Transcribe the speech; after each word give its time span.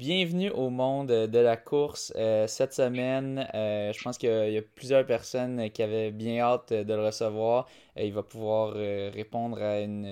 bienvenue 0.00 0.48
au 0.52 0.70
monde 0.70 1.08
de 1.08 1.38
la 1.38 1.58
course. 1.58 2.10
Euh, 2.16 2.46
cette 2.46 2.72
semaine, 2.72 3.46
euh, 3.52 3.92
je 3.92 4.02
pense 4.02 4.16
qu'il 4.16 4.30
y, 4.30 4.56
a 4.56 4.62
plusieurs 4.74 5.04
personnes 5.04 5.68
qui 5.68 5.82
avaient 5.82 6.10
bien 6.10 6.40
hâte 6.40 6.72
de 6.72 6.94
le 6.94 7.04
recevoir. 7.04 7.68
il 7.98 8.14
va 8.14 8.22
pouvoir 8.22 8.72
répondre 8.72 9.60
à 9.60 9.80
une, 9.80 10.08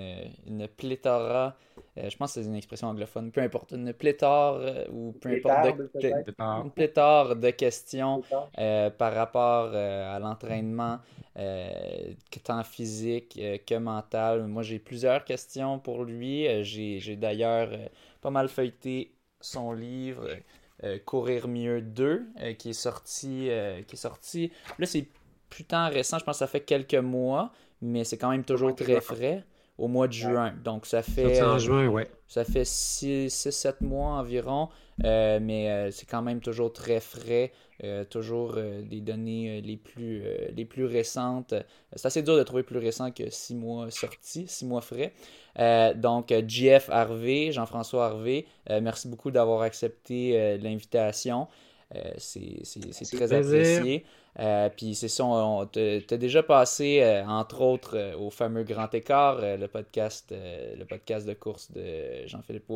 une 0.46 0.68
pléthora, 0.68 1.56
je 1.96 2.14
pense 2.18 2.34
que 2.34 2.42
c'est 2.42 2.46
une 2.46 2.54
expression 2.54 2.88
anglophone, 2.88 3.30
peu 3.32 3.40
importe, 3.40 3.72
une 3.72 3.94
pléthore 3.94 4.60
ou 4.92 5.12
peu 5.12 5.30
importe, 5.30 5.78
de, 5.78 6.34
une 6.38 6.70
pléthore 6.70 7.34
de 7.34 7.48
questions 7.48 8.22
par 8.98 9.14
rapport 9.14 9.74
à 9.74 10.18
l'entraînement, 10.18 10.98
tant 12.44 12.62
physique 12.62 13.40
que 13.66 13.78
mental. 13.78 14.48
Moi, 14.48 14.62
j'ai 14.62 14.80
plusieurs 14.80 15.24
questions 15.24 15.78
pour 15.78 16.04
lui. 16.04 16.46
j'ai 16.62 17.16
d'ailleurs 17.16 17.70
pas 18.20 18.30
mal 18.30 18.48
feuilleté 18.48 19.12
son 19.40 19.72
livre 19.72 20.28
euh, 20.84 20.98
Courir 21.04 21.48
mieux 21.48 21.80
2 21.80 22.26
euh, 22.40 22.52
qui 22.54 22.70
est 22.70 22.72
sorti 22.72 23.48
euh, 23.50 23.82
qui 23.82 23.96
est 23.96 23.98
sorti. 23.98 24.52
Là 24.78 24.86
c'est 24.86 25.06
plus 25.50 25.64
tant 25.64 25.88
récent 25.88 26.18
je 26.18 26.24
pense 26.24 26.36
que 26.36 26.38
ça 26.40 26.46
fait 26.46 26.60
quelques 26.60 26.94
mois 26.94 27.52
mais 27.82 28.04
c'est 28.04 28.16
quand 28.16 28.30
même 28.30 28.44
toujours 28.44 28.74
très 28.74 29.00
frais 29.00 29.44
au 29.76 29.88
mois 29.88 30.08
de 30.08 30.12
juin. 30.12 30.52
Donc 30.62 30.86
ça 30.86 31.02
fait 31.02 31.42
en 31.42 31.58
juin 31.58 31.88
ouais. 31.88 32.08
ça 32.26 32.44
fait 32.44 32.62
6-7 32.62 33.76
mois 33.80 34.10
environ 34.10 34.68
mais 34.98 35.90
c'est 35.90 36.06
quand 36.06 36.22
même 36.22 36.40
toujours 36.40 36.72
très 36.72 37.00
frais 37.00 37.52
toujours 38.10 38.56
des 38.82 39.00
données 39.00 39.60
les 39.60 39.76
plus 39.76 40.22
les 40.54 40.64
plus 40.64 40.84
récentes. 40.84 41.54
C'est 41.94 42.06
assez 42.06 42.22
dur 42.22 42.36
de 42.36 42.42
trouver 42.42 42.62
plus 42.62 42.78
récent 42.78 43.10
que 43.10 43.30
6 43.30 43.54
mois 43.54 43.90
sortis 43.90 44.46
6 44.48 44.66
mois 44.66 44.80
frais. 44.80 45.12
Euh, 45.58 45.94
donc, 45.94 46.32
JF 46.46 46.88
Harvey, 46.90 47.50
Jean-François 47.52 48.06
Harvey, 48.06 48.46
euh, 48.70 48.80
merci 48.80 49.08
beaucoup 49.08 49.30
d'avoir 49.30 49.62
accepté 49.62 50.38
euh, 50.38 50.56
l'invitation. 50.58 51.48
c'est 52.18 52.62
très 53.12 53.32
apprécié. 53.32 54.04
puis 54.76 54.94
c'est 54.94 55.08
ça, 55.08 55.24
tu 55.72 56.04
as 56.10 56.16
déjà 56.16 56.42
passé, 56.42 57.22
entre 57.26 57.62
autres, 57.62 58.14
au 58.16 58.30
fameux 58.30 58.62
Grand 58.62 58.92
Écart, 58.94 59.40
le, 59.40 59.66
podcast, 59.66 60.32
le 60.32 60.84
podcast 60.84 61.26
de 61.26 61.34
course 61.34 61.72
de 61.72 62.26
Jean-Philippe 62.26 62.70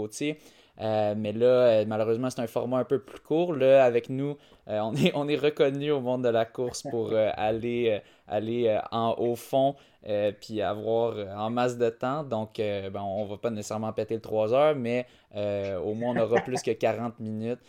Potier. 0.77 1.15
mais 1.17 1.33
là, 1.33 1.85
malheureusement, 1.87 2.31
c'est 2.31 2.41
un 2.41 2.47
format 2.47 2.79
un 2.79 2.85
peu 2.85 2.99
plus 2.99 3.21
court. 3.21 3.55
Là, 3.55 3.85
avec 3.85 4.09
nous, 4.09 4.37
on, 4.67 4.95
est, 4.97 5.13
on 5.15 5.29
est 5.29 5.37
reconnu 5.37 5.91
au 5.91 6.01
monde 6.01 6.25
de 6.25 6.29
la 6.29 6.45
course 6.45 6.83
pour 6.83 7.13
aller, 7.15 8.01
aller 8.29 8.81
en, 8.91 9.15
au 9.19 9.37
fond 9.37 9.77
euh, 10.09 10.33
puis 10.33 10.61
avoir 10.61 11.17
euh, 11.17 11.33
en 11.33 11.51
masse 11.51 11.79
de 11.79 11.89
temps. 11.89 12.25
Donc, 12.25 12.59
euh, 12.59 12.91
ben, 12.91 13.03
on 13.03 13.25
va 13.25 13.37
pas 13.37 13.51
nécessairement 13.51 13.93
péter 13.93 14.15
le 14.15 14.21
3 14.21 14.53
heures, 14.53 14.75
mais 14.75 15.07
au 15.35 15.95
moins 15.95 16.15
on 16.17 16.21
aura 16.21 16.41
plus 16.41 16.61
que 16.61 16.73
40 16.73 17.21
minutes. 17.21 17.61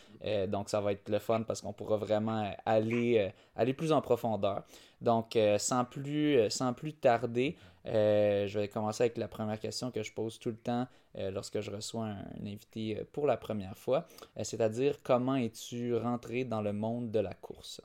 donc, 0.47 0.69
ça 0.69 0.81
va 0.81 0.93
être 0.93 1.07
le 1.09 1.19
fun 1.19 1.43
parce 1.43 1.61
qu'on 1.61 1.73
pourra 1.73 1.97
vraiment 1.97 2.51
aller, 2.65 3.31
aller 3.55 3.73
plus 3.73 3.91
en 3.91 4.01
profondeur. 4.01 4.63
Donc, 4.99 5.37
sans, 5.57 5.85
plus, 5.85 6.49
sans 6.49 6.73
plus 6.73 6.93
tarder, 6.93 7.55
je 7.85 8.59
vais 8.59 8.67
commencer 8.67 9.03
avec 9.03 9.17
la 9.17 9.27
première 9.27 9.59
question 9.59 9.91
que 9.91 10.03
je 10.03 10.13
pose 10.13 10.39
tout 10.39 10.49
le 10.49 10.57
temps 10.57 10.87
lorsque 11.15 11.61
je 11.61 11.71
reçois 11.71 12.05
un, 12.05 12.17
un 12.41 12.45
invité 12.45 13.03
pour 13.11 13.27
la 13.27 13.37
première 13.37 13.77
fois, 13.77 14.07
c'est-à-dire 14.41 15.01
comment 15.03 15.35
es-tu 15.35 15.95
rentré 15.95 16.43
dans 16.43 16.61
le 16.61 16.73
monde 16.73 17.11
de 17.11 17.19
la 17.19 17.33
course? 17.33 17.81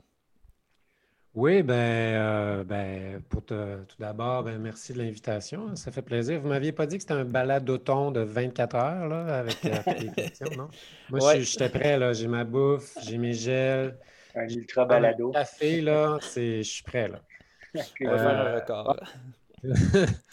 Oui, 1.34 1.62
ben, 1.62 1.74
euh, 1.74 2.64
ben 2.64 3.22
pour 3.28 3.44
tout 3.44 3.54
d'abord, 4.00 4.42
ben, 4.42 4.58
merci 4.58 4.92
de 4.92 4.98
l'invitation. 4.98 5.76
Ça 5.76 5.92
fait 5.92 6.02
plaisir. 6.02 6.40
Vous 6.40 6.48
ne 6.48 6.52
m'aviez 6.52 6.72
pas 6.72 6.86
dit 6.86 6.96
que 6.96 7.02
c'était 7.02 7.14
un 7.14 7.24
balade 7.24 7.64
d'automne 7.64 8.12
de 8.12 8.22
24 8.22 8.74
heures 8.74 9.08
là, 9.08 9.38
avec 9.38 9.64
euh, 9.64 9.92
les 10.00 10.10
questions, 10.10 10.50
non? 10.56 10.68
Moi, 11.10 11.38
j'étais 11.38 11.68
prêt, 11.68 11.96
là. 11.96 12.12
J'ai 12.12 12.26
ma 12.26 12.42
bouffe, 12.42 12.96
j'ai 13.02 13.18
mes 13.18 13.34
gels. 13.34 13.96
Un 14.34 14.48
ultra 14.48 14.84
balado. 14.84 15.30
café, 15.30 15.80
là, 15.80 16.18
je 16.20 16.62
suis 16.62 16.82
prêt, 16.82 17.06
là. 17.06 17.20
On 17.74 18.10
va 18.10 18.18
faire 18.18 18.28
un 18.28 18.54
record. 18.56 18.96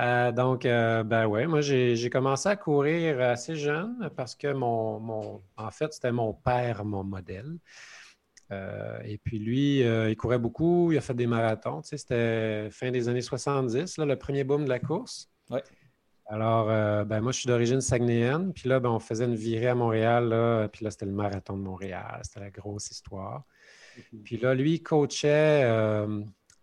Euh, 0.00 0.30
donc, 0.30 0.62
ben 0.62 1.26
ouais, 1.26 1.48
moi 1.48 1.60
j'ai 1.60 2.08
commencé 2.08 2.48
à 2.48 2.54
courir 2.54 3.20
assez 3.20 3.56
jeune 3.56 4.08
parce 4.14 4.36
que 4.36 4.52
mon, 4.52 5.00
mon 5.00 5.42
en 5.56 5.72
fait, 5.72 5.92
c'était 5.92 6.12
mon 6.12 6.32
père, 6.32 6.84
mon 6.84 7.02
modèle. 7.02 7.58
Euh, 8.50 8.98
et 9.04 9.18
puis 9.18 9.38
lui, 9.38 9.82
euh, 9.82 10.10
il 10.10 10.16
courait 10.16 10.38
beaucoup, 10.38 10.92
il 10.92 10.98
a 10.98 11.00
fait 11.00 11.14
des 11.14 11.26
marathons. 11.26 11.82
Tu 11.82 11.88
sais, 11.88 11.98
c'était 11.98 12.70
fin 12.70 12.90
des 12.90 13.08
années 13.08 13.20
70, 13.20 13.98
là, 13.98 14.04
le 14.04 14.16
premier 14.16 14.44
boom 14.44 14.64
de 14.64 14.68
la 14.68 14.78
course. 14.78 15.30
Ouais. 15.50 15.62
Alors, 16.26 16.70
euh, 16.70 17.04
ben, 17.04 17.20
moi, 17.20 17.32
je 17.32 17.40
suis 17.40 17.46
d'origine 17.46 17.80
sagnéenne. 17.80 18.52
Puis 18.52 18.68
là, 18.68 18.80
ben, 18.80 18.90
on 18.90 19.00
faisait 19.00 19.24
une 19.24 19.34
virée 19.34 19.68
à 19.68 19.74
Montréal. 19.74 20.28
Là, 20.28 20.68
puis 20.68 20.84
là, 20.84 20.90
c'était 20.90 21.06
le 21.06 21.12
marathon 21.12 21.56
de 21.56 21.62
Montréal. 21.62 22.20
C'était 22.22 22.40
la 22.40 22.50
grosse 22.50 22.90
histoire. 22.90 23.44
Puis 24.24 24.36
là, 24.36 24.54
lui, 24.54 24.74
il 24.74 24.82
coachait 24.82 25.64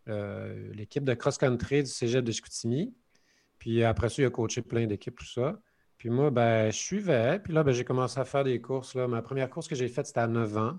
l'équipe 0.07 1.03
de 1.03 1.13
cross-country 1.13 1.83
du 1.83 1.89
cégep 1.89 2.23
de 2.23 2.31
Chicoutimi. 2.31 2.93
Puis 3.59 3.83
après 3.83 4.09
ça, 4.09 4.21
il 4.21 4.25
a 4.25 4.29
coaché 4.29 4.61
plein 4.61 4.85
d'équipes, 4.85 5.17
tout 5.17 5.25
ça. 5.25 5.59
Puis 5.97 6.09
moi, 6.09 6.29
ben, 6.29 6.71
je 6.71 6.77
suivais. 6.77 7.39
Puis 7.39 7.53
là, 7.53 7.63
ben, 7.63 7.71
j'ai 7.71 7.83
commencé 7.83 8.19
à 8.19 8.25
faire 8.25 8.43
des 8.43 8.61
courses. 8.61 8.95
Là. 8.95 9.07
Ma 9.07 9.21
première 9.21 9.49
course 9.49 9.67
que 9.67 9.75
j'ai 9.75 9.87
faite, 9.87 10.07
c'était 10.07 10.19
à 10.19 10.27
9 10.27 10.57
ans. 10.57 10.77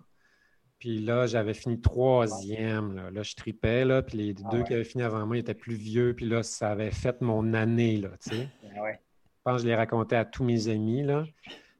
Puis 0.79 0.99
là, 0.99 1.27
j'avais 1.27 1.55
fini 1.55 1.81
troisième. 1.81 3.11
Là, 3.11 3.23
je 3.23 3.35
tripais. 3.35 3.85
Là, 3.85 4.03
puis 4.03 4.19
les 4.19 4.35
ah 4.45 4.49
deux 4.51 4.63
qui 4.63 4.75
avaient 4.75 4.85
fini 4.85 5.03
avant 5.03 5.27
moi 5.27 5.39
étaient 5.39 5.55
plus 5.55 5.75
vieux. 5.75 6.15
Puis 6.15 6.27
là, 6.27 6.43
ça 6.43 6.71
avait 6.71 6.91
fait 6.91 7.21
mon 7.23 7.55
année. 7.55 7.97
Là, 7.97 8.11
tu 8.23 8.37
sais. 8.37 8.49
Ah 8.63 8.93
je 8.93 9.53
pense 9.53 9.57
que 9.57 9.63
je 9.63 9.69
l'ai 9.69 9.77
raconté 9.77 10.17
à 10.17 10.25
tous 10.25 10.45
mes 10.45 10.69
amis. 10.69 11.03
Là. 11.03 11.25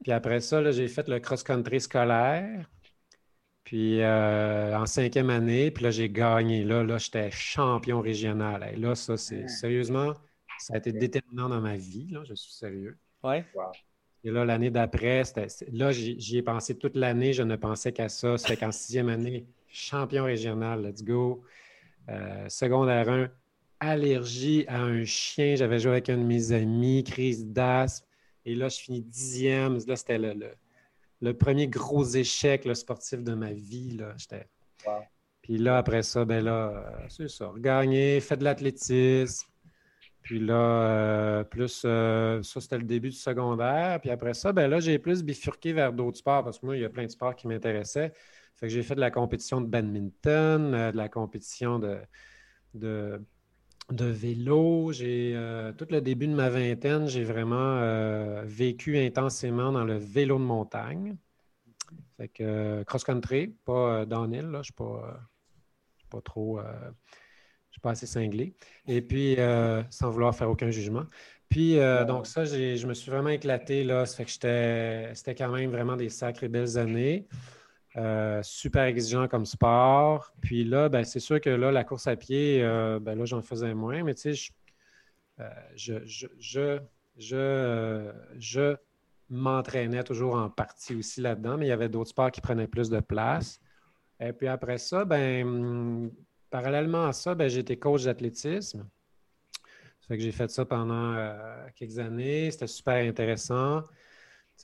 Puis 0.01 0.11
après 0.11 0.39
ça, 0.39 0.71
j'ai 0.71 0.87
fait 0.87 1.07
le 1.07 1.19
cross-country 1.19 1.81
scolaire. 1.81 2.69
Puis 3.67 4.01
euh, 4.01 4.77
en 4.77 4.85
cinquième 4.85 5.29
année, 5.29 5.71
puis 5.71 5.83
là, 5.83 5.91
j'ai 5.91 6.09
gagné. 6.09 6.63
Là, 6.63 6.85
là 6.85 6.97
j'étais 6.97 7.29
champion 7.31 7.99
régional. 7.99 8.65
Et 8.71 8.77
là, 8.77 8.95
ça, 8.95 9.17
c'est 9.17 9.43
ah. 9.43 9.47
sérieusement, 9.49 10.13
ça 10.57 10.75
a 10.75 10.77
été 10.77 10.93
déterminant 10.93 11.49
dans 11.49 11.59
ma 11.59 11.75
vie. 11.75 12.07
Là, 12.09 12.21
je 12.23 12.33
suis 12.33 12.53
sérieux. 12.53 12.97
Ouais. 13.25 13.43
Et 14.23 14.31
là, 14.31 14.45
l'année 14.45 14.69
d'après, 14.69 15.23
là, 15.73 15.91
j'y 15.91 16.37
ai 16.37 16.41
pensé 16.41 16.77
toute 16.77 16.95
l'année. 16.95 17.33
Je 17.33 17.43
ne 17.43 17.57
pensais 17.57 17.91
qu'à 17.91 18.07
ça. 18.07 18.37
C'était 18.37 18.55
qu'en 18.55 18.71
sixième 18.71 19.09
année, 19.09 19.45
champion 19.67 20.23
régional, 20.23 20.87
let's 20.87 21.03
go. 21.03 21.43
Euh, 22.07 22.47
secondaire 22.47 23.09
1, 23.09 23.29
allergie 23.81 24.63
à 24.69 24.81
un 24.81 25.03
chien. 25.03 25.55
J'avais 25.55 25.79
joué 25.79 25.91
avec 25.91 26.07
un 26.07 26.17
de 26.17 26.23
mes 26.23 26.53
amis, 26.53 27.03
crise 27.03 27.45
d'asthme. 27.45 28.05
Et 28.45 28.55
là, 28.55 28.69
je 28.69 28.77
finis 28.77 29.01
dixième. 29.01 29.77
Là, 29.85 29.97
c'était 29.97 30.19
le, 30.19 30.53
premier 31.33 31.67
gros 31.67 32.05
échec 32.05 32.65
le 32.65 32.75
sportif 32.75 33.23
de 33.23 33.33
ma 33.33 33.51
vie. 33.51 33.97
Là. 33.97 34.15
Puis 35.41 35.57
là, 35.57 35.77
après 35.77 36.03
ça, 36.03 36.25
ben 36.25 36.43
là, 36.43 36.69
euh, 36.69 37.05
c'est 37.09 37.29
ça. 37.29 37.51
Gagner, 37.57 38.19
fait 38.19 38.37
de 38.37 38.43
l'athlétisme, 38.43 39.47
puis 40.27 40.39
là, 40.39 40.55
euh, 40.55 41.43
plus, 41.45 41.83
euh, 41.85 42.43
ça, 42.43 42.59
c'était 42.59 42.77
le 42.77 42.83
début 42.83 43.11
du 43.11 43.15
secondaire. 43.15 44.01
Puis 44.01 44.09
après 44.09 44.33
ça, 44.33 44.51
ben 44.51 44.67
là, 44.69 44.81
j'ai 44.81 44.99
plus 44.99 45.23
bifurqué 45.23 45.71
vers 45.71 45.93
d'autres 45.93 46.17
sports 46.17 46.43
parce 46.43 46.59
que 46.59 46.65
moi, 46.65 46.75
il 46.75 46.81
y 46.81 46.85
a 46.85 46.89
plein 46.89 47.05
de 47.05 47.11
sports 47.11 47.33
qui 47.33 47.47
m'intéressaient. 47.47 48.11
Fait 48.55 48.67
que 48.67 48.73
j'ai 48.73 48.83
fait 48.83 48.95
de 48.95 48.99
la 48.99 49.09
compétition 49.09 49.61
de 49.61 49.67
badminton, 49.67 50.73
euh, 50.73 50.91
de 50.91 50.97
la 50.97 51.07
compétition 51.07 51.79
de, 51.79 51.97
de, 52.73 53.23
vélo. 53.89 54.91
J'ai, 54.91 55.35
tout 55.77 55.87
le 55.89 56.01
début 56.01 56.27
de 56.27 56.35
ma 56.35 56.49
vingtaine, 56.49 57.07
j'ai 57.07 57.23
vraiment 57.23 58.41
vécu 58.45 58.97
intensément 58.97 59.71
dans 59.71 59.85
le 59.85 59.97
vélo 59.97 60.37
de 60.37 60.43
montagne. 60.43 61.15
Fait 62.17 62.27
que 62.27 62.83
cross-country, 62.83 63.55
pas 63.65 64.05
downhill, 64.05 64.47
là. 64.47 64.61
Je 64.61 64.71
suis 64.71 64.73
pas 66.09 66.21
trop 66.21 66.59
suis 67.77 67.81
pas 67.81 67.91
assez 67.91 68.07
cinglé. 68.07 68.55
Et 68.87 69.01
puis, 69.01 69.35
euh, 69.37 69.83
sans 69.91 70.09
vouloir 70.09 70.35
faire 70.35 70.49
aucun 70.49 70.71
jugement. 70.71 71.05
Puis, 71.47 71.77
euh, 71.77 72.05
donc, 72.05 72.25
ça, 72.25 72.43
je 72.43 72.87
me 72.87 72.93
suis 72.93 73.11
vraiment 73.11 73.29
éclaté. 73.29 73.83
Là. 73.83 74.05
Ça 74.05 74.17
fait 74.17 74.25
que 74.25 74.31
c'était 75.13 75.35
quand 75.35 75.51
même 75.51 75.69
vraiment 75.69 75.95
des 75.95 76.09
sacrées 76.09 76.49
belles 76.49 76.77
années. 76.77 77.27
Euh, 77.95 78.41
super 78.43 78.83
exigeant 78.83 79.27
comme 79.27 79.45
sport. 79.45 80.31
Puis 80.41 80.63
là, 80.63 80.89
ben, 80.89 81.03
c'est 81.03 81.19
sûr 81.19 81.41
que 81.41 81.49
là, 81.49 81.71
la 81.71 81.83
course 81.83 82.07
à 82.07 82.15
pied, 82.15 82.61
ben, 83.01 83.15
là, 83.15 83.25
j'en 83.25 83.41
faisais 83.41 83.73
moins. 83.73 84.03
Mais 84.03 84.13
tu 84.13 84.35
sais, 84.35 84.53
je, 85.75 85.93
je, 86.05 86.27
je, 86.39 86.79
je, 87.17 88.11
je 88.37 88.75
m'entraînais 89.29 90.03
toujours 90.03 90.35
en 90.35 90.49
partie 90.49 90.95
aussi 90.95 91.21
là-dedans, 91.21 91.57
mais 91.57 91.65
il 91.65 91.69
y 91.69 91.73
avait 91.73 91.89
d'autres 91.89 92.09
sports 92.09 92.31
qui 92.31 92.41
prenaient 92.41 92.67
plus 92.67 92.89
de 92.89 92.99
place. 92.99 93.59
Et 94.19 94.33
puis 94.33 94.47
après 94.47 94.77
ça, 94.77 95.05
ben, 95.05 96.11
Parallèlement 96.49 97.07
à 97.07 97.13
ça, 97.13 97.35
ben, 97.35 97.49
été 97.49 97.77
coach 97.77 98.05
d'athlétisme. 98.05 98.87
Ça 99.99 100.07
fait 100.07 100.17
que 100.17 100.23
j'ai 100.23 100.31
fait 100.31 100.49
ça 100.49 100.63
pendant 100.63 101.13
euh, 101.13 101.67
quelques 101.75 101.99
années. 101.99 102.49
C'était 102.51 102.67
super 102.67 103.05
intéressant. 103.05 103.83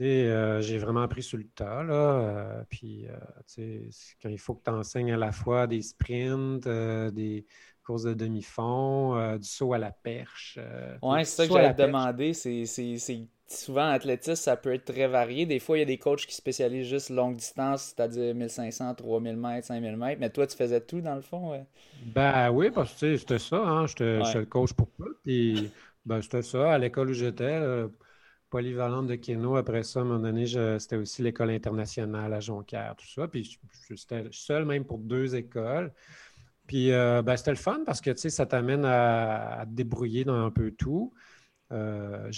Euh, 0.01 0.61
j'ai 0.61 0.77
vraiment 0.77 1.03
appris 1.03 1.23
sur 1.23 1.37
le 1.37 1.45
tas. 1.45 1.83
Là. 1.83 1.93
Euh, 1.93 2.63
puis, 2.69 3.07
quand 4.21 4.29
il 4.29 4.39
faut 4.39 4.55
que 4.55 4.63
tu 4.63 4.71
enseignes 4.71 5.13
à 5.13 5.17
la 5.17 5.31
fois 5.31 5.67
des 5.67 5.81
sprints, 5.81 6.67
des 6.67 7.45
courses 7.83 8.03
de 8.03 8.13
demi-fond, 8.13 9.37
du 9.37 9.47
saut 9.47 9.73
à 9.73 9.77
la 9.77 9.91
perche. 9.91 10.57
oui, 11.01 11.25
c'est 11.25 11.35
ça 11.35 11.47
que 11.47 11.53
j'allais 11.53 11.75
te 11.75 11.81
demander. 11.81 12.33
C'est 12.33 12.65
souvent, 13.47 13.89
athlétisme, 13.89 14.35
ça 14.35 14.57
peut 14.57 14.73
être 14.73 14.85
très 14.85 15.07
varié. 15.07 15.45
Des 15.45 15.59
fois, 15.59 15.77
il 15.77 15.81
y 15.81 15.83
a 15.83 15.85
des 15.85 15.97
coachs 15.97 16.25
qui 16.25 16.33
spécialisent 16.33 16.87
juste 16.87 17.09
longue 17.09 17.35
distance, 17.35 17.93
c'est-à-dire 17.95 18.33
1500, 18.33 18.95
3000 18.95 19.37
mètres, 19.37 19.67
5000 19.67 19.97
mètres. 19.97 20.19
Mais 20.19 20.29
toi, 20.29 20.47
tu 20.47 20.55
faisais 20.55 20.81
tout 20.81 21.01
dans 21.01 21.15
le 21.15 21.21
fond, 21.21 21.51
ouais? 21.51 21.65
Ben 22.05 22.49
oui, 22.51 22.71
parce 22.71 22.93
que 22.93 23.15
c'était 23.17 23.39
ça. 23.39 23.57
Hein? 23.57 23.87
J'étais 23.87 24.19
le 24.19 24.45
coach 24.45 24.73
pour 24.73 24.89
tout. 24.97 25.15
Puis, 25.23 25.71
ben, 26.05 26.21
c'était 26.21 26.41
ça. 26.41 26.73
À 26.73 26.77
l'école 26.77 27.09
où 27.09 27.13
j'étais, 27.13 27.59
polyvalente 28.53 29.07
de 29.07 29.15
Keno. 29.15 29.55
Après 29.55 29.81
ça, 29.81 29.99
à 29.99 30.01
un 30.03 30.05
moment 30.05 30.19
donné, 30.19 30.45
c'était 30.77 30.95
aussi 30.95 31.23
l'école 31.23 31.49
internationale 31.49 32.31
à 32.31 32.39
Jonquière, 32.39 32.95
tout 32.95 33.07
ça. 33.07 33.27
Puis, 33.27 33.57
j'étais 33.89 34.27
seul 34.29 34.65
même 34.65 34.85
pour 34.85 34.99
deux 34.99 35.33
écoles. 35.33 35.91
Puis, 36.67 36.91
euh, 36.91 37.23
ben, 37.23 37.35
c'était 37.35 37.49
le 37.49 37.57
fun 37.57 37.81
parce 37.83 37.99
que, 37.99 38.11
tu 38.11 38.19
sais, 38.19 38.29
ça 38.29 38.45
t'amène 38.45 38.85
à, 38.85 39.65
te 39.65 39.71
débrouiller 39.71 40.23
dans 40.23 40.45
un 40.45 40.51
peu 40.51 40.69
tout. 40.69 41.11
Euh, 41.71 42.29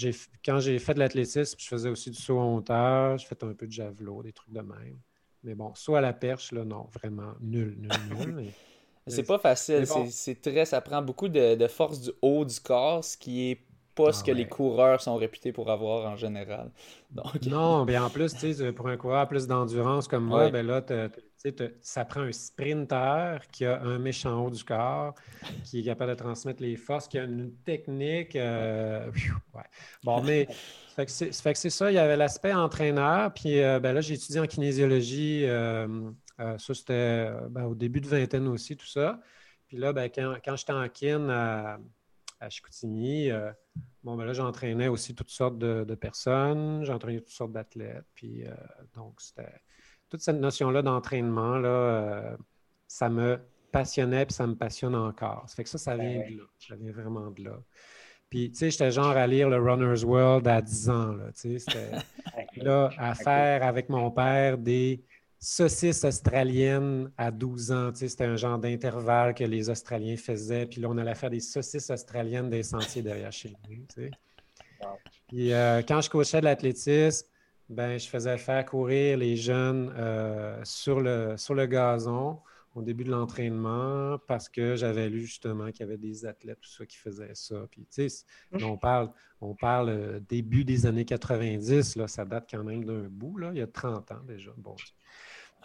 quand 0.42 0.58
j'ai 0.58 0.78
fait 0.78 0.94
de 0.94 1.00
l'athlétisme, 1.00 1.58
je 1.58 1.68
faisais 1.68 1.90
aussi 1.90 2.10
du 2.10 2.18
saut 2.18 2.38
en 2.38 2.56
hauteur, 2.56 3.18
je 3.18 3.26
faisais 3.26 3.44
un 3.44 3.52
peu 3.52 3.66
de 3.66 3.72
javelot, 3.72 4.22
des 4.22 4.32
trucs 4.32 4.54
de 4.54 4.62
même. 4.62 4.98
Mais 5.44 5.54
bon, 5.54 5.74
soit 5.74 5.98
à 5.98 6.00
la 6.00 6.14
perche, 6.14 6.50
là, 6.50 6.64
non, 6.64 6.88
vraiment 6.94 7.34
nul, 7.42 7.76
nul, 7.78 8.34
nul. 8.34 8.46
c'est 9.06 9.22
pas 9.22 9.38
facile, 9.38 9.86
c'est 10.08 10.40
très, 10.40 10.64
ça 10.64 10.80
prend 10.80 11.02
beaucoup 11.02 11.28
de, 11.28 11.66
force 11.68 12.00
du 12.00 12.10
haut 12.22 12.46
du 12.46 12.58
corps, 12.58 13.04
ce 13.04 13.18
qui 13.18 13.50
est 13.50 13.65
pas 13.96 14.12
ce 14.12 14.20
ah 14.22 14.26
que 14.26 14.32
les 14.32 14.46
coureurs 14.46 15.00
sont 15.00 15.16
réputés 15.16 15.52
pour 15.52 15.70
avoir 15.70 16.08
en 16.08 16.16
général. 16.16 16.70
Non, 17.48 17.84
mais 17.86 17.96
en 17.96 18.10
plus, 18.10 18.34
pour 18.76 18.88
un 18.88 18.96
coureur 18.96 19.26
plus 19.26 19.46
d'endurance 19.46 20.06
comme 20.06 20.24
moi, 20.24 20.50
ben 20.50 20.66
là, 20.66 20.82
ça 21.80 22.04
prend 22.04 22.20
un 22.20 22.32
sprinter 22.32 23.40
qui 23.52 23.64
a 23.64 23.80
un 23.80 23.98
méchant 23.98 24.44
haut 24.44 24.50
du 24.50 24.62
corps, 24.62 25.14
qui 25.64 25.80
est 25.80 25.84
capable 25.84 26.10
de 26.10 26.16
transmettre 26.16 26.62
les 26.62 26.76
forces, 26.76 27.08
qui 27.08 27.18
a 27.18 27.24
une 27.24 27.54
technique. 27.64 28.36
Euh, 28.36 29.10
bon, 30.04 30.22
mais 30.22 30.46
ça 30.96 31.06
fait 31.06 31.52
que 31.52 31.58
c'est 31.58 31.70
ça. 31.70 31.90
Il 31.90 31.94
y 31.94 31.98
avait 31.98 32.16
l'aspect 32.16 32.52
entraîneur. 32.52 33.32
Puis 33.32 33.62
euh, 33.62 33.80
ben 33.80 33.94
là, 33.94 34.02
j'ai 34.02 34.14
étudié 34.14 34.40
en 34.40 34.46
kinésiologie. 34.46 35.44
Euh, 35.46 36.10
ça, 36.36 36.74
c'était 36.74 37.30
ben, 37.48 37.64
au 37.64 37.74
début 37.74 38.00
de 38.00 38.08
vingtaine 38.08 38.46
aussi, 38.48 38.76
tout 38.76 38.86
ça. 38.86 39.20
Puis 39.68 39.78
là, 39.78 39.94
ben, 39.94 40.10
quand, 40.14 40.34
quand 40.44 40.56
j'étais 40.56 40.72
en 40.72 40.88
kin 40.88 41.78
à, 42.40 42.48
Chicoutimi, 42.50 43.30
bon, 44.02 44.16
ben 44.16 44.24
là, 44.24 44.32
j'entraînais 44.32 44.88
aussi 44.88 45.14
toutes 45.14 45.30
sortes 45.30 45.58
de, 45.58 45.84
de 45.84 45.94
personnes. 45.94 46.84
J'entraînais 46.84 47.20
toutes 47.20 47.30
sortes 47.30 47.52
d'athlètes. 47.52 48.06
Puis 48.14 48.44
donc, 48.94 49.20
c'était 49.20 49.60
toute 50.08 50.20
cette 50.20 50.36
notion-là 50.36 50.82
d'entraînement, 50.82 51.58
là, 51.58 51.68
euh, 51.68 52.36
ça 52.86 53.08
me 53.08 53.40
passionnait 53.72 54.26
et 54.28 54.32
ça 54.32 54.46
me 54.46 54.54
passionne 54.54 54.94
encore. 54.94 55.44
Ça 55.48 55.56
fait 55.56 55.64
que 55.64 55.70
ça, 55.70 55.78
ça 55.78 55.96
vient 55.96 56.20
ben 56.20 56.32
de 56.32 56.38
là. 56.38 56.44
Ça 56.58 56.76
vient 56.76 56.92
vraiment 56.92 57.30
de 57.30 57.44
là. 57.44 57.58
Puis, 58.30 58.50
tu 58.50 58.58
sais, 58.58 58.70
j'étais 58.70 58.90
genre 58.90 59.16
à 59.16 59.26
lire 59.26 59.48
le 59.48 59.58
Runner's 59.58 60.02
World 60.02 60.48
à 60.48 60.60
10 60.60 60.90
ans. 60.90 61.12
Là, 61.12 61.32
tu 61.32 61.58
sais, 61.58 61.58
c'était 61.58 61.90
là 62.64 62.90
à 62.98 63.14
faire 63.14 63.62
avec 63.62 63.88
mon 63.88 64.10
père 64.10 64.58
des 64.58 65.04
saucisses 65.38 66.04
australiennes 66.04 67.10
à 67.16 67.30
12 67.30 67.72
ans. 67.72 67.92
Tu 67.92 68.00
sais, 68.00 68.08
c'était 68.08 68.24
un 68.24 68.36
genre 68.36 68.58
d'intervalle 68.58 69.34
que 69.34 69.44
les 69.44 69.68
Australiens 69.70 70.16
faisaient. 70.16 70.66
Puis 70.66 70.80
là, 70.80 70.88
on 70.90 70.98
allait 70.98 71.14
faire 71.14 71.30
des 71.30 71.40
saucisses 71.40 71.90
australiennes 71.90 72.50
des 72.50 72.62
sentiers 72.62 73.02
derrière 73.02 73.32
chez 73.32 73.50
nous. 73.50 73.76
Tu 73.94 74.02
sais. 74.02 74.10
Puis 75.28 75.52
euh, 75.52 75.82
quand 75.82 76.00
je 76.00 76.10
coachais 76.10 76.40
de 76.40 76.44
l'athlétisme, 76.44 77.26
ben, 77.68 77.98
je 77.98 78.08
faisais 78.08 78.38
faire 78.38 78.64
courir 78.64 79.18
les 79.18 79.36
jeunes 79.36 79.92
euh, 79.96 80.60
sur, 80.64 81.00
le, 81.00 81.34
sur 81.36 81.54
le 81.54 81.66
gazon 81.66 82.38
au 82.76 82.82
début 82.82 83.04
de 83.04 83.10
l'entraînement 83.10 84.18
parce 84.26 84.48
que 84.48 84.76
j'avais 84.76 85.08
lu 85.08 85.20
justement 85.20 85.70
qu'il 85.70 85.80
y 85.80 85.82
avait 85.84 85.96
des 85.96 86.26
athlètes 86.26 86.60
tout 86.60 86.70
ça, 86.70 86.84
qui 86.84 86.98
faisaient 86.98 87.34
ça. 87.34 87.66
Puis, 87.70 87.86
tu 87.90 88.08
sais, 88.08 88.24
on 88.62 88.76
parle, 88.76 89.10
on 89.40 89.54
parle 89.54 89.88
euh, 89.88 90.20
début 90.20 90.64
des 90.64 90.86
années 90.86 91.06
90, 91.06 91.96
là, 91.96 92.06
ça 92.06 92.24
date 92.24 92.48
quand 92.50 92.62
même 92.62 92.84
d'un 92.84 93.08
bout, 93.08 93.38
là, 93.38 93.50
il 93.52 93.58
y 93.58 93.62
a 93.62 93.66
30 93.66 94.12
ans 94.12 94.22
déjà. 94.26 94.52
Bon. 94.58 94.76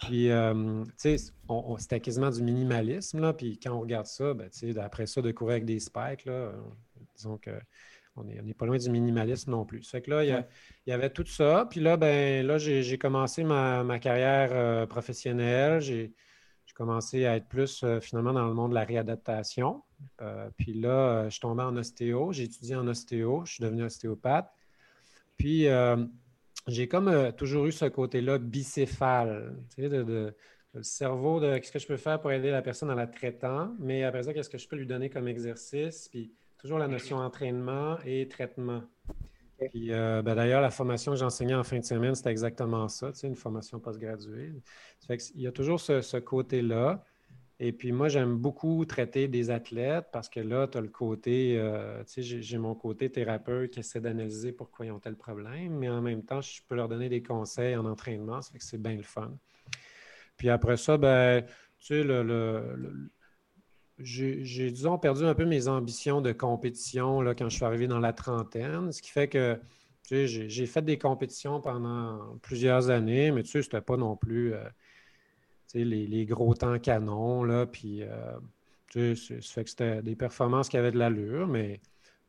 Puis, 0.00 0.30
euh, 0.30 0.84
tu 1.00 1.18
sais, 1.18 1.32
c'était 1.78 2.00
quasiment 2.00 2.30
du 2.30 2.42
minimalisme, 2.42 3.20
là, 3.20 3.34
puis 3.34 3.60
quand 3.62 3.72
on 3.72 3.80
regarde 3.80 4.06
ça, 4.06 4.32
ben, 4.32 4.48
tu 4.48 4.72
sais, 4.72 4.80
après 4.80 5.06
ça, 5.06 5.20
de 5.20 5.30
courir 5.32 5.52
avec 5.52 5.66
des 5.66 5.80
spikes, 5.80 6.24
là, 6.24 6.52
disons 7.14 7.36
que 7.36 7.52
on 8.16 8.24
n'est 8.24 8.54
pas 8.54 8.66
loin 8.66 8.76
du 8.76 8.90
minimalisme 8.90 9.52
non 9.52 9.64
plus. 9.64 9.88
Fait 9.88 10.02
que 10.02 10.10
là, 10.10 10.22
il 10.22 10.46
y, 10.86 10.92
avait 10.92 11.08
tout 11.08 11.24
ça. 11.24 11.66
Puis 11.70 11.80
là, 11.80 11.96
ben, 11.96 12.46
là 12.46 12.58
j'ai 12.58 12.98
commencé 12.98 13.42
ma, 13.42 13.98
carrière 14.00 14.50
euh, 14.52 14.86
professionnelle. 14.86 15.80
J'ai 15.80 16.12
commencé 16.84 17.26
à 17.26 17.36
être 17.36 17.46
plus 17.46 17.82
euh, 17.84 18.00
finalement 18.00 18.32
dans 18.32 18.46
le 18.46 18.54
monde 18.54 18.70
de 18.70 18.74
la 18.74 18.84
réadaptation. 18.84 19.82
Euh, 20.20 20.50
puis 20.56 20.74
là, 20.74 21.24
je 21.24 21.30
suis 21.30 21.40
tombé 21.40 21.62
en 21.62 21.76
ostéo. 21.76 22.32
J'ai 22.32 22.44
étudié 22.44 22.74
en 22.74 22.86
ostéo. 22.88 23.42
Je 23.44 23.54
suis 23.54 23.62
devenu 23.62 23.84
ostéopathe. 23.84 24.50
Puis 25.36 25.66
j'ai 26.68 26.86
comme 26.86 27.32
toujours 27.32 27.66
eu 27.66 27.72
ce 27.72 27.86
côté-là 27.86 28.38
bicéphale, 28.38 29.56
tu 29.74 29.82
sais, 29.82 29.88
de, 29.88 30.34
le 30.74 30.82
cerveau 30.82 31.40
de 31.40 31.58
qu'est-ce 31.58 31.72
que 31.72 31.78
je 31.78 31.86
peux 31.86 31.96
faire 31.96 32.20
pour 32.20 32.30
aider 32.30 32.50
la 32.50 32.62
personne 32.62 32.90
en 32.90 32.94
la 32.94 33.08
traitant, 33.08 33.74
mais 33.80 34.04
après 34.04 34.22
ça, 34.22 34.32
qu'est-ce 34.32 34.48
que 34.48 34.58
je 34.58 34.68
peux 34.68 34.76
lui 34.76 34.86
donner 34.86 35.10
comme 35.10 35.26
exercice? 35.26 36.08
Puis 36.08 36.32
Toujours 36.62 36.78
la 36.78 36.86
notion 36.86 37.16
entraînement 37.16 37.98
et 38.06 38.28
traitement. 38.28 38.84
Puis, 39.70 39.92
euh, 39.92 40.22
ben, 40.22 40.34
d'ailleurs, 40.34 40.60
la 40.60 40.70
formation 40.70 41.12
que 41.12 41.18
j'enseignais 41.18 41.54
en 41.54 41.64
fin 41.64 41.78
de 41.78 41.84
semaine, 41.84 42.14
c'était 42.14 42.30
exactement 42.30 42.88
ça, 42.88 43.10
une 43.22 43.36
formation 43.36 43.78
postgraduée. 43.80 44.52
Il 45.34 45.40
y 45.40 45.46
a 45.46 45.52
toujours 45.52 45.80
ce, 45.80 46.18
côté-là. 46.18 47.04
Et 47.58 47.72
puis, 47.72 47.92
moi, 47.92 48.08
j'aime 48.08 48.36
beaucoup 48.36 48.84
traiter 48.84 49.28
des 49.28 49.50
athlètes 49.50 50.06
parce 50.12 50.28
que 50.28 50.40
là, 50.40 50.66
tu 50.66 50.78
as 50.78 50.80
le 50.80 50.88
côté, 50.88 51.56
euh, 51.58 52.02
tu 52.04 52.22
sais, 52.22 52.42
j'ai 52.42 52.58
mon 52.58 52.74
côté 52.74 53.10
thérapeute 53.10 53.70
qui 53.70 53.80
essaie 53.80 54.00
d'analyser 54.00 54.52
pourquoi 54.52 54.86
ils 54.86 54.90
ont 54.90 54.98
tel 54.98 55.16
problème, 55.16 55.78
mais 55.78 55.88
en 55.88 56.02
même 56.02 56.24
temps, 56.24 56.40
je 56.40 56.60
peux 56.68 56.74
leur 56.74 56.88
donner 56.88 57.08
des 57.08 57.22
conseils 57.22 57.76
en 57.76 57.84
entraînement. 57.84 58.42
Ça 58.42 58.52
fait 58.52 58.58
que 58.58 58.64
c'est 58.64 58.82
bien 58.82 58.96
le 58.96 59.02
fun. 59.02 59.32
Puis 60.36 60.48
après 60.48 60.76
ça, 60.76 60.96
ben, 60.96 61.42
tu 61.78 61.86
sais, 61.86 62.02
le 62.02 63.10
j'ai, 64.02 64.70
disons, 64.70 64.98
perdu 64.98 65.24
un 65.24 65.34
peu 65.34 65.44
mes 65.44 65.68
ambitions 65.68 66.20
de 66.20 66.32
compétition 66.32 67.20
là, 67.20 67.34
quand 67.34 67.48
je 67.48 67.56
suis 67.56 67.64
arrivé 67.64 67.86
dans 67.86 67.98
la 67.98 68.12
trentaine, 68.12 68.92
ce 68.92 69.02
qui 69.02 69.10
fait 69.10 69.28
que 69.28 69.58
j'ai, 70.10 70.66
fait 70.66 70.82
des 70.82 70.98
compétitions 70.98 71.60
pendant 71.60 72.36
plusieurs 72.42 72.90
années, 72.90 73.30
mais 73.30 73.42
tu 73.42 73.50
sais, 73.50 73.62
c'était 73.62 73.80
pas 73.80 73.96
non 73.96 74.16
plus 74.16 74.54
euh, 74.54 74.64
les, 75.74 76.26
gros 76.26 76.54
temps 76.54 76.78
canons, 76.78 77.44
là, 77.44 77.66
puis 77.66 78.02
euh, 78.02 78.38
tu 78.90 79.16
sais, 79.16 79.40
ça 79.40 79.52
fait 79.54 79.64
que 79.64 79.70
c'était 79.70 80.02
des 80.02 80.16
performances 80.16 80.68
qui 80.68 80.76
avaient 80.76 80.92
de 80.92 80.98
l'allure, 80.98 81.46
mais 81.46 81.80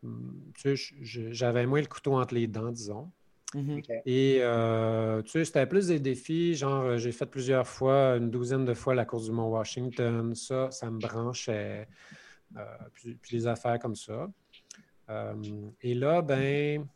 hum, 0.04 0.52
tu 0.58 0.78
sais, 0.78 0.96
j'avais 1.32 1.66
moins 1.66 1.82
le 1.82 1.88
couteau 1.88 2.16
entre 2.16 2.36
les 2.36 2.48
dents, 2.48 2.72
disons. 2.72 3.12
Mhm. 3.54 3.82
Et 4.06 4.40
euh, 4.42 5.22
tu 5.22 5.32
sais, 5.32 5.46
c'était 5.46 5.66
plus 5.66 5.88
des 5.88 6.00
défis, 6.00 6.56
genre 6.56 6.84
euh, 6.84 6.98
j'ai 6.98 7.12
fait 7.12 7.26
plusieurs 7.26 7.68
fois, 7.68 8.16
une 8.18 8.30
douzaine 8.30 8.66
de 8.66 8.74
fois 8.74 8.96
la 8.96 9.06
course 9.06 9.26
du 9.26 9.32
Mont 9.32 9.50
Washington, 9.50 10.34
ça, 10.34 10.72
ça 10.72 10.90
me 10.90 11.00
branchait, 11.00 11.88
euh, 12.58 12.64
puis, 12.94 13.18
les 13.32 13.48
affaires 13.48 13.80
comme 13.80 13.96
ça. 13.96 14.28
et 15.82 15.94
là, 15.94 16.22
ben, 16.22 16.88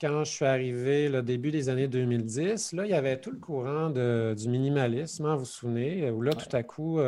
quand 0.00 0.24
je 0.24 0.32
suis 0.32 0.44
arrivé, 0.44 1.08
le 1.08 1.22
début 1.22 1.50
des 1.50 1.68
années 1.68 1.88
2010, 1.88 2.72
là, 2.72 2.84
il 2.84 2.90
y 2.90 2.94
avait 2.94 3.18
tout 3.20 3.30
le 3.30 3.38
courant 3.38 3.88
du 3.88 4.48
minimalisme, 4.48 5.26
hein, 5.26 5.34
vous 5.34 5.40
vous 5.40 5.44
souvenez, 5.46 6.10
où 6.10 6.20
là, 6.20 6.32
tout 6.32 6.54
à 6.54 6.62
coup, 6.62 6.98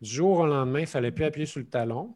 du 0.00 0.08
jour 0.08 0.38
au 0.38 0.46
lendemain, 0.46 0.80
il 0.80 0.82
ne 0.82 0.86
fallait 0.88 1.10
plus 1.10 1.24
appuyer 1.24 1.46
sur 1.46 1.60
le 1.60 1.66
talon. 1.66 2.14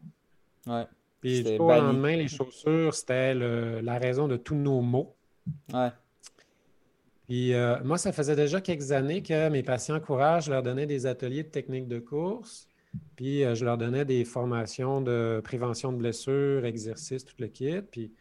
Ouais. 0.65 0.85
Puis 1.21 1.43
du 1.43 1.57
jour 1.57 1.67
au 1.67 1.69
lendemain, 1.69 2.15
les 2.15 2.29
chaussures, 2.29 2.93
c'était 2.93 3.33
la 3.35 3.97
raison 3.99 4.27
de 4.27 4.37
tous 4.37 4.55
nos 4.55 4.81
maux. 4.81 5.17
Ouais. 5.73 5.89
Puis 7.29 7.53
euh, 7.53 7.77
moi, 7.83 7.99
ça 7.99 8.11
faisait 8.11 8.35
déjà 8.35 8.59
quelques 8.59 8.91
années 8.91 9.21
que 9.21 9.49
mes 9.49 9.61
patients 9.61 9.99
courage, 9.99 10.45
je 10.45 10.51
leur 10.51 10.63
donnais 10.63 10.87
des 10.87 11.05
ateliers 11.05 11.43
de 11.43 11.49
technique 11.49 11.87
de 11.87 11.99
course, 11.99 12.67
puis 13.15 13.43
euh, 13.43 13.53
je 13.53 13.65
leur 13.65 13.77
donnais 13.77 14.03
des 14.03 14.25
formations 14.25 14.99
de 14.99 15.39
prévention 15.43 15.91
de 15.91 15.97
blessures, 15.97 16.65
exercices, 16.65 17.23
tout 17.23 17.35
le 17.37 17.45
kit. 17.45 17.81
Puis, 17.83 18.13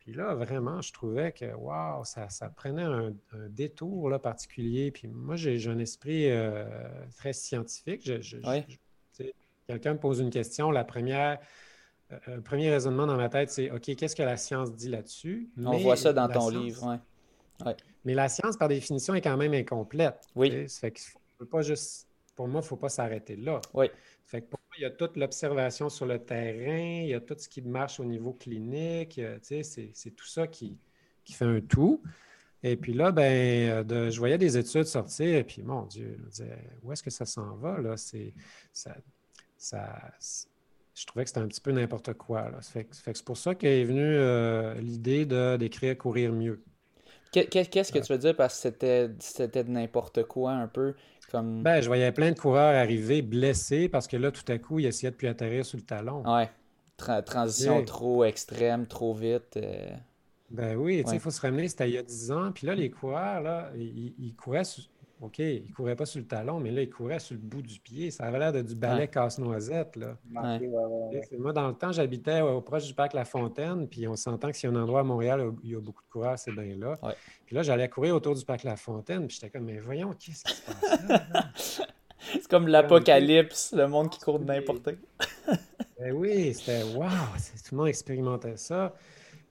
puis 0.00 0.12
là, 0.12 0.34
vraiment, 0.34 0.80
je 0.80 0.92
trouvais 0.92 1.30
que, 1.30 1.54
waouh, 1.54 2.02
ça, 2.04 2.28
prenait 2.56 2.82
un, 2.82 3.12
détour 3.48 4.10
là, 4.10 4.18
particulier. 4.18 4.90
Puis 4.90 5.06
moi, 5.06 5.36
j'ai 5.36 5.68
un 5.68 5.78
esprit 5.78 6.28
euh, 6.28 6.64
très 7.16 7.32
scientifique. 7.32 8.10
Quelqu'un 9.68 9.92
me 9.92 9.98
pose 10.00 10.18
une 10.18 10.30
question, 10.30 10.72
la 10.72 10.82
première 10.82 11.38
le 12.26 12.40
premier 12.40 12.70
raisonnement 12.70 13.06
dans 13.06 13.16
ma 13.16 13.28
tête, 13.28 13.50
c'est 13.50 13.70
OK, 13.70 13.94
qu'est-ce 13.96 14.16
que 14.16 14.22
la 14.22 14.36
science 14.36 14.72
dit 14.74 14.88
là-dessus? 14.88 15.50
On 15.62 15.76
voit 15.78 15.96
ça 15.96 16.12
dans 16.12 16.28
ton 16.28 16.48
livre. 16.48 16.98
Mais 18.04 18.14
la 18.14 18.28
science, 18.28 18.56
par 18.56 18.68
définition, 18.68 19.14
est 19.14 19.20
quand 19.20 19.36
même 19.36 19.52
incomplète. 19.54 20.26
Oui. 20.34 20.68
Ça 20.68 20.80
fait 20.80 20.92
que 20.92 21.44
pas 21.44 21.62
juste. 21.62 22.06
Pour 22.34 22.46
moi, 22.46 22.60
il 22.60 22.64
ne 22.64 22.68
faut 22.68 22.76
pas 22.76 22.88
s'arrêter 22.88 23.34
là. 23.34 23.60
Oui. 23.74 23.86
Fait 24.24 24.42
que 24.42 24.46
pour 24.46 24.60
moi, 24.60 24.76
il 24.78 24.82
y 24.82 24.84
a 24.84 24.90
toute 24.90 25.16
l'observation 25.16 25.88
sur 25.88 26.06
le 26.06 26.20
terrain, 26.20 27.02
il 27.02 27.08
y 27.08 27.14
a 27.14 27.20
tout 27.20 27.34
ce 27.36 27.48
qui 27.48 27.62
marche 27.62 27.98
au 27.98 28.04
niveau 28.04 28.32
clinique, 28.32 29.20
c'est 29.42 30.14
tout 30.14 30.26
ça 30.26 30.46
qui, 30.46 30.78
qui, 31.24 31.32
fait 31.32 31.46
un 31.46 31.60
tout. 31.60 32.00
Et 32.62 32.76
puis 32.76 32.92
là, 32.92 33.10
ben, 33.10 33.84
de, 33.84 34.10
je 34.10 34.18
voyais 34.18 34.38
des 34.38 34.56
études 34.56 34.84
sortir, 34.84 35.34
et 35.34 35.44
puis 35.44 35.62
mon 35.62 35.82
Dieu, 35.86 36.14
je 36.16 36.22
me 36.22 36.30
disais, 36.30 36.58
où 36.82 36.92
est-ce 36.92 37.02
que 37.02 37.10
ça 37.10 37.24
s'en 37.24 37.56
va? 37.56 37.80
Là? 37.80 37.96
Ça, 37.96 38.94
ça 39.56 40.12
je 40.98 41.06
trouvais 41.06 41.24
que 41.24 41.30
c'était 41.30 41.40
un 41.40 41.46
petit 41.46 41.60
peu 41.60 41.70
n'importe 41.70 42.14
quoi. 42.14 42.50
c'est 42.60 43.24
pour 43.24 43.36
ça 43.36 43.54
qu'est 43.54 43.84
venue 43.84 44.02
euh, 44.02 44.74
l'idée 44.80 45.26
d'écrire 45.58 45.96
Courir 45.96 46.32
mieux. 46.32 46.62
Qu'est-ce 47.30 47.92
que 47.92 47.98
tu 47.98 48.12
veux 48.12 48.18
dire 48.18 48.34
parce 48.34 48.54
que 48.68 49.10
c'était 49.20 49.64
de 49.64 49.70
n'importe 49.70 50.24
quoi 50.24 50.52
un 50.52 50.66
peu? 50.66 50.94
Comme... 51.30 51.62
Ben, 51.62 51.80
je 51.82 51.86
voyais 51.86 52.10
plein 52.10 52.32
de 52.32 52.38
coureurs 52.38 52.74
arriver 52.74 53.20
blessés 53.20 53.88
parce 53.88 54.08
que 54.08 54.16
là, 54.16 54.32
tout 54.32 54.50
à 54.50 54.58
coup, 54.58 54.78
ils 54.78 54.86
essayaient 54.86 55.10
de 55.10 55.16
plus 55.16 55.28
atterrir 55.28 55.64
sur 55.64 55.76
le 55.76 55.84
talon. 55.84 56.22
Ouais. 56.26 56.48
transition 57.22 57.84
trop 57.84 58.24
extrême, 58.24 58.86
trop 58.86 59.14
vite. 59.14 59.58
Euh. 59.58 59.90
Ben 60.50 60.76
oui, 60.76 61.04
il 61.12 61.20
faut 61.20 61.30
se 61.30 61.40
ramener, 61.42 61.68
c'était 61.68 61.90
il 61.90 61.94
y 61.94 61.98
a 61.98 62.02
10 62.02 62.32
ans. 62.32 62.50
Puis 62.52 62.66
là, 62.66 62.74
les 62.74 62.90
coureurs, 62.90 63.42
là, 63.42 63.70
ils, 63.76 64.34
couraient 64.34 64.64
OK, 65.20 65.38
il 65.40 65.72
courait 65.72 65.96
pas 65.96 66.06
sur 66.06 66.20
le 66.20 66.26
talon, 66.26 66.60
mais 66.60 66.70
là, 66.70 66.82
il 66.82 66.90
courait 66.90 67.18
sur 67.18 67.34
le 67.34 67.40
bout 67.40 67.62
du 67.62 67.80
pied. 67.80 68.10
Ça 68.10 68.24
avait 68.24 68.38
l'air 68.38 68.52
de 68.52 68.62
du 68.62 68.76
balai 68.76 69.08
casse-noisette. 69.08 69.96
Là. 69.96 70.16
Moi, 70.30 71.52
dans 71.52 71.68
le 71.68 71.74
temps, 71.74 71.90
j'habitais 71.90 72.40
au 72.40 72.60
proche 72.60 72.86
du 72.86 72.94
parc 72.94 73.14
La 73.14 73.24
Fontaine, 73.24 73.88
puis 73.88 74.06
on 74.06 74.14
s'entend 74.14 74.50
que 74.50 74.56
s'il 74.56 74.70
y 74.70 74.72
a 74.72 74.76
un 74.76 74.82
endroit 74.82 75.00
à 75.00 75.04
Montréal 75.04 75.40
où 75.40 75.58
il 75.64 75.72
y 75.72 75.74
a 75.74 75.80
beaucoup 75.80 76.02
de 76.02 76.08
coureurs, 76.08 76.38
c'est 76.38 76.52
bien 76.52 76.76
là. 76.76 76.96
Puis 77.46 77.56
là, 77.56 77.62
j'allais 77.62 77.88
courir 77.88 78.14
autour 78.14 78.34
du 78.34 78.44
parc 78.44 78.62
La 78.62 78.76
Fontaine, 78.76 79.26
puis 79.26 79.36
j'étais 79.36 79.50
comme, 79.50 79.64
mais 79.64 79.78
voyons, 79.78 80.14
qu'est-ce 80.18 80.44
qui 80.44 80.54
se 80.54 80.62
passe 80.62 81.08
là? 81.08 81.88
c'est 82.18 82.48
comme 82.48 82.68
l'apocalypse, 82.68 83.72
le 83.72 83.88
monde 83.88 84.10
qui 84.10 84.20
court 84.20 84.38
de 84.38 84.44
n'importe 84.44 84.84
quoi. 84.84 85.56
ben 85.98 86.12
oui, 86.12 86.54
c'était 86.54 86.84
wow, 86.94 87.06
tout 87.06 87.72
le 87.72 87.76
monde 87.76 87.88
expérimentait 87.88 88.56
ça. 88.56 88.94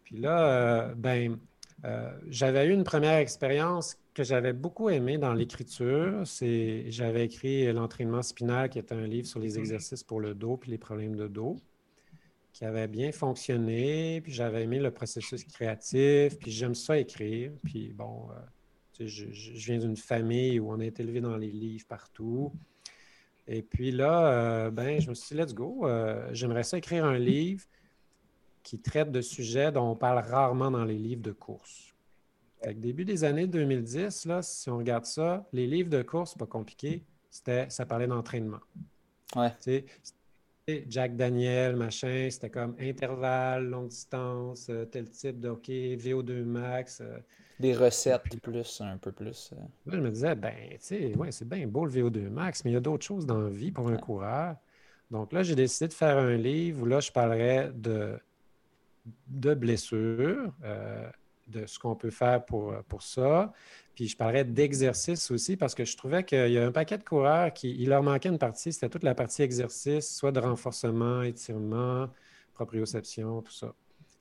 Puis 0.03 0.17
là, 0.17 0.47
euh, 0.47 0.93
ben, 0.95 1.37
euh, 1.85 2.11
j'avais 2.27 2.67
eu 2.67 2.73
une 2.73 2.83
première 2.83 3.17
expérience 3.17 3.97
que 4.13 4.23
j'avais 4.23 4.53
beaucoup 4.53 4.89
aimé 4.89 5.17
dans 5.17 5.33
l'écriture, 5.33 6.25
c'est 6.25 6.85
j'avais 6.89 7.25
écrit 7.25 7.71
L'entraînement 7.71 8.23
spinal, 8.23 8.69
qui 8.69 8.79
est 8.79 8.91
un 8.91 9.05
livre 9.05 9.27
sur 9.27 9.39
les 9.39 9.53
mhm. 9.53 9.59
exercices 9.59 10.03
pour 10.03 10.19
le 10.19 10.33
dos 10.33 10.57
puis 10.57 10.71
les 10.71 10.79
problèmes 10.79 11.15
de 11.15 11.27
dos, 11.27 11.57
qui 12.51 12.65
avait 12.65 12.87
bien 12.87 13.11
fonctionné. 13.11 14.21
Puis 14.21 14.31
j'avais 14.31 14.63
aimé 14.63 14.79
le 14.79 14.91
processus 14.91 15.43
créatif, 15.43 16.39
puis 16.39 16.51
j'aime 16.51 16.73
ça 16.73 16.97
écrire. 16.97 17.51
Puis 17.63 17.93
bon, 17.93 18.27
euh, 18.31 19.07
je, 19.07 19.25
viens 19.53 19.77
d'une 19.77 19.97
famille 19.97 20.59
où 20.59 20.71
on 20.71 20.79
a 20.79 20.85
été 20.85 21.03
élevé 21.03 21.21
dans 21.21 21.37
les 21.37 21.51
livres 21.51 21.85
partout. 21.87 22.51
Et 23.47 23.61
puis 23.61 23.91
là, 23.91 24.65
euh, 24.65 24.71
ben, 24.71 24.99
je 24.99 25.09
me 25.09 25.13
suis 25.13 25.35
dit, 25.35 25.41
let's 25.41 25.53
go, 25.53 25.87
j'aimerais 26.31 26.63
ça 26.63 26.79
écrire 26.79 27.05
un 27.05 27.19
livre 27.19 27.63
qui 28.67 28.79
traite 28.79 29.13
de 29.13 29.21
sujets 29.21 29.71
dont 29.71 29.91
on 29.91 29.95
parle 29.95 30.19
rarement 30.19 30.69
dans 30.69 30.83
les 30.83 30.97
livres 30.97 31.21
de 31.21 31.31
course. 31.31 31.95
Au 32.67 32.73
début 32.73 33.05
des 33.05 33.23
années 33.23 33.47
2010, 33.47 34.25
là, 34.25 34.41
si 34.41 34.69
on 34.69 34.77
regarde 34.77 35.05
ça, 35.05 35.47
les 35.53 35.67
livres 35.67 35.89
de 35.89 36.01
course, 36.01 36.35
pas 36.35 36.47
compliqué, 36.47 37.05
c'était, 37.29 37.69
ça 37.69 37.85
parlait 37.85 38.07
d'entraînement. 38.07 38.59
Ouais. 39.37 39.53
Jack 40.89 41.15
Daniel, 41.15 41.77
machin, 41.77 42.27
c'était 42.29 42.49
comme 42.49 42.75
intervalle, 42.77 43.67
longue 43.67 43.87
distance, 43.87 44.67
euh, 44.69 44.83
tel 44.83 45.09
type 45.09 45.39
de 45.39 45.47
hockey, 45.47 45.95
VO2 45.95 46.43
max. 46.43 46.99
Euh. 46.99 47.19
Des 47.61 47.73
recettes 47.73 48.41
plus, 48.41 48.81
un 48.81 48.97
peu 48.97 49.13
plus. 49.13 49.53
Euh. 49.53 49.63
je 49.93 49.97
me 49.97 50.09
disais, 50.09 50.35
ben, 50.35 50.53
tu 50.71 50.77
sais, 50.81 51.15
ouais, 51.15 51.31
c'est 51.31 51.47
bien 51.47 51.65
beau 51.67 51.85
le 51.85 51.91
VO2 51.91 52.27
max, 52.27 52.65
mais 52.65 52.71
il 52.71 52.73
y 52.73 52.77
a 52.77 52.81
d'autres 52.81 53.05
choses 53.05 53.25
dans 53.25 53.39
la 53.39 53.49
vie 53.49 53.71
pour 53.71 53.87
un 53.87 53.95
coureur. 53.95 54.57
Donc 55.09 55.31
là, 55.31 55.41
j'ai 55.41 55.55
décidé 55.55 55.87
de 55.87 55.93
faire 55.93 56.17
un 56.17 56.35
livre 56.35 56.81
où 56.81 56.85
là, 56.85 56.99
je 56.99 57.13
parlerais 57.13 57.71
de, 57.73 58.19
de 59.27 59.53
blessures, 59.53 60.51
de 61.47 61.65
ce 61.65 61.79
qu'on 61.79 61.95
peut 61.95 62.09
faire 62.09 62.43
pour, 62.45 62.73
pour 62.87 63.01
ça. 63.01 63.53
Puis 63.95 64.07
je 64.07 64.17
parlerais 64.17 64.43
d'exercice 64.43 65.31
aussi 65.31 65.57
parce 65.57 65.73
que 65.73 65.85
je 65.85 65.97
trouvais 65.97 66.23
qu'il 66.23 66.51
y 66.51 66.57
a 66.57 66.65
un 66.65 66.71
paquet 66.71 66.97
de 66.97 67.03
coureurs 67.03 67.51
qui 67.53 67.75
il 67.79 67.89
leur 67.89 68.03
manquait 68.03 68.29
une 68.29 68.37
partie, 68.37 68.71
c'était 68.71 68.89
toute 68.89 69.03
la 69.03 69.15
partie 69.15 69.41
exercice, 69.41 70.15
soit 70.15 70.31
de 70.31 70.39
renforcement, 70.39 71.23
étirement, 71.23 72.07
proprioception, 72.53 73.41
tout 73.41 73.51
ça. 73.51 73.73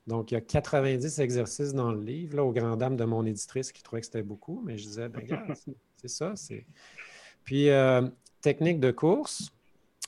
Donc, 0.07 0.31
il 0.31 0.35
y 0.35 0.37
a 0.37 0.41
90 0.41 1.19
exercices 1.19 1.73
dans 1.73 1.91
le 1.91 2.01
livre, 2.01 2.37
là, 2.37 2.43
aux 2.43 2.53
grandes 2.53 2.79
dames 2.79 2.95
de 2.95 3.03
mon 3.03 3.25
éditrice 3.25 3.73
qui 3.73 3.83
trouvait 3.83 3.99
que 3.99 4.05
c'était 4.05 4.23
beaucoup, 4.23 4.63
mais 4.65 4.77
je 4.77 4.87
disais, 4.87 5.09
ben, 5.09 5.21
regarde, 5.21 5.53
c'est 5.97 6.07
ça. 6.07 6.33
c'est... 6.35 6.65
Puis, 7.43 7.69
euh, 7.69 8.01
technique 8.41 8.79
de 8.79 8.91
course, 8.91 9.51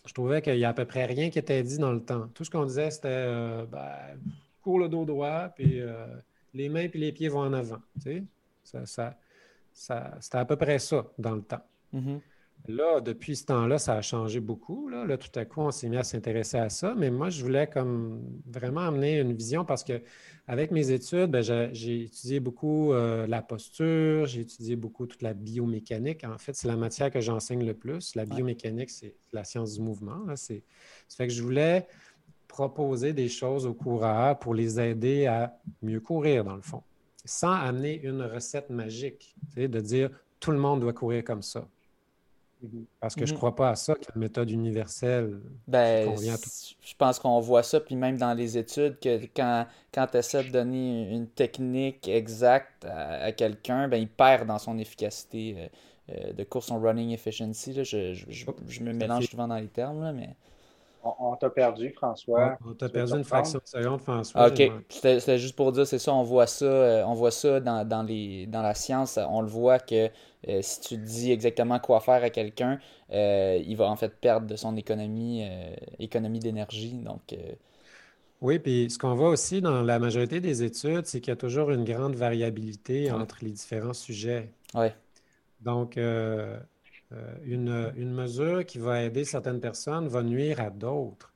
je 0.05 0.13
trouvais 0.13 0.41
qu'il 0.41 0.55
n'y 0.55 0.63
a 0.63 0.69
à 0.69 0.73
peu 0.73 0.85
près 0.85 1.05
rien 1.05 1.29
qui 1.29 1.37
était 1.37 1.61
dit 1.61 1.77
dans 1.77 1.91
le 1.91 2.01
temps. 2.01 2.29
Tout 2.33 2.45
ce 2.45 2.49
qu'on 2.49 2.65
disait, 2.65 2.91
c'était, 2.91 3.09
euh, 3.09 3.65
ben, 3.65 4.17
cours 4.69 4.79
le 4.79 4.87
dos 4.87 5.03
droit, 5.03 5.49
puis 5.55 5.81
euh, 5.81 6.05
les 6.53 6.69
mains 6.69 6.81
et 6.81 6.91
les 6.93 7.11
pieds 7.11 7.27
vont 7.27 7.39
en 7.39 7.53
avant. 7.53 7.81
Tu 8.03 8.23
sais? 8.63 8.85
ça, 8.85 9.15
ça, 9.73 10.17
c'était 10.19 10.37
à 10.37 10.45
peu 10.45 10.57
près 10.57 10.77
ça 10.77 11.07
dans 11.17 11.33
le 11.33 11.41
temps. 11.41 11.65
Mm-hmm. 11.95 12.19
Là, 12.67 12.99
depuis 12.99 13.35
ce 13.35 13.45
temps-là, 13.45 13.79
ça 13.79 13.95
a 13.95 14.01
changé 14.01 14.39
beaucoup. 14.39 14.89
Là. 14.89 15.17
tout 15.17 15.39
à 15.39 15.45
coup, 15.45 15.61
on 15.61 15.71
s'est 15.71 15.89
mis 15.89 15.97
à 15.97 16.03
s'intéresser 16.03 16.57
à 16.57 16.69
ça. 16.69 16.93
Mais 16.95 17.09
moi, 17.09 17.29
je 17.31 17.43
voulais 17.43 17.65
comme 17.65 18.21
vraiment 18.45 18.81
amener 18.81 19.19
une 19.19 19.33
vision 19.33 19.65
parce 19.65 19.83
que 19.83 20.03
avec 20.45 20.69
mes 20.69 20.91
études, 20.91 21.31
ben, 21.31 21.41
j'ai, 21.41 22.03
étudié 22.03 22.39
beaucoup 22.39 22.93
euh, 22.93 23.25
la 23.25 23.41
posture, 23.41 24.27
j'ai 24.27 24.41
étudié 24.41 24.75
beaucoup 24.75 25.07
toute 25.07 25.23
la 25.23 25.33
biomécanique. 25.33 26.23
En 26.25 26.37
fait, 26.37 26.53
c'est 26.53 26.67
la 26.67 26.75
matière 26.75 27.09
que 27.09 27.21
j'enseigne 27.21 27.65
le 27.65 27.73
plus. 27.73 28.13
La 28.15 28.25
biomécanique, 28.25 28.91
c'est 28.91 29.15
la 29.31 29.43
science 29.45 29.75
du 29.75 29.81
mouvement. 29.81 30.25
Là. 30.27 30.35
C'est, 30.35 30.63
ça 31.07 31.17
fait 31.17 31.27
que 31.27 31.33
je 31.33 31.41
voulais 31.41 31.87
proposer 32.49 33.13
des 33.13 33.29
choses 33.29 33.65
aux 33.65 33.73
coureurs 33.73 34.37
pour 34.37 34.53
les 34.53 34.79
aider 34.81 35.27
à 35.27 35.57
mieux 35.81 36.01
courir, 36.01 36.43
dans 36.43 36.55
le 36.55 36.61
fond, 36.61 36.83
sans 37.23 37.53
amener 37.53 38.01
une 38.03 38.23
recette 38.23 38.69
magique, 38.69 39.35
de 39.55 39.79
dire 39.79 40.09
tout 40.41 40.51
le 40.51 40.57
monde 40.57 40.81
doit 40.81 40.91
courir 40.91 41.23
comme 41.23 41.43
ça. 41.43 41.65
Mm-hmm. 42.61 42.83
Parce 42.99 43.15
que 43.15 43.25
je 43.25 43.31
ne 43.31 43.35
mm-hmm. 43.35 43.37
crois 43.37 43.55
pas 43.55 43.69
à 43.69 43.75
ça, 43.75 43.95
qu'il 43.95 44.05
y 44.05 44.07
a 44.09 44.11
une 44.15 44.21
méthode 44.21 44.49
universelle 44.49 45.39
ben, 45.67 46.15
Je 46.17 46.95
pense 46.97 47.19
qu'on 47.19 47.39
voit 47.39 47.63
ça, 47.63 47.79
puis 47.79 47.95
même 47.95 48.17
dans 48.17 48.33
les 48.33 48.57
études, 48.57 48.99
que 48.99 49.25
quand, 49.33 49.67
quand 49.93 50.07
tu 50.07 50.17
essaies 50.17 50.43
de 50.43 50.51
donner 50.51 51.09
une 51.11 51.27
technique 51.27 52.07
exacte 52.07 52.85
à, 52.85 53.31
quelqu'un, 53.31 53.87
ben, 53.87 53.97
il 53.97 54.09
perd 54.09 54.47
dans 54.47 54.59
son 54.59 54.77
efficacité 54.79 55.55
euh, 55.55 55.67
euh, 56.09 56.33
de 56.33 56.43
course 56.43 56.71
en 56.71 56.79
running 56.81 57.11
efficiency. 57.11 57.73
Je, 57.75 58.13
je, 58.13 58.45
oh, 58.47 58.55
je, 58.67 58.81
me 58.81 58.91
mélange 58.91 59.29
souvent 59.29 59.47
dans 59.47 59.59
les 59.59 59.67
termes, 59.67 60.01
là, 60.01 60.11
mais... 60.11 60.35
On, 61.03 61.35
t'a 61.35 61.49
perdu, 61.49 61.91
François. 61.91 62.57
On, 62.65 62.73
t'a 62.73 62.89
perdu 62.89 63.13
une 63.13 63.23
fraction 63.23 63.59
de 63.59 63.67
seconde, 63.67 64.01
François. 64.01 64.47
OK. 64.47 64.71
C'était 64.89 65.37
juste 65.37 65.55
pour 65.55 65.71
dire, 65.71 65.87
c'est 65.87 65.99
ça, 65.99 66.13
on 66.13 66.23
voit 66.23 66.47
ça, 66.47 66.65
euh, 66.65 67.03
on 67.05 67.13
voit 67.13 67.31
ça 67.31 67.59
dans, 67.59 68.03
les, 68.03 68.45
dans 68.47 68.61
la 68.61 68.73
science. 68.73 69.17
On 69.29 69.41
le 69.41 69.47
voit 69.47 69.79
que 69.79 70.09
euh, 70.47 70.59
si 70.61 70.81
tu 70.81 70.97
dis 70.97 71.31
exactement 71.31 71.79
quoi 71.79 72.01
faire 72.01 72.23
à 72.23 72.29
quelqu'un, 72.29 72.79
euh, 73.11 73.61
il 73.65 73.77
va 73.77 73.89
en 73.89 73.95
fait 73.95 74.09
perdre 74.19 74.47
de 74.47 74.55
son 74.55 74.75
économie, 74.75 75.47
économie 75.99 76.39
d'énergie. 76.39 76.93
Donc. 76.93 77.35
Oui, 78.41 78.59
puis 78.59 78.89
ce 78.89 78.97
qu'on 78.97 79.15
voit 79.15 79.29
aussi 79.29 79.61
dans 79.61 79.81
la 79.81 79.99
majorité 79.99 80.41
des 80.41 80.63
études, 80.63 81.05
c'est 81.05 81.21
qu'il 81.21 81.31
y 81.31 81.33
a 81.33 81.37
toujours 81.37 81.71
une 81.71 81.83
grande 81.85 82.15
variabilité 82.15 83.11
entre 83.11 83.37
les 83.41 83.51
différents 83.51 83.93
sujets. 83.93 84.49
Oui. 84.75 84.87
Donc, 85.61 85.97
euh, 87.11 87.91
une, 87.95 88.13
mesure 88.13 88.65
qui 88.65 88.77
va 88.77 89.03
aider 89.03 89.25
certaines 89.25 89.59
personnes 89.59 90.07
va 90.07 90.21
nuire 90.21 90.61
à 90.61 90.69
d'autres. 90.69 91.33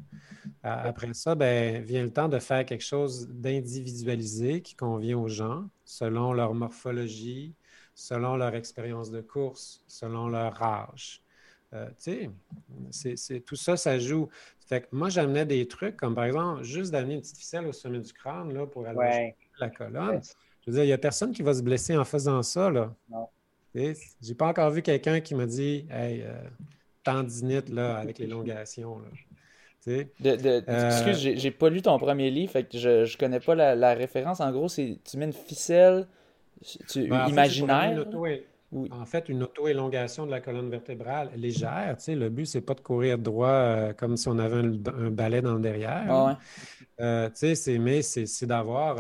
Après 0.62 1.14
ça, 1.14 1.36
ben, 1.36 1.84
vient 1.84 2.04
le 2.04 2.12
temps 2.12 2.30
de 2.30 2.40
faire 2.40 2.66
quelque 2.66 2.84
chose 2.84 3.28
d'individualisé 3.30 4.62
qui 4.62 4.76
convient 4.76 5.18
aux 5.18 5.28
gens 5.28 5.68
selon 5.84 6.32
leur 6.32 6.54
morphologie, 6.54 7.56
selon 7.96 8.38
leur 8.38 8.56
expérience 8.56 9.12
de 9.12 9.22
course, 9.22 9.84
selon 9.88 10.28
leur 10.28 10.62
âge. 10.62 11.22
Euh, 11.74 11.88
tu 12.02 12.30
sais, 12.92 13.16
c'est, 13.16 13.40
tout 13.40 13.56
ça, 13.56 13.76
ça 13.76 13.98
joue. 13.98 14.30
Fait 14.68 14.82
que 14.82 14.88
moi, 14.92 15.10
j'amenais 15.10 15.46
des 15.46 15.68
trucs 15.68 15.98
comme, 15.98 16.14
par 16.14 16.26
exemple, 16.26 16.64
juste 16.64 16.92
d'amener 16.92 17.16
une 17.16 17.22
petite 17.22 17.38
ficelle 17.38 17.66
au 17.66 17.74
sommet 17.74 18.00
du 18.00 18.14
crâne 18.14 18.54
là, 18.54 18.68
pour 18.68 18.86
allonger 18.86 19.36
la 19.60 19.70
colonne. 19.70 20.22
Je 20.62 20.72
veux 20.72 20.76
dire, 20.76 20.84
il 20.84 20.88
n'y 20.88 20.94
a 20.94 20.98
personne 20.98 21.32
qui 21.32 21.42
va 21.42 21.54
se 21.54 21.62
blesser 21.62 21.98
en 21.98 22.06
faisant 22.06 22.42
ça. 22.44 22.70
Là. 22.70 22.94
Non. 23.10 23.28
J'ai 23.76 24.36
pas 24.38 24.48
encore 24.48 24.70
vu 24.72 24.82
quelqu'un 24.82 25.20
qui 25.20 25.36
m'a 25.36 25.46
dit 25.46 25.86
Hey, 25.90 26.22
euh, 26.22 26.34
tendinite 27.04 27.70
là, 27.70 27.98
avec 27.98 28.20
l'élongation. 28.20 29.02
De, 29.86 30.06
de, 30.22 30.64
euh, 30.70 30.90
Excuse, 30.90 31.34
j'ai 31.36 31.52
pas 31.52 31.70
lu 31.70 31.82
ton 31.82 31.98
premier 32.00 32.32
livre, 32.32 32.54
fait 32.54 32.64
que 32.64 32.78
je, 32.78 33.04
je 33.04 33.18
connais 33.18 33.42
pas 33.42 33.56
la, 33.56 33.94
référence. 33.94 34.40
En 34.40 34.52
gros, 34.52 34.70
c'est 34.70 35.00
tu 35.04 35.18
mets 35.18 35.26
une 35.26 35.34
ficelle 35.34 36.08
tu, 36.88 37.08
ben, 37.08 37.28
imaginaire. 37.28 38.06
En 38.92 39.06
fait, 39.06 39.30
une 39.30 39.44
auto-élongation 39.44 40.26
de 40.26 40.32
la 40.32 40.40
colonne 40.40 40.70
vertébrale 40.70 41.30
légère. 41.36 41.96
Le 42.08 42.30
but, 42.30 42.46
c'est 42.48 42.62
pas 42.62 42.74
de 42.74 42.80
courir 42.80 43.20
droit 43.20 43.48
euh, 43.48 43.94
comme 43.94 44.18
si 44.18 44.28
on 44.30 44.40
avait 44.40 44.58
un, 44.58 45.12
balai 45.12 45.42
dans 45.42 45.54
le 45.56 45.62
derrière. 45.62 46.06
Ah 46.10 46.38
ouais. 47.00 47.80
mais 47.80 48.02
c'est 48.02 48.46
d'avoir 48.48 48.98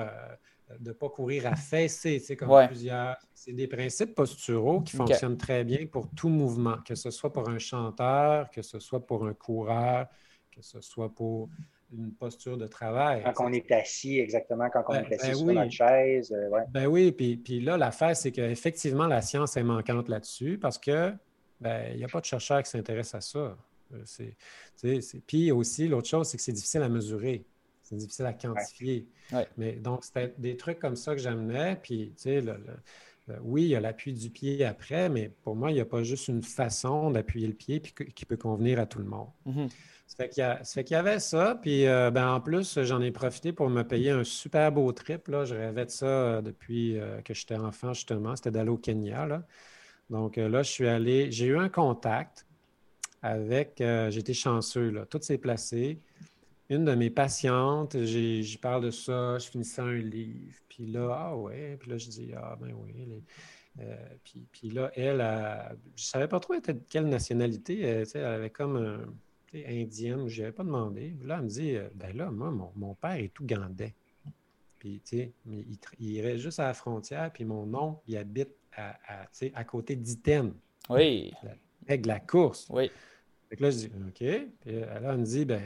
de 0.79 0.89
ne 0.89 0.93
pas 0.93 1.09
courir 1.09 1.45
à 1.47 1.55
fesser, 1.55 2.21
comme 2.37 2.67
plusieurs. 2.67 3.17
C'est 3.33 3.53
des 3.53 3.67
principes 3.67 4.15
posturaux 4.15 4.81
qui 4.81 4.95
fonctionnent 4.95 5.37
très 5.37 5.63
bien 5.63 5.85
pour 5.85 6.09
tout 6.11 6.29
mouvement, 6.29 6.77
que 6.85 6.95
ce 6.95 7.11
soit 7.11 7.31
pour 7.31 7.49
un 7.49 7.59
chanteur, 7.59 8.49
que 8.49 8.61
ce 8.61 8.79
soit 8.79 9.05
pour 9.05 9.25
un 9.25 9.33
coureur, 9.33 10.07
que 10.51 10.61
ce 10.61 10.81
soit 10.81 11.13
pour 11.13 11.49
une 11.91 12.11
posture 12.13 12.57
de 12.57 12.67
travail. 12.67 13.23
Quand 13.35 13.45
on 13.45 13.53
est 13.53 13.71
assis, 13.71 14.19
exactement, 14.19 14.69
quand 14.71 14.83
on 14.87 14.93
ben, 14.93 15.05
est 15.05 15.13
assis 15.13 15.45
ben 15.45 15.53
sur 15.53 15.61
une 15.61 15.71
chaise. 15.71 16.31
Euh, 16.31 16.49
ben 16.71 16.87
oui, 16.87 17.11
puis, 17.11 17.37
puis 17.37 17.59
là, 17.59 17.77
l'affaire, 17.77 18.15
c'est 18.15 18.31
qu'effectivement, 18.31 19.05
la 19.05 19.21
science 19.21 19.57
est 19.57 19.63
manquante 19.63 20.09
là-dessus 20.09 20.57
parce 20.57 20.77
que 20.77 21.13
ben, 21.61 21.91
il 21.91 21.97
n'y 21.97 22.03
a 22.03 22.07
pas 22.07 22.19
de 22.19 22.25
chercheurs 22.25 22.63
qui 22.63 22.69
s'intéressent 22.69 23.15
à 23.15 23.21
ça. 23.21 23.57
Euh, 23.93 24.99
puis 25.27 25.51
aussi, 25.51 25.87
l'autre 25.87 26.07
chose, 26.07 26.27
c'est 26.27 26.37
que 26.37 26.43
c'est 26.43 26.51
difficile 26.51 26.81
à 26.81 26.89
mesurer. 26.89 27.45
C'est 27.83 27.95
difficile 27.95 28.25
à 28.25 28.33
quantifier. 28.33 29.07
Mais 29.57 29.73
donc, 29.73 30.03
c'était 30.03 30.33
des 30.37 30.57
trucs 30.57 30.79
comme 30.79 30.95
ça 30.95 31.13
que 31.13 31.21
j'amenais. 31.21 31.75
Puis, 31.75 32.13
tu 32.15 32.23
sais, 32.23 32.43
oui, 33.41 33.63
il 33.63 33.69
y 33.69 33.75
a 33.75 33.79
l'appui 33.79 34.13
du 34.13 34.29
pied 34.29 34.65
après, 34.65 35.07
mais 35.09 35.29
pour 35.43 35.55
moi, 35.55 35.71
il 35.71 35.75
n'y 35.75 35.79
a 35.79 35.85
pas 35.85 36.03
juste 36.03 36.27
une 36.27 36.43
façon 36.43 37.11
d'appuyer 37.11 37.47
le 37.47 37.53
pied 37.53 37.79
puis 37.79 37.93
qui 38.13 38.25
peut 38.25 38.37
convenir 38.37 38.79
à 38.79 38.85
tout 38.85 38.99
le 38.99 39.05
monde. 39.05 39.29
Mm-hmm. 39.47 39.69
Ça 40.07 40.17
fait 40.17 40.83
qu'il 40.83 40.95
y, 40.95 40.99
avait 40.99 41.19
ça. 41.19 41.57
Puis 41.61 41.87
euh, 41.87 42.11
ben, 42.11 42.27
en 42.27 42.41
plus, 42.41 42.79
j'en 42.83 43.01
ai 43.01 43.11
profité 43.11 43.51
pour 43.51 43.69
me 43.69 43.83
payer 43.83 44.11
un 44.11 44.23
super 44.23 44.71
beau 44.71 44.91
trip. 44.91 45.27
Là. 45.27 45.45
Je 45.45 45.55
rêvais 45.55 45.85
de 45.85 45.89
ça 45.89 46.05
euh, 46.05 46.41
depuis 46.41 46.99
euh, 46.99 47.21
que 47.21 47.33
j'étais 47.33 47.55
enfant, 47.55 47.93
justement. 47.93 48.35
C'était 48.35 48.51
d'aller 48.51 48.69
au 48.69 48.77
Kenya. 48.77 49.43
Donc 50.09 50.35
là, 50.35 50.61
je 50.61 50.69
suis 50.69 50.87
allé. 50.87 51.31
J'ai 51.31 51.47
eu 51.47 51.57
un 51.57 51.69
contact 51.69 52.45
avec. 53.21 53.81
J'étais 54.09 54.33
chanceux. 54.33 54.91
Là. 54.91 55.05
Tout 55.05 55.19
s'est 55.21 55.37
placé. 55.37 55.99
Une 56.69 56.85
de 56.85 56.95
mes 56.95 57.09
patientes, 57.09 57.97
j'y 58.03 58.57
parle 58.57 58.85
de 58.85 58.91
ça, 58.91 59.37
je 59.37 59.47
finissais 59.47 59.81
un 59.81 59.93
livre. 59.93 60.55
Puis 60.69 60.85
là, 60.87 61.09
ah 61.11 61.37
ouais. 61.37 61.77
Puis 61.79 61.89
là, 61.89 61.97
je 61.97 62.09
dis, 62.09 62.31
ah 62.35 62.57
ben 62.59 62.73
oui. 62.73 63.21
puis, 64.51 64.69
là, 64.69 64.91
elle, 64.95 65.17
je 65.17 66.03
ne 66.03 66.05
savais 66.05 66.27
pas 66.27 66.39
trop 66.39 66.55
de 66.55 66.71
quelle 66.89 67.07
nationalité. 67.07 67.81
elle 67.81 68.25
avait 68.25 68.49
comme 68.49 68.77
un 68.77 69.05
indienne, 69.55 70.27
je 70.27 70.41
n'avais 70.41 70.53
pas 70.53 70.63
demandé. 70.63 71.15
Là, 71.23 71.37
elle 71.37 71.43
me 71.43 71.49
dit 71.49 71.75
euh, 71.75 71.89
Ben 71.95 72.15
là, 72.15 72.31
moi, 72.31 72.51
mon, 72.75 72.95
père 72.95 73.15
est 73.15 73.37
ougandais. 73.39 73.93
Puis, 74.79 75.01
tu 75.05 75.17
sais, 75.17 75.33
il, 75.45 75.77
il 75.99 76.21
reste 76.21 76.39
juste 76.39 76.59
à 76.59 76.65
la 76.65 76.73
frontière, 76.73 77.31
puis 77.31 77.45
mon 77.45 77.73
oncle, 77.73 78.01
il 78.07 78.17
habite 78.17 78.49
à, 78.75 78.97
à, 79.53 79.63
côté 79.63 79.95
d'Iten. 79.95 80.53
Oui. 80.89 81.31
Avec 81.87 82.05
la 82.05 82.19
course. 82.19 82.67
Oui. 82.69 82.91
Fait 83.49 83.55
que 83.55 83.63
là, 83.63 83.71
je 83.71 83.77
dis 83.77 83.85
OK. 83.87 84.49
Puis 84.61 84.79
là, 84.79 84.99
elle 85.01 85.17
me 85.17 85.23
dit 85.23 85.45
Ben, 85.45 85.61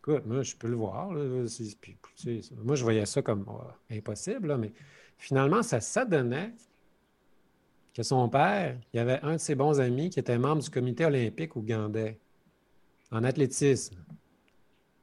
écoute, 0.00 0.26
moi, 0.26 0.42
je 0.42 0.56
peux 0.56 0.68
le 0.68 0.76
voir. 0.76 1.10
moi, 1.10 2.74
je 2.74 2.82
voyais 2.82 3.06
ça 3.06 3.22
comme 3.22 3.44
euh, 3.48 3.96
impossible, 3.96 4.56
mais 4.56 4.72
finalement, 5.18 5.62
ça, 5.62 5.80
ça 5.80 6.04
donnait 6.04 6.52
que 7.94 8.02
son 8.02 8.28
père, 8.28 8.78
il 8.92 8.96
y 8.96 9.00
avait 9.00 9.20
un 9.22 9.32
de 9.32 9.38
ses 9.38 9.54
bons 9.54 9.80
amis 9.80 10.10
qui 10.10 10.20
était 10.20 10.38
membre 10.38 10.62
du 10.62 10.70
comité 10.70 11.04
olympique 11.04 11.56
ougandais 11.56 12.18
en 13.10 13.24
athlétisme. 13.24 13.96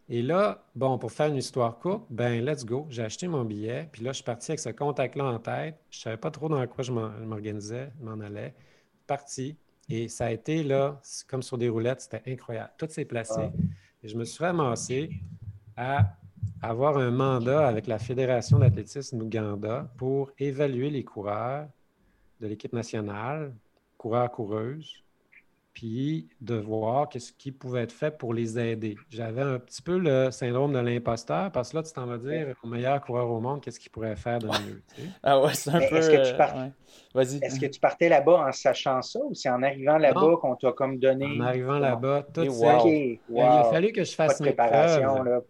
Et 0.10 0.22
là, 0.22 0.66
bon, 0.74 0.98
pour 0.98 1.12
faire 1.12 1.28
une 1.28 1.36
histoire 1.36 1.78
courte, 1.80 2.06
ben 2.10 2.44
let's 2.44 2.66
go. 2.66 2.88
J'ai 2.90 3.04
acheté 3.04 3.28
mon 3.28 3.44
billet, 3.44 3.90
puis 3.92 4.04
là, 4.04 4.14
je 4.14 4.18
suis 4.18 4.24
parti 4.24 4.52
avec 4.52 4.60
ce 4.62 4.70
contact-là 4.70 5.26
en 5.26 5.40
tête. 5.40 5.76
Je 5.90 6.00
ne 6.00 6.02
savais 6.02 6.18
pas 6.18 6.32
trop 6.32 6.48
dans 6.48 6.66
quoi 6.66 6.84
je 6.84 6.94
m'organisais, 6.94 7.92
je 8.00 8.06
m'en 8.06 8.20
allais. 8.22 8.56
Parti. 9.06 9.58
Et 9.90 10.08
ça 10.08 10.28
a 10.28 10.32
été 10.32 10.64
là, 10.64 11.00
comme 11.28 11.44
sur 11.44 11.58
des 11.58 11.70
roulettes, 11.70 12.02
c'était 12.02 12.24
incroyable. 12.32 12.72
Tout 12.78 12.88
s'est 12.90 13.06
placé. 13.06 13.42
Ah. 13.42 13.52
Je 14.04 14.16
me 14.16 14.26
suis 14.26 14.44
ramassé 14.44 15.10
à 15.76 16.16
avoir 16.62 16.98
un 16.98 17.12
mandat 17.12 17.68
avec 17.68 17.88
la 17.88 17.98
Fédération 17.98 18.60
d'athlétisme 18.60 19.18
d'Ouganda 19.18 19.92
pour 19.98 20.32
évaluer 20.38 20.90
les 20.90 21.04
coureurs 21.04 21.68
de 22.40 22.48
l'équipe 22.48 22.74
nationale, 22.74 23.56
coureurs-coureuses, 23.98 25.04
puis 25.78 26.28
de 26.42 26.56
voir 26.56 27.08
qu'est-ce 27.08 27.32
qui 27.32 27.52
pouvait 27.52 27.84
être 27.84 27.92
fait 27.92 28.18
pour 28.18 28.34
les 28.34 28.58
aider. 28.58 28.96
J'avais 29.12 29.44
un 29.44 29.60
petit 29.60 29.84
peu 29.84 30.00
le 30.00 30.32
syndrome 30.32 30.74
de 30.74 30.80
l'imposteur 30.80 31.52
parce 31.52 31.70
que 31.70 31.78
là, 31.78 31.84
tu 31.84 31.94
t'en 31.94 32.08
vas 32.08 32.18
dire 32.18 32.56
au 32.64 32.68
meilleur 32.68 33.00
coureur 33.00 33.30
au 33.30 33.40
monde, 33.40 33.62
qu'est-ce 33.62 33.80
qu'il 33.80 33.92
pourrait 33.92 34.16
faire 34.16 34.40
de 34.40 34.48
mieux. 34.48 34.82
Ah 35.22 35.40
ouais, 35.40 35.54
c'est 35.54 35.70
un 35.70 35.80
peu. 35.88 35.98
Est-ce 35.98 36.10
que, 36.10 36.16
tu 36.16 36.42
euh, 36.42 36.68
Vas-y. 37.14 37.38
est-ce 37.44 37.60
que 37.60 37.68
tu 37.68 37.80
partais 37.80 38.10
là-bas 38.10 38.48
en 38.48 38.52
sachant 38.52 39.04
ça 39.04 39.20
ou 39.20 39.36
c'est 39.36 39.52
en 39.52 39.62
arrivant 39.62 40.00
là-bas 40.00 40.38
qu'on 40.42 40.56
t'a 40.56 40.72
comme 40.72 40.98
donné. 40.98 41.28
En 41.40 41.42
arrivant 41.42 41.78
là-bas, 41.78 42.26
tout 42.34 42.50
ça. 42.50 42.82
Il 42.84 43.20
a 43.40 43.64
fallu 43.66 43.92
que 43.92 44.04
je 44.04 44.16
fasse 44.16 44.40
mes 44.40 44.54
preuves. 44.54 45.00
Là, 45.00 45.42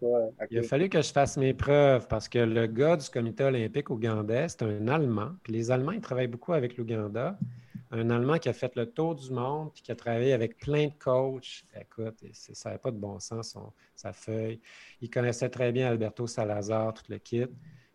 Il 0.52 0.60
a 0.60 0.64
fallu 0.64 0.90
que 0.90 1.02
je 1.02 1.14
fasse 1.14 1.38
mes 1.38 1.54
preuves 1.54 2.06
parce 2.10 2.28
que 2.28 2.40
le 2.40 2.68
gars 2.68 2.98
du 2.98 3.10
comité 3.10 3.46
olympique 3.46 3.90
ougandais, 3.90 4.50
c'est 4.50 4.64
un 4.64 4.90
Allemand. 4.90 5.32
Puis 5.44 5.54
les 5.54 5.72
Allemands, 5.72 5.94
ils 5.94 6.02
travaillent 6.02 6.28
beaucoup 6.28 6.52
avec 6.52 6.76
l'Ouganda 6.76 7.38
un 7.92 8.10
Allemand 8.10 8.38
qui 8.38 8.50
a 8.50 8.54
fait 8.54 8.76
le 8.76 8.90
tour 8.92 9.16
du 9.16 9.32
monde 9.32 9.72
puis 9.74 9.82
qui 9.82 9.92
a 9.92 9.96
travaillé 9.96 10.34
avec 10.34 10.58
plein 10.58 10.88
de 10.88 10.94
coachs. 11.00 11.64
Écoute, 11.80 12.24
ça 12.34 12.70
n'avait 12.70 12.80
pas 12.80 12.92
de 12.92 12.98
bon 12.98 13.20
sens, 13.20 13.58
sa 13.96 14.14
feuille. 14.14 14.60
Il 15.02 15.10
connaissait 15.10 15.50
très 15.50 15.72
bien 15.72 15.88
Alberto 15.88 16.28
Salazar, 16.28 16.94
tout 16.94 17.06
le 17.10 17.18
kit. 17.18 17.46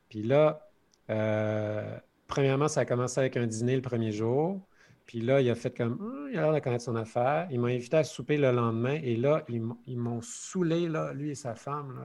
Puis 0.09 0.23
là, 0.23 0.67
euh, 1.11 1.99
premièrement, 2.27 2.69
ça 2.69 2.81
a 2.81 2.85
commencé 2.85 3.21
avec 3.21 3.37
un 3.37 3.47
dîner 3.47 3.77
le 3.77 3.83
premier 3.83 4.13
jour. 4.13 4.61
Puis 5.05 5.21
là, 5.21 5.41
il 5.41 5.51
a 5.51 5.55
fait 5.55 5.77
comme, 5.77 6.01
hum, 6.01 6.29
il 6.31 6.39
a 6.39 6.43
l'air 6.43 6.55
de 6.55 6.59
connaître 6.61 6.85
son 6.85 6.97
affaire. 6.97 7.49
Il 7.51 7.61
m'a 7.61 7.69
invité 7.69 7.99
à 7.99 8.05
souper 8.05 8.39
le 8.39 8.51
lendemain. 8.53 8.99
Et 9.03 9.17
là, 9.17 9.45
ils 9.49 9.99
m'ont 9.99 10.23
saoulé, 10.23 10.89
là, 10.89 11.13
lui 11.13 11.31
et 11.31 11.35
sa 11.35 11.55
femme. 11.55 12.05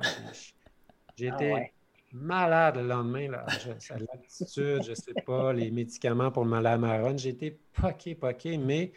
J'ai 1.16 1.28
été 1.28 1.54
ah 1.54 1.77
malade 2.22 2.78
le 2.78 2.88
lendemain. 2.88 3.30
Là. 3.32 3.46
L'attitude, 3.92 4.84
je 4.84 4.90
ne 4.90 4.96
sais 4.96 5.14
pas, 5.26 5.54
les 5.54 5.72
médicaments 5.72 6.32
pour 6.32 6.46
le 6.46 6.50
mal 6.50 7.18
J'ai 7.18 7.30
été 7.30 7.60
poqué, 7.74 8.16
poqué, 8.16 8.58
mais 8.58 8.92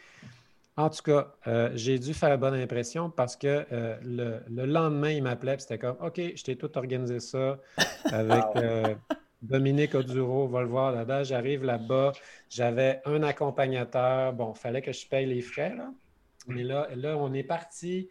en 0.77 0.89
tout 0.89 1.03
cas, 1.03 1.33
euh, 1.47 1.69
j'ai 1.75 1.99
dû 1.99 2.13
faire 2.13 2.37
bonne 2.37 2.53
impression 2.53 3.09
parce 3.09 3.35
que 3.35 3.65
euh, 3.71 4.41
le, 4.47 4.65
lendemain, 4.65 5.11
il 5.11 5.23
m'appelait 5.23 5.59
c'était 5.59 5.77
comme 5.77 5.97
OK, 6.01 6.15
je 6.17 6.43
t'ai 6.43 6.55
tout 6.55 6.75
organisé 6.77 7.19
ça 7.19 7.59
avec 8.05 8.43
euh, 8.55 8.95
Dominique 9.41 9.95
Oduro, 9.95 10.47
va 10.47 10.61
le 10.61 10.67
voir 10.67 10.91
là-bas. 10.91 11.23
J'arrive 11.23 11.63
là-bas, 11.63 12.13
j'avais 12.49 13.01
un 13.05 13.21
accompagnateur. 13.23 14.33
Bon, 14.33 14.53
il 14.55 14.59
fallait 14.59 14.81
que 14.81 14.93
je 14.93 15.05
paye 15.07 15.25
les 15.25 15.41
frais, 15.41 15.75
là. 15.75 15.91
Mais 16.47 16.63
là, 16.63 16.87
là, 16.95 17.17
on 17.17 17.33
est 17.33 17.43
parti. 17.43 18.09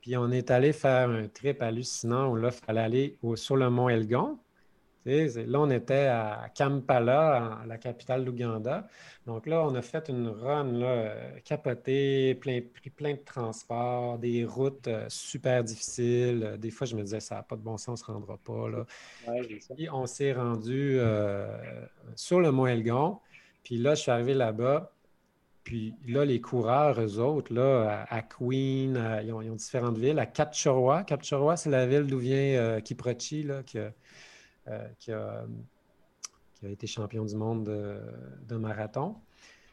Puis 0.00 0.16
on 0.16 0.30
est 0.30 0.50
allé 0.50 0.72
faire 0.72 1.08
un 1.08 1.28
trip 1.28 1.62
hallucinant 1.62 2.28
où 2.28 2.36
là, 2.36 2.50
il 2.52 2.66
fallait 2.66 2.80
aller 2.80 3.18
sur 3.36 3.56
le 3.56 3.70
mont 3.70 3.88
Elgon. 3.88 4.38
Là, 5.04 5.60
on 5.60 5.70
était 5.70 6.06
à 6.06 6.48
Kampala, 6.54 7.62
la 7.66 7.78
capitale 7.78 8.24
d'Ouganda. 8.24 8.86
Donc 9.26 9.46
là, 9.46 9.64
on 9.64 9.74
a 9.74 9.82
fait 9.82 10.08
une 10.08 10.28
run 10.28 10.72
là, 10.72 11.14
capotée, 11.44 12.34
plein, 12.34 12.60
pris 12.60 12.90
plein 12.90 13.12
de 13.12 13.20
transports, 13.24 14.18
des 14.18 14.44
routes 14.44 14.88
euh, 14.88 15.06
super 15.08 15.64
difficiles. 15.64 16.56
Des 16.58 16.70
fois, 16.70 16.86
je 16.86 16.96
me 16.96 17.02
disais, 17.02 17.20
ça 17.20 17.36
n'a 17.36 17.42
pas 17.42 17.56
de 17.56 17.62
bon 17.62 17.76
sens, 17.76 17.88
on 18.08 18.12
ne 18.12 18.18
se 18.18 18.26
rendra 18.26 18.36
pas. 18.38 18.68
Là. 18.68 18.86
Puis 19.76 19.88
on 19.90 20.06
s'est 20.06 20.32
rendu 20.32 20.96
euh, 20.98 21.56
sur 22.16 22.40
le 22.40 22.50
mont 22.52 22.66
Elgon. 22.66 23.18
Puis 23.64 23.78
là, 23.78 23.94
je 23.94 24.02
suis 24.02 24.10
arrivé 24.10 24.34
là-bas. 24.34 24.92
Puis 25.64 25.94
là, 26.08 26.24
les 26.24 26.40
coureurs, 26.40 27.00
eux 27.00 27.18
autres, 27.18 27.54
là, 27.54 28.04
à, 28.08 28.22
Queen, 28.22 29.00
ils, 29.22 29.32
ont, 29.32 29.40
différentes 29.54 29.96
villes. 29.96 30.18
À 30.18 30.26
Kapchorwa, 30.26 31.04
Kapchorwa, 31.04 31.56
c'est 31.56 31.70
la 31.70 31.86
ville 31.86 32.06
d'où 32.06 32.18
vient 32.18 32.36
euh, 32.36 32.80
Kiprochi, 32.80 33.44
là, 33.44 33.62
euh, 33.76 33.90
qui, 34.98 35.12
a, 35.12 35.44
été 36.64 36.86
champion 36.86 37.24
du 37.24 37.34
monde 37.34 37.64
de, 37.64 38.56
marathon, 38.56 39.16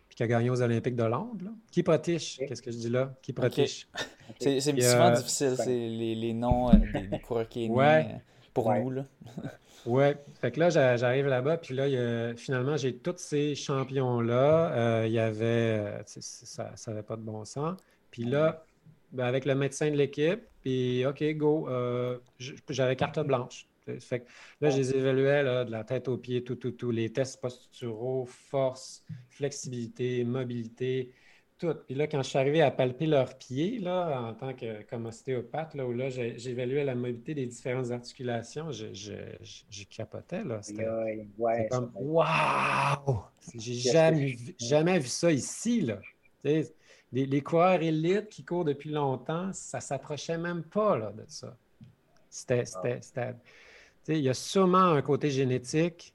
puis 0.07 0.15
qui 0.15 0.23
a 0.23 0.27
gagné 0.27 0.49
aux 0.49 0.61
Olympiques 0.61 0.95
de 0.95 1.03
Londres. 1.03 1.45
Kiprotich, 1.71 2.39
qu'est-ce 2.39 2.61
que 2.61 2.71
je 2.71 2.77
dis 2.77 2.89
là? 2.89 3.13
Kiprotich. 3.21 3.87
C'est 4.39 4.59
souvent 4.59 5.11
difficile, 5.11 5.55
c'est 5.57 5.89
les, 5.89 6.33
noms 6.33 6.69
euh, 6.69 6.77
des, 7.09 7.19
coureurs 7.19 7.49
qui 7.49 7.67
ouais. 7.67 8.21
pour 8.53 8.71
nous. 8.71 8.91
Là. 8.91 9.03
Oui, 9.85 10.05
fait 10.41 10.51
que 10.51 10.59
là, 10.59 10.69
j'arrive 10.69 11.27
là-bas, 11.27 11.57
puis 11.57 11.73
là, 11.73 12.35
finalement, 12.35 12.75
j'ai 12.75 12.95
tous 12.95 13.15
ces 13.17 13.55
champions-là. 13.55 14.71
Euh, 14.73 15.07
il 15.07 15.13
y 15.13 15.19
avait, 15.19 15.45
euh, 15.45 16.01
ça 16.05 16.73
n'avait 16.87 17.03
pas 17.03 17.15
de 17.15 17.21
bon 17.21 17.45
sens. 17.45 17.77
Puis 18.11 18.23
là, 18.23 18.63
ben, 19.11 19.25
avec 19.25 19.45
le 19.45 19.55
médecin 19.55 19.89
de 19.89 19.95
l'équipe, 19.95 20.41
puis 20.61 21.05
OK, 21.05 21.23
go, 21.35 21.67
euh, 21.69 22.17
j'avais 22.69 22.95
carte 22.95 23.19
blanche. 23.19 23.67
Fait 23.99 24.21
que 24.21 24.25
là, 24.61 24.69
je 24.69 24.77
les 24.77 24.95
évaluais 24.95 25.43
de 25.65 25.71
la 25.71 25.83
tête 25.83 26.07
aux 26.07 26.17
pieds, 26.17 26.43
tout, 26.43 26.55
tout, 26.55 26.71
tout, 26.71 26.91
les 26.91 27.11
tests 27.11 27.41
posturaux, 27.41 28.25
force, 28.25 29.03
flexibilité, 29.29 30.23
mobilité, 30.23 31.11
tout. 31.59 31.75
Puis 31.85 31.93
là, 31.93 32.07
quand 32.07 32.23
je 32.23 32.29
suis 32.29 32.39
arrivé 32.39 32.61
à 32.61 32.71
palper 32.71 33.05
leurs 33.05 33.37
pieds, 33.37 33.79
là, 33.79 34.21
en 34.21 34.33
tant 34.33 34.53
que 34.53 34.81
comme 34.83 35.05
ostéopathe, 35.05 35.75
là, 35.75 35.85
où 35.85 35.93
là, 35.93 36.09
j'évaluais 36.09 36.83
la 36.83 36.95
mobilité 36.95 37.35
des 37.35 37.45
différentes 37.45 37.91
articulations, 37.91 38.71
je, 38.71 38.93
je, 38.93 39.83
capotais, 39.85 40.43
là. 40.43 40.61
C'était 40.61 40.87
comme, 41.69 41.91
waouh! 41.95 43.21
J'ai 43.53 43.73
jamais, 43.73 44.35
jamais 44.57 44.99
vu 44.99 45.07
ça 45.07 45.31
ici, 45.31 45.81
là. 45.81 45.99
Les, 46.43 46.63
les, 47.11 47.41
coureurs 47.41 47.81
élites 47.81 48.29
qui 48.29 48.45
courent 48.45 48.65
depuis 48.65 48.91
longtemps, 48.91 49.51
ça 49.51 49.81
s'approchait 49.81 50.37
même 50.37 50.63
pas, 50.63 50.97
là, 50.97 51.11
de 51.11 51.25
ça. 51.27 51.55
C'était, 52.29 52.63
c'était, 52.65 53.35
il 54.17 54.23
y 54.23 54.29
a 54.29 54.33
sûrement 54.33 54.77
un 54.77 55.01
côté 55.01 55.29
génétique 55.29 56.13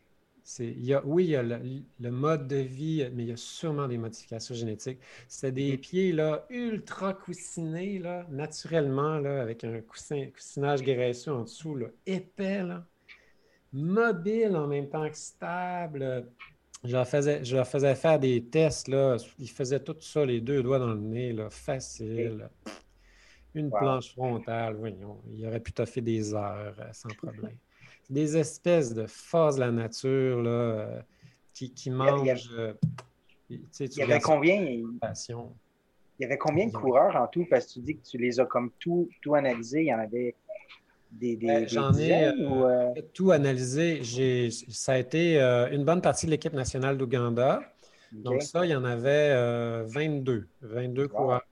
il 0.59 0.85
y 0.85 0.92
a, 0.92 1.02
oui, 1.04 1.24
il 1.24 1.30
y 1.30 1.37
a 1.37 1.42
le, 1.42 2.11
mode 2.11 2.46
de 2.46 2.57
vie, 2.57 3.09
mais 3.14 3.22
il 3.22 3.28
y 3.30 3.33
a 3.33 3.37
sûrement 3.37 3.88
des 3.88 3.96
modifications 3.96 4.54
génétiques. 4.54 4.98
C'est 5.26 5.52
des 5.52 5.76
mm. 5.76 5.80
pieds 5.80 6.12
là, 6.12 6.46
ultra 6.50 7.14
coussinés, 7.14 7.98
là, 7.98 8.26
naturellement, 8.30 9.18
là, 9.18 9.40
avec 9.40 9.64
un 9.64 9.80
coussin, 9.80 10.26
coussinage 10.33 10.83
graisseux 10.83 11.33
en 11.33 11.42
dessous, 11.42 11.76
là, 11.76 11.87
épais, 12.07 12.62
là, 12.62 12.87
mobile 13.72 14.54
en 14.57 14.66
même 14.66 14.88
temps 14.88 15.09
que 15.09 15.16
stable. 15.16 16.28
Je 16.85 16.92
leur, 16.92 17.09
faisais, 17.09 17.42
je 17.42 17.64
faisais 17.64 17.94
faire 17.94 18.18
des 18.18 18.44
tests. 18.44 18.88
Là. 18.88 19.16
Ils 19.38 19.48
faisaient 19.48 19.80
tout 19.80 19.96
ça, 20.00 20.26
les 20.26 20.42
deux 20.42 20.62
doigts 20.62 20.78
dans 20.78 20.92
le 20.92 21.00
nez, 21.00 21.33
là, 21.33 21.48
facile. 21.48 22.50
Une 23.54 23.70
planche 23.70 24.12
frontale, 24.12 24.74
voyons. 24.74 25.22
Il 25.33 25.46
aurait 25.46 25.61
pu 25.61 25.72
toffer 25.72 26.02
des 26.02 26.35
heures 26.35 26.74
euh, 26.78 26.92
sans 26.92 27.09
problème. 27.09 27.57
Des 28.10 28.36
espèces 28.36 28.94
de 28.94 29.06
forces 29.06 29.56
de 29.56 29.60
la 29.60 29.70
nature 29.70 30.42
là, 30.42 30.50
euh, 30.50 31.00
qui, 31.52 31.72
qui 31.72 31.90
mangent. 31.90 32.50
Il 33.50 33.60
y, 33.96 34.02
avait 34.02 34.20
combien? 34.20 34.62
Il 34.62 34.86
y 36.18 36.24
avait 36.24 36.38
combien 36.38 36.66
de 36.66 36.72
coureurs 36.72 37.16
en 37.16 37.26
tout? 37.26 37.46
Parce 37.48 37.66
que 37.66 37.72
tu 37.74 37.80
dis 37.80 37.96
que 37.96 38.06
tu 38.06 38.18
les 38.18 38.40
as 38.40 38.46
comme 38.46 38.70
tout, 38.78 39.08
tout 39.20 39.34
analysés. 39.34 39.82
Il 39.82 39.88
y 39.88 39.94
en 39.94 39.98
avait 39.98 40.34
des, 41.12 41.36
des, 41.36 41.46
ben, 41.46 41.68
J'en 41.68 41.92
ai 41.94 42.32
tout 43.12 43.30
analysé. 43.30 44.00
Ça 44.50 44.92
a 44.92 44.98
été 44.98 45.38
une 45.38 45.84
bonne 45.84 46.00
partie 46.00 46.26
de 46.26 46.30
l'équipe 46.30 46.54
nationale 46.54 46.96
d'Ouganda. 46.96 47.60
Donc, 48.12 48.42
ça, 48.42 48.64
il 48.64 48.70
y 48.70 48.76
en 48.76 48.84
avait 48.84 49.34
22. 49.84 50.46
22 50.62 51.08
coureurs, 51.08 51.44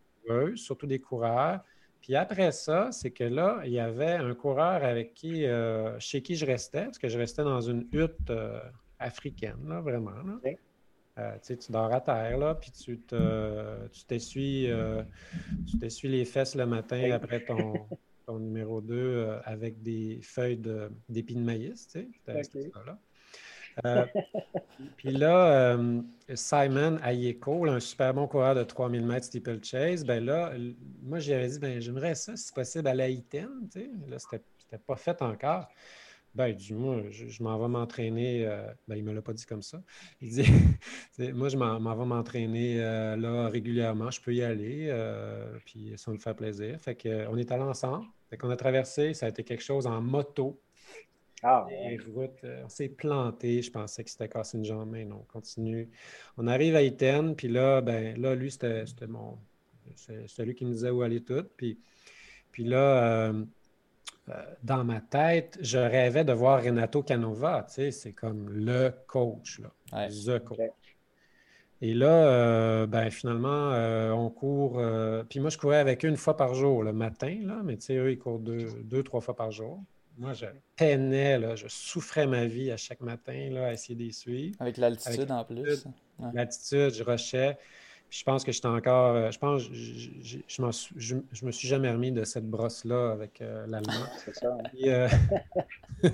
surtout 0.54 0.86
des 0.86 0.98
coureurs. 0.98 1.60
Puis 2.02 2.16
après 2.16 2.50
ça, 2.50 2.90
c'est 2.90 3.12
que 3.12 3.22
là, 3.22 3.62
il 3.64 3.72
y 3.72 3.78
avait 3.78 4.14
un 4.14 4.34
coureur 4.34 4.84
avec 4.84 5.14
qui, 5.14 5.46
euh, 5.46 5.98
chez 6.00 6.20
qui 6.20 6.34
je 6.34 6.44
restais, 6.44 6.84
parce 6.84 6.98
que 6.98 7.08
je 7.08 7.16
restais 7.16 7.44
dans 7.44 7.60
une 7.60 7.86
hutte 7.92 8.28
euh, 8.30 8.60
africaine, 8.98 9.68
là, 9.68 9.80
vraiment. 9.80 10.10
Euh, 11.18 11.36
tu 11.46 11.70
dors 11.70 11.92
à 11.92 12.00
terre, 12.00 12.38
là, 12.38 12.56
puis 12.56 12.72
tu 12.72 12.98
t'essuies 14.08 14.68
tu 15.68 15.78
t'essuies 15.78 16.08
les 16.08 16.24
fesses 16.24 16.56
le 16.56 16.66
matin 16.66 17.12
après 17.12 17.44
ton, 17.44 17.74
ton 18.26 18.40
numéro 18.40 18.80
2 18.80 19.38
avec 19.44 19.80
des 19.82 20.18
feuilles 20.22 20.60
d'épines 21.08 21.40
de, 21.40 21.44
maïs, 21.44 21.86
tu 21.86 22.00
sais. 22.26 22.42
Euh, 23.84 24.06
puis 24.96 25.10
là, 25.10 25.74
euh, 25.74 26.02
Simon 26.34 26.98
Ayeko, 27.02 27.66
un 27.66 27.80
super 27.80 28.14
bon 28.14 28.26
coureur 28.26 28.54
de 28.54 28.62
3000 28.62 29.04
mètres 29.06 29.26
steeplechase, 29.26 30.04
ben 30.04 30.24
là, 30.24 30.52
moi, 31.02 31.18
j'avais 31.18 31.48
dit, 31.48 31.58
ben 31.58 31.80
j'aimerais 31.80 32.14
ça, 32.14 32.36
si 32.36 32.52
possible, 32.52 32.88
à 32.88 32.94
la 32.94 33.08
Iten, 33.08 33.68
tu 33.72 33.80
sais. 33.80 33.90
Là, 34.08 34.18
c'était 34.18 34.78
pas 34.86 34.96
fait 34.96 35.20
encore. 35.22 35.68
Ben, 36.34 36.54
du 36.54 36.72
moins, 36.72 37.02
je, 37.10 37.42
m'en 37.42 37.58
vais 37.58 37.68
m'entraîner. 37.68 38.46
Euh, 38.46 38.66
ben, 38.88 38.96
il 38.96 39.04
me 39.04 39.12
l'a 39.12 39.20
pas 39.20 39.34
dit 39.34 39.44
comme 39.44 39.60
ça. 39.60 39.82
Il 40.22 40.30
dit, 40.30 40.44
moi, 41.34 41.50
je 41.50 41.58
m'en 41.58 41.94
vais 41.94 42.06
m'entraîner 42.06 42.78
là 42.78 43.48
régulièrement. 43.48 44.10
Je 44.10 44.20
peux 44.20 44.34
y 44.34 44.42
aller, 44.42 44.90
puis 45.66 45.92
ça 45.96 46.10
me 46.10 46.18
fait 46.18 46.34
plaisir. 46.34 46.80
Fait 46.80 46.94
qu'on 46.94 47.36
est 47.36 47.52
allé 47.52 47.62
ensemble. 47.62 48.06
Fait 48.30 48.38
qu'on 48.38 48.48
a 48.48 48.56
traversé. 48.56 49.12
Ça 49.12 49.26
a 49.26 49.28
été 49.28 49.44
quelque 49.44 49.62
chose 49.62 49.86
en 49.86 50.00
moto. 50.00 50.58
Ah, 51.42 51.66
euh, 51.72 52.62
on 52.64 52.68
s'est 52.68 52.88
planté. 52.88 53.62
Je 53.62 53.70
pensais 53.70 54.04
que 54.04 54.10
c'était 54.10 54.28
cassé 54.28 54.58
une 54.58 54.64
jambe, 54.64 54.90
mais 54.90 55.04
non, 55.04 55.16
on 55.22 55.32
continue. 55.32 55.90
On 56.36 56.46
arrive 56.46 56.76
à 56.76 56.82
Iten, 56.82 57.34
puis 57.34 57.48
là, 57.48 57.80
ben, 57.80 58.20
là, 58.20 58.34
lui, 58.36 58.50
c'était 58.50 58.84
mon. 59.08 59.38
C'est 59.96 60.44
lui 60.44 60.54
qui 60.54 60.64
me 60.64 60.72
disait 60.72 60.90
où 60.90 61.02
aller 61.02 61.22
tout. 61.22 61.44
Puis, 61.56 61.80
puis 62.52 62.64
là, 62.64 63.28
euh, 63.28 63.44
euh, 64.28 64.54
dans 64.62 64.84
ma 64.84 65.00
tête, 65.00 65.58
je 65.60 65.78
rêvais 65.78 66.24
de 66.24 66.32
voir 66.32 66.62
Renato 66.62 67.02
Canova. 67.02 67.66
Tu 67.68 67.74
sais, 67.74 67.90
c'est 67.90 68.12
comme 68.12 68.48
le 68.48 68.94
coach, 69.08 69.60
là. 69.60 70.08
The 70.08 70.38
coach. 70.44 70.70
Et 71.80 71.94
là, 71.94 72.86
ben, 72.86 73.10
finalement, 73.10 73.72
on 74.14 74.30
court. 74.30 74.80
puis 75.28 75.40
moi, 75.40 75.50
je 75.50 75.58
courais 75.58 75.78
avec 75.78 76.04
eux 76.04 76.08
une 76.08 76.16
fois 76.16 76.36
par 76.36 76.54
jour, 76.54 76.84
le 76.84 76.92
matin, 76.92 77.36
là, 77.42 77.62
mais 77.64 77.76
tu 77.76 77.86
sais, 77.86 77.96
eux, 77.96 78.12
ils 78.12 78.18
courent 78.18 78.38
deux, 78.38 78.68
deux, 78.84 79.02
trois 79.02 79.20
fois 79.20 79.34
par 79.34 79.50
jour. 79.50 79.82
Moi, 80.18 80.34
je 80.34 80.46
peinais, 80.76 81.38
là, 81.38 81.56
je 81.56 81.66
souffrais 81.68 82.26
ma 82.26 82.46
vie 82.46 82.70
à 82.70 82.76
chaque 82.76 83.00
matin 83.00 83.48
là, 83.50 83.68
à 83.68 83.72
essayer 83.72 83.94
d'y 83.94 84.12
suivre. 84.12 84.56
Avec 84.60 84.76
l'altitude 84.76 85.30
en 85.30 85.44
plus. 85.44 85.84
L'altitude, 86.34 86.94
je 86.94 87.02
rushais. 87.02 87.58
je 88.10 88.22
pense 88.22 88.44
que 88.44 88.52
j'étais 88.52 88.66
encore. 88.66 89.16
Euh, 89.16 89.30
je 89.30 89.38
pense 89.38 89.62
je, 89.72 90.38
je, 90.46 91.16
je, 91.32 91.46
me 91.46 91.50
suis 91.50 91.66
jamais 91.68 91.90
remis 91.90 92.12
de 92.12 92.24
cette 92.24 92.48
brosse-là 92.48 93.12
avec 93.12 93.40
euh, 93.40 93.66
l'allemand. 93.66 94.06
C'est 94.24 94.34
ça. 94.36 94.52
Hein. 94.52 94.62
Puis, 94.72 94.90
euh, 94.90 95.08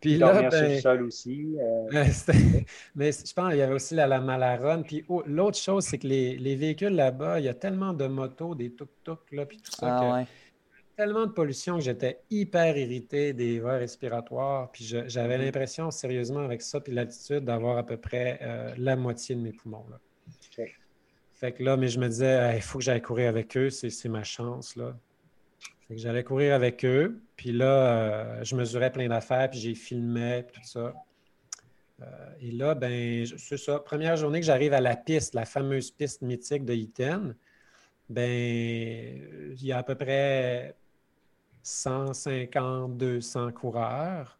Puis 0.00 0.18
là, 0.18 0.42
ben, 0.42 0.50
sur 0.50 0.68
le 0.68 0.80
sol 0.80 1.02
aussi. 1.04 1.56
mais 2.94 3.10
je 3.10 3.32
pense 3.32 3.48
qu'il 3.48 3.58
y 3.58 3.62
avait 3.62 3.72
aussi 3.72 3.94
la, 3.94 4.06
la 4.06 4.20
Malaronne. 4.20 4.84
Puis 4.84 5.02
l'autre 5.26 5.56
chose, 5.56 5.84
c'est 5.84 5.96
que 5.96 6.06
les, 6.06 6.36
les 6.36 6.56
véhicules 6.56 6.94
là-bas, 6.94 7.40
il 7.40 7.46
y 7.46 7.48
a 7.48 7.54
tellement 7.54 7.94
de 7.94 8.06
motos, 8.06 8.54
des 8.54 8.70
tuk-tuk, 8.70 9.20
là, 9.32 9.46
puis 9.46 9.56
tout 9.56 9.72
ça. 9.72 9.96
Ah, 9.98 10.24
que, 10.24 10.28
tellement 10.96 11.26
de 11.26 11.32
pollution 11.32 11.76
que 11.76 11.84
j'étais 11.84 12.20
hyper 12.30 12.76
irrité 12.76 13.32
des 13.32 13.60
voies 13.60 13.76
respiratoires. 13.76 14.70
Puis 14.72 14.84
j'avais 15.06 15.38
mhm. 15.38 15.44
l'impression, 15.44 15.90
sérieusement, 15.90 16.40
avec 16.40 16.62
ça, 16.62 16.80
puis 16.80 16.92
l'attitude, 16.92 17.44
d'avoir 17.44 17.78
à 17.78 17.84
peu 17.84 17.96
près 17.96 18.38
euh, 18.42 18.74
la 18.78 18.96
moitié 18.96 19.34
de 19.34 19.40
mes 19.40 19.52
poumons. 19.52 19.86
Là. 19.90 19.98
Fait 21.32 21.52
que 21.52 21.62
là, 21.62 21.76
mais 21.76 21.88
je 21.88 21.98
me 21.98 22.08
disais, 22.08 22.56
il 22.56 22.62
faut 22.62 22.78
que 22.78 22.84
j'aille 22.84 23.02
courir 23.02 23.28
avec 23.28 23.56
eux, 23.56 23.68
c'est 23.68 24.08
ma 24.08 24.22
chance. 24.22 24.76
Là. 24.76 24.96
Fait 25.88 25.96
que 25.96 26.00
j'allais 26.00 26.24
courir 26.24 26.54
avec 26.54 26.84
eux. 26.84 27.20
Puis 27.36 27.52
là, 27.52 27.66
euh, 27.66 28.44
je 28.44 28.56
mesurais 28.56 28.90
plein 28.90 29.08
d'affaires, 29.08 29.50
puis 29.50 29.58
j'ai 29.58 29.74
filmé, 29.74 30.44
tout 30.52 30.60
ça. 30.64 30.94
Euh, 32.02 32.06
et 32.40 32.52
là, 32.52 32.74
ben, 32.74 33.26
c'est 33.36 33.56
ça. 33.56 33.78
Première 33.80 34.16
journée 34.16 34.40
que 34.40 34.46
j'arrive 34.46 34.72
à 34.72 34.80
la 34.80 34.96
piste, 34.96 35.34
la 35.34 35.44
fameuse 35.44 35.90
piste 35.90 36.22
mythique 36.22 36.64
de 36.64 36.74
Iten, 36.74 37.34
ben, 38.08 39.54
il 39.56 39.64
y 39.64 39.72
a 39.72 39.78
à 39.78 39.82
peu 39.82 39.94
près 39.94 40.74
150, 41.64 42.96
200 42.98 43.52
coureurs 43.52 44.38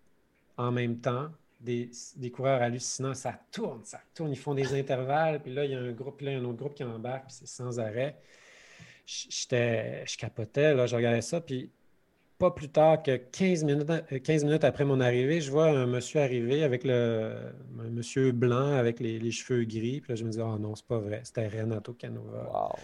en 0.57 0.71
même 0.71 0.99
temps. 0.99 1.29
Des, 1.61 1.91
coureurs 2.31 2.61
hallucinants, 2.61 3.15
ça 3.15 3.41
tourne, 3.51 3.81
ça 3.85 3.99
tourne, 4.15 4.31
ils 4.31 4.39
font 4.39 4.55
des 4.55 4.79
intervalles, 4.79 5.41
puis 5.41 5.55
là, 5.55 5.65
il 5.65 5.71
y 5.71 5.75
a 5.75 5.81
un 5.81 5.93
groupe, 5.93 6.21
là, 6.21 6.33
il 6.33 6.35
y 6.35 6.37
a 6.37 6.41
un 6.41 6.45
autre 6.45 6.59
groupe 6.59 6.75
qui 6.75 6.85
embarque, 6.85 7.29
puis 7.29 7.37
c'est 7.39 7.47
sans 7.47 7.81
arrêt. 7.81 8.17
J'étais, 9.07 10.05
je 10.07 10.19
capotais, 10.19 10.75
là, 10.75 10.87
je 10.87 10.95
regardais 10.95 11.23
ça, 11.23 11.41
puis 11.41 11.71
pas 12.39 12.51
plus 12.51 12.69
tard 12.69 13.03
que 13.03 13.17
15 13.17 13.65
minutes, 13.65 13.89
15 14.23 14.45
minutes 14.45 14.65
après 14.65 14.85
mon 14.85 15.01
arrivée, 15.01 15.41
je 15.41 15.51
vois 15.51 15.69
un 15.71 15.87
monsieur 15.87 16.21
arriver 16.21 16.65
avec 16.65 16.85
le 16.85 17.35
un 17.81 17.91
monsieur 17.91 18.33
blanc 18.33 18.73
avec 18.73 19.01
les, 19.01 19.31
cheveux 19.31 19.65
gris, 19.65 20.03
puis 20.03 20.13
là, 20.13 20.17
je 20.17 20.25
me 20.25 20.31
dis, 20.31 20.41
oh 20.41 20.59
non, 20.59 20.75
c'est 20.75 20.87
pas 20.87 20.99
vrai, 20.99 21.23
c'était 21.25 21.49
Renato 21.49 21.95
Canova. 21.95 22.75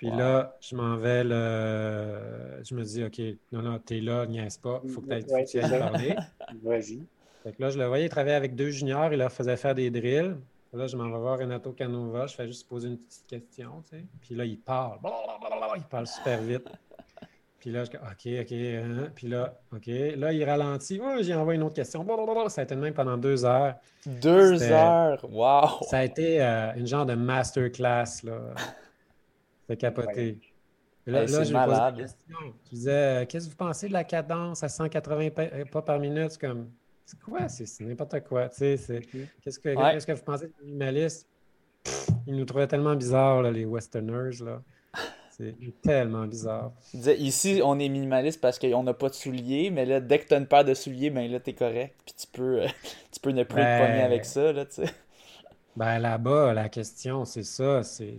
Puis 0.00 0.10
là, 0.10 0.56
je 0.62 0.74
m'en 0.74 0.96
vais 0.96 1.22
le. 1.22 2.62
Je 2.64 2.74
me 2.74 2.82
dis, 2.84 3.04
OK, 3.04 3.20
non, 3.52 3.60
non, 3.60 3.78
t'es 3.78 4.00
là, 4.00 4.24
niaise 4.24 4.56
pas, 4.56 4.80
il 4.82 4.88
faut 4.88 5.02
que 5.02 5.08
tu 5.08 5.58
ailles 5.58 5.78
parler. 5.78 6.16
Vas-y. 6.62 7.02
Fait 7.42 7.52
que 7.52 7.60
là, 7.60 7.68
je 7.68 7.78
le 7.78 7.84
voyais 7.84 8.08
travailler 8.08 8.34
avec 8.34 8.54
deux 8.54 8.70
juniors, 8.70 9.12
il 9.12 9.18
leur 9.18 9.30
faisait 9.30 9.58
faire 9.58 9.74
des 9.74 9.90
drills. 9.90 10.36
Là, 10.72 10.86
je 10.86 10.96
m'en 10.96 11.04
vais 11.10 11.18
voir 11.18 11.38
Renato 11.38 11.72
Canova, 11.72 12.26
je 12.26 12.34
fais 12.34 12.46
juste 12.46 12.66
poser 12.66 12.88
une 12.88 12.96
petite 12.96 13.26
question, 13.26 13.82
tu 13.90 13.98
sais. 13.98 14.04
Puis 14.22 14.34
là, 14.34 14.46
il 14.46 14.58
parle. 14.58 15.00
Il 15.76 15.82
parle 15.82 16.06
super 16.06 16.40
vite. 16.40 16.66
Puis 17.58 17.70
là, 17.70 17.84
je 17.84 17.90
dis, 17.90 17.96
OK, 17.98 18.40
OK. 18.40 18.52
Hein. 18.52 19.10
Puis 19.14 19.28
là, 19.28 19.60
OK. 19.70 19.86
Là, 19.86 20.32
il 20.32 20.42
ralentit. 20.44 20.98
Oh, 21.04 21.18
j'ai 21.20 21.34
envoyé 21.34 21.60
une 21.60 21.66
autre 21.66 21.74
question. 21.74 22.06
Ça 22.48 22.62
a 22.62 22.64
été 22.64 22.74
le 22.74 22.80
même 22.80 22.94
pendant 22.94 23.18
deux 23.18 23.44
heures. 23.44 23.74
Deux 24.06 24.62
heures? 24.62 25.22
Wow! 25.30 25.84
Ça 25.90 25.98
a 25.98 26.04
été 26.04 26.40
euh, 26.40 26.72
une 26.76 26.86
genre 26.86 27.04
de 27.04 27.14
masterclass, 27.14 28.22
là. 28.24 28.38
C'est 29.70 29.76
capoté. 29.76 30.38
Là, 31.06 31.24
là 31.24 31.44
je 31.44 31.52
malade. 31.52 31.94
Une 31.94 32.02
question. 32.02 32.36
Tu 32.68 32.74
disais, 32.74 32.90
euh, 32.90 33.24
qu'est-ce 33.26 33.46
que 33.46 33.50
vous 33.50 33.56
pensez 33.56 33.86
de 33.86 33.92
la 33.92 34.02
cadence 34.02 34.64
à 34.64 34.68
180 34.68 35.28
euh, 35.38 35.64
pas 35.64 35.82
par 35.82 36.00
minute? 36.00 36.32
C'est 36.32 36.40
comme, 36.40 36.70
c'est 37.06 37.20
quoi? 37.20 37.48
C'est 37.48 37.84
n'importe 37.84 38.20
quoi. 38.24 38.48
Tu 38.48 38.76
sais, 38.76 39.00
qu'est-ce, 39.42 39.60
que, 39.60 39.92
qu'est-ce 39.92 40.06
que 40.06 40.12
vous 40.12 40.22
pensez 40.22 40.46
de 40.46 40.52
l'animaliste? 40.60 41.28
Ils 42.26 42.36
nous 42.36 42.44
trouvaient 42.44 42.66
tellement 42.66 42.96
bizarres, 42.96 43.42
là, 43.42 43.50
les 43.52 43.64
Westerners. 43.64 44.42
Là. 44.44 44.60
C'est 45.30 45.54
tellement 45.80 46.26
bizarre. 46.26 46.72
Ici, 46.92 47.60
on 47.64 47.78
est 47.78 47.88
minimaliste 47.88 48.40
parce 48.40 48.58
qu'on 48.58 48.82
n'a 48.82 48.92
pas 48.92 49.08
de 49.08 49.14
souliers, 49.14 49.70
mais 49.70 49.86
là, 49.86 50.00
dès 50.00 50.18
que 50.18 50.26
tu 50.26 50.34
as 50.34 50.38
une 50.38 50.46
paire 50.46 50.64
de 50.64 50.74
souliers, 50.74 51.10
ben 51.10 51.30
là, 51.30 51.38
t'es 51.38 51.54
correct. 51.54 51.94
Puis 52.04 52.14
tu 52.18 52.26
peux, 52.26 52.62
tu 53.12 53.20
peux 53.20 53.30
ne 53.30 53.44
plus 53.44 53.54
ben... 53.54 53.80
te 53.80 53.86
pogner 53.86 54.02
avec 54.02 54.24
ça, 54.24 54.52
là, 54.52 54.66
tu 54.66 54.84
sais. 54.84 54.92
Ben 55.80 55.98
là-bas, 55.98 56.52
la 56.52 56.68
question, 56.68 57.24
c'est 57.24 57.42
ça. 57.42 57.82
C'est, 57.82 58.18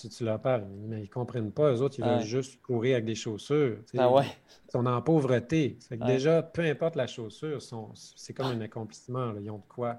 tu, 0.00 0.08
tu 0.08 0.24
leur 0.24 0.40
parles, 0.40 0.64
mais 0.88 1.00
ils 1.00 1.02
ne 1.02 1.06
comprennent 1.08 1.52
pas. 1.52 1.70
Eux 1.70 1.82
autres, 1.82 1.96
ils 1.98 2.04
veulent 2.06 2.22
juste 2.22 2.62
courir 2.62 2.94
avec 2.94 3.04
des 3.04 3.14
chaussures. 3.14 3.76
Ah 3.98 4.10
ouais. 4.10 4.24
Ils 4.68 4.70
sont 4.72 4.86
en 4.86 5.02
pauvreté. 5.02 5.76
Déjà, 5.90 6.42
peu 6.42 6.62
importe 6.62 6.96
la 6.96 7.06
chaussure, 7.06 7.60
c'est 7.94 8.32
comme 8.32 8.46
un 8.46 8.60
accomplissement. 8.62 9.34
Ils 9.38 9.50
ont 9.50 9.58
de 9.58 9.68
quoi. 9.68 9.98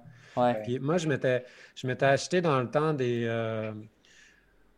Puis 0.63 0.79
moi, 0.79 0.97
je 0.97 1.07
m'étais, 1.07 1.45
je 1.75 1.85
m'étais 1.85 2.07
acheté 2.07 2.41
dans 2.41 2.59
le 2.59 2.71
temps 2.71 2.95
des. 2.95 3.25
Euh, 3.27 3.73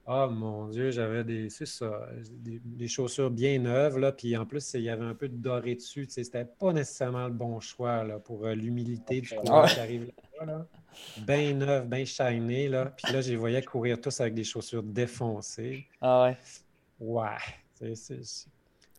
oh 0.07 0.27
mon 0.29 0.67
Dieu, 0.67 0.91
j'avais 0.91 1.23
des, 1.23 1.49
ça, 1.49 2.07
des, 2.31 2.87
chaussures 2.87 3.31
bien 3.31 3.59
neuves, 3.59 3.97
là, 3.97 4.11
puis 4.11 4.35
en 4.37 4.45
plus, 4.45 4.73
il 4.75 4.81
y 4.81 4.89
avait 4.89 5.05
un 5.05 5.15
peu 5.15 5.27
de 5.27 5.37
doré 5.37 5.75
dessus. 5.75 6.05
C'était 6.09 6.45
pas 6.45 6.73
nécessairement 6.73 7.27
le 7.27 7.33
bon 7.33 7.59
choix 7.59 8.03
là, 8.03 8.19
pour 8.19 8.45
euh, 8.45 8.53
l'humilité 8.53 9.21
du 9.21 9.35
coureur 9.35 9.67
qui 9.67 9.79
arrive 9.79 10.11
là. 10.39 10.45
là 10.45 10.67
bien 11.17 11.53
neuf, 11.53 11.85
bien 11.85 12.05
shiny, 12.05 12.67
là. 12.67 12.85
Puis 12.85 13.11
là, 13.11 13.21
je 13.21 13.31
les 13.31 13.35
voyais 13.35 13.61
courir 13.61 13.99
tous 13.99 14.19
avec 14.21 14.33
des 14.33 14.43
chaussures 14.43 14.83
défoncées. 14.83 15.85
Ah 16.01 16.23
ouais? 16.23 16.37
Ouais. 16.99 17.95
C'est, 17.95 18.23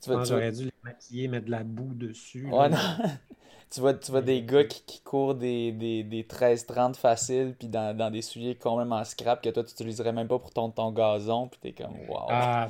j'aurais 0.07 0.53
dû 0.53 0.65
les 0.65 0.73
maquiller, 0.83 1.29
mettre 1.29 1.47
de 1.47 1.51
la 1.51 1.65
boue 1.65 1.95
dessus. 1.95 2.47
Ouais, 2.47 2.69
non. 2.69 2.79
tu 3.71 3.81
vois, 3.81 3.95
tu 3.95 4.11
vois 4.11 4.23
des 4.23 4.43
gars 4.43 4.65
qui, 4.65 4.83
qui 4.85 5.01
courent 5.01 5.35
des, 5.35 5.73
des, 5.73 6.03
des 6.05 6.23
13-30 6.23 6.95
faciles, 6.95 7.55
puis 7.59 7.69
dans, 7.69 7.97
dans, 7.97 8.11
des 8.11 8.23
souliers 8.23 8.55
quand 8.55 8.79
même 8.79 8.93
en 8.93 9.05
scrap 9.05 9.43
que 9.43 9.51
toi, 9.51 9.65
tu 9.65 9.71
n'utiliserais 9.71 10.13
même 10.13 10.29
pas 10.29 10.39
pour 10.39 10.53
ton, 10.53 10.71
ton 10.71 10.93
gazon, 10.93 11.49
puis 11.49 11.59
t'es 11.61 11.73
comme, 11.73 11.97
wow. 12.09 12.27
Ah, 12.29 12.69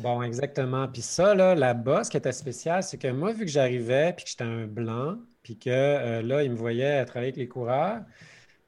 bon, 0.00 0.22
exactement. 0.22 0.86
Puis 0.88 1.02
ça, 1.02 1.34
là, 1.34 1.54
là-bas, 1.54 2.04
ce 2.04 2.10
qui 2.10 2.16
était 2.16 2.32
spécial, 2.32 2.82
c'est 2.82 2.98
que 2.98 3.08
moi, 3.08 3.32
vu 3.32 3.44
que 3.44 3.50
j'arrivais, 3.50 4.12
puis 4.12 4.24
que 4.24 4.30
j'étais 4.30 4.44
un 4.44 4.66
blanc, 4.66 5.16
puis 5.42 5.58
que 5.58 5.70
euh, 5.70 6.22
là, 6.22 6.42
ils 6.44 6.50
me 6.50 6.56
voyaient 6.56 7.04
travailler 7.04 7.32
avec 7.32 7.36
les 7.36 7.48
coureurs, 7.48 8.02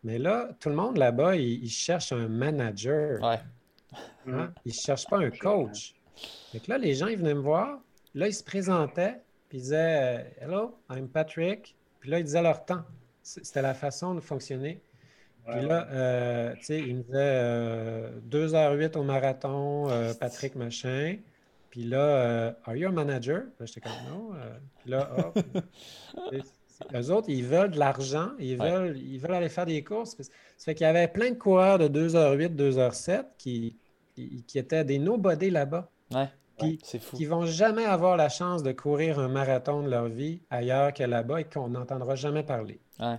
mais 0.03 0.19
là, 0.19 0.49
tout 0.61 0.71
le 0.71 0.75
monde 0.75 0.97
là-bas, 0.97 1.37
il, 1.37 1.69
cherche 1.69 2.13
un 2.13 2.27
manager. 2.27 3.23
Ouais. 3.23 3.41
Hein? 4.27 4.53
Il 4.65 4.69
ne 4.69 4.75
cherche 4.75 5.07
pas 5.07 5.19
un 5.19 5.31
coach. 5.31 5.95
Donc 6.53 6.67
là, 6.67 6.79
les 6.79 6.95
gens, 6.95 7.07
ils 7.07 7.19
venaient 7.19 7.35
me 7.35 7.41
voir, 7.41 7.79
là, 8.15 8.29
ils 8.29 8.35
se 8.35 8.45
présentaient, 8.45 9.21
puis 9.49 9.59
ils 9.59 9.63
disaient 9.63 10.25
euh, 10.41 10.45
Hello, 10.45 10.79
I'm 10.91 11.09
Patrick. 11.09 11.77
Puis 12.01 12.11
là, 12.11 12.19
ils 12.19 12.25
disaient 12.25 12.43
leur 12.43 12.65
temps. 12.65 12.83
C'était 13.23 13.63
la 13.63 13.75
façon 13.75 14.15
de 14.15 14.21
fonctionner. 14.21 14.81
Puis 15.47 15.63
là, 15.63 15.89
euh, 15.91 16.55
tu 16.57 16.65
sais, 16.65 16.79
ils 16.79 16.97
me 16.97 17.03
disaient 17.03 18.11
2h08 18.31 18.97
euh, 18.97 19.01
au 19.01 19.03
marathon, 19.03 19.89
Patrick 20.19 20.55
machin. 20.55 21.17
Puis 21.71 21.85
là, 21.85 22.55
Are 22.65 22.77
you 22.77 22.89
a 22.89 22.93
manager? 22.93 23.45
j'étais 23.61 23.81
comme 23.81 23.93
non. 24.09 24.31
puis 24.79 24.91
là, 24.91 25.11
hop. 25.19 25.39
Eux 26.95 27.11
autres, 27.11 27.29
ils 27.29 27.45
veulent 27.45 27.73
de 27.73 27.79
l'argent, 27.79 28.31
ils 28.39 28.57
veulent, 28.57 28.97
ils 28.97 29.19
veulent 29.19 29.35
aller 29.35 29.51
faire 29.51 29.67
des 29.67 29.85
courses. 29.85 30.17
Ça 30.19 30.65
fait 30.65 30.75
qu'il 30.75 30.87
y 30.87 30.89
avait 30.89 31.09
plein 31.09 31.31
de 31.31 31.37
coureurs 31.37 31.79
de 31.79 31.89
2h08, 31.89 32.57
2h07 32.57 33.25
qui, 33.37 33.77
qui, 34.15 34.43
qui 34.47 34.59
étaient 34.59 34.85
des 34.85 34.99
nobody 34.99 35.51
là-bas. 35.51 35.91
Ouais 36.11 36.29
c'est 36.83 36.99
qui 36.99 37.27
vont 37.27 37.47
jamais 37.47 37.85
avoir 37.85 38.17
la 38.17 38.29
chance 38.29 38.63
de 38.63 38.73
courir 38.73 39.19
un 39.19 39.29
marathon 39.29 39.83
de 39.83 39.89
leur 39.89 40.07
vie 40.07 40.41
ailleurs 40.51 40.93
que 40.93 41.03
là-bas 41.03 41.41
et 41.41 41.45
qu'on 41.45 41.69
n'entendra 41.69 42.15
jamais 42.15 42.43
parler. 42.43 42.81
Ouais. 42.99 43.17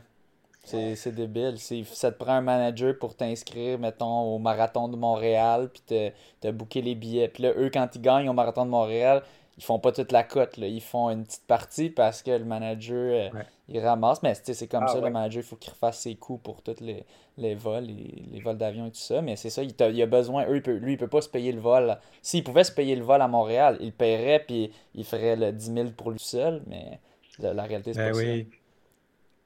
C'est 0.63 1.15
débile. 1.15 1.57
Ça 1.57 2.11
te 2.11 2.17
prend 2.17 2.33
un 2.33 2.41
manager 2.41 2.97
pour 2.97 3.15
t'inscrire, 3.15 3.79
mettons, 3.79 4.35
au 4.35 4.39
marathon 4.39 4.87
de 4.87 4.95
Montréal, 4.95 5.69
puis 5.73 5.81
te, 5.85 6.11
te 6.39 6.51
booker 6.51 6.81
les 6.81 6.95
billets. 6.95 7.27
Puis 7.27 7.43
là, 7.43 7.53
eux, 7.57 7.69
quand 7.73 7.89
ils 7.95 8.01
gagnent 8.01 8.29
au 8.29 8.33
marathon 8.33 8.65
de 8.65 8.69
Montréal, 8.69 9.23
ils 9.57 9.63
font 9.63 9.79
pas 9.79 9.91
toute 9.91 10.11
la 10.11 10.23
cote. 10.23 10.57
Là. 10.57 10.67
Ils 10.67 10.81
font 10.81 11.09
une 11.09 11.23
petite 11.23 11.45
partie 11.45 11.89
parce 11.89 12.21
que 12.21 12.31
le 12.31 12.45
manager, 12.45 13.31
euh, 13.35 13.43
il 13.67 13.79
ramasse. 13.79 14.21
Mais 14.23 14.33
c'est 14.35 14.67
comme 14.67 14.85
ah 14.87 14.93
ça, 14.93 15.01
le 15.01 15.09
manager, 15.09 15.43
il 15.43 15.45
faut 15.45 15.55
qu'il 15.55 15.73
refasse 15.73 15.99
ses 15.99 16.15
coûts 16.15 16.37
pour 16.37 16.61
tous 16.61 16.79
les, 16.79 17.05
les 17.41 17.55
vols, 17.55 17.83
les, 17.85 18.23
les 18.31 18.39
vols 18.39 18.57
d'avion 18.57 18.87
et 18.87 18.91
tout 18.91 18.99
ça. 18.99 19.21
Mais 19.21 19.35
c'est 19.35 19.49
ça, 19.49 19.63
il, 19.63 19.73
a, 19.79 20.03
a 20.03 20.05
besoin. 20.05 20.45
Eux, 20.47 20.57
il 20.57 20.61
peut, 20.61 20.75
lui, 20.75 20.93
il 20.93 20.97
peut 20.97 21.07
pas 21.07 21.21
se 21.21 21.29
payer 21.29 21.51
le 21.51 21.59
vol. 21.59 21.97
S'il 22.21 22.43
pouvait 22.43 22.63
se 22.63 22.71
payer 22.71 22.95
le 22.95 23.03
vol 23.03 23.21
à 23.21 23.27
Montréal, 23.27 23.77
il 23.81 23.91
paierait 23.91 24.43
puis 24.45 24.71
il 24.95 25.03
ferait 25.03 25.35
le 25.35 25.51
10 25.51 25.73
000 25.73 25.89
pour 25.97 26.11
lui 26.11 26.19
seul. 26.19 26.61
Mais 26.67 26.99
la, 27.39 27.63
réalité, 27.63 27.93
c'est 27.93 27.99
ben 27.99 28.11
pas 28.11 28.17
oui. 28.17 28.47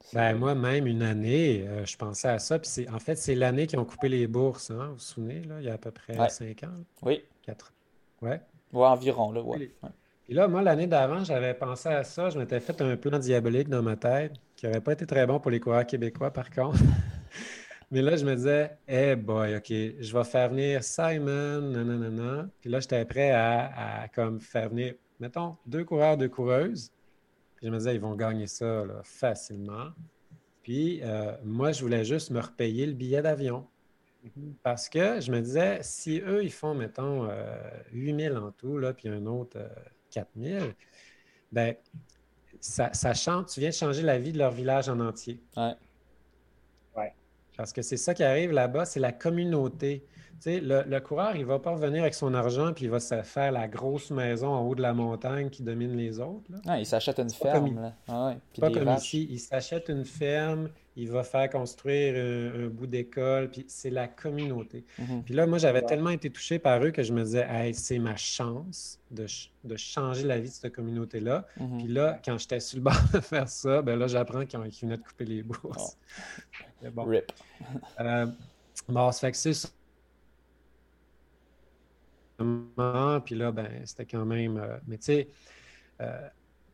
ça. 0.00 0.32
Ben, 0.32 0.38
moi, 0.38 0.54
même 0.54 0.86
une 0.86 1.02
année, 1.02 1.64
euh, 1.66 1.84
je 1.84 1.96
pensais 1.96 2.28
à 2.28 2.38
ça. 2.38 2.58
Puis 2.58 2.88
en 2.88 2.98
fait, 2.98 3.16
c'est 3.16 3.34
l'année 3.34 3.66
qu'ils 3.66 3.78
ont 3.78 3.84
coupé 3.84 4.08
les 4.08 4.26
bourses. 4.26 4.70
Hein, 4.70 4.88
vous 4.88 4.94
vous 4.94 5.00
souvenez, 5.00 5.42
là, 5.42 5.56
il 5.60 5.66
y 5.66 5.70
a 5.70 5.74
à 5.74 5.78
peu 5.78 5.90
près 5.90 6.14
5 6.28 6.62
ans? 6.64 6.68
Oui. 7.02 7.22
4 7.42 7.72
Ouais. 8.22 8.40
Ouais, 8.72 8.86
environ, 8.86 9.32
là, 9.32 9.42
ouais. 9.42 9.70
Et 10.28 10.34
là, 10.34 10.48
moi, 10.48 10.60
l'année 10.60 10.86
d'avant, 10.86 11.22
j'avais 11.22 11.54
pensé 11.54 11.88
à 11.88 12.02
ça. 12.02 12.30
Je 12.30 12.38
m'étais 12.38 12.58
fait 12.60 12.80
un 12.82 12.96
plan 12.96 13.18
diabolique 13.18 13.68
dans 13.68 13.82
ma 13.82 13.96
tête 13.96 14.32
qui 14.56 14.66
n'aurait 14.66 14.80
pas 14.80 14.92
été 14.92 15.06
très 15.06 15.26
bon 15.26 15.38
pour 15.38 15.50
les 15.50 15.60
coureurs 15.60 15.86
québécois, 15.86 16.32
par 16.32 16.50
contre. 16.50 16.78
Mais 17.90 18.02
là, 18.02 18.16
je 18.16 18.24
me 18.24 18.34
disais, 18.34 18.76
eh 18.88 19.14
boy, 19.14 19.56
OK, 19.56 19.68
je 19.68 20.12
vais 20.12 20.24
faire 20.24 20.48
venir 20.48 20.82
Simon, 20.82 21.60
nanana. 21.60 22.48
Puis 22.60 22.68
là, 22.68 22.80
j'étais 22.80 23.04
prêt 23.04 23.30
à, 23.30 24.08
comme 24.12 24.40
faire 24.40 24.70
venir, 24.70 24.94
mettons, 25.20 25.56
deux 25.66 25.84
coureurs, 25.84 26.16
deux 26.16 26.28
coureuses. 26.28 26.90
Puis 27.56 27.66
je 27.66 27.72
me 27.72 27.78
disais, 27.78 27.94
ils 27.94 28.00
vont 28.00 28.16
gagner 28.16 28.48
ça 28.48 28.84
facilement. 29.04 29.90
Puis 30.62 31.00
euh, 31.02 31.32
moi, 31.44 31.70
je 31.70 31.80
voulais 31.80 32.04
juste 32.04 32.30
me 32.30 32.40
repayer 32.40 32.86
le 32.86 32.92
billet 32.92 33.22
d'avion. 33.22 33.66
Parce 34.64 34.88
que 34.88 35.20
je 35.20 35.30
me 35.30 35.40
disais, 35.40 35.78
si 35.82 36.20
eux, 36.20 36.42
ils 36.42 36.52
font, 36.52 36.74
mettons, 36.74 37.28
8000 37.92 38.32
euh, 38.32 38.40
en 38.40 38.50
tout, 38.50 38.78
là, 38.78 38.92
puis 38.92 39.08
un 39.08 39.24
autre 39.26 39.58
euh, 39.58 39.68
4000, 40.10 40.74
ben, 41.52 41.76
ça, 42.60 42.92
ça 42.92 43.14
chante, 43.14 43.48
tu 43.48 43.60
viens 43.60 43.68
de 43.68 43.74
changer 43.74 44.02
la 44.02 44.18
vie 44.18 44.32
de 44.32 44.38
leur 44.38 44.50
village 44.50 44.88
en 44.88 44.98
entier. 44.98 45.40
Ouais. 45.56 45.74
Parce 47.56 47.72
que 47.72 47.82
c'est 47.82 47.96
ça 47.96 48.14
qui 48.14 48.22
arrive 48.22 48.52
là-bas, 48.52 48.84
c'est 48.84 49.00
la 49.00 49.12
communauté. 49.12 50.04
Tu 50.36 50.42
sais, 50.42 50.60
le, 50.60 50.82
le, 50.86 51.00
coureur, 51.00 51.34
il 51.34 51.42
ne 51.42 51.46
va 51.46 51.58
pas 51.58 51.70
revenir 51.70 52.02
avec 52.02 52.12
son 52.12 52.34
argent 52.34 52.74
puis 52.74 52.84
il 52.84 52.90
va 52.90 53.00
se 53.00 53.22
faire 53.22 53.52
la 53.52 53.68
grosse 53.68 54.10
maison 54.10 54.48
en 54.48 54.66
haut 54.66 54.74
de 54.74 54.82
la 54.82 54.92
montagne 54.92 55.48
qui 55.48 55.62
domine 55.62 55.96
les 55.96 56.20
autres. 56.20 56.44
Là. 56.50 56.78
il 56.78 56.84
s'achète 56.84 57.18
une 57.18 57.30
ferme. 57.30 57.94
Ah 58.06 58.34
pas 58.60 58.70
comme 58.70 58.94
ici. 58.96 59.26
Il 59.30 59.40
s'achète 59.40 59.88
une 59.88 60.04
ferme, 60.04 60.68
il 60.96 61.10
va 61.10 61.22
faire 61.22 61.48
construire 61.48 62.14
un, 62.16 62.68
bout 62.68 62.86
d'école, 62.86 63.50
puis 63.50 63.64
c'est 63.68 63.90
la 63.90 64.08
communauté. 64.08 64.84
Mhm. 64.98 65.22
Puis 65.24 65.34
là, 65.34 65.46
moi, 65.46 65.58
j'avais 65.58 65.82
tellement 65.82 66.10
été 66.10 66.30
touché 66.30 66.58
par 66.58 66.82
eux 66.82 66.90
que 66.90 67.02
je 67.02 67.12
me 67.12 67.22
disais, 67.22 67.46
hey, 67.48 67.74
c'est 67.74 67.98
ma 67.98 68.16
chance 68.16 68.98
de, 69.10 69.26
de, 69.64 69.76
changer 69.76 70.24
la 70.24 70.38
vie 70.38 70.48
de 70.48 70.54
cette 70.54 70.74
communauté-là. 70.74 71.46
Mhm. 71.58 71.78
Puis 71.78 71.88
là, 71.88 72.20
quand 72.24 72.38
j'étais 72.38 72.60
sur 72.60 72.78
le 72.78 72.84
bord 72.84 72.94
de 73.12 73.20
faire 73.20 73.48
ça, 73.48 73.82
ben 73.82 73.98
là, 73.98 74.06
j'apprends 74.06 74.44
qu'ils 74.44 74.58
venaient 74.58 74.96
de 74.96 75.02
couper 75.02 75.24
les 75.24 75.42
bourses. 75.42 75.96
Oh. 75.98 76.75
Bon. 76.92 77.04
Rip. 77.04 77.32
euh, 78.00 78.26
bon, 78.88 79.12
ça 79.12 79.20
fait 79.20 79.32
que 79.32 79.36
c'est 79.36 79.54
ça. 79.54 79.68
Puis 83.24 83.34
là, 83.34 83.50
ben, 83.50 83.68
c'était 83.84 84.04
quand 84.04 84.24
même. 84.24 84.58
Euh, 84.58 84.76
mais 84.86 84.98
tu 84.98 85.04
sais, 85.04 85.28
euh, 86.00 86.28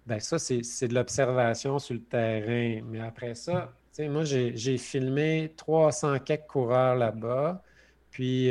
ben 0.06 0.18
ça, 0.18 0.38
c'est 0.38 0.88
de 0.88 0.94
l'observation 0.94 1.78
sur 1.78 1.94
le 1.94 2.02
terrain. 2.02 2.82
Mais 2.84 3.00
après 3.00 3.34
ça, 3.34 3.72
moi, 4.00 4.24
j'ai 4.24 4.78
filmé 4.78 5.52
300 5.56 6.18
quelques 6.20 6.48
coureurs 6.48 6.96
là-bas. 6.96 7.62
Puis 8.10 8.50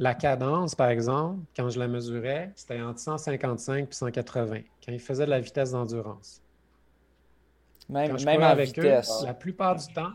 la 0.00 0.14
cadence, 0.14 0.74
par 0.74 0.88
exemple, 0.88 1.40
quand 1.54 1.68
je 1.68 1.78
la 1.78 1.86
mesurais, 1.86 2.52
c'était 2.56 2.80
entre 2.80 3.00
155 3.00 3.88
et 3.88 3.92
180, 3.92 4.60
quand 4.84 4.92
ils 4.92 4.98
faisaient 4.98 5.26
de 5.26 5.30
la 5.30 5.40
vitesse 5.40 5.72
d'endurance. 5.72 6.42
Même, 7.90 8.16
même 8.24 8.42
en 8.42 8.54
vitesse. 8.54 9.22
la 9.24 9.34
plupart 9.34 9.76
du 9.76 9.92
temps, 9.92 10.12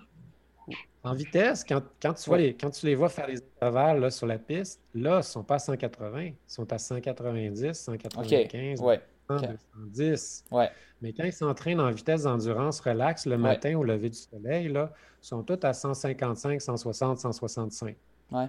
en 1.03 1.13
vitesse, 1.13 1.63
quand, 1.63 1.81
tu, 2.13 2.29
vois 2.29 2.39
les, 2.39 2.55
quand 2.55 2.71
tu 2.71 2.85
les 2.87 2.95
vois 2.95 3.09
faire 3.09 3.27
les 3.27 3.37
intervalles 3.37 4.11
sur 4.11 4.25
la 4.25 4.39
piste, 4.39 4.81
là, 4.95 5.15
ils 5.15 5.17
ne 5.17 5.21
sont 5.21 5.43
pas 5.43 5.55
à 5.55 5.59
180, 5.59 6.21
ils 6.23 6.33
sont 6.47 6.71
à 6.73 6.79
190, 6.79 7.73
195, 7.73 8.81
110. 9.29 10.43
Ouais. 10.51 10.69
Mais 11.01 11.13
quand 11.13 11.23
ils 11.23 11.33
s'entraînent 11.33 11.79
en 11.79 11.91
vitesse 11.91 12.23
d'endurance 12.23 12.79
relax 12.79 13.27
le 13.27 13.37
matin 13.37 13.75
au 13.75 13.83
lever 13.83 14.09
du 14.09 14.17
soleil, 14.17 14.69
là, 14.69 14.91
ils 15.21 15.27
sont 15.27 15.43
tous 15.43 15.59
à 15.63 15.73
155, 15.73 16.59
160, 16.59 17.19
165. 17.19 17.95
Ouais. 18.31 18.47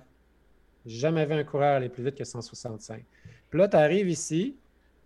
J'ai 0.87 0.99
jamais 0.99 1.27
vu 1.27 1.35
un 1.35 1.45
coureur 1.45 1.77
aller 1.77 1.89
plus 1.89 2.05
vite 2.05 2.15
que 2.15 2.25
165. 2.25 3.05
Puis 3.51 3.59
là, 3.59 3.69
tu 3.69 3.77
arrives 3.77 4.09
ici, 4.09 4.57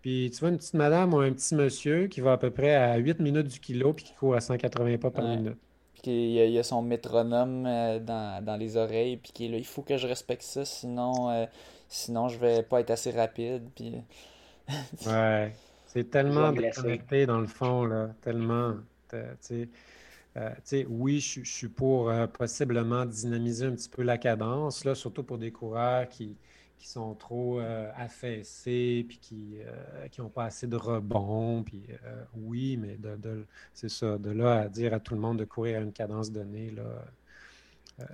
puis 0.02 0.30
tu 0.32 0.40
vois 0.40 0.50
une 0.50 0.58
petite 0.58 0.74
madame 0.74 1.14
ou 1.14 1.18
un 1.18 1.32
petit 1.32 1.54
monsieur 1.54 2.06
qui 2.06 2.20
va 2.20 2.32
à 2.32 2.38
peu 2.38 2.50
près 2.50 2.74
à 2.74 2.96
8 2.96 3.18
minutes 3.20 3.48
du 3.48 3.58
kilo 3.58 3.92
puis 3.92 4.04
qui 4.04 4.14
court 4.14 4.34
à 4.34 4.40
180 4.40 4.98
pas 4.98 5.10
par 5.10 5.24
minute. 5.24 5.58
Puis 6.02 6.36
il 6.36 6.50
y, 6.50 6.58
a, 6.58 6.62
son 6.62 6.82
métronome 6.82 7.66
euh, 7.66 7.98
dans, 7.98 8.58
les 8.58 8.76
oreilles, 8.76 9.16
puis 9.16 9.32
qui 9.32 9.46
est 9.46 9.48
là, 9.48 9.58
il 9.58 9.66
faut 9.66 9.82
que 9.82 9.96
je 9.96 10.06
respecte 10.06 10.42
ça, 10.42 10.64
sinon, 10.64 11.30
euh, 11.30 11.46
sinon 11.88 12.28
je 12.28 12.38
vais 12.38 12.62
pas 12.62 12.80
être 12.80 12.90
assez 12.90 13.10
rapide. 13.10 13.68
Puis... 13.74 13.94
ouais. 15.06 15.52
C'est 15.86 16.08
tellement 16.08 16.52
déconnecté 16.52 17.26
dans 17.26 17.40
le 17.40 17.48
fond, 17.48 17.84
là. 17.84 18.10
Tellement. 18.22 18.74
Euh, 20.36 20.54
oui, 20.88 21.18
je, 21.18 21.42
suis 21.42 21.68
pour 21.68 22.08
euh, 22.08 22.26
possiblement 22.28 23.04
dynamiser 23.04 23.66
un 23.66 23.72
petit 23.72 23.88
peu 23.88 24.02
la 24.02 24.16
cadence, 24.16 24.84
là, 24.84 24.94
surtout 24.94 25.24
pour 25.24 25.38
des 25.38 25.50
coureurs 25.50 26.08
qui, 26.08 26.36
qui 26.80 26.88
sont 26.88 27.14
trop 27.14 27.60
euh, 27.60 27.88
affaissés, 27.96 29.04
puis 29.06 29.18
qui 29.18 29.58
n'ont 30.18 30.28
pas 30.28 30.46
assez 30.46 30.66
de 30.66 30.76
rebond. 30.76 31.62
Puis, 31.62 31.82
oui, 32.34 32.76
mais 32.76 32.96
de, 32.96 33.46
c'est 33.72 33.90
ça, 33.90 34.18
de 34.18 34.30
là 34.30 34.62
à 34.62 34.68
dire 34.68 34.92
à 34.94 34.98
tout 34.98 35.14
le 35.14 35.20
monde 35.20 35.38
de 35.38 35.44
courir 35.44 35.78
à 35.78 35.82
une 35.82 35.92
cadence 35.92 36.32
donnée, 36.32 36.70
là, 36.70 37.04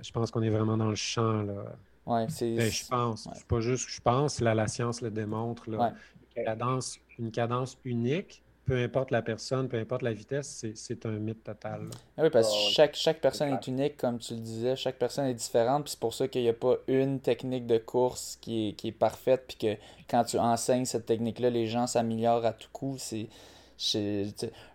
je 0.01 0.11
pense 0.11 0.31
qu'on 0.31 0.43
est 0.43 0.49
vraiment 0.49 0.77
dans 0.77 0.89
le 0.89 0.95
champ. 0.95 1.43
Là. 1.43 1.77
Ouais, 2.05 2.25
c'est... 2.29 2.55
Ben, 2.55 2.69
je 2.69 2.85
pense. 2.87 3.27
C'est 3.33 3.47
pas 3.47 3.61
juste 3.61 3.85
que 3.85 3.91
je 3.91 4.01
pense, 4.01 4.41
là, 4.41 4.53
la 4.53 4.67
science 4.67 5.01
le 5.01 5.11
démontre. 5.11 5.69
Là. 5.69 5.93
Cadence 6.35 6.99
une 7.19 7.31
cadence 7.31 7.77
unique, 7.83 8.43
peu 8.67 8.83
importe 8.83 9.11
la 9.11 9.21
personne, 9.21 9.69
peu 9.69 9.79
importe 9.79 10.01
la 10.01 10.11
vitesse, 10.11 10.65
c'est 10.75 11.05
un 11.05 11.11
mythe 11.11 11.43
total. 11.43 11.87
Ah 12.17 12.23
oui, 12.23 12.29
parce 12.29 12.49
que 12.49 12.53
ah 12.53 12.71
chaque, 12.71 12.95
chaque 12.95 13.21
personne 13.21 13.53
est 13.53 13.67
unique, 13.67 13.95
comme 13.95 14.19
tu 14.19 14.33
le 14.33 14.41
disais, 14.41 14.75
chaque 14.75 14.97
personne 14.97 15.25
est 15.25 15.33
différente, 15.33 15.85
puis 15.85 15.91
c'est 15.91 15.99
pour 15.99 16.13
ça 16.13 16.27
qu'il 16.27 16.41
n'y 16.41 16.49
a 16.49 16.53
pas 16.53 16.75
une 16.87 17.21
technique 17.21 17.65
de 17.65 17.77
course 17.77 18.37
qui 18.41 18.69
est, 18.69 18.73
qui 18.73 18.89
est 18.89 18.91
parfaite, 18.91 19.45
puis 19.47 19.57
que 19.57 19.81
quand 20.09 20.25
tu 20.25 20.37
enseignes 20.37 20.83
cette 20.83 21.05
technique-là, 21.05 21.49
les 21.49 21.65
gens 21.65 21.87
s'améliorent 21.87 22.45
à 22.45 22.51
tout 22.51 22.67
coup. 22.73 22.97
C'est 22.97 23.29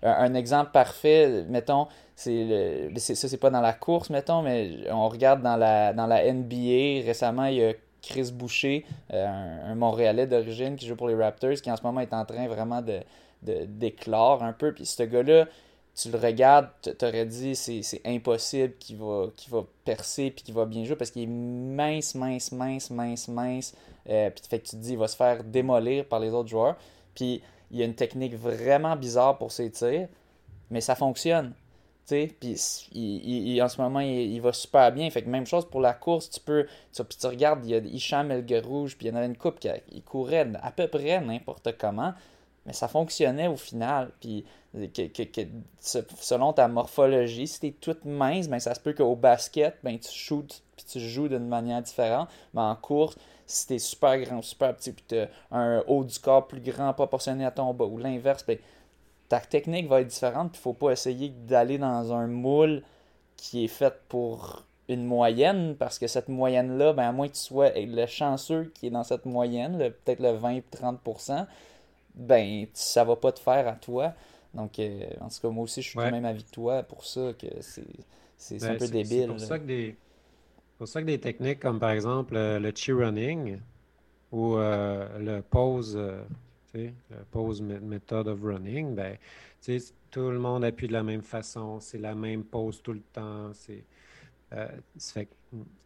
un, 0.02 0.34
exemple 0.34 0.70
parfait, 0.72 1.44
mettons, 1.48 1.86
c'est 2.16 2.88
ça, 2.96 3.28
c'est 3.28 3.36
pas 3.36 3.50
dans 3.50 3.60
la 3.60 3.74
course, 3.74 4.08
mettons, 4.08 4.40
mais 4.40 4.90
on 4.90 5.08
regarde 5.08 5.42
dans 5.42 5.56
la, 5.56 5.92
dans 5.92 6.06
la 6.06 6.32
NBA, 6.32 7.04
récemment, 7.04 7.44
il 7.44 7.56
y 7.56 7.64
a 7.64 7.74
Chris 8.00 8.30
Boucher, 8.32 8.86
euh, 9.12 9.70
un, 9.70 9.74
Montréalais 9.74 10.26
d'origine 10.26 10.76
qui 10.76 10.86
joue 10.86 10.96
pour 10.96 11.08
les 11.08 11.14
Raptors, 11.14 11.60
qui 11.62 11.70
en 11.70 11.76
ce 11.76 11.82
moment 11.82 12.00
est 12.00 12.14
en 12.14 12.24
train 12.24 12.46
vraiment 12.48 12.80
de 12.80 13.00
d'éclore 13.42 14.42
un 14.42 14.52
peu. 14.52 14.72
Puis 14.72 14.86
ce 14.86 15.02
gars-là, 15.02 15.46
tu 15.94 16.10
le 16.10 16.18
regardes, 16.18 16.68
tu 16.82 17.04
aurais 17.04 17.26
dit 17.26 17.54
c'est 17.54 18.00
impossible 18.04 18.74
qu'il 18.78 18.96
va, 18.96 19.26
va 19.50 19.64
percer 19.84 20.30
puis 20.30 20.44
qu'il 20.44 20.54
va 20.54 20.64
bien 20.64 20.84
jouer 20.84 20.96
parce 20.96 21.10
qu'il 21.10 21.22
est 21.22 21.26
mince, 21.26 22.14
mince, 22.14 22.52
mince, 22.52 22.90
mince, 22.90 23.28
mince. 23.28 23.74
Euh, 24.08 24.30
puis 24.30 24.42
fait 24.48 24.58
que 24.58 24.64
tu 24.64 24.76
te 24.76 24.76
dis 24.76 24.92
il 24.92 24.98
va 24.98 25.08
se 25.08 25.16
faire 25.16 25.44
démolir 25.44 26.06
par 26.06 26.20
les 26.20 26.30
autres 26.30 26.48
joueurs. 26.48 26.76
Puis 27.14 27.42
il 27.70 27.78
y 27.78 27.82
a 27.82 27.84
une 27.84 27.94
technique 27.94 28.34
vraiment 28.34 28.96
bizarre 28.96 29.38
pour 29.38 29.52
ses 29.52 29.70
tirs, 29.70 30.08
mais 30.70 30.80
ça 30.80 30.94
fonctionne. 30.94 31.52
Puis 32.08 32.88
il, 32.92 33.62
en 33.62 33.68
ce 33.68 33.80
moment, 33.80 34.00
il, 34.00 34.40
va 34.40 34.52
super 34.52 34.92
bien. 34.92 35.08
Fait 35.10 35.22
que 35.22 35.28
même 35.28 35.46
chose 35.46 35.68
pour 35.68 35.80
la 35.80 35.94
course, 35.94 36.30
tu 36.30 36.40
peux. 36.40 36.66
Tu, 36.92 37.02
tu 37.04 37.26
regardes, 37.26 37.64
il 37.64 37.70
y 37.70 37.74
a 37.74 37.78
Hicham 37.78 38.32
Rouge, 38.64 38.96
puis 38.96 39.06
il 39.06 39.10
y 39.10 39.12
en 39.12 39.16
avait 39.16 39.26
une 39.26 39.36
coupe 39.36 39.58
qui 39.60 40.02
courait 40.02 40.50
à 40.60 40.70
peu 40.72 40.88
près 40.88 41.20
n'importe 41.20 41.76
comment, 41.78 42.12
mais 42.66 42.72
ça 42.72 42.88
fonctionnait 42.88 43.48
au 43.48 43.56
final. 43.56 44.10
Puis 44.20 44.44
que, 44.72 45.42
selon 45.80 46.52
ta 46.52 46.68
morphologie, 46.68 47.46
si 47.46 47.60
tu 47.60 47.66
es 47.66 47.70
toute 47.72 48.04
mince, 48.04 48.48
ben, 48.48 48.58
ça 48.58 48.74
se 48.74 48.80
peut 48.80 48.92
qu'au 48.92 49.16
basket, 49.16 49.76
ben, 49.82 49.98
tu 49.98 50.10
shootes 50.10 50.62
puis 50.76 50.86
tu 50.86 51.00
joues 51.00 51.28
d'une 51.28 51.48
manière 51.48 51.82
différente. 51.82 52.28
Mais 52.54 52.62
en 52.62 52.74
course, 52.76 53.16
si 53.46 53.66
tu 53.66 53.74
es 53.74 53.78
super 53.78 54.18
grand, 54.18 54.42
super 54.42 54.74
petit, 54.74 54.92
puis 54.92 55.04
tu 55.06 55.18
as 55.18 55.28
un 55.50 55.82
haut 55.86 56.04
du 56.04 56.18
corps 56.18 56.46
plus 56.46 56.60
grand 56.60 56.92
proportionné 56.94 57.44
à 57.44 57.50
ton 57.50 57.74
bas, 57.74 57.84
ou 57.84 57.98
l'inverse, 57.98 58.44
ben, 58.46 58.58
ta 59.28 59.40
technique 59.40 59.88
va 59.88 60.00
être 60.00 60.08
différente. 60.08 60.52
Ne 60.52 60.58
faut 60.58 60.72
pas 60.72 60.92
essayer 60.92 61.28
d'aller 61.28 61.78
dans 61.78 62.12
un 62.12 62.26
moule 62.26 62.82
qui 63.36 63.64
est 63.64 63.68
fait 63.68 63.94
pour 64.08 64.64
une 64.88 65.04
moyenne, 65.04 65.76
parce 65.78 65.98
que 65.98 66.06
cette 66.06 66.28
moyenne-là, 66.28 66.92
ben, 66.92 67.08
à 67.08 67.12
moins 67.12 67.28
que 67.28 67.34
tu 67.34 67.40
sois 67.40 67.70
le 67.74 68.06
chanceux 68.06 68.72
qui 68.74 68.86
est 68.86 68.90
dans 68.90 69.04
cette 69.04 69.26
moyenne, 69.26 69.78
peut-être 69.78 70.20
le 70.20 70.36
20-30%, 70.36 71.46
ben, 72.14 72.66
ça 72.74 73.04
va 73.04 73.16
pas 73.16 73.32
te 73.32 73.40
faire 73.40 73.66
à 73.68 73.72
toi. 73.72 74.14
Donc, 74.54 74.78
euh, 74.78 75.06
en 75.20 75.28
tout 75.28 75.40
cas, 75.40 75.48
moi 75.48 75.64
aussi, 75.64 75.82
je 75.82 75.88
suis 75.88 75.98
quand 75.98 76.10
même 76.10 76.24
avec 76.24 76.50
toi 76.50 76.82
pour 76.82 77.04
ça, 77.04 77.32
que 77.38 77.46
c'est 78.36 78.62
un 78.62 78.72
ben, 78.72 78.78
peu 78.78 78.88
débile. 78.88 79.22
C'est 79.22 79.26
pour, 79.28 79.40
ça 79.40 79.58
que 79.58 79.64
des, 79.64 79.96
pour 80.78 80.88
ça 80.88 81.00
que 81.00 81.06
des 81.06 81.20
techniques 81.20 81.60
comme 81.60 81.78
par 81.78 81.90
exemple 81.90 82.36
euh, 82.36 82.58
le 82.58 82.72
chi 82.74 82.92
running 82.92 83.58
ou 84.30 84.56
euh, 84.56 85.18
le 85.18 85.42
pose, 85.42 85.98
le 86.74 86.92
pose 87.30 87.62
method 87.62 88.28
of 88.28 88.40
running, 88.42 88.94
ben, 88.94 89.16
tout 90.10 90.30
le 90.30 90.38
monde 90.38 90.64
appuie 90.64 90.88
de 90.88 90.92
la 90.92 91.02
même 91.02 91.22
façon, 91.22 91.80
c'est 91.80 91.98
la 91.98 92.14
même 92.14 92.44
pose 92.44 92.82
tout 92.82 92.92
le 92.92 93.02
temps. 93.12 93.52
C'est, 93.54 93.84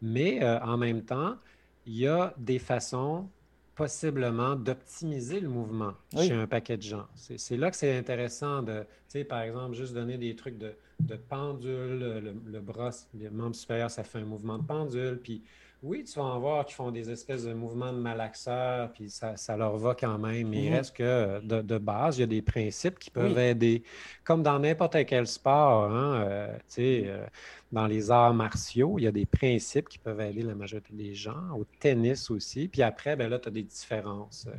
mais 0.01 0.45
en 0.45 0.77
même 0.77 1.03
temps, 1.03 1.37
il 1.85 1.99
y 1.99 2.07
a 2.07 2.33
des 2.37 2.59
façons 2.59 3.29
possiblement 3.77 4.55
d'optimiser 4.55 5.39
le 5.39 5.47
mouvement 5.47 5.93
chez 6.11 6.33
un 6.33 6.47
paquet 6.47 6.77
de 6.77 6.81
gens. 6.81 7.05
C'est 7.15 7.57
là 7.57 7.69
que 7.69 7.77
c'est 7.77 7.95
intéressant 7.95 8.63
de, 8.63 8.79
tu 8.79 8.87
sais, 9.07 9.23
par 9.23 9.41
exemple, 9.41 9.75
juste 9.75 9.93
donner 9.93 10.17
des 10.17 10.35
trucs 10.35 10.57
de, 10.57 10.73
pendule, 11.29 11.99
le, 11.99 12.33
le, 12.45 12.59
bras, 12.59 12.89
le 13.17 13.29
membre 13.29 13.55
supérieur, 13.55 13.91
ça 13.91 14.03
fait 14.03 14.17
un 14.17 14.25
mouvement 14.25 14.57
de 14.57 14.63
pendule, 14.63 15.19
puis 15.23 15.43
oui, 15.83 16.03
tu 16.03 16.17
vas 16.17 16.25
en 16.25 16.39
voir 16.39 16.65
qui 16.65 16.73
font 16.73 16.89
des 16.89 17.11
espèces 17.11 17.43
de 17.43 17.53
mouvements 17.53 17.93
de 17.93 17.99
malaxeur, 17.99 18.91
puis 18.93 19.11
ça, 19.11 19.37
ça 19.37 19.55
leur 19.55 19.77
va 19.77 19.93
quand 19.93 20.17
même. 20.17 20.47
Mais 20.49 20.63
il 20.63 20.69
mhm. 20.71 20.77
reste 20.77 20.95
que 20.95 21.39
de, 21.39 21.77
base, 21.77 22.17
il 22.17 22.21
y 22.21 22.23
a 22.23 22.27
des 22.27 22.41
principes 22.41 22.97
qui 22.97 23.11
peuvent 23.11 23.37
aider. 23.37 23.83
Comme 24.23 24.41
dans 24.41 24.57
n'importe 24.57 25.05
quel 25.05 25.27
sport, 25.27 25.91
hein, 25.91 26.23
euh, 26.25 26.53
tu 26.57 26.63
sais, 26.67 27.03
euh, 27.05 27.25
dans 27.71 27.87
les 27.87 28.11
arts 28.11 28.33
martiaux, 28.33 28.97
il 28.97 29.03
y 29.03 29.07
a 29.07 29.11
des 29.11 29.25
principes 29.25 29.89
qui 29.89 29.97
peuvent 29.97 30.21
aider 30.21 30.41
la 30.41 30.55
majorité 30.55 30.93
des 30.93 31.13
gens. 31.13 31.51
Au 31.55 31.65
tennis 31.79 32.31
aussi. 32.31 32.67
Puis 32.67 32.81
après, 32.81 33.15
ben 33.15 33.29
là, 33.29 33.39
tu 33.39 33.49
as 33.49 33.51
des 33.51 33.63
différences. 33.63 34.45
Euh, 34.47 34.55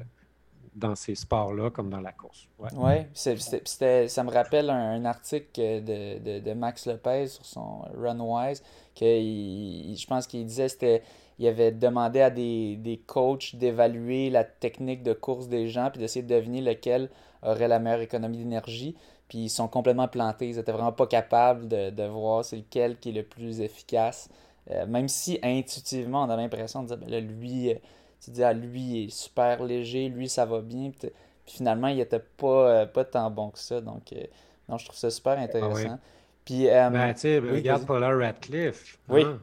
dans 0.79 0.95
ces 0.95 1.15
sports-là 1.15 1.71
comme 1.71 1.91
dans 1.91 2.01
la 2.01 2.13
course. 2.13 2.47
Oui, 2.59 2.69
ouais, 2.77 3.09
ça 3.15 4.25
me 4.25 4.31
rappelle 4.31 4.71
un, 4.71 5.05
article 5.05 5.83
de, 5.83 6.39
de, 6.39 6.53
Max 6.53 6.87
Lopez 6.87 7.27
sur 7.27 7.45
son 7.45 7.83
Runwise, 7.95 8.63
que 8.95 9.05
je 9.05 10.07
pense 10.07 10.27
qu'il 10.27 10.47
disait 10.47 10.69
c'était 10.69 11.03
il 11.39 11.47
avait 11.47 11.71
demandé 11.73 12.21
à 12.21 12.31
des, 12.31 12.77
des 12.77 12.99
coachs 12.99 13.55
d'évaluer 13.55 14.29
la 14.29 14.45
technique 14.45 15.03
de 15.03 15.13
course 15.13 15.49
des 15.49 15.69
gens 15.69 15.91
puis 15.91 16.01
d'essayer 16.01 16.25
de 16.25 16.35
deviner 16.35 16.61
lequel 16.61 17.11
aurait 17.43 17.69
la 17.69 17.79
meilleure 17.79 18.01
économie 18.01 18.39
d'énergie. 18.39 18.97
Puis 19.29 19.39
ils 19.39 19.49
sont 19.51 19.69
complètement 19.69 20.09
plantés. 20.09 20.49
Ils 20.49 20.57
n'étaient 20.57 20.73
vraiment 20.73 20.93
pas 20.93 21.07
capables 21.07 21.69
de, 21.69 21.91
de 21.91 22.05
voir 22.05 22.45
c'est 22.45 22.57
lequel 22.57 22.99
qui 22.99 23.11
est 23.11 23.13
le 23.13 23.23
plus 23.23 23.61
efficace. 23.61 24.29
Euh, 24.71 24.87
même 24.87 25.09
si 25.09 25.39
intuitivement, 25.43 26.25
on 26.25 26.31
a 26.31 26.37
l'impression 26.37 26.83
de 26.83 26.89
dire, 26.89 26.99
ben 26.99 27.11
là, 27.11 27.21
lui, 27.21 27.71
euh, 27.71 27.75
tu 28.21 28.31
dis, 28.31 28.43
ah, 28.43 28.53
lui, 28.53 28.81
il 28.81 29.05
est 29.05 29.11
super 29.11 29.63
léger, 29.63 30.09
lui, 30.09 30.29
ça 30.29 30.45
va 30.45 30.61
bien. 30.61 30.91
Puis, 30.91 31.11
finalement, 31.47 31.89
il 31.89 32.01
était 32.01 32.23
pas, 32.37 32.71
euh, 32.71 32.87
pas 32.87 33.05
tant 33.05 33.31
bon 33.31 33.51
que 33.51 33.59
ça. 33.59 33.81
Donc, 33.81 34.13
euh, 34.13 34.23
non, 34.69 34.79
je 34.79 34.85
trouve 34.87 34.99
ça 34.99 35.11
super 35.11 35.37
ah 35.39 35.43
intéressant. 35.43 35.99
Puis, 36.45 36.69
euh, 36.69 36.91
ben, 36.91 37.13
tu 37.15 37.21
sais, 37.21 37.39
regarde 37.39 37.87
Paula 37.87 38.17
Radcliffe. 38.17 38.99
Oui. 39.09 39.23
Hein? 39.23 39.39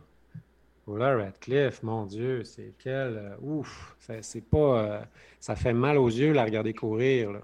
Paula 0.85 1.15
Radcliffe, 1.17 1.81
mon 1.83 2.05
Dieu, 2.05 2.43
c'est 2.43 2.73
quel. 2.77 3.35
ouf, 3.41 3.95
c'est 4.21 4.43
pas. 4.43 5.01
ça 5.39 5.55
fait 5.55 5.73
mal 5.73 5.97
aux 5.97 6.09
yeux, 6.09 6.31
la 6.31 6.43
regarder 6.43 6.73
courir. 6.73 7.31
Là. 7.31 7.39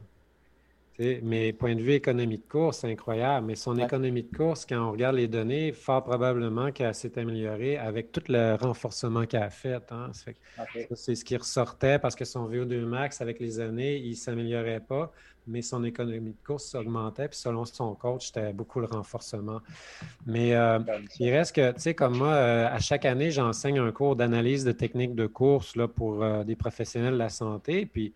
Mais 1.23 1.53
point 1.53 1.75
de 1.75 1.81
vue 1.81 1.93
économie 1.93 2.37
de 2.37 2.47
course, 2.47 2.79
c'est 2.79 2.91
incroyable. 2.91 3.47
Mais 3.47 3.55
son 3.55 3.77
économie 3.77 4.23
de 4.23 4.35
course, 4.35 4.65
quand 4.65 4.77
on 4.77 4.91
regarde 4.91 5.15
les 5.15 5.27
données, 5.27 5.71
fort 5.71 6.03
probablement 6.03 6.71
qu'elle 6.71 6.93
s'est 6.93 7.17
améliorée 7.17 7.77
avec 7.77 8.11
tout 8.11 8.21
le 8.27 8.55
renforcement 8.55 9.25
qu'elle 9.25 9.43
a 9.43 9.49
fait. 9.49 9.91
Hein. 9.91 10.11
C'est 10.93 11.15
ce 11.15 11.25
qui 11.25 11.35
ressortait 11.37 11.97
parce 11.97 12.15
que 12.15 12.25
son 12.25 12.49
VO2 12.49 12.81
max, 12.85 13.21
avec 13.21 13.39
les 13.39 13.59
années, 13.59 13.97
il 13.97 14.11
ne 14.11 14.15
s'améliorait 14.15 14.81
pas, 14.81 15.11
mais 15.47 15.61
son 15.61 15.83
économie 15.83 16.31
de 16.31 16.45
course 16.45 16.65
s'augmentait. 16.65 17.27
Puis 17.29 17.39
selon 17.39 17.65
son 17.65 17.95
coach, 17.95 18.27
c'était 18.27 18.53
beaucoup 18.53 18.79
le 18.79 18.85
renforcement. 18.85 19.61
Mais 20.25 20.53
euh, 20.53 20.79
il 21.19 21.31
reste 21.31 21.55
que, 21.55 21.71
tu 21.71 21.81
sais, 21.81 21.95
comme 21.95 22.17
moi, 22.17 22.33
euh, 22.33 22.67
à 22.67 22.79
chaque 22.79 23.05
année, 23.05 23.31
j'enseigne 23.31 23.79
un 23.79 23.91
cours 23.91 24.15
d'analyse 24.15 24.63
de 24.65 24.71
techniques 24.71 25.15
de 25.15 25.25
course 25.25 25.75
là, 25.75 25.87
pour 25.87 26.23
euh, 26.23 26.43
des 26.43 26.55
professionnels 26.55 27.13
de 27.13 27.19
la 27.19 27.29
santé. 27.29 27.85
Puis 27.85 28.13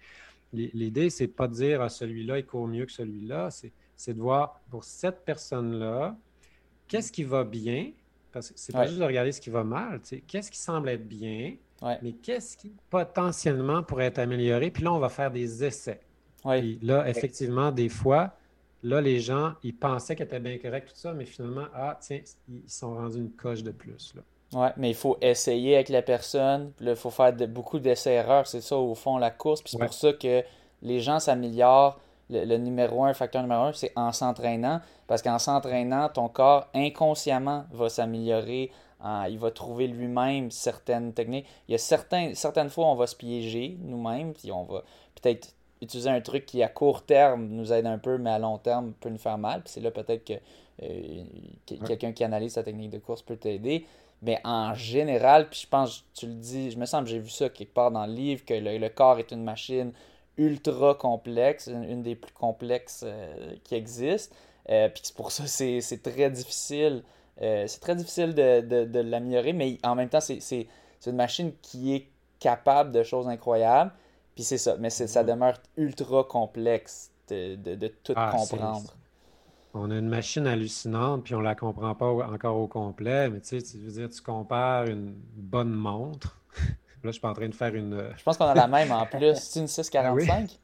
L'idée, 0.55 1.09
c'est 1.09 1.27
pas 1.27 1.47
de 1.47 1.53
dire 1.53 1.81
à 1.81 1.85
ah, 1.85 1.89
celui-là, 1.89 2.39
il 2.39 2.45
court 2.45 2.67
mieux 2.67 2.85
que 2.85 2.91
celui-là. 2.91 3.49
C'est 3.95 4.13
de 4.13 4.19
voir 4.19 4.61
pour 4.69 4.83
cette 4.83 5.23
personne-là, 5.25 6.17
qu'est-ce 6.87 7.11
qui 7.11 7.23
va 7.23 7.43
bien, 7.43 7.91
parce 8.31 8.51
que 8.51 8.53
c'est 8.57 8.73
pas 8.73 8.87
juste 8.87 8.99
de 8.99 9.05
regarder 9.05 9.31
ce 9.31 9.41
qui 9.41 9.49
va 9.49 9.63
mal, 9.63 10.01
qu'est-ce 10.27 10.51
qui 10.51 10.57
semble 10.57 10.89
être 10.89 11.07
bien, 11.07 11.55
mais 12.01 12.13
qu'est-ce 12.13 12.57
qui 12.57 12.73
potentiellement 12.89 13.83
pourrait 13.83 14.05
être 14.05 14.19
amélioré. 14.19 14.71
Puis 14.71 14.83
là, 14.83 14.93
on 14.93 14.99
va 14.99 15.09
faire 15.09 15.31
des 15.31 15.63
essais. 15.63 16.01
là, 16.43 17.07
effectivement, 17.09 17.71
des 17.71 17.89
fois, 17.89 18.35
là, 18.83 19.01
les 19.01 19.19
gens, 19.19 19.53
ils 19.63 19.75
pensaient 19.75 20.15
qu'elle 20.15 20.27
était 20.27 20.39
bien 20.39 20.57
correct, 20.57 20.89
tout 20.89 20.99
ça, 20.99 21.13
mais 21.13 21.25
finalement, 21.25 21.67
ah, 21.73 21.97
tiens, 21.99 22.21
ils 22.47 22.69
sont 22.69 22.93
rendus 22.93 23.17
une 23.17 23.31
coche 23.31 23.63
de 23.63 23.71
plus. 23.71 24.13
Là. 24.15 24.21
Ouais, 24.53 24.71
mais 24.77 24.89
il 24.89 24.95
faut 24.95 25.17
essayer 25.21 25.75
avec 25.75 25.89
la 25.89 26.01
personne. 26.01 26.71
Il 26.79 26.95
faut 26.95 27.09
faire 27.09 27.33
beaucoup 27.47 27.79
d'essais-erreurs. 27.79 28.47
C'est 28.47 28.61
ça, 28.61 28.77
au 28.77 28.95
fond, 28.95 29.17
la 29.17 29.31
course. 29.31 29.61
Puis 29.61 29.71
c'est 29.71 29.83
pour 29.83 29.93
ça 29.93 30.13
que 30.13 30.43
les 30.81 30.99
gens 30.99 31.19
s'améliorent. 31.19 31.99
Le, 32.29 32.57
numéro 32.57 33.03
un, 33.03 33.13
facteur 33.13 33.43
numéro 33.43 33.63
un, 33.63 33.73
c'est 33.73 33.91
en 33.95 34.11
s'entraînant. 34.11 34.81
Parce 35.07 35.21
qu'en 35.21 35.39
s'entraînant, 35.39 36.09
ton 36.09 36.27
corps 36.27 36.67
inconsciemment 36.73 37.65
va 37.71 37.89
s'améliorer. 37.89 38.71
il 39.29 39.37
va 39.39 39.51
trouver 39.51 39.87
lui-même 39.87 40.51
certaines 40.51 41.13
techniques. 41.13 41.45
Il 41.67 41.73
y 41.73 41.75
a 41.75 41.79
certains, 41.79 42.33
certaines 42.33 42.69
fois, 42.69 42.87
on 42.87 42.95
va 42.95 43.07
se 43.07 43.15
piéger 43.15 43.77
nous-mêmes. 43.81 44.33
Puis 44.33 44.51
on 44.51 44.63
va 44.63 44.83
peut-être 45.21 45.53
utiliser 45.81 46.09
un 46.09 46.21
truc 46.21 46.45
qui, 46.45 46.63
à 46.63 46.67
court 46.67 47.03
terme, 47.03 47.47
nous 47.47 47.73
aide 47.73 47.85
un 47.85 47.97
peu, 47.97 48.17
mais 48.17 48.31
à 48.31 48.39
long 48.39 48.57
terme, 48.57 48.93
peut 48.93 49.09
nous 49.09 49.17
faire 49.17 49.37
mal. 49.37 49.61
Puis 49.63 49.73
c'est 49.73 49.81
là 49.81 49.91
peut-être 49.91 50.23
que 50.23 50.33
euh, 50.83 51.23
quelqu'un 51.85 52.11
qui 52.11 52.23
analyse 52.23 52.53
sa 52.53 52.63
technique 52.63 52.91
de 52.91 52.99
course 52.99 53.21
peut 53.21 53.37
t'aider. 53.37 53.85
Mais 54.25 54.39
en 54.43 54.73
général, 54.73 55.49
puis 55.49 55.61
je 55.63 55.67
pense, 55.67 56.03
tu 56.15 56.25
le 56.25 56.33
dis, 56.33 56.71
je 56.71 56.77
me 56.79 56.87
semble 56.87 57.07
j'ai 57.07 57.19
vu 57.19 57.29
ça 57.29 57.47
quelque 57.47 57.73
part 57.73 57.91
dans 57.91 58.07
le 58.07 58.11
livre, 58.11 58.43
que 58.43 58.55
le, 58.55 58.89
corps 58.89 59.19
est 59.19 59.31
une 59.31 59.43
machine 59.43 59.93
ultra 60.37 60.95
complexe, 60.95 61.67
une, 61.67 62.01
des 62.01 62.15
plus 62.15 62.33
complexes 62.33 63.03
euh, 63.05 63.55
qui 63.63 63.75
existent. 63.75 64.35
Euh, 64.69 64.89
puis 64.89 65.03
pour 65.15 65.31
ça, 65.31 65.45
c'est 65.45 66.01
très 66.01 66.31
difficile. 66.31 67.03
Euh, 67.43 67.65
c'est 67.67 67.79
très 67.79 67.95
difficile 67.95 68.33
de, 68.33 68.99
l'améliorer, 68.99 69.53
mais 69.53 69.77
en 69.83 69.93
même 69.93 70.09
temps, 70.09 70.21
c'est 70.21 70.67
une 71.05 71.15
machine 71.15 71.51
qui 71.61 71.93
est 71.93 72.07
capable 72.39 72.91
de 72.91 73.03
choses 73.03 73.27
incroyables. 73.27 73.91
Puis 74.33 74.43
c'est 74.43 74.57
ça, 74.57 74.75
mais 74.79 74.89
ça 74.89 75.05
mm-hmm. 75.05 75.25
demeure 75.25 75.57
ultra 75.77 76.23
complexe 76.23 77.11
de, 77.29 77.87
tout 78.03 78.13
ah, 78.15 78.31
comprendre 78.35 78.91
on 79.75 79.91
a 79.91 79.97
une 79.97 80.09
machine 80.09 80.47
hallucinante, 80.47 81.23
puis 81.23 81.35
on 81.35 81.39
ne 81.39 81.43
la 81.43 81.55
comprend 81.55 81.93
pas 81.95 82.07
encore 82.07 82.57
au 82.57 82.67
complet, 82.67 83.29
mais 83.29 83.41
tu 83.41 83.59
sais, 83.59 83.61
tu 83.61 83.77
veux 83.77 83.91
dire, 83.91 84.09
tu 84.09 84.21
compares 84.21 84.85
une 84.85 85.13
bonne 85.35 85.71
montre. 85.71 86.39
Là, 86.57 87.11
je 87.11 87.11
suis 87.11 87.21
pas 87.21 87.29
en 87.29 87.33
train 87.33 87.49
de 87.49 87.53
faire 87.53 87.75
une. 87.75 88.09
Je 88.17 88.23
pense 88.23 88.37
qu'on 88.37 88.45
a 88.45 88.55
la 88.55 88.67
même 88.67 88.91
en 88.91 89.05
plus. 89.11 89.35
C'est 89.35 89.59
une 89.59 89.67
645? 89.67 90.59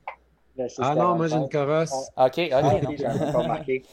Ah, 0.59 0.64
ah 0.80 0.95
non, 0.95 1.16
moi 1.16 1.28
j'ai 1.28 1.38
une 1.38 1.49
Coros. 1.49 1.86
Ok, 2.18 2.39
ok. 2.39 2.99
non. 2.99 3.32
pas 3.32 3.47
marqué. 3.47 3.84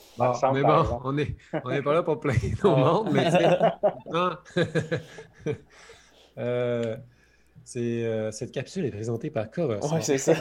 mais 0.52 0.62
bon, 0.62 1.00
on 1.04 1.12
n'est 1.12 1.36
on 1.64 1.70
est 1.70 1.82
pas 1.82 1.94
là 1.94 2.02
pour 2.02 2.18
plaindre 2.18 2.40
au 2.64 2.76
monde, 2.76 3.10
mais 3.12 3.30
euh, 6.38 6.96
c'est, 7.64 8.04
euh, 8.04 8.30
cette 8.32 8.52
capsule 8.52 8.84
est 8.86 8.90
présentée 8.90 9.30
par 9.30 9.50
Coros. 9.50 9.78
Oui, 9.92 10.02
c'est 10.02 10.18
ça. 10.18 10.34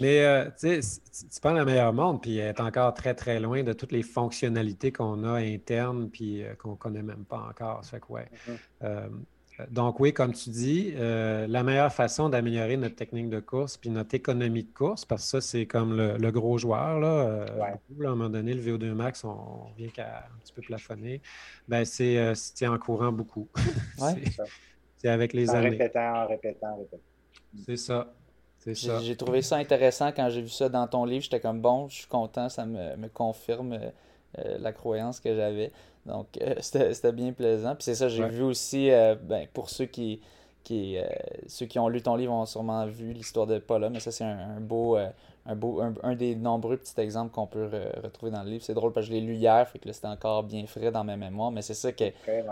Mais 0.00 0.24
euh, 0.24 0.50
tu 0.60 1.40
prends 1.40 1.52
la 1.52 1.64
meilleure 1.64 1.92
monde, 1.92 2.20
puis 2.20 2.38
elle 2.38 2.48
est 2.48 2.60
encore 2.60 2.94
très, 2.94 3.14
très 3.14 3.38
loin 3.40 3.62
de 3.62 3.72
toutes 3.72 3.92
les 3.92 4.02
fonctionnalités 4.02 4.92
qu'on 4.92 5.24
a 5.24 5.34
internes, 5.34 6.10
puis 6.10 6.42
euh, 6.42 6.54
qu'on 6.54 6.72
ne 6.72 6.76
connaît 6.76 7.02
même 7.02 7.24
pas 7.24 7.46
encore. 7.48 7.84
Ça 7.84 7.92
fait 7.92 8.00
que, 8.00 8.12
ouais. 8.12 8.28
Mm-hmm. 8.48 9.08
Donc 9.70 10.00
oui, 10.00 10.12
comme 10.12 10.32
tu 10.32 10.50
dis, 10.50 10.92
euh, 10.96 11.46
la 11.46 11.62
meilleure 11.62 11.92
façon 11.92 12.28
d'améliorer 12.28 12.76
notre 12.76 12.96
technique 12.96 13.28
de 13.28 13.38
course 13.38 13.76
puis 13.76 13.88
notre 13.88 14.14
économie 14.14 14.64
de 14.64 14.72
course, 14.72 15.04
parce 15.04 15.22
que 15.22 15.28
ça, 15.28 15.40
c'est 15.40 15.66
comme 15.66 15.96
le, 15.96 16.30
gros 16.32 16.58
joueur. 16.58 16.98
Là, 16.98 17.06
euh, 17.06 17.46
à 17.60 18.08
un 18.08 18.10
moment 18.10 18.28
donné, 18.28 18.52
le 18.52 18.60
VO2 18.60 18.92
max, 18.92 19.22
on, 19.24 19.68
vient 19.76 19.88
qu'à 19.88 20.26
un 20.26 20.38
petit 20.42 20.52
peu 20.52 20.62
plafonner. 20.62 21.20
Ben, 21.68 21.84
c'est 21.84 22.18
euh, 22.18 22.34
en 22.68 22.78
courant 22.78 23.12
beaucoup. 23.12 23.48
c'est 24.96 25.08
avec 25.08 25.32
les 25.32 25.50
en 25.50 25.54
années. 25.54 25.70
Répétant, 25.70 26.24
en 26.24 26.26
répétant, 26.26 26.72
en 26.72 26.78
répétant. 26.78 27.02
C'est 27.64 27.76
ça. 27.76 28.12
J'ai 28.66 29.16
trouvé 29.16 29.42
ça 29.42 29.56
intéressant 29.56 30.12
quand 30.12 30.30
j'ai 30.30 30.42
vu 30.42 30.48
ça 30.48 30.68
dans 30.68 30.86
ton 30.86 31.04
livre. 31.04 31.22
J'étais 31.22 31.40
comme 31.40 31.60
bon, 31.60 31.88
je 31.88 31.96
suis 31.96 32.06
content, 32.06 32.48
ça 32.48 32.64
me, 32.64 32.96
me 32.96 33.08
confirme 33.08 33.78
la 34.36 34.72
croyance 34.72 35.20
que 35.20 35.34
j'avais. 35.34 35.70
Donc, 36.06 36.26
euh, 36.40 36.54
c'était 36.60 37.12
bien 37.12 37.32
plaisant. 37.32 37.74
Puis 37.74 37.84
c'est 37.84 37.94
ça, 37.94 38.08
j'ai 38.08 38.26
vu 38.28 38.42
aussi, 38.42 38.90
euh, 38.90 39.14
ben, 39.20 39.46
pour 39.52 39.70
ceux 39.70 39.86
qui, 39.86 40.20
qui, 40.62 40.98
euh, 40.98 41.04
ceux 41.46 41.66
qui 41.66 41.78
ont 41.78 41.88
lu 41.88 42.02
ton 42.02 42.16
livre 42.16 42.32
ont 42.32 42.46
sûrement 42.46 42.86
vu 42.86 43.12
l'histoire 43.12 43.46
de 43.46 43.58
Paula, 43.58 43.90
mais 43.90 44.00
ça, 44.00 44.10
c'est 44.10 44.24
un, 44.24 44.60
beau, 44.60 44.96
un, 44.96 45.54
beau 45.54 45.80
un, 46.02 46.14
des 46.14 46.34
nombreux 46.34 46.76
petits 46.76 46.98
exemples 47.00 47.32
qu'on 47.32 47.46
peut 47.46 47.68
retrouver 48.02 48.32
dans 48.32 48.42
le 48.42 48.50
livre. 48.50 48.64
C'est 48.64 48.74
drôle 48.74 48.92
parce 48.92 49.06
que 49.06 49.12
je 49.12 49.18
l'ai 49.18 49.24
lu 49.24 49.34
hier, 49.34 49.68
fait 49.68 49.78
que 49.78 49.90
c'était 49.92 50.06
encore 50.06 50.42
bien 50.42 50.66
frais 50.66 50.90
dans 50.90 51.04
mes 51.04 51.16
mémoires, 51.16 51.50
mais 51.50 51.62
c'est 51.62 51.74
ça 51.74 51.92
que 51.92 52.04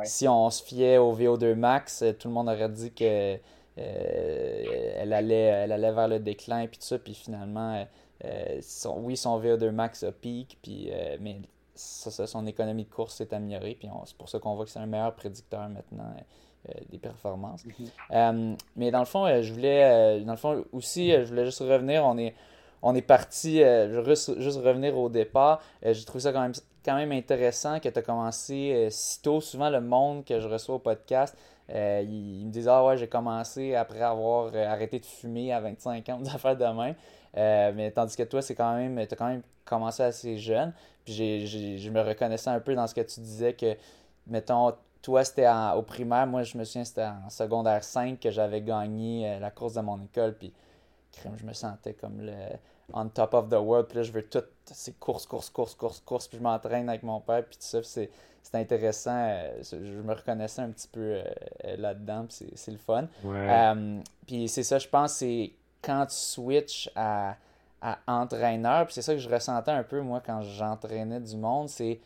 si 0.04 0.28
on 0.28 0.50
se 0.50 0.62
fiait 0.62 0.98
au 0.98 1.14
VO2 1.14 1.54
max, 1.54 2.04
tout 2.18 2.28
le 2.28 2.34
monde 2.34 2.48
aurait 2.48 2.68
dit 2.68 2.92
que 2.92 3.36
elle, 3.76 5.12
allait, 5.12 5.34
elle 5.34 5.72
allait 5.72 5.92
vers 5.92 6.08
le 6.08 6.18
déclin, 6.18 6.66
puis 6.66 6.78
tout 6.78 6.86
ça, 6.86 6.98
puis 6.98 7.14
finalement, 7.14 7.86
oui, 8.22 9.16
son 9.16 9.40
VO2 9.40 9.70
max 9.70 10.02
a 10.02 10.12
pique, 10.12 10.58
puis, 10.62 10.90
mais 11.20 11.40
ça, 11.74 12.26
son 12.26 12.46
économie 12.46 12.84
de 12.84 12.90
course 12.90 13.16
s'est 13.16 13.32
améliorée. 13.34 13.76
Puis 13.78 13.88
c'est 14.04 14.16
pour 14.16 14.28
ça 14.28 14.38
qu'on 14.38 14.54
voit 14.54 14.64
que 14.64 14.70
c'est 14.70 14.78
un 14.78 14.86
meilleur 14.86 15.14
prédicteur 15.14 15.68
maintenant 15.68 16.14
euh, 16.68 16.72
des 16.90 16.98
performances. 16.98 17.64
Mhm. 17.64 17.72
Euh, 18.12 18.54
mais 18.76 18.90
dans 18.90 19.00
le 19.00 19.04
fond, 19.04 19.26
euh, 19.26 19.42
je 19.42 19.52
voulais, 19.52 20.20
dans 20.20 20.32
le 20.32 20.38
fond 20.38 20.64
aussi, 20.72 21.10
je 21.10 21.24
voulais 21.24 21.44
juste 21.44 21.60
revenir. 21.60 22.04
On 22.04 22.18
est, 22.18 22.34
on 22.82 22.94
est 22.94 23.02
parti, 23.02 23.58
je 23.58 24.00
veux 24.00 24.14
juste 24.40 24.60
revenir 24.60 24.96
au 24.96 25.08
départ. 25.08 25.62
J'ai 25.82 26.04
trouvé 26.04 26.20
ça 26.20 26.32
quand 26.32 26.42
même, 26.42 26.52
quand 26.84 26.96
même 26.96 27.12
intéressant 27.12 27.78
que 27.80 27.88
tu 27.88 27.98
as 27.98 28.02
commencé 28.02 28.88
si 28.90 29.22
tôt. 29.22 29.40
Souvent, 29.40 29.70
le 29.70 29.80
monde 29.80 30.24
que 30.24 30.40
je 30.40 30.48
reçois 30.48 30.74
au 30.74 30.80
podcast, 30.80 31.36
il, 31.68 32.46
me 32.46 32.50
disent 32.50 32.68
Ah 32.68 32.84
ouais, 32.84 32.96
j'ai 32.96 33.08
commencé 33.08 33.74
après 33.74 34.02
avoir 34.02 34.54
arrêté 34.54 34.98
de 34.98 35.06
fumer 35.06 35.52
à 35.52 35.60
25 35.60 36.08
ans, 36.10 36.18
des 36.20 36.54
de 36.56 36.72
main. 36.72 36.94
mais 37.72 37.90
tandis 37.90 38.16
que 38.16 38.24
toi, 38.24 38.42
c'est 38.42 38.54
quand 38.54 38.74
même, 38.76 38.96
tu 39.06 39.14
as 39.14 39.16
quand 39.16 39.28
même 39.28 39.42
commencé 39.64 40.02
assez 40.02 40.38
jeune. 40.38 40.72
Puis 41.04 41.46
je 41.46 41.90
me 41.90 42.00
reconnaissais 42.00 42.50
un 42.50 42.60
peu 42.60 42.74
dans 42.74 42.86
ce 42.86 42.94
que 42.94 43.00
tu 43.00 43.20
disais 43.20 43.54
que, 43.54 43.76
mettons, 44.26 44.72
toi, 45.02 45.24
c'était 45.24 45.48
au 45.76 45.82
primaire. 45.82 46.26
Moi, 46.26 46.44
je 46.44 46.56
me 46.56 46.64
souviens, 46.64 46.84
c'était 46.84 47.04
en 47.04 47.28
secondaire 47.28 47.82
5 47.82 48.20
que 48.20 48.30
j'avais 48.30 48.62
gagné 48.62 49.28
euh, 49.28 49.38
la 49.40 49.50
course 49.50 49.74
de 49.74 49.80
mon 49.80 50.00
école. 50.00 50.34
Puis, 50.38 50.52
je 51.36 51.44
me 51.44 51.52
sentais 51.52 51.94
comme 51.94 52.20
le 52.20 52.32
on 52.92 53.08
top 53.08 53.34
of 53.34 53.48
the 53.48 53.54
world. 53.54 53.86
Puis 53.86 53.98
là, 53.98 54.02
je 54.02 54.12
veux 54.12 54.22
toutes 54.22 54.50
ces 54.66 54.92
courses, 54.92 55.26
courses, 55.26 55.50
courses, 55.50 55.74
courses, 55.74 56.00
courses. 56.00 56.28
Puis 56.28 56.38
je 56.38 56.42
m'entraîne 56.42 56.88
avec 56.88 57.02
mon 57.02 57.20
père. 57.20 57.44
Puis 57.44 57.56
tout 57.56 57.62
ça, 57.62 57.82
c'est 57.82 58.10
intéressant. 58.54 59.16
Euh, 59.16 59.62
je 59.62 60.00
me 60.00 60.14
reconnaissais 60.14 60.62
un 60.62 60.70
petit 60.70 60.88
peu 60.88 61.00
euh, 61.00 61.22
là-dedans. 61.76 62.26
Puis 62.26 62.50
c'est 62.54 62.72
le 62.72 62.78
fun. 62.78 63.06
puis 64.26 64.48
c'est 64.48 64.62
ça, 64.62 64.78
je 64.78 64.88
pense, 64.88 65.14
c'est 65.14 65.52
quand 65.82 66.06
tu 66.06 66.16
switches 66.16 66.90
à 66.94 67.36
à 67.84 67.98
entraîneur. 68.06 68.86
Puis 68.86 68.94
c'est 68.94 69.02
ça 69.02 69.12
que 69.12 69.18
je 69.18 69.28
ressentais 69.28 69.72
un 69.72 69.82
peu, 69.82 70.00
moi, 70.00 70.22
quand 70.24 70.40
j'entraînais 70.42 71.18
du 71.20 71.36
monde. 71.36 71.68
C'est 71.68 72.00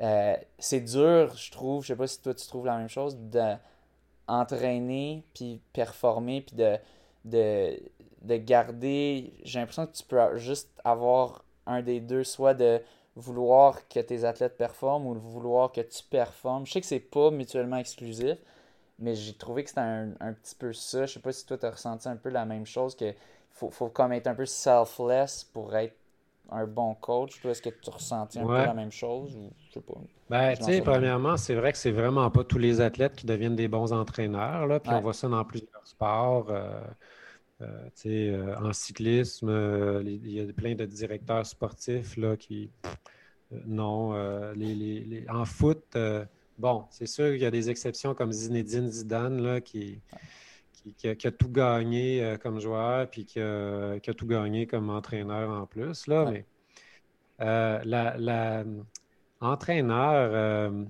euh, 0.00 0.36
c'est 0.58 0.80
dur, 0.80 1.34
je 1.34 1.50
trouve, 1.50 1.82
je 1.82 1.88
sais 1.88 1.96
pas 1.96 2.06
si 2.06 2.22
toi 2.22 2.32
tu 2.32 2.46
trouves 2.46 2.66
la 2.66 2.76
même 2.78 2.88
chose, 2.88 3.16
d'entraîner, 4.28 5.24
puis 5.34 5.60
performer, 5.72 6.42
puis 6.42 6.54
de, 6.54 6.76
de, 7.24 7.76
de 8.22 8.36
garder. 8.36 9.32
J'ai 9.44 9.58
l'impression 9.58 9.86
que 9.86 9.92
tu 9.92 10.04
peux 10.04 10.36
juste 10.36 10.70
avoir 10.84 11.44
un 11.66 11.82
des 11.82 12.00
deux, 12.00 12.24
soit 12.24 12.54
de 12.54 12.80
vouloir 13.16 13.86
que 13.88 14.00
tes 14.00 14.24
athlètes 14.24 14.56
performent 14.56 15.06
ou 15.06 15.14
de 15.14 15.20
vouloir 15.20 15.72
que 15.72 15.80
tu 15.80 16.02
performes. 16.04 16.66
Je 16.66 16.72
sais 16.72 16.80
que 16.80 16.86
c'est 16.86 17.00
pas 17.00 17.30
mutuellement 17.30 17.76
exclusif, 17.76 18.38
mais 18.98 19.14
j'ai 19.14 19.34
trouvé 19.34 19.64
que 19.64 19.70
c'était 19.70 19.80
un, 19.80 20.10
un, 20.20 20.32
petit 20.32 20.54
peu 20.54 20.72
ça. 20.72 21.06
Je 21.06 21.14
sais 21.14 21.20
pas 21.20 21.32
si 21.32 21.44
toi 21.44 21.58
tu 21.58 21.66
as 21.66 21.70
ressenti 21.70 22.08
un 22.08 22.16
peu 22.16 22.30
la 22.30 22.44
même 22.44 22.66
chose 22.66 22.96
que 22.96 23.12
faut, 23.52 23.70
faut 23.70 23.88
comme 23.88 24.12
être 24.12 24.28
un 24.28 24.34
peu 24.34 24.46
selfless 24.46 25.44
pour 25.52 25.74
être 25.74 25.96
un 26.50 26.66
bon 26.66 26.94
coach. 26.94 27.44
Est-ce 27.44 27.60
que 27.60 27.70
tu 27.70 27.90
ressentis 27.90 28.38
un 28.38 28.46
peu 28.46 28.64
la 28.64 28.74
même 28.74 28.92
chose 28.92 29.36
ou 29.36 29.50
je 29.68 29.74
sais 29.74 29.80
pas? 29.80 29.94
Ben, 30.30 30.56
tu 30.56 30.64
sais, 30.64 30.80
premièrement, 30.80 31.36
c'est 31.36 31.54
vrai 31.54 31.72
que 31.72 31.78
c'est 31.78 31.90
vraiment 31.90 32.30
pas 32.30 32.44
tous 32.44 32.58
les 32.58 32.80
athlètes 32.80 33.16
qui 33.16 33.26
deviennent 33.26 33.56
des 33.56 33.68
bons 33.68 33.92
entraîneurs. 33.92 34.66
Là, 34.66 34.78
puis 34.80 34.92
on 34.92 35.00
voit 35.00 35.12
ça 35.12 35.28
dans 35.28 35.44
plusieurs 35.44 35.86
sports. 35.86 36.46
Euh 36.50 36.80
en 37.60 38.72
cyclisme, 38.72 39.48
euh, 39.48 40.02
il 40.04 40.30
y 40.30 40.40
a 40.40 40.52
plein 40.52 40.74
de 40.74 40.84
directeurs 40.84 41.46
sportifs 41.46 42.16
là, 42.16 42.36
qui. 42.36 42.70
non. 43.66 44.12
Les, 44.54 44.74
les, 44.74 45.26
en 45.28 45.44
foot, 45.44 45.96
bon, 46.58 46.84
c'est 46.90 47.06
sûr 47.06 47.32
qu'il 47.32 47.42
y 47.42 47.46
a 47.46 47.50
des 47.50 47.70
exceptions 47.70 48.14
comme 48.14 48.32
Zinedine 48.32 48.90
Zidane 48.90 49.42
là, 49.42 49.60
qui 49.60 50.00
qui, 50.96 51.08
a, 51.08 51.30
tout 51.30 51.50
gagné 51.50 52.22
euh, 52.22 52.36
comme 52.36 52.60
joueur, 52.60 53.08
puis 53.08 53.24
qui 53.24 53.40
a, 53.40 53.98
tout 54.16 54.26
gagné 54.26 54.66
comme 54.66 54.90
entraîneur 54.90 55.50
en 55.50 55.66
plus. 55.66 56.06
Là, 56.06 56.30
mais 56.30 56.46
euh, 57.40 57.80
la, 57.84 58.64
entraîneur, 59.40 60.30
euh, 60.32 60.84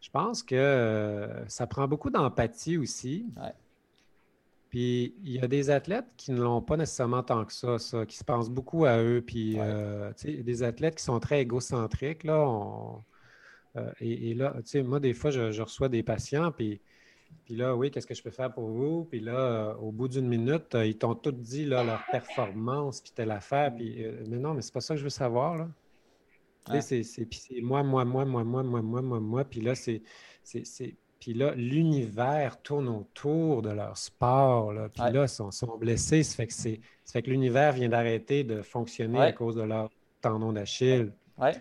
je 0.00 0.10
pense 0.10 0.42
que 0.42 1.28
ça 1.48 1.66
prend 1.66 1.88
beaucoup 1.88 2.10
d'empathie 2.10 2.76
aussi. 2.76 3.26
Puis 4.70 5.14
il 5.24 5.32
y 5.32 5.40
a 5.40 5.48
des 5.48 5.70
athlètes 5.70 6.08
qui 6.16 6.32
ne 6.32 6.42
l'ont 6.42 6.62
pas 6.62 6.76
nécessairement 6.76 7.22
tant 7.22 7.44
que 7.44 7.52
ça, 7.52 7.78
ça, 7.78 8.04
qui 8.04 8.16
se 8.16 8.24
pensent 8.24 8.50
beaucoup 8.50 8.84
à 8.84 8.98
eux. 8.98 9.22
Puis 9.26 9.58
des 10.24 10.62
athlètes 10.62 10.96
qui 10.96 11.04
sont 11.04 11.20
très 11.20 11.40
égocentriques. 11.40 12.24
Là, 12.24 13.00
et, 14.00 14.34
là, 14.34 14.54
moi, 14.84 15.00
des 15.00 15.14
fois, 15.14 15.30
je, 15.30 15.52
je 15.52 15.62
reçois 15.62 15.88
des 15.88 16.02
patients, 16.02 16.52
puis 16.52 16.80
puis 17.44 17.56
là, 17.56 17.74
oui, 17.74 17.90
qu'est-ce 17.90 18.06
que 18.06 18.14
je 18.14 18.22
peux 18.22 18.30
faire 18.30 18.52
pour 18.52 18.68
vous? 18.68 19.04
Puis 19.04 19.20
là, 19.20 19.38
euh, 19.38 19.74
au 19.76 19.90
bout 19.90 20.08
d'une 20.08 20.28
minute, 20.28 20.74
euh, 20.74 20.84
ils 20.84 20.98
t'ont 20.98 21.14
tout 21.14 21.32
dit 21.32 21.64
là, 21.64 21.82
leur 21.82 22.04
performance, 22.10 23.00
puis 23.00 23.12
telle 23.14 23.30
affaire. 23.30 23.74
Puis, 23.74 24.04
euh, 24.04 24.22
mais 24.28 24.36
non, 24.36 24.52
mais 24.52 24.60
c'est 24.60 24.74
pas 24.74 24.82
ça 24.82 24.94
que 24.94 24.98
je 24.98 25.04
veux 25.04 25.10
savoir. 25.10 25.56
Là. 25.56 26.80
C'est, 26.82 27.02
moi, 27.62 27.82
moi, 27.82 28.04
moi, 28.04 28.26
moi, 28.26 28.44
moi, 28.44 28.62
moi, 28.62 28.82
moi, 28.82 29.00
moi, 29.00 29.20
moi. 29.20 29.44
Puis 29.44 29.62
là, 29.62 29.74
c'est. 29.74 30.02
Puis 31.20 31.34
là, 31.34 31.52
l'univers 31.56 32.60
tourne 32.62 32.88
autour 32.88 33.62
de 33.62 33.70
leur 33.70 33.96
sport. 33.96 34.72
Là. 34.72 34.88
Puis 34.88 35.12
là, 35.12 35.24
ils 35.24 35.28
sont, 35.28 35.50
sont, 35.50 35.76
blessés. 35.76 36.22
Ça 36.22 36.36
fait 36.36 36.46
que, 36.46 36.52
ça 36.52 36.70
fait 37.12 37.22
que 37.22 37.30
l'univers 37.30 37.72
vient 37.72 37.88
d'arrêter 37.88 38.44
de 38.44 38.62
fonctionner 38.62 39.20
à 39.20 39.32
cause 39.32 39.56
de 39.56 39.62
leur 39.62 39.90
tendon 40.20 40.52
d'Achille. 40.52 41.12
Ouais. 41.36 41.52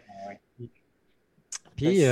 Puis, 1.76 2.04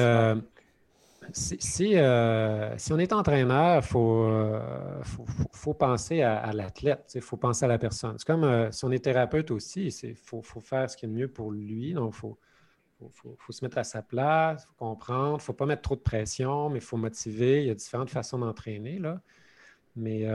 si, 1.34 1.98
euh, 1.98 2.78
si, 2.78 2.94
on 2.94 3.00
est 3.00 3.14
entraîneur, 3.14 3.82
il 3.84 3.98
euh, 3.98 5.04
faut, 5.04 5.26
faut, 5.52 5.74
penser 5.74 6.22
à, 6.22 6.52
l'athlète, 6.54 7.12
il 7.16 7.22
faut 7.22 7.38
penser 7.38 7.66
à 7.66 7.68
la 7.68 7.78
personne. 7.78 8.16
C'est 8.18 8.28
comme 8.28 8.44
euh, 8.44 8.72
si 8.72 8.86
on 8.86 8.92
est 8.92 9.04
thérapeute 9.04 9.52
aussi, 9.52 9.88
il 9.88 10.16
faut, 10.16 10.42
faire 10.42 10.90
ce 10.90 10.98
qui 10.98 11.06
est 11.06 11.08
le 11.08 11.14
mieux 11.14 11.28
pour 11.28 11.52
lui. 11.52 11.94
Donc, 11.94 12.14
il 12.16 12.18
faut, 12.18 12.38
faut, 13.14 13.52
se 13.52 13.64
mettre 13.64 13.78
à 13.78 13.84
sa 13.84 14.02
place, 14.02 14.64
il 14.64 14.68
faut 14.68 14.86
comprendre, 14.86 15.32
il 15.32 15.36
ne 15.36 15.42
faut 15.42 15.54
pas 15.54 15.66
mettre 15.66 15.82
trop 15.82 15.96
de 15.96 16.02
pression, 16.02 16.70
mais 16.70 16.80
il 16.80 16.86
faut 16.86 16.98
motiver. 16.98 17.62
Il 17.62 17.68
y 17.68 17.72
a 17.72 17.76
différentes 17.76 18.10
façons 18.10 18.40
d'entraîner. 18.40 19.00
Là. 19.00 19.22
Mais 19.96 20.28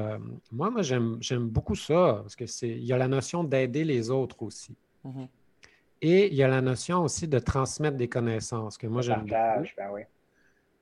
moi, 0.50 0.70
moi 0.70 0.82
j'aime 0.82 1.48
beaucoup 1.48 1.74
ça, 1.74 2.20
parce 2.22 2.36
qu'il 2.36 2.84
y 2.84 2.92
a 2.92 2.98
la 2.98 3.08
notion 3.08 3.44
d'aider 3.44 3.84
les 3.84 4.10
autres 4.10 4.42
aussi. 4.42 4.76
Mm-hmm. 5.04 5.28
Et 6.02 6.28
il 6.28 6.34
y 6.34 6.42
a 6.42 6.48
la 6.48 6.62
notion 6.62 7.02
aussi 7.02 7.28
de 7.28 7.38
transmettre 7.38 7.96
des 7.96 8.08
connaissances, 8.08 8.78
que 8.78 8.86
moi 8.86 9.02
j'aime. 9.02 9.26
Ben 9.26 9.62
oui. 9.92 10.02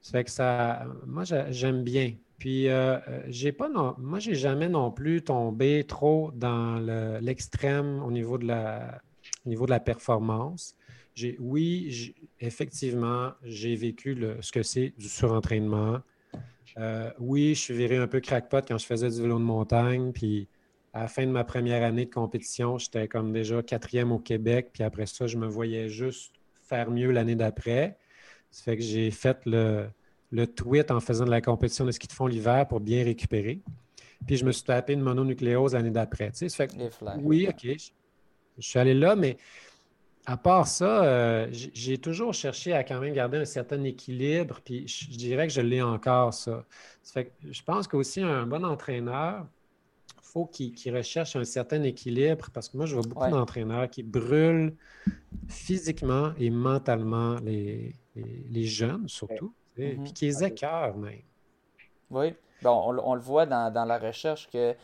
Ça 0.00 0.12
fait 0.12 0.24
que 0.24 0.30
ça, 0.30 0.86
moi, 1.06 1.24
j'aime 1.24 1.82
bien. 1.82 2.14
Puis, 2.38 2.68
euh, 2.68 2.98
euh, 3.08 3.22
j'ai 3.26 3.52
pas, 3.52 3.68
non, 3.68 3.94
moi, 3.98 4.20
j'ai 4.20 4.34
jamais 4.34 4.68
non 4.68 4.92
plus 4.92 5.22
tombé 5.22 5.84
trop 5.84 6.30
dans 6.34 6.78
l'extrême 7.20 8.02
au 8.02 8.10
niveau 8.10 8.38
de 8.38 8.46
la, 8.46 9.02
niveau 9.44 9.66
de 9.66 9.70
la 9.70 9.80
performance. 9.80 10.76
Oui, 11.38 12.14
effectivement, 12.40 13.32
j'ai 13.42 13.76
vécu 13.76 14.18
ce 14.40 14.52
que 14.52 14.62
c'est 14.62 14.92
du 14.98 15.08
surentraînement. 15.08 16.00
Euh, 16.76 17.10
oui, 17.18 17.54
je 17.54 17.60
suis 17.60 17.74
viré 17.74 17.96
un 17.96 18.06
peu 18.06 18.20
crackpot 18.20 18.60
quand 18.66 18.78
je 18.78 18.86
faisais 18.86 19.10
du 19.10 19.20
vélo 19.20 19.38
de 19.38 19.44
montagne. 19.44 20.12
Puis, 20.12 20.48
à 20.92 21.02
la 21.02 21.08
fin 21.08 21.26
de 21.26 21.30
ma 21.30 21.44
première 21.44 21.82
année 21.82 22.04
de 22.04 22.10
compétition, 22.10 22.78
j'étais 22.78 23.08
comme 23.08 23.32
déjà 23.32 23.62
quatrième 23.62 24.12
au 24.12 24.18
Québec. 24.18 24.70
Puis 24.72 24.82
après 24.82 25.06
ça, 25.06 25.26
je 25.26 25.36
me 25.36 25.46
voyais 25.46 25.88
juste 25.88 26.32
faire 26.62 26.90
mieux 26.90 27.10
l'année 27.10 27.36
d'après. 27.36 27.96
Ça 28.50 28.64
fait 28.64 28.76
que 28.76 28.82
j'ai 28.82 29.10
fait 29.10 29.38
le, 29.44 29.88
le 30.30 30.46
tweet 30.46 30.90
en 30.90 31.00
faisant 31.00 31.24
de 31.24 31.30
la 31.30 31.40
compétition 31.40 31.84
de 31.84 31.90
ski 31.90 32.06
de 32.06 32.12
fond 32.12 32.26
l'hiver 32.26 32.66
pour 32.68 32.80
bien 32.80 33.04
récupérer. 33.04 33.60
puis 34.26 34.36
je 34.36 34.44
me 34.44 34.52
suis 34.52 34.64
tapé 34.64 34.92
une 34.92 35.00
mononucléose 35.00 35.74
l'année 35.74 35.90
d'après. 35.90 36.30
Tu 36.32 36.48
sais, 36.48 36.68
oui, 37.20 37.48
OK, 37.48 37.66
je, 37.66 37.90
suis 38.58 38.78
allé 38.78 38.94
là, 38.94 39.16
mais 39.16 39.36
à 40.28 40.36
part 40.36 40.66
ça, 40.66 41.04
euh, 41.04 41.48
j'ai 41.50 41.96
toujours 41.96 42.34
cherché 42.34 42.74
à 42.74 42.84
quand 42.84 43.00
même 43.00 43.14
garder 43.14 43.38
un 43.38 43.46
certain 43.46 43.82
équilibre, 43.82 44.60
puis 44.62 44.86
je, 44.86 45.16
dirais 45.16 45.46
que 45.46 45.52
je 45.54 45.62
l'ai 45.62 45.80
encore, 45.80 46.34
ça. 46.34 46.64
fait 47.02 47.32
je 47.50 47.62
pense 47.62 47.88
qu'aussi 47.88 48.20
un 48.20 48.46
bon 48.46 48.62
entraîneur, 48.62 49.46
faut 50.20 50.44
qu'il 50.44 50.94
recherche 50.94 51.34
un 51.36 51.44
certain 51.44 51.82
équilibre 51.82 52.50
parce 52.52 52.68
que 52.68 52.76
moi, 52.76 52.84
je 52.84 52.94
vois 52.94 53.04
beaucoup 53.04 53.30
d'entraîneurs 53.30 53.88
qui 53.88 54.02
brûlent 54.02 54.76
physiquement 55.48 56.32
et 56.38 56.50
mentalement 56.50 57.36
les, 57.36 57.94
les, 58.14 58.64
jeunes, 58.64 59.08
surtout, 59.08 59.54
et 59.78 59.94
mhm. 59.94 60.02
puis 60.04 60.12
qui 60.12 60.26
les 60.26 60.44
écœurent 60.44 60.98
même. 60.98 61.22
Oui, 62.10 62.34
bon, 62.60 63.00
on, 63.02 63.14
le 63.14 63.20
voit 63.22 63.46
dans, 63.46 63.72
dans, 63.72 63.86
la 63.86 63.98
recherche 63.98 64.50
que 64.50 64.74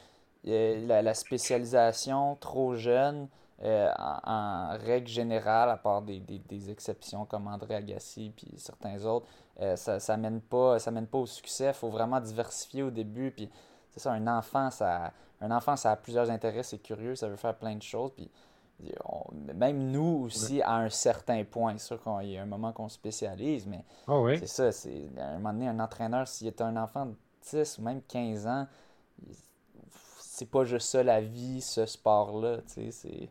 euh, 0.47 0.86
la, 1.03 1.12
spécialisation 1.12 2.34
trop 2.36 2.76
jeune, 2.76 3.28
euh, 3.62 3.90
en, 3.96 4.76
règle 4.78 5.07
générale, 5.07 5.70
à 5.70 5.76
part 5.76 6.02
des, 6.02 6.18
des, 6.18 6.38
des 6.38 6.70
exceptions 6.70 7.24
comme 7.24 7.46
André 7.46 7.76
Agassi 7.76 8.32
puis 8.34 8.52
certains 8.57 9.05
autres, 9.05 9.26
euh, 9.61 9.76
ça 9.76 10.16
ne 10.16 10.22
mène, 10.22 10.40
pas, 10.40 10.78
ça 10.78 10.90
mène 10.90 11.07
pas 11.07 11.18
au 11.18 11.26
succès. 11.26 11.68
Il 11.68 11.74
faut 11.74 11.88
vraiment 11.88 12.20
diversifier 12.20 12.82
au 12.82 12.90
début. 12.90 13.30
Puis 13.30 13.48
c'est 13.90 14.00
ça, 14.00 14.12
un 14.12 14.26
enfant, 14.26 14.70
ça, 14.70 15.12
un 15.40 15.50
enfant, 15.50 15.76
ça 15.76 15.92
a 15.92 15.96
plusieurs 15.96 16.30
intérêts, 16.30 16.64
c'est 16.64 16.78
curieux, 16.78 17.14
ça 17.14 17.28
veut 17.28 17.36
faire 17.36 17.57
plein 17.57 17.76
de 17.76 17.82
choses. 17.82 18.11
Puis 18.16 18.28
même 19.55 19.90
nous 19.90 20.24
aussi, 20.24 20.61
à 20.62 20.76
un 20.76 20.88
certain 20.88 21.44
point, 21.44 21.74
c'est 21.78 21.86
sûr 21.86 22.02
qu'il 22.02 22.30
y 22.30 22.38
a 22.38 22.42
un 22.42 22.46
moment 22.46 22.72
qu'on 22.72 22.88
spécialise, 22.88 23.66
mais 23.66 23.84
ah 24.09 24.20
c'est 24.38 24.46
ça. 24.46 24.72
C'est, 24.72 25.09
à 25.18 25.28
un 25.28 25.34
moment 25.34 25.52
donné, 25.52 25.68
un 25.68 25.78
entraîneur, 25.78 26.26
s'il 26.26 26.48
est 26.48 26.61
un 26.61 26.76
enfant 26.76 27.07
de 27.07 27.14
10 27.52 27.78
ou 27.78 27.82
même 27.82 28.02
15 28.02 28.46
ans, 28.46 28.66
c'est 30.35 30.51
pas 30.51 30.64
juste 30.64 30.89
ça 30.89 31.03
la 31.05 31.20
vie, 31.20 31.61
ce 31.61 31.87
sport-là. 31.87 32.59
C'est... 32.66 33.28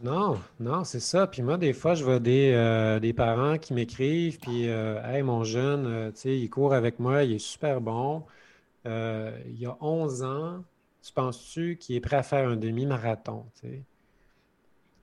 Non, 0.00 0.40
non, 0.58 0.82
c'est 0.82 1.00
ça. 1.00 1.28
Puis 1.28 1.42
moi, 1.42 1.56
des 1.58 1.72
fois, 1.72 1.94
je 1.94 2.02
vois 2.02 2.18
des, 2.18 2.52
euh, 2.54 2.98
des 2.98 3.12
parents 3.12 3.56
qui 3.56 3.72
m'écrivent, 3.72 4.38
puis 4.40 4.68
euh, 4.68 5.00
Hey, 5.04 5.22
mon 5.22 5.44
jeune, 5.44 5.86
euh, 5.86 6.10
tu 6.10 6.18
sais, 6.18 6.38
il 6.38 6.50
court 6.50 6.74
avec 6.74 6.98
moi, 6.98 7.22
il 7.22 7.34
est 7.34 7.38
super 7.38 7.80
bon. 7.80 8.24
il 8.84 9.64
a 9.66 9.76
11 9.80 10.22
ans, 10.24 10.64
tu 11.02 11.12
penses-tu 11.12 11.76
qu'il 11.76 11.94
est 11.94 12.00
prêt 12.00 12.16
à 12.16 12.24
faire 12.24 12.48
un 12.48 12.56
demi-marathon? 12.56 13.46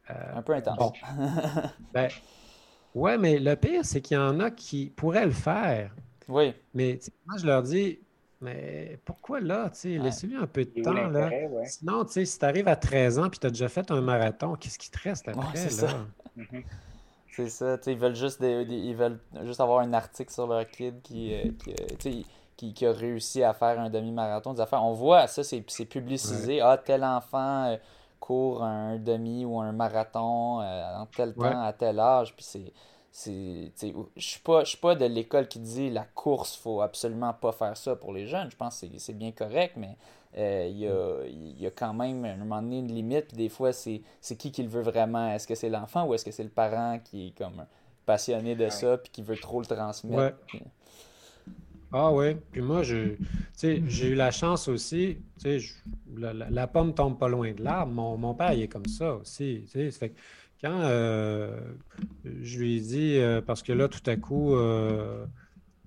Un 0.09 0.41
peu 0.41 0.53
intense. 0.53 0.97
ben, 1.93 2.09
ouais, 2.93 3.17
mais 3.17 3.39
le 3.39 3.55
pire, 3.55 3.85
c'est 3.85 4.01
qu'il 4.01 4.17
y 4.17 4.19
en 4.19 4.41
a 4.41 4.51
qui 4.51 4.91
pourraient 4.93 5.25
le 5.25 5.31
faire. 5.31 5.95
Oui. 6.27 6.53
Mais 6.73 6.99
moi, 7.25 7.37
je 7.37 7.45
leur 7.45 7.63
dis, 7.63 7.99
mais 8.41 8.99
pourquoi 9.05 9.39
là? 9.39 9.71
Laissez-lui 9.83 10.35
un 10.35 10.47
peu 10.47 10.65
de 10.65 10.81
temps. 10.81 10.93
Là. 10.93 11.29
Sinon, 11.65 12.05
si 12.07 12.39
tu 12.39 12.45
arrives 12.45 12.67
à 12.67 12.75
13 12.75 13.19
ans 13.19 13.25
et 13.25 13.31
tu 13.31 13.47
as 13.47 13.49
déjà 13.49 13.69
fait 13.69 13.89
un 13.91 14.01
marathon, 14.01 14.55
qu'est-ce 14.55 14.79
qui 14.79 14.91
te 14.91 14.99
reste 14.99 15.27
après? 15.27 15.55
c'est 15.55 15.69
ça. 15.69 15.87
Mhm. 16.35 16.63
C'est 17.35 17.49
ça, 17.49 17.77
ils 17.87 17.97
veulent 17.97 18.15
juste 18.15 18.41
ils 18.41 18.95
veulent 18.95 19.19
juste 19.43 19.59
avoir 19.59 19.79
un 19.79 19.91
article 19.91 20.31
sur 20.31 20.47
leur 20.47 20.65
kid 20.67 21.01
qui, 21.01 21.33
euh, 21.33 21.51
euh, 21.67 22.21
qui, 22.55 22.85
a 22.85 22.91
réussi 22.93 23.43
à 23.43 23.53
faire 23.53 23.77
un 23.77 23.89
demi-marathon. 23.89 24.53
Des 24.53 24.61
affaires. 24.61 24.83
On 24.83 24.93
voit 24.93 25.27
ça, 25.27 25.43
c'est 25.43 25.85
publicisé. 25.85 26.61
Ah, 26.61 26.77
tel 26.77 27.03
enfant 27.03 27.77
court 28.25 28.63
un 28.63 28.97
demi 28.97 29.45
ou 29.45 29.59
un 29.59 29.71
marathon 29.71 30.61
euh, 30.61 30.95
en 30.97 31.05
tel 31.05 31.33
temps, 31.33 31.61
à 31.61 31.73
tel 31.73 31.99
âge. 31.99 32.33
Puis 32.35 32.45
c'est. 32.45 32.73
Je 33.23 33.71
suis 34.17 34.39
pas, 34.41 34.65
suis 34.65 34.77
pas 34.77 34.95
de 34.95 35.05
l'école 35.05 35.47
qui 35.47 35.59
dit 35.59 35.89
la 35.89 36.03
course, 36.03 36.57
faut 36.57 36.81
absolument 36.81 37.33
pas 37.33 37.53
faire 37.53 37.77
ça 37.77 37.95
pour 37.95 38.11
les 38.11 38.27
jeunes. 38.27 38.51
Je 38.51 38.57
pense 38.57 38.81
que 38.81 38.87
c'est 38.97 39.17
bien 39.17 39.31
correct, 39.31 39.75
mais 39.77 39.95
euh, 40.37 40.67
il 40.69 40.79
y, 40.79 40.87
a, 40.87 41.25
y, 41.25 41.65
a, 41.65 41.71
quand 41.71 41.93
même 41.93 42.25
un 42.25 42.35
moment 42.35 42.61
donné 42.61 42.79
une 42.79 42.91
limite. 42.91 43.27
Puis 43.27 43.37
des 43.37 43.49
fois, 43.49 43.71
c'est 43.71 44.01
qui 44.37 44.51
qui 44.51 44.63
le 44.63 44.69
veut 44.69 44.81
vraiment? 44.81 45.31
Est-ce 45.31 45.47
que 45.47 45.55
c'est 45.55 45.69
l'enfant 45.69 46.05
ou 46.05 46.13
est-ce 46.13 46.25
que 46.25 46.31
c'est 46.31 46.43
le 46.43 46.49
parent 46.49 46.99
qui 47.03 47.27
est 47.27 47.37
comme 47.37 47.65
passionné 48.05 48.55
de 48.55 48.69
ça 48.69 48.97
puis 48.97 49.11
qui 49.11 49.21
veut 49.21 49.37
trop 49.37 49.61
le 49.61 49.65
transmettre? 49.65 50.37
Ah 51.93 52.11
oui, 52.11 52.35
puis 52.51 52.61
moi, 52.61 52.83
j'ai 52.83 53.17
eu 53.61 54.15
la 54.15 54.31
chance 54.31 54.67
aussi, 54.67 55.19
la, 56.17 56.33
la, 56.33 56.67
pomme 56.67 56.93
tombe 56.93 57.17
pas 57.17 57.29
loin 57.29 57.53
de 57.53 57.63
l'arbre. 57.63 57.93
Mon, 57.93 58.17
mon, 58.17 58.33
père, 58.33 58.51
il 58.51 58.63
est 58.63 58.67
comme 58.67 58.87
ça 58.87 59.13
aussi. 59.15 59.63
Fait 59.67 60.13
quand 60.61 60.81
euh, 60.83 61.59
je 62.23 62.59
lui 62.59 62.77
ai 62.77 62.79
dit, 62.79 63.17
euh, 63.17 63.41
parce 63.41 63.63
que 63.63 63.73
là, 63.73 63.87
tout 63.87 64.07
à 64.09 64.15
coup, 64.15 64.55
euh, 64.55 65.25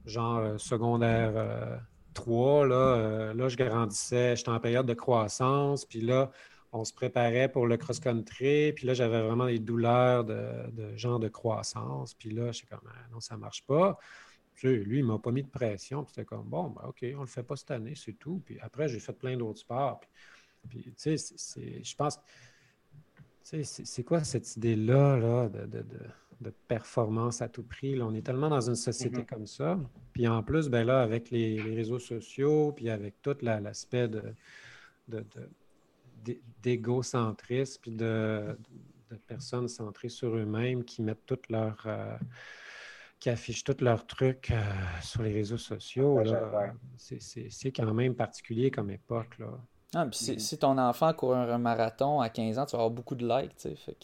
genre 0.07 0.59
secondaire 0.61 1.81
3, 2.15 2.67
là, 2.67 3.33
là, 3.35 3.49
je 3.49 3.57
grandissais, 3.57 4.37
j'étais 4.37 4.51
en 4.51 4.61
période 4.61 4.87
de 4.87 4.95
croissance, 4.95 5.85
puis 5.85 6.01
là, 6.01 6.31
on 6.73 6.85
se 6.85 6.93
préparait 6.93 7.49
pour 7.49 7.67
le 7.67 7.77
cross-country, 7.77 8.73
puis 8.75 8.87
là, 8.87 8.95
j'avais 8.95 9.23
vraiment 9.23 9.47
des 9.47 9.59
douleurs 9.59 10.25
de, 10.25 10.97
genre 10.97 11.19
de 11.19 11.29
croissance, 11.29 12.15
puis 12.15 12.31
là, 12.31 12.49
je 12.49 12.59
suis 12.59 12.67
comme, 12.67 12.81
ah, 12.87 13.09
non, 13.13 13.21
ça 13.21 13.37
marche 13.37 13.63
pas 13.65 13.99
lui, 14.67 14.99
il 14.99 15.05
ne 15.05 15.13
m'a 15.13 15.19
pas 15.19 15.31
mis 15.31 15.43
de 15.43 15.49
pression. 15.49 16.05
Puis 16.05 16.15
c'était 16.15 16.25
comme, 16.25 16.45
bon, 16.45 16.71
ben, 16.71 16.89
OK, 16.89 16.99
on 17.03 17.19
ne 17.19 17.21
le 17.21 17.27
fait 17.27 17.43
pas 17.43 17.57
cette 17.57 17.71
année, 17.71 17.95
c'est 17.95 18.15
tout. 18.15 18.43
Puis 18.45 18.59
après, 18.61 18.89
j'ai 18.89 19.01
fait 19.01 19.13
plein 19.13 19.37
d'autres 19.37 19.61
sports. 19.61 20.01
Puis, 20.69 20.93
tu 20.97 21.17
sais, 21.17 21.83
je 21.83 21.95
pense, 21.95 22.19
c'est 23.63 24.05
quoi 24.05 24.25
cette 24.25 24.57
idée-là 24.57 25.17
là, 25.17 25.49
de, 25.49 26.51
performance 26.69 27.43
à 27.43 27.49
tout 27.49 27.63
prix? 27.63 27.97
Là? 27.97 28.07
On 28.07 28.15
est 28.15 28.23
tellement 28.23 28.49
dans 28.49 28.69
une 28.69 28.77
société 28.77 29.23
mm-hmm. 29.23 29.27
comme 29.27 29.47
ça. 29.47 29.79
Puis 30.13 30.29
en 30.29 30.43
plus, 30.43 30.69
ben 30.69 30.87
là, 30.87 31.03
avec 31.03 31.31
les, 31.31 31.61
réseaux 31.61 31.99
sociaux, 31.99 32.73
puis 32.73 32.91
avec 32.91 33.21
tout 33.23 33.37
l'aspect 33.43 34.09
de, 34.09 34.35
d'égocentrisme, 36.63 37.81
puis 37.81 37.93
de, 37.93 38.59
personnes 39.27 39.69
centrées 39.69 40.11
sur 40.11 40.37
eux-mêmes 40.37 40.85
qui 40.85 41.03
mettent 41.03 41.27
toute 41.27 41.49
leur... 41.49 41.83
Euh, 41.87 42.17
qui 43.21 43.31
affichent 43.31 43.65
tous 43.65 43.81
leurs 43.81 44.07
trucs 44.07 44.53
euh, 44.53 44.63
sur 45.03 45.23
les 45.23 45.33
réseaux 45.33 45.59
sociaux. 45.59 46.23
C'est 46.97 47.73
quand 47.73 47.93
même 47.93 48.15
particulier 48.15 48.71
comme 48.71 48.91
époque. 48.91 49.39
Là. 49.41 49.59
Ah, 49.95 50.07
puis 50.07 50.39
si, 50.39 50.59
ton 50.59 50.77
enfant 50.77 51.13
court 51.15 51.35
un, 51.35 51.59
marathon 51.59 52.21
à 52.21 52.29
15 52.29 52.59
ans, 52.59 52.67
tu 52.67 52.73
vas 52.73 52.83
avoir 52.83 52.91
beaucoup 52.91 53.15
de 53.15 53.27
likes, 53.27 53.57
tu 53.57 53.71
sais, 53.71 53.77
fait 53.77 53.97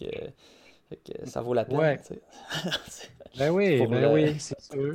que, 0.97 1.29
ça 1.29 1.43
vaut 1.43 1.55
la 1.55 1.65
peine. 1.65 1.79
Ouais. 1.79 2.01
ben 3.39 3.51
oui, 3.51 3.87
ben 3.87 4.13
oui, 4.13 4.39
c'est 4.39 4.61
sûr. 4.61 4.95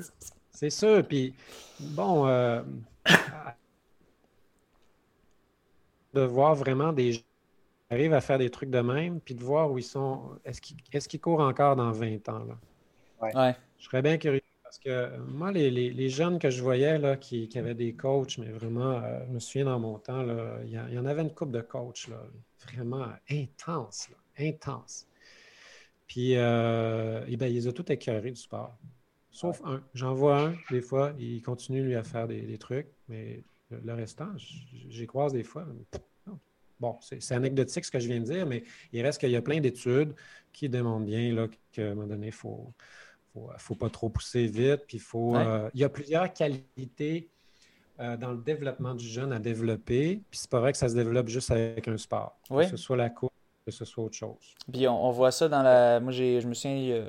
C'est 0.52 0.70
sûr. 0.70 1.06
Puis, 1.08 1.34
bon, 1.80 2.28
euh, 2.28 2.62
de 6.14 6.22
voir 6.22 6.56
vraiment 6.56 6.92
des 6.92 7.14
gens 7.14 7.20
qui 7.20 7.94
arrivent 7.94 8.14
à 8.14 8.22
faire 8.22 8.40
des 8.40 8.50
trucs 8.50 8.70
de 8.70 8.82
même, 8.82 9.20
puis 9.20 9.36
de 9.36 9.44
voir 9.44 9.72
où 9.72 9.78
ils 9.78 9.84
sont. 9.84 10.40
Est-ce 10.44 10.60
qu'ils 10.62 10.78
est 10.94 11.20
courent 11.20 11.42
encore 11.42 11.76
dans 11.76 11.92
20 11.92 12.28
ans? 12.30 12.46
Là? 12.46 12.56
Ouais. 13.22 13.56
Je 13.78 13.86
serais 13.86 14.02
bien 14.02 14.18
curieux 14.18 14.42
parce 14.70 14.78
que 14.78 15.18
moi, 15.18 15.52
les, 15.52 16.10
jeunes 16.10 16.38
que 16.38 16.52
je 16.52 16.62
voyais 16.62 17.00
là, 17.00 17.18
qui, 17.18 17.50
avaient 17.56 17.74
des 17.74 17.96
coachs, 17.96 18.38
mais 18.38 18.52
vraiment, 18.52 19.02
euh, 19.02 19.26
je 19.26 19.32
me 19.32 19.40
souviens 19.40 19.66
dans 19.66 19.80
mon 19.80 19.98
temps, 19.98 20.24
il, 20.64 20.70
y, 20.70 21.00
en 21.00 21.06
avait 21.06 21.24
une 21.24 21.34
couple 21.34 21.54
de 21.54 21.62
coachs 21.62 22.08
là, 22.08 22.22
vraiment 22.68 23.08
intense, 23.32 24.10
intense. 24.38 25.08
Puis, 26.06 26.36
euh, 26.36 27.26
et 27.28 27.36
ben, 27.36 27.48
ils 27.48 27.68
ont 27.68 27.72
tout 27.72 27.92
écœuré 27.92 28.30
du 28.30 28.40
sport. 28.40 28.78
Sauf 29.32 29.60
un. 29.66 29.82
J'en 29.96 30.14
vois 30.14 30.40
un, 30.40 30.56
des 30.70 30.82
fois, 30.82 31.14
il 31.18 31.42
continue 31.42 31.82
lui 31.82 31.96
à 31.96 32.04
faire 32.04 32.28
des, 32.28 32.58
trucs, 32.60 32.90
mais 33.08 33.42
le, 33.72 33.94
restant, 33.96 34.30
j'y 34.38 35.08
croise 35.08 35.34
des 35.34 35.44
fois. 35.44 35.66
Bon, 36.80 36.96
c'est 37.02 37.34
anecdotique 37.34 37.86
ce 37.86 37.92
que 37.92 38.00
je 38.00 38.08
viens 38.08 38.20
de 38.20 38.26
dire, 38.26 38.46
mais 38.46 38.64
il 38.94 39.02
reste 39.02 39.20
qu'il 39.20 39.32
y 39.32 39.36
a 39.36 39.42
plein 39.42 39.60
d'études 39.62 40.14
qui 40.54 40.70
démontrent 40.70 41.08
bien 41.08 41.34
là, 41.34 41.48
qu'à 41.72 41.88
un 41.88 41.96
moment 41.96 42.08
donné, 42.08 42.28
il 42.28 42.34
faut, 42.34 42.72
faut, 43.34 43.50
faut 43.58 43.76
pas 43.76 43.90
trop 43.90 44.10
pousser 44.10 44.46
vite. 44.48 44.82
Puis 44.88 45.00
faut, 45.00 45.36
euh, 45.36 45.70
il 45.74 45.82
y 45.82 45.84
a 45.84 45.90
plusieurs 45.90 46.32
qualités 46.34 47.30
euh, 48.00 48.18
dans 48.18 48.32
le 48.32 48.38
développement 48.38 48.96
du 48.96 49.08
jeune 49.08 49.32
à 49.34 49.40
développer. 49.40 50.22
Puis 50.30 50.40
c'est 50.40 50.50
pas 50.50 50.60
vrai 50.60 50.72
que 50.72 50.78
ça 50.78 50.90
se 50.90 50.96
développe 50.96 51.28
juste 51.28 51.52
avec 51.52 51.88
un 51.88 51.98
sport. 51.98 52.38
Que 52.50 52.64
ce 52.64 52.78
soit 52.78 52.98
la 52.98 53.10
course, 53.10 53.34
que 53.66 53.72
ce 53.72 53.86
soit 53.86 54.04
autre 54.04 54.16
chose. 54.16 54.56
Puis 54.72 54.88
on, 54.88 55.12
voit 55.12 55.32
ça 55.32 55.48
dans 55.48 55.62
la. 55.62 56.00
Moi, 56.00 56.12
je 56.12 56.48
me 56.48 56.54
souviens, 56.54 56.76
il 56.76 56.88
y 56.88 56.94
a 56.94 57.04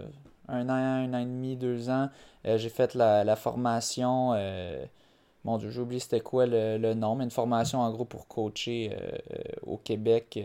un 0.49 0.69
an, 0.69 0.73
un 0.73 1.15
an 1.15 1.19
et 1.19 1.25
demi, 1.25 1.57
deux 1.57 1.89
ans, 1.91 2.11
euh, 2.47 2.59
j'ai 2.59 2.71
fait 2.71 2.95
la, 2.95 3.37
formation. 3.37 4.35
Mon 5.43 5.57
Dieu, 5.57 5.71
j'ai 5.71 5.81
oublié 5.81 6.01
c'était 6.01 6.21
quoi 6.21 6.45
le, 6.45 6.93
nom, 6.93 7.15
mais 7.15 7.25
une 7.25 7.31
formation 7.31 7.81
en 7.81 7.91
gros 7.91 8.05
pour 8.05 8.29
coacher 8.29 8.95
au 9.63 9.79
Québec 9.79 10.39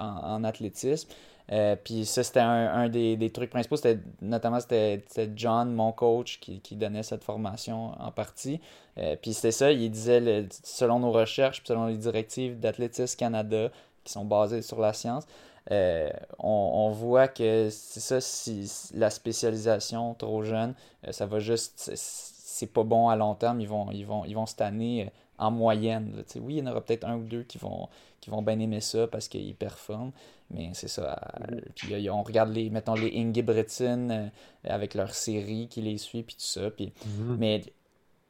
en, 0.00 0.42
athlétisme. 0.42 1.08
Euh, 1.52 1.76
puis 1.76 2.06
ça, 2.06 2.24
c'était 2.24 2.40
un, 2.40 2.88
des, 2.88 3.30
trucs 3.30 3.50
principaux. 3.50 3.76
C'était, 3.76 3.98
notamment, 4.22 4.58
c'était, 4.60 5.02
John, 5.36 5.72
mon 5.72 5.92
coach, 5.92 6.40
qui, 6.40 6.76
donnait 6.76 7.02
cette 7.02 7.24
formation 7.24 7.92
en 8.00 8.10
partie. 8.10 8.60
Euh, 8.98 9.16
puis 9.20 9.34
c'était 9.34 9.52
ça, 9.52 9.70
il 9.70 9.90
disait, 9.90 10.48
selon 10.64 11.00
nos 11.00 11.12
recherches, 11.12 11.62
selon 11.64 11.86
les 11.86 11.96
directives 11.96 12.58
d'Athlétisme 12.58 13.16
Canada, 13.18 13.70
qui 14.04 14.12
sont 14.12 14.24
basées 14.24 14.62
sur 14.62 14.80
la 14.80 14.92
science, 14.92 15.26
euh, 15.70 16.10
on, 16.38 16.90
voit 16.90 17.28
que 17.28 17.68
c'est 17.70 18.00
ça, 18.00 18.20
si 18.20 18.70
la 18.94 19.10
spécialisation 19.10 20.14
trop 20.14 20.42
jeune, 20.42 20.74
ça 21.10 21.26
va 21.26 21.38
juste, 21.38 21.92
c'est 21.94 22.72
pas 22.72 22.82
bon 22.82 23.08
à 23.08 23.16
long 23.16 23.34
terme. 23.34 23.60
Ils 23.60 23.68
vont, 23.68 23.90
ils 23.92 24.06
vont, 24.06 24.24
ils 24.24 24.34
vont 24.34 24.46
se 24.46 24.56
tanner 24.56 25.10
en 25.42 25.50
moyenne. 25.50 26.24
oui, 26.36 26.54
il 26.54 26.58
y 26.58 26.62
en 26.62 26.70
aura 26.70 26.80
peut-être 26.80 27.04
un 27.04 27.16
ou 27.16 27.24
deux 27.24 27.42
qui 27.42 27.58
vont, 27.58 27.88
qui 28.20 28.30
vont 28.30 28.42
bien 28.42 28.58
aimer 28.60 28.80
ça 28.80 29.08
parce 29.08 29.28
qu'ils 29.28 29.54
performent. 29.56 30.12
Mais 30.50 30.70
c'est 30.74 30.88
ça. 30.88 31.18
Euh, 31.50 31.60
puis 31.74 32.10
on 32.10 32.22
regarde 32.22 32.52
les, 32.52 32.70
mettons, 32.70 32.94
les 32.94 33.12
Ingebretsen 33.18 34.10
euh, 34.10 34.26
avec 34.64 34.94
leur 34.94 35.14
série 35.14 35.66
qui 35.68 35.82
les 35.82 35.98
suit, 35.98 36.22
puis 36.22 36.36
tout 36.36 36.44
ça. 36.44 36.70
Puis, 36.70 36.92
mhm. 37.06 37.36
Mais 37.38 37.62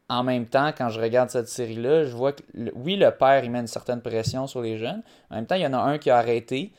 en 0.09 0.23
même 0.23 0.47
temps, 0.47 0.73
quand 0.77 0.89
je 0.89 1.01
regarde 1.01 1.29
cette 1.29 1.49
série-là, 1.49 2.05
je 2.05 2.17
vois 2.17 2.33
que, 2.33 2.43
oui, 2.75 2.97
le 2.97 3.11
père, 3.11 3.45
il 3.45 3.51
met 3.51 3.61
une 3.61 3.67
certaine 3.67 4.01
pression 4.01 4.47
sur 4.47 4.63
les 4.63 4.79
jeunes. 4.79 5.03
En 5.31 5.37
même 5.37 5.47
temps, 5.47 5.57
il 5.57 5.63
y 5.63 5.67
en 5.67 5.75
a 5.75 5.79
un 5.79 5.99
qui 5.99 6.09
a 6.11 6.17
arrêté, 6.17 6.73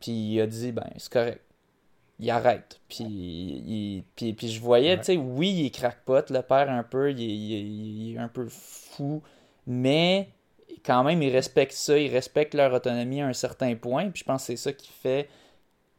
puis 0.00 0.12
il 0.12 0.40
a 0.40 0.46
dit, 0.46 0.72
ben, 0.72 0.88
c'est 0.96 1.12
correct. 1.12 1.42
Il 2.20 2.30
arrête. 2.30 2.80
Puis, 2.88 3.04
il, 3.04 4.04
puis, 4.16 4.32
puis 4.32 4.48
je 4.48 4.60
voyais, 4.60 4.96
tu 4.98 5.04
sais, 5.04 5.16
oui, 5.16 5.50
il 5.50 5.66
est 5.66 5.70
crackpot, 5.70 6.30
le 6.30 6.40
père, 6.40 6.70
un 6.70 6.82
peu, 6.82 7.10
il, 7.10 7.20
il 7.20 8.14
est 8.14 8.18
un 8.18 8.28
peu 8.28 8.46
fou, 8.48 9.22
mais 9.68 10.30
quand 10.84 11.04
même, 11.04 11.22
ils 11.22 11.30
respectent 11.30 11.74
ça, 11.74 11.98
ils 11.98 12.10
respectent 12.10 12.54
leur 12.54 12.72
autonomie 12.72 13.20
à 13.20 13.26
un 13.26 13.34
certain 13.34 13.74
point. 13.76 14.08
Puis 14.08 14.20
je 14.20 14.24
pense 14.24 14.42
que 14.42 14.46
c'est 14.46 14.56
ça 14.56 14.72
qui 14.72 14.90
fait 14.90 15.28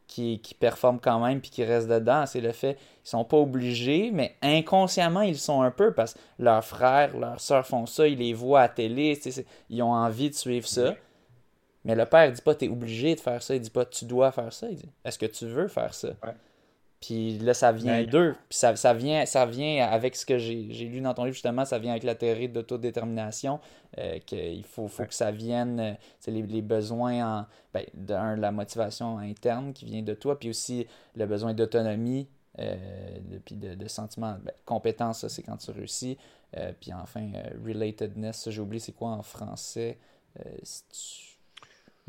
qu'ils 0.08 0.40
performent 0.58 0.98
quand 0.98 1.24
même 1.24 1.40
puis 1.40 1.50
qu'ils 1.50 1.66
restent 1.66 1.88
dedans. 1.88 2.26
C'est 2.26 2.40
le 2.40 2.50
fait 2.50 2.74
qu'ils 2.74 3.10
sont 3.10 3.24
pas 3.24 3.36
obligés, 3.36 4.10
mais 4.12 4.34
inconsciemment, 4.42 5.22
ils 5.22 5.38
sont 5.38 5.62
un 5.62 5.70
peu 5.70 5.94
parce 5.94 6.14
que 6.14 6.18
leurs 6.40 6.64
frères, 6.64 7.16
leurs 7.16 7.40
soeurs 7.40 7.64
font 7.64 7.86
ça, 7.86 8.08
ils 8.08 8.18
les 8.18 8.34
voient 8.34 8.60
à 8.60 8.62
la 8.62 8.68
télé, 8.70 9.18
ils 9.68 9.82
ont 9.82 9.92
envie 9.92 10.30
de 10.30 10.34
suivre 10.34 10.66
ça. 10.66 10.96
Mais 11.84 11.94
le 11.94 12.04
père 12.06 12.28
ne 12.28 12.34
dit 12.34 12.42
pas 12.42 12.56
tu 12.56 12.64
es 12.64 12.68
obligé 12.68 13.14
de 13.14 13.20
faire 13.20 13.42
ça, 13.42 13.54
il 13.54 13.60
dit 13.60 13.70
pas 13.70 13.84
tu 13.84 14.04
dois 14.04 14.32
faire 14.32 14.52
ça, 14.52 14.68
il 14.68 14.76
dit 14.76 14.90
est-ce 15.04 15.18
que 15.18 15.26
tu 15.26 15.46
veux 15.46 15.68
faire 15.68 15.94
ça? 15.94 16.08
Puis 17.00 17.38
là, 17.38 17.54
ça 17.54 17.72
vient 17.72 18.04
d'eux. 18.04 18.34
Puis 18.48 18.58
ça, 18.58 18.76
ça, 18.76 18.92
vient, 18.92 19.24
ça 19.24 19.46
vient 19.46 19.86
avec 19.86 20.14
ce 20.14 20.26
que 20.26 20.36
j'ai 20.36 20.66
lu 20.84 21.00
dans 21.00 21.14
ton 21.14 21.24
livre, 21.24 21.34
justement, 21.34 21.64
ça 21.64 21.78
vient 21.78 21.92
avec 21.92 22.02
la 22.02 22.14
théorie 22.14 22.48
d'autodétermination, 22.48 23.58
euh, 23.98 24.18
qu'il 24.18 24.64
faut, 24.64 24.86
faut 24.86 25.06
que 25.06 25.14
ça 25.14 25.30
vienne, 25.30 25.96
c'est 26.18 26.30
euh, 26.30 26.34
les, 26.34 26.42
les, 26.42 26.62
besoins 26.62 27.40
en, 27.40 27.46
ben, 27.72 27.86
d'un, 27.94 28.36
la 28.36 28.52
motivation 28.52 29.18
interne 29.18 29.72
qui 29.72 29.86
vient 29.86 30.02
de 30.02 30.12
toi, 30.12 30.38
puis 30.38 30.50
aussi 30.50 30.86
le 31.16 31.24
besoin 31.24 31.54
d'autonomie, 31.54 32.28
euh, 32.58 32.76
puis 33.46 33.56
de, 33.56 33.74
de 33.74 33.88
sentiment, 33.88 34.36
ben, 34.44 34.52
compétence, 34.66 35.20
ça 35.20 35.30
c'est 35.30 35.42
quand 35.42 35.56
tu 35.56 35.70
réussis, 35.70 36.18
euh, 36.58 36.72
puis 36.78 36.92
enfin, 36.92 37.30
relatedness, 37.64 38.50
j'ai 38.50 38.60
oublié 38.60 38.80
c'est 38.80 38.92
quoi 38.92 39.10
en 39.10 39.22
français, 39.22 39.98
si 40.62 40.82
tu 40.90 41.29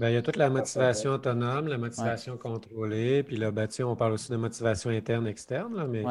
ben, 0.02 0.10
il 0.10 0.16
y 0.16 0.18
a 0.18 0.24
toute 0.24 0.36
la 0.36 0.50
motivation 0.50 1.12
autonome, 1.12 1.68
la 1.68 1.78
motivation 1.78 2.36
contrôlée, 2.36 3.22
puis 3.22 3.38
là, 3.38 3.52
ben, 3.52 3.68
on 3.82 3.96
parle 3.96 4.14
aussi 4.14 4.32
de 4.32 4.36
motivation 4.36 4.90
interne, 4.90 5.28
externe, 5.28 5.76
là, 5.76 5.86
mais 5.86 6.04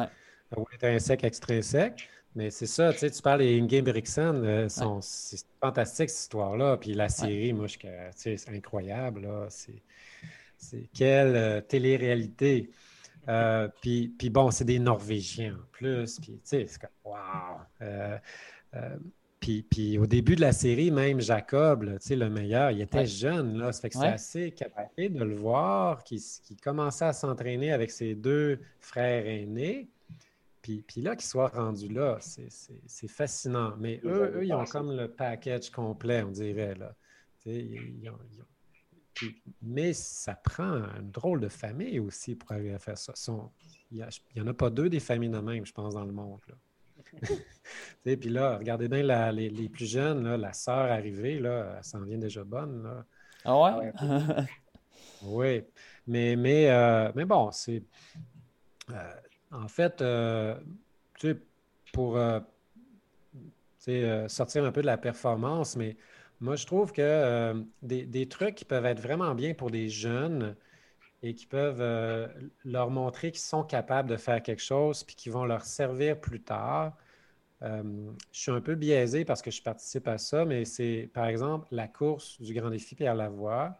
ou 0.55 0.65
intrinsèque, 0.73 1.25
extrinsèque. 1.25 2.07
Mais 2.33 2.51
c'est 2.51 2.67
ça, 2.67 2.93
tu 2.93 2.99
sais, 2.99 3.11
tu 3.11 3.21
parles 3.21 3.41
d'Ingame 3.41 3.83
Brixen, 3.83 4.45
euh, 4.45 4.69
c'est 5.01 5.45
fantastique 5.59 6.09
cette 6.09 6.21
histoire-là. 6.21 6.77
Puis 6.77 6.93
la 6.93 7.09
série, 7.09 7.51
moi, 7.51 7.67
c'est 8.15 8.37
incroyable. 8.47 9.27
C'est 9.49 10.89
quelle 10.93 11.35
euh, 11.35 11.59
télé-réalité. 11.59 12.69
Euh, 13.27 13.67
puis, 13.81 14.07
puis, 14.17 14.29
bon, 14.29 14.51
c'est 14.51 14.63
des 14.63 14.79
Norvégiens 14.79 15.55
en 15.55 15.67
plus. 15.73 16.17
Puis, 16.21 16.35
tu 16.35 16.39
sais, 16.45 16.65
c'est 16.65 16.79
comme, 16.79 16.89
wow! 17.03 17.59
Puis, 19.41 19.97
au 19.97 20.05
début 20.05 20.35
de 20.35 20.41
la 20.41 20.53
série, 20.53 20.91
même 20.91 21.19
Jacob, 21.19 21.83
le 21.83 22.29
meilleur, 22.29 22.69
il 22.69 22.81
était 22.81 23.07
jeune. 23.07 23.57
Là, 23.57 23.71
ça 23.71 23.81
fait 23.81 23.89
que 23.89 23.97
c'est 23.97 24.05
assez 24.05 24.51
capé 24.51 25.09
de 25.09 25.23
le 25.23 25.35
voir, 25.35 26.03
qui, 26.03 26.23
commençait 26.61 27.05
à 27.05 27.13
s'entraîner 27.13 27.71
avec 27.71 27.89
ses 27.89 28.13
deux 28.13 28.59
frères 28.79 29.25
aînés. 29.25 29.89
Puis, 30.61 30.83
puis 30.83 31.01
là, 31.01 31.15
qu'il 31.15 31.25
soit 31.25 31.47
rendu 31.47 31.87
là, 31.87 32.19
c'est 32.19 33.07
fascinant. 33.07 33.73
Mais 33.79 33.99
eux, 34.03 34.31
eux, 34.35 34.45
ils 34.45 34.53
ont 34.53 34.65
comme 34.65 34.95
le 34.95 35.07
package 35.07 35.71
complet, 35.71 36.21
on 36.21 36.29
dirait. 36.29 36.75
Là. 36.75 36.95
mais 39.63 39.93
ça 39.93 40.35
prend 40.35 40.83
une 40.99 41.09
drôle 41.09 41.41
de 41.41 41.49
famille 41.49 41.99
aussi 41.99 42.35
pour 42.35 42.51
arriver 42.51 42.75
à 42.75 42.79
faire 42.79 42.97
ça. 42.99 43.13
il 43.89 44.05
n'y 44.35 44.41
en 44.41 44.47
a 44.47 44.53
pas 44.53 44.69
deux 44.69 44.87
des 44.87 44.99
familles 44.99 45.31
de 45.31 45.39
même, 45.39 45.65
je 45.65 45.73
pense, 45.73 45.95
dans 45.95 46.05
le 46.05 46.13
monde. 46.13 46.41
Là. 46.47 46.55
puis 48.03 48.29
là, 48.29 48.57
regardez 48.57 48.87
bien 48.87 49.31
les, 49.31 49.69
plus 49.69 49.89
jeunes, 49.89 50.23
là, 50.23 50.37
la 50.37 50.53
sœur 50.53 50.91
arrivée, 50.91 51.39
là, 51.39 51.75
elle 51.77 51.83
s'en 51.83 52.01
vient 52.01 52.17
déjà 52.17 52.43
bonne. 52.43 52.83
Là. 52.83 53.05
Ah 53.45 53.79
ouais? 53.79 53.93
oui. 55.23 55.63
Mais, 56.07 56.35
mais, 56.35 56.69
euh, 56.69 57.11
mais 57.15 57.25
bon, 57.25 57.51
c'est. 57.51 57.83
Euh, 58.89 59.13
en 59.51 59.67
fait, 59.67 60.01
euh, 60.01 60.55
tu 61.19 61.31
sais, 61.31 61.37
pour 61.93 62.17
sortir 64.27 64.63
un 64.63 64.71
peu 64.71 64.81
de 64.81 64.87
la 64.87 64.97
performance, 64.97 65.75
mais 65.75 65.97
moi, 66.39 66.55
je 66.55 66.65
trouve 66.65 66.91
que 66.91 67.63
des, 67.81 68.05
des, 68.05 68.27
trucs 68.27 68.55
qui 68.55 68.65
peuvent 68.65 68.85
être 68.85 69.01
vraiment 69.01 69.35
bien 69.35 69.53
pour 69.53 69.69
des 69.69 69.89
jeunes, 69.89 70.55
et 71.23 71.35
qui 71.35 71.45
peuvent 71.45 71.81
euh, 71.81 72.27
leur 72.65 72.89
montrer 72.89 73.31
qu'ils 73.31 73.41
sont 73.41 73.63
capables 73.63 74.09
de 74.09 74.17
faire 74.17 74.41
quelque 74.41 74.61
chose 74.61 75.03
puis 75.03 75.15
qui 75.15 75.29
vont 75.29 75.45
leur 75.45 75.65
servir 75.65 76.19
plus 76.19 76.41
tard. 76.41 76.93
Euh, 77.63 77.83
je 78.31 78.39
suis 78.39 78.51
un 78.51 78.61
peu 78.61 78.75
biaisé 78.75 79.25
parce 79.25 79.41
que 79.41 79.51
je 79.51 79.61
participe 79.61 80.07
à 80.07 80.17
ça, 80.17 80.45
mais 80.45 80.65
c'est 80.65 81.09
par 81.13 81.27
exemple 81.27 81.67
la 81.71 81.87
course 81.87 82.41
du 82.41 82.53
Grand 82.53 82.69
Défi 82.69 82.95
Pierre 82.95 83.15
Lavoie, 83.15 83.75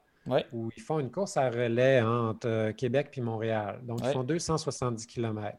où 0.53 0.69
ils 0.75 0.83
font 0.83 0.99
une 0.99 1.09
course 1.09 1.37
à 1.37 1.49
relais 1.49 2.01
entre 2.01 2.47
euh, 2.47 2.73
Québec 2.73 3.09
puis 3.11 3.21
Montréal. 3.21 3.79
Donc, 3.83 4.01
ils 4.03 4.11
font 4.11 4.23
270 4.23 5.07
km. 5.07 5.57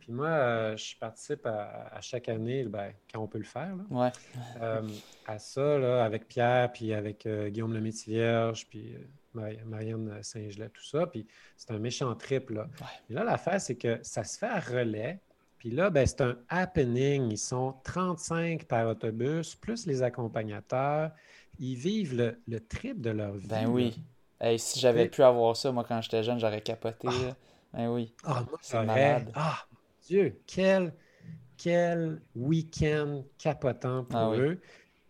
Puis 0.00 0.12
moi, 0.12 0.74
je 0.74 0.96
participe 0.98 1.46
à, 1.46 1.98
chaque 2.00 2.28
année, 2.28 2.64
ben, 2.64 2.92
quand 3.10 3.20
on 3.20 3.28
peut 3.28 3.38
le 3.38 3.44
faire, 3.44 3.72
à 5.26 5.38
ça, 5.38 6.04
avec 6.04 6.26
Pierre, 6.26 6.72
puis 6.72 6.92
avec 6.92 7.26
Guillaume 7.26 7.72
Lemaitre-Vierge, 7.72 8.66
puis 8.68 8.96
Marianne 9.34 10.22
Saint-Gelais, 10.22 10.70
tout 10.70 10.84
ça. 10.84 11.06
Puis 11.06 11.26
c'est 11.56 11.70
un 11.70 11.78
méchant 11.78 12.14
trip. 12.14 12.50
Là. 12.50 12.68
Et 13.08 13.14
là, 13.14 13.24
l'affaire, 13.24 13.60
c'est 13.60 13.76
que 13.76 13.98
ça 14.02 14.24
se 14.24 14.38
fait 14.38 14.46
à 14.46 14.60
relais. 14.60 15.20
Puis 15.62 15.70
là, 15.70 15.90
ben, 15.90 16.04
c'est 16.04 16.22
un 16.22 16.36
happening. 16.48 17.30
Ils 17.30 17.38
sont 17.38 17.76
35 17.84 18.64
par 18.64 18.88
autobus, 18.88 19.54
plus 19.54 19.86
les 19.86 20.02
accompagnateurs. 20.02 21.12
Ils 21.60 21.76
vivent 21.76 22.16
le, 22.48 22.58
trip 22.58 23.00
de 23.00 23.10
leur 23.10 23.34
vie. 23.34 23.46
Ben 23.46 23.68
oui. 23.68 23.96
si 24.58 24.80
j'avais 24.80 25.08
pu 25.08 25.22
avoir 25.22 25.56
ça, 25.56 25.70
moi, 25.70 25.84
quand 25.86 26.00
j'étais 26.02 26.24
jeune, 26.24 26.40
j'aurais 26.40 26.62
capoté. 26.62 27.06
Ah. 27.08 27.36
Ben 27.74 27.88
oui. 27.90 28.12
Ah, 28.24 28.44
c'est 28.60 28.82
malade. 28.82 29.30
Ah, 29.36 29.64
Dieu, 30.08 30.36
quel, 30.48 30.92
quel 31.56 32.20
week-end 32.34 33.22
capotant 33.38 34.02
pour 34.02 34.18
ah 34.18 34.36
eux. 34.36 34.60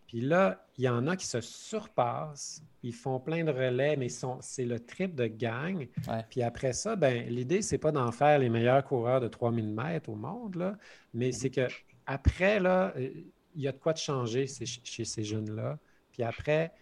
Puis 0.05 0.21
là, 0.21 0.62
il 0.77 0.85
y 0.85 0.89
en 0.89 1.07
a 1.07 1.15
qui 1.15 1.27
se 1.27 1.41
surpassent 1.41 2.63
ils 2.83 2.93
font 2.93 3.19
plein 3.19 3.45
de 3.45 3.51
relais, 3.51 3.95
mais 3.95 4.09
c'est 4.41 4.65
le 4.65 4.79
trip 4.79 5.15
de 5.15 5.27
gang. 5.27 5.87
Puis 6.29 6.43
après 6.43 6.73
ça, 6.73 6.95
ben, 6.97 7.27
l'idée, 7.29 7.61
c'est 7.61 7.77
pas 7.77 7.93
d'en 7.93 8.11
faire 8.11 8.39
les 8.39 8.49
meilleurs 8.49 8.83
coureurs 8.83 9.21
de 9.21 9.29
3000 9.29 9.73
mètres 9.73 10.09
au 10.09 10.15
monde, 10.15 10.55
là, 10.55 10.77
mais 11.13 11.31
c'est 11.31 11.49
que 11.49 11.67
après, 12.05 12.59
là, 12.59 12.93
euh, 12.97 13.09
il 13.55 13.61
y 13.61 13.67
a 13.69 13.71
de 13.71 13.77
quoi 13.77 13.93
de 13.93 13.97
changer 13.97 14.45
chez 14.47 15.05
ces 15.05 15.23
jeunes-là. 15.23 15.79
Puis 16.11 16.21
après, 16.21 16.73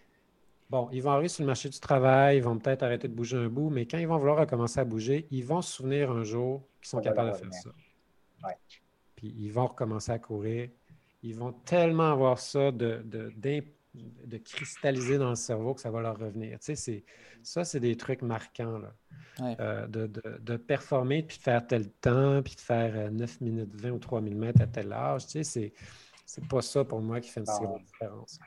bon, 0.68 0.88
ils 0.90 1.00
vont 1.00 1.12
arriver 1.12 1.28
sur 1.28 1.44
le 1.44 1.46
marché 1.46 1.68
du 1.68 1.78
travail, 1.78 2.38
ils 2.38 2.42
vont 2.42 2.58
peut-être 2.58 2.82
arrêter 2.82 3.06
de 3.06 3.14
bouger 3.14 3.36
un 3.36 3.48
bout, 3.48 3.70
mais 3.70 3.86
quand 3.86 3.98
ils 3.98 4.08
vont 4.08 4.18
vouloir 4.18 4.38
recommencer 4.38 4.80
à 4.80 4.84
bouger, 4.84 5.28
ils 5.30 5.44
vont 5.44 5.62
se 5.62 5.74
souvenir 5.74 6.10
un 6.10 6.24
jour 6.24 6.66
qu'ils 6.80 6.88
sont 6.88 7.00
capables 7.00 7.30
de 7.30 7.36
faire 7.36 7.54
ça. 7.54 7.70
Puis 9.14 9.32
ils 9.38 9.52
vont 9.52 9.66
recommencer 9.66 10.10
à 10.10 10.18
courir. 10.18 10.68
Ils 11.22 11.36
vont 11.36 11.52
tellement 11.52 12.10
avoir 12.10 12.40
ça 12.40 12.72
de, 12.72 13.02
de, 13.04 13.32
de 13.94 14.38
cristalliser 14.38 15.18
dans 15.18 15.30
le 15.30 15.36
cerveau 15.36 15.74
que 15.74 15.80
ça 15.80 15.90
va 15.90 16.00
leur 16.00 16.18
revenir. 16.18 16.58
Tu 16.60 16.74
sais, 16.74 17.04
ça, 17.42 17.64
c'est 17.64 17.80
des 17.80 17.96
trucs 17.96 18.22
marquants. 18.22 18.78
Là. 18.78 18.94
Euh, 19.60 19.86
de, 19.86 20.56
performer, 20.56 21.22
puis 21.22 21.38
de 21.38 21.42
faire 21.42 21.66
tel 21.66 21.90
temps, 21.90 22.42
puis 22.42 22.54
de 22.54 22.60
faire 22.60 23.10
9 23.10 23.30
euh, 23.30 23.44
minutes 23.44 23.74
20 23.74 23.90
ou 23.90 23.98
3000 23.98 24.36
mètres 24.36 24.62
à 24.62 24.66
tel 24.66 24.92
âge. 24.92 25.26
Tu 25.26 25.42
sais, 25.44 25.72
c'est 26.24 26.48
pas 26.48 26.62
ça 26.62 26.84
pour 26.84 27.00
moi 27.00 27.20
qui 27.20 27.30
fait 27.30 27.40
une 27.40 27.46
si 27.46 27.60
grande 27.60 27.82
différence. 27.82 28.38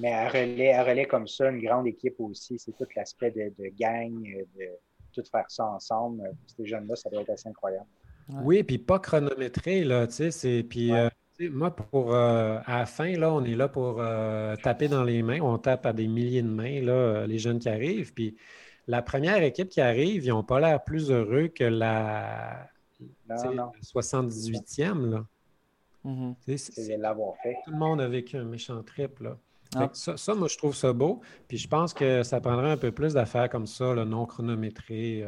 Mais 0.00 0.12
à 0.12 0.28
relais, 0.28 0.80
relais 0.82 1.06
comme 1.06 1.26
ça, 1.26 1.50
une 1.50 1.62
grande 1.62 1.86
équipe 1.86 2.20
aussi, 2.20 2.58
c'est 2.58 2.72
tout 2.72 2.86
l'aspect 2.94 3.30
de, 3.30 3.52
de, 3.58 3.68
gang, 3.78 4.22
de 4.22 4.68
tout 5.12 5.22
faire 5.30 5.50
ça 5.50 5.66
ensemble. 5.66 6.22
Ces 6.46 6.66
jeunes-là, 6.66 6.94
ça 6.94 7.10
doit 7.10 7.22
être 7.22 7.30
assez 7.30 7.48
incroyable. 7.48 7.86
Oui, 8.42 8.62
puis 8.62 8.78
pas 8.78 8.98
chronométré, 8.98 9.84
là, 9.84 10.06
tu 10.06 10.30
sais, 10.30 10.62
puis 10.62 10.92
euh, 10.92 11.08
moi, 11.40 11.74
pour 11.74 12.14
euh, 12.14 12.58
à 12.66 12.78
la 12.78 12.86
fin, 12.86 13.12
là, 13.12 13.32
on 13.32 13.44
est 13.44 13.54
là 13.54 13.68
pour 13.68 14.00
euh, 14.00 14.56
taper 14.56 14.88
dans 14.88 15.04
les 15.04 15.22
mains. 15.22 15.40
On 15.40 15.58
tape 15.58 15.86
à 15.86 15.92
des 15.92 16.08
milliers 16.08 16.42
de 16.42 16.48
mains, 16.48 16.82
là, 16.82 16.92
euh, 16.92 17.26
les 17.26 17.38
jeunes 17.38 17.58
qui 17.58 17.68
arrivent. 17.68 18.12
Puis 18.12 18.36
la 18.86 19.02
première 19.02 19.42
équipe 19.42 19.68
qui 19.68 19.80
arrive, 19.80 20.24
ils 20.24 20.30
n'ont 20.30 20.42
pas 20.42 20.60
l'air 20.60 20.82
plus 20.82 21.10
heureux 21.10 21.48
que 21.48 21.64
la, 21.64 22.68
78e. 23.28 25.10
Là. 25.10 25.24
Mm-hmm. 26.04 26.98
L'avoir 26.98 27.36
fait. 27.42 27.56
Tout 27.64 27.70
le 27.70 27.78
monde 27.78 28.00
a 28.00 28.08
vécu 28.08 28.36
un 28.36 28.44
méchant 28.44 28.82
trip. 28.82 29.20
Là. 29.20 29.36
Ah. 29.76 29.90
Ça, 29.92 30.34
moi, 30.34 30.48
je 30.48 30.56
trouve 30.56 30.74
ça 30.74 30.92
beau. 30.92 31.20
Puis 31.46 31.58
je 31.58 31.68
pense 31.68 31.94
que 31.94 32.22
ça 32.24 32.40
prendrait 32.40 32.70
un 32.70 32.76
peu 32.76 32.90
plus 32.90 33.14
d'affaires 33.14 33.48
comme 33.48 33.66
ça, 33.66 33.94
le 33.94 34.04
non 34.04 34.26
chronométré. 34.26 35.24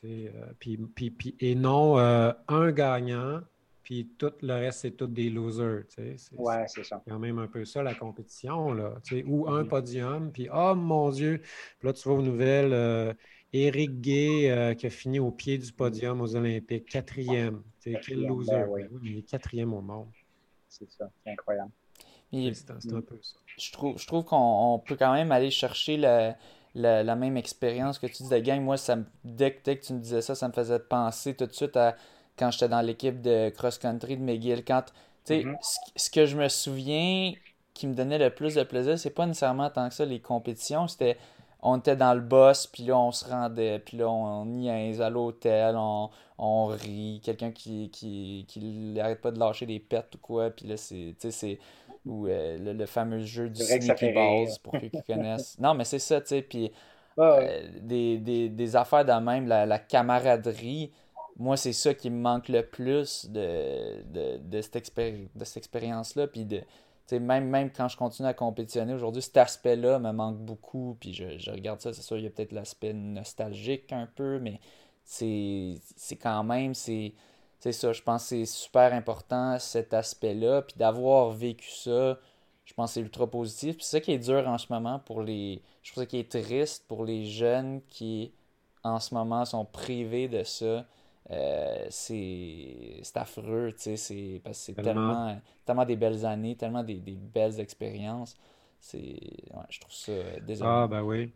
puis, 0.00 0.78
puis, 0.94 1.10
puis, 1.10 1.36
et 1.40 1.54
non 1.54 1.98
un 1.98 2.72
gagnant 2.72 3.40
puis 3.84 4.10
tout 4.18 4.32
le 4.40 4.54
reste, 4.54 4.80
c'est 4.80 4.92
tous 4.92 5.06
des 5.06 5.28
losers. 5.30 5.86
Tu 5.88 6.16
sais. 6.16 6.34
Ouais, 6.36 6.64
c'est 6.66 6.84
ça. 6.84 7.02
quand 7.06 7.18
même 7.18 7.38
un 7.38 7.46
peu 7.46 7.64
ça, 7.64 7.82
la 7.82 7.94
compétition, 7.94 8.72
là. 8.72 8.94
Tu 9.04 9.18
sais, 9.18 9.24
ou 9.26 9.46
un 9.48 9.64
podium, 9.64 10.32
puis 10.32 10.48
oh 10.52 10.74
mon 10.74 11.10
Dieu! 11.10 11.42
Puis 11.78 11.86
là, 11.86 11.92
tu 11.92 12.08
vois 12.08 12.18
aux 12.18 12.22
nouvelles, 12.22 12.72
euh, 12.72 13.12
Éric 13.52 14.00
Gay 14.00 14.50
euh, 14.50 14.74
qui 14.74 14.86
a 14.86 14.90
fini 14.90 15.20
au 15.20 15.30
pied 15.30 15.58
du 15.58 15.70
podium 15.72 16.20
aux 16.22 16.34
Olympiques, 16.34 16.88
quatrième. 16.88 17.62
Tu 17.80 17.92
sais, 17.92 18.00
quel 18.04 18.26
loser! 18.26 18.52
Ben 18.52 18.68
oui. 18.68 18.82
il 19.04 19.18
est 19.18 19.22
quatrième 19.22 19.74
au 19.74 19.82
monde. 19.82 20.08
C'est 20.68 20.90
ça, 20.90 21.08
c'est 21.22 21.30
incroyable. 21.30 21.70
C'est 22.32 22.70
un, 22.70 23.00
peu 23.00 23.16
ça. 23.22 23.36
Je 23.56 23.70
trouve, 23.70 23.96
je 23.96 24.06
trouve 24.08 24.24
qu'on 24.24 24.82
peut 24.84 24.96
quand 24.96 25.12
même 25.12 25.30
aller 25.30 25.52
chercher 25.52 25.96
la, 25.96 26.36
la, 26.74 27.14
même 27.14 27.36
expérience 27.36 28.00
que 28.00 28.08
tu 28.08 28.24
dis 28.24 28.28
de 28.28 28.38
gang. 28.38 28.60
Moi, 28.60 28.76
ça 28.76 28.98
dès, 29.22 29.60
dès 29.62 29.78
que 29.78 29.84
tu 29.84 29.92
me 29.92 30.00
disais 30.00 30.20
ça, 30.20 30.34
ça 30.34 30.48
me 30.48 30.52
faisait 30.52 30.80
penser 30.80 31.36
tout 31.36 31.46
de 31.46 31.52
suite 31.52 31.76
à 31.76 31.96
quand 32.38 32.50
j'étais 32.50 32.68
dans 32.68 32.80
l'équipe 32.80 33.20
de 33.20 33.50
cross-country 33.50 34.16
de 34.16 34.22
McGill. 34.22 34.64
Quand, 34.64 34.84
mm-hmm. 35.28 35.56
ce, 35.96 36.10
que 36.10 36.26
je 36.26 36.36
me 36.36 36.48
souviens 36.48 37.32
qui 37.72 37.86
me 37.86 37.94
donnait 37.94 38.18
le 38.18 38.30
plus 38.30 38.54
de 38.54 38.62
plaisir, 38.62 38.98
c'est 38.98 39.10
pas 39.10 39.26
nécessairement 39.26 39.70
tant 39.70 39.88
que 39.88 39.94
ça 39.94 40.04
les 40.04 40.20
compétitions. 40.20 40.88
C'était 40.88 41.16
on 41.66 41.78
était 41.78 41.96
dans 41.96 42.12
le 42.12 42.20
boss, 42.20 42.66
puis 42.66 42.84
là 42.84 42.98
on 42.98 43.10
se 43.10 43.24
rendait, 43.24 43.78
puis 43.78 43.96
là 43.96 44.08
on, 44.10 44.44
niaise 44.44 45.00
à 45.00 45.08
l'hôtel, 45.08 45.74
on, 45.78 46.10
on, 46.36 46.66
rit, 46.66 47.22
quelqu'un 47.24 47.52
qui, 47.52 47.88
qui, 47.90 48.44
qui 48.46 49.00
arrête 49.00 49.22
pas 49.22 49.30
de 49.30 49.38
lâcher 49.38 49.64
des 49.64 49.80
pets 49.80 50.14
ou 50.14 50.18
quoi, 50.18 50.50
puis 50.50 50.66
là 50.66 50.76
c'est, 50.76 51.14
c'est 51.18 51.58
ou 52.04 52.26
euh, 52.26 52.74
le, 52.74 52.86
fameux 52.86 53.20
jeu 53.20 53.48
du 53.48 53.62
Sneaky 53.62 54.12
Balls 54.12 54.58
pour 54.62 54.74
ceux 54.78 54.88
qui 54.88 55.02
connaissent. 55.04 55.56
Non, 55.60 55.72
mais 55.72 55.84
c'est 55.84 55.98
ça, 55.98 56.20
tu 56.20 56.28
sais, 56.28 56.42
puis 56.42 56.70
euh, 57.18 57.62
des, 57.80 58.18
des, 58.18 58.50
des, 58.50 58.76
affaires 58.76 59.06
de 59.06 59.12
même, 59.12 59.46
la, 59.46 59.64
la 59.64 59.78
camaraderie, 59.78 60.92
moi, 61.36 61.56
c'est 61.56 61.72
ça 61.72 61.94
qui 61.94 62.10
me 62.10 62.20
manque 62.20 62.48
le 62.48 62.64
plus 62.64 63.26
de, 63.30 64.02
de, 64.12 64.38
de 64.38 64.60
cette, 64.60 64.76
expérience-là. 64.76 66.26
Puis 66.28 66.44
de, 66.44 66.62
même, 67.12 67.48
même 67.48 67.70
quand 67.70 67.88
je 67.88 67.96
continue 67.96 68.28
à 68.28 68.34
compétitionner 68.34 68.94
aujourd'hui, 68.94 69.22
cet 69.22 69.36
aspect-là 69.36 69.98
me 69.98 70.12
manque 70.12 70.38
beaucoup. 70.38 70.96
Puis 71.00 71.12
je, 71.12 71.38
je 71.38 71.50
regarde 71.50 71.80
ça, 71.80 71.92
c'est 71.92 72.02
sûr, 72.02 72.18
il 72.18 72.24
y 72.24 72.26
a 72.26 72.30
peut-être 72.30 72.52
l'aspect 72.52 72.92
nostalgique 72.92 73.92
un 73.92 74.06
peu, 74.06 74.38
mais 74.38 74.60
c'est 75.04 75.80
quand 76.20 76.44
même, 76.44 76.74
c'est 76.74 77.14
ça. 77.72 77.92
Je 77.92 78.02
pense 78.02 78.22
que 78.22 78.28
c'est 78.28 78.46
super 78.46 78.92
important 78.92 79.58
cet 79.58 79.94
aspect-là. 79.94 80.62
Puis 80.62 80.76
d'avoir 80.76 81.30
vécu 81.30 81.70
ça, 81.70 82.18
je 82.64 82.74
pense 82.74 82.90
que 82.90 82.94
c'est 82.94 83.00
ultra 83.00 83.28
positif. 83.28 83.76
Puis 83.76 83.84
c'est 83.84 83.98
ça 83.98 84.00
qui 84.00 84.12
est 84.12 84.18
dur 84.18 84.46
en 84.48 84.58
ce 84.58 84.72
moment 84.72 84.98
pour 85.00 85.22
les. 85.22 85.62
Je 85.82 85.92
que 85.92 86.10
ça 86.10 86.18
est 86.18 86.30
triste 86.30 86.86
pour 86.88 87.04
les 87.04 87.26
jeunes 87.26 87.82
qui, 87.88 88.32
en 88.82 89.00
ce 89.00 89.14
moment, 89.14 89.44
sont 89.44 89.64
privés 89.64 90.28
de 90.28 90.44
ça. 90.44 90.86
Euh, 91.30 91.86
c'est 91.88 93.02
affreux, 93.14 93.72
tu 93.72 93.96
sais, 93.96 94.40
parce 94.44 94.58
que 94.58 94.64
c'est 94.64 94.82
tellement, 94.82 95.40
tellement 95.64 95.84
des 95.86 95.96
belles 95.96 96.26
années, 96.26 96.54
tellement 96.56 96.84
des, 96.84 96.96
belles 96.96 97.60
expériences. 97.60 98.36
C'est, 98.78 99.18
je 99.70 99.80
trouve 99.80 99.92
ça 99.92 100.12
désolé. 100.40 100.70
Ah, 100.70 100.86
ben 100.86 101.02
oui. 101.02 101.32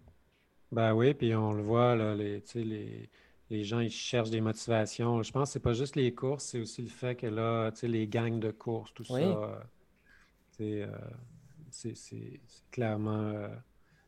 Ben 0.70 0.92
oui, 0.92 1.14
puis 1.14 1.34
on 1.34 1.52
le 1.52 1.62
voit, 1.62 1.96
là, 1.96 2.14
les, 2.14 2.42
les, 2.54 3.08
les 3.48 3.64
gens, 3.64 3.80
ils 3.80 3.90
cherchent 3.90 4.28
des 4.28 4.42
motivations. 4.42 5.22
Je 5.22 5.32
pense 5.32 5.48
que 5.48 5.52
c'est 5.54 5.60
pas 5.60 5.72
juste 5.72 5.96
les 5.96 6.14
courses, 6.14 6.44
c'est 6.44 6.60
aussi 6.60 6.82
le 6.82 6.90
fait 6.90 7.14
que 7.14 7.26
là, 7.26 7.70
tu 7.70 7.78
sais, 7.78 7.88
les 7.88 8.06
gangs 8.06 8.38
de 8.38 8.50
courses, 8.50 8.92
tout 8.92 9.04
ça, 9.04 9.14
euh, 10.60 10.86
c'est 11.70 12.40
clairement... 12.70 13.30
Euh, 13.30 13.48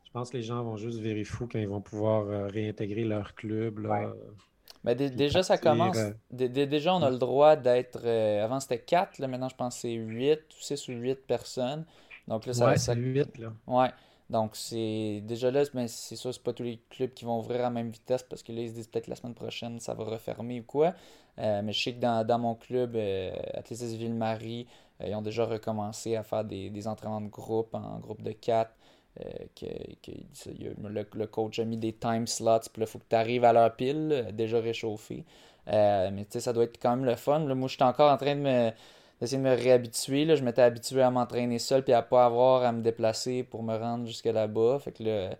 je 0.04 0.10
pense 0.10 0.30
que 0.30 0.36
les 0.36 0.42
gens 0.42 0.62
vont 0.64 0.76
juste 0.76 0.98
vérifier 0.98 1.46
quand 1.50 1.58
ils 1.58 1.68
vont 1.68 1.80
pouvoir 1.80 2.50
réintégrer 2.50 3.04
leur 3.04 3.34
club, 3.36 3.78
là. 3.78 4.12
Mais 4.84 4.94
déjà, 4.94 5.42
ça 5.42 5.58
commence. 5.58 5.98
déjà, 6.30 6.94
on 6.94 7.02
a 7.02 7.10
le 7.10 7.18
droit 7.18 7.56
d'être. 7.56 8.00
Euh, 8.04 8.44
avant, 8.44 8.60
c'était 8.60 8.78
4, 8.78 9.18
là, 9.18 9.28
maintenant, 9.28 9.48
je 9.48 9.56
pense 9.56 9.74
que 9.74 9.80
c'est 9.82 9.92
8 9.92 10.38
ou 10.38 10.62
6 10.62 10.88
ou 10.88 10.92
8 10.92 11.26
personnes. 11.26 11.84
Donc 12.28 12.46
là, 12.46 12.54
ça. 12.54 12.66
Ouais, 12.66 12.78
c'est 12.78 12.94
8, 12.94 13.38
là. 13.38 13.52
Ouais. 13.66 13.90
Donc, 14.30 14.52
c'est. 14.54 15.20
Déjà 15.24 15.50
là, 15.50 15.64
mais 15.74 15.88
c'est 15.88 16.16
sûr, 16.16 16.32
c'est 16.32 16.42
pas 16.42 16.52
tous 16.52 16.62
les 16.62 16.80
clubs 16.88 17.12
qui 17.12 17.24
vont 17.24 17.38
ouvrir 17.40 17.60
à 17.60 17.64
la 17.64 17.70
même 17.70 17.90
vitesse 17.90 18.22
parce 18.22 18.42
que 18.42 18.52
là, 18.52 18.62
ils 18.62 18.70
se 18.70 18.74
disent 18.74 18.86
peut-être 18.86 19.08
la 19.08 19.16
semaine 19.16 19.34
prochaine, 19.34 19.80
ça 19.80 19.92
va 19.92 20.04
refermer 20.04 20.60
ou 20.60 20.64
quoi. 20.64 20.94
Euh, 21.38 21.62
mais 21.62 21.72
je 21.72 21.82
sais 21.82 21.94
que 21.94 22.00
dans, 22.00 22.26
dans 22.26 22.38
mon 22.38 22.54
club, 22.54 22.96
euh, 22.96 23.32
Athlétisme 23.54 23.96
Ville-Marie, 23.96 24.66
euh, 25.00 25.08
ils 25.08 25.14
ont 25.14 25.22
déjà 25.22 25.44
recommencé 25.44 26.16
à 26.16 26.22
faire 26.22 26.44
des, 26.44 26.70
des 26.70 26.86
entraînements 26.86 27.20
de 27.20 27.28
groupe 27.28 27.74
en 27.74 27.98
groupe 27.98 28.22
de 28.22 28.32
4. 28.32 28.70
Euh, 29.20 29.24
que, 29.56 29.66
le, 31.18 31.26
coach 31.26 31.58
a 31.58 31.64
mis 31.64 31.76
des 31.76 31.92
time 31.92 32.26
slots, 32.26 32.60
puis 32.72 32.80
là, 32.80 32.86
il 32.86 32.90
faut 32.90 32.98
que 33.00 33.08
tu 33.08 33.16
arrives 33.16 33.44
à 33.44 33.52
leur 33.52 33.74
pile, 33.74 34.28
déjà 34.32 34.60
réchauffé. 34.60 35.24
Euh, 35.68 36.10
mais 36.12 36.24
tu 36.24 36.32
sais, 36.32 36.40
ça 36.40 36.52
doit 36.52 36.64
être 36.64 36.78
quand 36.80 36.96
même 36.96 37.04
le 37.04 37.16
fun. 37.16 37.40
Là, 37.40 37.54
moi, 37.54 37.68
je 37.68 37.74
suis 37.74 37.82
encore 37.82 38.10
en 38.10 38.16
train 38.16 38.36
de 38.36 38.40
me 38.40 38.70
d'essayer 39.20 39.38
de 39.38 39.42
me 39.48 39.54
réhabituer. 39.54 40.24
Là. 40.24 40.34
Je 40.36 40.42
m'étais 40.44 40.62
habitué 40.62 41.02
à 41.02 41.10
m'entraîner 41.10 41.58
seul 41.58 41.84
puis 41.84 41.92
à 41.92 42.02
pas 42.02 42.24
avoir 42.24 42.62
à 42.64 42.72
me 42.72 42.82
déplacer 42.82 43.42
pour 43.44 43.62
me 43.62 43.76
rendre 43.76 44.06
jusque 44.06 44.26
là-bas. 44.26 44.78
Fait 44.80 44.92
que 44.92 45.30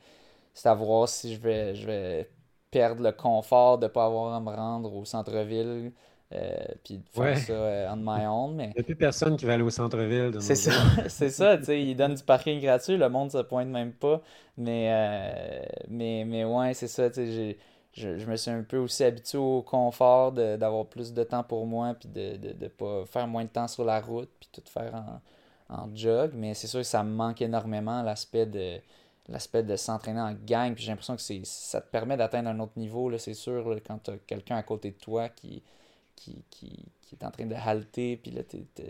c'est 0.54 0.68
à 0.68 0.74
voir 0.74 1.08
si 1.08 1.34
je 1.34 1.40
vais, 1.40 1.74
je 1.74 1.86
vais 1.86 2.30
perdre 2.70 3.02
le 3.02 3.12
confort 3.12 3.78
de 3.78 3.86
pas 3.86 4.04
avoir 4.06 4.34
à 4.34 4.40
me 4.40 4.50
rendre 4.50 4.94
au 4.94 5.04
centre-ville 5.04 5.92
euh, 6.32 6.64
puis 6.84 7.02
faire 7.12 7.36
ça 7.38 7.52
euh, 7.52 7.88
on 7.92 7.96
my 7.96 8.24
own. 8.26 8.54
Mais... 8.54 8.66
Il 8.66 8.74
n'y 8.74 8.80
a 8.80 8.82
plus 8.84 8.94
personne 8.94 9.36
qui 9.36 9.44
va 9.44 9.54
aller 9.54 9.64
au 9.64 9.70
centre-ville. 9.70 10.32
C'est 10.40 10.54
ça, 10.54 10.72
c'est 11.08 11.30
ça, 11.30 11.58
tu 11.58 11.64
sais, 11.64 11.82
ils 11.82 11.96
donnent 11.96 12.14
du 12.14 12.22
parking 12.22 12.60
gratuit, 12.60 12.96
le 12.96 13.08
monde 13.08 13.32
se 13.32 13.38
pointe 13.38 13.68
même 13.68 13.92
pas. 13.92 14.22
Mais, 14.56 14.88
euh, 14.92 15.62
mais, 15.88 16.24
mais 16.24 16.44
ouais, 16.44 16.72
c'est 16.74 16.86
ça, 16.86 17.10
tu 17.10 17.26
sais, 17.26 17.58
je, 17.92 18.18
je, 18.18 18.26
me 18.26 18.36
suis 18.36 18.50
un 18.50 18.62
peu 18.62 18.76
aussi 18.76 19.02
habitué 19.02 19.38
au 19.38 19.62
confort 19.62 20.30
d'avoir 20.30 20.86
plus 20.86 21.12
de 21.12 21.24
temps 21.24 21.42
pour 21.42 21.66
moi, 21.66 21.94
puis 21.98 22.08
de 22.08 22.36
ne 22.36 22.52
de, 22.52 22.68
pas 22.68 23.04
faire 23.06 23.26
moins 23.26 23.44
de 23.44 23.48
temps 23.48 23.66
sur 23.66 23.84
la 23.84 24.00
route, 24.00 24.30
puis 24.38 24.48
tout 24.52 24.62
faire 24.70 24.94
en, 25.68 25.82
en 25.82 25.96
jog. 25.96 26.30
Mais 26.34 26.54
c'est 26.54 26.68
sûr 26.68 26.80
que 26.80 26.86
ça 26.86 27.02
me 27.02 27.10
manque 27.10 27.42
énormément, 27.42 28.02
l'aspect 28.02 28.46
de 28.46 28.78
l'aspect 29.28 29.62
de 29.62 29.76
s'entraîner 29.76 30.20
en 30.20 30.32
gang. 30.32 30.74
Puis 30.74 30.84
j'ai 30.84 30.90
l'impression 30.90 31.16
que 31.16 31.22
ça 31.44 31.80
te 31.80 31.90
permet 31.90 32.16
d'atteindre 32.16 32.50
un 32.50 32.60
autre 32.60 32.76
niveau, 32.76 33.16
c'est 33.18 33.34
sûr, 33.34 33.76
quand 33.86 33.98
tu 33.98 34.10
as 34.10 34.18
quelqu'un 34.18 34.56
à 34.56 34.62
côté 34.62 34.90
de 34.90 34.96
toi 34.96 35.28
qui 35.28 35.62
qui, 36.20 36.44
qui, 36.50 36.84
qui, 37.00 37.14
est 37.14 37.24
en 37.24 37.30
train 37.30 37.46
de 37.46 37.54
halter, 37.54 38.18
puis 38.18 38.30
là, 38.30 38.42
tu, 38.42 38.58
tu 38.74 38.82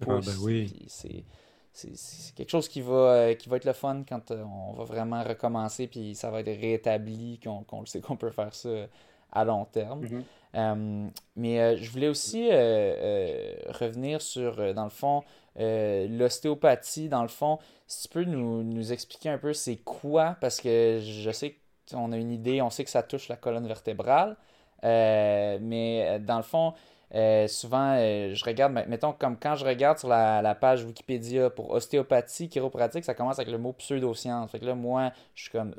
ah, 0.00 0.04
pousses. 0.04 0.26
ben 0.26 0.34
oui. 0.42 0.86
c'est, 0.88 1.24
c'est, 1.72 2.34
quelque 2.34 2.50
chose 2.50 2.68
qui 2.68 2.80
va, 2.80 2.94
euh, 2.94 3.34
qui 3.34 3.48
va 3.48 3.56
être 3.56 3.64
le 3.64 3.72
fun 3.72 4.02
quand 4.08 4.30
euh, 4.30 4.42
on 4.42 4.72
va 4.72 4.84
vraiment 4.84 5.22
recommencer, 5.22 5.86
puis 5.86 6.14
ça 6.16 6.30
va 6.30 6.40
être 6.40 6.60
rétabli, 6.60 7.38
qu'on, 7.38 7.80
le 7.80 7.86
sait 7.86 8.00
qu'on 8.00 8.16
peut 8.16 8.30
faire 8.30 8.52
ça 8.52 8.68
à 9.30 9.44
long 9.44 9.64
terme. 9.64 10.04
Mm-hmm. 10.04 10.22
Euh, 10.56 11.08
mais 11.36 11.76
je 11.76 11.90
voulais 11.90 12.08
aussi 12.08 12.48
revenir 12.50 14.20
sur, 14.20 14.74
dans 14.74 14.84
le 14.84 14.90
fond, 14.90 15.22
l'ostéopathie, 15.56 17.08
dans 17.08 17.22
le 17.22 17.28
fond, 17.28 17.58
si 17.86 18.08
tu 18.08 18.08
peux 18.08 18.24
nous, 18.24 18.64
nous 18.64 18.92
expliquer 18.92 19.28
un 19.28 19.38
peu 19.38 19.52
c'est 19.52 19.76
quoi, 19.76 20.36
parce 20.40 20.60
que 20.60 21.00
je 21.00 21.30
sais 21.30 21.58
qu'on 21.88 22.10
a 22.10 22.16
une 22.16 22.32
idée, 22.32 22.60
on 22.60 22.70
sait 22.70 22.82
que 22.82 22.90
ça 22.90 23.04
touche 23.04 23.28
la 23.28 23.36
colonne 23.36 23.68
vertébrale, 23.68 24.36
euh, 24.84 25.58
mais 25.60 26.06
euh, 26.06 26.18
dans 26.18 26.36
le 26.36 26.42
fond, 26.42 26.74
euh, 27.14 27.46
souvent, 27.48 27.96
je 27.96 28.44
regarde, 28.44 28.72
mettons, 28.88 29.12
comme 29.12 29.36
quand 29.38 29.54
je 29.54 29.64
regarde 29.64 29.98
sur 29.98 30.08
la, 30.08 30.54
page 30.54 30.84
Wikipédia 30.84 31.50
pour 31.50 31.70
ostéopathie, 31.70 32.48
chiropratique, 32.48 33.04
ça 33.04 33.14
commence 33.14 33.38
avec 33.38 33.50
le 33.50 33.58
mot 33.58 33.72
pseudoscience. 33.72 34.50
Fait 34.50 34.58
que 34.58 34.66
là, 34.66 34.74
moi, 34.74 35.12
je 35.34 35.42
suis 35.42 35.50
comme 35.50 35.74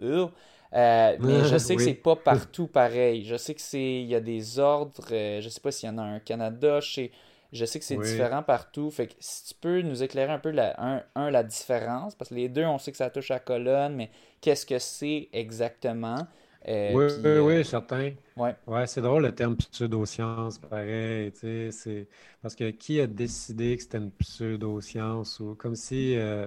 euh, 0.74 1.16
mais 1.22 1.46
je 1.46 1.58
sais 1.58 1.76
que 1.76 1.82
c'est 1.82 1.94
pas 1.94 2.16
partout 2.16 2.68
pareil. 2.68 3.24
Je 3.24 3.36
sais 3.38 3.54
que 3.54 3.62
c'est 3.62 4.02
il 4.02 4.08
y 4.08 4.16
a 4.16 4.20
des 4.20 4.60
ordres, 4.60 5.06
je 5.10 5.48
sais 5.50 5.62
pas 5.62 5.72
s'il 5.72 5.88
y 5.88 5.92
en 5.92 5.98
a 5.98 6.04
un 6.04 6.20
Canada, 6.20 6.80
je 6.80 7.08
je 7.54 7.64
sais 7.64 7.80
que 7.80 7.86
c'est 7.86 7.98
différent 7.98 8.44
partout. 8.44 8.92
Fait 8.92 9.08
que 9.08 9.14
si 9.20 9.46
tu 9.46 9.54
peux 9.56 9.82
nous 9.82 10.04
éclairer 10.04 10.34
un 10.34 10.40
peu 10.40 10.52
la, 10.52 11.02
un, 11.16 11.32
la 11.32 11.44
différence, 11.44 12.14
parce 12.16 12.30
que 12.30 12.36
les 12.36 12.50
deux, 12.50 12.66
on 12.66 12.78
sait 12.78 12.92
que 12.92 12.98
ça 12.98 13.10
touche 13.10 13.32
à 13.32 13.36
la 13.36 13.40
colonne, 13.40 13.96
mais 13.96 14.10
qu'est-ce 14.42 14.66
que 14.66 14.80
c'est 14.80 15.30
exactement? 15.32 16.28
Euh, 16.68 16.92
oui, 16.94 17.06
oui, 17.06 17.26
euh, 17.26 17.42
oui, 17.42 17.66
certain. 17.66 18.12
Ouais. 18.36 18.56
ouais 18.68 18.88
c'est 18.88 19.02
drôle 19.02 19.24
le 19.24 19.34
terme 19.34 19.56
pseudoscience, 19.56 20.60
pareil. 20.60 21.32
C'est... 21.34 22.08
Parce 22.42 22.56
que 22.56 22.72
qui 22.72 23.00
a 23.00 23.08
décidé 23.08 23.78
que 23.78 23.84
c'était 23.84 24.00
une 24.00 24.12
pseudoscience 24.12 25.40
ou 25.40 25.56
comme 25.56 25.76
si, 25.76 26.18
euh, 26.18 26.46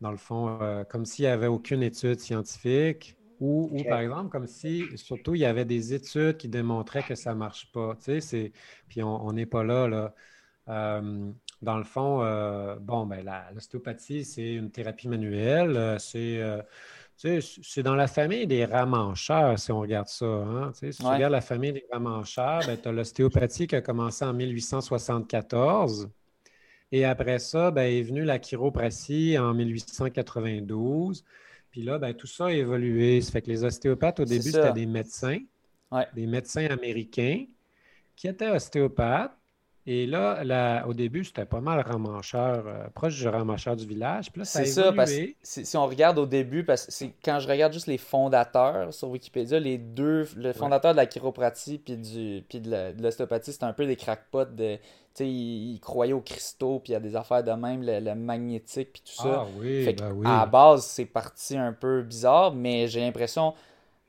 dans 0.00 0.12
le 0.12 0.16
fond, 0.16 0.58
comme 0.88 1.04
s'il 1.04 1.24
n'y 1.24 1.30
avait 1.30 1.48
aucune 1.48 1.82
étude 1.82 2.20
scientifique 2.20 3.16
ou, 3.40 3.68
ou, 3.72 3.82
par 3.84 4.00
exemple, 4.00 4.30
comme 4.30 4.46
si, 4.46 4.84
surtout, 4.96 5.34
il 5.34 5.40
y 5.40 5.44
avait 5.44 5.64
des 5.64 5.92
études 5.92 6.36
qui 6.36 6.48
démontraient 6.48 7.02
que 7.02 7.14
ça 7.14 7.34
ne 7.34 7.38
marche 7.38 7.70
pas. 7.72 7.96
C'est... 7.98 8.52
Puis 8.88 9.02
on 9.02 9.32
n'est 9.32 9.46
pas 9.46 9.64
là. 9.64 9.88
là. 9.88 10.14
dans 11.60 11.76
le 11.78 11.84
fond, 11.84 12.18
bon, 12.80 13.04
ben, 13.06 13.28
l'ostéopathie, 13.52 14.24
c'est 14.24 14.54
une 14.54 14.70
thérapie 14.70 15.08
manuelle. 15.08 15.96
c'est 15.98 16.40
c'est 17.16 17.82
dans 17.82 17.94
la 17.94 18.08
famille 18.08 18.46
des 18.46 18.66
ramancheurs, 18.66 19.58
si 19.58 19.72
on 19.72 19.80
regarde 19.80 20.08
ça. 20.08 20.26
Hein? 20.26 20.72
Si 20.74 20.90
tu 20.90 21.06
regardes 21.06 21.32
la 21.32 21.40
famille 21.40 21.72
des 21.72 21.86
ramancheurs, 21.90 22.60
ben, 22.66 22.76
tu 22.80 22.88
as 22.88 22.92
l'ostéopathie 22.92 23.66
qui 23.66 23.74
a 23.74 23.80
commencé 23.80 24.24
en 24.24 24.34
1874. 24.34 26.10
Et 26.92 27.04
après 27.04 27.38
ça, 27.38 27.70
ben, 27.70 27.82
est 27.82 28.02
venue 28.02 28.24
la 28.24 28.38
chiropratie 28.38 29.38
en 29.38 29.54
1892. 29.54 31.24
Puis 31.70 31.82
là, 31.82 31.98
ben, 31.98 32.12
tout 32.12 32.26
ça 32.26 32.46
a 32.46 32.52
évolué. 32.52 33.22
Ça 33.22 33.32
fait 33.32 33.42
que 33.42 33.50
les 33.50 33.64
ostéopathes, 33.64 34.20
au 34.20 34.24
début, 34.24 34.50
c'était 34.50 34.72
des 34.74 34.86
médecins, 34.86 35.40
des 36.14 36.26
médecins 36.26 36.66
américains 36.66 37.46
qui 38.14 38.28
étaient 38.28 38.50
ostéopathes, 38.50 39.36
Et 39.88 40.06
là, 40.06 40.84
au 40.88 40.94
début, 40.94 41.24
c'était 41.24 41.44
pas 41.44 41.60
mal 41.60 41.80
ramancheur, 41.80 42.64
euh, 42.66 42.88
proche 42.92 43.16
du 43.16 43.28
ramancheur 43.28 43.76
du 43.76 43.86
village. 43.86 44.30
c'est 44.42 44.64
ça, 44.64 44.92
parce 44.92 45.12
que 45.12 45.28
si 45.42 45.76
on 45.76 45.86
regarde 45.86 46.18
au 46.18 46.26
début, 46.26 46.64
parce 46.64 46.86
que 46.86 47.04
quand 47.24 47.38
je 47.38 47.46
regarde 47.46 47.72
juste 47.72 47.86
les 47.86 47.98
fondateurs 47.98 48.92
sur 48.92 49.10
Wikipédia, 49.10 49.60
les 49.60 49.78
deux, 49.78 50.28
le 50.36 50.52
fondateur 50.52 50.90
de 50.90 50.96
la 50.96 51.06
chiropratie 51.06 51.78
puis, 51.78 51.96
du, 51.96 52.44
puis 52.48 52.60
de 52.60 53.00
l'ostéopathie, 53.00 53.52
c'était 53.52 53.64
un 53.64 53.72
peu 53.72 53.86
des 53.86 53.96
crackpots 53.96 54.46
de. 54.46 54.76
Tu 55.14 55.24
sais, 55.24 55.30
ils, 55.30 55.80
croyaient 55.80 56.12
aux 56.12 56.20
cristaux, 56.20 56.80
puis 56.80 56.90
il 56.90 56.94
y 56.94 56.96
a 56.96 57.00
des 57.00 57.16
affaires 57.16 57.42
de 57.42 57.52
même, 57.52 57.80
le, 57.82 58.14
magnétique, 58.14 58.92
puis 58.92 59.02
tout 59.02 59.22
ça. 59.22 59.44
Ah 59.44 59.46
oui, 59.56 59.84
fait 59.84 59.94
ben 59.94 60.12
oui. 60.12 60.26
À 60.26 60.40
la 60.40 60.46
base, 60.46 60.84
c'est 60.84 61.06
parti 61.06 61.56
un 61.56 61.72
peu 61.72 62.02
bizarre, 62.02 62.52
mais 62.52 62.86
j'ai 62.88 63.00
l'impression 63.00 63.54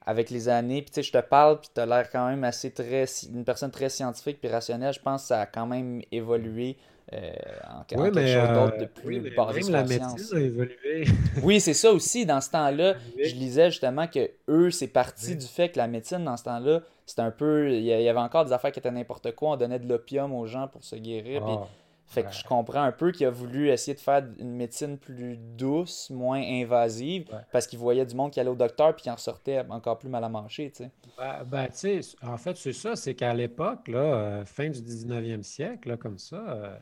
avec 0.07 0.29
les 0.29 0.47
années. 0.47 0.81
Puis 0.81 0.89
tu 0.89 0.95
sais, 0.95 1.03
je 1.03 1.11
te 1.11 1.21
parle, 1.21 1.59
puis 1.59 1.69
tu 1.73 1.81
as 1.81 1.85
l'air 1.85 2.09
quand 2.09 2.27
même 2.27 2.43
assez 2.45 2.71
très. 2.71 3.05
une 3.31 3.43
personne 3.43 3.69
très 3.69 3.89
scientifique 3.89 4.39
puis 4.39 4.49
rationnelle. 4.49 4.93
Je 4.93 5.01
pense 5.01 5.23
que 5.23 5.27
ça 5.27 5.41
a 5.41 5.45
quand 5.45 5.67
même 5.67 6.01
évolué 6.13 6.77
euh, 7.13 7.31
en, 7.69 7.83
quelque 7.83 8.03
chose 8.03 8.49
d'autre 8.49 8.73
euh, 8.75 8.79
de 8.79 8.85
plus 8.85 9.19
oui, 9.19 9.31
même 9.31 9.69
la 9.69 9.79
a 9.79 10.39
évolué. 10.39 11.05
oui, 11.43 11.59
c'est 11.59 11.73
ça 11.73 11.91
aussi. 11.91 12.25
Dans 12.25 12.41
ce 12.41 12.49
temps-là, 12.51 12.95
je 13.17 13.35
lisais 13.35 13.69
justement 13.69 14.07
que 14.07 14.31
eux, 14.47 14.71
c'est 14.71 14.87
parti 14.87 15.35
du 15.35 15.45
fait 15.45 15.69
que 15.69 15.77
la 15.77 15.87
médecine, 15.87 16.23
dans 16.23 16.37
ce 16.37 16.45
temps-là, 16.45 16.81
c'était 17.05 17.21
un 17.21 17.31
peu. 17.31 17.71
Il 17.71 17.83
y 17.83 18.09
avait 18.09 18.19
encore 18.19 18.45
des 18.45 18.53
affaires 18.53 18.71
qui 18.71 18.79
étaient 18.79 18.91
n'importe 18.91 19.35
quoi. 19.35 19.51
On 19.51 19.57
donnait 19.57 19.79
de 19.79 19.87
l'opium 19.87 20.33
aux 20.33 20.47
gens 20.47 20.67
pour 20.69 20.85
se 20.85 20.95
guérir. 20.95 21.43
Ah. 21.45 21.67
Fait 22.09 22.23
que 22.23 22.31
je 22.31 22.43
comprends 22.45 22.83
un 22.83 22.93
peu 22.93 23.11
qu'il 23.11 23.25
a 23.25 23.29
voulu 23.29 23.69
essayer 23.69 23.93
de 23.93 23.99
faire 23.99 24.25
une 24.39 24.55
médecine 24.55 24.97
plus 24.97 25.35
douce, 25.35 26.09
moins 26.09 26.41
invasive, 26.41 27.25
parce 27.51 27.67
qu'il 27.67 27.79
voyait 27.79 28.05
du 28.05 28.15
monde 28.15 28.31
qui 28.31 28.39
allait 28.39 28.49
au 28.49 28.55
docteur 28.55 28.95
puis 28.95 29.03
qui 29.03 29.11
en 29.11 29.15
ressortait 29.15 29.59
encore 29.69 29.99
plus 29.99 30.07
mal 30.07 30.23
à 30.23 30.29
manger, 30.29 30.71
tu 30.71 30.85
sais. 30.85 30.91
Ben, 31.17 31.43
ben 31.43 31.67
tu 31.67 32.01
sais, 32.01 32.15
en 32.21 32.37
fait, 32.37 32.55
c'est 32.55 32.71
ça, 32.71 32.95
c'est 32.95 33.13
qu'à 33.13 33.33
l'époque, 33.33 33.89
là, 33.89 33.99
euh, 33.99 34.45
fin 34.45 34.69
du 34.69 34.79
19e 34.79 35.43
siècle, 35.43 35.89
là, 35.89 35.97
comme 35.97 36.17
ça, 36.17 36.37
euh, 36.37 36.77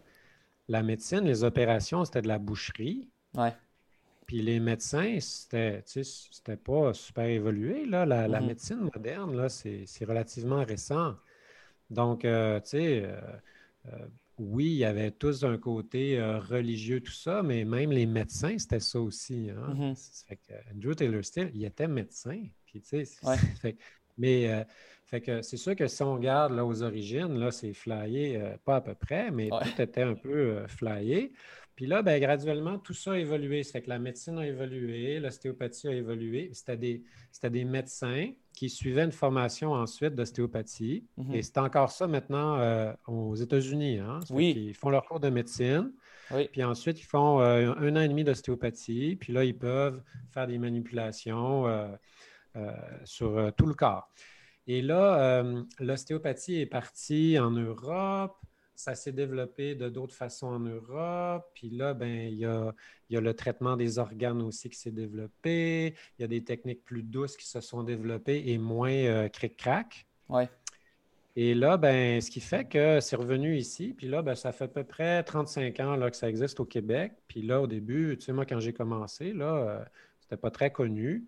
la 0.68 0.84
médecine, 0.84 1.22
les 1.22 1.44
opérations, 1.44 2.06
c'était 2.06 2.22
de 2.22 2.28
la 2.28 2.38
boucherie. 2.38 3.10
Ouais. 3.34 3.54
Puis 4.28 4.44
les 4.44 4.60
médecins, 4.60 5.18
c'était, 5.20 5.84
c'était 5.86 6.58
pas 6.58 6.94
super 6.94 7.26
évolué, 7.26 7.88
là. 7.88 8.06
La, 8.06 8.28
mm-hmm. 8.28 8.46
médecine 8.46 8.90
moderne, 8.94 9.36
là, 9.36 9.50
c'est 9.50 10.06
relativement 10.06 10.64
récent. 10.64 11.16
Donc, 11.90 12.26
euh, 12.26 12.60
tu 12.60 12.70
sais 12.70 13.10
oui, 14.38 14.66
il 14.66 14.78
y 14.78 14.86
avait 14.86 15.12
tous 15.12 15.44
un 15.44 15.58
côté 15.58 16.20
euh, 16.20 16.40
religieux, 16.40 17.02
tout 17.02 17.12
ça, 17.12 17.42
mais 17.42 17.64
même 17.64 17.92
les 17.92 18.06
médecins, 18.06 18.58
c'était 18.58 18.80
ça 18.80 19.00
aussi. 19.00 19.50
Hein? 19.50 19.74
Mm-hmm. 19.74 20.26
fait 20.28 20.36
que 20.36 20.54
Andrew 20.74 20.94
Taylor 20.94 21.24
Still, 21.24 21.52
il 21.54 21.64
était 21.64 21.88
médecin. 21.88 22.44
Puis, 22.66 22.84
mais 24.18 24.50
euh, 24.50 24.64
fait 25.06 25.22
que 25.22 25.42
c'est 25.42 25.58
sûr 25.58 25.76
que 25.76 25.88
si 25.88 26.04
on 26.04 26.16
regarde 26.16 26.54
là, 26.54 26.66
aux 26.66 26.84
origines, 26.84 27.40
là, 27.40 27.52
c'est 27.52 27.74
flyé, 27.74 28.38
euh, 28.38 28.58
pas 28.66 28.78
à 28.78 28.82
peu 28.82 28.96
près, 28.96 29.32
mais 29.32 29.50
tout 29.50 29.82
était 29.82 30.04
un 30.04 30.16
peu 30.16 30.68
flyé. 30.68 31.32
Puis 31.76 31.88
là, 31.88 32.02
ben, 32.02 32.22
graduellement, 32.22 32.80
tout 32.80 32.94
ça 32.94 33.14
a 33.14 33.18
évolué. 33.18 33.64
Ça 33.64 33.74
fait 33.74 33.82
que 33.82 33.90
la 33.90 34.00
médecine 34.00 34.38
a 34.38 34.48
évolué, 34.48 35.20
l'ostéopathie 35.20 35.90
a 35.90 35.92
évolué. 35.92 36.50
C'était 36.54 36.78
des, 36.78 37.04
des 37.44 37.66
médecins 37.66 38.32
qui 38.54 38.70
suivaient 38.70 39.04
une 39.04 39.12
formation 39.12 39.74
ensuite 39.74 40.16
d'ostéopathie. 40.16 41.06
Mhm. 41.18 41.36
Et 41.36 41.42
c'est 41.42 41.58
encore 41.58 41.92
ça 41.92 42.08
maintenant 42.08 42.58
euh, 42.60 42.94
aux 43.08 43.36
États-Unis. 43.36 44.00
Hein? 44.00 44.22
Oui. 44.30 44.54
Ils 44.56 44.74
font 44.74 44.90
leur 44.90 45.06
cours 45.06 45.20
de 45.20 45.30
médecine. 45.30 45.92
Puis 46.52 46.64
ensuite, 46.64 47.00
ils 47.02 47.06
font 47.06 47.42
euh, 47.42 47.74
un 47.78 47.96
an 47.98 48.02
et 48.02 48.08
demi 48.08 48.24
d'ostéopathie. 48.24 49.18
Puis 49.18 49.34
là, 49.34 49.44
ils 49.44 49.58
peuvent 49.58 50.02
faire 50.32 50.48
des 50.48 50.58
manipulations 50.58 51.68
euh, 51.68 51.88
sur 53.04 53.52
tout 53.58 53.66
le 53.66 53.74
corps. 53.74 54.10
Et 54.66 54.82
là, 54.82 55.44
l'ostéopathie 55.80 56.62
est 56.62 56.66
partie 56.66 57.38
en 57.38 57.52
Europe 57.52 58.45
ça 58.76 58.96
s'est 58.96 59.12
développé 59.12 59.76
de 59.76 59.90
d'autres 59.90 60.14
façons 60.14 60.48
en 60.48 60.60
Europe. 60.60 61.50
Puis 61.54 61.70
là, 61.70 61.94
ben, 61.94 62.30
il 62.30 62.38
y 62.38 62.46
a, 62.46 62.74
le 63.10 63.34
traitement 63.34 63.78
des 63.78 64.00
organes 64.00 64.42
aussi 64.42 64.70
qui 64.70 64.78
s'est 64.78 64.92
développé. 64.92 65.96
Il 66.18 66.22
y 66.22 66.26
a 66.26 66.28
des 66.28 66.44
techniques 66.44 66.84
plus 66.84 67.04
douces 67.04 67.38
qui 67.38 67.48
se 67.48 67.62
sont 67.62 67.84
développées 67.84 68.44
et 68.48 68.58
moins 68.58 68.92
euh, 68.92 69.30
cric-crac. 69.30 70.06
Ouais. 70.30 70.50
Et 71.38 71.54
là, 71.54 71.76
ben, 71.78 72.22
ce 72.22 72.32
qui 72.32 72.40
fait 72.40 72.66
que 72.66 73.00
c'est 73.02 73.16
revenu 73.18 73.58
ici. 73.58 73.94
Puis 73.96 74.08
là, 74.08 74.22
ben, 74.22 74.36
ça 74.36 74.52
fait 74.52 74.66
à 74.66 74.68
peu 74.70 74.84
près 74.84 75.24
35 75.24 75.80
ans 75.82 75.96
là, 75.96 76.10
que 76.10 76.18
ça 76.18 76.30
existe 76.30 76.60
au 76.60 76.66
Québec. 76.66 77.14
Puis 77.28 77.42
là, 77.42 77.62
au 77.62 77.68
début, 77.68 78.18
tu 78.18 78.26
sais, 78.26 78.34
moi, 78.34 78.46
quand 78.46 78.60
j'ai 78.60 78.74
commencé, 78.74 79.34
là, 79.34 79.56
euh, 79.56 79.86
c'était 80.22 80.38
pas 80.38 80.52
très 80.52 80.72
connu. 80.72 81.28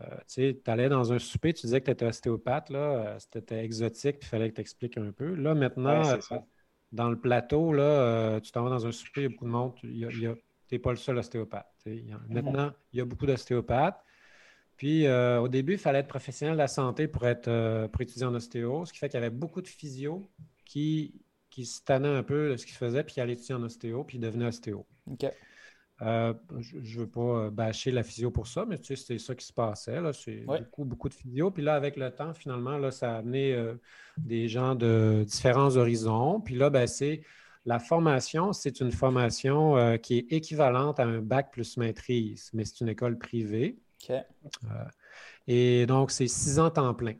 Euh, 0.00 0.04
tu 0.18 0.22
sais, 0.26 0.60
allais 0.66 0.88
dans 0.88 1.12
un 1.12 1.18
souper, 1.18 1.52
tu 1.52 1.66
disais 1.66 1.80
que 1.80 1.86
tu 1.86 1.90
étais 1.90 2.06
ostéopathe, 2.06 2.70
là, 2.70 3.18
c'était 3.18 3.64
exotique, 3.64 4.20
puis 4.20 4.26
il 4.26 4.30
fallait 4.30 4.50
que 4.50 4.54
tu 4.54 4.60
expliques 4.60 4.96
un 4.96 5.10
peu. 5.10 5.34
Là, 5.34 5.54
maintenant, 5.54 6.02
dans 6.92 7.08
le 7.08 7.18
plateau, 7.18 7.72
là, 7.72 7.82
euh, 7.82 8.40
tu 8.40 8.50
t'en 8.52 8.64
vas 8.64 8.70
dans 8.70 8.86
un 8.86 8.92
souper, 8.92 9.20
il 9.20 9.24
y 9.24 9.26
a 9.26 9.28
beaucoup 9.28 9.44
de 9.44 9.50
monde, 9.50 9.74
tu 9.76 9.86
n'es 10.72 10.78
pas 10.78 10.90
le 10.90 10.96
seul 10.96 11.18
ostéopathe. 11.18 11.66
maintenant, 12.28 12.72
il 12.92 12.98
y 12.98 13.00
a 13.02 13.04
beaucoup 13.04 13.26
d'ostéopathes. 13.26 14.02
Puis 14.76 15.06
euh, 15.06 15.40
au 15.40 15.48
début, 15.48 15.74
il 15.74 15.78
fallait 15.78 15.98
être 15.98 16.08
professionnel 16.08 16.54
de 16.54 16.58
la 16.58 16.68
santé 16.68 17.06
pour, 17.06 17.26
être, 17.26 17.48
euh, 17.48 17.86
pour 17.86 18.00
étudier 18.00 18.24
en 18.24 18.34
ostéo, 18.34 18.86
ce 18.86 18.92
qui 18.92 18.98
fait 18.98 19.10
qu'il 19.10 19.20
y 19.20 19.22
avait 19.22 19.34
beaucoup 19.34 19.60
de 19.60 19.68
physio 19.68 20.26
qui, 20.64 21.20
qui 21.50 21.66
se 21.66 21.82
tannaient 21.84 22.08
un 22.08 22.22
peu 22.22 22.52
de 22.52 22.56
ce 22.56 22.64
qu'ils 22.64 22.76
faisaient, 22.76 23.04
puis 23.04 23.14
qui 23.14 23.20
allaient 23.20 23.34
étudier 23.34 23.54
en 23.54 23.62
ostéo, 23.62 24.04
puis 24.04 24.16
ils 24.16 24.20
devenaient 24.20 24.46
ostéo. 24.46 24.86
Euh, 26.02 26.32
je 26.60 26.78
ne 26.78 27.00
veux 27.00 27.06
pas 27.06 27.20
euh, 27.20 27.50
bâcher 27.50 27.90
la 27.90 28.02
physio 28.02 28.30
pour 28.30 28.46
ça, 28.46 28.64
mais 28.66 28.78
tu 28.78 28.86
sais, 28.86 28.96
c'était 28.96 29.18
ça 29.18 29.34
qui 29.34 29.44
se 29.44 29.52
passait. 29.52 29.98
C'est 30.14 30.44
beaucoup, 30.46 30.84
beaucoup 30.84 31.08
de 31.08 31.14
physio. 31.14 31.50
Puis 31.50 31.62
là, 31.62 31.74
avec 31.74 31.96
le 31.96 32.10
temps, 32.10 32.32
finalement, 32.32 32.78
là, 32.78 32.90
ça 32.90 33.16
a 33.16 33.18
amené 33.18 33.52
euh, 33.52 33.74
des 34.16 34.48
gens 34.48 34.74
de 34.74 35.24
différents 35.26 35.76
horizons. 35.76 36.40
Puis 36.40 36.54
là, 36.54 36.70
ben, 36.70 36.86
c'est 36.86 37.20
la 37.66 37.78
formation, 37.78 38.54
c'est 38.54 38.80
une 38.80 38.92
formation 38.92 39.98
qui 39.98 40.16
est 40.16 40.32
équivalente 40.32 40.98
à 40.98 41.04
un 41.04 41.20
bac 41.20 41.50
plus 41.52 41.76
maîtrise, 41.76 42.50
mais 42.54 42.64
c'est 42.64 42.80
une 42.80 42.88
école 42.88 43.18
privée. 43.18 43.78
et 45.46 45.84
donc, 45.84 46.10
c'est 46.10 46.26
six 46.26 46.58
ans 46.58 46.70
temps 46.70 46.94
plein. 46.94 47.16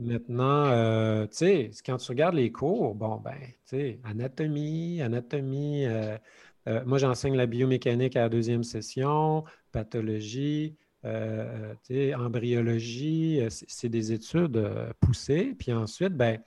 Maintenant, 0.00 1.26
tu 1.28 1.36
sais, 1.36 1.70
quand 1.86 1.98
tu 1.98 2.10
regardes 2.10 2.34
les 2.34 2.50
cours, 2.50 2.96
bon, 2.96 3.16
ben, 3.18 3.38
tu 3.38 3.52
sais, 3.64 4.00
anatomie, 4.02 5.00
anatomie, 5.00 5.86
euh, 5.86 6.18
moi, 6.66 6.98
j'enseigne 6.98 7.36
la 7.36 7.46
biomécanique 7.46 8.16
à 8.16 8.22
la 8.22 8.28
deuxième 8.28 8.64
session, 8.64 9.44
pathologie, 9.72 10.76
euh, 11.04 11.74
embryologie. 12.16 13.40
Euh, 13.40 13.48
c'est 13.50 13.88
des 13.88 14.12
études 14.12 14.62
poussées. 15.00 15.54
Puis 15.58 15.72
ensuite, 15.72 16.14
ben, 16.14 16.40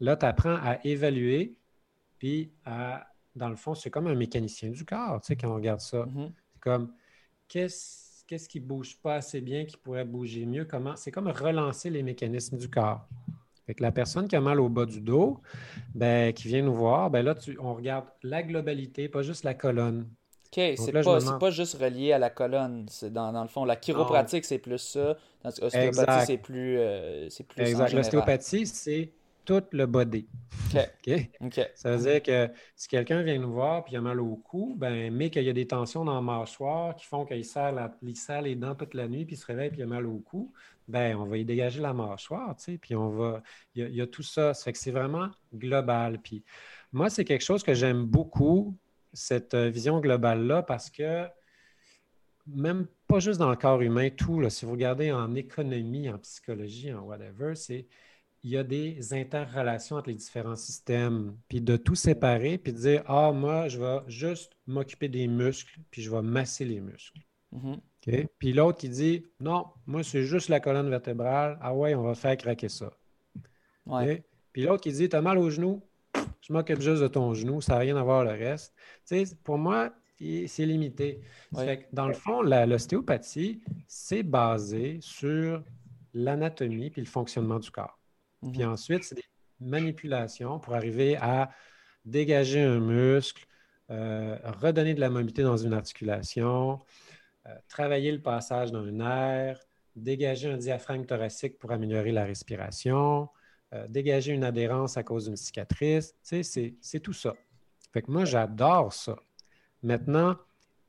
là, 0.00 0.16
tu 0.16 0.26
apprends 0.26 0.56
à 0.56 0.78
évaluer, 0.84 1.56
puis 2.18 2.52
à, 2.64 3.06
dans 3.34 3.48
le 3.48 3.56
fond, 3.56 3.74
c'est 3.74 3.90
comme 3.90 4.06
un 4.06 4.14
mécanicien 4.14 4.70
du 4.70 4.84
corps, 4.84 5.20
tu 5.20 5.28
sais, 5.28 5.36
quand 5.36 5.50
on 5.50 5.54
regarde 5.54 5.80
ça. 5.80 6.04
Mm-hmm. 6.04 6.32
C'est 6.52 6.60
comme, 6.60 6.92
qu'est-ce 7.48 8.06
qu'est-ce 8.26 8.48
qui 8.48 8.60
ne 8.60 8.66
bouge 8.66 8.98
pas 9.00 9.16
assez 9.16 9.40
bien, 9.40 9.64
qui 9.64 9.76
pourrait 9.76 10.04
bouger 10.04 10.46
mieux? 10.46 10.64
Comment? 10.64 10.96
C'est 10.96 11.10
comme 11.10 11.28
relancer 11.28 11.90
les 11.90 12.02
mécanismes 12.02 12.58
du 12.58 12.68
corps. 12.68 13.08
Fait 13.66 13.74
que 13.74 13.82
la 13.82 13.90
personne 13.90 14.28
qui 14.28 14.36
a 14.36 14.40
mal 14.40 14.60
au 14.60 14.68
bas 14.68 14.86
du 14.86 15.00
dos, 15.00 15.40
ben, 15.94 16.32
qui 16.32 16.46
vient 16.46 16.62
nous 16.62 16.74
voir, 16.74 17.10
ben 17.10 17.22
là, 17.22 17.34
on 17.58 17.74
regarde 17.74 18.06
la 18.22 18.42
globalité, 18.42 19.08
pas 19.08 19.22
juste 19.22 19.42
la 19.42 19.54
colonne. 19.54 20.08
OK, 20.46 20.74
c'est 20.76 20.92
pas, 20.92 21.38
pas, 21.38 21.50
juste 21.50 21.74
relié 21.74 22.12
à 22.12 22.18
la 22.18 22.30
colonne. 22.30 22.86
C'est 22.88 23.12
dans, 23.12 23.32
dans, 23.32 23.42
le 23.42 23.48
fond, 23.48 23.64
la 23.64 23.74
chiropratique, 23.74 24.44
c'est 24.44 24.58
plus 24.58 24.78
ça. 24.78 25.16
L'ostéopathie, 25.44 26.26
c'est 26.26 26.38
plus, 26.38 26.76
euh, 26.78 27.28
plus. 27.48 27.62
Exact. 27.62 27.92
L'ostéopathie, 27.92 28.66
c'est 28.66 29.10
tout 29.46 29.62
le 29.72 29.86
body. 29.86 30.26
OK. 31.40 31.60
Ça 31.74 31.96
veut 31.96 32.10
dire 32.10 32.22
que 32.22 32.50
si 32.74 32.88
quelqu'un 32.88 33.22
vient 33.22 33.38
nous 33.38 33.52
voir 33.52 33.84
et 33.86 33.92
il 33.92 33.96
a 33.96 34.00
mal 34.00 34.20
au 34.20 34.36
cou, 34.36 34.74
ben, 34.76 35.12
mais 35.12 35.30
qu'il 35.30 35.44
y 35.44 35.48
a 35.48 35.52
des 35.52 35.66
tensions 35.66 36.04
dans 36.04 36.14
la 36.14 36.20
mâchoire 36.20 36.94
qui 36.96 37.06
font 37.06 37.24
qu'il 37.24 37.44
serre, 37.44 38.42
les 38.42 38.56
dents 38.56 38.74
toute 38.74 38.94
la 38.94 39.08
nuit 39.08 39.24
puis 39.24 39.36
il 39.36 39.38
se 39.38 39.46
réveille 39.46 39.70
et 39.70 39.76
il 39.76 39.82
a 39.82 39.86
mal 39.86 40.06
au 40.06 40.18
cou, 40.18 40.52
ben, 40.88 41.16
on 41.16 41.26
va 41.26 41.38
y 41.38 41.44
dégager 41.44 41.80
la 41.80 41.92
mâchoire, 41.92 42.56
tu 42.56 42.64
sais, 42.64 42.78
puis 42.78 42.94
on 42.94 43.10
va. 43.10 43.42
Il 43.74 43.88
y, 43.88 44.00
a, 44.00 44.06
tout 44.06 44.22
ça. 44.22 44.54
Ça 44.54 44.64
fait 44.64 44.72
que 44.72 44.78
c'est 44.78 44.90
vraiment 44.90 45.30
global. 45.54 46.20
Puis 46.22 46.44
moi, 46.92 47.10
c'est 47.10 47.24
quelque 47.24 47.44
chose 47.44 47.62
que 47.62 47.74
j'aime 47.74 48.04
beaucoup, 48.04 48.76
cette 49.12 49.54
euh, 49.54 49.68
vision 49.68 50.00
globale-là, 50.00 50.62
parce 50.62 50.90
que 50.90 51.26
même 52.46 52.86
pas 53.08 53.18
juste 53.18 53.40
dans 53.40 53.50
le 53.50 53.56
corps 53.56 53.82
humain, 53.82 54.10
tout, 54.10 54.40
là, 54.40 54.50
si 54.50 54.64
vous 54.64 54.72
regardez 54.72 55.12
en 55.12 55.34
économie, 55.34 56.08
en 56.08 56.18
psychologie, 56.18 56.92
en 56.92 57.02
whatever, 57.02 57.54
c'est 57.56 57.86
il 58.44 58.50
y 58.50 58.56
a 58.56 58.62
des 58.62 59.12
interrelations 59.12 59.96
entre 59.96 60.08
les 60.08 60.14
différents 60.14 60.54
systèmes, 60.54 61.36
puis 61.48 61.60
de 61.60 61.76
tout 61.76 61.96
séparer, 61.96 62.58
puis 62.58 62.72
de 62.72 62.78
dire, 62.78 63.02
ah, 63.06 63.32
moi, 63.32 63.66
je 63.66 63.80
vais 63.80 63.98
juste 64.06 64.52
m'occuper 64.68 65.08
des 65.08 65.26
muscles, 65.26 65.80
puis 65.90 66.00
je 66.00 66.10
vais 66.12 66.22
masser 66.22 66.64
les 66.64 66.80
muscles. 66.80 67.18
Puis 68.38 68.52
l'autre 68.52 68.78
qui 68.78 68.88
dit 68.88 69.26
Non, 69.40 69.66
moi, 69.86 70.02
c'est 70.02 70.22
juste 70.22 70.48
la 70.48 70.60
colonne 70.60 70.88
vertébrale. 70.88 71.58
Ah 71.60 71.74
ouais, 71.74 71.94
on 71.94 72.02
va 72.02 72.14
faire 72.14 72.36
craquer 72.36 72.68
ça. 72.68 72.90
Puis 74.52 74.62
l'autre 74.62 74.82
qui 74.82 74.92
dit 74.92 75.08
Tu 75.08 75.16
as 75.16 75.22
mal 75.22 75.38
au 75.38 75.50
genou, 75.50 75.82
je 76.40 76.52
m'occupe 76.52 76.80
juste 76.80 77.02
de 77.02 77.08
ton 77.08 77.34
genou, 77.34 77.60
ça 77.60 77.74
n'a 77.74 77.78
rien 77.80 77.96
à 77.96 78.02
voir 78.02 78.24
le 78.24 78.30
reste. 78.30 78.74
pour 79.42 79.58
moi, 79.58 79.92
c'est 80.18 80.66
limité. 80.66 81.20
dans 81.92 82.08
le 82.08 82.14
fond, 82.14 82.42
l'ostéopathie, 82.42 83.60
c'est 83.86 84.22
basé 84.22 84.98
sur 85.00 85.62
l'anatomie 86.14 86.90
puis 86.90 87.02
le 87.02 87.06
fonctionnement 87.06 87.58
du 87.58 87.70
corps. 87.70 87.98
Puis 88.40 88.62
mhm. 88.62 88.70
ensuite, 88.70 89.04
c'est 89.04 89.16
manipulations 89.60 90.58
pour 90.58 90.74
arriver 90.74 91.16
à 91.16 91.50
dégager 92.04 92.60
un 92.60 92.78
muscle, 92.78 93.46
euh, 93.90 94.36
redonner 94.60 94.94
de 94.94 95.00
la 95.00 95.10
mobilité 95.10 95.42
dans 95.42 95.56
une 95.56 95.72
articulation, 95.72 96.80
travailler 97.68 98.12
le 98.12 98.20
passage 98.20 98.72
dans 98.72 98.84
un 98.84 99.00
air, 99.00 99.60
dégager 99.94 100.50
un 100.50 100.56
diaphragme 100.56 101.04
thoracique 101.04 101.58
pour 101.58 101.72
améliorer 101.72 102.12
la 102.12 102.24
respiration, 102.24 103.28
euh, 103.72 103.86
dégager 103.88 104.32
une 104.32 104.44
adhérence 104.44 104.96
à 104.96 105.02
cause 105.02 105.26
d'une 105.26 105.36
cicatrice. 105.36 106.14
Tu 106.22 106.42
sais, 106.44 106.74
c'est 106.80 107.00
tout 107.00 107.12
ça. 107.12 107.34
Fait 107.92 108.02
que 108.02 108.10
moi, 108.10 108.24
j'adore 108.24 108.92
ça. 108.92 109.16
Maintenant, 109.82 110.36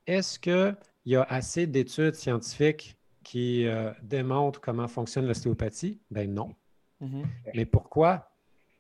est-ce 0.05 0.37
qu'il 0.39 0.75
y 1.05 1.15
a 1.15 1.23
assez 1.23 1.67
d'études 1.67 2.15
scientifiques 2.15 2.97
qui 3.23 3.67
démontrent 4.01 4.61
comment 4.61 4.87
fonctionne 4.87 5.27
l'ostéopathie? 5.27 5.99
Ben 6.11 6.33
non. 6.33 6.55
Mm-hmm. 7.01 7.25
Mais 7.55 7.65
pourquoi? 7.65 8.31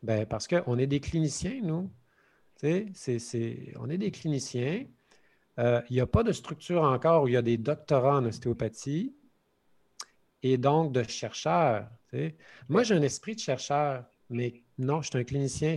Ben 0.03 0.25
parce 0.25 0.47
qu'on 0.47 0.77
est 0.77 0.87
des 0.87 0.99
cliniciens, 0.99 1.61
nous. 1.63 1.89
C'est, 2.55 3.73
on 3.77 3.89
est 3.89 3.97
des 3.97 4.11
cliniciens. 4.11 4.85
Euh, 5.59 5.81
il 5.89 5.93
n'y 5.93 6.01
a 6.01 6.07
pas 6.07 6.23
de 6.23 6.31
structure 6.31 6.83
encore 6.83 7.23
où 7.23 7.27
il 7.27 7.33
y 7.33 7.37
a 7.37 7.41
des 7.41 7.57
doctorats 7.57 8.17
en 8.17 8.25
ostéopathie 8.25 9.15
et 10.43 10.57
donc 10.57 10.91
de 10.91 11.03
chercheurs. 11.03 11.89
Moi, 12.69 12.83
j'ai 12.83 12.95
un 12.95 13.01
esprit 13.01 13.35
de 13.35 13.39
chercheur, 13.39 14.05
mais 14.29 14.63
non, 14.77 15.01
je 15.01 15.09
suis 15.09 15.17
un 15.17 15.23
clinicien. 15.23 15.75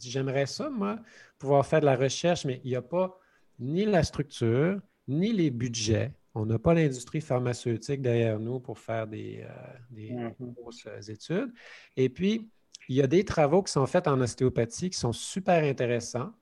j'aimerais 0.00 0.46
ça, 0.46 0.68
moi, 0.68 0.98
pouvoir 1.38 1.64
faire 1.64 1.80
de 1.80 1.86
la 1.86 1.96
recherche, 1.96 2.44
mais 2.44 2.60
il 2.64 2.70
n'y 2.70 2.76
a 2.76 2.82
pas 2.82 3.18
ni 3.58 3.84
la 3.84 4.02
structure, 4.02 4.80
ni 5.06 5.32
les 5.32 5.50
budgets. 5.50 6.12
On 6.34 6.46
n'a 6.46 6.58
pas 6.58 6.74
l'industrie 6.74 7.20
pharmaceutique 7.20 8.02
derrière 8.02 8.38
nous 8.38 8.60
pour 8.60 8.78
faire 8.78 9.06
des, 9.06 9.44
euh, 9.44 9.78
des 9.90 10.10
mm-hmm. 10.10 10.54
grosses 10.54 10.86
études. 11.08 11.52
Et 11.96 12.08
puis, 12.08 12.50
il 12.88 12.96
y 12.96 13.02
a 13.02 13.06
des 13.06 13.24
travaux 13.24 13.62
qui 13.62 13.72
sont 13.72 13.86
faits 13.86 14.08
en 14.08 14.20
ostéopathie 14.20 14.90
qui 14.90 14.98
sont 14.98 15.12
super 15.12 15.62
intéressants. 15.64 16.32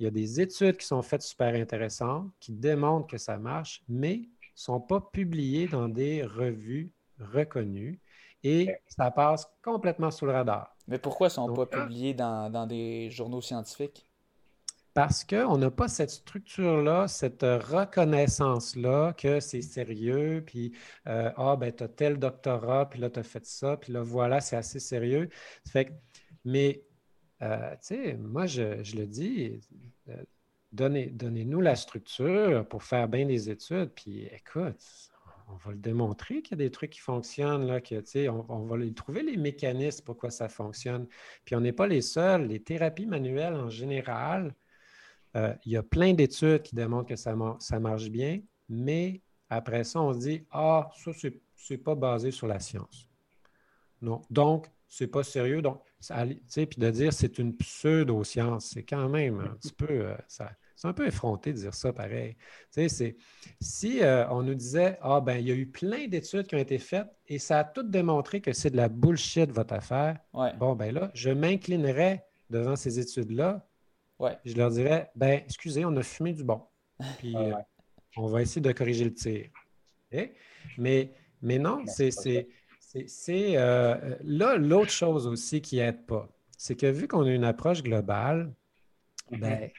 Il 0.00 0.04
y 0.04 0.06
a 0.06 0.10
des 0.10 0.40
études 0.40 0.78
qui 0.78 0.86
sont 0.86 1.02
faites 1.02 1.22
super 1.22 1.54
intéressantes 1.54 2.30
qui 2.40 2.52
démontrent 2.52 3.06
que 3.06 3.18
ça 3.18 3.36
marche, 3.36 3.82
mais 3.88 4.16
ne 4.16 4.26
sont 4.54 4.80
pas 4.80 5.00
publiées 5.00 5.68
dans 5.68 5.88
des 5.88 6.24
revues 6.24 6.90
reconnues 7.18 8.00
et 8.42 8.74
ça 8.88 9.10
passe 9.10 9.46
complètement 9.62 10.10
sous 10.10 10.24
le 10.24 10.32
radar. 10.32 10.74
Mais 10.88 10.98
pourquoi 10.98 11.26
ne 11.28 11.32
sont 11.32 11.52
pas 11.52 11.66
publiés 11.66 12.14
dans 12.14 12.66
des 12.66 13.10
journaux 13.10 13.42
scientifiques? 13.42 14.06
Parce 14.92 15.22
qu'on 15.22 15.56
n'a 15.56 15.70
pas 15.70 15.86
cette 15.86 16.10
structure-là, 16.10 17.06
cette 17.06 17.42
reconnaissance-là 17.42 19.12
que 19.12 19.38
c'est 19.38 19.62
sérieux, 19.62 20.42
puis 20.44 20.72
euh, 21.06 21.30
ah, 21.36 21.56
ben, 21.56 21.72
tu 21.72 21.84
as 21.84 21.88
tel 21.88 22.18
doctorat, 22.18 22.90
puis 22.90 23.00
là, 23.00 23.08
tu 23.08 23.20
as 23.20 23.22
fait 23.22 23.44
ça, 23.46 23.76
puis 23.76 23.92
là, 23.92 24.02
voilà, 24.02 24.40
c'est 24.40 24.56
assez 24.56 24.80
sérieux. 24.80 25.28
Fait 25.68 25.92
mais, 26.44 26.82
euh, 27.42 27.70
tu 27.72 27.78
sais, 27.80 28.14
moi, 28.16 28.46
je, 28.46 28.96
le 28.96 29.06
dis, 29.06 29.60
euh, 30.08 30.22
donnez, 30.72 31.12
nous 31.44 31.60
la 31.60 31.76
structure 31.76 32.66
pour 32.68 32.82
faire 32.82 33.08
bien 33.08 33.26
des 33.26 33.50
études, 33.50 33.90
puis 33.94 34.26
écoute, 34.26 35.10
on 35.48 35.56
va 35.56 35.72
le 35.72 35.78
démontrer 35.78 36.42
qu'il 36.42 36.58
y 36.58 36.62
a 36.62 36.64
des 36.64 36.70
trucs 36.70 36.90
qui 36.90 37.00
fonctionnent, 37.00 37.66
là, 37.66 37.80
que, 37.80 38.28
on, 38.28 38.46
on 38.48 38.66
va 38.66 38.76
trouver 38.94 39.22
les 39.22 39.36
mécanismes 39.36 40.04
pourquoi 40.04 40.30
ça 40.30 40.48
fonctionne. 40.48 41.06
Puis 41.44 41.54
on 41.56 41.60
n'est 41.60 41.72
pas 41.72 41.86
les 41.86 42.02
seuls. 42.02 42.46
Les 42.46 42.62
thérapies 42.62 43.06
manuelles 43.06 43.54
en 43.54 43.68
général, 43.68 44.54
euh, 45.36 45.54
il 45.64 45.72
y 45.72 45.76
a 45.76 45.82
plein 45.82 46.12
d'études 46.14 46.62
qui 46.62 46.74
démontrent 46.74 47.08
que 47.08 47.16
ça, 47.16 47.34
marche 47.34 48.08
bien, 48.10 48.40
mais 48.68 49.22
après 49.48 49.84
ça, 49.84 50.00
on 50.00 50.12
se 50.12 50.18
dit 50.18 50.46
Ah, 50.50 50.90
ça, 50.96 51.12
ce 51.12 51.28
n'est 51.70 51.78
pas 51.78 51.94
basé 51.94 52.30
sur 52.30 52.46
la 52.46 52.60
science. 52.60 53.08
Non. 54.02 54.22
Donc, 54.30 54.66
c'est 54.90 55.06
pas 55.06 55.22
sérieux. 55.22 55.62
Donc, 55.62 55.82
puis 56.54 56.66
de 56.76 56.90
dire 56.90 57.12
c'est 57.14 57.38
une 57.38 57.56
pseudo-science, 57.56 58.72
c'est 58.74 58.82
quand 58.82 59.08
même 59.08 59.40
un 59.40 59.54
petit 59.54 59.72
peu. 59.72 59.86
Euh, 59.88 60.14
c'est 60.28 60.88
un 60.88 60.92
peu 60.92 61.06
effronté 61.06 61.52
de 61.52 61.58
dire 61.58 61.74
ça 61.74 61.92
pareil. 61.94 62.36
si 63.60 64.02
euh, 64.02 64.28
on 64.28 64.42
nous 64.42 64.54
disait 64.54 64.98
Ah, 65.00 65.22
ben, 65.22 65.38
il 65.38 65.48
y 65.48 65.52
a 65.52 65.54
eu 65.54 65.66
plein 65.66 66.06
d'études 66.08 66.46
qui 66.46 66.54
ont 66.54 66.58
été 66.58 66.78
faites 66.78 67.08
et 67.26 67.38
ça 67.38 67.60
a 67.60 67.64
tout 67.64 67.82
démontré 67.82 68.42
que 68.42 68.52
c'est 68.52 68.70
de 68.70 68.76
la 68.76 68.90
bullshit 68.90 69.50
votre 69.50 69.72
affaire, 69.72 70.18
bon, 70.58 70.74
ben 70.74 70.92
là, 70.92 71.10
je 71.14 71.30
m'inclinerais 71.30 72.26
devant 72.50 72.76
ces 72.76 72.98
études-là 72.98 73.66
je 74.44 74.54
leur 74.56 74.70
dirais, 74.70 75.10
ben, 75.14 75.40
excusez, 75.44 75.84
on 75.84 75.96
a 75.96 76.02
fumé 76.02 76.32
du 76.32 76.44
bon. 76.44 76.62
Puis 77.18 77.34
euh, 77.36 77.52
on 78.16 78.26
va 78.26 78.42
essayer 78.42 78.60
de 78.60 78.72
corriger 78.72 79.04
le 79.04 79.14
tir. 79.14 79.46
Mais, 80.76 81.12
mais 81.42 81.58
non, 81.58 81.84
c'est. 81.86 82.10
C'est 82.10 82.48
euh, 82.96 84.16
là 84.22 84.56
l'autre 84.56 84.90
chose 84.90 85.26
aussi 85.26 85.60
qui 85.60 85.76
n'aide 85.76 86.06
pas. 86.06 86.28
C'est 86.56 86.76
que 86.76 86.86
vu 86.86 87.08
qu'on 87.08 87.24
a 87.24 87.30
une 87.30 87.44
approche 87.44 87.82
globale, 87.82 88.52
mm-hmm. 89.30 89.38
ben, 89.40 89.70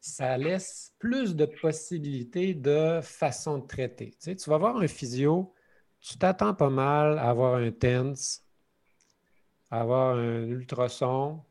ça 0.00 0.36
laisse 0.36 0.92
plus 0.98 1.36
de 1.36 1.46
possibilités 1.46 2.54
de 2.54 3.00
façon 3.02 3.58
de 3.58 3.66
traiter. 3.66 4.14
Tu, 4.20 4.34
tu 4.36 4.50
vas 4.50 4.58
voir 4.58 4.76
un 4.76 4.88
physio, 4.88 5.54
tu 6.00 6.18
t'attends 6.18 6.54
pas 6.54 6.70
mal 6.70 7.18
à 7.18 7.30
avoir 7.30 7.54
un 7.54 7.70
TENS, 7.70 8.42
à 9.70 9.80
avoir 9.80 10.16
un 10.16 10.42
ultrason, 10.42 11.42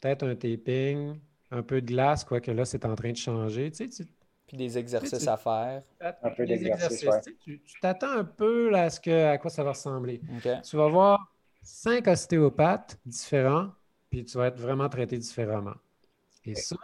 peut-être 0.00 0.22
un 0.24 0.34
taping, 0.34 1.18
un 1.50 1.62
peu 1.62 1.80
de 1.80 1.86
glace, 1.86 2.24
quoique 2.24 2.50
là, 2.50 2.64
c'est 2.64 2.84
en 2.84 2.94
train 2.94 3.12
de 3.12 3.16
changer. 3.16 3.70
Tu 3.70 3.90
sais, 3.90 4.04
Puis 4.46 4.56
des 4.56 4.78
exercices 4.78 5.26
à 5.26 5.36
faire. 5.36 5.82
Un 6.00 6.30
peu 6.30 6.46
d'exercices. 6.46 7.08
Tu 7.44 7.60
t'attends 7.80 8.12
un 8.12 8.24
peu 8.24 8.74
à, 8.74 8.90
ce 8.90 9.00
que, 9.00 9.26
à 9.26 9.38
quoi 9.38 9.50
ça 9.50 9.64
va 9.64 9.70
ressembler. 9.70 10.20
Tu 10.64 10.76
vas 10.76 10.88
voir 10.88 11.32
cinq 11.62 12.06
ostéopathes 12.06 12.98
différents, 13.04 13.70
puis 14.08 14.24
tu 14.24 14.38
vas 14.38 14.46
être 14.46 14.60
vraiment 14.60 14.88
traité 14.88 15.18
différemment. 15.18 15.74
Et 16.44 16.54
ça, 16.54 16.76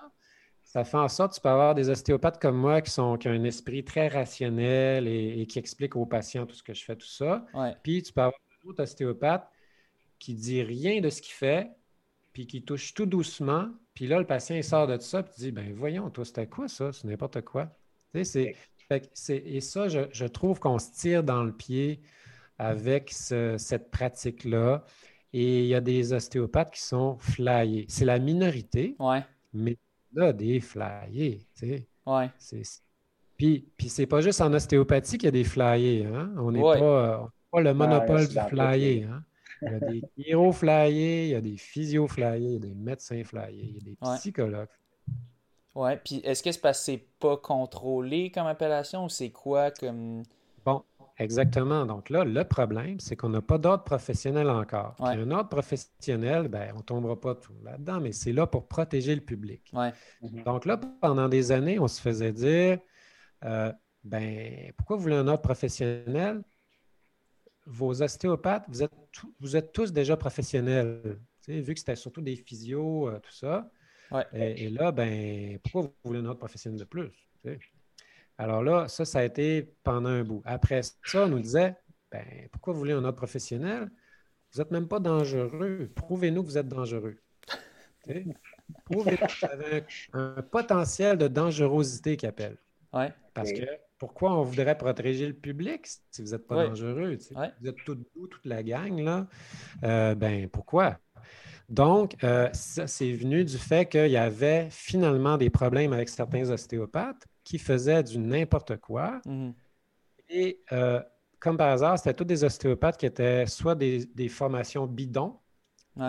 ça 0.65 0.85
fait 0.85 0.97
en 0.97 1.09
sorte 1.09 1.33
que 1.33 1.35
tu 1.37 1.41
peux 1.43 1.51
avoir 1.51 1.75
des 1.75 1.89
ostéopathes 1.91 2.41
comme 2.41 2.57
moi 2.57 2.81
qui, 2.81 2.91
sont, 2.91 3.17
qui 3.17 3.29
ont 3.29 3.33
un 3.33 3.45
esprit 3.45 3.85
très 3.85 4.09
rationnel 4.09 5.07
et, 5.07 5.47
qui 5.47 5.59
expliquent 5.59 5.97
aux 5.97 6.07
patients 6.07 6.47
tout 6.47 6.55
ce 6.55 6.63
que 6.63 6.75
je 6.75 6.83
fais, 6.83 6.97
tout 6.97 7.07
ça. 7.07 7.45
Puis 7.83 8.03
tu 8.03 8.13
peux 8.13 8.23
avoir 8.23 8.41
d'autres 8.65 8.83
ostéopathes 8.83 9.49
qui 10.19 10.33
ne 10.33 10.39
disent 10.39 10.67
rien 10.67 11.01
de 11.01 11.11
ce 11.11 11.21
qu'il 11.21 11.35
fait, 11.35 11.71
puis 12.33 12.47
qui 12.47 12.63
touche 12.63 12.95
tout 12.95 13.07
doucement, 13.07 13.69
puis 13.95 14.07
là, 14.07 14.19
le 14.19 14.27
patient, 14.27 14.57
il 14.57 14.65
sort 14.65 14.87
de 14.87 14.97
tout 14.97 15.03
ça, 15.03 15.25
il 15.37 15.41
dit, 15.41 15.53
ben 15.53 15.73
voyons, 15.75 16.09
toi, 16.11 16.25
c'était 16.25 16.47
quoi 16.47 16.69
ça? 16.69 16.93
C'est 16.93 17.07
n'importe 17.07 17.43
quoi. 17.43 17.67
Tu 18.15 18.25
sais, 18.25 18.55
c'est, 19.13 19.37
et 19.37 19.61
ça, 19.61 19.89
je, 19.89 20.25
trouve 20.27 20.61
qu'on 20.61 20.79
se 20.79 20.91
tire 20.93 21.23
dans 21.23 21.43
le 21.43 21.53
pied 21.53 22.01
avec 22.59 23.11
cette 23.11 23.91
pratique-là. 23.91 24.85
Et 25.35 25.61
il 25.63 25.67
y 25.67 25.75
a 25.75 25.81
des 25.81 26.13
ostéopathes 26.13 26.73
qui 26.73 26.83
sont 26.83 27.17
flyés. 27.19 27.87
C'est 27.89 28.05
la 28.05 28.19
minorité, 28.19 28.97
ouais. 28.99 29.25
mais 29.55 29.79
là, 30.13 30.33
des 30.33 30.61
flyés, 30.61 31.47
tu 31.59 31.67
sais. 31.67 31.87
Ouais. 32.05 32.29
puis, 33.39 33.67
puis 33.79 33.89
c'est 33.89 34.07
pas 34.07 34.21
juste 34.21 34.43
en 34.43 34.53
ostéopathie 34.53 35.17
qu'il 35.17 35.25
y 35.25 35.29
a 35.29 35.31
des 35.31 35.45
flyés, 35.45 36.05
hein? 36.05 36.35
On 36.37 36.53
n'est 36.53 36.61
pas, 36.61 37.31
pas, 37.51 37.61
le 37.63 37.73
monopole 37.73 38.29
du 38.29 38.39
flyé, 38.51 39.05
hein? 39.05 39.25
Il 39.63 39.71
y 39.71 39.75
a 39.75 39.81
des 39.81 40.03
héros 40.17 40.53
flyés, 40.53 41.25
il 41.27 41.31
y 41.31 41.35
a 41.35 41.41
des 41.41 41.57
physio 41.57 42.09
flyés, 42.09 42.39
il 42.39 42.53
y 42.53 42.57
a 42.57 42.59
des 42.59 42.75
médecins 42.75 43.23
flyés, 43.25 43.53
il 43.53 43.75
y 43.75 43.79
a 43.79 43.83
des 43.83 44.17
psychologues. 44.17 44.69
Ouais, 45.75 45.97
puis 45.97 46.17
est-ce 46.25 46.43
que 46.43 46.53
c'est 46.53 46.61
parce 46.61 46.79
que 46.81 46.85
c'est 46.85 47.07
pas 47.19 47.37
contrôlé 47.37 48.31
comme 48.31 48.47
appellation 48.47 49.05
ou 49.05 49.09
c'est 49.09 49.31
quoi 49.31 49.71
comme. 49.71 50.23
Bon, 50.65 50.85
exactement. 51.17 51.87
Donc 51.87 52.11
là, 52.11 52.25
le 52.25 52.45
problème, 52.45 53.01
c'est 53.01 53.17
qu'on 53.17 53.31
n'a 53.31 53.41
pas 53.41 53.59
d'ordre 53.59 53.85
professionnel 53.85 54.51
encore. 54.51 54.97
un 55.01 55.31
ordre 55.31 55.49
professionnel, 55.49 56.49
ben, 56.49 56.73
on 56.75 56.79
ne 56.79 56.83
tombera 56.83 57.19
pas 57.19 57.35
tout 57.35 57.55
là-dedans, 57.65 58.01
mais 58.01 58.13
c'est 58.13 58.33
là 58.33 58.47
pour 58.47 58.69
protéger 58.69 59.15
le 59.15 59.23
public. 59.23 59.71
Ouais. 59.73 59.93
Mhm. 60.21 60.43
Donc 60.43 60.67
là, 60.67 60.79
pendant 61.01 61.29
des 61.29 61.53
années, 61.53 61.79
on 61.79 61.89
se 61.89 62.01
faisait 62.01 62.33
dire 62.33 62.79
euh, 63.45 63.73
ben, 64.05 64.73
pourquoi 64.77 64.97
vous 64.97 65.03
voulez 65.03 65.17
un 65.17 65.29
ordre 65.29 65.43
professionnel? 65.43 66.43
Vos 67.67 68.03
ostéopathes, 68.03 68.65
vous 68.69 68.83
êtes, 68.83 68.93
vous 69.41 69.57
êtes 69.57 69.73
tous 69.73 69.93
déjà 69.93 70.17
professionnels. 70.17 71.19
vu 71.47 71.75
que 71.75 71.79
c'était 71.79 71.97
surtout 71.97 72.21
des 72.21 72.37
physios, 72.37 73.09
euh, 73.09 73.19
tout 73.21 73.33
ça. 73.33 73.71
Et, 74.33 74.69
là, 74.69 74.93
ben, 74.93 75.59
pourquoi 75.61 75.83
vous 75.83 75.95
voulez 76.05 76.21
un 76.21 76.27
autre 76.27 76.39
professionnel 76.39 76.79
de 76.79 76.85
plus? 76.85 77.11
Alors 78.37 78.63
là, 78.63 78.87
ça, 78.89 79.05
ça 79.05 79.21
a 79.21 79.25
été 79.25 79.75
pendant 79.83 80.11
un 80.11 80.23
bout. 80.23 80.43
Après 80.45 80.83
ça, 80.83 81.25
on 81.25 81.29
nous 81.29 81.41
disait, 81.41 81.77
ben, 82.11 82.25
pourquoi 82.51 82.75
vous 82.75 82.79
voulez 82.79 82.93
un 82.93 83.05
autre 83.05 83.17
professionnel? 83.17 83.91
Vous 84.53 84.61
n'êtes 84.61 84.71
même 84.71 84.89
pas 84.89 85.01
dangereux. 85.01 85.91
Prouvez-nous 85.95 86.43
que 86.43 86.49
vous 86.49 86.59
êtes 86.59 86.69
dangereux. 86.69 87.17
Prouvez-nous 88.85 89.17
que 89.17 89.47
vous 89.47 89.51
avez 89.51 89.85
un, 90.13 90.43
potentiel 90.43 91.17
de 91.17 91.29
dangerosité 91.29 92.17
qui 92.17 92.27
appelle. 92.27 92.59
Parce 93.33 93.53
que 93.53 93.65
pourquoi 94.03 94.35
on 94.35 94.43
voudrait 94.43 94.77
protéger 94.77 95.29
le 95.29 95.33
public 95.33 95.87
si 96.11 96.23
vous 96.23 96.33
n'êtes 96.33 96.45
pas 96.49 96.67
dangereux? 96.67 97.17
Vous 97.61 97.69
êtes 97.69 97.77
tout 97.85 97.95
doux, 97.95 98.27
toute 98.27 98.45
la 98.45 98.65
gang, 98.65 98.99
là. 98.99 99.29
Euh, 99.85 100.17
ben, 100.17 100.49
pourquoi? 100.49 100.99
Donc, 101.69 102.17
euh, 102.25 102.49
ça, 102.53 102.89
c'est 102.89 103.13
venu 103.13 103.45
du 103.45 103.57
fait 103.57 103.89
qu'il 103.89 104.11
y 104.11 104.17
avait 104.17 104.67
finalement 104.71 105.39
des 105.39 105.51
problèmes 105.51 105.93
avec 105.93 106.09
certains 106.09 106.51
ostéopathes 106.51 107.29
qui 107.45 107.59
faisaient 107.59 108.03
du 108.03 108.19
n'importe 108.19 108.77
quoi. 108.79 109.21
Mm-hmm. 109.25 109.53
Et 110.31 110.61
euh, 110.73 111.01
comme 111.39 111.57
par 111.57 111.69
hasard, 111.69 111.97
c'était 111.97 112.15
tous 112.15 112.25
des 112.25 112.43
ostéopathes 112.43 112.97
qui 112.97 113.07
étaient 113.07 113.47
soit 113.47 113.77
des, 113.77 114.29
formations 114.29 114.89
bidons, 114.89 115.39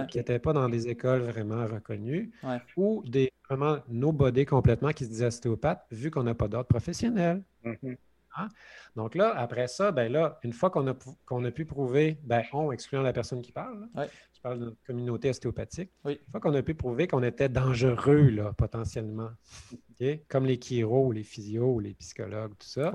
qui 0.10 0.18
n'étaient 0.18 0.40
pas 0.40 0.54
dans 0.54 0.70
des 0.70 0.88
écoles 0.88 1.22
vraiment 1.22 1.66
reconnues, 1.66 2.32
ou 2.78 3.04
des 3.06 3.32
vraiment 3.50 3.78
no-body 3.90 4.46
complètement 4.46 4.92
qui 4.92 5.06
se 5.06 5.10
disaient 5.10 5.28
ostéopathes, 5.28 5.86
vu 5.92 6.10
qu'on 6.12 6.24
n'a 6.24 6.34
pas 6.34 6.48
d'ordre 6.48 6.68
professionnel. 6.68 7.44
Mm-hmm. 7.66 7.98
Hein? 8.36 8.50
Donc 8.96 9.16
là, 9.16 9.34
après 9.36 9.68
ça, 9.68 9.92
ben 9.92 10.12
là, 10.12 10.40
une 10.44 10.54
fois 10.54 10.70
qu'on 10.70 10.88
a, 10.88 10.96
qu'on 11.26 11.44
a 11.46 11.52
pu 11.52 11.66
prouver, 11.66 12.18
ben, 12.24 12.44
on, 12.54 12.72
excluant 12.72 13.02
la 13.02 13.14
personne 13.14 13.42
qui 13.42 13.52
parle, 13.52 13.88
je 13.96 14.42
parle 14.42 14.60
de 14.60 14.66
notre 14.66 14.84
communauté 14.86 15.30
ostéopathique, 15.30 15.92
une 16.06 16.18
fois 16.32 16.40
qu'on 16.40 16.54
a 16.54 16.64
pu 16.64 16.74
prouver 16.74 17.08
qu'on 17.08 17.24
était 17.24 17.50
dangereux, 17.50 18.30
là, 18.30 18.54
potentiellement, 18.54 19.30
comme 20.28 20.46
les 20.46 20.60
chiro, 20.60 21.12
les 21.12 21.24
physios, 21.24 21.80
les 21.80 21.94
psychologues, 21.94 22.54
tout 22.58 22.68
ça, 22.68 22.92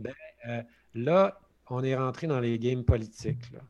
ben, 0.00 0.14
euh, 0.48 0.62
là, 0.94 1.40
on 1.70 1.82
est 1.84 1.94
rentré 1.94 2.26
dans 2.26 2.40
les 2.40 2.58
games 2.58 2.84
politiques. 2.84 3.52
Là. 3.52 3.60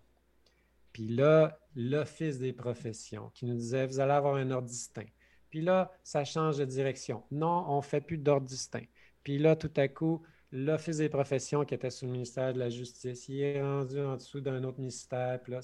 Puis 0.93 1.09
là, 1.09 1.59
l'Office 1.74 2.38
des 2.38 2.53
professions 2.53 3.30
qui 3.34 3.47
nous 3.47 3.55
disait, 3.55 3.86
vous 3.86 4.01
allez 4.01 4.12
avoir 4.12 4.36
un 4.36 4.51
ordre 4.51 4.68
distinct. 4.68 5.09
Puis 5.51 5.61
là, 5.61 5.93
ça 6.03 6.24
change 6.24 6.59
de 6.59 6.64
direction. 6.64 7.22
Non, 7.30 7.64
on 7.68 7.76
ne 7.76 7.82
fait 7.82 8.01
plus 8.01 8.18
d'ordre 8.18 8.47
distinct. 8.47 8.86
Puis 9.22 9.38
là, 9.38 9.57
tout 9.57 9.70
à 9.76 9.88
coup, 9.88 10.22
l'Office 10.51 10.99
des 10.99 11.09
professions 11.09 11.64
qui 11.64 11.74
était 11.74 11.90
sous 11.90 12.07
le 12.07 12.12
ministère 12.12 12.53
de 12.53 12.59
la 12.59 12.68
Justice, 12.68 13.28
il 13.28 13.40
est 13.40 13.62
rendu 13.62 14.01
en 14.01 14.16
dessous 14.16 14.40
d'un 14.40 14.62
autre 14.64 14.78
ministère. 14.78 15.40
Puis 15.43 15.53
là, 15.53 15.61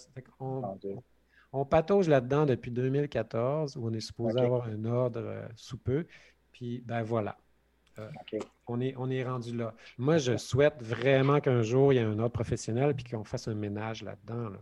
on, 1.52 1.64
patauge 1.64 2.08
là-dedans 2.08 2.46
depuis 2.46 2.70
2014, 2.70 3.76
où 3.76 3.86
on 3.86 3.92
est 3.92 4.00
supposé 4.00 4.40
avoir 4.40 4.66
un 4.66 4.84
ordre 4.84 5.20
euh, 5.20 5.46
sous 5.56 5.78
peu. 5.78 6.06
Puis, 6.52 6.82
ben 6.86 7.02
voilà. 7.02 7.36
Euh, 7.98 8.08
on, 8.66 8.80
est, 8.80 8.94
on 8.96 9.10
est 9.10 9.24
rendu 9.24 9.56
là. 9.56 9.74
Moi, 9.96 10.18
je 10.18 10.36
souhaite 10.36 10.80
vraiment 10.82 11.40
qu'un 11.40 11.62
jour, 11.62 11.92
il 11.92 11.96
y 11.96 11.98
ait 11.98 12.02
un 12.02 12.18
ordre 12.18 12.32
professionnel 12.32 12.94
puis 12.94 13.04
qu'on 13.04 13.24
fasse 13.24 13.48
un 13.48 13.54
ménage 13.54 14.02
là-dedans. 14.02 14.50
Là. 14.50 14.58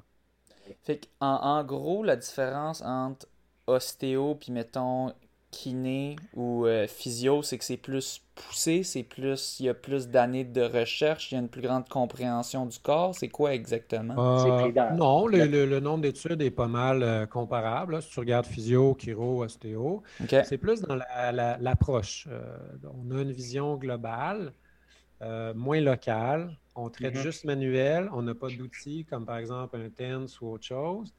Fait 0.84 1.08
en, 1.20 1.26
en 1.26 1.64
gros, 1.64 2.02
la 2.02 2.16
différence 2.16 2.82
entre 2.82 3.26
ostéo 3.66 4.36
puis 4.36 4.52
mettons 4.52 5.12
kiné 5.56 6.16
ou 6.34 6.66
euh, 6.66 6.86
physio, 6.86 7.42
c'est 7.42 7.56
que 7.56 7.64
c'est 7.64 7.76
plus 7.76 8.22
poussé, 8.34 8.82
c'est 8.82 9.02
plus, 9.02 9.58
il 9.60 9.66
y 9.66 9.68
a 9.68 9.74
plus 9.74 10.08
d'années 10.08 10.44
de 10.44 10.60
recherche, 10.60 11.32
il 11.32 11.34
y 11.34 11.38
a 11.38 11.40
une 11.40 11.48
plus 11.48 11.62
grande 11.62 11.88
compréhension 11.88 12.66
du 12.66 12.78
corps. 12.78 13.14
C'est 13.14 13.28
quoi 13.28 13.54
exactement? 13.54 14.14
Euh, 14.18 14.70
non, 14.94 15.26
le, 15.26 15.80
nombre 15.80 16.02
d'études 16.02 16.42
est 16.42 16.50
pas 16.50 16.68
mal 16.68 17.02
euh, 17.02 17.26
comparable. 17.26 18.02
Si 18.02 18.10
tu 18.10 18.20
regardes 18.20 18.46
physio, 18.46 18.96
chiro, 18.98 19.42
ostéo, 19.44 20.02
c'est 20.28 20.58
plus 20.58 20.82
dans 20.82 20.96
l'approche. 20.96 22.28
on 22.84 23.16
a 23.16 23.22
une 23.22 23.32
vision 23.32 23.76
globale, 23.76 24.52
moins 25.20 25.80
locale. 25.80 26.56
On 26.74 26.90
traite 26.90 27.14
mm-hmm. 27.14 27.22
juste 27.22 27.44
manuel, 27.44 28.10
on 28.12 28.22
n'a 28.22 28.34
pas 28.34 28.48
d'outils 28.48 29.06
comme 29.08 29.24
par 29.24 29.38
exemple 29.38 29.76
un 29.76 29.88
TENS 29.88 30.26
ou 30.40 30.48
autre 30.48 30.64
chose. 30.64 31.12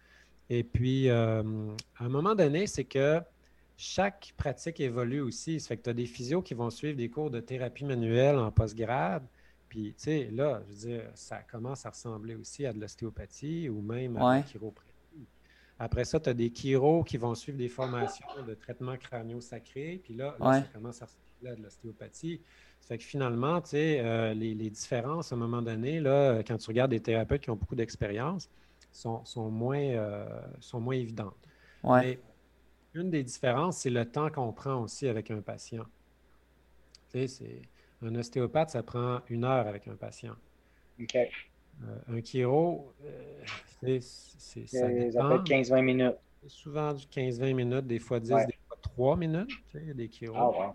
Et 0.49 0.63
puis, 0.63 1.09
à 1.09 1.41
un 1.41 2.09
moment 2.09 2.35
donné, 2.35 2.67
c'est 2.67 2.85
que 2.85 3.19
chaque 3.75 4.33
pratique 4.37 4.79
évolue 4.79 5.21
aussi. 5.21 5.59
Ça 5.59 5.69
fait 5.69 5.77
que 5.77 5.83
tu 5.83 5.89
as 5.89 5.93
des 5.93 6.05
physios 6.05 6.41
qui 6.41 6.53
vont 6.53 6.69
suivre 6.69 6.97
des 6.97 7.09
cours 7.09 7.29
de 7.29 7.39
thérapie 7.39 7.85
manuelle 7.85 8.37
en 8.37 8.51
postgrade. 8.51 9.23
Puis, 9.69 9.93
tu 9.97 10.03
sais, 10.03 10.29
là, 10.31 10.61
je 10.65 10.73
veux 10.73 10.79
dire, 10.79 11.03
ça 11.13 11.39
commence 11.39 11.85
à 11.85 11.89
ressembler 11.89 12.35
aussi 12.35 12.65
à 12.65 12.73
de 12.73 12.79
l'ostéopathie 12.79 13.67
ou 13.69 13.81
même 13.81 14.15
à 14.17 14.37
la 14.37 14.41
chiropratie. 14.41 14.87
Après 15.77 16.05
ça, 16.05 16.19
tu 16.19 16.29
as 16.29 16.33
des 16.33 16.49
chiros 16.49 17.03
qui 17.03 17.17
vont 17.17 17.35
suivre 17.35 17.57
des 17.57 17.67
formations 17.67 18.25
de 18.47 18.53
traitement 18.53 18.95
crânio-sacré. 18.95 20.01
Puis 20.03 20.13
là, 20.13 20.35
ça 20.39 20.61
commence 20.73 21.01
à 21.01 21.05
ressembler 21.05 21.51
à 21.51 21.55
de 21.55 21.63
l'ostéopathie. 21.63 22.41
Fait 22.87 22.97
que 22.97 23.03
finalement, 23.03 23.59
tu 23.61 23.71
sais, 23.71 23.99
euh, 23.99 24.33
les, 24.33 24.55
différences, 24.69 25.33
à 25.33 25.35
un 25.35 25.39
moment 25.39 25.61
donné, 25.61 25.99
là, 25.99 26.41
quand 26.47 26.57
tu 26.57 26.67
regardes 26.67 26.91
des 26.91 27.01
thérapeutes 27.01 27.41
qui 27.41 27.49
ont 27.49 27.57
beaucoup 27.57 27.75
d'expérience, 27.75 28.49
sont, 28.91 29.23
moins, 29.51 29.77
euh, 29.77 30.25
sont 30.61 30.79
moins 30.79 30.95
évidentes. 30.95 31.35
Ouais. 31.83 32.19
Une 32.93 33.09
des 33.09 33.23
différences, 33.23 33.79
c'est 33.79 33.89
le 33.89 34.05
temps 34.05 34.29
qu'on 34.29 34.53
prend 34.53 34.81
aussi 34.81 35.07
avec 35.07 35.29
un 35.31 35.41
patient. 35.41 35.85
Tu 37.11 37.27
sais, 37.27 37.61
un 38.01 38.15
ostéopathe, 38.15 38.69
ça 38.69 38.83
prend 38.83 39.19
une 39.29 39.43
heure 39.43 39.67
avec 39.67 39.87
un 39.87 39.95
patient. 39.95 40.35
OK. 40.99 41.15
Euh, 41.15 41.99
un 42.07 42.21
chiro, 42.23 42.93
euh, 43.05 43.43
c'est, 43.81 44.65
ça, 44.65 44.87
dépend. 44.87 45.43
15-20 45.43 45.81
minutes. 45.81 46.15
Souvent 46.47 46.93
du 46.93 47.05
15-20 47.05 47.53
minutes, 47.53 47.87
des 47.87 47.99
fois 47.99 48.19
10, 48.19 48.29
des 48.29 48.57
fois 48.67 48.77
3 48.81 49.17
minutes. 49.17 49.51
Tu 49.71 49.79
sais, 49.79 49.93
des 49.93 50.07
chiros. 50.07 50.35
Ah, 50.35 50.73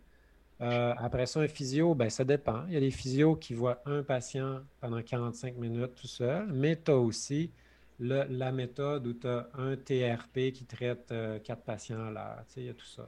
euh, 0.63 0.95
après 0.99 1.27
ça, 1.27 1.41
un 1.41 1.49
physio, 1.49 1.95
ben, 1.95 2.09
ça 2.09 2.25
dépend. 2.25 2.65
Il 2.69 2.75
y 2.75 2.77
a 2.77 2.81
des 2.81 2.93
physios 2.93 3.35
qui 3.37 3.53
voient 3.53 3.83
un 3.85 4.03
patient 4.03 4.61
pendant 4.81 5.03
45 5.03 5.57
minutes 5.57 5.95
tout 5.97 6.07
seul, 6.07 6.53
mais 6.53 6.81
tu 6.81 6.93
as 6.93 6.97
aussi 6.97 7.51
la 7.99 8.53
méthode 8.53 9.07
où 9.07 9.13
tu 9.13 9.27
as 9.27 9.49
un 9.55 9.77
TRP 9.77 10.53
qui 10.53 10.65
traite 10.65 11.11
euh, 11.13 11.39
quatre 11.39 11.63
patients 11.63 12.07
à 12.07 12.11
l'heure. 12.11 12.45
Il 12.57 12.65
y 12.65 12.69
a 12.69 12.75
tout 12.75 12.87
ça. 12.87 13.07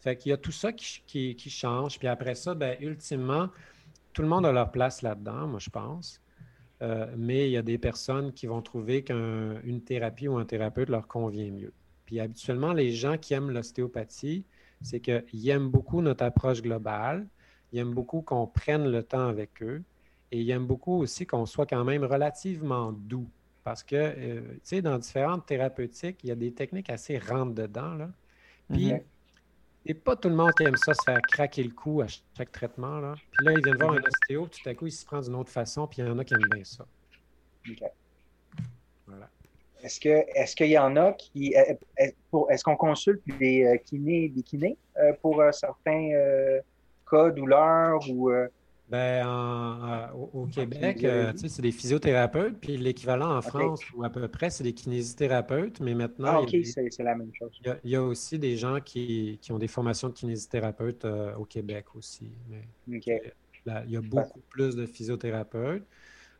Fait, 0.00 0.16
qu'il 0.16 0.30
y 0.30 0.32
a 0.32 0.36
tout 0.36 0.52
ça 0.52 0.72
qui, 0.72 1.36
change. 1.48 1.98
Puis 1.98 2.08
après 2.08 2.34
ça, 2.34 2.54
ben, 2.54 2.76
ultimement, 2.80 3.48
tout 4.12 4.22
le 4.22 4.28
monde 4.28 4.46
a 4.46 4.52
leur 4.52 4.70
place 4.70 5.02
là-dedans, 5.02 5.46
moi, 5.46 5.58
je 5.58 5.70
pense. 5.70 6.20
Euh, 6.80 7.12
mais 7.16 7.48
il 7.48 7.52
y 7.52 7.56
a 7.56 7.62
des 7.62 7.78
personnes 7.78 8.32
qui 8.32 8.46
vont 8.46 8.62
trouver 8.62 9.02
qu'une 9.02 9.82
thérapie 9.84 10.28
ou 10.28 10.38
un 10.38 10.44
thérapeute 10.44 10.88
leur 10.88 11.06
convient 11.08 11.50
mieux. 11.50 11.72
Puis 12.06 12.20
habituellement, 12.20 12.72
les 12.72 12.92
gens 12.92 13.18
qui 13.18 13.34
aiment 13.34 13.50
l'ostéopathie, 13.50 14.44
c'est 14.82 15.00
qu'ils 15.00 15.48
aiment 15.48 15.70
beaucoup 15.70 16.00
notre 16.02 16.24
approche 16.24 16.62
globale, 16.62 17.26
ils 17.72 17.80
aiment 17.80 17.94
beaucoup 17.94 18.22
qu'on 18.22 18.46
prenne 18.46 18.90
le 18.90 19.02
temps 19.02 19.28
avec 19.28 19.62
eux 19.62 19.82
et 20.30 20.40
ils 20.40 20.50
aiment 20.50 20.66
beaucoup 20.66 20.98
aussi 21.00 21.26
qu'on 21.26 21.46
soit 21.46 21.66
quand 21.66 21.84
même 21.84 22.04
relativement 22.04 22.92
doux 22.92 23.28
parce 23.68 23.82
que, 23.82 23.96
euh, 23.96 24.40
tu 24.40 24.60
sais, 24.62 24.80
dans 24.80 24.96
différentes 24.96 25.44
thérapeutiques, 25.44 26.24
il 26.24 26.28
y 26.28 26.30
a 26.30 26.34
des 26.34 26.54
techniques 26.54 26.88
assez 26.88 27.18
rentre-dedans, 27.18 27.96
là. 27.96 28.10
Puis, 28.70 28.92
et 29.84 29.92
mhm. 29.92 30.00
pas 30.00 30.16
tout 30.16 30.30
le 30.30 30.36
monde 30.36 30.52
qui 30.56 30.64
aime 30.64 30.76
ça, 30.76 30.94
se 30.94 31.02
faire 31.04 31.20
craquer 31.30 31.64
le 31.64 31.72
cou 31.72 32.00
à 32.00 32.06
chaque 32.06 32.50
traitement, 32.50 32.98
là. 32.98 33.14
Puis 33.30 33.44
là, 33.44 33.52
ils 33.52 33.62
viennent 33.62 33.76
voir 33.76 33.92
un 33.92 33.98
ostéo, 33.98 34.46
tout 34.46 34.66
à 34.66 34.74
coup, 34.74 34.86
il 34.86 34.92
se 34.92 35.04
prend 35.04 35.20
d'une 35.20 35.34
autre 35.34 35.50
façon, 35.50 35.86
puis 35.86 36.00
il 36.00 36.06
y 36.06 36.08
en 36.08 36.18
a 36.18 36.24
qui 36.24 36.32
aiment 36.32 36.48
bien 36.50 36.64
ça. 36.64 36.86
Est-ce 39.82 40.00
que 40.00 40.24
est-ce 40.34 40.56
qu'il 40.56 40.70
y 40.70 40.78
en 40.78 40.96
a 40.96 41.12
qui 41.12 41.54
euh, 41.56 41.74
est-ce 42.50 42.64
qu'on 42.64 42.76
consulte 42.76 43.22
des 43.38 43.64
euh, 43.64 43.76
kinés 43.76 44.28
des 44.28 44.42
kinés 44.42 44.76
pour 45.22 45.42
certains 45.52 46.10
cas 47.08 47.30
douleurs 47.30 48.00
ou 48.10 48.30
ben, 48.88 50.10
au, 50.32 50.46
Québec, 50.46 51.04
euh, 51.04 51.32
c'est 51.36 51.60
des 51.60 51.72
physiothérapeutes, 51.72 52.58
puis 52.58 52.78
l'équivalent 52.78 53.36
en 53.36 53.42
France, 53.42 53.82
ou 53.94 54.02
à 54.02 54.08
peu 54.08 54.26
près, 54.28 54.48
c'est 54.48 54.64
des 54.64 54.72
kinésithérapeutes, 54.72 55.80
mais 55.80 55.94
maintenant. 55.94 56.36
Ah, 56.36 56.40
OK, 56.40 56.56
c'est 56.64 57.02
la 57.02 57.14
même 57.14 57.30
chose. 57.34 57.50
Il 57.84 57.90
y, 57.90 57.96
a, 57.96 58.02
aussi 58.02 58.38
des 58.38 58.56
gens 58.56 58.80
qui, 58.80 59.38
ont 59.50 59.58
des 59.58 59.68
formations 59.68 60.08
de 60.08 60.14
kinésithérapeutes 60.14 61.04
euh, 61.04 61.34
au 61.34 61.44
Québec 61.44 61.84
aussi. 61.94 62.30
Mais, 62.48 62.62
il 62.86 63.90
y 63.90 63.96
a 63.96 64.00
beaucoup 64.00 64.40
plus 64.48 64.74
de 64.74 64.86
physiothérapeutes 64.86 65.84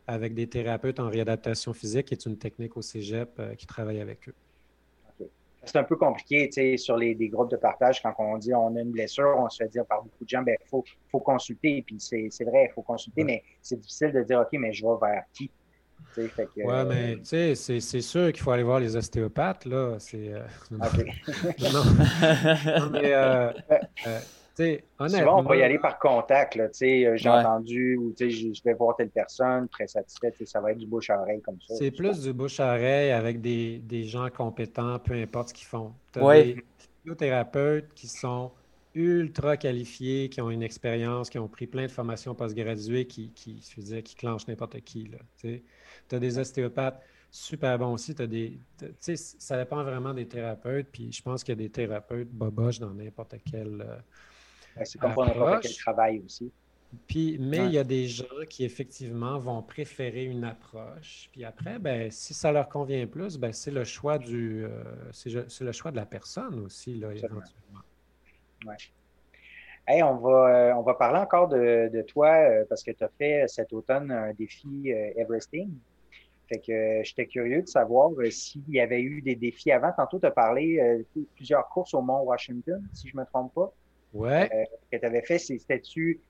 avec 0.08 0.34
des 0.34 0.48
thérapeutes 0.48 0.98
en 0.98 1.08
réadaptation 1.08 1.72
physique, 1.72 2.06
qui 2.06 2.14
est 2.14 2.26
une 2.26 2.36
technique 2.36 2.76
au 2.76 2.82
cégep 2.82 3.30
euh, 3.38 3.54
qui 3.54 3.66
travaille 3.66 4.00
avec 4.00 4.28
eux 4.28 4.34
c'est 5.68 5.78
un 5.78 5.84
peu 5.84 5.96
compliqué, 5.96 6.48
tu 6.48 6.54
sais, 6.54 6.76
sur 6.76 6.96
les 6.96 7.14
des 7.14 7.28
groupes 7.28 7.50
de 7.50 7.56
partage, 7.56 8.02
quand 8.02 8.14
on 8.18 8.38
dit 8.38 8.54
on 8.54 8.74
a 8.76 8.80
une 8.80 8.90
blessure, 8.90 9.36
on 9.38 9.48
se 9.48 9.62
fait 9.62 9.68
dire 9.68 9.84
par 9.84 10.02
beaucoup 10.02 10.24
de 10.24 10.28
gens, 10.28 10.42
ben, 10.42 10.56
faut, 10.64 10.84
faut 11.10 11.20
consulter, 11.20 11.82
puis 11.86 11.96
c'est 11.98 12.44
vrai, 12.44 12.68
il 12.70 12.72
faut 12.74 12.82
consulter, 12.82 13.24
mais 13.24 13.42
c'est 13.60 13.78
difficile 13.78 14.12
de 14.12 14.22
dire, 14.22 14.40
OK, 14.40 14.58
mais 14.58 14.72
je 14.72 14.84
vais 14.84 14.94
vers 15.00 15.24
qui? 15.32 15.50
Oui, 16.16 16.24
mais 16.88 17.16
tu 17.16 17.54
sais, 17.54 17.54
c'est 17.54 18.00
sûr 18.00 18.32
qu'il 18.32 18.42
faut 18.42 18.50
aller 18.50 18.62
voir 18.62 18.80
les 18.80 18.96
ostéopathes, 18.96 19.66
là. 19.66 19.96
C'est. 19.98 20.32
Euh, 20.32 20.46
non. 20.70 21.84
mais, 22.92 23.12
Souvent, 24.58 25.40
on 25.40 25.42
va 25.42 25.56
y 25.56 25.62
aller 25.62 25.78
par 25.78 25.98
contact. 25.98 26.56
Là, 26.56 26.64
euh, 26.64 27.16
j'ai 27.16 27.28
entendu 27.28 27.96
ou 27.96 28.14
je, 28.18 28.28
je 28.28 28.62
vais 28.64 28.74
voir 28.74 28.96
telle 28.96 29.10
personne, 29.10 29.68
très 29.68 29.86
satisfait. 29.86 30.32
Ça 30.44 30.60
va 30.60 30.72
être 30.72 30.78
du 30.78 30.86
bouche 30.86 31.10
à 31.10 31.20
oreille 31.20 31.40
comme 31.42 31.58
ça. 31.66 31.76
C'est 31.76 31.90
plus 31.90 32.20
du 32.20 32.32
bouche 32.32 32.58
à 32.60 32.74
oreille 32.74 33.12
avec 33.12 33.40
des, 33.40 34.04
gens 34.04 34.28
compétents, 34.30 34.98
peu 34.98 35.14
importe 35.14 35.50
ce 35.50 35.54
qu'ils 35.54 35.66
font. 35.66 35.92
Tu 36.12 36.20
as 36.20 36.42
des 36.42 36.64
physiothérapeutes 37.02 37.92
qui 37.94 38.08
sont 38.08 38.50
ultra 38.94 39.56
qualifiés, 39.56 40.28
qui 40.28 40.40
ont 40.40 40.50
une 40.50 40.62
expérience, 40.62 41.30
qui 41.30 41.38
ont 41.38 41.48
pris 41.48 41.66
plein 41.66 41.86
de 41.86 41.90
formations 41.90 42.34
postgraduées, 42.34 43.06
qui, 43.06 43.30
qui, 43.34 43.62
je 43.70 43.80
veux 43.80 43.86
dire, 43.86 44.02
qui 44.02 44.16
clenchent 44.16 44.48
n'importe 44.48 44.80
qui. 44.80 45.10
Tu 45.38 45.62
as 46.10 46.18
des 46.18 46.38
ostéopathes 46.38 47.00
super 47.30 47.78
bons 47.78 47.92
aussi. 47.92 48.14
As 48.18 48.26
des, 48.26 48.58
ça 49.14 49.56
dépend 49.56 49.82
vraiment 49.84 50.14
des 50.14 50.26
thérapeutes. 50.26 50.88
Puis 50.90 51.12
je 51.12 51.22
pense 51.22 51.44
qu'il 51.44 51.52
y 51.52 51.58
a 51.58 51.62
des 51.62 51.70
thérapeutes 51.70 52.30
boboches 52.30 52.80
dans 52.80 52.92
n'importe 52.92 53.36
quel. 53.50 53.82
Euh, 53.82 53.96
c'est 54.84 54.98
comme 54.98 55.14
pour 55.14 55.26
n'importe 55.26 55.62
quel 55.62 55.74
travail 55.76 56.22
aussi. 56.24 56.50
Puis, 57.06 57.36
mais 57.38 57.66
il 57.66 57.72
y 57.72 57.78
a 57.78 57.84
des 57.84 58.06
gens 58.06 58.24
qui 58.48 58.64
effectivement 58.64 59.38
vont 59.38 59.62
préférer 59.62 60.24
une 60.24 60.44
approche. 60.44 61.28
Puis 61.32 61.44
après, 61.44 61.78
ben, 61.78 62.10
si 62.10 62.32
ça 62.32 62.50
leur 62.50 62.68
convient 62.68 63.06
plus, 63.06 63.38
ben, 63.38 63.52
c'est 63.52 63.70
le 63.70 63.84
choix 63.84 64.18
du 64.18 64.64
euh, 64.64 64.82
c'est 65.12 65.60
le 65.60 65.72
choix 65.72 65.90
de 65.90 65.96
la 65.96 66.06
personne 66.06 66.58
aussi, 66.60 66.94
là, 66.94 67.12
éventuellement. 67.12 67.82
Ouais. 68.66 68.76
Hey, 69.86 70.02
on, 70.02 70.16
va, 70.16 70.70
euh, 70.70 70.74
on 70.74 70.82
va 70.82 70.94
parler 70.94 71.18
encore 71.18 71.48
de, 71.48 71.90
de 71.92 72.02
toi 72.02 72.28
euh, 72.28 72.64
parce 72.68 72.82
que 72.82 72.90
tu 72.90 73.04
as 73.04 73.10
fait 73.18 73.44
cet 73.48 73.72
automne 73.72 74.10
un 74.10 74.32
défi 74.32 74.88
Everesting. 74.88 75.70
Fait 76.48 76.58
que 76.58 77.02
j'étais 77.04 77.26
curieux 77.26 77.60
de 77.60 77.68
savoir 77.68 78.10
s'il 78.30 78.68
y 78.68 78.80
avait 78.80 79.02
eu 79.02 79.20
des 79.20 79.36
défis 79.36 79.70
avant. 79.70 79.92
Tantôt, 79.92 80.18
tu 80.18 80.24
as 80.24 80.30
parlé 80.30 81.04
plusieurs 81.34 81.68
courses 81.68 81.92
au 81.92 82.00
Mont 82.00 82.22
Washington, 82.22 82.82
si 82.94 83.08
je 83.08 83.14
ne 83.14 83.20
me 83.20 83.26
trompe 83.26 83.52
pas. 83.52 83.70
Ouais. 84.14 84.48
que 84.90 84.96
tu 84.96 85.04
avais 85.04 85.22
fait, 85.22 85.38
c'était-tu 85.38 86.20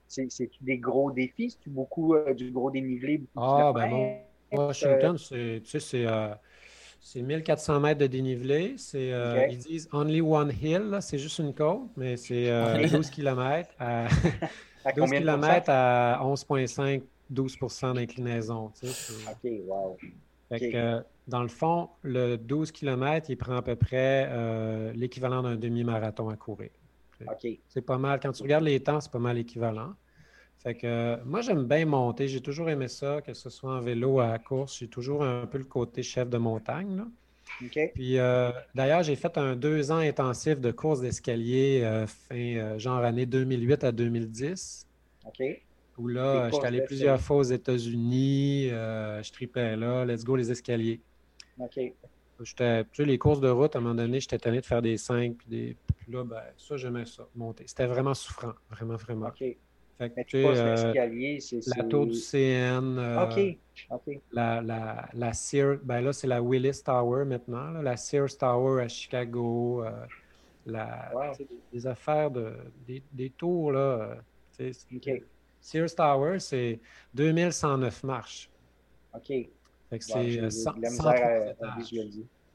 des 0.61 0.79
gros 0.79 1.11
défis? 1.11 1.51
C'est-tu 1.51 1.71
beaucoup 1.71 2.17
du 2.35 2.51
gros 2.51 2.71
dénivelé? 2.71 3.23
ah, 3.37 3.73
ben 3.75 3.87
Mont 3.89 4.19
Washington, 4.51 5.17
c'est, 5.19 5.61
tu 5.65 5.79
sais, 5.79 6.07
c'est 7.01 7.23
1400 7.23 7.81
mètres 7.81 8.01
de 8.01 8.07
dénivelé. 8.07 8.75
C'est, 8.77 9.13
euh, 9.13 9.47
Ils 9.51 9.59
disent 9.59 9.89
only 9.93 10.21
one 10.21 10.53
hill, 10.61 10.99
c'est 11.01 11.19
juste 11.19 11.39
une 11.39 11.55
côte, 11.55 11.91
mais 11.97 12.17
c'est 12.17 12.51
12 12.91 13.11
km 13.11 13.71
à, 13.79 14.09
12 14.97 15.11
km 15.13 15.65
à 15.69 16.21
11,5, 16.23 17.03
12 17.31 17.59
d'inclinaison. 17.95 18.73
Tu 18.81 18.89
sais, 18.89 19.13
OK, 19.31 19.53
wow. 19.67 19.97
Fait 20.49 20.71
que, 20.71 21.03
dans 21.27 21.43
le 21.43 21.49
fond, 21.49 21.91
le 22.03 22.37
12 22.37 22.73
km, 22.73 23.27
il 23.29 23.37
prend 23.37 23.57
à 23.57 23.63
peu 23.63 23.77
près 23.77 24.27
euh, 24.31 24.93
l'équivalent 24.95 25.43
d'un 25.43 25.57
demi-marathon 25.57 26.31
à 26.31 26.37
courir. 26.37 26.71
C'est 27.69 27.83
pas 27.83 27.99
mal. 27.99 28.21
Quand 28.21 28.33
tu 28.33 28.43
regardes 28.43 28.65
les 28.65 28.81
temps, 28.81 29.01
c'est 29.01 29.13
pas 29.13 29.19
mal 29.19 29.39
équivalent. 29.39 29.95
Fait 30.59 30.75
que 30.75 31.23
moi, 31.25 31.41
j'aime 31.41 31.65
bien 31.65 31.87
monter. 31.87 32.27
J'ai 32.29 32.41
toujours 32.41 32.69
aimé 32.69 32.89
ça, 32.89 33.21
que 33.23 33.33
ce 33.33 33.49
soit 33.49 33.73
en 33.75 33.81
vélo 33.81 34.15
ou 34.15 34.21
à 34.21 34.29
la 34.29 34.39
course. 34.39 34.79
J'ai 34.79 34.89
toujours 34.89 35.23
un 35.23 35.47
peu 35.47 35.59
le 35.59 35.65
côté 35.65 36.03
chef 36.03 36.29
de 36.29 36.39
montagne. 36.39 36.97
Là. 36.97 37.07
Puis 37.95 38.19
euh, 38.19 38.51
d'ailleurs, 38.75 39.03
j'ai 39.03 39.17
fait 39.17 39.37
un 39.39 39.57
deux 39.57 39.91
ans 39.91 39.99
intensif 39.99 40.61
de 40.61 40.71
course 40.71 41.01
d'escalier 41.01 41.81
euh, 41.83 42.07
fin 42.07 42.37
euh, 42.37 42.79
genre 42.79 42.99
année 43.05 43.27
2008 43.27 43.85
à 43.85 43.93
2010. 43.93 44.87
OK. 45.27 45.43
Où 45.99 46.07
là, 46.07 46.49
j'étais 46.51 46.67
allé 46.67 46.83
plusieurs 46.83 47.21
fois 47.21 47.39
aux 47.39 47.43
États-Unis. 47.43 48.69
je 48.69 49.33
triplais 49.33 49.77
là. 49.77 50.05
Let's 50.05 50.25
go 50.25 50.37
les 50.37 50.51
escaliers. 50.51 51.01
OK. 51.59 51.81
J'étais, 52.41 52.85
tu 52.85 52.91
sais, 52.95 53.05
les 53.05 53.19
courses 53.19 53.41
de 53.41 53.49
route, 53.49 53.75
à 53.75 53.79
un 53.79 53.83
moment 53.83 53.95
donné, 53.95 54.21
j'étais 54.21 54.39
tanné 54.39 54.61
de 54.61 54.67
faire 54.67 54.83
des 54.83 54.97
5 54.97 55.37
puis 55.37 55.47
des. 55.49 55.77
Puis 55.99 56.13
là, 56.13 56.25
ben, 56.25 56.43
ça, 56.57 56.77
j'aimais 56.77 57.07
ça, 57.07 57.27
monter. 57.35 57.65
C'était 57.67 57.87
vraiment 57.87 58.15
souffrant, 58.15 58.53
vraiment, 58.71 58.97
vraiment. 58.97 59.27
OK. 59.29 59.57
Fait 59.99 60.11
que, 60.11 60.21
tu 60.23 60.37
euh, 60.37 60.93
la 61.77 61.85
tour 61.85 62.07
du 62.07 62.15
CN. 62.15 62.99
Euh. 62.99 63.53
La, 64.31 64.61
la, 64.61 65.09
la 65.13 65.33
Sears, 65.33 65.79
ben 65.83 66.01
là, 66.01 66.13
c'est 66.13 66.29
la 66.29 66.41
Willis 66.41 66.83
Tower 66.85 67.25
maintenant. 67.25 67.73
La 67.83 67.97
Sears 67.97 68.39
Tower 68.39 68.83
à 68.83 68.87
Chicago. 68.87 69.83
Euh, 69.85 69.91
la, 70.67 71.11
des, 71.73 71.87
affaires 71.87 72.31
de. 72.31 72.53
Des, 72.87 73.03
des 73.13 73.31
tours, 73.31 73.73
là. 73.73 74.19
OK. 74.61 75.23
Sears 75.61 75.95
Tower, 75.97 76.39
c'est 76.39 76.79
2109 77.15 78.05
marches. 78.05 78.49
OK. 79.15 79.49
Fait 79.91 79.99
que 79.99 80.05
c'est 80.05 80.51
100, 80.51 80.75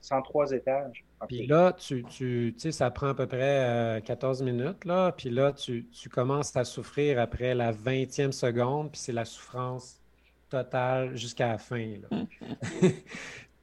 103 0.03 0.51
étages. 0.51 1.05
Puis 1.27 1.47
là, 1.47 1.71
tu, 1.73 2.03
tu 2.03 2.53
sais, 2.57 2.71
ça 2.71 2.91
prend 2.91 3.07
à 3.07 3.13
peu 3.13 3.25
près 3.25 4.01
14 4.05 4.41
euh, 4.41 4.45
minutes, 4.45 4.85
là. 4.85 5.13
Puis 5.13 5.29
là, 5.29 5.53
tu, 5.53 5.87
commences 6.11 6.55
à 6.57 6.65
souffrir 6.65 7.19
après 7.19 7.55
la 7.55 7.71
20e 7.71 8.31
seconde, 8.31 8.91
puis 8.91 8.99
c'est 8.99 9.13
la 9.13 9.25
souffrance 9.25 10.01
totale 10.49 11.15
jusqu'à 11.15 11.47
la 11.47 11.57
fin. 11.57 11.93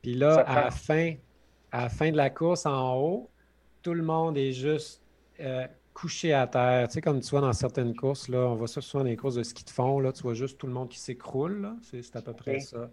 puis 0.03 0.15
là, 0.15 0.41
à 0.41 0.65
la, 0.65 0.71
fin, 0.71 1.15
à 1.71 1.83
la 1.83 1.89
fin 1.91 2.11
de 2.11 2.17
la 2.17 2.31
course 2.31 2.65
en 2.65 2.97
haut, 2.97 3.31
tout 3.83 3.95
le 3.95 4.03
monde 4.03 4.39
est 4.39 4.53
juste 4.53 5.03
euh, 5.41 5.67
couché 5.93 6.33
à 6.33 6.47
terre. 6.47 6.89
Tu 6.89 6.95
sais, 6.95 7.01
comme 7.03 7.21
tu 7.21 7.31
vois 7.31 7.43
dans 7.43 7.53
certaines 7.53 7.95
courses, 7.95 8.29
là, 8.29 8.39
on 8.39 8.55
voit 8.55 8.69
ça 8.69 8.81
souvent 8.81 9.05
dans 9.05 9.11
les 9.11 9.17
courses 9.17 9.35
de 9.35 9.43
ski 9.43 9.63
de 9.63 9.71
fond, 9.71 10.01
là, 10.01 10.11
tu 10.13 10.23
vois 10.23 10.35
juste 10.35 10.57
tout 10.57 10.67
le 10.67 10.73
monde 10.73 10.89
qui 10.89 10.99
s'écroule. 10.99 11.77
C'est 11.83 12.17
à 12.17 12.23
peu 12.23 12.33
près 12.33 12.61
ça. 12.61 12.91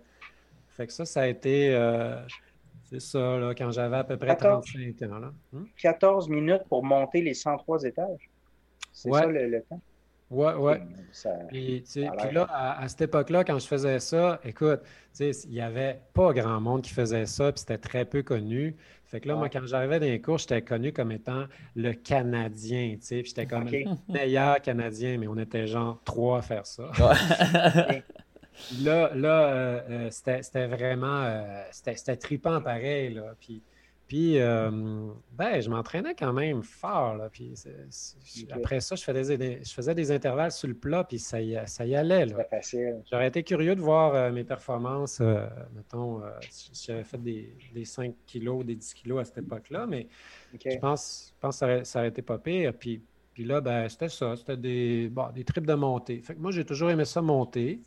Fait 0.77 0.85
que 0.85 0.93
ça, 0.93 1.05
ça 1.05 1.21
a 1.21 1.27
été. 1.27 1.73
Euh, 1.73 2.21
c'est 2.83 3.01
ça, 3.01 3.37
là, 3.37 3.53
quand 3.55 3.71
j'avais 3.71 3.97
à 3.97 4.03
peu 4.03 4.15
près 4.15 4.35
35 4.35 5.01
ans. 5.11 5.19
Là. 5.19 5.33
14 5.81 6.29
hmm? 6.29 6.33
minutes 6.33 6.63
pour 6.69 6.85
monter 6.85 7.21
les 7.21 7.33
103 7.33 7.83
étages. 7.83 8.29
C'est 8.93 9.11
ça 9.11 9.25
le, 9.25 9.61
temps? 9.63 9.81
Oui, 10.29 10.51
oui. 10.57 10.73
Puis, 11.49 11.83
là, 12.31 12.47
à, 12.49 12.87
cette 12.87 13.01
époque-là, 13.01 13.43
quand 13.43 13.59
je 13.59 13.67
faisais 13.67 13.99
ça, 13.99 14.39
écoute, 14.43 14.81
il 15.19 15.33
n'y 15.49 15.61
avait 15.61 15.99
pas 16.13 16.33
grand 16.33 16.59
monde 16.61 16.81
qui 16.81 16.93
faisait 16.93 17.25
ça, 17.25 17.51
puis 17.51 17.59
c'était 17.59 17.77
très 17.77 18.05
peu 18.05 18.23
connu. 18.23 18.75
Fait 19.05 19.21
que 19.21 19.27
là, 19.29 19.35
moi, 19.35 19.49
quand 19.49 19.65
j'arrivais 19.65 19.99
dans 19.99 20.05
les 20.05 20.21
cours, 20.21 20.37
j'étais 20.37 20.61
connu 20.61 20.91
comme 20.91 21.11
étant 21.11 21.45
le 21.75 21.93
Canadien, 21.93 22.95
tu 22.99 23.05
sais, 23.05 23.23
j'étais 23.23 23.45
comme 23.45 23.69
le 23.69 23.85
meilleur 24.09 24.61
Canadien, 24.61 25.17
mais 25.17 25.27
on 25.27 25.37
était 25.37 25.65
genre 25.65 26.01
trois 26.03 26.39
à 26.39 26.41
faire 26.41 26.65
ça. 26.65 26.91
Là, 28.81 29.11
là 29.15 29.47
euh, 29.47 29.81
euh, 29.89 30.09
c'était 30.09 30.67
vraiment 30.67 31.23
euh, 31.23 31.63
c'était 31.71 32.15
tripant 32.15 32.61
pareil. 32.61 33.13
Là. 33.13 33.35
Puis, 33.39 33.61
puis 34.07 34.37
ben, 34.39 35.59
je 35.59 35.69
m'entraînais 35.69 36.15
quand 36.15 36.31
même 36.31 36.63
fort. 36.63 37.15
Là. 37.15 37.29
Puis 37.29 37.53
après 38.51 38.79
ça, 38.79 38.95
je 38.95 39.03
faisais, 39.03 39.37
des, 39.37 39.59
je 39.63 39.73
faisais 39.73 39.93
des 39.93 40.11
intervalles 40.11 40.53
sur 40.53 40.69
le 40.69 40.75
plat, 40.75 41.03
puis 41.03 41.19
ça 41.19 41.41
y, 41.41 41.59
ça 41.65 41.85
y 41.85 41.93
allait. 41.93 42.25
J'aurais 43.11 43.27
été 43.27 43.43
curieux 43.43 43.75
de 43.75 43.81
voir 43.81 44.31
mes 44.31 44.45
performances. 44.45 45.19
mettons, 45.75 46.21
si 46.49 46.85
j'avais 46.85 47.03
fait 47.03 47.21
des, 47.21 47.53
des, 47.73 47.83
5 47.83 48.13
kilos, 48.25 48.65
des 48.65 48.75
10 48.75 48.93
kilos 48.93 49.19
à 49.19 49.25
cette 49.25 49.39
époque-là, 49.39 49.85
mais 49.87 50.07
je 50.53 50.77
pense, 50.77 51.33
je 51.35 51.41
pense 51.41 51.59
que 51.59 51.83
ça 51.83 51.99
aurait, 51.99 52.07
été 52.07 52.21
pas 52.21 52.37
pire. 52.37 52.73
Puis, 52.73 53.01
puis 53.33 53.43
là, 53.43 53.59
ben, 53.59 53.89
c'était 53.89 54.09
ça. 54.09 54.35
C'était 54.37 54.57
des, 54.57 55.09
bon, 55.09 55.29
des 55.35 55.43
trips 55.43 55.67
de 55.67 55.73
montée. 55.73 56.21
Fait 56.21 56.33
que 56.33 56.39
moi, 56.39 56.51
j'ai 56.51 56.65
toujours 56.65 56.89
aimé 56.89 57.03
ça 57.03 57.21
monter. 57.21 57.81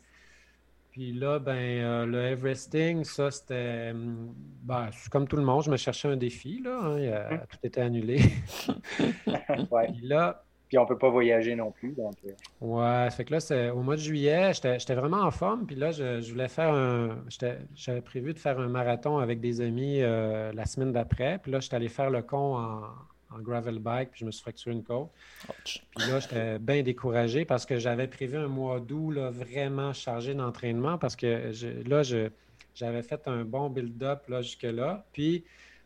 Puis 0.91 1.13
là, 1.13 1.39
ben, 1.39 1.53
euh, 1.53 2.05
le 2.05 2.21
Everesting, 2.21 3.05
ça, 3.05 3.31
c'était. 3.31 3.91
Hum, 3.91 4.35
ben, 4.63 4.89
comme 5.09 5.27
tout 5.27 5.37
le 5.37 5.43
monde, 5.43 5.63
je 5.63 5.71
me 5.71 5.77
cherchais 5.77 6.09
un 6.09 6.17
défi, 6.17 6.61
là. 6.63 6.79
Hein, 6.83 7.31
hum. 7.31 7.39
tout 7.49 7.57
était 7.63 7.81
annulé. 7.81 8.19
ouais. 9.71 9.87
Puis 9.93 10.01
là. 10.07 10.43
Puis 10.67 10.77
on 10.77 10.83
ne 10.83 10.87
peut 10.87 10.97
pas 10.97 11.09
voyager 11.09 11.53
non 11.53 11.71
plus. 11.71 11.91
Donc... 11.91 12.13
Euh. 12.25 12.31
Ouais, 12.61 13.11
fait 13.11 13.25
que 13.25 13.33
là, 13.33 13.41
c'est 13.41 13.71
au 13.71 13.81
mois 13.81 13.97
de 13.97 13.99
juillet, 13.99 14.51
j'étais 14.53 14.95
vraiment 14.95 15.19
en 15.23 15.31
forme. 15.31 15.65
Puis 15.65 15.75
là, 15.75 15.91
je, 15.91 16.31
voulais 16.31 16.47
faire 16.47 16.73
un. 16.73 17.25
J'avais 17.75 17.99
prévu 17.99 18.33
de 18.33 18.39
faire 18.39 18.57
un 18.57 18.69
marathon 18.69 19.17
avec 19.17 19.41
des 19.41 19.59
amis 19.59 20.01
euh, 20.01 20.53
la 20.53 20.65
semaine 20.65 20.93
d'après. 20.93 21.39
Puis 21.39 21.51
là, 21.51 21.59
j'étais 21.59 21.75
allé 21.75 21.89
faire 21.89 22.09
le 22.09 22.21
con 22.21 22.55
en, 22.55 22.83
en 23.33 23.39
gravel 23.39 23.79
bike, 23.79 24.11
puis 24.11 24.19
je 24.21 24.25
me 24.25 24.31
suis 24.31 24.41
fracturé 24.41 24.75
une 24.75 24.83
côte. 24.83 25.09
Puis 25.63 25.81
là, 26.09 26.19
j'étais 26.19 26.59
bien 26.59 26.83
découragé 26.83 27.45
parce 27.45 27.65
que 27.65 27.77
j'avais 27.77 28.07
prévu 28.07 28.37
un 28.37 28.47
mois 28.47 28.79
d'août 28.79 29.13
vraiment 29.31 29.93
chargé 29.93 30.33
d'entraînement 30.33 30.97
parce 30.97 31.15
que 31.15 31.51
là, 31.87 32.03
j'avais 32.75 33.03
fait 33.03 33.27
un 33.27 33.43
bon 33.43 33.69
build-up 33.69 34.23
jusque-là, 34.41 35.05
puis 35.13 35.43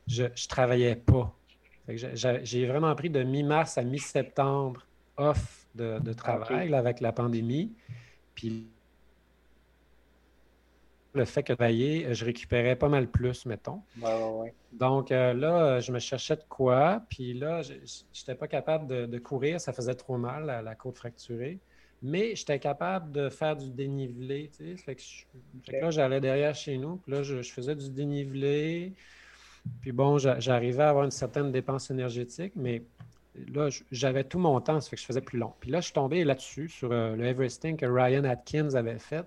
je 0.08 0.24
ne 0.24 0.48
travaillais 0.48 0.96
pas. 0.96 1.34
J'ai 1.88 2.66
vraiment 2.66 2.96
pris 2.96 3.10
de 3.10 3.24
mi-mars 3.24 3.78
à 3.78 3.84
mi-septembre 3.84 4.86
off 5.18 5.66
de, 5.76 6.14
travail 6.14 6.74
avec 6.74 7.00
la 7.00 7.12
pandémie. 7.12 7.72
Puis 8.34 8.68
le 11.16 11.26
fait 11.26 11.44
que 11.44 11.54
travailler, 11.54 12.14
je 12.14 12.26
récupérais 12.26 12.76
pas 12.76 12.90
mal 12.90 13.08
plus, 13.08 13.46
mettons. 13.46 13.82
Donc 14.74 15.12
euh, 15.12 15.34
là, 15.34 15.80
je 15.80 15.92
me 15.92 16.00
cherchais 16.00 16.36
de 16.36 16.44
quoi, 16.48 17.04
puis 17.10 17.34
là, 17.34 17.62
je 17.62 17.74
n'étais 17.74 18.36
pas 18.36 18.48
capable 18.48 19.08
de, 19.08 19.18
courir, 19.20 19.60
ça 19.60 19.74
faisait 19.74 19.96
trop 19.96 20.18
mal, 20.18 20.46
la, 20.46 20.62
la 20.62 20.76
côte 20.76 20.98
fracturée. 20.98 21.60
Mais 22.02 22.36
j'étais 22.36 22.60
capable 22.60 23.12
de 23.12 23.30
faire 23.30 23.56
du 23.56 23.72
dénivelé, 23.72 24.52
tu 24.56 24.78
sais. 24.78 24.84
Fait 24.84 24.96
que, 24.96 25.72
là, 25.72 25.90
j'allais 25.90 26.20
derrière 26.20 26.54
chez 26.54 26.78
nous, 26.78 26.98
puis 26.98 27.12
là, 27.14 27.24
je, 27.24 27.42
faisais 27.42 27.76
du 27.76 27.90
dénivelé. 27.90 28.94
Puis 29.82 29.92
bon, 29.92 30.18
j'arrivais 30.20 30.84
à 30.84 30.90
avoir 30.90 31.06
une 31.06 31.12
certaine 31.12 31.52
dépense 31.52 31.90
énergétique, 31.90 32.54
mais 32.56 32.84
là, 33.54 33.70
j'avais 33.92 34.24
tout 34.24 34.40
mon 34.40 34.60
temps, 34.62 34.80
ça 34.80 34.90
fait 34.90 34.98
que 34.98 35.02
je 35.02 35.08
faisais 35.08 35.22
plus 35.22 35.40
long. 35.40 35.54
Puis 35.60 35.72
là, 35.72 35.80
je 35.80 35.86
suis 35.86 35.94
tombé 35.94 36.24
là-dessus, 36.24 36.70
sur 36.70 36.92
euh, 36.92 37.16
le 37.16 37.26
Everesting 37.26 37.78
que 37.78 37.86
Ryan 37.86 38.24
Atkins 38.26 38.76
avait 38.76 39.00
fait 39.00 39.26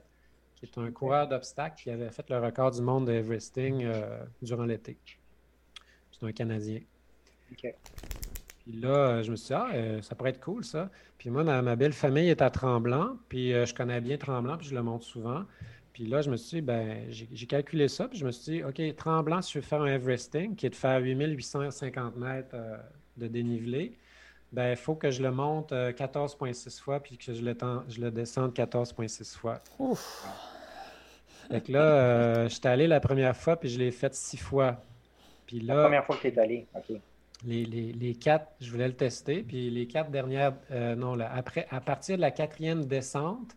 qui 0.59 0.67
est 0.67 0.79
un 0.79 0.91
coureur 0.91 1.29
d'obstacles 1.29 1.83
qui 1.83 1.91
avait 1.91 2.11
fait 2.11 2.29
le 2.31 2.39
record 2.39 2.73
du 2.73 2.83
monde 2.83 3.07
de 3.07 3.13
Everesting 3.13 3.85
euh, 3.85 4.25
durant 4.43 4.65
l'été. 4.65 4.99
C'est 6.11 6.27
un 6.27 6.33
Canadien. 6.33 6.81
Puis 7.57 8.73
là, 8.73 8.89
euh, 8.89 9.23
je 9.23 9.31
me 9.31 9.37
suis 9.37 9.49
dit, 9.49 9.55
ah, 9.55 9.69
euh, 9.73 10.03
ça 10.03 10.17
pourrait 10.17 10.31
être 10.31 10.41
cool, 10.41 10.65
ça. 10.65 10.91
Puis 11.17 11.31
moi, 11.31 11.45
ma, 11.45 11.77
belle 11.77 11.93
famille 11.93 12.29
est 12.29 12.43
à 12.43 12.51
Tremblant, 12.51 13.17
puis 13.29 13.53
je 13.53 13.75
connais 13.75 14.01
bien 14.01 14.19
Tremblant, 14.19 14.57
puis 14.57 14.69
je 14.69 14.75
le 14.75 14.83
montre 14.83 15.05
souvent. 15.05 15.45
Puis 15.93 16.07
là, 16.07 16.23
je 16.23 16.31
me 16.31 16.37
suis 16.37 16.57
dit, 16.57 16.63
ben, 16.63 17.07
j'ai 17.11 17.47
calculé 17.47 17.89
ça, 17.89 18.09
puis 18.09 18.19
je 18.19 18.25
me 18.25 18.31
suis 18.31 18.53
dit, 18.53 18.65
OK, 18.65 18.81
Tremblant, 18.97 19.43
si 19.43 19.55
je 19.55 19.59
veux 19.59 19.65
faire 19.65 19.83
un 19.83 19.87
Everesting, 19.87 20.55
qui 20.55 20.67
est 20.67 20.71
de 20.71 20.77
faire 20.77 21.01
8850 21.01 22.17
mètres 22.17 22.57
de 23.17 23.27
dénivelé, 23.27 23.97
ben, 24.53 24.71
il 24.71 24.77
faut 24.77 24.95
que 24.95 25.11
je 25.11 25.23
le 25.23 25.31
monte 25.31 25.73
14,6 25.73 26.81
fois 26.81 27.01
puis 27.01 27.19
que 27.19 27.35
je 27.35 27.43
le, 27.43 27.57
je 27.89 28.01
le 28.01 28.11
descende 28.11 28.53
14,6 28.53 29.37
fois. 29.37 29.61
Ouf. 29.79 30.27
Fait 31.51 31.63
que 31.63 31.73
là, 31.73 31.81
euh, 31.81 32.49
j'étais 32.49 32.69
allé 32.69 32.87
la 32.87 33.01
première 33.01 33.37
fois 33.37 33.57
puis 33.57 33.69
je 33.69 33.79
l'ai 33.79 33.91
fait 33.91 34.15
six 34.15 34.37
fois. 34.37 34.83
Puis 35.47 35.61
là, 35.61 35.77
la 35.77 35.83
première 35.85 36.05
fois 36.05 36.17
que 36.17 36.23
tu 36.23 36.29
es 36.29 36.39
allé, 36.39 36.67
OK. 36.75 36.99
Les, 37.47 37.65
les, 37.65 37.93
les, 37.93 38.15
quatre, 38.15 38.49
je 38.61 38.71
voulais 38.71 38.89
le 38.89 38.97
tester. 38.97 39.43
Puis 39.43 39.71
les 39.71 39.87
quatre 39.87 40.11
dernières, 40.11 40.55
euh, 40.73 40.97
non, 40.97 41.15
là, 41.15 41.31
après, 41.33 41.67
à 41.71 41.81
partir 41.81 42.17
de 42.17 42.21
la 42.21 42.33
quatrième 42.33 42.85
descente, 42.85 43.57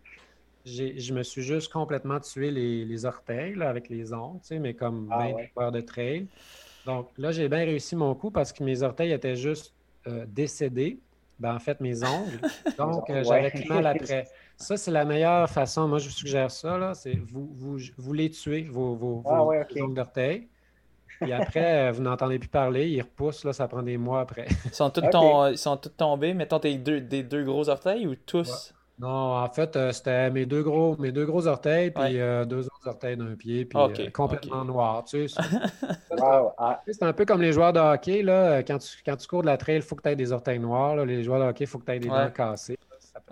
je 0.66 1.14
me 1.14 1.24
suis 1.24 1.42
juste 1.42 1.72
complètement 1.72 2.20
tué 2.20 2.52
les, 2.52 3.06
orteils 3.06 3.62
avec 3.62 3.90
les 3.90 4.14
ongles, 4.14 4.40
mais 4.60 4.76
comme 4.76 5.10
ah, 5.12 5.30
20 5.56 5.72
de 5.72 5.82
trail. 5.82 6.28
Donc 6.86 7.10
là, 7.18 7.32
j'ai 7.32 7.50
bien 7.50 7.66
réussi 7.66 7.96
mon 7.96 8.14
coup 8.14 8.32
parce 8.32 8.54
que 8.54 8.64
mes 8.64 8.84
orteils 8.84 9.12
étaient 9.12 9.36
juste 9.36 9.74
euh, 10.08 10.26
décédés. 10.28 11.00
Ben, 11.40 11.56
en 11.56 11.60
fait, 11.60 11.80
mes 11.80 12.04
ongles. 12.04 12.40
Donc, 12.78 13.10
euh, 13.10 13.24
j'avais 13.24 13.52
mal 13.68 13.88
après. 13.88 14.28
Ça, 14.58 14.78
c'est 14.78 14.92
la 14.92 15.06
meilleure 15.06 15.50
façon. 15.50 15.88
Moi, 15.88 15.98
je 15.98 16.06
vous 16.06 16.14
suggère 16.14 16.52
ça. 16.52 16.78
Là, 16.78 16.94
c'est 16.94 17.16
vous, 17.16 17.50
vous, 17.52 17.80
vous 17.98 18.14
les 18.14 18.30
tuez, 18.30 18.62
vos, 18.62 18.94
vos, 18.94 19.24
ah, 19.26 19.42
ongles 19.42 19.96
d'orteil. 19.96 20.48
Puis 21.20 21.34
après, 21.34 21.88
euh, 21.88 21.92
vous 21.92 22.04
n'entendez 22.04 22.38
plus 22.38 22.48
parler, 22.48 22.90
ils 22.90 23.02
repoussent, 23.02 23.44
là, 23.44 23.54
ça 23.54 23.68
prend 23.68 23.82
des 23.82 23.98
mois 23.98 24.22
après. 24.22 24.48
Ils 24.66 24.74
sont 24.74 24.92
tous, 24.92 25.02
ils 25.52 25.58
sont 25.58 25.78
tous 25.78 25.90
tombés, 25.90 26.36
mettons 26.36 26.60
tes 26.60 26.76
deux, 26.78 27.02
des 27.02 27.24
deux 27.24 27.44
gros 27.44 27.70
orteils 27.70 28.06
ou 28.06 28.16
tous? 28.16 28.74
Non, 29.02 29.34
en 29.34 29.50
fait, 29.50 29.76
euh, 29.76 29.92
c'était 29.92 30.30
mes 30.30 30.46
deux 30.46 30.62
gros, 30.62 30.96
mes 30.98 31.12
deux 31.12 31.26
gros 31.26 31.48
orteils, 31.48 31.90
puis 31.90 32.20
euh, 32.20 32.46
deux 32.46 32.68
autres 32.68 32.88
orteils 32.88 33.18
d'un 33.18 33.34
pied, 33.34 33.66
puis 33.66 33.80
euh, 33.80 34.10
complètement 34.12 34.64
noir. 34.64 35.04
Tu 35.06 35.28
sais, 35.28 35.42
ah. 36.22 36.84
c'est 36.86 37.02
un 37.02 37.12
peu 37.12 37.26
comme 37.26 37.42
les 37.42 37.52
joueurs 37.52 37.74
de 37.74 37.80
hockey. 37.80 38.22
Là, 38.22 38.62
quand, 38.62 38.78
tu, 38.78 39.02
quand 39.04 39.16
tu 39.16 39.28
cours 39.28 39.42
de 39.42 39.48
la 39.48 39.58
trail, 39.58 39.78
il 39.78 39.82
faut 39.82 39.96
que 39.96 40.04
tu 40.04 40.10
aies 40.10 40.16
des 40.16 40.32
orteils 40.32 40.60
noirs. 40.60 41.04
Les 41.04 41.24
joueurs 41.24 41.40
de 41.40 41.46
hockey, 41.46 41.64
il 41.64 41.68
faut 41.68 41.80
que 41.80 41.86
tu 41.86 41.94
aies 41.94 42.00
des 42.00 42.10
dents 42.10 42.30
cassées. 42.30 42.78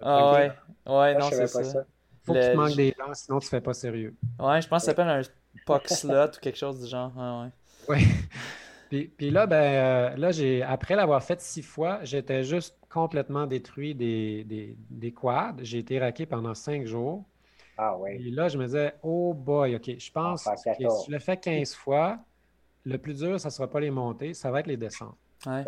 ah 0.01 0.33
ouais, 0.33 0.51
ouais, 0.87 1.13
non, 1.13 1.29
c'est 1.29 1.45
ça. 1.45 1.61
Il 1.61 2.25
faut 2.25 2.33
que 2.33 2.51
tu 2.51 2.57
manques 2.57 2.75
des 2.75 2.95
dents, 2.97 3.13
sinon 3.13 3.37
tu 3.37 3.45
ne 3.45 3.49
fais 3.49 3.61
pas 3.61 3.73
sérieux. 3.73 4.15
Ouais, 4.39 4.63
je 4.63 4.67
pense 4.67 4.81
que 4.81 4.85
ça 4.85 4.91
s'appelle 4.95 5.07
un 5.07 5.21
puck 5.67 5.87
slot 5.87 6.29
ou 6.35 6.39
quelque 6.41 6.57
chose 6.57 6.81
du 6.81 6.87
genre. 6.87 7.11
ouais. 7.15 7.49
Oui. 7.87 8.07
Puis, 9.17 9.29
là, 9.29 9.45
ben, 9.45 10.15
là 10.17 10.31
j'ai, 10.31 10.63
après 10.63 10.95
l'avoir 10.95 11.21
fait 11.21 11.39
six 11.41 11.61
fois, 11.61 11.99
j'étais 12.01 12.43
juste 12.43 12.75
complètement 12.89 13.45
détruit 13.45 13.95
des, 13.95 14.75
des, 14.89 15.11
quads. 15.11 15.55
J'ai 15.61 15.79
été 15.79 15.99
raqué 15.99 16.25
pendant 16.25 16.55
cinq 16.55 16.85
jours. 16.85 17.23
Ah 17.77 17.95
oui. 17.97 18.11
Et 18.19 18.31
là, 18.31 18.49
je 18.49 18.57
me 18.57 18.65
disais, 18.65 18.93
oh 19.03 19.33
boy, 19.33 19.75
OK, 19.75 19.97
je 19.97 20.11
pense 20.11 20.43
que 20.43 20.57
si 20.57 20.83
je 21.07 21.11
le 21.11 21.19
fais 21.19 21.37
15 21.37 21.75
fois, 21.75 22.19
le 22.83 22.97
plus 22.97 23.19
dur, 23.19 23.39
ça 23.39 23.49
ne 23.49 23.51
sera 23.51 23.69
pas 23.69 23.79
les 23.79 23.91
montées, 23.91 24.33
ça 24.33 24.51
va 24.51 24.59
être 24.59 24.67
les 24.67 24.77
descentes. 24.77 25.17
Ouais. 25.45 25.63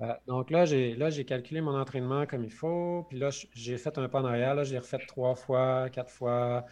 Euh, 0.00 0.12
donc 0.26 0.50
là, 0.50 0.64
j'ai 0.64 0.96
là, 0.96 1.10
j'ai 1.10 1.24
calculé 1.24 1.60
mon 1.60 1.78
entraînement 1.78 2.26
comme 2.26 2.44
il 2.44 2.50
faut. 2.50 3.06
Puis 3.08 3.18
là, 3.18 3.28
j'ai 3.52 3.78
fait 3.78 3.96
un 3.98 4.08
pas 4.08 4.20
en 4.20 4.24
arrière. 4.24 4.54
Là, 4.54 4.64
j'ai 4.64 4.78
refait 4.78 4.98
trois 5.06 5.34
fois, 5.36 5.88
quatre 5.90 6.10
fois, 6.10 6.64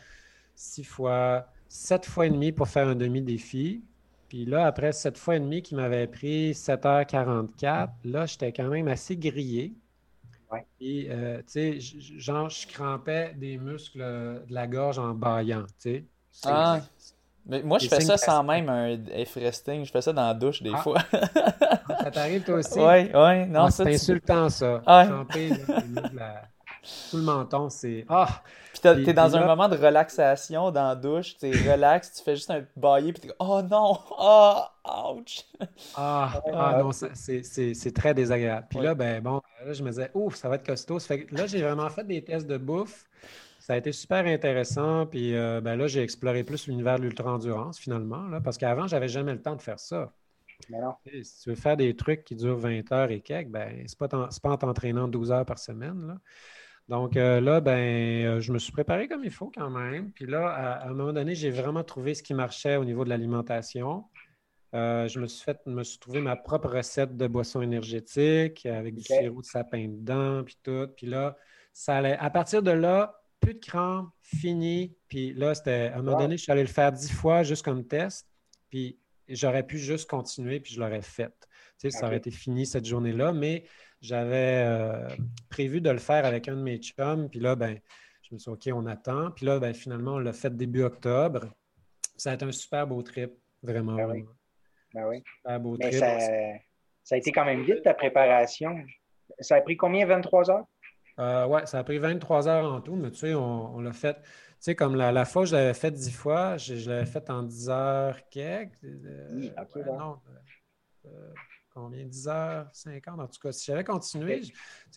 six 0.54 0.84
fois, 0.84 1.46
sept 1.68 2.04
fois 2.06 2.26
et 2.26 2.30
demi 2.30 2.50
pour 2.50 2.68
faire 2.68 2.88
un 2.88 2.96
demi-défi. 2.96 3.84
Puis 4.28 4.44
là, 4.46 4.66
après 4.66 4.92
cette 4.92 5.18
fois 5.18 5.36
et 5.36 5.40
demie 5.40 5.62
qui 5.62 5.74
m'avait 5.74 6.06
pris 6.06 6.52
7h44, 6.52 7.90
là, 8.04 8.26
j'étais 8.26 8.52
quand 8.52 8.68
même 8.68 8.88
assez 8.88 9.16
grillé. 9.16 9.74
Ouais. 10.52 10.66
Puis, 10.78 11.08
euh, 11.08 11.38
tu 11.38 11.80
sais, 11.80 11.98
genre, 12.18 12.48
je 12.50 12.66
crampais 12.66 13.34
des 13.36 13.56
muscles 13.56 14.00
de 14.00 14.52
la 14.52 14.66
gorge 14.66 14.98
en 14.98 15.14
baillant, 15.14 15.64
tu 15.80 15.90
sais. 15.90 16.04
Ah, 16.44 16.80
mais 17.46 17.62
moi, 17.62 17.78
je 17.78 17.88
fais 17.88 18.00
ça 18.00 18.16
sans 18.16 18.44
même 18.44 18.68
un 18.68 18.96
F-resting. 19.24 19.84
Je 19.84 19.90
fais 19.90 20.00
ça 20.00 20.12
dans 20.12 20.26
la 20.28 20.34
douche 20.34 20.62
des 20.62 20.72
ah. 20.74 20.78
fois. 20.78 20.98
ça 21.10 22.10
t'arrive 22.10 22.44
toi 22.44 22.56
aussi? 22.56 22.78
Oui, 22.78 23.10
oui. 23.12 23.46
Non, 23.46 23.64
ah, 23.64 23.70
c'est 23.70 23.92
insultant, 23.92 24.48
ça. 24.48 24.80
Cramper 24.84 25.50
tout 27.10 27.16
le 27.16 27.22
menton, 27.22 27.68
c'est. 27.70 28.04
Ah! 28.08 28.42
Puis 28.82 29.04
t'es 29.04 29.12
dans 29.12 29.36
un 29.36 29.46
moment 29.46 29.68
de 29.68 29.76
relaxation 29.76 30.70
dans 30.70 30.88
la 30.88 30.96
douche, 30.96 31.36
tu 31.36 31.46
relax, 31.68 32.12
tu 32.12 32.22
fais 32.22 32.34
juste 32.34 32.50
un 32.50 32.64
bailler, 32.76 33.12
puis 33.12 33.28
t'es 33.28 33.34
oh 33.38 33.60
non! 33.62 33.98
Oh! 34.18 34.60
Ouch! 34.84 35.44
Ah, 35.96 36.42
ah 36.52 36.78
non, 36.80 36.90
c'est 36.92 37.94
très 37.94 38.14
désagréable. 38.14 38.66
Puis 38.68 38.80
là, 38.80 38.94
ben 38.94 39.22
bon, 39.22 39.40
là, 39.64 39.72
je 39.72 39.82
me 39.82 39.90
disais, 39.90 40.10
ouf, 40.14 40.34
ça 40.34 40.48
va 40.48 40.56
être 40.56 40.66
costaud. 40.66 40.98
fait 40.98 41.26
là, 41.30 41.46
j'ai 41.46 41.62
vraiment 41.62 41.88
fait 41.88 42.04
des 42.04 42.22
tests 42.22 42.48
de 42.48 42.56
bouffe. 42.56 43.04
Ça 43.60 43.74
a 43.74 43.76
été 43.76 43.92
super 43.92 44.26
intéressant. 44.26 45.06
Puis 45.06 45.36
euh, 45.36 45.60
ben 45.60 45.76
là, 45.76 45.86
j'ai 45.86 46.02
exploré 46.02 46.42
plus 46.42 46.66
l'univers 46.66 46.98
de 46.98 47.04
l'ultra-endurance 47.04 47.78
finalement, 47.78 48.26
là, 48.28 48.40
parce 48.40 48.58
qu'avant, 48.58 48.88
j'avais 48.88 49.08
jamais 49.08 49.32
le 49.32 49.40
temps 49.40 49.54
de 49.54 49.62
faire 49.62 49.78
ça. 49.78 50.12
Si 51.22 51.42
tu 51.42 51.50
veux 51.50 51.56
faire 51.56 51.76
des 51.76 51.94
trucs 51.94 52.24
qui 52.24 52.34
durent 52.34 52.58
20 52.58 52.90
heures 52.92 53.10
et 53.10 53.20
quelques, 53.20 53.50
ben, 53.50 53.84
c'est 53.86 53.98
pas, 53.98 54.08
pas 54.08 54.28
en 54.44 54.56
t'entraînant 54.56 55.08
12 55.08 55.30
heures 55.30 55.46
par 55.46 55.58
semaine. 55.58 56.06
Là. 56.06 56.18
Donc 56.92 57.16
euh, 57.16 57.40
là, 57.40 57.62
ben, 57.62 57.72
euh, 57.72 58.40
je 58.42 58.52
me 58.52 58.58
suis 58.58 58.70
préparé 58.70 59.08
comme 59.08 59.24
il 59.24 59.30
faut 59.30 59.50
quand 59.50 59.70
même. 59.70 60.12
Puis 60.12 60.26
là, 60.26 60.48
à, 60.48 60.88
un 60.88 60.92
moment 60.92 61.14
donné, 61.14 61.34
j'ai 61.34 61.48
vraiment 61.48 61.82
trouvé 61.82 62.12
ce 62.12 62.22
qui 62.22 62.34
marchait 62.34 62.76
au 62.76 62.84
niveau 62.84 63.02
de 63.02 63.08
l'alimentation. 63.08 64.04
Euh, 64.74 65.08
je 65.08 65.18
me 65.18 65.26
suis 65.26 65.42
fait, 65.42 65.58
me 65.64 65.84
suis 65.84 65.98
trouvé 65.98 66.20
ma 66.20 66.36
propre 66.36 66.68
recette 66.68 67.16
de 67.16 67.26
boisson 67.26 67.62
énergétique 67.62 68.66
avec 68.66 68.94
du 68.94 69.04
sirop 69.04 69.40
de 69.40 69.46
sapin 69.46 69.88
dedans, 69.88 70.44
puis 70.44 70.58
tout. 70.62 70.86
Puis 70.94 71.06
là, 71.06 71.34
ça 71.72 71.96
allait. 71.96 72.18
À 72.18 72.28
partir 72.28 72.62
de 72.62 72.72
là, 72.72 73.22
plus 73.40 73.54
de 73.54 73.60
crampes, 73.60 74.10
fini. 74.20 74.94
Puis 75.08 75.32
là, 75.32 75.54
c'était. 75.54 75.92
À 75.94 75.96
un 75.96 76.02
moment 76.02 76.18
donné, 76.18 76.36
je 76.36 76.42
suis 76.42 76.52
allé 76.52 76.60
le 76.60 76.68
faire 76.68 76.92
dix 76.92 77.10
fois 77.10 77.42
juste 77.42 77.64
comme 77.64 77.86
test. 77.86 78.28
Puis 78.68 78.98
j'aurais 79.28 79.66
pu 79.66 79.78
juste 79.78 80.10
continuer, 80.10 80.60
puis 80.60 80.74
je 80.74 80.80
l'aurais 80.80 81.00
fait. 81.00 81.32
Tu 81.78 81.90
sais, 81.90 81.90
ça 81.90 82.06
aurait 82.06 82.18
été 82.18 82.30
fini 82.30 82.66
cette 82.66 82.84
journée-là, 82.84 83.32
mais 83.32 83.64
j'avais 84.02 84.64
euh, 84.66 85.08
prévu 85.48 85.80
de 85.80 85.90
le 85.90 85.98
faire 85.98 86.26
avec 86.26 86.48
un 86.48 86.56
de 86.56 86.62
mes 86.62 86.78
chums, 86.78 87.30
puis 87.30 87.38
là, 87.38 87.54
ben, 87.54 87.78
je 88.22 88.34
me 88.34 88.38
suis 88.38 88.52
dit, 88.52 88.70
OK, 88.70 88.76
on 88.76 88.86
attend. 88.86 89.30
Puis 89.30 89.46
là, 89.46 89.60
ben, 89.60 89.72
finalement, 89.72 90.14
on 90.14 90.18
l'a 90.18 90.32
fait 90.32 90.54
début 90.54 90.82
octobre. 90.82 91.46
Ça 92.16 92.32
a 92.32 92.34
été 92.34 92.44
un 92.44 92.52
super 92.52 92.86
beau 92.86 93.02
trip, 93.02 93.32
vraiment. 93.62 93.94
Ben 93.94 94.10
oui. 94.10 94.24
Ben 94.92 95.08
oui. 95.08 95.22
Super 95.36 95.60
beau 95.60 95.76
trip. 95.76 95.94
Ça, 95.94 96.18
ça, 97.04 97.14
a 97.14 97.18
été 97.18 97.30
quand 97.30 97.44
même 97.44 97.62
vite, 97.62 97.82
ta 97.82 97.94
préparation. 97.94 98.76
Ça 99.38 99.56
a 99.56 99.60
pris 99.60 99.76
combien, 99.76 100.04
23 100.04 100.50
heures? 100.50 100.66
Euh, 101.18 101.46
oui, 101.46 101.60
ça 101.66 101.78
a 101.78 101.84
pris 101.84 101.98
23 101.98 102.48
heures 102.48 102.72
en 102.72 102.80
tout, 102.80 102.96
mais 102.96 103.10
tu 103.10 103.18
sais, 103.18 103.34
on, 103.34 103.80
l'a 103.80 103.92
fait. 103.92 104.14
Tu 104.14 104.30
sais, 104.60 104.74
comme 104.74 104.96
la, 104.96 105.24
fois 105.24 105.42
où 105.42 105.44
je 105.44 105.54
l'avais 105.54 105.74
fait 105.74 105.90
10 105.90 106.10
fois, 106.10 106.56
je, 106.56 106.88
l'avais 106.88 107.06
fait 107.06 107.28
en 107.30 107.42
10 107.42 107.70
heures 107.70 108.18
quelques. 108.30 108.72
oui, 108.82 109.52
OK, 109.60 109.86
non, 109.86 110.18
euh, 111.06 111.32
combien? 111.74 112.04
10 112.04 112.26
h 112.26 112.66
50 112.72 113.20
en 113.20 113.26
tout 113.26 113.40
cas. 113.40 113.52
Si 113.52 113.66
j'avais 113.66 113.84
continué, 113.84 114.42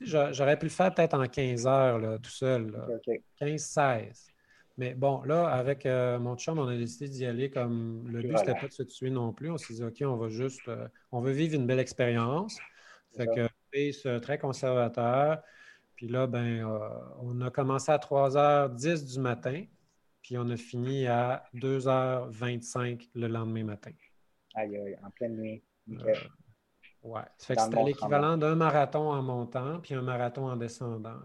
j'aurais 0.01 0.57
pu 0.57 0.65
le 0.65 0.71
faire 0.71 0.93
peut-être 0.93 1.13
en 1.13 1.27
15 1.27 1.67
heures 1.67 1.99
là, 1.99 2.17
tout 2.19 2.31
seul. 2.31 2.75
15-16. 3.41 4.31
Mais 4.77 4.93
bon, 4.93 5.23
là, 5.23 5.47
avec 5.47 5.85
euh, 5.85 6.19
mon 6.19 6.35
chum, 6.35 6.59
on 6.59 6.67
a 6.67 6.75
décidé 6.75 7.07
d'y 7.07 7.25
aller 7.25 7.49
comme 7.49 8.07
le 8.09 8.21
but, 8.21 8.37
c'était 8.37 8.55
pas 8.55 8.67
de 8.67 8.73
se 8.73 8.83
tuer 8.83 9.09
non 9.09 9.31
plus. 9.31 9.49
On 9.49 9.57
s'est 9.57 9.73
dit, 9.73 9.83
OK, 9.83 10.01
on 10.01 10.17
va 10.17 10.27
juste, 10.27 10.67
euh, 10.67 10.87
on 11.13 11.21
veut 11.21 11.31
vivre 11.31 11.55
une 11.55 11.65
belle 11.65 11.79
expérience. 11.79 12.57
Fait 13.15 13.27
que, 13.27 13.47
pace 13.71 14.21
très 14.21 14.37
conservateur. 14.37 15.41
Puis 15.95 16.09
là, 16.09 16.27
ben, 16.27 16.65
euh, 16.65 16.89
on 17.21 17.39
a 17.39 17.49
commencé 17.49 17.89
à 17.91 17.97
3h10 17.97 19.13
du 19.13 19.19
matin, 19.19 19.63
puis 20.21 20.37
on 20.37 20.49
a 20.49 20.57
fini 20.57 21.07
à 21.07 21.45
2h25 21.53 23.09
le 23.15 23.27
lendemain 23.27 23.63
matin. 23.63 23.91
Aïe, 24.55 24.75
aïe, 24.75 24.97
en 25.03 25.09
pleine 25.11 25.37
nuit. 25.37 25.63
Oui. 27.05 27.21
Ça 27.37 27.47
fait 27.47 27.55
que 27.55 27.61
c'était 27.61 27.83
l'équivalent 27.83 28.35
d'un 28.35 28.55
marathon 28.55 29.11
en 29.11 29.21
montant 29.21 29.79
puis 29.79 29.93
un 29.93 30.01
marathon 30.01 30.47
en 30.47 30.55
descendant. 30.55 31.19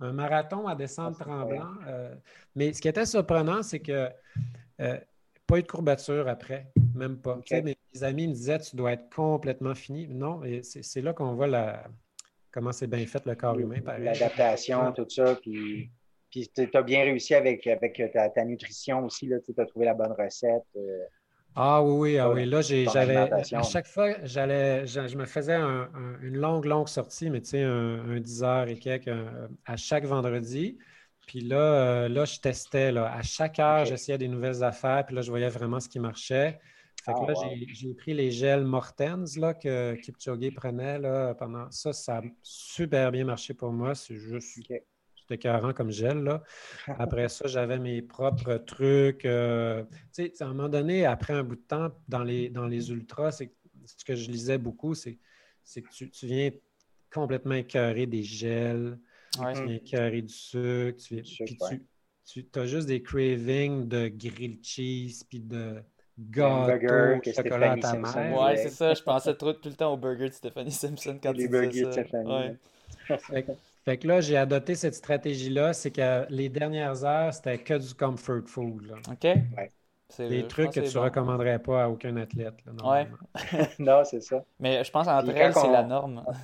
un, 0.00 0.12
marathon 0.12 0.66
à 0.66 0.74
descendre 0.74 1.18
tremblant. 1.18 1.72
Euh, 1.86 2.14
mais 2.54 2.74
ce 2.74 2.82
qui 2.82 2.88
était 2.88 3.06
surprenant, 3.06 3.62
c'est 3.62 3.80
que 3.80 4.10
euh, 4.82 4.98
pas 5.46 5.58
eu 5.58 5.62
de 5.62 5.66
courbature 5.66 6.28
après, 6.28 6.66
même 6.94 7.16
pas. 7.16 7.40
mes 7.50 7.76
amis 8.02 8.28
me 8.28 8.34
disaient 8.34 8.58
tu 8.58 8.76
dois 8.76 8.92
être 8.92 9.08
complètement 9.14 9.74
fini. 9.74 10.08
Non, 10.08 10.42
c'est 10.62 11.00
là 11.00 11.14
qu'on 11.14 11.34
voit 11.34 11.46
la, 11.46 11.84
comment 12.52 12.72
c'est 12.72 12.86
bien 12.86 13.06
fait 13.06 13.24
le 13.24 13.34
corps 13.34 13.58
humain. 13.58 13.80
L'adaptation, 13.98 14.92
tout 14.92 15.08
ça. 15.08 15.36
Puis, 15.36 15.90
puis 16.30 16.50
tu 16.54 16.68
as 16.72 16.82
bien 16.82 17.02
réussi 17.02 17.34
avec, 17.34 17.66
avec 17.66 18.02
ta, 18.12 18.44
nutrition 18.44 19.06
aussi. 19.06 19.28
Tu 19.28 19.60
as 19.60 19.66
trouvé 19.66 19.86
la 19.86 19.94
bonne 19.94 20.12
recette. 20.12 20.64
Euh, 20.76 21.04
ah 21.56 21.82
oui, 21.82 21.92
oui, 22.12 22.18
ah 22.18 22.30
oui. 22.30 22.46
Là, 22.46 22.60
j'avais. 22.62 23.16
À 23.16 23.62
chaque 23.62 23.86
fois, 23.86 24.14
j'allais. 24.24 24.86
Je, 24.86 25.16
me 25.16 25.24
faisais 25.24 25.56
une 25.56 26.36
longue, 26.36 26.64
longue 26.64 26.88
sortie, 26.88 27.30
mais 27.30 27.40
tu 27.40 27.50
sais, 27.50 27.62
un, 27.62 28.18
10 28.18 28.42
heures 28.42 28.68
et 28.68 28.78
quelques 28.78 29.10
à 29.64 29.76
chaque 29.76 30.04
vendredi. 30.04 30.78
Puis 31.26 31.40
là, 31.40 31.56
euh, 31.56 32.08
là, 32.08 32.24
je 32.24 32.38
testais. 32.40 32.92
Là. 32.92 33.12
À 33.12 33.22
chaque 33.22 33.58
heure, 33.58 33.84
j'essayais 33.84 34.18
des 34.18 34.28
nouvelles 34.28 34.62
affaires. 34.64 35.04
Puis 35.06 35.14
là, 35.14 35.22
je 35.22 35.30
voyais 35.30 35.48
vraiment 35.48 35.80
ce 35.80 35.88
qui 35.88 35.98
marchait. 35.98 36.58
Fait 37.04 37.12
que 37.12 37.18
ah, 37.20 37.32
là, 37.32 37.34
j'ai 37.72 37.94
pris 37.94 38.14
les 38.14 38.30
gels 38.30 38.64
Mortens 38.64 39.36
là, 39.36 39.52
que 39.52 39.94
Kipchoge 39.94 40.54
prenait 40.54 40.98
là, 40.98 41.34
pendant 41.34 41.70
ça. 41.70 41.92
Ça 41.92 42.18
a 42.18 42.22
super 42.42 43.12
bien 43.12 43.24
marché 43.24 43.54
pour 43.54 43.72
moi. 43.72 43.94
C'est 43.94 44.16
juste 44.16 44.58
c'était 45.24 45.38
carré 45.38 45.72
comme 45.74 45.90
gel. 45.90 46.22
Là. 46.22 46.42
Après 46.98 47.28
ça, 47.28 47.46
j'avais 47.46 47.78
mes 47.78 48.02
propres 48.02 48.56
trucs. 48.56 49.24
Euh, 49.24 49.84
tu 50.14 50.30
sais, 50.34 50.42
à 50.42 50.46
un 50.46 50.48
moment 50.48 50.68
donné, 50.68 51.06
après 51.06 51.32
un 51.32 51.42
bout 51.42 51.56
de 51.56 51.62
temps, 51.62 51.90
dans 52.08 52.22
les, 52.22 52.50
dans 52.50 52.66
les 52.66 52.90
ultras, 52.90 53.32
c'est 53.32 53.52
ce 53.86 54.04
que 54.04 54.14
je 54.14 54.30
lisais 54.30 54.58
beaucoup, 54.58 54.94
c'est 54.94 55.18
que 55.76 55.88
tu, 55.90 56.10
tu, 56.10 56.26
viens 56.26 56.50
complètement 57.12 57.54
écœuré 57.54 58.06
des 58.06 58.22
gels, 58.22 58.98
tu 59.32 59.40
viens 59.40 59.74
écœuré 59.74 60.22
du 60.22 60.32
sucre, 60.32 60.98
tu, 61.02 61.22
puis 61.22 61.58
tu, 62.24 62.46
tu 62.46 62.58
as 62.58 62.66
juste 62.66 62.88
des 62.88 63.02
cravings 63.02 63.88
de 63.88 64.08
grilled 64.08 64.64
cheese, 64.64 65.24
puis 65.28 65.40
de 65.40 65.82
gâteau, 66.18 67.32
chocolat 67.32 67.72
à 67.72 67.76
ta 67.76 67.94
mère. 67.94 68.40
Ouais, 68.40 68.56
c'est 68.56 68.70
ça. 68.70 68.94
Je 68.94 69.02
pensais 69.02 69.34
trop, 69.34 69.52
tout 69.52 69.68
le 69.68 69.74
temps 69.74 69.92
au 69.92 69.96
burger 69.96 70.28
de 70.28 70.34
Stephanie 70.34 70.72
Simpson 70.72 71.18
quand 71.22 71.32
les 71.32 71.48
tu 71.48 71.68
disais 71.68 71.82
ça. 71.82 71.88
De 71.88 71.92
Stephanie. 71.92 72.58
Ouais. 73.30 73.46
Fait 73.84 73.98
que 73.98 74.08
là, 74.08 74.20
j'ai 74.20 74.36
adopté 74.36 74.74
cette 74.74 74.94
stratégie-là, 74.94 75.74
c'est 75.74 75.90
que 75.90 76.24
les 76.30 76.48
dernières 76.48 77.04
heures, 77.04 77.34
c'était 77.34 77.58
que 77.58 77.74
du 77.74 77.94
comfort 77.94 78.42
food. 78.46 78.94
OK. 79.10 79.24
Ouais. 79.24 79.70
Des 80.18 80.46
trucs 80.46 80.72
que 80.72 80.80
tu 80.80 80.96
ne 80.96 81.02
recommanderais 81.02 81.58
pas 81.58 81.84
à 81.84 81.88
aucun 81.88 82.16
athlète. 82.16 82.54
Là, 82.66 82.90
ouais. 82.90 83.08
non, 83.78 84.02
c'est 84.04 84.20
ça. 84.20 84.44
Mais 84.58 84.84
je 84.84 84.90
pense 84.90 85.06
entre 85.06 85.30
elles, 85.30 85.52
c'est 85.52 85.70
la 85.70 85.82
norme. 85.82 86.24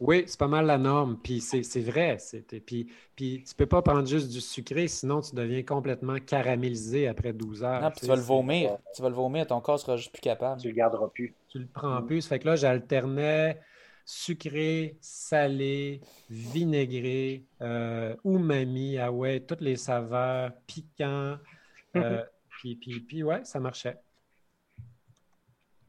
Oui, 0.00 0.24
c'est 0.26 0.38
pas 0.38 0.48
mal 0.48 0.64
la 0.64 0.78
norme. 0.78 1.18
Puis 1.22 1.42
c'est 1.42 1.80
vrai. 1.80 2.16
Puis, 2.64 2.90
puis 3.14 3.44
tu 3.46 3.54
peux 3.54 3.66
pas 3.66 3.82
prendre 3.82 4.06
juste 4.06 4.30
du 4.30 4.40
sucré, 4.40 4.88
sinon 4.88 5.20
tu 5.20 5.34
deviens 5.34 5.62
complètement 5.62 6.16
caramélisé 6.18 7.06
après 7.06 7.34
12 7.34 7.62
heures. 7.64 7.82
Non, 7.82 7.90
puis 7.90 8.00
tu 8.00 8.06
vas 8.06 8.16
le 8.16 8.22
vomir. 8.22 8.78
Tu 8.96 9.02
vas 9.02 9.10
le 9.10 9.14
vomir, 9.14 9.46
ton 9.46 9.60
corps 9.60 9.78
sera 9.78 9.98
juste 9.98 10.10
plus 10.10 10.22
capable. 10.22 10.58
Tu 10.58 10.68
le 10.68 10.74
garderas 10.74 11.08
plus. 11.08 11.34
Tu 11.48 11.58
le 11.58 11.66
prends 11.66 12.00
plus. 12.02 12.26
fait 12.26 12.38
que 12.38 12.48
là, 12.48 12.56
j'alternais 12.56 13.60
sucré, 14.04 14.96
salé, 15.00 16.00
vinaigré, 16.28 17.44
euh, 17.60 18.16
umami, 18.24 18.98
ah 18.98 19.12
ouais, 19.12 19.40
toutes 19.40 19.60
les 19.60 19.76
saveurs, 19.76 20.52
piquant. 20.66 21.36
Euh, 21.96 22.24
puis, 22.48 22.76
puis, 22.76 23.00
puis 23.00 23.22
ouais, 23.22 23.44
ça 23.44 23.60
marchait. 23.60 23.96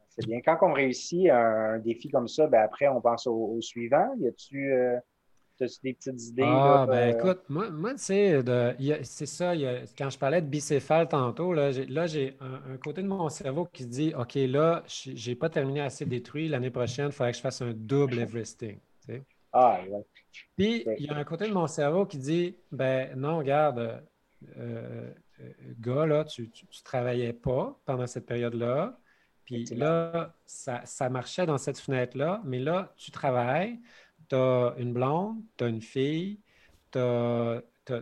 C'est 0.09 0.25
bien. 0.25 0.41
Quand 0.41 0.57
on 0.61 0.73
réussit 0.73 1.29
un, 1.29 1.79
défi 1.79 2.09
comme 2.09 2.27
ça, 2.27 2.47
ben 2.47 2.61
après, 2.61 2.87
on 2.87 2.99
pense 2.99 3.27
au, 3.27 3.59
suivant. 3.61 4.13
Y 4.19 4.27
a-tu 4.27 4.73
euh, 4.73 4.97
des 5.83 5.93
petites 5.93 6.21
idées? 6.23 6.43
Ah, 6.45 6.85
ben 6.87 7.15
écoute, 7.15 7.41
moi, 7.49 7.69
moi 7.69 7.93
tu 7.93 7.99
sais, 7.99 8.43
c'est 9.03 9.25
ça. 9.25 9.53
quand 9.97 10.09
je 10.09 10.17
parlais 10.17 10.41
de 10.41 10.47
bicéphale 10.47 11.07
tantôt, 11.07 11.53
là, 11.53 11.71
j'ai 11.71 12.37
un, 12.39 12.77
côté 12.77 13.01
de 13.01 13.07
mon 13.07 13.29
cerveau 13.29 13.65
qui 13.65 13.85
dit 13.85 14.13
OK, 14.17 14.35
là, 14.35 14.83
j'ai 14.87 15.35
pas 15.35 15.49
terminé 15.49 15.81
assez 15.81 16.05
détruit. 16.05 16.47
L'année 16.47 16.71
prochaine, 16.71 17.07
il 17.07 17.11
faudrait 17.11 17.31
que 17.31 17.37
je 17.37 17.41
fasse 17.41 17.61
un 17.61 17.73
double 17.73 18.19
Everesting. 18.19 18.77
Ah, 19.53 19.81
ouais. 19.89 20.05
Puis, 20.55 20.85
il 20.97 21.05
y 21.05 21.09
a 21.09 21.15
un 21.15 21.23
côté 21.25 21.47
de 21.47 21.53
mon 21.53 21.67
cerveau 21.67 22.05
qui 22.05 22.17
dit 22.17 22.55
ben 22.71 23.17
non, 23.17 23.39
regarde, 23.39 24.01
euh, 24.57 25.11
euh, 25.41 25.53
gars, 25.79 26.05
là, 26.05 26.23
tu 26.23 26.43
ne 26.43 26.83
travaillais 26.83 27.33
pas 27.33 27.77
pendant 27.85 28.07
cette 28.07 28.25
période-là. 28.25 28.97
Puis 29.45 29.65
là, 29.65 30.33
ça, 30.45 31.09
marchait 31.09 31.45
dans 31.45 31.57
cette 31.57 31.79
fenêtre-là, 31.79 32.41
mais 32.45 32.59
là, 32.59 32.93
tu 32.95 33.11
travailles, 33.11 33.79
tu 34.31 34.35
as 34.35 34.75
une 34.77 34.93
blonde, 34.93 35.41
tu 35.57 35.65
as 35.65 35.67
une 35.67 35.81
fille, 35.81 36.39
tu 36.91 36.99
as, 36.99 37.61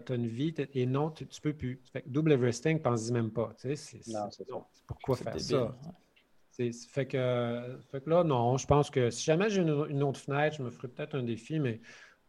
une 0.09 0.27
vie, 0.27 0.53
et 0.75 0.85
non, 0.85 1.09
tu 1.09 1.23
ne 1.23 1.41
peux 1.41 1.53
plus. 1.53 1.81
Fait 1.91 2.03
que 2.03 2.09
double 2.09 2.33
Everesting, 2.33 2.79
pense-y 2.79 3.11
même 3.11 3.31
pas. 3.31 3.51
Tu 3.59 3.75
sais, 3.75 3.99
non, 4.07 4.29
c'est. 4.29 4.47
Pourquoi 4.85 5.15
faire 5.15 5.39
ça? 5.39 5.75
Fait 6.89 7.05
que, 7.07 7.79
fait 7.89 8.01
que 8.01 8.09
là, 8.09 8.23
non, 8.23 8.57
je 8.57 8.67
pense 8.67 8.91
que 8.91 9.09
si 9.09 9.23
jamais 9.23 9.49
j'ai 9.49 9.61
une, 9.61 10.03
autre 10.03 10.19
fenêtre, 10.19 10.57
je 10.57 10.63
me 10.63 10.69
ferai 10.69 10.89
peut-être 10.89 11.15
un 11.15 11.23
défi, 11.23 11.57
mais 11.57 11.79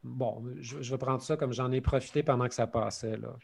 bon, 0.05 0.45
je, 0.61 0.79
vais 0.79 0.99
prendre 0.99 1.21
ça 1.21 1.37
comme 1.37 1.53
j'en 1.53 1.73
ai 1.73 1.81
profité 1.81 2.23
pendant 2.23 2.47
que 2.47 2.55
ça 2.55 2.69
passait. 2.69 3.17
Là. 3.17 3.37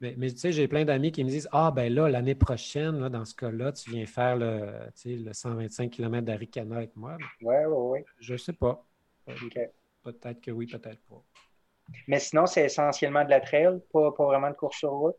Mais, 0.00 0.14
tu 0.14 0.38
sais, 0.38 0.50
j'ai 0.50 0.66
plein 0.66 0.84
d'amis 0.84 1.12
qui 1.12 1.22
me 1.22 1.28
disent 1.28 1.48
Ah, 1.52 1.70
ben 1.70 1.92
là, 1.92 2.08
l'année 2.08 2.34
prochaine, 2.34 2.98
là, 2.98 3.10
dans 3.10 3.26
ce 3.26 3.34
cas-là, 3.34 3.72
tu 3.72 3.90
viens 3.90 4.06
faire 4.06 4.36
le, 4.36 4.88
le 5.04 5.32
125 5.32 5.90
km 5.90 6.24
d'Aricana 6.24 6.76
avec 6.78 6.96
moi. 6.96 7.16
Oui, 7.42 7.54
oui, 7.68 7.76
oui. 7.76 7.98
Je 8.18 8.32
ne 8.32 8.38
sais 8.38 8.54
pas. 8.54 8.84
Peut-être 10.02 10.40
que 10.40 10.50
oui, 10.50 10.66
peut-être 10.66 11.02
pas. 11.06 11.24
Mais 12.08 12.20
sinon, 12.20 12.46
c'est 12.46 12.64
essentiellement 12.66 13.24
de 13.24 13.30
la 13.30 13.40
trail, 13.40 13.80
pas, 13.92 14.12
pas 14.12 14.26
vraiment 14.26 14.50
de 14.50 14.54
course 14.56 14.78
sur 14.78 14.90
route? 14.90 15.16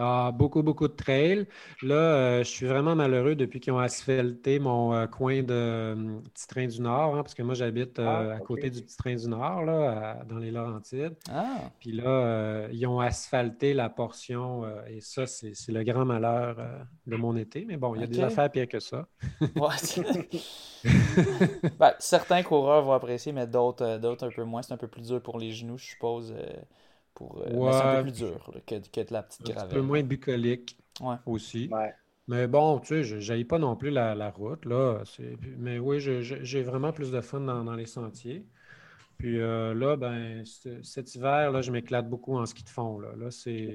Ah, 0.00 0.30
beaucoup, 0.32 0.62
beaucoup 0.62 0.86
de 0.86 0.92
trails. 0.92 1.48
Là, 1.82 1.94
euh, 1.94 2.38
je 2.44 2.48
suis 2.48 2.66
vraiment 2.66 2.94
malheureux 2.94 3.34
depuis 3.34 3.58
qu'ils 3.58 3.72
ont 3.72 3.80
asphalté 3.80 4.60
mon 4.60 4.94
euh, 4.94 5.08
coin 5.08 5.42
de 5.42 5.48
euh, 5.50 6.20
Petit 6.32 6.46
Train 6.46 6.66
du 6.68 6.80
Nord, 6.80 7.16
hein, 7.16 7.24
parce 7.24 7.34
que 7.34 7.42
moi, 7.42 7.54
j'habite 7.54 7.98
ah, 7.98 8.34
à 8.34 8.38
côté 8.38 8.70
du 8.70 8.80
Petit 8.80 8.96
Train 8.96 9.16
du 9.16 9.28
Nord, 9.28 9.64
là, 9.64 10.22
dans 10.28 10.38
les 10.38 10.52
Laurentides. 10.52 11.16
Ah. 11.32 11.72
Puis 11.80 11.90
là, 11.90 12.68
ils 12.70 12.86
ont 12.86 13.00
asphalté 13.00 13.74
la 13.74 13.88
portion, 13.88 14.62
et 14.88 15.00
ça, 15.00 15.26
c'est 15.26 15.72
le 15.72 15.82
grand 15.82 16.04
malheur 16.04 16.58
de 17.08 17.16
mon 17.16 17.36
été. 17.36 17.64
Mais 17.64 17.76
bon, 17.76 17.96
il 17.96 18.02
y 18.02 18.04
a 18.04 18.06
des 18.06 18.20
affaires 18.20 18.52
pires 18.52 18.68
que 18.68 18.78
ça. 18.78 19.08
Ben, 21.80 21.92
certains 21.98 22.44
coureurs 22.44 22.82
vont 22.82 22.92
apprécier, 22.92 23.32
mais 23.32 23.48
d'autres 23.48 23.84
un 23.84 24.30
peu 24.30 24.44
moins. 24.44 24.62
C'est 24.62 24.74
un 24.74 24.76
peu 24.76 24.86
plus 24.86 25.08
dur 25.08 25.20
pour 25.20 25.38
les 25.38 25.50
genoux, 25.50 25.76
je 25.76 25.86
suppose. 25.86 26.32
Euh, 27.20 27.72
c'est 27.72 27.82
un 27.82 27.96
peu 27.96 28.02
plus 28.02 28.12
dur 28.12 28.54
que, 28.66 28.74
que, 28.76 29.12
la 29.12 29.22
petite 29.22 29.46
gravelle. 29.46 29.64
Un 29.64 29.74
peu 29.74 29.80
moins 29.80 30.02
bucolique 30.02 30.76
aussi. 31.26 31.70
Mais 32.26 32.46
bon, 32.46 32.78
tu 32.78 32.88
sais, 32.88 33.02
je 33.02 33.32
n'aille 33.32 33.44
pas 33.44 33.58
non 33.58 33.74
plus 33.74 33.90
la, 33.90 34.30
route. 34.30 34.64
Là. 34.66 35.02
Mais 35.58 35.78
oui, 35.78 35.98
j'ai 36.00 36.62
vraiment 36.62 36.92
plus 36.92 37.10
de 37.10 37.20
fun 37.20 37.40
dans, 37.40 37.74
les 37.74 37.86
sentiers. 37.86 38.44
Puis 39.16 39.40
euh, 39.40 39.74
là, 39.74 39.96
ben, 39.96 40.44
cet 40.44 41.14
hiver, 41.16 41.50
là, 41.50 41.60
je 41.60 41.72
m'éclate 41.72 42.08
beaucoup 42.08 42.36
en 42.36 42.46
ski 42.46 42.62
de 42.62 42.68
fond. 42.68 43.00
Là, 43.00 43.08
là 43.16 43.32
c'est 43.32 43.74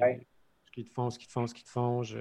ski 0.67 0.83
de 0.85 0.89
fond, 0.89 1.09
ski 1.09 1.27
de 1.27 1.31
fond, 1.31 1.47
ski 1.47 1.63
de 1.63 1.67
fond. 1.67 2.01
Je... 2.01 2.19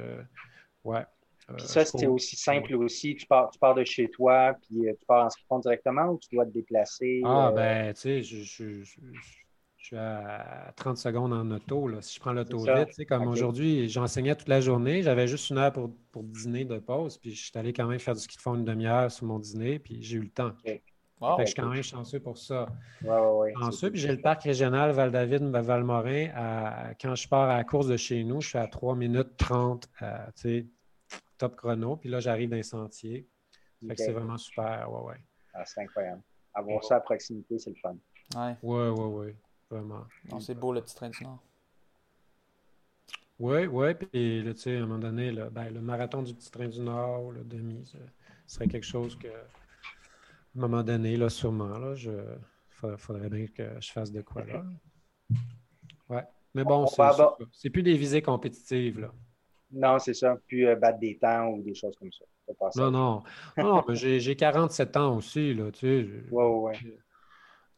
Ouais. 0.82 1.04
Euh, 1.50 1.58
ça, 1.58 1.84
c'est 1.84 2.06
aussi 2.06 2.34
simple 2.34 2.74
aussi. 2.74 3.14
Tu 3.14 3.26
pars, 3.26 3.48
tu 3.50 3.60
pars 3.60 3.76
de 3.76 3.84
chez 3.84 4.08
toi, 4.08 4.56
puis 4.62 4.86
tu 4.98 5.06
pars 5.06 5.26
en 5.26 5.30
ski 5.30 5.42
de 5.42 5.46
fond 5.46 5.60
directement 5.60 6.06
ou 6.06 6.18
tu 6.18 6.34
dois 6.34 6.46
te 6.46 6.50
déplacer? 6.50 7.20
Ah, 7.24 7.52
ben, 7.54 7.94
tu 7.94 8.00
sais, 8.00 8.22
je, 8.22 8.42
je 8.42 8.98
suis 9.86 9.96
à 9.96 10.72
30 10.76 10.96
secondes 10.96 11.32
en 11.32 11.50
auto. 11.50 11.88
Là. 11.88 12.02
Si 12.02 12.14
je 12.14 12.20
prends 12.20 12.32
l'auto 12.32 12.58
vite, 12.58 13.08
comme 13.08 13.26
aujourd'hui, 13.26 13.88
j'enseignais 13.88 14.34
toute 14.34 14.48
la 14.48 14.60
journée, 14.60 15.02
j'avais 15.02 15.26
juste 15.26 15.50
une 15.50 15.58
heure 15.58 15.72
pour, 15.72 15.94
pour, 16.10 16.22
dîner 16.22 16.64
de 16.64 16.78
pause, 16.78 17.18
puis 17.18 17.34
je 17.34 17.44
suis 17.44 17.58
allé 17.58 17.72
quand 17.72 17.86
même 17.86 17.98
faire 17.98 18.14
du 18.14 18.20
ski 18.20 18.36
de 18.36 18.42
fond 18.42 18.54
une 18.54 18.64
demi-heure 18.64 19.10
sur 19.10 19.26
mon 19.26 19.38
dîner, 19.38 19.78
puis 19.78 20.02
j'ai 20.02 20.18
eu 20.18 20.22
le 20.22 20.30
temps. 20.30 20.52
je 20.64 21.44
suis 21.44 21.54
quand 21.54 21.68
même 21.68 21.82
chanceux 21.82 22.20
pour 22.20 22.38
ça. 22.38 22.66
Ouais, 23.02 23.52
Ensuite, 23.60 23.96
j'ai 23.96 24.12
le 24.12 24.20
parc 24.20 24.44
régional 24.44 24.92
Val-David-Valmorin. 24.92 26.94
Quand 27.00 27.14
je 27.14 27.28
pars 27.28 27.50
à 27.50 27.56
la 27.56 27.64
course 27.64 27.88
de 27.88 27.96
chez 27.96 28.22
nous, 28.24 28.40
je 28.40 28.48
suis 28.48 28.58
à 28.58 28.66
3 28.66 28.94
minutes 28.94 29.36
30, 29.36 29.88
euh, 30.02 30.62
top 31.38 31.56
chrono. 31.56 31.96
Puis 31.96 32.08
là, 32.08 32.20
j'arrive 32.20 32.50
dans 32.50 32.56
les 32.56 32.62
sentiers. 32.62 33.26
c'est 33.96 34.12
vraiment 34.12 34.38
super. 34.38 34.90
Ouais, 34.92 35.10
ouais. 35.10 35.20
Ah, 35.54 35.64
c'est 35.64 35.82
incroyable. 35.82 36.22
Avoir 36.54 36.84
ça 36.84 36.96
à 36.96 37.00
proximité, 37.00 37.58
c'est 37.58 37.70
le 37.70 37.76
fun. 37.76 37.96
Ouais, 38.62 38.72
ouais, 38.88 38.90
ouais. 38.90 39.36
C'est 40.40 40.58
beau 40.58 40.72
le 40.72 40.80
petit 40.80 40.94
train 40.94 41.10
du 41.10 41.22
Nord. 41.22 41.42
Oui, 43.38 43.66
oui. 43.66 43.94
Puis, 43.94 44.42
tu 44.44 44.56
sais, 44.56 44.76
à 44.76 44.78
un 44.78 44.86
moment 44.86 44.98
donné, 44.98 45.32
ben, 45.50 45.72
le 45.72 45.80
marathon 45.80 46.22
du 46.22 46.34
petit 46.34 46.50
train 46.50 46.68
du 46.68 46.80
Nord, 46.80 47.32
le 47.32 47.44
demi, 47.44 47.84
ce 47.84 47.98
serait 48.46 48.68
quelque 48.68 48.86
chose 48.86 49.16
que, 49.16 49.28
à 49.28 50.56
un 50.56 50.60
moment 50.60 50.82
donné, 50.82 51.16
là, 51.16 51.28
sûrement, 51.28 51.78
là, 51.78 51.94
je 51.94 52.10
faudrait 52.96 53.28
bien 53.28 53.46
que 53.46 53.80
je 53.80 53.92
fasse 53.92 54.10
de 54.12 54.22
quoi 54.22 54.44
là. 54.44 54.64
Ouais. 56.08 56.24
Mais 56.54 56.64
bon, 56.64 56.86
c'est 57.52 57.70
plus 57.70 57.82
des 57.82 57.96
visées 57.96 58.22
compétitives, 58.22 59.00
là. 59.00 59.12
Non, 59.70 59.98
c'est 59.98 60.12
ça. 60.12 60.36
Puis 60.46 60.66
euh, 60.66 60.76
battre 60.76 60.98
des 60.98 61.16
temps 61.16 61.48
ou 61.48 61.62
des 61.62 61.74
choses 61.74 61.96
comme 61.96 62.10
ça. 62.12 62.26
non, 62.76 62.90
non, 62.90 63.22
non. 63.56 63.82
mais 63.88 63.94
j'ai 63.94 64.36
47 64.36 64.96
ans 64.98 65.16
aussi, 65.16 65.54
là, 65.54 65.70
tu 65.72 65.80
sais. 65.80 66.06
Oui, 66.30 66.44
oui, 66.44 66.72
oui 66.84 66.98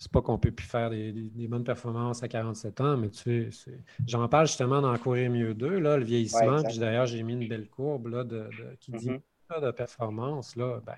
c'est 0.05 0.13
pas 0.13 0.21
qu'on 0.21 0.39
peut 0.39 0.53
plus 0.53 0.67
faire 0.67 0.91
des, 0.91 1.49
bonnes 1.49 1.65
performances 1.65 2.23
à 2.23 2.29
47 2.29 2.81
ans, 2.83 2.99
mais 2.99 3.09
tu 3.09 3.51
sais, 3.51 3.81
j'en 4.07 4.29
parle 4.29 4.47
justement 4.47 4.83
dans 4.83 4.95
Courir 4.99 5.31
mieux 5.31 5.55
2, 5.55 5.79
là, 5.79 5.97
le 5.97 6.05
vieillissement. 6.05 6.63
puis 6.63 6.79
d'ailleurs, 6.79 7.07
j'ai 7.07 7.23
mis 7.23 7.33
une 7.33 7.49
belle 7.49 7.71
courbe 7.71 8.09
là, 8.09 8.23
de, 8.23 8.51
qui 8.81 8.93
dit 8.93 9.09
mm-hmm. 9.09 9.63
de 9.63 9.71
performance. 9.71 10.57
Là, 10.57 10.83
ben, 10.85 10.97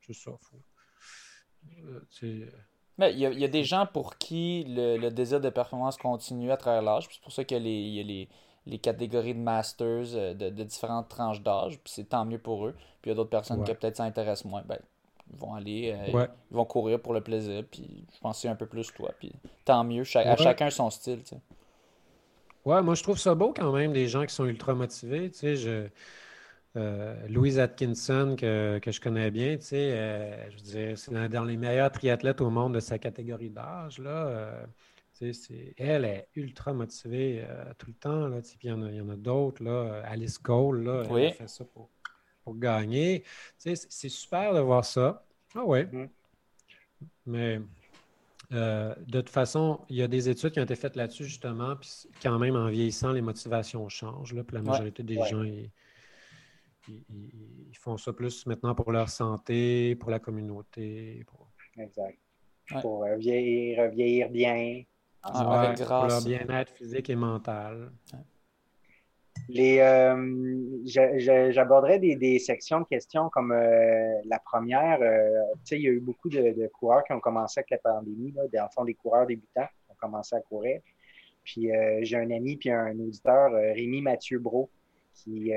je 0.00 0.12
ça. 0.12 0.32
Euh, 1.84 2.46
mais 2.98 3.12
il 3.12 3.20
y, 3.20 3.44
a, 3.44 3.48
des 3.48 3.62
gens 3.62 3.86
pour 3.86 4.16
qui 4.16 4.64
le, 4.66 5.10
désir 5.10 5.40
de 5.40 5.48
performance 5.48 5.96
continue 5.96 6.50
à 6.50 6.56
travers 6.56 6.82
l'âge. 6.82 7.06
C'est 7.08 7.22
pour 7.22 7.30
ça 7.30 7.44
qu'il 7.44 7.56
y 7.56 8.00
a 8.00 8.02
les, 8.02 8.28
les, 8.66 8.78
catégories 8.80 9.34
de 9.34 9.38
masters 9.38 10.16
euh, 10.16 10.34
de, 10.34 10.64
différentes 10.64 11.08
tranches 11.08 11.40
d'âge. 11.40 11.78
Puis 11.78 11.92
c'est 11.94 12.08
tant 12.08 12.24
mieux 12.24 12.40
pour 12.40 12.66
eux. 12.66 12.74
Puis 13.00 13.06
il 13.06 13.08
y 13.10 13.12
a 13.12 13.14
d'autres 13.14 13.30
personnes 13.30 13.62
qui 13.62 13.72
peut-être 13.72 13.98
s'intéressent 13.98 14.50
moins. 14.50 14.62
Ben, 14.66 14.80
ils 15.32 15.38
vont 15.38 15.54
aller, 15.54 15.96
euh, 15.96 16.26
ils 16.50 16.54
vont 16.54 16.64
courir 16.64 17.00
pour 17.00 17.12
le 17.12 17.20
plaisir, 17.20 17.64
puis 17.70 18.04
je 18.14 18.20
pense 18.20 18.36
que 18.36 18.42
c'est 18.42 18.48
un 18.48 18.56
peu 18.56 18.66
plus 18.66 18.92
toi, 18.92 19.12
puis 19.18 19.32
tant 19.64 19.84
mieux, 19.84 20.04
à 20.14 20.36
chacun 20.36 20.70
son 20.70 20.90
style, 20.90 21.22
tu 21.22 21.30
sais. 21.30 21.40
Ouais, 22.64 22.82
moi 22.82 22.94
je 22.94 23.02
trouve 23.02 23.18
ça 23.18 23.34
beau 23.34 23.54
quand 23.56 23.72
même, 23.72 23.92
des 23.92 24.06
gens 24.06 24.26
qui 24.26 24.34
sont 24.34 24.44
ultra 24.44 24.74
motivés, 24.74 25.30
tu 25.30 25.38
sais, 25.38 25.56
je... 25.56 25.88
Euh, 26.76 27.16
Louise 27.26 27.58
Atkinson, 27.58 28.36
que, 28.38 28.80
je 28.86 29.00
connais 29.00 29.32
bien, 29.32 29.56
tu 29.56 29.64
sais, 29.64 29.90
euh, 29.92 30.50
je 30.50 30.56
veux 30.56 30.62
dire, 30.62 30.98
c'est 30.98 31.28
dans 31.28 31.44
les 31.44 31.56
meilleurs 31.56 31.90
triathlètes 31.90 32.40
au 32.40 32.48
monde 32.48 32.74
de 32.74 32.80
sa 32.80 32.96
catégorie 32.96 33.50
d'âge, 33.50 33.98
là. 33.98 34.52
elle 35.78 36.04
est 36.04 36.28
ultra 36.36 36.72
motivée 36.72 37.44
tout 37.76 37.88
le 37.88 37.94
temps, 37.94 38.28
là, 38.28 38.40
puis 38.40 38.56
il 38.62 38.70
y 38.70 38.72
en 38.72 38.82
a, 38.82 39.12
a 39.12 39.16
d'autres. 39.16 39.66
Alice 40.04 40.38
Cole, 40.38 40.84
là, 40.84 41.02
elle 41.10 41.32
fait 41.32 41.48
ça 41.48 41.64
pour 41.64 41.90
pour 42.50 42.58
gagner. 42.58 43.22
c'est 43.56 43.76
super 44.08 44.52
de 44.52 44.58
voir 44.58 44.84
ça. 44.84 45.24
Ah 45.54 45.62
oui. 45.64 45.84
Mm. 45.84 46.08
Mais 47.26 47.60
euh, 48.52 48.92
de 49.06 49.20
toute 49.20 49.30
façon, 49.30 49.80
il 49.88 49.96
y 49.96 50.02
a 50.02 50.08
des 50.08 50.28
études 50.28 50.50
qui 50.50 50.58
ont 50.58 50.64
été 50.64 50.74
faites 50.74 50.96
là-dessus, 50.96 51.24
justement, 51.24 51.76
puis 51.76 51.88
quand 52.20 52.38
même, 52.40 52.56
en 52.56 52.68
vieillissant, 52.68 53.12
les 53.12 53.22
motivations 53.22 53.88
changent. 53.88 54.32
Là, 54.32 54.42
puis 54.42 54.56
la 54.56 54.62
majorité 54.62 55.04
des 55.04 55.14
gens, 55.28 55.44
ils, 55.44 55.70
font 57.78 57.96
ça 57.96 58.12
plus 58.12 58.44
maintenant 58.46 58.74
pour 58.74 58.90
leur 58.90 59.08
santé, 59.08 59.94
pour 59.94 60.10
la 60.10 60.18
communauté. 60.18 61.24
Exact. 61.78 62.18
pour 62.82 63.06
vieillir, 63.16 63.88
vieillir 63.90 64.28
bien. 64.28 64.82
Ah, 65.22 65.62
avec 65.62 65.78
grâce. 65.78 66.00
Pour 66.00 66.08
leur 66.08 66.24
bien-être 66.24 66.72
physique 66.72 67.10
et 67.10 67.14
mental. 67.14 67.92
Euh, 69.58 71.50
j'aborderai 71.50 71.98
des, 71.98 72.38
sections 72.38 72.80
de 72.80 72.86
questions 72.86 73.28
comme 73.30 73.52
euh, 73.52 74.14
la 74.24 74.38
première. 74.38 75.00
Euh, 75.02 75.28
il 75.72 75.82
y 75.82 75.88
a 75.88 75.90
eu 75.90 76.00
beaucoup 76.00 76.28
de, 76.28 76.66
coureurs 76.68 77.04
qui 77.04 77.12
ont 77.12 77.20
commencé 77.20 77.60
avec 77.60 77.70
la 77.70 77.78
pandémie, 77.78 78.32
là, 78.32 78.42
des, 78.48 78.58
en 78.58 78.84
des 78.84 78.94
coureurs 78.94 79.26
débutants 79.26 79.66
qui 79.66 79.92
ont 79.92 79.96
commencé 79.98 80.36
à 80.36 80.40
courir. 80.40 80.80
Puis 81.42 81.70
j'ai 82.02 82.16
un 82.16 82.30
ami 82.30 82.56
puis 82.56 82.70
un 82.70 82.98
auditeur, 83.00 83.50
Rémi 83.52 84.02
Mathieu 84.02 84.38
Bro, 84.38 84.68
qui 85.14 85.52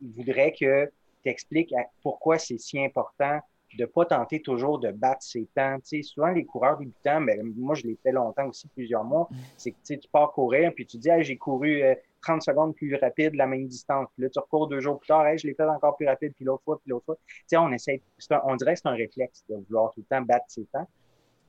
voudrait 0.00 0.52
que 0.52 0.86
tu 1.22 1.28
expliques 1.28 1.74
pourquoi 2.02 2.38
c'est 2.38 2.58
si 2.58 2.82
important 2.82 3.40
de 3.76 3.82
ne 3.82 3.86
pas 3.86 4.04
tenter 4.04 4.42
toujours 4.42 4.78
de 4.78 4.90
battre 4.90 5.22
ses 5.22 5.46
temps. 5.54 5.78
souvent, 6.02 6.30
les 6.30 6.44
coureurs 6.44 6.76
débutants, 6.76 7.20
mais 7.20 7.38
moi, 7.56 7.74
je 7.74 7.86
l'ai 7.86 7.96
fait 8.02 8.12
longtemps 8.12 8.46
aussi, 8.46 8.68
plusieurs 8.68 9.04
mois, 9.04 9.28
c'est 9.56 9.72
que 9.72 9.76
tu 9.82 10.08
pars 10.12 10.32
courir, 10.32 10.72
puis 10.74 10.86
tu 10.86 10.98
dis, 10.98 11.08
j'ai 11.20 11.36
couru 11.36 11.82
30 12.22 12.36
euh, 12.36 12.40
secondes 12.40 12.74
plus 12.74 12.94
rapide 12.96 13.34
la 13.34 13.46
même 13.46 13.66
distance. 13.66 14.08
Puis 14.14 14.24
là, 14.24 14.30
tu 14.30 14.38
recours 14.38 14.68
deux 14.68 14.80
jours 14.80 14.98
plus 14.98 15.08
tard, 15.08 15.26
je 15.36 15.46
l'ai 15.46 15.54
fait 15.54 15.64
encore 15.64 15.96
plus 15.96 16.06
rapide, 16.06 16.32
puis 16.34 16.44
l'autre 16.44 16.62
fois, 16.64 16.78
puis 16.80 16.90
l'autre 16.90 17.04
fois. 17.06 17.18
sais, 17.46 17.56
on 17.56 17.70
essaie, 17.72 18.02
on 18.44 18.56
dirait 18.56 18.74
que 18.74 18.80
c'est 18.80 18.88
un 18.88 18.94
réflexe 18.94 19.44
de 19.48 19.56
vouloir 19.68 19.90
tout 19.92 20.00
le 20.00 20.06
temps 20.06 20.22
battre 20.22 20.46
ses 20.48 20.64
temps. 20.66 20.88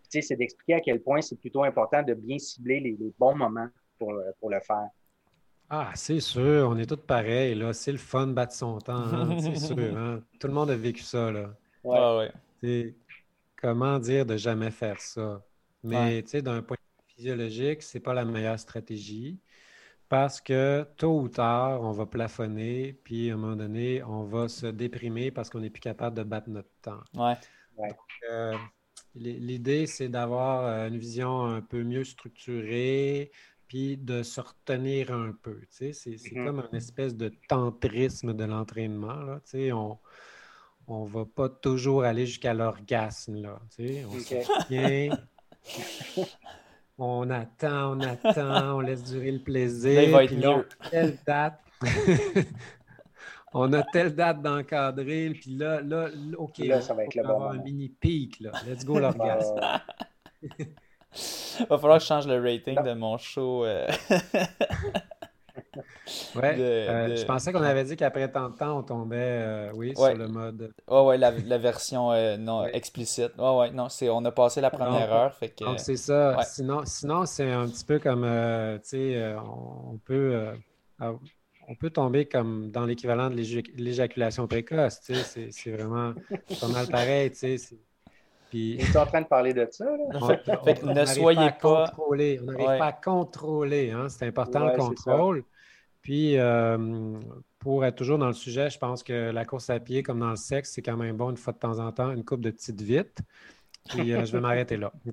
C'est 0.10 0.36
d'expliquer 0.36 0.74
à 0.74 0.82
quel 0.82 1.02
point 1.02 1.22
c'est 1.22 1.40
plutôt 1.40 1.64
important 1.64 2.04
de 2.04 2.14
bien 2.14 2.38
cibler 2.38 2.82
les, 2.82 2.98
bons 3.18 3.36
moments 3.36 3.70
pour, 3.98 4.14
pour 4.40 4.50
le 4.50 4.60
faire. 4.60 4.90
Ah, 5.70 5.92
c'est 5.96 6.20
sûr, 6.20 6.68
on 6.70 6.78
est 6.78 6.86
tous 6.86 6.98
pareils, 6.98 7.56
là. 7.56 7.72
C'est 7.72 7.94
le 7.94 7.98
fun 7.98 8.28
de 8.28 8.34
battre 8.34 8.54
son 8.54 8.78
temps, 8.80 8.94
hein, 8.94 9.40
c'est 9.40 9.56
sûr. 9.56 9.98
Hein. 9.98 10.22
Tout 10.38 10.48
le 10.48 10.54
monde 10.54 10.70
a 10.70 10.76
vécu 10.76 11.02
ça, 11.02 11.32
là. 11.32 11.56
Ouais. 11.86 12.30
ouais. 12.62 12.96
Comment 13.56 13.98
dire 13.98 14.26
de 14.26 14.36
jamais 14.36 14.70
faire 14.70 15.00
ça? 15.00 15.42
Mais 15.82 16.22
d'un 16.22 16.62
point 16.62 16.76
de 16.76 16.82
vue 16.82 17.16
physiologique, 17.16 17.84
c'est 17.84 18.02
pas 18.02 18.14
la 18.14 18.26
meilleure 18.26 18.60
stratégie 18.60 19.40
parce 20.12 20.42
que 20.42 20.86
tôt 20.98 21.22
ou 21.22 21.30
tard, 21.30 21.82
on 21.84 21.92
va 21.92 22.06
plafonner, 22.06 23.00
puis 23.06 23.32
à 23.32 23.36
un 23.36 23.38
moment 23.38 23.56
donné, 23.56 24.04
on 24.04 24.26
va 24.26 24.50
se 24.50 24.68
déprimer 24.68 25.32
parce 25.32 25.50
qu'on 25.50 25.62
n'est 25.62 25.70
plus 25.70 25.80
capable 25.80 26.18
de 26.18 26.24
battre 26.24 26.50
notre 26.50 26.68
temps. 26.82 27.00
Ouais. 27.14 27.38
Euh, 28.30 28.54
l'idée, 29.16 29.88
c'est 29.88 30.10
d'avoir 30.10 30.66
euh, 30.66 30.90
une 30.90 30.98
vision 30.98 31.46
un 31.46 31.62
peu 31.62 31.84
mieux 31.84 32.04
structurée, 32.04 33.32
puis 33.70 33.96
de 33.96 34.22
se 34.22 34.42
retenir 34.42 35.14
un 35.14 35.32
peu. 35.32 35.62
C'est 35.70 35.92
mm-hmm. 35.92 36.46
comme 36.46 36.62
une 36.70 36.78
espèce 36.78 37.16
de 37.16 37.32
tantrisme 37.48 38.34
de 38.34 38.44
l'entraînement. 38.44 39.40
On, 39.54 39.98
on 40.88 41.06
va 41.06 41.24
pas 41.24 41.48
toujours 41.48 42.04
aller 42.04 42.26
jusqu'à 42.26 42.54
l'orgasme. 42.54 43.42
Là, 43.42 43.62
on 43.66 44.20
se 44.20 45.16
on 46.98 47.30
attend, 47.30 47.98
on 47.98 48.00
attend, 48.02 48.76
on 48.78 48.80
laisse 48.80 49.04
durer 49.04 49.32
le 49.32 49.40
plaisir. 49.40 50.12
Là, 50.12 50.28
puis 50.28 50.36
là, 50.38 50.64
telle 50.90 51.18
date. 51.26 51.60
on 53.54 53.74
a 53.74 53.84
telle 53.84 54.16
date 54.16 54.42
d'encadrer, 54.42 55.32
puis 55.32 55.52
là, 55.52 55.82
là, 55.82 56.10
OK, 56.38 56.60
là, 56.60 56.82
ça 56.82 56.94
va 56.94 57.04
être 57.04 57.16
le 57.16 57.24
bon 57.24 57.30
avoir 57.30 57.52
un 57.52 57.58
mini 57.58 57.90
pic. 57.90 58.40
Là. 58.40 58.52
Let's 58.68 58.86
go 58.86 59.00
l'orgasme. 59.00 59.60
Il 61.60 61.66
va 61.70 61.78
falloir 61.78 61.98
que 61.98 62.04
je 62.04 62.08
change 62.08 62.28
le 62.28 62.42
rating 62.42 62.82
de 62.82 62.94
mon 62.94 63.18
show. 63.18 63.66
Euh. 63.66 63.88
Ouais, 66.36 66.60
euh, 66.60 67.16
je 67.16 67.26
pensais 67.26 67.54
qu'on 67.54 67.62
avait 67.62 67.84
dit 67.84 67.96
qu'après 67.96 68.30
tant 68.30 68.50
de 68.50 68.58
temps, 68.58 68.80
on 68.80 68.84
tombait, 68.84 69.18
euh, 69.20 69.72
oui, 69.74 69.94
sur 69.96 70.14
le 70.14 70.28
mode. 70.28 70.74
Ouais, 70.88 71.02
ouais, 71.02 71.18
la, 71.18 71.32
la 71.32 71.58
version 71.58 72.12
euh, 72.12 72.38
non 72.38 72.66
explicite. 72.66 73.32
Ouais, 73.38 73.58
ouais, 73.58 73.72
non, 73.72 73.88
c'est, 73.88 74.10
on 74.10 74.24
a 74.26 74.32
passé 74.32 74.60
la 74.60 74.70
première 74.70 75.12
heure, 75.14 75.34
fait 75.34 75.50
que. 75.50 75.64
Donc 75.64 75.80
c'est 75.80 75.98
ça. 75.98 76.38
Sinon, 76.44 76.82
sinon 76.86 77.26
c'est 77.26 77.50
un 77.50 77.68
petit 77.68 77.86
peu 77.86 78.00
comme, 78.00 78.24
tu 78.24 78.90
sais, 78.90 79.36
on 79.38 79.98
peut, 80.04 80.54
on 81.00 81.76
peut 81.76 81.90
tomber 81.90 82.26
comme 82.26 82.70
dans 82.72 82.86
l'équivalent 82.86 83.30
de 83.30 83.36
l'éjaculation 83.36 84.48
précoce. 84.48 85.00
Tu 85.02 85.16
sais, 85.16 85.50
c'est, 85.52 85.72
vraiment 85.72 86.14
pas 86.60 86.68
mal 86.68 86.88
pareil. 86.88 87.32
Tu 87.32 87.58
sais. 87.58 87.78
Puis... 88.50 88.78
Tu 88.78 88.92
es 88.92 88.98
en 88.98 89.06
train 89.06 89.22
de 89.22 89.28
parler 89.28 89.54
de 89.54 89.66
ça. 89.72 89.86
Là? 89.86 90.38
fait 90.66 90.84
ne 90.84 91.06
soyez 91.06 91.52
pas. 91.62 91.88
Contrôler. 91.88 92.42
On 92.42 92.52
n'arrive 92.52 92.78
pas 92.80 92.88
à 92.88 92.92
contrôler. 92.92 93.92
Hein? 93.92 94.10
C'est 94.10 94.28
important 94.28 94.66
le 94.66 94.78
contrôle. 94.78 95.46
Puis, 96.02 96.38
euh, 96.38 97.20
pour 97.60 97.86
être 97.86 97.96
toujours 97.96 98.18
dans 98.18 98.28
le 98.28 98.34
sujet, 98.34 98.70
je 98.70 98.80
pense 98.80 99.04
que 99.04 99.32
la 99.32 99.46
course 99.46 99.70
à 99.70 99.80
pied, 99.80 100.02
comme 100.04 100.20
dans 100.20 100.32
le 100.32 100.36
sexe, 100.36 100.72
c'est 100.72 100.82
quand 100.82 100.98
même 100.98 101.16
bon 101.16 101.30
une 101.30 101.38
fois 101.38 101.54
de 101.54 101.60
temps 101.60 101.80
en 101.80 101.92
temps, 101.92 102.12
une 102.12 102.26
coupe 102.26 102.42
de 102.42 102.50
petites 102.50 102.82
vites. 102.82 103.20
Puis, 103.90 104.14
euh, 104.14 104.26
je 104.26 104.32
vais 104.32 104.40
m'arrêter 104.40 104.78
là. 104.78 104.92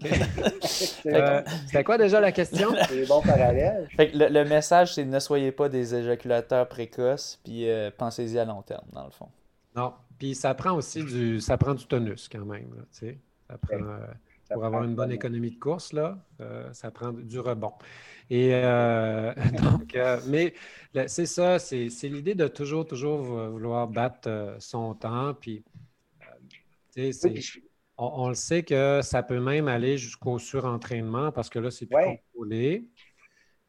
Euh, 1.06 1.42
c'était 1.66 1.84
quoi 1.84 1.96
déjà 1.96 2.20
la 2.20 2.32
question? 2.32 2.68
C'est 2.88 3.06
bon 3.06 3.22
parallèle. 3.22 3.88
le, 3.96 4.44
message, 4.44 4.94
c'est 4.94 5.04
ne 5.04 5.18
soyez 5.18 5.52
pas 5.52 5.68
des 5.68 5.94
éjaculateurs 5.94 6.68
précoces, 6.68 7.40
puis 7.42 7.66
pensez-y 7.96 8.38
à 8.38 8.44
long 8.44 8.62
terme, 8.62 8.84
dans 8.92 9.04
le 9.04 9.10
fond. 9.10 9.28
Non. 9.74 9.94
Puis, 10.18 10.34
ça 10.34 10.54
prend 10.54 10.72
aussi 10.72 11.02
du, 11.04 11.40
ça 11.40 11.56
prend 11.56 11.74
du 11.74 11.86
tonus 11.86 12.28
quand 12.30 12.44
même. 12.44 12.68
ça 12.90 13.58
prend, 13.58 13.78
pour 14.50 14.64
avoir 14.64 14.84
une 14.84 14.94
bonne 14.94 15.12
économie 15.12 15.50
de 15.50 15.58
course, 15.58 15.92
là, 15.92 16.18
ça 16.72 16.90
prend 16.90 17.12
du 17.12 17.38
rebond. 17.40 17.72
Et 18.30 18.50
euh, 18.52 19.32
donc, 19.62 19.94
euh, 19.94 20.20
mais 20.26 20.54
c'est 21.06 21.26
ça, 21.26 21.58
c'est 21.58 21.88
l'idée 22.04 22.34
de 22.34 22.48
toujours, 22.48 22.86
toujours 22.86 23.22
vouloir 23.22 23.88
battre 23.88 24.28
euh, 24.28 24.56
son 24.58 24.94
temps. 24.94 25.34
Puis, 25.34 25.64
on, 27.96 28.28
le 28.28 28.34
sait 28.34 28.62
que 28.62 29.00
ça 29.02 29.22
peut 29.22 29.40
même 29.40 29.68
aller 29.68 29.98
jusqu'au 29.98 30.38
surentraînement 30.38 31.32
parce 31.32 31.48
que 31.48 31.58
là, 31.58 31.70
c'est 31.70 31.86
plus 31.86 31.96
contrôlé. 32.04 32.88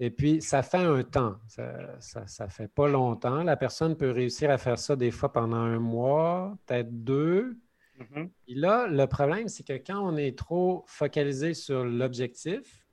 Et 0.02 0.12
puis, 0.12 0.42
ça 0.42 0.64
fait 0.64 0.78
un 0.78 1.04
temps. 1.04 1.36
Ça 1.48 2.22
ne 2.22 2.50
fait 2.50 2.70
pas 2.70 2.88
longtemps. 2.88 3.44
La 3.44 3.58
personne 3.58 3.98
peut 3.98 4.12
réussir 4.12 4.50
à 4.50 4.58
faire 4.58 4.80
ça 4.80 4.96
des 4.96 5.12
fois 5.12 5.32
pendant 5.32 5.58
un 5.58 5.80
mois, 5.80 6.58
peut-être 6.66 7.04
deux. 7.04 7.58
Mm-hmm. 8.00 8.30
Puis 8.46 8.56
là, 8.56 8.88
le 8.88 9.08
problème, 9.08 9.48
c'est 9.48 9.66
que 9.66 9.74
quand 9.74 10.00
on 10.00 10.18
est 10.18 10.38
trop 10.38 10.84
focalisé 10.88 11.54
sur 11.54 11.84
l'objectif, 11.84 12.86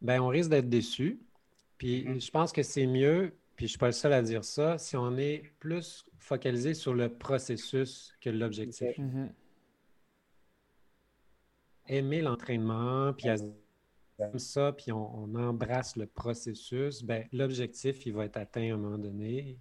ben, 0.00 0.20
on 0.20 0.28
risque 0.28 0.50
d'être 0.50 0.68
déçu. 0.68 1.20
Puis 1.76 2.04
mm-hmm. 2.04 2.24
je 2.24 2.30
pense 2.30 2.52
que 2.52 2.62
c'est 2.62 2.86
mieux, 2.86 3.36
puis 3.56 3.66
je 3.66 3.70
ne 3.70 3.70
suis 3.70 3.78
pas 3.78 3.86
le 3.86 3.92
seul 3.92 4.12
à 4.12 4.22
dire 4.22 4.44
ça, 4.44 4.78
si 4.78 4.96
on 4.96 5.16
est 5.16 5.42
plus 5.58 6.04
focalisé 6.18 6.74
sur 6.74 6.94
le 6.94 7.08
processus 7.08 8.14
que 8.20 8.30
l'objectif. 8.30 8.96
Mm-hmm. 8.98 9.28
Aimer 11.86 12.20
l'entraînement, 12.20 13.14
puis 13.14 13.28
comme 14.18 14.38
ça, 14.38 14.72
puis 14.72 14.90
on, 14.90 15.32
embrasse 15.36 15.96
le 15.96 16.06
processus, 16.06 17.04
ben, 17.04 17.24
l'objectif, 17.32 18.04
il 18.04 18.12
va 18.12 18.24
être 18.24 18.36
atteint 18.36 18.72
à 18.72 18.74
un 18.74 18.76
moment 18.76 18.98
donné. 18.98 19.58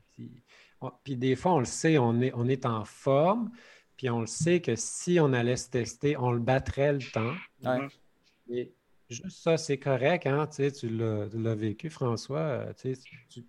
Puis, 1.03 1.15
des 1.15 1.35
fois, 1.35 1.53
on 1.53 1.59
le 1.59 1.65
sait, 1.65 1.97
on 1.97 2.19
est, 2.21 2.33
on 2.33 2.47
est 2.47 2.65
en 2.65 2.83
forme, 2.83 3.51
puis 3.97 4.09
on 4.09 4.21
le 4.21 4.27
sait 4.27 4.61
que 4.61 4.75
si 4.75 5.19
on 5.19 5.33
allait 5.33 5.57
se 5.57 5.69
tester, 5.69 6.15
on 6.17 6.31
le 6.31 6.39
battrait 6.39 6.93
le 6.93 7.11
temps. 7.11 7.33
Ouais. 7.63 8.71
Juste 9.09 9.41
ça, 9.41 9.57
c'est 9.57 9.77
correct, 9.79 10.27
hein? 10.27 10.47
Tu, 10.47 10.69
sais, 10.69 10.71
tu 10.71 10.89
l'as 10.89 11.55
vécu, 11.55 11.89
François. 11.89 12.39
Euh, 12.39 12.73
tu 12.73 12.95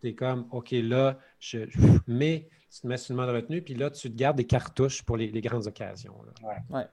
es 0.03 0.15
comme, 0.15 0.47
OK, 0.53 0.71
là, 0.71 1.19
je, 1.39 1.59
mais 2.07 2.49
tu 2.71 2.81
te 2.81 2.87
mets 2.87 2.97
sur 2.97 3.15
le 3.15 3.21
mode 3.21 3.35
retenu, 3.35 3.61
puis 3.61 3.75
là, 3.75 3.91
tu 3.91 4.11
te 4.11 4.17
gardes 4.17 4.37
des 4.37 4.47
cartouches 4.47 5.03
pour 5.03 5.17
les, 5.17 5.29
grandes 5.41 5.67
occasions. 5.67 6.15
Oui. 6.21 6.47
Ouais. 6.71 6.87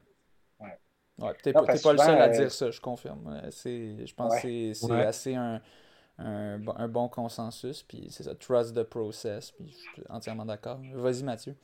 ouais. 0.59 0.77
ouais. 1.19 1.33
tu 1.43 1.49
n'es 1.49 1.53
pas, 1.53 1.63
le 1.71 1.77
seul 1.77 2.21
à 2.21 2.29
dire 2.29 2.51
ça, 2.51 2.71
je 2.71 2.81
confirme. 2.81 3.39
Je 3.43 4.13
pense 4.13 4.41
que 4.41 4.73
c'est 4.73 4.91
assez 4.91 5.35
un, 5.35 5.61
un, 6.17 6.67
un, 6.67 6.87
bon 6.87 7.07
consensus, 7.07 7.83
puis 7.83 8.07
c'est 8.09 8.23
ça, 8.23 8.33
trust 8.33 8.75
the 8.75 8.83
process, 8.83 9.51
puis 9.51 9.69
je 9.69 9.77
suis 9.77 10.03
entièrement 10.09 10.45
d'accord. 10.45 10.81
Vas-y, 10.95 11.23
Mathieu. 11.23 11.55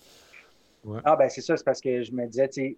Ah, 1.04 1.16
ben 1.16 1.30
c'est 1.30 1.42
ça, 1.42 1.58
c'est 1.58 1.64
parce 1.64 1.82
que 1.82 2.02
je 2.02 2.12
me 2.12 2.26
disais, 2.26 2.50
tu 2.50 2.62
sais, 2.62 2.78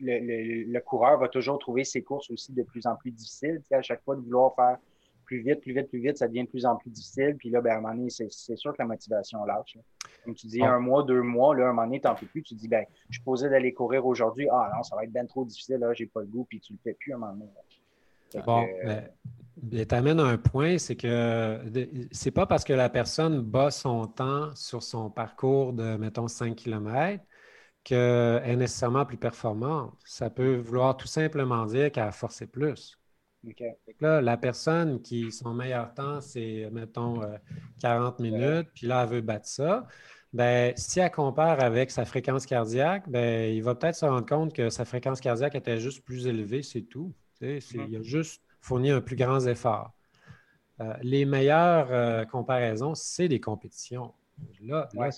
le, 0.00 0.64
le, 0.64 0.80
coureur 0.80 1.18
va 1.18 1.28
toujours 1.28 1.58
trouver 1.58 1.84
ses 1.84 2.02
courses 2.02 2.30
aussi 2.30 2.52
de 2.52 2.62
plus 2.62 2.86
en 2.86 2.96
plus 2.96 3.12
difficiles. 3.12 3.60
Tu 3.62 3.68
sais, 3.68 3.74
à 3.76 3.82
chaque 3.82 4.02
fois 4.02 4.16
de 4.16 4.20
vouloir 4.20 4.54
faire 4.56 4.78
plus 5.26 5.42
vite, 5.42 5.60
plus 5.60 5.74
vite, 5.74 5.88
plus 5.88 6.00
vite, 6.00 6.16
ça 6.16 6.28
devient 6.28 6.44
de 6.44 6.48
plus 6.48 6.66
en 6.66 6.76
plus 6.76 6.90
difficile. 6.90 7.36
Puis 7.38 7.50
là, 7.50 7.60
ben, 7.60 7.72
à 7.72 7.78
un 7.78 7.80
moment 7.80 7.94
donné, 7.94 8.10
c'est 8.10 8.56
sûr 8.56 8.72
que 8.72 8.78
la 8.78 8.86
motivation 8.86 9.44
lâche. 9.44 9.76
Comme 10.24 10.34
tu 10.34 10.46
dis, 10.46 10.62
un 10.62 10.78
mois, 10.78 11.02
deux 11.02 11.22
mois, 11.22 11.54
là, 11.54 11.66
à 11.66 11.68
un 11.68 11.72
moment 11.72 11.86
donné, 11.86 12.00
tu 12.00 12.06
n'en 12.06 12.14
peux 12.14 12.26
plus. 12.26 12.42
Tu 12.42 12.54
dis, 12.54 12.68
ben, 12.68 12.84
je 13.10 13.16
suis 13.16 13.24
posé 13.24 13.48
d'aller 13.48 13.72
courir 13.72 14.06
aujourd'hui. 14.06 14.48
Ah 14.50 14.70
non, 14.74 14.82
ça 14.82 14.96
va 14.96 15.04
être 15.04 15.12
bien 15.12 15.26
trop 15.26 15.44
difficile, 15.44 15.76
là, 15.76 15.92
j'ai 15.92 16.06
pas 16.06 16.20
le 16.20 16.26
goût, 16.26 16.46
puis 16.48 16.60
tu 16.60 16.72
le 16.72 16.78
fais 16.82 16.94
plus 16.94 17.12
à 17.12 17.16
un 17.16 17.18
moment 17.18 17.34
donné. 17.34 18.44
Bon, 18.44 18.66
euh, 18.84 19.00
ben, 19.56 19.86
tu 19.86 19.94
amènes 19.94 20.20
un 20.20 20.36
point, 20.36 20.78
c'est 20.78 20.96
que 20.96 21.60
c'est 22.10 22.30
pas 22.30 22.46
parce 22.46 22.64
que 22.64 22.72
la 22.72 22.88
personne 22.88 23.40
bat 23.40 23.70
son 23.70 24.06
temps 24.06 24.54
sur 24.54 24.82
son 24.82 25.10
parcours 25.10 25.72
de, 25.72 25.96
mettons, 25.96 26.28
5 26.28 26.54
km 26.56 27.22
qu'elle 27.86 28.42
est 28.44 28.56
nécessairement 28.56 29.06
plus 29.06 29.16
performante. 29.16 29.94
Ça 30.04 30.28
peut 30.28 30.56
vouloir 30.56 30.96
tout 30.96 31.06
simplement 31.06 31.64
dire 31.66 31.92
qu'elle 31.92 32.08
a 32.08 32.10
forcé 32.12 32.48
plus. 32.48 32.98
Là, 34.00 34.20
la 34.20 34.36
personne 34.36 35.00
qui, 35.00 35.30
son 35.30 35.54
meilleur 35.54 35.94
temps, 35.94 36.20
c'est, 36.20 36.68
mettons, 36.72 37.20
40 37.80 38.18
euh, 38.18 38.22
minutes, 38.22 38.68
puis 38.74 38.88
là, 38.88 39.04
elle 39.04 39.08
veut 39.08 39.20
battre 39.20 39.46
ça, 39.46 39.86
ben, 40.32 40.72
si 40.76 40.98
elle 40.98 41.12
compare 41.12 41.62
avec 41.62 41.92
sa 41.92 42.04
fréquence 42.04 42.44
cardiaque, 42.44 43.08
ben, 43.08 43.54
il 43.54 43.62
va 43.62 43.76
peut-être 43.76 43.94
se 43.94 44.04
rendre 44.04 44.26
compte 44.26 44.52
que 44.52 44.68
sa 44.68 44.84
fréquence 44.84 45.20
cardiaque 45.20 45.54
était 45.54 45.78
juste 45.78 46.04
plus 46.04 46.26
élevée, 46.26 46.64
c'est 46.64 46.82
tout. 46.82 47.14
Il 47.40 47.96
a 47.96 48.02
juste 48.02 48.42
fourni 48.60 48.90
un 48.90 49.00
plus 49.00 49.14
grand 49.14 49.46
effort. 49.46 49.92
Euh, 50.80 50.92
les 51.02 51.24
meilleures 51.24 51.92
euh, 51.92 52.24
comparaisons, 52.24 52.96
c'est 52.96 53.28
des 53.28 53.38
compétitions. 53.38 54.12
Là, 54.60 54.88
là, 54.92 55.10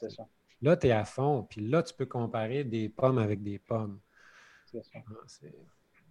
tu 0.63 0.87
es 0.87 0.91
à 0.91 1.05
fond, 1.05 1.47
puis 1.49 1.67
là, 1.67 1.83
tu 1.83 1.95
peux 1.95 2.07
comparer 2.07 2.65
des 2.65 2.89
pommes 2.89 3.19
avec 3.19 3.43
des 3.43 3.59
pommes. 3.59 4.01
C'est 4.67 4.83
ça. 4.85 4.99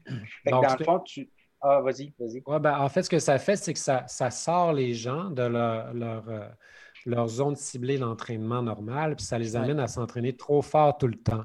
Ah, 0.07 0.51
dans 0.51 0.61
le 0.61 0.85
fond, 0.85 0.99
tu. 0.99 1.29
Ah, 1.59 1.81
vas-y, 1.81 2.13
vas-y. 2.19 2.41
Ben, 2.59 2.79
en 2.79 2.87
fait, 2.87 3.03
ce 3.03 3.09
que 3.09 3.19
ça 3.19 3.39
fait, 3.39 3.55
c'est 3.55 3.73
que 3.73 3.79
ça, 3.79 4.31
sort 4.31 4.73
les 4.73 4.93
gens 4.93 5.29
de 5.31 5.41
leur, 5.41 6.29
euh, 6.29 6.47
leur, 7.05 7.27
zone 7.27 7.55
ciblée 7.55 7.97
d'entraînement 7.97 8.61
normal, 8.61 9.15
puis 9.15 9.25
ça 9.25 9.39
les 9.39 9.55
amène 9.55 9.79
à 9.79 9.87
s'entraîner 9.87 10.35
trop 10.35 10.61
fort 10.61 10.97
tout 10.97 11.07
le 11.07 11.15
temps. 11.17 11.43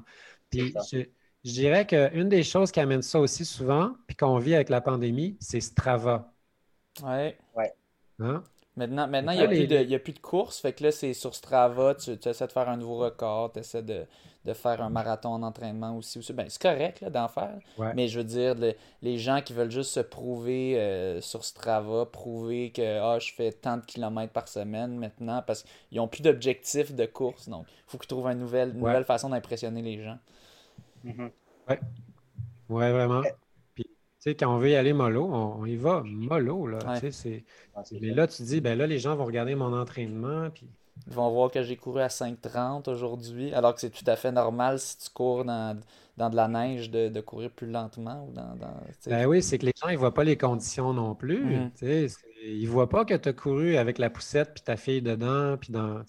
Puis 0.49 0.73
je, 0.91 0.99
je, 1.43 1.51
dirais 1.51 1.87
qu'une 1.87 2.29
des 2.29 2.43
choses 2.43 2.71
qui 2.71 2.79
amène 2.79 3.01
ça 3.01 3.19
aussi 3.19 3.43
souvent, 3.43 3.95
puis 4.07 4.15
qu'on 4.15 4.37
vit 4.37 4.53
avec 4.53 4.69
la 4.69 4.81
pandémie, 4.81 5.35
c'est 5.39 5.61
Strava. 5.61 6.31
Oui. 7.01 7.33
Ouais. 7.55 7.73
Hein? 8.19 8.43
Maintenant, 8.75 9.07
maintenant 9.07 9.33
il 9.33 9.37
n'y 9.37 9.43
a, 9.43 9.47
plus 9.47 9.67
de, 9.67 9.95
a 9.95 9.99
plus 9.99 10.13
de 10.13 10.19
course. 10.19 10.59
Fait 10.59 10.73
que 10.73 10.83
là, 10.83 10.91
c'est 10.91 11.13
sur 11.13 11.35
Strava, 11.35 11.93
tu, 11.95 12.11
essaies 12.11 12.47
de 12.47 12.51
faire 12.51 12.69
un 12.69 12.77
nouveau 12.77 12.97
record, 12.97 13.51
tu 13.51 13.59
essaies 13.59 13.83
de, 13.83 14.05
faire 14.53 14.81
un 14.81 14.89
marathon 14.89 15.29
en 15.29 15.43
entraînement 15.43 15.95
aussi. 15.95 16.19
Ben, 16.33 16.47
c'est 16.49 16.61
correct 16.61 17.03
d'en 17.05 17.27
faire. 17.27 17.59
Mais 17.95 18.07
je 18.07 18.19
veux 18.19 18.25
dire, 18.25 18.55
les 19.01 19.17
gens 19.19 19.41
qui 19.41 19.53
veulent 19.53 19.71
juste 19.71 19.91
se 19.91 19.99
prouver 19.99 20.79
euh, 20.79 21.21
sur 21.21 21.45
Strava, 21.45 22.07
prouver 22.07 22.71
que 22.71 22.99
ah, 22.99 23.19
je 23.19 23.31
fais 23.31 23.51
tant 23.51 23.77
de 23.77 23.85
kilomètres 23.85 24.33
par 24.33 24.47
semaine 24.47 24.97
maintenant, 24.97 25.43
parce 25.45 25.63
qu'ils 25.63 25.99
n'ont 25.99 26.07
plus 26.07 26.23
d'objectif 26.23 26.95
de 26.95 27.05
course. 27.05 27.49
Donc, 27.49 27.65
il 27.69 27.83
faut 27.85 27.97
qu'ils 27.99 28.07
trouvent 28.07 28.27
une 28.27 28.39
nouvelle, 28.39 28.73
nouvelle 28.73 29.05
façon 29.05 29.29
d'impressionner 29.29 29.83
les 29.83 30.01
gens. 30.03 30.17
Mm-hmm. 31.05 31.29
Oui, 31.69 31.75
ouais, 32.69 32.91
vraiment. 32.91 33.21
Sais, 34.23 34.35
quand 34.35 34.55
on 34.55 34.57
veut 34.57 34.69
y 34.69 34.75
aller 34.77 34.93
mollo, 34.93 35.25
on, 35.25 35.65
y 35.65 35.75
va 35.75 36.01
mollo. 36.05 36.65
Là, 36.65 36.79
mais 37.99 38.11
là, 38.11 38.25
tu 38.25 38.43
dis, 38.43 38.61
ben 38.61 38.77
là, 38.77 38.87
les 38.87 38.97
gens 38.97 39.17
vont 39.17 39.25
regarder 39.25 39.53
mon 39.53 39.77
entraînement. 39.77 40.49
Puis... 40.49 40.65
Ils 41.07 41.13
vont 41.13 41.29
voir 41.29 41.51
que 41.51 41.61
j'ai 41.61 41.75
couru 41.75 41.99
à 41.99 42.07
5,30 42.07 42.89
aujourd'hui, 42.89 43.53
alors 43.53 43.73
que 43.73 43.81
c'est 43.81 43.89
tout 43.89 44.05
à 44.07 44.15
fait 44.15 44.31
normal 44.31 44.79
si 44.79 44.97
tu 44.97 45.09
cours 45.09 45.43
dans, 45.43 45.77
dans 46.15 46.29
de 46.29 46.37
la 46.37 46.47
neige 46.47 46.89
de, 46.89 47.19
courir 47.19 47.51
plus 47.51 47.67
lentement. 47.67 48.25
Ou 48.29 48.31
dans, 48.31 48.55
ben 49.07 49.25
oui, 49.25 49.43
c'est 49.43 49.57
que 49.57 49.65
les 49.65 49.73
gens, 49.75 49.89
ils 49.89 49.95
ne 49.95 49.99
voient 49.99 50.13
pas 50.13 50.23
les 50.23 50.37
conditions 50.37 50.93
non 50.93 51.15
plus. 51.15 51.43
Mm-hmm. 51.81 52.17
Ils 52.45 52.63
ne 52.63 52.69
voient 52.69 52.87
pas 52.87 53.03
que 53.03 53.15
tu 53.15 53.27
as 53.27 53.33
couru 53.33 53.75
avec 53.75 53.97
la 53.97 54.09
poussette 54.09 54.53
puis 54.53 54.63
ta 54.63 54.77
fille 54.77 55.01
dedans. 55.01 55.57
Puis 55.57 55.73
dans, 55.73 55.99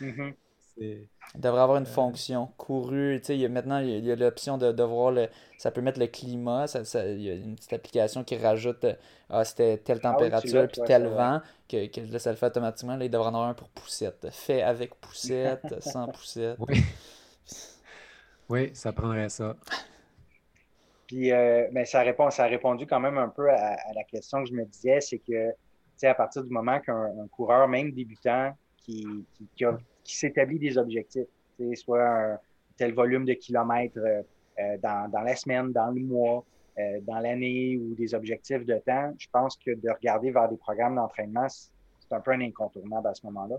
mm-hmm. 0.00 0.34
Il 1.36 1.40
devrait 1.40 1.60
avoir 1.60 1.78
une 1.78 1.86
fonction 1.86 2.48
courue. 2.56 3.20
Il 3.28 3.36
y 3.36 3.44
a, 3.44 3.48
maintenant, 3.48 3.78
il 3.78 4.04
y 4.04 4.10
a 4.10 4.16
l'option 4.16 4.58
de, 4.58 4.72
de, 4.72 4.82
voir 4.82 5.12
le. 5.12 5.28
Ça 5.58 5.70
peut 5.70 5.80
mettre 5.80 6.00
le 6.00 6.08
climat. 6.08 6.66
Ça, 6.66 7.06
il 7.06 7.22
y 7.22 7.30
a 7.30 7.34
une 7.34 7.54
petite 7.54 7.72
application 7.72 8.24
qui 8.24 8.36
rajoute 8.36 8.84
ah, 9.28 9.44
c'était 9.44 9.78
telle 9.78 10.00
ah 10.02 10.10
température 10.10 10.66
puis 10.66 10.82
tel 10.84 11.06
vent 11.06 11.40
que, 11.68 11.86
que 11.86 12.18
ça 12.18 12.30
le 12.30 12.36
fait 12.36 12.46
automatiquement. 12.46 12.96
Là, 12.96 13.04
il 13.04 13.10
devrait 13.10 13.28
en 13.28 13.34
avoir 13.34 13.48
un 13.48 13.54
pour 13.54 13.68
poussette. 13.68 14.28
Fait 14.32 14.62
avec 14.62 14.94
poussette, 14.96 15.80
sans 15.80 16.08
poussette. 16.08 16.56
Oui. 16.58 16.82
oui, 18.48 18.70
ça 18.74 18.92
prendrait 18.92 19.28
ça. 19.28 19.54
Puis, 21.06 21.32
euh, 21.32 21.68
mais 21.70 21.84
ça, 21.84 22.02
répond, 22.02 22.30
ça 22.30 22.44
a 22.44 22.46
répondu 22.48 22.86
quand 22.86 23.00
même 23.00 23.18
un 23.18 23.28
peu 23.28 23.50
à, 23.50 23.76
la 23.94 24.04
question 24.04 24.42
que 24.42 24.48
je 24.48 24.54
me 24.54 24.64
disais, 24.64 25.00
c'est 25.00 25.18
que, 25.18 25.54
à 26.04 26.14
partir 26.14 26.42
du 26.42 26.50
moment 26.50 26.80
qu'un 26.80 27.28
coureur, 27.30 27.68
même 27.68 27.92
débutant, 27.92 28.52
qui, 28.78 29.06
qui, 29.54 29.64
a 29.64 29.76
qui 30.04 30.16
s'établit 30.16 30.58
des 30.58 30.78
objectifs, 30.78 31.26
soit 31.74 32.08
un 32.08 32.38
tel 32.76 32.94
volume 32.94 33.24
de 33.24 33.34
kilomètres 33.34 33.98
euh, 33.98 34.22
euh, 34.58 34.78
dans, 34.82 35.10
dans, 35.10 35.20
la 35.20 35.36
semaine, 35.36 35.72
dans 35.72 35.90
le 35.90 36.00
mois, 36.00 36.44
euh, 36.78 37.00
dans 37.02 37.18
l'année 37.18 37.76
ou 37.76 37.94
des 37.94 38.14
objectifs 38.14 38.64
de 38.64 38.78
temps, 38.78 39.12
je 39.18 39.26
pense 39.30 39.56
que 39.56 39.72
de 39.72 39.90
regarder 39.90 40.30
vers 40.30 40.48
des 40.48 40.56
programmes 40.56 40.96
d'entraînement, 40.96 41.46
c'est 41.48 42.12
un 42.12 42.20
peu 42.20 42.32
un 42.32 42.40
incontournable 42.40 43.06
à 43.06 43.14
ce 43.14 43.26
moment-là. 43.26 43.56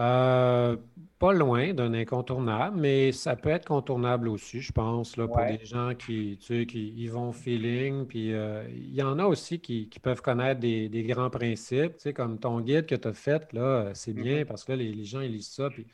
Euh, 0.00 0.76
pas 1.18 1.34
loin 1.34 1.74
d'un 1.74 1.92
incontournable, 1.92 2.80
mais 2.80 3.12
ça 3.12 3.36
peut 3.36 3.50
être 3.50 3.66
contournable 3.66 4.26
aussi, 4.26 4.62
je 4.62 4.72
pense, 4.72 5.18
là, 5.18 5.28
pour 5.28 5.44
des 5.44 5.62
gens 5.66 5.94
qui, 5.94 6.38
tu 6.40 6.60
sais, 6.60 6.66
qui 6.66 6.88
y 6.88 7.08
vont 7.08 7.32
feeling. 7.32 8.06
Puis 8.06 8.32
euh, 8.32 8.66
il 8.70 8.94
y 8.94 9.02
en 9.02 9.18
a 9.18 9.26
aussi 9.26 9.60
qui, 9.60 9.90
peuvent 10.02 10.22
connaître 10.22 10.60
des, 10.60 11.04
grands 11.06 11.28
principes, 11.28 11.96
tu 11.96 12.04
sais, 12.04 12.12
comme 12.14 12.38
ton 12.38 12.60
guide 12.60 12.86
que 12.86 12.94
tu 12.94 13.08
as 13.08 13.12
fait, 13.12 13.52
là, 13.52 13.90
c'est 13.92 14.14
bien 14.14 14.40
mm-hmm. 14.40 14.44
parce 14.46 14.64
que 14.64 14.72
là, 14.72 14.78
les, 14.78 15.04
gens, 15.04 15.20
ils 15.20 15.32
lisent 15.32 15.50
ça, 15.50 15.68
puis 15.68 15.86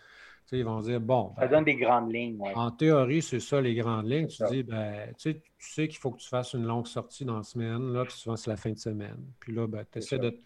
ils 0.53 0.65
vont 0.65 0.81
dire, 0.81 1.01
bon. 1.01 1.33
ça 1.35 1.47
ben, 1.47 1.57
donne 1.57 1.65
des 1.65 1.75
grandes 1.75 2.13
lignes, 2.13 2.39
En 2.55 2.71
théorie, 2.71 3.21
c'est 3.21 3.41
ça, 3.41 3.61
les 3.61 3.75
grandes 3.75 4.09
lignes. 4.09 4.29
Tu 4.29 4.45
dis, 4.49 4.63
ben, 4.63 5.09
tu 5.19 5.33
sais, 5.33 5.35
tu 5.35 5.73
sais 5.73 5.89
qu'il 5.89 5.99
faut 5.99 6.13
que 6.13 6.21
tu 6.21 6.29
fasses 6.29 6.53
une 6.53 6.67
longue 6.67 6.87
sortie 6.87 7.25
dans 7.25 7.39
la 7.39 7.43
semaine, 7.43 7.93
là, 7.93 8.05
puis 8.05 8.15
souvent, 8.15 8.37
c'est 8.37 8.51
la 8.51 8.57
fin 8.57 8.71
de 8.71 8.79
semaine. 8.79 9.19
Puis 9.41 9.53
là, 9.53 9.67
ben, 9.67 9.85
tu 9.91 9.99
essaies 9.99 10.21
de 10.21 10.39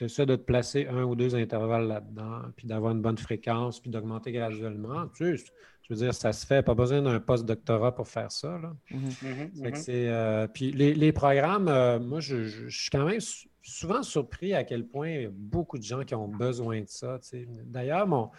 tu 0.00 0.06
essaies 0.06 0.24
de 0.24 0.34
te 0.34 0.40
placer 0.40 0.86
un 0.86 1.02
ou 1.02 1.14
deux 1.14 1.34
intervalles 1.34 1.86
là-dedans, 1.86 2.40
puis 2.56 2.66
d'avoir 2.66 2.92
une 2.92 3.02
bonne 3.02 3.18
fréquence, 3.18 3.80
puis 3.80 3.90
d'augmenter 3.90 4.32
graduellement. 4.32 5.06
Tu 5.08 5.36
sais, 5.36 5.44
je 5.82 5.92
veux 5.92 6.00
dire, 6.00 6.14
ça 6.14 6.32
se 6.32 6.46
fait. 6.46 6.62
Pas 6.62 6.72
besoin 6.72 7.02
d'un 7.02 7.20
post-doctorat 7.20 7.94
pour 7.94 8.08
faire 8.08 8.32
ça. 8.32 8.58
Là. 8.62 8.74
Mm-hmm. 8.90 8.96
Mm-hmm, 8.96 9.60
mm-hmm. 9.60 9.90
Euh, 9.90 10.46
puis 10.46 10.72
les, 10.72 11.12
programmes, 11.12 11.68
euh, 11.68 11.98
moi, 11.98 12.20
je, 12.20 12.66
suis 12.70 12.88
quand 12.88 13.04
même 13.04 13.20
souvent 13.60 14.02
surpris 14.02 14.54
à 14.54 14.64
quel 14.64 14.86
point 14.86 15.10
il 15.10 15.22
y 15.22 15.26
a 15.26 15.30
beaucoup 15.30 15.76
de 15.76 15.84
gens 15.84 16.02
qui 16.02 16.14
ont 16.14 16.28
besoin 16.28 16.80
de 16.80 16.88
ça. 16.88 17.18
D'ailleurs, 17.66 18.06
mon, 18.06 18.30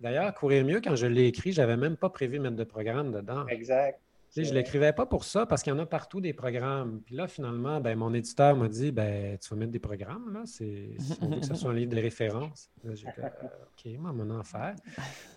d'ailleurs, 0.00 0.32
courir 0.32 0.64
mieux, 0.64 0.80
quand 0.80 0.96
je 0.96 1.06
l'ai 1.06 1.26
écrit, 1.26 1.52
je 1.52 1.60
n'avais 1.60 1.76
même 1.76 1.98
pas 1.98 2.08
prévu 2.08 2.38
de 2.38 2.44
mettre 2.44 2.56
de 2.56 2.64
programme 2.64 3.12
dedans. 3.12 3.46
Exact 3.48 4.00
je 4.36 4.42
ne 4.42 4.54
l'écrivais 4.54 4.92
pas 4.92 5.06
pour 5.06 5.24
ça 5.24 5.46
parce 5.46 5.62
qu'il 5.62 5.72
y 5.72 5.76
en 5.76 5.78
a 5.78 5.86
partout 5.86 6.20
des 6.20 6.32
programmes. 6.32 7.00
Puis 7.04 7.16
là, 7.16 7.26
finalement, 7.26 7.80
ben, 7.80 7.98
mon 7.98 8.14
éditeur 8.14 8.56
m'a 8.56 8.68
dit 8.68 8.92
ben, 8.92 9.36
Tu 9.38 9.48
vas 9.50 9.56
mettre 9.56 9.72
des 9.72 9.80
programmes, 9.80 10.32
là. 10.32 10.42
C'est, 10.46 10.90
on 11.20 11.28
veut 11.28 11.40
que 11.40 11.46
ce 11.46 11.54
soit 11.54 11.70
un 11.70 11.74
livre 11.74 11.90
de 11.90 12.00
référence. 12.00 12.70
j'ai 12.84 13.10
fait 13.10 13.22
OK, 13.24 13.98
moi, 13.98 14.12
mon 14.12 14.30
enfer. 14.30 14.74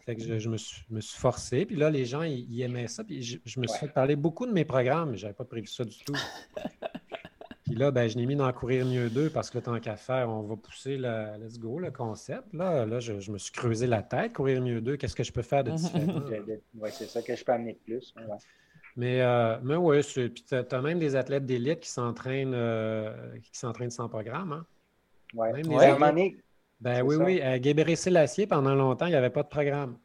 Fait 0.06 0.16
que 0.16 0.22
je, 0.22 0.50
me, 0.50 0.58
suis, 0.58 0.86
forcé. 1.18 1.66
Puis 1.66 1.76
là, 1.76 1.90
les 1.90 2.06
gens, 2.06 2.24
ils, 2.24 2.62
aimaient 2.62 2.88
ça. 2.88 3.04
Puis 3.04 3.24
je, 3.24 3.60
me 3.60 3.68
suis 3.68 3.80
fait 3.80 3.88
parler 3.88 4.16
beaucoup 4.16 4.46
de 4.46 4.52
mes 4.52 4.66
programmes, 4.66 5.12
mais 5.12 5.18
je 5.18 5.24
n'avais 5.24 5.36
pas 5.36 5.46
prévu 5.46 5.68
ça 5.68 5.84
du 5.84 5.98
tout. 6.00 6.16
Puis 7.64 7.76
là, 7.76 7.92
ben, 7.92 8.10
je 8.10 8.18
l'ai 8.18 8.26
mis 8.26 8.36
dans 8.36 8.52
Courir 8.52 8.86
mieux 8.86 9.10
d'eux 9.10 9.30
parce 9.30 9.50
que 9.50 9.58
tant 9.58 9.80
qu'à 9.80 9.96
faire, 9.96 10.30
on 10.30 10.42
va 10.42 10.56
pousser 10.58 10.98
le 10.98 11.38
let's 11.40 11.58
go, 11.58 11.80
le 11.80 11.92
concept. 11.92 12.54
Là, 12.54 12.86
là 12.86 13.00
je, 13.00 13.32
me 13.32 13.38
suis 13.38 13.54
creusé 13.54 13.88
la 13.88 14.04
tête. 14.04 14.34
Courir 14.34 14.62
mieux 14.62 14.82
d'eux, 14.82 14.98
qu'est-ce 14.98 15.16
que 15.16 15.24
je 15.24 15.32
peux 15.32 15.42
faire 15.42 15.64
de 15.64 15.72
différent? 15.76 16.22
oui, 16.76 16.90
c'est 16.92 17.08
ça 17.08 17.22
que 17.22 17.36
je 17.36 17.44
peux 17.44 17.54
amener 17.54 17.74
de 17.74 17.80
plus. 17.80 18.14
Mais, 18.96 19.22
euh, 19.22 19.58
mais 19.64 19.76
oui, 19.76 20.02
puis 20.04 20.46
tu 20.48 20.56
as, 20.56 20.82
même 20.82 21.00
des 21.00 21.16
athlètes 21.16 21.46
d'élite 21.46 21.80
qui 21.80 21.90
s'entraînent 21.90 22.54
euh, 22.54 23.38
qui 23.40 23.58
s'entraînent 23.58 23.90
sans 23.90 24.08
programme. 24.08 24.52
Hein? 24.52 24.66
Oui, 25.34 25.64
ouais. 25.64 26.36
Ben 26.80 27.02
oui, 27.02 27.16
oui. 27.16 27.42
À 27.42 27.58
Guébéré 27.58 27.96
Sélassié, 27.96 28.46
pendant 28.46 28.76
longtemps, 28.76 29.06
il 29.06 29.12
n'y 29.12 29.16
avait 29.16 29.30
pas 29.30 29.44
de 29.44 29.48
programme. 29.48 29.98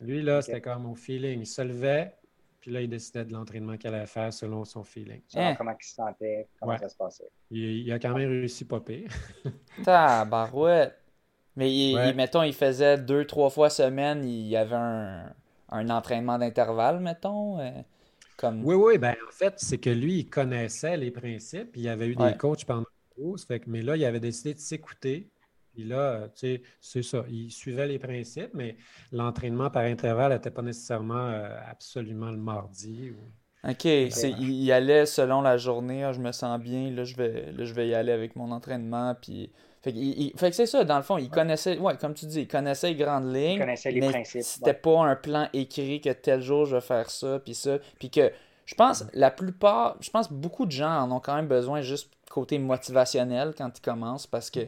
Lui, 0.00 0.20
là, 0.20 0.42
c'était 0.42 0.60
comme 0.60 0.86
au 0.86 0.94
feeling. 0.94 1.40
Il 1.40 1.46
se 1.46 1.62
levait, 1.62 2.12
puis 2.60 2.72
là, 2.72 2.82
il 2.82 2.88
décidait 2.88 3.24
de 3.24 3.32
l'entraînement 3.32 3.76
qu'il 3.76 3.94
allait 3.94 4.06
faire 4.06 4.32
selon 4.32 4.64
son 4.64 4.82
feeling. 4.82 5.22
Hein? 5.36 5.54
Comment 5.54 5.74
il 5.80 5.84
se 5.84 5.94
sentait, 5.94 6.48
comment 6.60 6.76
ça 6.76 6.88
se 6.88 6.96
passait. 6.96 7.30
Il, 7.50 7.90
a 7.92 7.98
quand 7.98 8.14
même 8.14 8.28
réussi 8.28 8.64
pas 8.66 8.80
pire. 8.80 9.10
Tabarouette! 9.84 10.98
Mais 11.56 12.12
mettons, 12.14 12.42
il 12.42 12.52
faisait 12.52 12.98
deux, 12.98 13.24
trois 13.26 13.48
fois 13.48 13.70
semaine, 13.70 14.24
il 14.24 14.48
y 14.48 14.56
avait 14.56 14.74
un, 14.74 15.32
un 15.70 15.88
entraînement 15.88 16.36
d'intervalle, 16.36 16.98
mettons. 16.98 17.60
Euh. 18.42 18.60
Oui, 18.62 18.74
oui, 18.74 18.98
ben 18.98 19.14
en 19.26 19.32
fait, 19.32 19.54
c'est 19.56 19.78
que 19.78 19.90
lui, 19.90 20.20
il 20.20 20.30
connaissait 20.30 20.96
les 20.96 21.10
principes, 21.10 21.76
il 21.76 21.82
y 21.82 21.88
avait 21.88 22.08
eu 22.08 22.16
des 22.16 22.36
coachs 22.36 22.64
pendant 22.64 22.80
la 22.80 23.14
course, 23.22 23.44
fait 23.44 23.66
mais 23.66 23.82
là, 23.82 23.96
il 23.96 24.04
avait 24.04 24.20
décidé 24.20 24.54
de 24.54 24.58
s'écouter. 24.58 25.30
Puis 25.72 25.84
là, 25.84 26.28
tu 26.28 26.40
sais, 26.40 26.62
c'est 26.80 27.02
ça, 27.02 27.24
il 27.28 27.50
suivait 27.50 27.88
les 27.88 27.98
principes, 27.98 28.50
mais 28.54 28.76
l'entraînement 29.10 29.70
par 29.70 29.82
intervalle 29.82 30.32
n'était 30.32 30.50
pas 30.50 30.62
nécessairement 30.62 31.28
euh, 31.28 31.48
absolument 31.68 32.30
le 32.30 32.36
mardi. 32.36 33.12
OK, 33.68 33.84
il, 33.84 34.72
allait 34.72 35.06
selon 35.06 35.40
la 35.40 35.56
journée, 35.56 36.04
ah, 36.04 36.12
je 36.12 36.20
me 36.20 36.30
sens 36.30 36.60
bien, 36.60 36.90
là 36.90 37.02
je, 37.04 37.16
vais, 37.16 37.52
je 37.58 37.74
vais 37.74 37.88
y 37.88 37.94
aller 37.94 38.12
avec 38.12 38.36
mon 38.36 38.50
entraînement, 38.50 39.14
puis... 39.20 39.50
Fait, 39.84 40.50
que 40.50 40.56
c'est 40.56 40.64
ça, 40.64 40.82
dans 40.84 40.96
le 40.96 41.02
fond, 41.02 41.18
il 41.18 41.28
connaissait, 41.28 41.76
ouais, 41.76 41.96
comme 41.98 42.14
tu 42.14 42.24
dis, 42.24 42.42
il 42.42 42.48
connaissait 42.48 42.88
les 42.88 42.94
grandes 42.94 43.34
lignes. 43.34 43.56
Il 43.56 43.60
connaissait 43.60 43.90
les 43.90 44.00
mais 44.00 44.24
C'était 44.24 44.72
pas 44.72 45.00
un 45.00 45.14
plan 45.14 45.48
écrit 45.52 46.00
que 46.00 46.08
tel 46.10 46.40
jour 46.40 46.64
je 46.64 46.76
vais 46.76 46.80
faire 46.80 47.10
ça, 47.10 47.38
puis 47.38 47.54
ça. 47.54 47.78
Puis 47.98 48.08
que 48.08 48.32
je 48.64 48.74
pense, 48.74 49.04
la 49.12 49.30
plupart, 49.30 49.96
je 50.00 50.08
pense 50.08 50.32
beaucoup 50.32 50.64
de 50.64 50.70
gens 50.70 51.02
en 51.02 51.12
ont 51.12 51.20
quand 51.20 51.36
même 51.36 51.48
besoin 51.48 51.82
juste 51.82 52.10
côté 52.30 52.58
motivationnel 52.58 53.52
quand 53.56 53.70
ils 53.76 53.82
commencent 53.82 54.26
parce 54.26 54.50
que, 54.50 54.60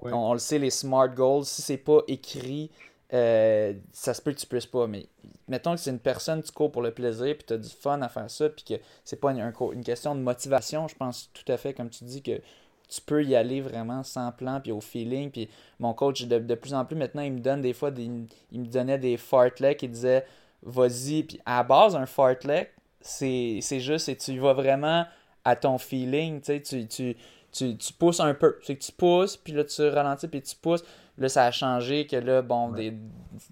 on, 0.00 0.32
le 0.32 0.38
sait, 0.38 0.58
les 0.58 0.70
SMART 0.70 1.08
goals, 1.08 1.44
si 1.44 1.60
c'est 1.60 1.76
pas 1.76 2.00
écrit, 2.08 2.70
euh, 3.12 3.74
ça 3.92 4.14
se 4.14 4.22
peut 4.22 4.32
que 4.32 4.38
tu 4.38 4.46
puisses 4.46 4.66
pas. 4.66 4.86
Mais 4.86 5.06
mettons 5.46 5.74
que 5.74 5.80
c'est 5.80 5.90
une 5.90 5.98
personne, 5.98 6.42
tu 6.42 6.52
cours 6.52 6.72
pour 6.72 6.80
le 6.80 6.90
plaisir, 6.90 7.36
puis 7.36 7.44
tu 7.46 7.52
as 7.52 7.58
du 7.58 7.68
fun 7.68 8.00
à 8.00 8.08
faire 8.08 8.30
ça, 8.30 8.48
puis 8.48 8.64
que 8.64 8.82
c'est 9.04 9.20
pas 9.20 9.30
une, 9.30 9.52
une 9.74 9.84
question 9.84 10.14
de 10.14 10.20
motivation, 10.20 10.88
je 10.88 10.96
pense 10.96 11.30
tout 11.34 11.52
à 11.52 11.58
fait, 11.58 11.74
comme 11.74 11.90
tu 11.90 12.04
dis, 12.04 12.22
que 12.22 12.40
tu 12.88 13.00
peux 13.00 13.24
y 13.24 13.34
aller 13.34 13.60
vraiment 13.60 14.02
sans 14.02 14.30
plan, 14.32 14.60
puis 14.60 14.72
au 14.72 14.80
feeling. 14.80 15.30
Puis 15.30 15.48
mon 15.78 15.94
coach, 15.94 16.24
de, 16.24 16.54
plus 16.54 16.74
en 16.74 16.84
plus 16.84 16.96
maintenant, 16.96 17.22
il 17.22 17.32
me 17.32 17.40
donne 17.40 17.60
des 17.60 17.72
fois, 17.72 17.90
des, 17.90 18.10
il 18.52 18.60
me 18.60 18.66
donnait 18.66 18.98
des 18.98 19.16
fartleks, 19.16 19.82
il 19.82 19.90
disait, 19.90 20.24
vas-y. 20.62 21.22
Puis 21.24 21.40
à 21.44 21.58
la 21.58 21.62
base, 21.62 21.96
un 21.96 22.06
fartlek, 22.06 22.72
c'est 23.00 23.60
juste, 23.80 24.08
et 24.08 24.16
tu 24.16 24.32
y 24.32 24.38
vas 24.38 24.52
vraiment 24.52 25.04
à 25.44 25.56
ton 25.56 25.78
feeling, 25.78 26.40
tu 26.40 26.46
sais, 26.46 26.62
tu, 26.62 26.86
tu, 26.86 27.16
tu, 27.52 27.76
tu, 27.76 27.92
pousses 27.92 28.20
un 28.20 28.34
peu. 28.34 28.58
C'est 28.62 28.76
que 28.76 28.82
tu 28.82 28.92
pousses, 28.92 29.36
puis 29.36 29.52
là, 29.52 29.64
tu 29.64 29.86
ralentis, 29.88 30.28
puis 30.28 30.42
tu 30.42 30.56
pousses. 30.56 30.84
Là, 31.18 31.28
ça 31.28 31.44
a 31.44 31.50
changé 31.52 32.06
que 32.06 32.16
là, 32.16 32.42
bon, 32.42 32.70
des, 32.70 32.92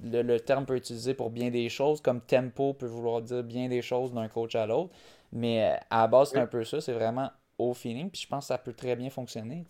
le, 0.03 0.39
terme 0.39 0.67
peut 0.67 0.77
être 0.77 0.83
utilisé 0.83 1.15
pour 1.15 1.31
bien 1.31 1.51
des 1.51 1.69
choses, 1.69 2.01
comme 2.01 2.21
tempo 2.21 2.73
peut 2.73 2.87
vouloir 2.87 3.23
dire 3.23 3.45
bien 3.45 3.69
des 3.69 3.83
choses 3.83 4.13
d'un 4.13 4.27
coach 4.29 4.57
à 4.57 4.67
l'autre. 4.67 4.91
Mais 5.33 5.65
euh, 5.65 5.77
à 5.91 6.03
la 6.03 6.07
base, 6.09 6.31
c'est 6.31 6.39
un 6.39 6.47
peu 6.47 6.65
ça. 6.65 6.81
C'est 6.81 6.93
vraiment 6.93 7.31
au 7.71 7.75
feeling. 7.75 8.11
Puis 8.11 8.23
je 8.23 8.29
pense 8.29 8.45
que 8.45 8.49
ça 8.49 8.59
peut 8.59 8.73
très 8.73 8.97
bien 8.97 9.11
fonctionner. 9.11 9.65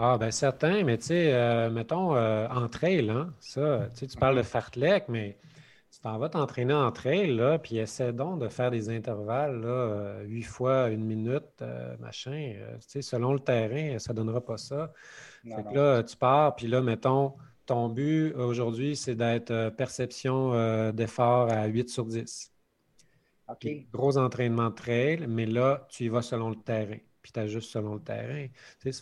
Ah, 0.00 0.16
ben 0.16 0.30
certain, 0.30 0.84
mais 0.84 0.96
tu 0.98 1.06
sais, 1.06 1.32
euh, 1.34 1.70
mettons, 1.70 2.14
euh, 2.14 2.46
en 2.48 2.68
trail, 2.68 3.10
hein, 3.10 3.34
ça, 3.40 3.88
tu 3.96 4.06
parles 4.16 4.36
de 4.36 4.42
fartlek, 4.44 5.08
mais 5.08 5.36
tu 5.90 5.98
t'en 6.00 6.18
vas 6.18 6.28
t'entraîner 6.28 6.74
en 6.74 6.92
trail, 6.92 7.34
là, 7.34 7.58
puis 7.58 7.78
essaie 7.78 8.12
donc 8.12 8.38
de 8.40 8.46
faire 8.48 8.70
des 8.70 8.90
intervalles, 8.90 9.60
là, 9.60 10.20
huit 10.22 10.44
fois 10.44 10.88
une 10.90 11.04
minute, 11.04 11.64
machin. 11.98 12.54
tu 12.80 12.86
sais, 12.86 13.02
selon 13.02 13.32
le 13.32 13.40
terrain, 13.40 13.98
ça 13.98 14.12
ne 14.12 14.18
donnera 14.18 14.40
pas 14.40 14.56
ça. 14.56 14.92
fait 15.42 15.64
que 15.64 15.74
là, 15.74 16.02
tu 16.04 16.16
pars, 16.16 16.54
puis 16.54 16.68
là, 16.68 16.80
mettons, 16.80 17.34
ton 17.66 17.88
but 17.88 18.32
aujourd'hui, 18.34 18.94
c'est 18.94 19.16
d'être 19.16 19.70
perception 19.70 20.92
d'effort 20.92 21.50
à 21.50 21.66
8 21.66 21.88
sur 21.90 22.04
10. 22.04 22.52
Gros 23.92 24.18
entraînement 24.18 24.70
de 24.70 24.74
trail, 24.74 25.26
mais 25.26 25.46
là, 25.46 25.86
tu 25.88 26.04
y 26.04 26.08
vas 26.08 26.22
selon 26.22 26.50
le 26.50 26.56
terrain. 26.56 26.98
Puis 27.22 27.32
tu 27.32 27.40
ajustes 27.40 27.70
selon 27.70 27.94
le 27.94 28.00
terrain. 28.00 28.46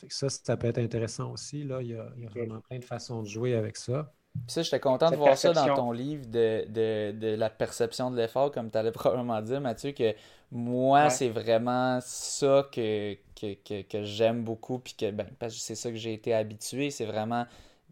ça, 0.09 0.29
ça 0.29 0.57
peut 0.57 0.69
être 0.69 0.79
intéressant 0.79 1.33
aussi. 1.33 1.65
Là. 1.65 1.83
Il, 1.83 1.89
y 1.89 1.95
a, 1.95 2.09
vraiment 2.29 2.61
plein 2.61 2.79
de 2.79 2.85
façons 2.85 3.23
de 3.23 3.29
jouer 3.29 3.55
avec 3.55 3.77
ça. 3.77 4.13
Puis 4.35 4.53
ça, 4.53 4.63
j'étais 4.63 4.81
content 4.81 5.11
de 5.11 5.17
voir 5.17 5.37
ça 5.37 5.53
dans 5.53 5.75
ton 5.75 5.93
livre 5.93 6.27
de, 6.27 7.35
la 7.37 7.51
perception 7.51 8.11
de 8.11 8.17
l'effort, 8.17 8.51
comme 8.51 8.71
tu 8.71 8.79
allais 8.79 8.93
probablement 8.93 9.41
dire, 9.43 9.61
Mathieu, 9.61 9.93
que 9.93 10.15
moi, 10.53 11.11
c'est 11.11 11.29
vraiment 11.29 11.99
ça 12.03 12.69
que, 12.71 13.17
que, 13.35 14.03
j'aime 14.05 14.45
beaucoup, 14.45 14.79
puis 14.79 14.95
que, 14.95 15.11
ben, 15.11 15.27
parce 15.39 15.55
que 15.55 15.61
c'est 15.61 15.75
ça 15.75 15.91
que 15.91 15.97
j'ai 15.97 16.13
été 16.13 16.35
habitué, 16.35 16.91
c'est 16.91 17.07
vraiment, 17.07 17.47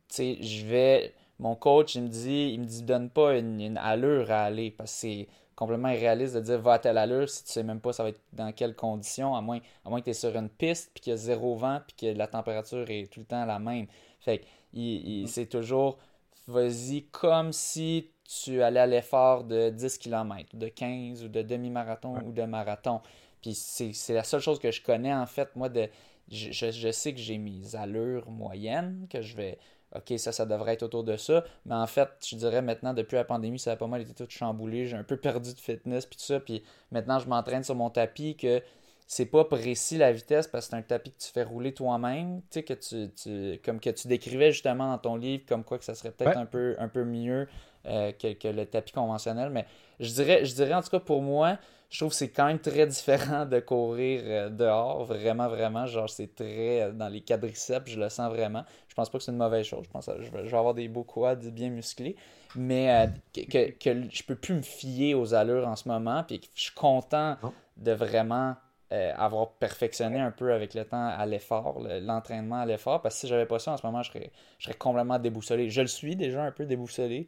tu 0.08 0.16
sais, 0.16 0.38
je 0.40 0.66
vais, 0.66 1.14
mon 1.38 1.56
coach, 1.56 1.96
il 1.96 2.02
me 2.02 2.08
dit, 2.08 2.50
il 2.52 2.60
me 2.60 2.66
dit, 2.66 2.82
donne 2.82 3.10
pas 3.10 3.36
une, 3.36 3.60
une 3.60 3.78
allure 3.78 4.30
à 4.30 4.44
aller, 4.44 4.70
parce 4.70 4.92
que 4.92 4.98
c'est, 4.98 5.28
complètement 5.56 5.88
irréaliste 5.88 6.34
de 6.34 6.40
dire 6.40 6.60
va 6.60 6.74
à 6.74 6.78
telle 6.78 6.98
allure 6.98 7.28
si 7.28 7.44
tu 7.44 7.52
sais 7.52 7.62
même 7.62 7.80
pas 7.80 7.92
ça 7.92 8.02
va 8.02 8.10
être 8.10 8.20
dans 8.32 8.52
quelles 8.52 8.74
conditions, 8.74 9.34
à 9.34 9.40
moins, 9.40 9.60
à 9.84 9.90
moins 9.90 10.00
que 10.00 10.04
tu 10.04 10.10
es 10.10 10.14
sur 10.14 10.34
une 10.36 10.48
piste 10.48 10.90
puis 10.94 11.02
qu'il 11.02 11.10
y 11.12 11.14
a 11.14 11.16
zéro 11.16 11.54
vent 11.54 11.80
puis 11.86 11.96
que 11.96 12.16
la 12.16 12.26
température 12.26 12.88
est 12.90 13.10
tout 13.12 13.20
le 13.20 13.26
temps 13.26 13.44
la 13.44 13.58
même. 13.58 13.86
Fait 14.20 14.38
que 14.38 14.44
mm. 14.74 15.26
c'est 15.26 15.46
toujours 15.46 15.98
vas-y 16.46 17.04
comme 17.04 17.52
si 17.52 18.10
tu 18.24 18.62
allais 18.62 18.80
à 18.80 18.86
l'effort 18.86 19.44
de 19.44 19.70
10 19.70 19.98
km, 19.98 20.56
de 20.56 20.68
15 20.68 21.24
ou 21.24 21.28
de 21.28 21.42
demi-marathon 21.42 22.18
ou 22.24 22.32
de 22.32 22.42
marathon. 22.42 23.00
Puis 23.42 23.54
c'est 23.54 24.14
la 24.14 24.24
seule 24.24 24.40
chose 24.40 24.58
que 24.58 24.70
je 24.70 24.82
connais 24.82 25.14
en 25.14 25.26
fait, 25.26 25.54
moi, 25.56 25.68
de 25.68 25.88
je, 26.30 26.70
je 26.70 26.90
sais 26.90 27.12
que 27.12 27.20
j'ai 27.20 27.36
mes 27.36 27.76
allures 27.76 28.30
moyennes, 28.30 29.06
que 29.10 29.20
je 29.20 29.36
vais 29.36 29.58
OK, 29.94 30.18
ça, 30.18 30.32
ça 30.32 30.44
devrait 30.44 30.74
être 30.74 30.82
autour 30.82 31.04
de 31.04 31.16
ça. 31.16 31.44
Mais 31.66 31.74
en 31.74 31.86
fait, 31.86 32.08
je 32.26 32.36
dirais 32.36 32.62
maintenant, 32.62 32.94
depuis 32.94 33.14
la 33.14 33.24
pandémie, 33.24 33.58
ça 33.58 33.72
a 33.72 33.76
pas 33.76 33.86
mal 33.86 34.02
été 34.02 34.12
tout 34.12 34.26
chamboulé. 34.28 34.86
J'ai 34.86 34.96
un 34.96 35.04
peu 35.04 35.16
perdu 35.16 35.54
de 35.54 35.58
fitness 35.58 36.06
puis 36.06 36.16
tout 36.16 36.24
ça. 36.24 36.40
Puis 36.40 36.62
maintenant, 36.90 37.18
je 37.18 37.28
m'entraîne 37.28 37.62
sur 37.62 37.74
mon 37.74 37.90
tapis 37.90 38.36
que 38.36 38.60
c'est 39.06 39.26
pas 39.26 39.44
précis 39.44 39.98
la 39.98 40.12
vitesse 40.12 40.48
parce 40.48 40.66
que 40.66 40.70
c'est 40.70 40.76
un 40.76 40.82
tapis 40.82 41.12
que 41.12 41.18
tu 41.18 41.30
fais 41.30 41.44
rouler 41.44 41.72
toi-même. 41.72 42.40
Tu 42.50 42.60
sais, 42.60 42.62
que 42.64 42.74
tu, 42.74 43.60
comme 43.64 43.78
que 43.78 43.90
tu 43.90 44.08
décrivais 44.08 44.50
justement 44.50 44.90
dans 44.90 44.98
ton 44.98 45.16
livre, 45.16 45.44
comme 45.46 45.62
quoi 45.62 45.78
que 45.78 45.84
ça 45.84 45.94
serait 45.94 46.10
peut-être 46.10 46.38
un, 46.38 46.46
peu, 46.46 46.74
un 46.78 46.88
peu 46.88 47.04
mieux 47.04 47.46
euh, 47.86 48.12
que, 48.12 48.32
que, 48.32 48.48
le 48.48 48.66
tapis 48.66 48.92
conventionnel. 48.92 49.50
Mais 49.50 49.66
je 50.00 50.10
dirais, 50.12 50.44
je 50.44 50.54
dirais 50.54 50.74
en 50.74 50.82
tout 50.82 50.90
cas 50.90 51.00
pour 51.00 51.22
moi, 51.22 51.58
je 51.94 52.00
trouve 52.00 52.10
que 52.10 52.16
c'est 52.16 52.30
quand 52.30 52.46
même 52.46 52.58
très 52.58 52.88
différent 52.88 53.46
de 53.46 53.60
courir 53.60 54.22
euh, 54.24 54.48
dehors, 54.48 55.04
vraiment, 55.04 55.46
vraiment. 55.46 55.86
Genre, 55.86 56.10
c'est 56.10 56.34
très 56.34 56.82
euh, 56.82 56.90
dans 56.90 57.06
les 57.06 57.20
quadriceps, 57.20 57.88
je 57.88 58.00
le 58.00 58.08
sens 58.08 58.32
vraiment. 58.32 58.64
Je 58.88 58.94
pense 58.96 59.08
pas 59.08 59.18
que 59.18 59.22
c'est 59.22 59.30
une 59.30 59.38
mauvaise 59.38 59.64
chose. 59.64 59.84
Je 59.84 59.90
pense 59.90 60.06
que 60.06 60.20
je 60.20 60.28
vais, 60.32 60.52
avoir 60.56 60.74
des 60.74 60.88
beaux 60.88 61.04
quads 61.04 61.36
bien 61.36 61.70
musclés. 61.70 62.16
Mais 62.56 62.90
euh, 62.90 63.06
que, 63.32 63.70
que, 63.70 64.10
je 64.10 64.22
peux 64.24 64.34
plus 64.34 64.54
me 64.54 64.62
fier 64.62 65.14
aux 65.14 65.34
allures 65.34 65.68
en 65.68 65.76
ce 65.76 65.88
moment. 65.88 66.24
Puis 66.24 66.40
je 66.56 66.62
suis 66.62 66.74
content 66.74 67.36
de 67.76 67.92
vraiment 67.92 68.56
avoir 68.90 69.50
perfectionné 69.54 70.20
un 70.20 70.30
peu 70.30 70.52
avec 70.52 70.72
le 70.74 70.84
temps 70.84 71.08
à 71.08 71.26
l'effort, 71.26 71.80
l'entraînement 71.80 72.60
à 72.60 72.66
l'effort. 72.66 73.02
Parce 73.02 73.16
que 73.16 73.20
si 73.22 73.26
j'avais 73.28 73.46
pas 73.46 73.58
ça 73.58 73.72
en 73.72 73.76
ce 73.76 73.84
moment, 73.84 74.02
je 74.02 74.10
serais, 74.10 74.30
je 74.58 74.66
serais 74.66 74.76
complètement 74.76 75.18
déboussolé. 75.18 75.68
Je 75.68 75.80
le 75.80 75.88
suis 75.88 76.14
déjà 76.14 76.44
un 76.44 76.52
peu 76.52 76.64
déboussolé. 76.64 77.26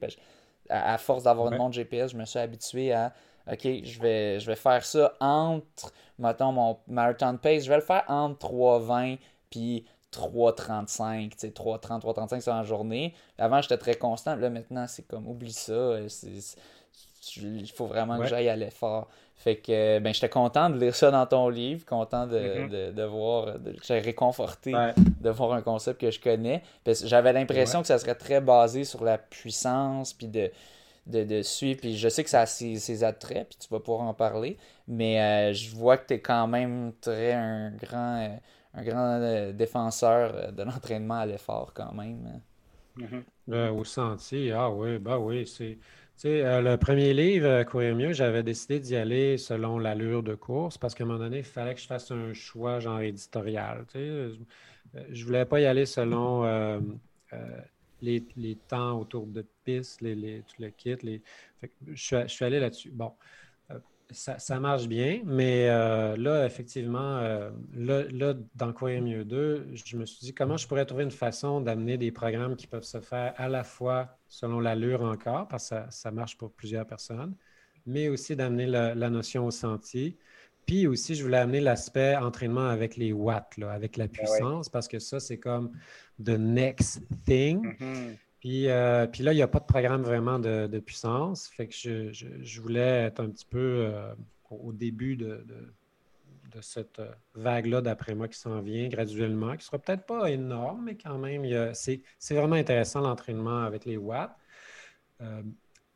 à, 0.71 0.99
force 0.99 1.25
d'avoir 1.25 1.53
une 1.53 1.59
montre 1.59 1.75
GPS, 1.75 2.13
je 2.13 2.17
me 2.17 2.25
suis 2.25 2.39
habitué 2.39 2.93
à 2.93 3.13
OK, 3.51 3.63
je 3.63 4.01
vais, 4.01 4.41
je 4.41 4.47
vais 4.47 4.57
faire 4.57 4.85
ça 4.85 5.15
entre, 5.21 5.93
mettons, 6.19 6.53
mon 6.53 6.79
marathon 6.89 7.37
pace, 7.37 7.65
je 7.65 7.69
vais 7.69 7.77
le 7.77 7.83
faire 7.83 8.05
entre 8.09 8.49
3,20 8.49 9.19
puis 9.51 9.85
3,35, 10.13 11.31
tu 11.31 11.37
sais, 11.39 11.49
3,30, 11.49 12.01
3,35 12.01 12.41
sur 12.41 12.55
la 12.55 12.63
journée. 12.63 13.15
Avant, 13.39 13.61
j'étais 13.61 13.79
très 13.79 13.95
constant. 13.95 14.37
Là, 14.37 14.51
maintenant, 14.51 14.87
c'est 14.89 15.07
comme, 15.07 15.29
oublie 15.29 15.53
ça. 15.53 15.99
Il 17.37 17.71
faut 17.73 17.87
vraiment 17.87 18.19
que 18.19 18.27
j'aille 18.27 18.49
à 18.49 18.57
l'effort. 18.57 19.09
Fait 19.37 19.57
que, 19.57 19.99
ben, 19.99 20.15
j'étais 20.15 20.31
content 20.31 20.71
de 20.71 20.79
lire 20.79 20.97
ça 20.97 21.11
dans 21.11 21.27
ton 21.27 21.51
livre, 21.51 21.85
content 21.85 22.27
de, 22.27 22.39
mm-hmm. 22.39 22.95
de, 22.95 23.03
voir, 23.03 23.57
j'étais 23.83 24.01
réconforté 24.01 24.73
de 25.21 25.31
voir 25.31 25.53
un 25.53 25.61
concept 25.61 26.01
que 26.01 26.11
je 26.11 26.19
connais. 26.19 26.63
J'avais 27.05 27.35
l'impression 27.35 27.83
que 27.83 27.87
ça 27.87 27.99
serait 27.99 28.15
très 28.15 28.41
basé 28.41 28.85
sur 28.85 29.05
la 29.05 29.19
puissance, 29.19 30.15
puis 30.15 30.27
de, 30.27 30.51
de, 31.07 31.43
suivre. 31.43 31.81
Puis 31.81 31.97
je 31.97 32.09
sais 32.09 32.25
que 32.25 32.31
ça 32.31 32.43
a 32.43 32.47
ses, 32.47 33.05
attraits, 33.05 33.49
puis 33.49 33.59
tu 33.59 33.69
vas 33.71 33.81
pouvoir 33.81 34.03
en 34.03 34.15
parler. 34.15 34.57
Mais 34.89 35.21
euh, 35.21 35.53
je 35.53 35.75
vois 35.75 35.97
que 35.97 36.09
tu 36.09 36.15
es 36.15 36.21
quand 36.21 36.47
même 36.47 36.93
très 37.01 37.33
un 37.33 37.71
grand, 37.71 38.23
euh, 38.23 38.37
un 38.75 38.85
grand 38.85 39.21
euh, 39.21 39.53
défenseur 39.53 40.53
de 40.53 40.63
l'entraînement 40.63 41.19
à 41.19 41.27
l'effort 41.27 41.73
quand 41.75 41.93
même. 41.93 42.41
Mm-hmm. 42.99 43.69
au 43.69 43.85
sentier, 43.85 44.53
ah 44.53 44.71
oui, 44.71 44.99
bah 44.99 45.19
oui, 45.19 45.47
c'est. 45.47 45.79
le 46.25 46.77
premier 46.77 47.13
livre, 47.13 47.63
Courir 47.65 47.95
mieux, 47.95 48.15
j'avais 48.15 48.43
décidé 48.43 48.81
d'y 48.81 48.97
aller 48.97 49.37
selon 49.37 49.79
l'allure 49.79 50.23
de 50.23 50.35
course 50.35 50.79
parce 50.79 50.95
qu'à 50.95 51.05
un 51.05 51.07
moment 51.07 51.19
donné, 51.19 51.39
il 51.39 51.45
fallait 51.45 51.75
que 51.75 51.81
je 51.81 51.87
fasse 51.87 52.11
un 52.11 52.33
choix 52.33 52.81
genre 52.81 53.01
éditorial. 53.01 53.85
je 53.95 54.39
ne 54.95 55.25
voulais 55.25 55.45
pas 55.45 55.61
y 55.61 55.67
aller 55.67 55.85
selon 55.85 56.81
les, 58.37 58.57
temps 58.69 59.01
autour 59.01 59.27
de 59.27 59.45
pistes, 59.65 60.01
les, 60.01 60.43
tout 60.47 60.63
le 60.63 60.71
kit. 60.71 60.97
Les... 61.03 61.23
je, 61.93 62.27
suis, 62.27 62.45
allé 62.45 62.61
là-dessus. 62.61 62.91
Bon, 62.91 63.13
euh, 63.71 63.79
ça, 64.11 64.61
marche 64.61 64.87
bien, 64.87 65.23
mais 65.25 65.69
euh, 65.69 66.17
là, 66.17 66.47
effectivement, 66.47 67.19
euh, 67.19 67.51
là, 67.75 68.35
dans 68.55 68.73
Courir 68.73 69.03
mieux 69.03 69.25
2, 69.25 69.69
je 69.75 69.97
me 69.97 70.07
suis 70.07 70.21
dit 70.21 70.35
comment 70.35 70.57
je 70.57 70.67
pourrais 70.67 70.87
trouver 70.87 71.05
une 71.05 71.11
façon 71.11 71.61
d'amener 71.61 71.99
des 71.99 72.13
programmes 72.13 72.57
qui 72.57 72.67
peuvent 72.67 72.85
se 72.85 73.01
faire 73.01 73.35
à 73.37 73.49
la 73.49 73.65
fois 73.65 74.19
selon 74.29 74.61
l'allure 74.61 75.03
encore, 75.03 75.49
parce 75.49 75.71
que 75.71 75.77
ça, 75.91 76.11
marche 76.11 76.39
pour 76.39 76.53
plusieurs 76.53 76.87
personnes, 76.87 77.35
mais 77.87 78.09
aussi 78.09 78.37
d'amener 78.37 78.67
la, 78.67 79.11
notion 79.11 79.47
au 79.47 79.51
sentier. 79.51 80.19
Puis 80.67 80.89
aussi, 80.89 81.15
je 81.15 81.23
voulais 81.23 81.39
amener 81.39 81.61
l'aspect 81.61 82.17
entraînement 82.17 82.69
avec 82.69 82.97
les 82.97 83.13
watts, 83.13 83.57
là, 83.57 83.71
avec 83.71 83.97
la 83.97 84.09
ben 84.09 84.13
puissance, 84.13 84.69
parce 84.69 84.89
que 84.89 84.99
ça, 84.99 85.21
c'est 85.21 85.39
comme 85.39 85.71
the 86.23 86.31
next 86.31 87.03
thing. 87.25 87.65
Mm-hmm. 87.79 88.17
Puis, 88.41 88.69
euh, 88.69 89.07
puis, 89.07 89.23
là, 89.23 89.33
il 89.33 89.37
n'y 89.37 89.43
a 89.43 89.49
pas 89.49 89.61
de 89.61 89.65
programme 89.65 90.03
vraiment 90.03 90.39
de, 90.39 90.79
puissance. 90.79 91.49
Fait 91.49 91.67
que 91.67 91.75
je, 91.75 92.13
je, 92.13 92.61
voulais 92.61 93.05
être 93.05 93.21
un 93.21 93.31
petit 93.31 93.47
peu 93.47 93.59
euh, 93.59 94.15
au 94.51 94.73
début 94.73 95.17
de, 95.17 95.45
de, 95.47 96.61
cette 96.61 97.01
euh, 97.01 97.11
vague-là, 97.35 97.81
d'après 97.83 98.15
moi, 98.15 98.29
qui 98.29 98.39
s'en 98.39 98.61
vient 98.61 98.89
graduellement, 98.89 99.51
qui 99.51 99.59
ne 99.59 99.63
sera 99.63 99.79
peut-être 99.79 100.07
pas 100.07 100.31
énorme, 100.31 100.85
mais 100.85 100.97
quand 100.97 101.19
même, 101.19 101.45
c'est 101.75 102.03
vraiment 102.31 102.57
intéressant 102.57 103.01
l'entraînement 103.01 103.65
avec 103.65 103.85
les 103.85 103.97
watts. 103.97 104.35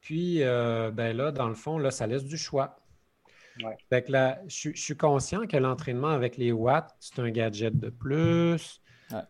puis, 0.01 0.41
ben 0.41 1.17
là, 1.17 1.33
dans 1.33 1.49
le 1.49 1.55
fond, 1.55 1.79
là, 1.79 1.91
ça 1.91 2.07
laisse 2.07 2.25
du 2.25 2.37
choix. 2.37 2.80
Fait 3.89 4.03
que 4.03 4.13
là, 4.13 4.41
je, 4.47 4.71
je 4.75 4.81
suis 4.81 4.97
conscient 4.97 5.47
que 5.47 5.57
l'entraînement 5.57 6.09
avec 6.09 6.37
les 6.37 6.53
watts, 6.53 6.95
c'est 6.99 7.19
un 7.19 7.31
gadget 7.31 7.77
de 7.79 7.91
plus. 7.91 8.81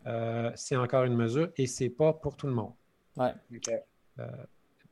Euh, 0.05 0.51
c'est 0.55 0.75
encore 0.75 1.03
une 1.03 1.15
mesure 1.15 1.51
et 1.57 1.67
c'est 1.67 1.89
pas 1.89 2.13
pour 2.13 2.35
tout 2.35 2.47
le 2.47 2.53
monde. 2.53 2.73
Ouais. 3.17 3.31
Euh, 4.19 4.27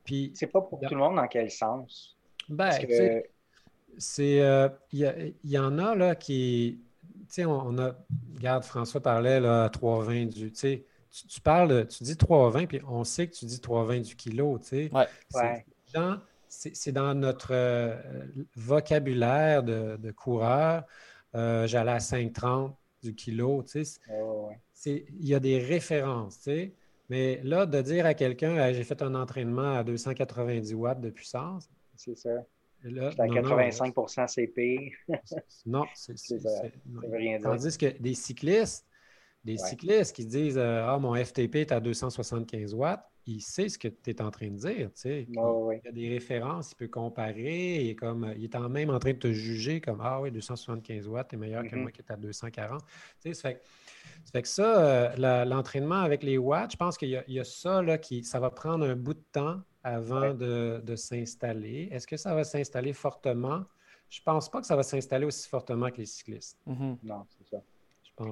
puis, 0.03 0.31
c'est 0.33 0.47
pas 0.47 0.61
pour 0.61 0.79
tout 0.79 0.93
le 0.93 0.99
monde 0.99 1.15
dans 1.15 1.27
quel 1.27 1.51
sens? 1.51 2.17
Ben, 2.47 2.71
c'est. 3.97 4.41
Euh, 4.41 4.69
il 4.91 5.35
y, 5.43 5.57
en 5.57 5.77
a 5.77 5.95
là 5.95 6.15
qui. 6.15 6.81
Tu 7.01 7.25
sais, 7.27 7.45
on, 7.45 7.77
a. 7.77 7.95
Regarde, 8.35 8.63
François 8.63 9.01
parlait 9.01 9.39
là, 9.39 9.65
à 9.65 9.67
3,20 9.67 10.29
du. 10.29 10.51
Tu 10.51 10.59
sais, 10.59 10.85
tu, 11.27 11.41
parles, 11.41 11.87
tu 11.87 12.03
dis 12.03 12.13
3,20, 12.13 12.67
puis 12.67 12.81
on 12.87 13.03
sait 13.03 13.27
que 13.27 13.35
tu 13.35 13.45
dis 13.45 13.57
3,20 13.57 14.01
du 14.01 14.15
kilo, 14.15 14.57
tu 14.59 14.67
sais. 14.67 14.89
Ouais. 14.93 15.65
C'est 16.49 16.91
dans, 16.91 17.13
notre 17.13 17.53
vocabulaire 18.55 19.63
de, 19.63 19.97
de 19.97 20.11
coureur. 20.11 20.83
J'allais 21.33 21.91
à 21.91 21.99
5,30 21.99 22.73
du 23.01 23.15
kilo. 23.15 23.63
Il 24.85 25.05
y 25.21 25.33
a 25.33 25.39
des 25.39 25.59
références. 25.59 26.49
Mais 27.09 27.41
là, 27.43 27.65
de 27.65 27.81
dire 27.81 28.05
à 28.05 28.13
quelqu'un, 28.13 28.71
j'ai 28.73 28.83
fait 28.83 29.01
un 29.01 29.15
entraînement 29.15 29.77
à 29.77 29.83
290 29.83 30.73
watts 30.75 31.01
de 31.01 31.09
puissance. 31.09 31.69
C'est 31.95 32.15
ça. 32.15 32.45
Là, 32.83 33.09
à 33.17 33.27
85 33.27 33.93
CP. 34.27 34.93
non, 35.65 35.83
c'est 35.93 36.15
rien 37.11 37.37
dire. 37.37 37.49
Tandis 37.49 37.77
que 37.77 37.97
des 37.99 38.13
cyclistes, 38.13 38.85
des 39.43 39.57
cyclistes 39.57 40.15
qui 40.15 40.25
disent 40.25 40.57
euh, 40.57 40.85
Ah, 40.87 40.97
mon 40.97 41.13
FTP 41.13 41.55
est 41.55 41.71
à 41.73 41.81
275 41.81 42.73
watts, 42.73 43.08
il 43.29 43.41
sait 43.41 43.69
ce 43.69 43.77
que 43.77 43.87
tu 43.87 44.09
es 44.09 44.21
en 44.21 44.31
train 44.31 44.47
de 44.47 44.57
dire. 44.57 44.89
il, 45.05 45.27
y 45.33 45.87
a 45.87 45.91
des 45.91 46.09
références, 46.09 46.71
il 46.71 46.75
peut 46.75 46.87
comparer, 46.87 47.83
il 47.83 47.89
est, 47.89 47.95
comme, 47.95 48.33
il 48.35 48.43
est 48.43 48.55
en 48.55 48.69
même 48.69 48.89
en 48.89 48.99
train 48.99 49.13
de 49.13 49.17
te 49.17 49.31
juger 49.31 49.81
comme 49.81 50.01
Ah 50.01 50.19
oui, 50.21 50.31
275 50.31 51.07
watts 51.07 51.33
est 51.33 51.37
meilleur 51.37 51.63
que 51.63 51.69
mm-hmm. 51.69 51.81
moi 51.81 51.91
qui 51.91 52.01
est 52.01 52.11
à 52.11 52.15
240. 52.15 52.81
ça 52.81 52.87
fait, 53.21 53.33
ça 53.33 53.51
fait 54.31 54.41
que 54.41 54.47
ça, 54.47 55.13
euh, 55.15 55.45
l'entraînement 55.45 56.01
avec 56.01 56.23
les 56.23 56.37
watts, 56.37 56.71
je 56.71 56.77
pense 56.77 56.97
qu'il 56.97 57.09
y, 57.09 57.39
a 57.39 57.43
ça 57.43 57.81
là, 57.81 57.97
qui 57.97 58.23
ça 58.23 58.39
va 58.39 58.49
prendre 58.49 58.85
un 58.85 58.95
bout 58.95 59.13
de 59.13 59.23
temps 59.31 59.61
avant 59.83 60.33
de, 60.33 60.95
s'installer. 60.95 61.89
Est-ce 61.91 62.07
que 62.07 62.17
ça 62.17 62.33
va 62.33 62.43
s'installer 62.43 62.93
fortement? 62.93 63.63
Je 64.09 64.21
ne 64.21 64.23
pense 64.23 64.49
pas 64.49 64.59
que 64.59 64.65
ça 64.65 64.75
va 64.75 64.83
s'installer 64.83 65.25
aussi 65.25 65.47
fortement 65.47 65.89
que 65.91 65.97
les 65.97 66.05
cyclistes. 66.05 66.57
Mm-hmm. 66.67 66.97
Non, 67.03 67.25
c'est 67.27 67.47
ça. 67.47 67.61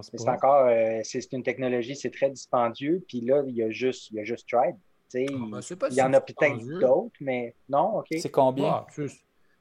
C'est 0.02 0.30
encore, 0.30 0.66
euh, 0.66 1.00
c'est 1.04 1.32
une 1.32 1.44
technologie, 1.44 1.96
c'est 1.96 2.12
très 2.12 2.30
dispendieux. 2.30 3.04
Puis 3.08 3.22
là, 3.22 3.44
il 3.48 3.56
y 3.56 3.64
a 3.64 3.70
juste, 3.70 4.12
il 4.12 4.18
y 4.18 4.20
a 4.20 4.24
juste 4.24 4.48
Tribe. 4.50 4.76
Ah, 5.16 5.20
ben, 5.20 5.62
il 5.90 5.96
y 5.96 6.02
en 6.02 6.14
a 6.14 6.22
peut-être 6.22 6.80
d'autres, 6.80 7.16
mais 7.22 7.56
non, 7.70 8.00
OK. 8.00 8.08
C'est 8.20 8.30
combien? 8.30 8.70
Ah, 8.70 8.88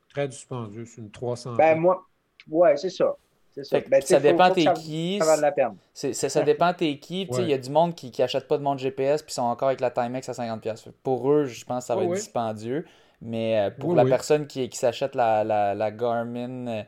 très 0.09 0.29
dispendieux, 0.29 0.85
c'est 0.87 1.01
une 1.01 1.11
300. 1.11 1.55
Ben, 1.55 1.79
moi, 1.79 2.05
ouais, 2.49 2.77
c'est 2.77 2.91
ça. 2.91 3.17
Ça, 3.63 3.81
ben, 3.81 4.03
ça 4.03 4.21
dépend 4.21 4.51
t'es 4.51 4.67
qui. 4.75 5.19
Ça, 5.23 5.37
la 5.39 5.51
peine. 5.51 5.77
ça 5.95 6.43
dépend 6.43 6.75
t'es 6.75 6.99
qui. 6.99 7.23
Il 7.23 7.49
y 7.49 7.55
a 7.55 7.59
du 7.59 7.71
monde 7.71 7.95
qui 7.95 8.13
n'achète 8.19 8.49
pas 8.49 8.59
de 8.59 8.63
montre 8.63 8.83
GPS 8.83 9.23
puis 9.23 9.33
sont 9.33 9.43
encore 9.43 9.69
avec 9.69 9.81
la 9.81 9.91
Timex 9.91 10.29
à 10.29 10.33
50$. 10.33 10.91
Pour 11.03 11.31
eux, 11.31 11.45
je 11.47 11.65
pense 11.65 11.85
que 11.85 11.87
ça 11.87 11.97
va 11.97 12.05
être 12.05 12.13
dispendieux. 12.13 12.85
Mais 13.23 13.59
euh, 13.59 13.71
pour 13.71 13.95
la 13.95 14.05
personne 14.05 14.47
qui, 14.47 14.69
qui 14.69 14.77
s'achète 14.77 15.15
la, 15.15 15.43
la, 15.43 15.75
la, 15.75 15.91
Garmin 15.91 16.85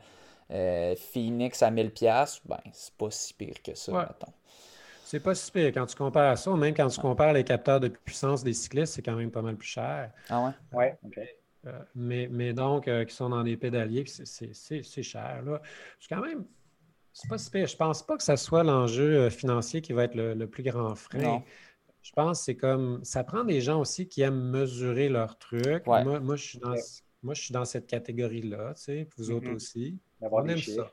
euh, 0.51 0.95
Phoenix 0.95 1.63
à 1.63 1.71
1000$, 1.71 2.41
ben, 2.45 2.57
c'est 2.71 2.93
pas 2.93 3.09
si 3.09 3.33
pire 3.33 3.63
que 3.63 3.73
ça, 3.73 3.91
mettons. 3.91 4.31
C'est 5.09 5.19
pas 5.19 5.33
si 5.33 5.51
pire. 5.51 5.71
Quand 5.73 5.87
tu 5.87 5.95
compares 5.95 6.31
à 6.31 6.35
ça, 6.35 6.53
même 6.55 6.75
quand 6.75 6.87
tu 6.87 6.99
compares 6.99 7.33
les 7.33 7.43
capteurs 7.43 7.79
de 7.79 7.87
puissance 7.87 8.43
des 8.43 8.53
cyclistes, 8.53 8.93
c'est 8.93 9.01
quand 9.01 9.15
même 9.15 9.31
pas 9.31 9.41
mal 9.41 9.55
plus 9.55 9.69
cher. 9.69 10.11
Ah 10.29 10.45
ouais? 10.45 10.77
Ouais, 10.77 10.99
OK. 11.03 11.19
Euh, 11.65 11.79
mais, 11.95 12.27
mais, 12.31 12.53
donc, 12.53 12.85
qui 12.85 13.15
sont 13.15 13.29
dans 13.29 13.43
des 13.43 13.57
pédaliers, 13.57 14.05
c'est 14.05 15.03
cher. 15.03 15.41
Là. 15.43 15.61
C'est 15.99 16.13
quand 16.13 16.21
même 16.21 16.45
c'est 17.19 17.27
pas 17.27 17.37
si 17.37 17.49
Je 17.51 17.75
pense 17.75 18.03
pas 18.03 18.17
que 18.17 18.23
ce 18.23 18.35
soit 18.35 18.63
l'enjeu 18.63 19.17
euh, 19.17 19.29
financier 19.29 19.81
qui 19.81 19.93
va 19.93 20.05
être 20.05 20.15
le, 20.15 20.45
plus 20.45 20.63
grand 20.63 20.95
frein. 20.95 21.43
Je 22.01 22.11
pense 22.13 22.39
que 22.39 22.45
c'est 22.45 22.55
comme 22.55 23.03
ça 23.03 23.23
prend 23.23 23.43
des 23.43 23.59
gens 23.59 23.81
aussi 23.81 24.07
qui 24.07 24.21
aiment 24.21 24.51
mesurer 24.51 25.09
leurs 25.09 25.37
trucs. 25.37 25.85
Moi, 25.85 26.35
je 26.35 26.43
suis 26.43 26.59
dans, 26.59 26.75
moi, 27.23 27.33
je 27.33 27.41
suis 27.41 27.51
dans 27.51 27.65
cette 27.65 27.87
catégorie-là, 27.87 28.73
tu 28.75 28.83
sais, 28.83 29.07
vous 29.17 29.31
autres 29.31 29.49
mm-hmm. 29.49 29.55
aussi. 29.55 29.97
On 30.21 30.47
aime 30.47 30.57
ça. 30.57 30.91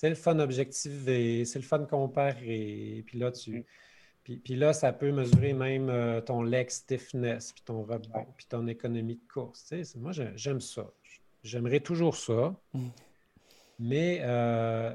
C'est 0.00 0.08
le 0.08 0.14
fun 0.14 0.38
objectiver, 0.38 1.44
c'est 1.44 1.58
le 1.58 1.64
fun 1.64 1.84
comparer. 1.84 3.04
Puis 3.06 3.18
là, 3.18 3.30
tu. 3.30 3.58
Mm. 3.58 3.64
Puis, 4.42 4.56
là, 4.56 4.72
ça 4.72 4.94
peut 4.94 5.12
mesurer 5.12 5.52
même 5.52 5.90
euh, 5.90 6.22
ton 6.22 6.40
leg 6.40 6.70
stiffness, 6.70 7.52
puis 7.52 7.62
ton 7.62 7.82
rebond, 7.82 8.26
puis 8.34 8.46
ton 8.48 8.66
économie 8.66 9.16
de 9.16 9.32
course. 9.32 9.66
Tu 9.66 9.84
sais, 9.84 9.98
moi, 9.98 10.12
j'aime 10.36 10.62
ça. 10.62 10.90
J'aimerais 11.42 11.80
toujours 11.80 12.16
ça. 12.16 12.54
Mm. 12.72 12.88
Mais 13.78 14.20
euh, 14.22 14.94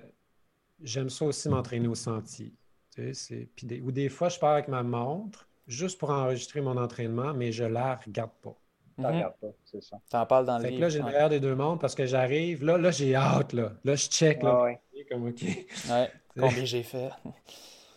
j'aime 0.82 1.12
ça 1.12 1.26
aussi 1.26 1.50
m'entraîner 1.50 1.88
au 1.88 1.94
sentier. 1.94 2.52
des, 2.98 3.82
ou 3.82 3.92
des 3.92 4.10
fois, 4.10 4.30
je 4.30 4.40
pars 4.40 4.54
avec 4.54 4.70
ma 4.70 4.82
montre 4.82 5.48
juste 5.68 6.00
pour 6.00 6.10
enregistrer 6.10 6.62
mon 6.62 6.78
entraînement, 6.78 7.32
mais 7.36 7.52
je 7.52 7.66
la 7.66 7.98
regarde 7.98 8.34
pas. 8.42 8.56
Tu 8.96 9.02
mm 9.02 9.06
regardes 9.06 9.38
pas, 9.40 9.48
c'est 9.66 9.84
ça. 9.84 10.00
Tu 10.10 10.18
en 10.18 10.26
parles 10.26 10.46
dans 10.48 10.58
le 10.58 10.68
livre. 10.68 10.82
là, 10.82 10.90
j'ai 10.90 11.00
le 11.00 11.06
meilleur 11.06 11.30
des 11.30 11.40
deux 11.40 11.54
montres 11.54 11.80
parce 11.82 11.94
que 11.94 12.08
j'arrive. 12.08 12.64
Là, 12.64 12.80
là 12.80 12.90
j'ai 12.90 13.14
hâte. 13.14 13.54
Là, 13.54 13.74
là 13.84 13.96
je 13.96 14.08
check. 14.08 14.42
Là, 14.42 14.64
ouais. 14.64 14.80
Comme, 15.10 15.28
OK. 15.28 15.42
Ouais, 15.42 16.12
combien 16.40 16.66
j'ai 16.66 16.84
fait. 16.84 17.10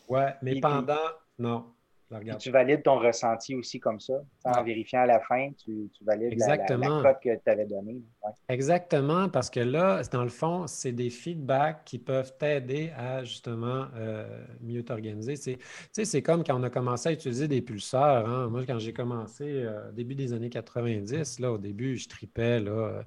ouais, 0.08 0.34
mais 0.42 0.60
pendant, 0.60 0.96
non 1.38 1.74
tu 2.38 2.50
valides 2.50 2.82
ton 2.82 2.98
ressenti 2.98 3.54
aussi 3.54 3.80
comme 3.80 4.00
ça. 4.00 4.14
En 4.44 4.62
vérifiant 4.62 5.00
à 5.00 5.06
la 5.06 5.20
fin, 5.20 5.50
tu, 5.62 5.90
valides 6.00 6.32
Exactement. 6.32 7.00
La, 7.00 7.12
cote 7.12 7.22
que 7.22 7.34
tu 7.34 7.50
avais 7.50 7.66
donnée. 7.66 8.02
Exactement, 8.48 9.28
parce 9.28 9.50
que 9.50 9.60
là, 9.60 10.02
dans 10.10 10.22
le 10.22 10.30
fond, 10.30 10.66
c'est 10.66 10.92
des 10.92 11.10
feedbacks 11.10 11.84
qui 11.84 11.98
peuvent 11.98 12.34
t'aider 12.38 12.90
à 12.96 13.24
justement 13.24 13.86
euh, 13.96 14.44
mieux 14.62 14.82
t'organiser. 14.82 15.34
Tu 15.34 15.58
sais, 15.92 16.04
c'est 16.04 16.22
comme 16.22 16.44
quand 16.44 16.58
on 16.58 16.62
a 16.62 16.70
commencé 16.70 17.10
à 17.10 17.12
utiliser 17.12 17.46
des 17.46 17.60
pulseurs. 17.60 18.26
Hein. 18.28 18.48
Moi, 18.48 18.64
quand 18.66 18.78
j'ai 18.78 18.94
commencé 18.94 19.44
euh, 19.44 19.92
début 19.92 20.14
des 20.14 20.32
années 20.32 20.50
90, 20.50 21.40
là, 21.40 21.52
au 21.52 21.58
début, 21.58 21.96
je 21.98 22.08
tripais. 22.08 22.60
Là, 22.60 23.04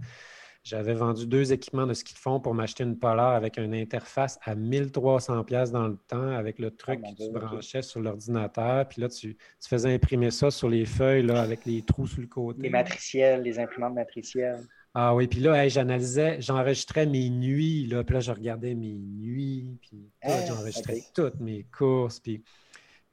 j'avais 0.64 0.94
vendu 0.94 1.26
deux 1.26 1.54
équipements 1.54 1.88
de 1.88 1.94
ski 1.94 2.14
de 2.14 2.20
fond 2.20 2.40
pour 2.40 2.54
m'acheter 2.54 2.84
une 2.84 2.98
Polar 2.98 3.34
avec 3.34 3.58
une 3.58 3.74
interface 3.74 4.38
à 4.44 4.54
1300 4.54 5.44
pièces 5.44 5.72
dans 5.72 5.88
le 5.88 5.98
temps 6.08 6.30
avec 6.30 6.60
le 6.60 6.70
truc 6.70 7.00
oh 7.04 7.10
que 7.10 7.24
tu 7.24 7.32
branchais 7.32 7.82
sur 7.82 8.00
l'ordinateur. 8.00 8.88
Puis 8.88 9.02
là, 9.02 9.10
tu, 9.10 9.36
faisais 9.68 9.94
imprimer 9.94 10.30
ça 10.30 10.52
sur 10.52 10.70
les 10.70 10.86
feuilles 10.86 11.24
là, 11.24 11.42
avec 11.42 11.66
les 11.66 11.82
trous 11.82 12.06
sur 12.06 12.22
le 12.22 12.28
côté. 12.28 12.62
Les 12.62 12.70
matriciels, 12.70 13.42
les 13.42 13.58
imprimantes 13.58 13.96
matricielles. 13.96 14.64
Ah 14.94 15.16
oui, 15.16 15.28
puis 15.28 15.40
là, 15.40 15.68
j'analysais, 15.70 16.42
j'enregistrais 16.42 17.06
mes 17.06 17.30
nuits, 17.30 17.88
là, 17.88 18.04
puis 18.04 18.16
là, 18.16 18.20
je 18.20 18.32
regardais 18.32 18.76
mes 18.76 19.00
nuits, 19.00 19.80
puis 19.82 20.12
ah, 20.22 20.46
j'enregistrais 20.46 21.02
toutes 21.16 21.40
mes 21.40 21.66
courses, 21.76 22.20
puis, 22.20 22.44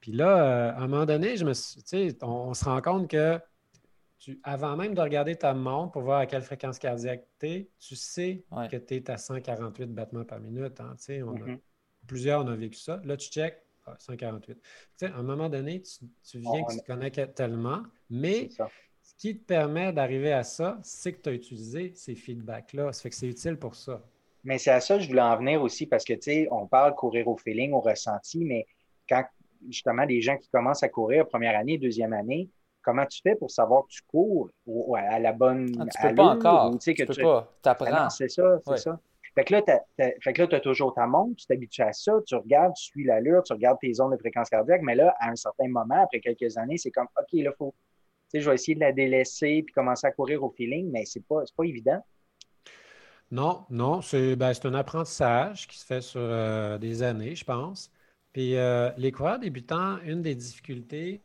puis 0.01 0.11
là, 0.11 0.43
euh, 0.43 0.73
à 0.73 0.79
un 0.81 0.89
moment 0.89 1.07
donné, 1.07 1.37
je 1.37 1.45
me 1.45 1.55
suis, 1.55 2.17
on 2.23 2.53
se 2.53 2.65
rend 2.65 2.83
compte 2.83 3.09
que 3.09 3.39
avant 4.43 4.77
même 4.77 4.95
de 4.95 5.01
regarder 5.01 5.37
ta 5.37 5.55
montre 5.55 5.93
pour 5.93 6.03
voir 6.03 6.21
à 6.21 6.27
quelle 6.27 6.43
fréquence 6.43 6.79
cardiaque 6.79 7.27
tu 7.39 7.47
es, 7.47 7.69
tu 7.79 7.97
sais 7.97 8.45
que 8.71 8.77
tu 8.77 8.95
es 8.95 9.11
à 9.11 9.17
148 9.17 9.87
battements 9.87 10.25
par 10.25 10.41
minute. 10.41 10.81
Hein, 10.81 10.95
mm-hmm. 10.99 11.59
plusieurs, 12.07 12.45
on 12.45 12.49
a 12.49 12.57
vécu 12.57 12.79
ça. 12.79 13.01
Là, 13.05 13.17
tu 13.17 13.31
check, 13.31 13.63
148. 13.99 14.59
Ah, 15.03 15.07
à 15.07 15.19
un 15.19 15.23
moment 15.23 15.49
donné, 15.49 15.83
tu, 15.83 16.39
viens 16.39 16.65
que 16.65 16.73
tu 16.73 16.81
te 16.81 16.87
connais 16.87 17.11
tellement, 17.11 17.83
mais 18.11 18.49
ce 18.51 19.15
qui 19.17 19.39
te 19.39 19.45
permet 19.45 19.93
d'arriver 19.93 20.33
à 20.33 20.45
ça, 20.45 20.79
c'est 20.83 21.13
que 21.13 21.23
tu 21.23 21.29
as 21.31 21.33
utilisé 21.33 21.93
ces 21.95 22.15
feedbacks-là. 22.15 22.93
Ça 22.93 23.03
fait 23.03 23.11
que 23.11 23.17
c'est 23.17 23.29
utile 23.29 23.57
pour 23.57 23.75
ça. 23.75 24.03
Mais 24.45 24.59
c'est 24.59 24.71
à 24.71 24.81
ça 24.81 24.97
que 24.97 25.03
je 25.03 25.09
voulais 25.09 25.21
en 25.21 25.37
venir 25.37 25.63
aussi 25.63 25.87
parce 25.87 26.05
que, 26.05 26.13
tu 26.15 26.23
sais, 26.23 26.49
on 26.51 26.67
parle 26.67 26.95
courir 26.95 27.29
au 27.29 27.37
feeling, 27.37 27.73
au 27.73 27.81
ressenti, 27.81 28.45
mais 28.45 28.67
quand 29.09 29.25
justement 29.69 30.05
les 30.05 30.21
gens 30.21 30.37
qui 30.37 30.49
commencent 30.49 30.83
à 30.83 30.89
courir 30.89 31.27
première 31.27 31.59
année, 31.59 31.79
deuxième 31.79 32.13
année, 32.13 32.49
comment 32.89 33.05
tu 33.05 33.21
fais 33.23 33.35
pour 33.35 33.51
savoir 33.51 33.83
que 33.83 33.91
tu 33.91 34.01
cours 34.09 34.49
à 34.97 35.19
la 35.19 35.33
bonne 35.33 35.71
ah, 35.79 35.85
tu 35.85 36.09
peux 36.09 36.15
pas 36.15 36.25
encore. 36.25 36.79
tu, 36.79 36.95
peux 36.95 37.23
pas. 37.23 37.53
T'apprends. 37.61 38.09
c'est 38.09 38.31
ça, 38.31 38.59
c'est 38.67 38.79
ça. 38.79 38.99
Fait 39.35 39.45
que 39.45 39.53
là, 39.53 40.47
tu 40.49 40.55
as 40.55 40.61
toujours 40.61 40.95
ta 40.95 41.07
montre, 41.07 41.37
tu 41.37 41.47
t'habitues 41.47 41.83
à 41.83 41.93
ça, 41.93 42.13
tu 42.27 42.35
regardes, 42.35 42.75
tu 42.75 42.85
suis 42.85 43.05
l'allure, 43.05 43.43
tu 43.45 43.53
regardes 43.53 43.79
tes 43.79 43.93
zones 43.93 44.11
de 44.11 44.17
fréquence 44.17 44.49
cardiaque, 44.49 44.81
mais 44.83 44.95
là, 44.95 45.15
à 45.21 45.31
un 45.31 45.37
certain 45.37 45.69
moment, 45.69 46.03
après 46.03 46.19
quelques 46.19 46.57
années, 46.57 46.79
c'est 46.79 46.91
comme, 46.91 47.07
OK, 47.21 47.41
là, 47.41 47.53
faut, 47.57 47.73
tu 48.31 48.31
sais, 48.31 48.41
je 48.41 48.49
vais 48.49 48.55
essayer 48.55 48.75
de 48.75 48.81
la 48.81 48.91
délaisser 48.91 49.63
puis 49.65 49.73
commencer 49.75 50.07
à 50.07 50.11
courir 50.11 50.43
au 50.43 50.51
feeling, 50.51 50.91
mais 50.91 51.05
c'est 51.05 51.25
pas, 51.25 51.43
pas 51.57 51.65
évident. 51.65 52.03
Non, 53.31 53.65
non, 53.71 54.01
c'est 54.01 54.35
ben, 54.35 54.53
un 54.65 54.75
apprentissage 54.75 55.69
qui 55.69 55.79
se 55.79 55.85
fait 55.85 56.01
sur 56.01 56.21
euh, 56.21 56.79
des 56.79 57.03
années, 57.03 57.37
je 57.37 57.45
pense. 57.45 57.93
Puis 58.33 58.57
euh, 58.57 58.91
les 58.97 59.13
coureurs 59.13 59.39
débutants, 59.39 59.99
une 60.05 60.23
des 60.23 60.35
difficultés, 60.35 61.23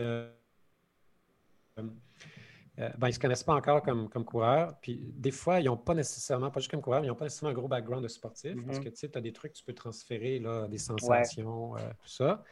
euh, 0.00 0.30
euh, 2.80 2.88
ben, 2.98 3.06
ils 3.06 3.10
ne 3.10 3.14
se 3.14 3.20
connaissent 3.20 3.44
pas 3.44 3.54
encore 3.54 3.82
comme, 3.82 4.08
comme 4.08 4.24
coureurs. 4.24 4.76
Puis 4.80 5.12
des 5.16 5.30
fois, 5.30 5.60
ils 5.60 5.66
n'ont 5.66 5.76
pas 5.76 5.94
nécessairement, 5.94 6.50
pas 6.50 6.60
juste 6.60 6.70
comme 6.70 6.82
coureurs, 6.82 7.00
mais 7.00 7.06
ils 7.06 7.10
n'ont 7.10 7.16
pas 7.16 7.26
nécessairement 7.26 7.56
un 7.56 7.58
gros 7.58 7.68
background 7.68 8.02
de 8.02 8.08
sportif 8.08 8.54
parce 8.66 8.78
mhm. 8.78 8.84
que 8.84 8.88
tu 8.90 9.08
as 9.14 9.20
des 9.20 9.32
trucs 9.32 9.52
que 9.52 9.58
tu 9.58 9.64
peux 9.64 9.74
transférer, 9.74 10.40
là, 10.40 10.66
des 10.66 10.78
sensations, 10.78 11.76
euh, 11.76 11.80
tout 12.00 12.08
ça. 12.08 12.42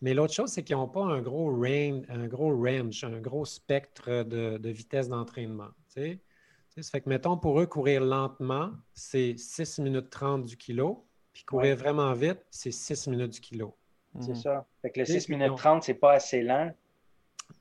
Mais 0.00 0.14
l'autre 0.14 0.32
chose, 0.32 0.50
c'est 0.50 0.62
qu'ils 0.62 0.76
n'ont 0.76 0.88
pas 0.88 1.02
un 1.02 1.20
gros, 1.20 1.50
range, 1.50 2.04
un 2.08 2.28
gros 2.28 2.56
range, 2.56 3.02
un 3.04 3.20
gros 3.20 3.44
spectre 3.44 4.22
de, 4.22 4.68
vitesse 4.68 5.08
d'entraînement. 5.08 5.70
Ça 5.88 6.92
fait 6.92 7.00
que, 7.00 7.08
mettons, 7.08 7.36
pour 7.36 7.60
eux, 7.60 7.66
courir 7.66 8.00
lentement, 8.02 8.70
c'est 8.94 9.36
6 9.36 9.80
minutes 9.80 10.10
30 10.10 10.44
du 10.44 10.56
kilo. 10.56 11.04
Puis 11.32 11.44
courir 11.44 11.76
vraiment 11.76 12.12
vite, 12.14 12.38
c'est 12.50 12.70
6 12.70 13.08
minutes 13.08 13.32
du 13.32 13.40
kilo. 13.40 13.76
C'est 14.20 14.36
ça. 14.36 14.66
Fait 14.82 14.90
que 14.90 15.00
le 15.00 15.04
6 15.04 15.28
minutes 15.28 15.56
30, 15.56 15.82
c'est 15.82 15.94
pas 15.94 16.12
assez 16.12 16.42
lent. 16.42 16.72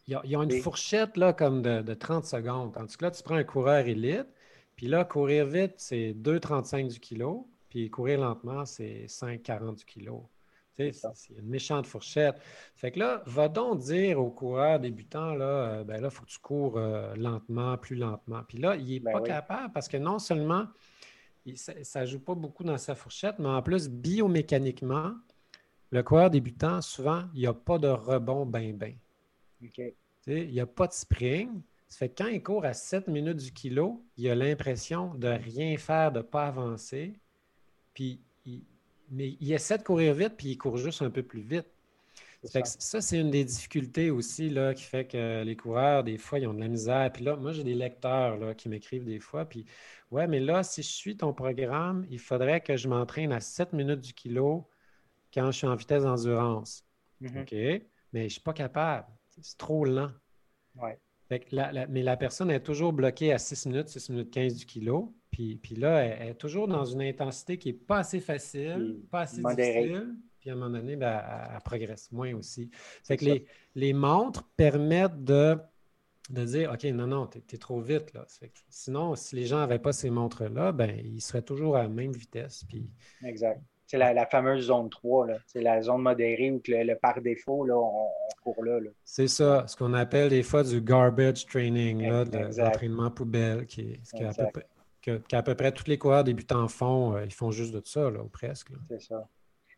Ils 0.08 0.38
ont, 0.38 0.44
une 0.44 0.62
fourchette 0.62 1.18
là, 1.18 1.34
comme 1.34 1.62
de, 1.62 1.94
30 1.94 2.26
secondes. 2.26 2.74
Tandis 2.74 2.96
que 2.96 3.06
là, 3.06 3.12
tu 3.12 3.22
prends 3.24 3.36
un 3.36 3.44
coureur 3.44 3.86
élite, 3.86 4.28
puis 4.76 4.88
là, 4.88 5.04
courir 5.04 5.46
vite, 5.46 5.74
c'est 5.78 6.14
2,35 6.14 6.88
du 6.88 7.00
kilo, 7.00 7.50
puis 7.70 7.90
courir 7.90 8.22
lentement, 8.22 8.66
c'est 8.66 9.06
5,40 9.08 9.76
du 9.76 9.86
kilo. 9.86 10.30
C'est 10.78 10.92
une 11.36 11.48
méchante 11.48 11.88
fourchette. 11.88 12.40
Fait 12.76 12.92
que 12.92 13.00
là, 13.00 13.24
va 13.26 13.50
donc 13.50 13.80
dire 13.80 14.20
aux 14.20 14.30
coureurs 14.30 14.80
débutants, 14.80 15.34
là, 15.34 15.46
euh, 15.46 15.84
ben 15.84 16.00
là, 16.00 16.10
il 16.10 16.14
faut 16.14 16.24
que 16.24 16.30
tu 16.30 16.40
cours 16.40 16.78
euh, 16.78 17.16
lentement, 17.16 17.78
plus 17.78 17.96
lentement. 17.96 18.44
Puis 18.48 18.60
là, 18.60 18.76
il 18.76 18.94
n'est 18.94 19.00
ben 19.00 19.14
pas 19.14 19.22
capable 19.22 19.74
parce 19.74 19.88
que 19.88 19.98
non 19.98 20.20
seulement 20.20 20.68
ça 21.56 22.02
ne 22.02 22.06
joue 22.06 22.20
pas 22.20 22.36
beaucoup 22.36 22.64
dans 22.64 22.78
sa 22.78 22.94
fourchette, 22.94 23.40
mais 23.40 23.48
en 23.48 23.62
plus, 23.62 23.90
biomécaniquement, 23.90 25.14
le 25.92 26.04
coureur 26.04 26.30
débutant, 26.30 26.82
souvent, 26.82 27.24
il 27.34 27.40
n'y 27.42 27.48
a 27.48 27.54
pas 27.54 27.80
de 27.80 27.88
rebond 27.88 28.46
ben 28.46 28.76
ben. 28.78 28.94
Il 29.62 30.52
n'y 30.52 30.60
a 30.60 30.66
pas 30.66 30.88
de 30.88 30.94
spring. 30.94 31.62
Ça 31.88 32.00
fait 32.00 32.10
que 32.10 32.24
quand 32.24 32.30
il 32.30 32.44
court 32.44 32.66
à 32.66 32.74
7 32.74 33.08
minutes 33.08 33.38
du 33.38 33.52
kilo, 33.52 34.04
il 34.18 34.30
a 34.30 34.36
l'impression 34.36 35.14
de 35.16 35.28
rien 35.28 35.78
faire, 35.78 36.12
de 36.12 36.20
ne 36.20 36.24
pas 36.24 36.48
avancer. 36.48 37.14
Puis, 37.94 38.20
mais 39.10 39.38
il 39.40 39.54
essaie 39.54 39.78
de 39.78 39.84
courir 39.84 40.14
vite, 40.14 40.34
puis 40.38 40.50
il 40.50 40.58
court 40.58 40.78
juste 40.78 41.02
un 41.02 41.10
peu 41.10 41.24
plus 41.24 41.42
vite. 41.42 41.68
Ça, 42.44 43.02
c'est 43.02 43.20
une 43.20 43.32
des 43.32 43.44
difficultés 43.44 44.12
aussi 44.12 44.50
là, 44.50 44.74
qui 44.74 44.84
fait 44.84 45.06
que 45.06 45.44
les 45.44 45.56
coureurs, 45.56 46.04
des 46.04 46.18
fois, 46.18 46.40
ils 46.40 46.48
ont 46.48 46.54
de 46.54 46.60
la 46.60 46.68
misère. 46.68 47.12
Puis 47.12 47.24
là, 47.24 47.36
moi, 47.36 47.52
j'ai 47.52 47.64
des 47.64 47.74
lecteurs 47.74 48.38
là, 48.38 48.54
qui 48.54 48.70
m'écrivent 48.70 49.06
des 49.06 49.20
fois. 49.20 49.46
Puis, 49.46 49.66
ouais, 50.12 50.28
mais 50.28 50.40
là, 50.40 50.64
si 50.64 50.84
je 50.84 50.88
suis 50.88 51.18
ton 51.18 51.34
programme, 51.34 52.06
il 52.10 52.20
faudrait 52.20 52.62
que 52.62 52.78
je 52.78 52.88
m'entraîne 52.88 53.32
à 53.32 53.40
7 53.40 53.74
minutes 53.74 54.02
du 54.02 54.14
kilo 54.14 54.70
quand 55.34 55.52
je 55.52 55.58
suis 55.58 55.68
en 55.68 55.76
vitesse 55.76 56.04
d'endurance. 56.04 56.86
Mm-hmm. 57.22 57.42
OK? 57.42 57.52
Mais 58.14 58.22
je 58.22 58.26
ne 58.26 58.30
suis 58.30 58.42
pas 58.42 58.54
capable. 58.54 59.08
C'est 59.42 59.58
trop 59.58 59.86
lent. 59.86 60.12
Ouais. 60.76 61.00
mais 61.90 62.04
la 62.04 62.18
personne 62.18 62.52
est 62.52 62.60
toujours 62.60 62.94
bloquée 62.94 63.34
à 63.34 63.40
6 63.40 63.66
minutes, 63.68 63.90
6 63.90 64.10
minutes 64.10 64.32
15 64.32 64.56
du 64.56 64.66
kilo. 64.66 65.16
Puis, 65.32 65.58
puis 65.58 65.76
là, 65.76 66.00
elle, 66.04 66.30
est 66.30 66.36
toujours 66.36 66.68
dans 66.68 66.86
une 66.86 67.02
intensité 67.02 67.58
qui 67.58 67.70
n'est 67.70 67.78
pas 67.78 68.00
assez 68.00 68.20
facile, 68.20 69.02
pas 69.12 69.22
assez 69.22 69.42
difficile 69.42 70.18
à 70.50 70.54
un 70.54 70.56
moment 70.56 70.78
donné, 70.78 70.96
ben, 70.96 71.22
elle, 71.54 71.62
progresse 71.62 72.12
moins 72.12 72.34
aussi. 72.36 72.70
C'est 73.04 73.18
que 73.18 73.26
les, 73.26 73.46
les, 73.76 73.94
montres 73.94 74.44
permettent 74.56 75.24
de, 75.24 75.58
de 76.30 76.46
dire 76.46 76.72
OK, 76.72 76.84
non, 76.86 77.08
non, 77.08 77.28
tu 77.28 77.40
es, 77.40 77.58
trop 77.58 77.80
vite. 77.80 78.14
Là. 78.14 78.26
sinon, 78.70 79.16
si 79.16 79.36
les 79.36 79.46
gens 79.46 79.58
n'avaient 79.58 79.80
pas 79.80 79.94
ces 79.94 80.10
montres-là, 80.10 80.72
ben, 80.72 81.00
ils 81.04 81.22
seraient 81.22 81.42
toujours 81.42 81.76
à 81.76 81.84
la 81.84 81.90
même 81.90 82.12
vitesse. 82.12 82.64
Puis... 82.68 82.90
Exact. 83.24 83.62
C'est 83.88 83.98
la, 83.98 84.14
la, 84.14 84.26
fameuse 84.26 84.66
zone 84.66 84.90
3, 84.90 85.28
c'est 85.46 85.62
la 85.62 85.82
zone 85.82 86.02
modérée 86.02 86.52
où 86.52 86.62
le, 86.68 86.94
par 86.96 87.22
défaut, 87.22 87.66
là, 87.66 87.76
on, 87.78 88.10
court 88.44 88.64
là. 88.64 88.80
C'est 89.06 89.28
ça, 89.28 89.66
ce 89.66 89.76
qu'on 89.76 89.94
appelle 89.94 90.30
des 90.30 90.44
fois 90.44 90.64
du 90.64 90.82
garbage 90.82 91.46
training, 91.46 92.08
de, 92.26 92.62
l'entraînement 92.62 93.10
poubelle, 93.10 93.66
qui 93.66 93.94
est, 93.94 94.02
qui 94.14 94.24
à 94.24 94.34
peu 94.34 94.46
près, 94.54 95.22
qu'à 95.28 95.42
peu 95.42 95.56
près 95.56 95.72
tous 95.72 95.88
les 95.88 95.98
coureurs 95.98 96.26
débutants 96.26 96.68
font, 96.68 97.16
euh, 97.16 97.24
ils 97.24 97.34
font 97.34 97.52
juste 97.52 97.74
de 97.74 97.82
ça, 97.86 98.12
là, 98.12 98.22
ou 98.22 98.28
presque. 98.28 98.72
C'est 98.90 99.02
ça 99.02 99.28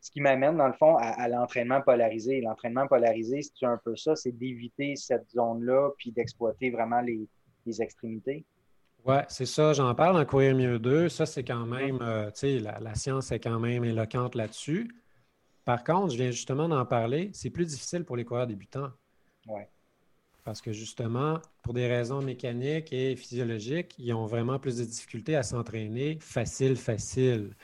ce 0.02 0.11
qui 0.11 0.22
m'amène, 0.22 0.57
dans 0.57 0.68
le 0.68 0.73
fond, 0.73 0.95
à, 0.98 1.27
l'entraînement 1.27 1.81
polarisé. 1.81 2.41
L'entraînement 2.41 2.88
polarisé, 2.88 3.41
c'est 3.41 3.65
un 3.65 3.77
peu 3.84 3.95
ça, 3.95 4.15
c'est 4.15 4.31
d'éviter 4.31 4.95
cette 4.95 5.30
zone-là, 5.31 5.91
puis 5.98 6.11
d'exploiter 6.11 6.69
vraiment 6.69 7.02
les, 7.02 7.27
extrémités. 7.81 8.45
Oui, 9.05 9.15
c'est 9.27 9.45
ça, 9.45 9.73
j'en 9.73 9.95
parle 9.95 10.17
en 10.17 10.26
Courir 10.26 10.55
mieux 10.55 10.77
2. 10.77 11.09
Ça, 11.09 11.26
c'est 11.26 11.43
quand 11.43 11.65
même, 11.65 11.99
euh, 12.01 12.30
tu 12.31 12.39
sais, 12.39 12.59
la, 12.59 12.95
science 12.95 13.31
est 13.31 13.39
quand 13.39 13.59
même 13.59 13.84
éloquente 13.84 14.35
là-dessus. 14.35 14.93
Par 15.65 15.84
contre, 15.84 16.13
je 16.13 16.17
viens 16.17 16.31
justement 16.31 16.67
d'en 16.67 16.85
parler, 16.85 17.31
c'est 17.34 17.49
plus 17.49 17.65
difficile 17.65 18.03
pour 18.03 18.17
les 18.17 18.26
coureurs 18.26 18.47
débutants. 18.47 18.91
Oui. 19.47 19.61
Parce 20.43 20.61
que 20.61 20.73
justement, 20.73 21.39
pour 21.63 21.73
des 21.73 21.88
raisons 21.88 22.21
mécaniques 22.21 22.91
et 22.91 23.15
physiologiques, 23.15 23.95
ils 23.99 24.13
ont 24.13 24.26
vraiment 24.26 24.57
plus 24.59 24.77
de 24.77 24.84
difficultés 24.84 25.35
à 25.35 25.43
s'entraîner 25.43 26.17
facile, 26.21 26.76
facile 26.76 27.55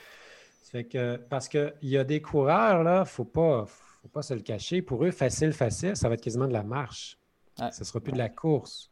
que, 0.84 1.16
parce 1.16 1.48
qu'il 1.48 1.72
y 1.82 1.96
a 1.96 2.04
des 2.04 2.20
coureurs, 2.20 2.82
là, 2.82 2.98
il 2.98 3.00
ne 3.00 3.04
faut 3.04 3.24
pas, 3.24 3.66
faut 3.66 4.08
pas 4.08 4.22
se 4.22 4.34
le 4.34 4.40
cacher. 4.40 4.82
Pour 4.82 5.04
eux, 5.04 5.10
facile, 5.10 5.52
facile, 5.52 5.96
ça 5.96 6.08
va 6.08 6.14
être 6.14 6.22
quasiment 6.22 6.48
de 6.48 6.52
la 6.52 6.62
marche. 6.62 7.18
Ce 7.58 7.80
ne 7.80 7.84
sera 7.84 8.00
plus 8.00 8.12
de 8.12 8.18
la 8.18 8.28
course. 8.28 8.90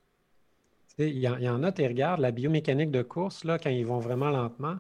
Il 0.99 1.19
y, 1.19 1.29
en 1.29 1.63
a, 1.65 1.73
tu 1.73 1.85
regardes, 1.85 2.21
la 2.21 2.31
biomécanique 2.31 2.91
de 2.91 3.03
course, 3.03 3.45
là, 3.45 3.59
quand 3.59 3.71
ils 3.71 3.87
vont 3.87 3.99
vraiment 3.99 4.31
lentement, 4.31 4.77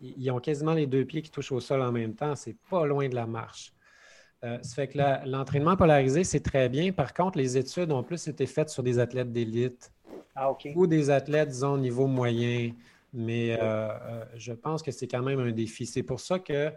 ils 0.00 0.30
ont 0.30 0.40
quasiment 0.40 0.74
les 0.74 0.86
deux 0.86 1.04
pieds 1.04 1.22
qui 1.22 1.30
touchent 1.30 1.52
au 1.52 1.60
sol 1.60 1.82
en 1.82 1.92
même 1.92 2.14
temps. 2.14 2.34
C'est 2.34 2.56
pas 2.68 2.84
loin 2.86 3.08
de 3.08 3.14
la 3.14 3.26
marche. 3.26 3.72
Euh, 4.44 4.58
ça 4.62 4.74
fait 4.74 4.88
que 4.88 4.98
l'entraînement 5.28 5.76
polarisé, 5.76 6.24
c'est 6.24 6.40
très 6.40 6.68
bien. 6.68 6.92
Par 6.92 7.14
contre, 7.14 7.38
les 7.38 7.56
études 7.56 7.92
ont 7.92 8.02
plus 8.02 8.26
été 8.26 8.46
faites 8.46 8.70
sur 8.70 8.82
des 8.82 8.98
athlètes 8.98 9.32
d'élite 9.32 9.92
ah, 10.34 10.52
ou 10.74 10.86
des 10.86 11.10
athlètes, 11.10 11.50
disons, 11.50 11.76
niveau 11.78 12.08
moyen, 12.08 12.72
mais 13.12 13.52
euh, 13.52 13.58
euh, 13.62 14.24
je 14.34 14.52
pense 14.52 14.82
que 14.82 14.90
c'est 14.90 15.06
quand 15.06 15.22
même 15.22 15.38
un 15.38 15.52
défi. 15.52 15.86
C'est 15.86 16.02
pour 16.02 16.18
ça 16.18 16.40
que 16.40 16.72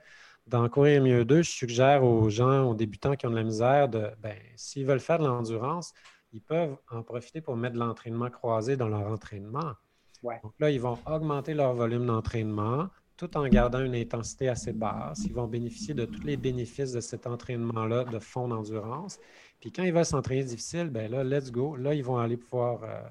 dans 0.45 0.67
Courir 0.69 1.01
mieux 1.01 1.25
2, 1.25 1.41
je 1.41 1.49
suggère 1.49 2.03
aux 2.03 2.29
gens, 2.29 2.69
aux 2.69 2.75
débutants 2.75 3.15
qui 3.15 3.25
ont 3.25 3.31
de 3.31 3.35
la 3.35 3.43
misère, 3.43 3.89
de, 3.89 4.11
ben, 4.21 4.35
s'ils 4.55 4.85
veulent 4.85 4.99
faire 4.99 5.17
de 5.17 5.25
l'endurance, 5.25 5.93
ils 6.35 6.41
peuvent 6.41 6.75
en 6.91 7.01
profiter 7.01 7.39
pour 7.39 7.55
mettre 7.55 7.75
de 7.75 7.79
l'entraînement 7.79 8.29
croisé 8.29 8.75
dans 8.75 8.89
leur 8.89 9.07
entraînement. 9.07 9.73
Donc 10.21 10.53
là, 10.59 10.69
ils 10.69 10.81
vont 10.81 10.97
augmenter 11.05 11.53
leur 11.53 11.73
volume 11.73 12.05
d'entraînement 12.05 12.89
tout 13.15 13.37
en 13.37 13.47
gardant 13.47 13.79
une 13.79 13.95
intensité 13.95 14.49
assez 14.49 14.73
basse. 14.73 15.23
Ils 15.25 15.33
vont 15.33 15.47
bénéficier 15.47 15.93
de 15.93 16.03
tous 16.03 16.23
les 16.23 16.35
bénéfices 16.35 16.91
de 16.91 16.99
cet 16.99 17.25
entraînement-là 17.25 18.03
de 18.03 18.19
fond 18.19 18.49
d'endurance. 18.49 19.17
Puis 19.61 19.71
quand 19.71 19.83
ils 19.83 19.93
veulent 19.93 20.03
s'entraîner 20.03 20.43
difficile, 20.43 20.89
ben 20.89 21.09
là, 21.09 21.23
let's 21.23 21.51
go. 21.51 21.77
Là, 21.77 21.93
ils 21.93 22.03
vont 22.03 22.17
aller 22.17 22.35
pouvoir, 22.35 22.83
euh, 22.83 23.01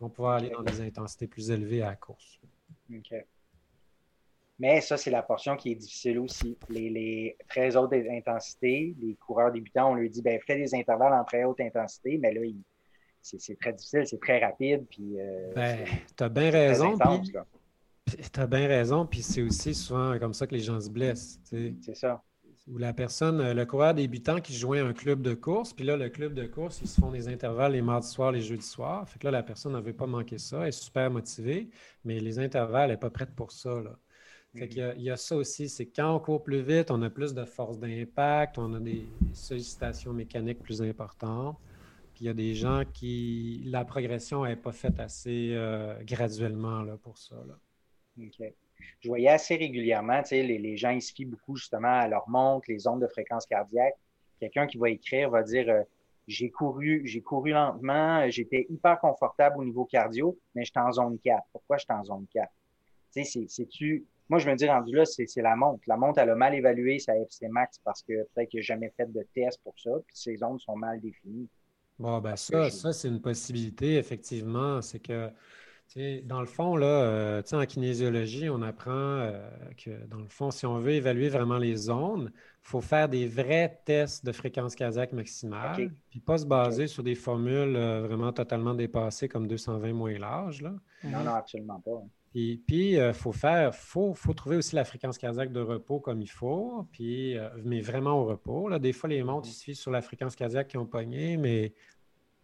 vont 0.00 0.08
pouvoir 0.08 0.36
aller 0.36 0.48
dans 0.48 0.62
des 0.62 0.80
intensités 0.80 1.26
plus 1.26 1.50
élevées 1.50 1.82
à 1.82 1.90
la 1.90 1.96
course. 1.96 2.40
OK. 2.90 3.14
Mais 4.60 4.82
ça, 4.82 4.98
c'est 4.98 5.10
la 5.10 5.22
portion 5.22 5.56
qui 5.56 5.72
est 5.72 5.74
difficile 5.74 6.18
aussi. 6.18 6.58
Les, 6.68 6.90
les 6.90 7.36
très 7.48 7.76
hautes 7.76 7.94
intensités, 7.94 8.94
les 9.00 9.14
coureurs 9.14 9.50
débutants, 9.50 9.92
on 9.92 9.94
leur 9.94 10.08
dit, 10.10 10.20
ben, 10.20 10.38
fais 10.46 10.56
des 10.56 10.74
intervalles 10.74 11.14
en 11.14 11.24
très 11.24 11.44
haute 11.44 11.60
intensité, 11.60 12.18
mais 12.18 12.32
là, 12.32 12.42
c'est 13.22 13.58
très 13.58 13.72
difficile, 13.72 14.06
c'est 14.06 14.20
très 14.20 14.38
rapide. 14.38 14.86
Puis, 14.90 15.18
euh, 15.18 15.52
ben, 15.54 15.78
tu 16.14 16.22
as 16.22 16.28
bien 16.28 16.50
raison. 16.50 16.94
Tu 18.06 18.40
as 18.40 18.46
bien 18.46 18.68
raison, 18.68 19.06
puis 19.06 19.22
c'est 19.22 19.40
aussi 19.40 19.74
souvent 19.74 20.18
comme 20.18 20.34
ça 20.34 20.46
que 20.46 20.54
les 20.54 20.60
gens 20.60 20.80
se 20.80 20.90
blessent. 20.90 21.40
C'est 21.42 21.94
ça 21.94 22.22
où 22.68 22.78
la 22.78 22.92
personne, 22.92 23.40
euh, 23.40 23.54
le 23.54 23.66
coureur 23.66 23.94
débutant 23.94 24.40
qui 24.40 24.54
jouait 24.54 24.78
un 24.80 24.92
club 24.92 25.22
de 25.22 25.34
course, 25.34 25.72
puis 25.72 25.84
là, 25.84 25.96
le 25.96 26.08
club 26.08 26.34
de 26.34 26.46
course, 26.46 26.80
ils 26.82 26.88
se 26.88 27.00
font 27.00 27.10
des 27.10 27.28
intervalles 27.28 27.72
les 27.72 27.82
mardis 27.82 28.08
soirs, 28.08 28.30
les 28.30 28.42
jeudis 28.42 28.66
soirs. 28.66 29.08
Fait 29.08 29.18
que 29.18 29.24
là, 29.24 29.32
la 29.32 29.42
personne 29.42 29.72
ne 29.72 29.80
veut 29.80 29.92
pas 29.92 30.06
manquer 30.06 30.38
ça, 30.38 30.62
elle 30.62 30.68
est 30.68 30.72
super 30.72 31.10
motivée, 31.10 31.68
mais 32.04 32.20
les 32.20 32.38
intervalles, 32.38 32.90
elle 32.90 32.96
n'est 32.96 33.00
pas 33.00 33.10
prête 33.10 33.34
pour 33.34 33.50
ça. 33.50 33.70
Là. 33.70 33.98
Fait 34.56 34.68
qu'il 34.68 34.78
y, 34.78 34.82
a, 34.82 34.94
il 34.94 35.02
y 35.02 35.10
a 35.10 35.16
ça 35.16 35.36
aussi, 35.36 35.68
c'est 35.68 35.86
quand 35.86 36.12
on 36.16 36.18
court 36.18 36.42
plus 36.42 36.60
vite, 36.60 36.90
on 36.90 37.00
a 37.02 37.10
plus 37.10 37.34
de 37.34 37.44
force 37.44 37.78
d'impact, 37.78 38.58
on 38.58 38.74
a 38.74 38.80
des 38.80 39.06
sollicitations 39.32 40.12
mécaniques 40.12 40.58
plus 40.58 40.82
importantes. 40.82 41.56
Puis 42.14 42.24
il 42.24 42.26
y 42.26 42.30
a 42.30 42.34
des 42.34 42.54
gens 42.54 42.82
qui, 42.92 43.62
la 43.66 43.84
progression 43.84 44.44
n'est 44.44 44.56
pas 44.56 44.72
faite 44.72 44.98
assez 44.98 45.52
euh, 45.52 45.94
graduellement 46.02 46.82
là, 46.82 46.96
pour 46.96 47.16
ça. 47.16 47.36
Là. 47.46 47.56
OK 48.18 48.52
je 49.00 49.08
voyais 49.08 49.28
assez 49.28 49.56
régulièrement, 49.56 50.22
les, 50.30 50.58
les 50.58 50.76
gens, 50.76 50.90
ils 50.90 51.02
se 51.02 51.12
fient 51.12 51.24
beaucoup 51.24 51.56
justement 51.56 52.00
à 52.00 52.08
leur 52.08 52.28
montre, 52.28 52.66
les 52.68 52.86
ondes 52.86 53.00
de 53.00 53.06
fréquence 53.06 53.46
cardiaque. 53.46 53.94
Quelqu'un 54.38 54.66
qui 54.66 54.78
va 54.78 54.90
écrire 54.90 55.30
va 55.30 55.42
dire 55.42 55.68
euh, 55.68 55.82
j'ai 56.26 56.50
couru, 56.50 57.02
j'ai 57.04 57.20
couru 57.20 57.50
lentement, 57.50 58.28
j'étais 58.30 58.66
hyper 58.68 58.98
confortable 59.00 59.58
au 59.58 59.64
niveau 59.64 59.84
cardio, 59.84 60.38
mais 60.54 60.64
j'étais 60.64 60.80
en 60.80 60.92
zone 60.92 61.18
4. 61.18 61.42
Pourquoi 61.52 61.76
j'étais 61.76 61.92
en 61.92 62.04
zone 62.04 62.26
4? 62.32 62.50
Tu 63.12 63.24
sais, 63.24 63.44
c'est-tu. 63.48 64.06
Moi, 64.30 64.38
je 64.38 64.48
me 64.48 64.54
dis, 64.54 64.66
rendu 64.66 64.94
là, 64.94 65.04
c'est 65.04 65.26
la 65.36 65.56
montre. 65.56 65.82
La 65.86 65.96
montre, 65.96 66.20
elle 66.20 66.30
a 66.30 66.34
mal 66.34 66.54
évalué 66.54 66.98
sa 66.98 67.18
FC 67.18 67.48
max 67.48 67.78
parce 67.84 68.02
que 68.02 68.12
peut-être 68.32 68.48
qu'il 68.48 68.60
n'a 68.60 68.64
jamais 68.64 68.92
fait 68.96 69.12
de 69.12 69.26
test 69.34 69.60
pour 69.62 69.74
ça, 69.78 69.90
puis 70.06 70.16
ses 70.16 70.42
ondes 70.42 70.60
sont 70.60 70.76
mal 70.76 71.00
définies. 71.00 71.48
Bon, 71.98 72.18
ben 72.20 72.36
ça, 72.36 72.70
ça 72.70 72.94
c'est 72.94 73.08
une 73.08 73.20
possibilité, 73.20 73.96
effectivement. 73.96 74.80
C'est 74.80 75.00
que 75.00 75.30
dans 76.24 76.40
le 76.40 76.46
fond, 76.46 76.76
là, 76.76 76.86
euh, 76.86 77.42
en 77.52 77.66
kinésiologie, 77.66 78.48
on 78.48 78.62
apprend 78.62 78.90
euh, 78.92 79.40
que, 79.76 80.06
dans 80.06 80.20
le 80.20 80.28
fond, 80.28 80.50
si 80.50 80.64
on 80.64 80.78
veut 80.78 80.92
évaluer 80.92 81.28
vraiment 81.28 81.58
les 81.58 81.74
zones, 81.74 82.30
il 82.32 82.68
faut 82.68 82.80
faire 82.80 83.08
des 83.08 83.26
vrais 83.26 83.80
tests 83.84 84.24
de 84.24 84.30
fréquence 84.30 84.76
cardiaque 84.76 85.12
maximale, 85.12 85.90
puis 86.08 86.20
pas 86.20 86.38
se 86.38 86.46
baser 86.46 86.86
sur 86.86 87.02
des 87.02 87.16
formules 87.16 87.74
euh, 87.74 88.02
vraiment 88.02 88.32
totalement 88.32 88.74
dépassées 88.74 89.28
comme 89.28 89.48
220 89.48 89.92
moins 89.92 90.16
l'âge. 90.16 90.62
Non, 90.62 91.24
non, 91.24 91.34
absolument 91.34 91.80
pas. 91.80 92.02
Puis, 92.32 92.62
il 92.68 93.12
faut 93.12 93.32
faire, 93.32 93.74
faut, 93.74 94.14
faut 94.14 94.34
trouver 94.34 94.56
aussi 94.56 94.76
la 94.76 94.84
fréquence 94.84 95.18
cardiaque 95.18 95.52
de 95.52 95.60
repos 95.60 95.98
comme 96.00 96.22
il 96.22 96.30
faut, 96.30 96.86
puis, 96.92 97.36
mais 97.64 97.80
vraiment 97.80 98.20
au 98.20 98.24
repos. 98.24 98.68
Là. 98.68 98.78
Des 98.78 98.92
fois, 98.92 99.08
les 99.08 99.22
montres, 99.22 99.48
il 99.48 99.52
suffit 99.52 99.74
sur 99.74 99.90
la 99.90 100.00
fréquence 100.00 100.36
cardiaque 100.36 100.68
qui 100.68 100.76
ont 100.76 100.86
pogné, 100.86 101.36
mais 101.36 101.74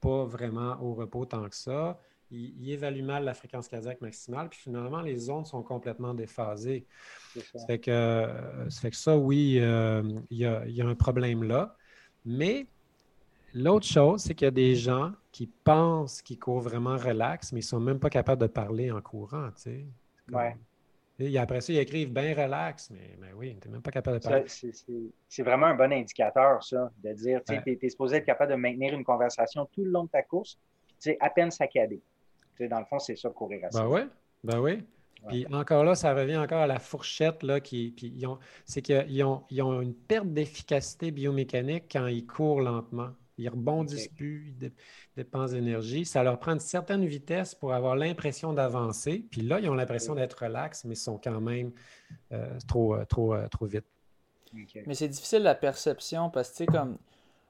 pas 0.01 0.25
vraiment 0.25 0.77
au 0.83 0.95
repos 0.95 1.25
tant 1.25 1.49
que 1.49 1.55
ça 1.55 2.01
il, 2.31 2.71
évalue 2.71 3.03
mal 3.03 3.25
la 3.25 3.35
fréquence 3.35 3.69
cardiaque 3.69 4.01
maximale, 4.01 4.49
puis 4.49 4.59
finalement, 4.59 5.01
les 5.01 5.31
ondes 5.31 5.47
sont 5.47 5.63
complètement 5.63 6.15
déphasées. 6.15 6.87
Ça. 7.35 7.67
fait, 7.67 7.79
que, 7.79 7.91
euh, 7.91 8.71
ça 8.71 8.81
fait 8.81 8.91
que 8.91 8.97
ça, 8.97 9.17
oui, 9.17 9.59
euh, 9.61 10.03
il, 10.31 10.39
y 10.39 10.45
a, 10.47 10.87
un 10.87 10.95
problème 10.95 11.43
là. 11.45 11.77
Mais 12.25 12.67
l'autre 13.55 13.87
chose, 13.87 14.23
c'est 14.23 14.35
qu'il 14.35 14.47
y 14.47 14.49
a 14.49 14.53
des 14.53 14.75
gens 14.75 15.13
qui 15.37 15.47
pensent 15.47 16.23
qu'ils 16.23 16.39
courent 16.39 16.63
vraiment 16.63 16.97
relax, 16.97 17.53
mais 17.53 17.61
ils 17.61 17.65
ne 17.65 17.69
sont 17.69 17.79
même 17.79 17.99
pas 17.99 18.09
capables 18.09 18.41
de 18.41 18.47
parler 18.47 18.91
en 18.91 19.03
courant. 19.03 19.51
Tu 19.57 19.63
sais. 19.63 19.87
Ouais. 20.33 20.57
Et 21.19 21.37
après 21.37 21.61
ça, 21.61 21.75
ils 21.75 21.79
écrivent 21.79 22.11
bien 22.11 22.35
relax, 22.35 22.91
mais, 22.91 23.19
mais 23.21 23.35
oui, 23.35 23.55
tu 23.61 23.69
n'es 23.69 23.75
même 23.75 23.83
pas 23.83 23.91
capable 23.91 24.19
de 24.19 24.27
parler. 24.27 24.47
C'est 24.47 25.43
vraiment 25.43 25.67
un 25.67 25.75
bon 25.75 25.93
indicateur, 25.93 26.65
ça, 26.65 26.91
de 27.05 27.13
dire, 27.13 27.43
tu 27.45 27.53
es, 27.55 27.89
supposé 27.91 28.17
être 28.17 28.25
capable 28.25 28.53
de 28.53 28.57
maintenir 28.57 28.95
une 28.95 29.05
conversation 29.05 29.67
tout 29.67 29.85
le 29.85 29.91
long 29.91 30.05
de 30.05 30.09
ta 30.09 30.23
course, 30.23 30.59
puis 30.87 30.97
tu 30.99 31.11
sais, 31.11 31.19
à 31.21 31.29
peine 31.29 31.51
saccadé 31.51 32.01
dans 32.59 32.79
le 32.79 32.87
fond, 32.87 32.99
c'est 32.99 33.17
ça 33.17 33.29
courir 33.29 33.67
à 33.67 33.69
Ben 33.69 33.87
oui, 33.87 34.01
ben 34.43 34.59
oui. 34.59 34.83
Puis 35.29 35.47
encore 35.53 35.85
là, 35.85 35.95
ça 35.95 36.15
revient 36.15 36.39
encore 36.39 36.63
à 36.63 36.67
la 36.67 36.79
fourchette, 36.79 37.43
là, 37.43 37.61
qui, 37.61 37.93
puis 37.95 38.25
c'est 38.65 38.81
qu'ils 38.81 39.23
ont, 39.23 39.43
ils 39.51 39.61
ont 39.61 39.83
une 39.83 39.95
perte 39.95 40.29
d'efficacité 40.29 41.11
biomécanique 41.11 41.85
quand 41.93 42.07
ils 42.07 42.25
courent 42.25 42.63
lentement. 42.63 43.11
Ils 43.39 43.49
rebondissent 43.49 44.09
plus, 44.09 44.55
ils 44.61 44.73
dépensent 45.17 45.53
d'énergie. 45.53 46.05
Ça 46.05 46.23
leur 46.23 46.39
prend 46.39 46.53
une 46.53 46.61
certaine 46.61 47.05
vitesse 47.05 47.55
pour 47.55 47.75
avoir 47.75 47.97
l'impression 47.97 48.53
d'avancer. 48.53 49.27
Puis 49.31 49.43
là, 49.43 49.61
ils 49.61 49.69
ont 49.69 49.75
l'impression 49.75 50.15
d'être 50.15 50.45
relax, 50.45 50.85
mais 50.85 50.95
ils 50.95 50.99
sont 50.99 51.19
quand 51.23 51.41
même 51.41 51.73
euh, 52.33 52.59
trop, 52.67 52.95
euh, 52.95 53.05
trop, 53.05 53.35
euh, 53.35 53.47
trop 53.49 53.67
vite. 53.67 53.85
Mais 54.87 54.95
c'est 54.95 55.09
difficile 55.09 55.43
la 55.43 55.55
perception 55.55 56.31
parce 56.31 56.51
que, 56.51 56.57
tu 56.57 56.65
sais, 56.65 56.67
comme 56.67 56.97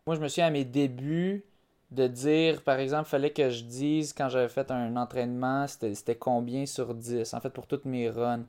moi, 0.07 0.17
je 0.17 0.21
me 0.21 0.29
suis 0.29 0.43
à 0.43 0.51
mes 0.51 0.65
débuts 0.65 1.45
de 1.91 2.07
dire, 2.09 2.63
par 2.63 2.79
exemple, 2.81 3.05
il 3.07 3.11
fallait 3.11 3.33
que 3.33 3.51
je 3.51 3.63
dise 3.63 4.13
quand 4.13 4.29
j'avais 4.29 4.49
fait 4.49 4.71
un 4.71 4.97
entraînement, 4.97 5.67
c'était 5.67 6.17
combien 6.17 6.67
sur 6.67 6.95
10, 6.95 7.33
en 7.35 7.41
fait, 7.41 7.51
pour 7.51 7.67
toutes 7.67 7.85
mes 7.85 8.11
runs. 8.11 8.45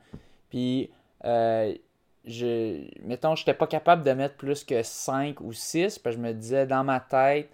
Puis, 0.50 0.90
euh, 1.26 1.74
je, 2.28 2.84
mettons, 3.04 3.36
je 3.36 3.42
n'étais 3.42 3.54
pas 3.54 3.68
capable 3.68 4.04
de 4.04 4.12
mettre 4.12 4.36
plus 4.36 4.64
que 4.64 4.84
5 4.84 5.42
ou 5.42 5.54
6, 5.54 6.00
parce 6.00 6.16
que 6.16 6.22
je 6.22 6.28
me 6.28 6.34
disais, 6.34 6.68
dans 6.68 6.84
ma 6.84 7.00
tête, 7.00 7.50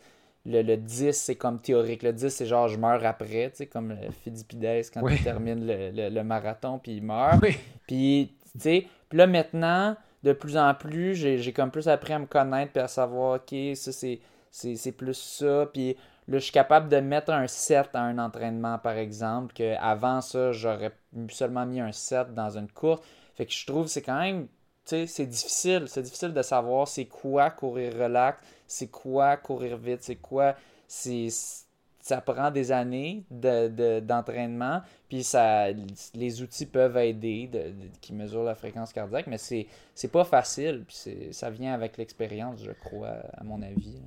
le, 0.45 0.61
le 0.61 0.75
10, 0.75 1.13
c'est 1.13 1.35
comme 1.35 1.61
théorique. 1.61 2.03
Le 2.03 2.11
10, 2.11 2.29
c'est 2.29 2.45
genre, 2.45 2.67
je 2.67 2.77
meurs 2.77 3.05
après, 3.05 3.49
tu 3.51 3.57
sais, 3.57 3.65
comme 3.67 3.95
Philippides 4.23 4.85
quand 4.93 5.07
il 5.07 5.23
termine 5.23 5.65
le, 5.65 6.09
le, 6.09 6.23
marathon, 6.23 6.79
puis 6.79 6.97
il 6.97 7.03
meurt. 7.03 7.43
Puis, 7.87 8.35
tu 8.53 8.59
sais, 8.59 8.87
là, 9.11 9.27
maintenant, 9.27 9.95
de 10.23 10.33
plus 10.33 10.57
en 10.57 10.73
plus, 10.73 11.15
j'ai 11.15 11.53
comme 11.53 11.71
plus 11.71 11.87
appris 11.87 12.13
à 12.13 12.19
me 12.19 12.25
connaître, 12.25 12.73
puis 12.73 12.81
à 12.81 12.87
savoir, 12.87 13.35
OK, 13.35 13.55
ça, 13.75 13.91
c'est 13.91 14.19
c'est 14.53 14.91
plus 14.91 15.15
ça. 15.15 15.67
Puis 15.73 15.97
là, 16.27 16.37
je 16.37 16.43
suis 16.43 16.51
capable 16.51 16.89
de 16.89 16.97
mettre 16.97 17.31
un 17.31 17.47
7 17.47 17.89
à 17.93 18.01
un 18.01 18.17
entraînement, 18.19 18.77
par 18.77 18.97
exemple, 18.97 19.53
que 19.53 19.75
avant 19.77 20.21
ça, 20.21 20.51
j'aurais 20.51 20.91
seulement 21.29 21.65
mis 21.65 21.79
un 21.79 21.91
7 21.91 22.33
dans 22.33 22.57
une 22.57 22.69
course. 22.69 23.01
Fait 23.35 23.45
que 23.45 23.51
je 23.51 23.65
trouve 23.65 23.85
que 23.85 23.91
c'est 23.91 24.03
quand 24.03 24.19
même, 24.19 24.47
c'est 24.85 25.25
difficile. 25.25 25.85
C'est 25.87 26.01
difficile 26.01 26.33
de 26.33 26.41
savoir 26.41 26.87
c'est 26.87 27.05
quoi 27.05 27.49
courir 27.49 27.93
relax, 27.93 28.41
c'est 28.67 28.87
quoi 28.87 29.37
courir 29.37 29.77
vite, 29.77 30.03
c'est 30.03 30.15
quoi, 30.15 30.55
c'est 30.87 31.29
ça 32.03 32.19
prend 32.19 32.51
des 32.51 32.73
années 32.73 33.23
d'entraînement, 33.31 34.79
de, 34.79 34.81
puis 35.07 35.23
ça, 35.23 35.67
les 36.13 36.41
outils 36.41 36.65
peuvent 36.65 36.97
aider 36.97 37.49
qui 38.01 38.13
mesurent 38.13 38.43
la 38.43 38.55
fréquence 38.55 38.91
cardiaque, 38.91 39.27
mais 39.27 39.37
c'est, 39.37 39.67
c'est 39.95 40.11
pas 40.11 40.25
facile, 40.25 40.83
puis 40.85 41.31
ça 41.31 41.49
vient 41.49 41.73
avec 41.73 41.95
l'expérience, 41.95 42.61
je 42.61 42.71
crois, 42.71 43.21
à 43.37 43.43
mon 43.45 43.61
avis. 43.61 44.01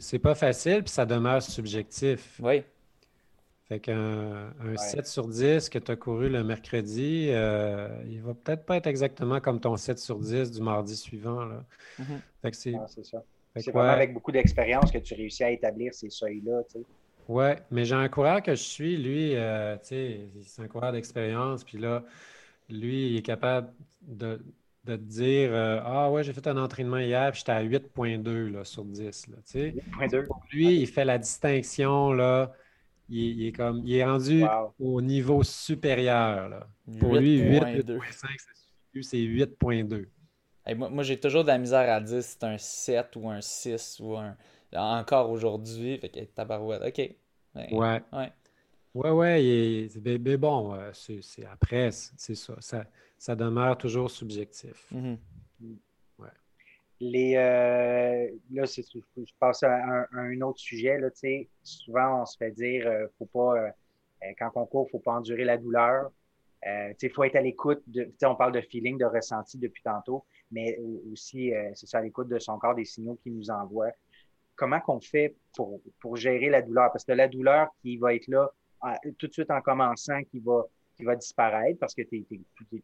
C'est, 0.00 0.18
pas 0.18 0.34
facile, 0.34 0.82
puis 0.82 0.92
ça 0.92 1.04
demeure 1.04 1.42
subjectif. 1.42 2.40
Oui. 2.42 2.62
Fait 3.68 3.80
qu'un 3.80 4.52
un 4.60 4.76
7 4.76 5.06
sur 5.06 5.28
10 5.28 5.68
que 5.68 5.78
tu 5.78 5.92
as 5.92 5.96
couru 5.96 6.28
le 6.28 6.42
mercredi, 6.44 7.28
euh, 7.30 7.88
il 8.08 8.20
va 8.20 8.34
peut-être 8.34 8.66
pas 8.66 8.76
être 8.76 8.86
exactement 8.86 9.40
comme 9.40 9.60
ton 9.60 9.76
7 9.76 9.98
sur 9.98 10.18
10 10.18 10.50
du 10.50 10.60
mardi 10.60 10.96
suivant. 10.96 11.44
Là. 11.44 11.64
Mm-hmm. 12.00 12.04
Fait 12.42 12.50
que 12.50 12.56
c'est... 12.56 12.74
c'est 12.88 13.04
ça. 13.04 13.22
C'est 13.56 13.70
vraiment 13.70 13.90
avec 13.90 14.14
beaucoup 14.14 14.32
d'expérience 14.32 14.90
que 14.90 14.98
tu 14.98 15.14
réussis 15.14 15.44
à 15.44 15.50
établir 15.50 15.92
ces 15.92 16.08
seuils-là. 16.08 16.62
Tu 16.64 16.78
sais. 16.78 16.84
Oui, 17.28 17.50
mais 17.70 17.84
j'ai 17.84 17.94
un 17.94 18.08
coureur 18.08 18.42
que 18.42 18.54
je 18.54 18.62
suis, 18.62 18.96
lui, 18.96 19.36
euh, 19.36 19.76
c'est 19.82 20.28
un 20.58 20.68
coureur 20.68 20.92
d'expérience, 20.92 21.62
puis 21.62 21.78
là, 21.78 22.02
lui, 22.68 23.10
il 23.10 23.16
est 23.16 23.22
capable 23.22 23.72
de, 24.02 24.40
te 24.84 24.96
dire 24.96 25.50
euh, 25.52 25.80
Ah 25.84 26.10
ouais, 26.10 26.24
j'ai 26.24 26.32
fait 26.32 26.46
un 26.48 26.56
entraînement 26.56 26.98
hier, 26.98 27.30
puis 27.30 27.40
j'étais 27.40 27.52
à 27.52 27.62
8.2 27.62 28.64
sur 28.64 28.84
10. 28.84 29.28
Là, 29.28 29.36
tu 29.46 29.52
sais. 29.52 29.74
Pour 30.26 30.42
lui, 30.50 30.80
il 30.80 30.86
fait 30.86 31.04
la 31.04 31.18
distinction, 31.18 32.12
là. 32.12 32.52
Il, 33.14 33.46
est 33.46 33.52
comme 33.52 33.82
il 33.84 33.94
est 33.94 34.04
rendu 34.04 34.42
au 34.80 35.02
niveau 35.02 35.42
supérieur. 35.42 36.48
Là. 36.48 36.66
Pour 36.98 37.16
lui, 37.16 37.42
8.5, 37.42 39.02
c'est 39.02 39.18
8.2. 39.18 40.06
moi, 40.76 40.88
moi 40.88 41.02
j'ai 41.02 41.20
toujours 41.20 41.42
de 41.42 41.48
la 41.48 41.58
misère 41.58 41.92
à 41.92 42.00
dire 42.00 42.22
si 42.22 42.30
c'est 42.30 42.44
un 42.44 42.58
7 42.58 43.16
ou 43.16 43.28
un 43.28 43.40
6 43.40 44.00
ou 44.00 44.16
un 44.16 44.36
encore 44.72 45.30
aujourd'hui. 45.30 45.98
Fait 45.98 46.08
que 46.08 46.20
tabarouette, 46.20 46.82
OK. 46.82 47.16
Ouais. 47.54 48.02
Ouais. 48.12 48.32
Ouais, 48.94 49.10
ouais, 49.10 49.88
mais, 50.04 50.36
bon, 50.36 50.74
euh, 50.74 50.90
c'est 50.92 51.46
après, 51.50 51.90
c'est 51.90 52.34
ça, 52.34 52.84
ça, 53.16 53.34
demeure 53.34 53.78
toujours 53.78 54.10
subjectif. 54.10 54.86
Mm-hmm. 54.92 55.16
Les, 57.04 57.34
euh, 57.34 58.30
là, 58.52 58.64
je 58.64 59.32
passe 59.40 59.64
à 59.64 60.06
un, 60.12 60.40
autre 60.40 60.60
sujet. 60.60 60.98
Là, 60.98 61.08
souvent, 61.64 62.22
on 62.22 62.26
se 62.26 62.36
fait 62.36 62.52
dire, 62.52 62.86
euh, 62.86 63.06
faut 63.18 63.26
pas, 63.26 63.72
quand 64.38 64.52
on 64.54 64.66
court, 64.66 64.84
il 64.84 64.94
ne 64.94 64.98
faut 64.98 65.04
pas 65.04 65.14
endurer 65.14 65.44
la 65.44 65.58
douleur. 65.58 66.12
Il 66.64 67.10
faut 67.10 67.24
être 67.24 67.34
à 67.34 67.40
l'écoute. 67.40 67.82
On 68.22 68.36
parle 68.36 68.52
de 68.52 68.60
feeling, 68.60 68.98
de 68.98 69.04
ressenti 69.04 69.58
depuis 69.58 69.82
tantôt, 69.82 70.24
mais 70.52 70.78
aussi, 71.12 71.52
c'est 71.74 71.96
à 71.96 72.00
l'écoute 72.00 72.28
de 72.28 72.38
son 72.38 72.56
corps, 72.58 72.76
des 72.76 72.84
signaux 72.84 73.18
qu'il 73.22 73.34
nous 73.34 73.50
envoie 73.50 73.90
comment 74.54 74.80
qu'on 74.80 75.00
fait 75.00 75.34
pour, 75.56 75.80
pour 75.98 76.16
gérer 76.16 76.48
la 76.48 76.62
douleur? 76.62 76.92
Parce 76.92 77.04
que 77.04 77.12
la 77.12 77.26
douleur 77.26 77.68
qui 77.80 77.96
va 77.96 78.14
être 78.14 78.28
là 78.28 78.48
tout 79.18 79.26
de 79.26 79.32
suite 79.32 79.50
en 79.50 79.60
commençant, 79.60 80.22
qui 80.24 80.40
va, 80.40 80.66
qui 80.96 81.04
va 81.04 81.16
disparaître 81.16 81.78
parce 81.78 81.94
que 81.94 82.02
tu 82.02 82.24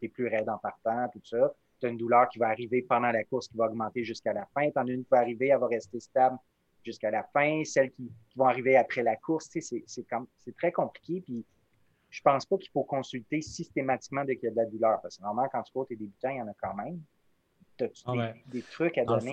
es, 0.01 0.09
plus 0.09 0.29
raide 0.29 0.49
en 0.49 0.59
partant, 0.59 1.09
tout 1.13 1.21
ça. 1.25 1.53
Tu 1.81 1.87
as 1.87 1.91
une 1.91 1.97
douleur 1.97 2.29
qui 2.29 2.39
va 2.39 2.49
arriver 2.49 2.83
pendant 2.83 3.11
la 3.11 3.25
course, 3.25 3.49
qui 3.49 3.57
va 3.57 3.67
augmenter 3.67 4.05
jusqu'à 4.05 4.33
la 4.33 4.47
fin. 4.55 4.71
Tu 4.71 4.79
en 4.79 4.87
as 4.87 4.91
une 4.91 5.05
qui 5.05 5.11
va 5.11 5.19
arriver, 5.19 5.49
elle 5.49 5.59
va 5.59 5.67
rester 5.67 6.01
stable 6.01 6.37
jusqu'à 6.85 7.11
la 7.11 7.23
fin. 7.33 7.63
Celles 7.65 7.91
qui, 7.93 8.11
vont 8.37 8.47
arriver 8.47 8.77
après 8.77 9.03
la 9.03 9.17
course, 9.17 9.49
c'est 9.53 10.57
très 10.57 10.73
compliqué. 10.73 11.21
Puis 11.21 11.45
je 12.11 12.21
pense 12.23 12.47
pas 12.47 12.57
qu'il 12.57 12.71
faut 12.71 12.85
consulter 12.85 13.43
systématiquement 13.43 14.25
dès 14.25 14.37
qu'il 14.37 14.47
y 14.47 14.49
a 14.49 14.51
de 14.53 14.57
la 14.57 14.67
douleur. 14.67 15.01
Parce 15.03 15.17
que 15.17 15.23
normalement, 15.23 15.49
quand 15.53 15.63
tu 15.63 15.73
cours, 15.73 15.87
tes 15.87 15.97
débutants, 15.97 16.31
il 16.31 16.39
y 16.39 16.43
en 16.43 16.49
a 16.49 16.55
quand 16.61 16.75
même. 16.75 17.01
As-tu 17.81 18.03
ah 18.07 18.33
des, 18.47 18.63
trucs 18.63 18.99
à 18.99 19.05
donner? 19.05 19.31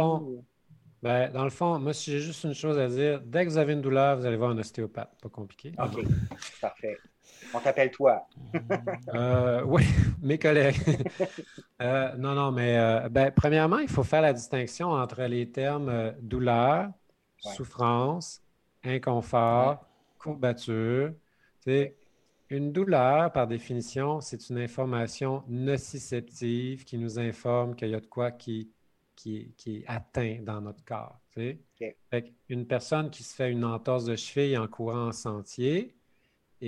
Ben, 1.01 1.31
dans 1.31 1.43
le 1.43 1.49
fond, 1.49 1.79
moi, 1.79 1.93
si 1.93 2.11
j'ai 2.11 2.19
juste 2.19 2.43
une 2.43 2.53
chose 2.53 2.77
à 2.77 2.87
dire, 2.87 3.21
dès 3.21 3.45
que 3.45 3.49
vous 3.49 3.57
avez 3.57 3.73
une 3.73 3.81
douleur, 3.81 4.17
vous 4.17 4.25
allez 4.25 4.37
voir 4.37 4.51
un 4.51 4.57
ostéopathe. 4.57 5.15
Pas 5.21 5.29
compliqué. 5.29 5.71
OK. 5.77 6.03
Parfait. 6.61 6.97
On 7.55 7.59
t'appelle 7.61 7.89
toi. 7.89 8.27
euh, 9.13 9.63
oui, 9.65 9.83
mes 10.21 10.37
collègues. 10.37 10.77
Euh, 11.81 12.15
non, 12.15 12.35
non, 12.35 12.53
mais 12.53 12.77
euh, 12.77 13.09
ben, 13.09 13.31
premièrement, 13.35 13.79
il 13.79 13.89
faut 13.89 14.03
faire 14.03 14.21
la 14.21 14.31
distinction 14.31 14.91
entre 14.91 15.23
les 15.23 15.51
termes 15.51 16.13
douleur, 16.21 16.87
souffrance, 17.37 18.41
inconfort, 18.81 19.85
courbature. 20.17 21.11
Une 22.49 22.71
douleur, 22.71 23.29
par 23.33 23.45
définition, 23.47 24.21
c'est 24.21 24.49
une 24.49 24.59
information 24.59 25.43
nociceptive 25.49 26.85
qui 26.85 26.97
nous 26.97 27.19
informe 27.19 27.75
qu'il 27.75 27.89
y 27.89 27.95
a 27.95 27.99
de 27.99 28.05
quoi 28.05 28.31
qui 28.31 28.71
qui 29.15 29.53
est, 29.67 29.83
atteint 29.87 30.37
dans 30.41 30.61
notre 30.61 30.83
corps. 30.85 31.19
une 32.49 32.67
personne 32.67 33.09
qui 33.09 33.23
se 33.23 33.35
fait 33.35 33.51
une 33.51 33.65
entorse 33.65 34.05
de 34.05 34.15
cheville 34.15 34.57
en 34.57 34.67
courant 34.67 35.07
en 35.07 35.11
sentier 35.11 35.94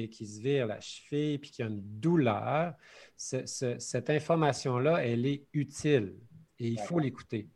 et 0.04 0.10
qui 0.10 0.28
se 0.28 0.42
vire 0.42 0.68
la 0.68 0.80
cheville 0.80 1.40
puis 1.40 1.52
qui 1.52 1.64
a 1.64 1.68
une 1.68 1.82
douleur, 1.82 2.74
cette 3.16 4.10
information-là, 4.10 5.06
elle 5.06 5.26
est 5.26 5.46
utile 5.54 6.16
et 6.60 6.68
il 6.68 6.80
faut 6.80 7.00
l'écouter. 7.00 7.50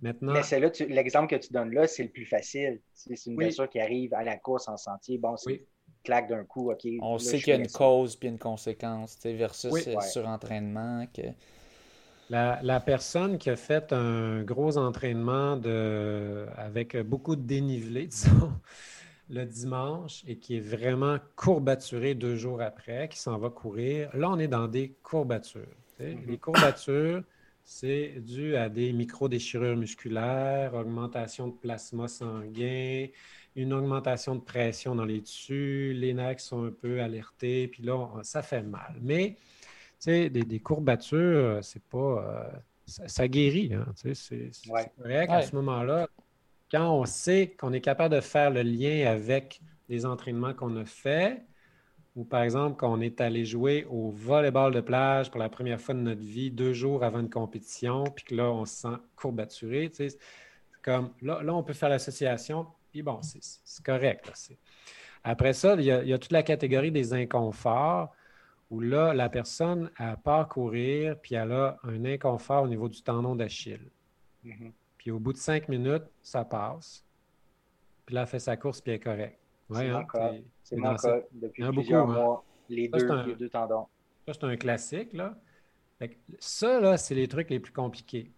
Maintenant. 0.00 0.32
Mais 0.32 0.60
l'exemple 0.88 1.28
que 1.28 1.40
tu 1.40 1.52
donnes 1.52 1.72
là, 1.72 1.86
c'est 1.86 2.02
le 2.02 2.08
plus 2.08 2.26
facile. 2.26 2.80
C'est 2.92 3.26
une 3.26 3.36
blessure 3.36 3.70
qui 3.70 3.78
arrive 3.78 4.12
à 4.14 4.24
la 4.24 4.36
course 4.36 4.66
en 4.66 4.76
sentier. 4.76 5.16
Bon, 5.16 5.36
c'est 5.36 5.64
claque 6.02 6.28
d'un 6.28 6.44
coup, 6.44 6.72
OK. 6.72 6.84
On 7.00 7.18
sait 7.18 7.38
qu'il 7.38 7.48
y 7.48 7.52
a 7.52 7.56
une 7.56 7.68
cause 7.68 8.16
puis 8.16 8.28
une 8.28 8.38
conséquence, 8.38 9.16
versus 9.24 9.70
oui. 9.70 9.82
surentraînement. 10.00 11.06
Que... 11.14 11.22
La, 12.30 12.80
personne 12.80 13.38
qui 13.38 13.50
a 13.50 13.56
fait 13.56 13.92
un 13.92 14.42
gros 14.42 14.76
entraînement 14.78 15.56
de, 15.56 16.46
avec 16.56 16.96
beaucoup 16.96 17.36
de 17.36 17.42
dénivelé, 17.42 18.06
disons, 18.06 18.52
le 19.32 19.46
dimanche 19.46 20.22
et 20.28 20.36
qui 20.36 20.56
est 20.56 20.60
vraiment 20.60 21.18
courbaturé 21.36 22.14
deux 22.14 22.36
jours 22.36 22.60
après, 22.60 23.08
qui 23.08 23.18
s'en 23.18 23.38
va 23.38 23.50
courir, 23.50 24.14
là, 24.14 24.30
on 24.30 24.38
est 24.38 24.48
dans 24.48 24.68
des 24.68 24.94
courbatures. 25.02 25.62
Mm-hmm. 26.00 26.26
Les 26.26 26.38
courbatures, 26.38 27.22
c'est 27.64 28.20
dû 28.20 28.56
à 28.56 28.68
des 28.68 28.92
micro-déchirures 28.92 29.76
musculaires, 29.76 30.74
augmentation 30.74 31.48
de 31.48 31.52
plasma 31.52 32.08
sanguin, 32.08 33.06
une 33.56 33.72
augmentation 33.72 34.34
de 34.36 34.40
pression 34.40 34.94
dans 34.94 35.04
les 35.04 35.22
tissus, 35.22 35.94
les 35.94 36.14
nerfs 36.14 36.40
sont 36.40 36.64
un 36.64 36.70
peu 36.70 37.00
alertés, 37.00 37.68
puis 37.68 37.82
là, 37.82 38.08
ça 38.22 38.42
fait 38.42 38.62
mal. 38.62 38.96
Mais 39.00 39.36
sais, 40.02 40.30
des, 40.30 40.60
courbatures, 40.60 41.60
c'est 41.62 41.82
pas. 41.84 41.98
Euh, 41.98 42.58
ça, 42.86 43.28
guérit, 43.28 43.72
hein, 43.72 43.86
c'est 43.94 44.50
correct 44.98 45.30
à 45.30 45.42
ce 45.42 45.54
moment-là. 45.56 46.08
Quand 46.72 46.90
on 46.90 47.04
sait 47.04 47.54
qu'on 47.58 47.74
est 47.74 47.82
capable 47.82 48.14
de 48.14 48.22
faire 48.22 48.50
le 48.50 48.62
lien 48.62 49.06
avec 49.06 49.60
les 49.90 50.06
entraînements 50.06 50.54
qu'on 50.54 50.74
a 50.76 50.86
faits, 50.86 51.44
ou 52.16 52.24
par 52.24 52.42
exemple, 52.42 52.76
quand 52.76 52.90
on 52.90 53.02
est 53.02 53.20
allé 53.20 53.44
jouer 53.44 53.86
au 53.90 54.10
volleyball 54.10 54.72
de 54.72 54.80
plage 54.80 55.30
pour 55.30 55.38
la 55.38 55.50
première 55.50 55.78
fois 55.78 55.94
de 55.94 56.00
notre 56.00 56.22
vie, 56.22 56.50
deux 56.50 56.72
jours 56.72 57.04
avant 57.04 57.20
une 57.20 57.28
compétition, 57.28 58.04
puis 58.04 58.24
que 58.24 58.34
là, 58.34 58.50
on 58.50 58.64
se 58.64 58.74
sent 58.74 58.96
courbaturé, 59.16 59.92
comme 60.80 61.12
là, 61.20 61.42
là, 61.42 61.54
on 61.54 61.62
peut 61.62 61.74
faire 61.74 61.90
l'association, 61.90 62.66
puis 62.90 63.02
bon, 63.02 63.20
c'est 63.22 63.84
correct. 63.84 64.32
Après 65.24 65.52
ça, 65.52 65.74
il 65.74 65.84
y, 65.84 65.90
a, 65.90 66.18
toute 66.18 66.32
la 66.32 66.42
catégorie 66.42 66.90
des 66.90 67.12
inconforts 67.12 68.14
où 68.70 68.80
là, 68.80 69.12
la 69.12 69.28
personne, 69.28 69.90
a 69.96 70.16
part 70.16 70.48
courir, 70.48 71.20
puis 71.20 71.34
elle 71.34 71.52
a 71.52 71.78
un 71.84 72.06
inconfort 72.06 72.62
au 72.62 72.68
niveau 72.68 72.88
du 72.88 73.02
tendon 73.02 73.36
d'Achille. 73.36 73.90
Mm-hmm. 74.46 74.72
Puis 75.02 75.10
au 75.10 75.18
bout 75.18 75.32
de 75.32 75.38
cinq 75.38 75.68
minutes, 75.68 76.04
ça 76.22 76.44
passe. 76.44 77.04
Puis 78.06 78.14
là, 78.14 78.20
elle 78.20 78.28
fait 78.28 78.38
sa 78.38 78.56
course, 78.56 78.80
puis 78.80 78.92
elle 78.92 78.96
est 78.96 79.00
correcte. 79.00 79.38
c'est 79.68 79.88
mon 79.88 80.04
cas. 80.04 80.32
C'est 80.62 80.76
mon 80.76 80.94
cas 80.94 81.20
depuis 81.32 81.64
plusieurs 81.64 82.08
hein. 82.08 82.14
mois. 82.14 82.44
Les, 82.68 82.88
deux, 82.88 83.48
tendons. 83.48 83.88
Ça, 84.26 84.32
c'est 84.32 84.44
un 84.44 84.56
classique, 84.56 85.12
là. 85.12 85.34
ça, 86.38 86.78
là, 86.78 86.96
c'est 86.96 87.16
les 87.16 87.26
trucs 87.26 87.50
les 87.50 87.58
plus 87.58 87.72
compliqués. 87.72 88.30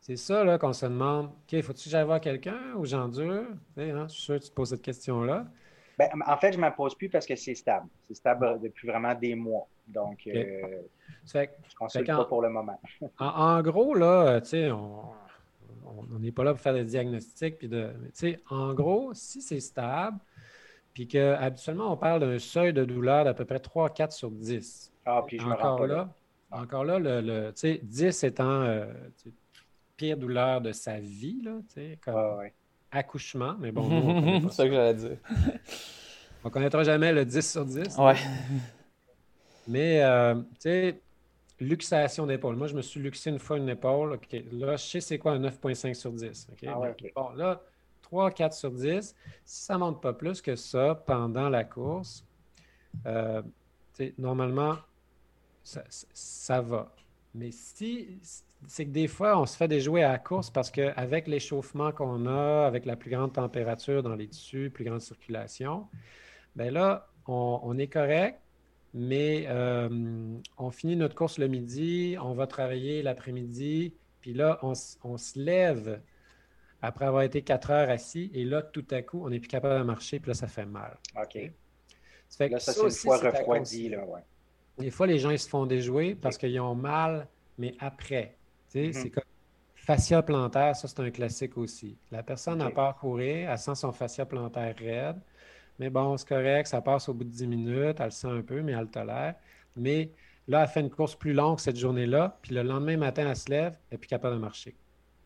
C'est 0.00 0.16
ça 0.16 0.42
là, 0.42 0.58
qu'on 0.58 0.72
se 0.72 0.86
demande. 0.86 1.26
OK, 1.26 1.62
faut-tu 1.62 1.84
que 1.84 1.90
j'aille 1.90 2.04
voir 2.04 2.20
quelqu'un 2.20 2.74
ou 2.74 2.84
j'endure? 2.84 3.44
Hein, 3.76 4.08
je 4.08 4.12
suis 4.12 4.22
sûr 4.22 4.34
que 4.40 4.42
tu 4.42 4.50
te 4.50 4.54
poses 4.54 4.70
cette 4.70 4.82
question-là. 4.82 5.46
Ben, 5.96 6.08
en 6.26 6.36
fait, 6.38 6.52
je 6.52 6.58
ne 6.58 6.64
me 6.64 6.74
pose 6.74 6.96
plus 6.96 7.08
parce 7.08 7.24
que 7.24 7.36
c'est 7.36 7.54
stable. 7.54 7.86
C'est 8.08 8.14
stable 8.14 8.58
depuis 8.60 8.88
vraiment 8.88 9.14
des 9.14 9.36
mois. 9.36 9.68
Donc, 9.86 10.26
euh, 10.26 10.82
je 11.32 11.38
ne 11.38 11.46
consulte 11.78 12.08
pas 12.08 12.24
pour 12.24 12.42
le 12.42 12.48
moment. 12.48 12.80
en, 13.20 13.62
gros, 13.62 13.94
là, 13.94 14.40
tu 14.40 14.48
sais, 14.48 14.72
on 14.72 15.12
n'est 16.18 16.32
pas 16.32 16.44
là 16.44 16.52
pour 16.52 16.60
faire 16.60 16.74
des 16.74 16.84
diagnostics. 16.84 17.58
Puis 17.58 17.68
de, 17.68 17.90
en 18.50 18.74
gros, 18.74 19.12
si 19.14 19.40
c'est 19.40 19.60
stable, 19.60 20.18
puis 20.94 21.08
qu'habituellement, 21.08 21.92
on 21.92 21.96
parle 21.96 22.20
d'un 22.20 22.38
seuil 22.38 22.72
de 22.72 22.84
douleur 22.84 23.24
d'à 23.24 23.34
peu 23.34 23.44
près 23.44 23.58
3-4 23.58 24.10
sur 24.10 24.30
10. 24.30 24.92
Ah, 25.06 25.22
puis 25.26 25.38
je 25.38 25.44
encore 25.44 25.80
me 25.80 25.86
là, 25.86 26.08
Encore 26.50 26.84
là, 26.84 26.98
le, 26.98 27.20
le 27.20 27.52
10 27.82 28.24
étant 28.24 28.62
euh, 28.62 28.86
pire 29.96 30.16
douleur 30.16 30.60
de 30.60 30.72
sa 30.72 31.00
vie, 31.00 31.40
là, 31.42 31.58
comme 32.04 32.48
accouchement. 32.90 33.56
Mais 33.58 33.72
bon, 33.72 34.40
c'est 34.48 34.52
ça 34.52 34.64
que 34.68 34.74
j'allais 34.74 34.94
dire. 34.94 35.16
on 36.44 36.48
ne 36.48 36.52
connaîtra 36.52 36.84
jamais 36.84 37.12
le 37.12 37.24
10 37.24 37.50
sur 37.50 37.64
10. 37.64 37.98
Ouais. 37.98 38.14
Mais, 39.66 40.02
euh, 40.02 40.34
tu 40.34 40.42
sais, 40.60 41.00
luxation 41.62 42.26
d'épaule. 42.26 42.56
Moi, 42.56 42.66
je 42.66 42.74
me 42.74 42.82
suis 42.82 43.00
luxé 43.00 43.30
une 43.30 43.38
fois 43.38 43.56
une 43.56 43.68
épaule. 43.68 44.18
Là, 44.52 44.76
je 44.76 44.82
sais 44.84 45.00
c'est 45.00 45.18
quoi 45.18 45.32
un 45.32 45.40
9,5 45.40 45.94
sur 45.94 46.12
10. 46.12 46.48
Ah 46.66 46.80
bon, 47.14 47.30
là, 47.36 47.62
3, 48.02 48.30
4 48.30 48.52
sur 48.52 48.70
10. 48.70 49.14
Si 49.44 49.64
ça 49.64 49.74
ne 49.74 49.78
monte 49.78 50.02
pas 50.02 50.12
plus 50.12 50.42
que 50.42 50.56
ça 50.56 50.94
pendant 51.06 51.48
la 51.48 51.64
course, 51.64 52.24
euh, 53.06 53.42
normalement, 54.18 54.76
ça, 55.62 55.82
ça, 55.88 56.60
va. 56.60 56.92
Mais 57.34 57.50
si, 57.50 58.20
c'est 58.66 58.84
que 58.84 58.90
des 58.90 59.08
fois, 59.08 59.38
on 59.38 59.46
se 59.46 59.56
fait 59.56 59.68
des 59.68 59.80
jouets 59.80 60.02
à 60.02 60.12
la 60.12 60.18
course 60.18 60.50
parce 60.50 60.70
qu'avec 60.70 61.26
l'échauffement 61.28 61.92
qu'on 61.92 62.26
a, 62.26 62.66
avec 62.66 62.84
la 62.84 62.96
plus 62.96 63.10
grande 63.10 63.32
température 63.32 64.02
dans 64.02 64.14
les 64.14 64.28
tissus, 64.28 64.70
plus 64.70 64.84
grande 64.84 65.00
circulation, 65.00 65.88
bien 66.56 66.70
là, 66.70 67.08
on, 67.26 67.78
est 67.78 67.86
correct, 67.86 68.40
mais 68.94 69.46
euh, 69.48 69.88
on 70.58 70.70
finit 70.70 70.96
notre 70.96 71.14
course 71.14 71.38
le 71.38 71.48
midi, 71.48 72.16
on 72.20 72.34
va 72.34 72.46
travailler 72.46 73.02
l'après-midi, 73.02 73.94
puis 74.20 74.34
là, 74.34 74.58
on, 74.62 74.74
se 74.74 75.38
lève 75.38 76.00
après 76.80 77.06
avoir 77.06 77.22
été 77.22 77.42
quatre 77.42 77.70
heures 77.70 77.90
assis, 77.90 78.30
et 78.34 78.44
là, 78.44 78.62
tout 78.62 78.86
à 78.90 79.02
coup, 79.02 79.24
on 79.24 79.30
n'est 79.30 79.40
plus 79.40 79.48
capable 79.48 79.78
de 79.78 79.84
marcher, 79.84 80.20
puis 80.20 80.28
là, 80.28 80.34
ça 80.34 80.46
fait 80.46 80.66
mal. 80.66 80.98
OK. 81.16 81.50
Ça 82.28 82.38
fait 82.38 82.48
là, 82.48 82.58
ça, 82.58 82.72
c'est 82.72 82.82
une 82.82 82.90
fois 82.90 83.18
refroidi. 83.18 83.88
Là, 83.88 84.04
ouais. 84.04 84.20
Des 84.78 84.90
fois, 84.90 85.06
les 85.06 85.18
gens, 85.18 85.30
ils 85.30 85.38
se 85.38 85.48
font 85.48 85.66
déjouer 85.66 86.14
parce 86.14 86.38
qu'ils 86.38 86.58
ont 86.60 86.74
mal, 86.74 87.28
mais 87.58 87.74
après. 87.78 88.36
Mm-hmm. 88.74 88.92
C'est 88.92 89.10
comme 89.10 89.24
fascia 89.82 90.22
plantaire, 90.22 90.76
ça 90.76 90.88
c'est 90.88 91.00
un 91.00 91.10
classique 91.10 91.58
aussi. 91.58 91.96
La 92.10 92.22
personne 92.22 92.58
n'a 92.58 92.70
pas 92.70 92.92
courir, 92.98 93.50
elle 93.50 93.58
sent 93.58 93.74
son 93.74 93.92
fascia 93.92 94.24
plantaire 94.24 94.74
raide, 94.78 95.20
mais 95.78 95.90
bon, 95.90 96.16
c'est 96.16 96.28
correct, 96.28 96.66
ça 96.66 96.80
passe 96.80 97.08
au 97.08 97.14
bout 97.14 97.24
de 97.24 97.30
10 97.30 97.46
minutes, 97.46 97.96
elle 97.98 98.06
le 98.06 98.10
sent 98.10 98.28
un 98.28 98.42
peu, 98.42 98.62
mais 98.62 98.72
elle 98.72 98.82
le 98.82 98.88
tolère. 98.88 99.34
Mais 99.76 100.10
là, 100.48 100.62
elle 100.62 100.68
fait 100.68 100.80
une 100.80 100.90
course 100.90 101.14
plus 101.16 101.32
longue 101.32 101.58
cette 101.58 101.78
journée-là, 101.78 102.38
puis 102.42 102.54
le 102.54 102.62
lendemain 102.62 102.96
matin, 102.96 103.28
elle 103.28 103.36
se 103.36 103.50
lève, 103.50 103.74
elle 103.90 103.96
n'est 103.96 103.98
plus 103.98 104.08
capable 104.08 104.36
de 104.36 104.40
marcher. 104.40 104.74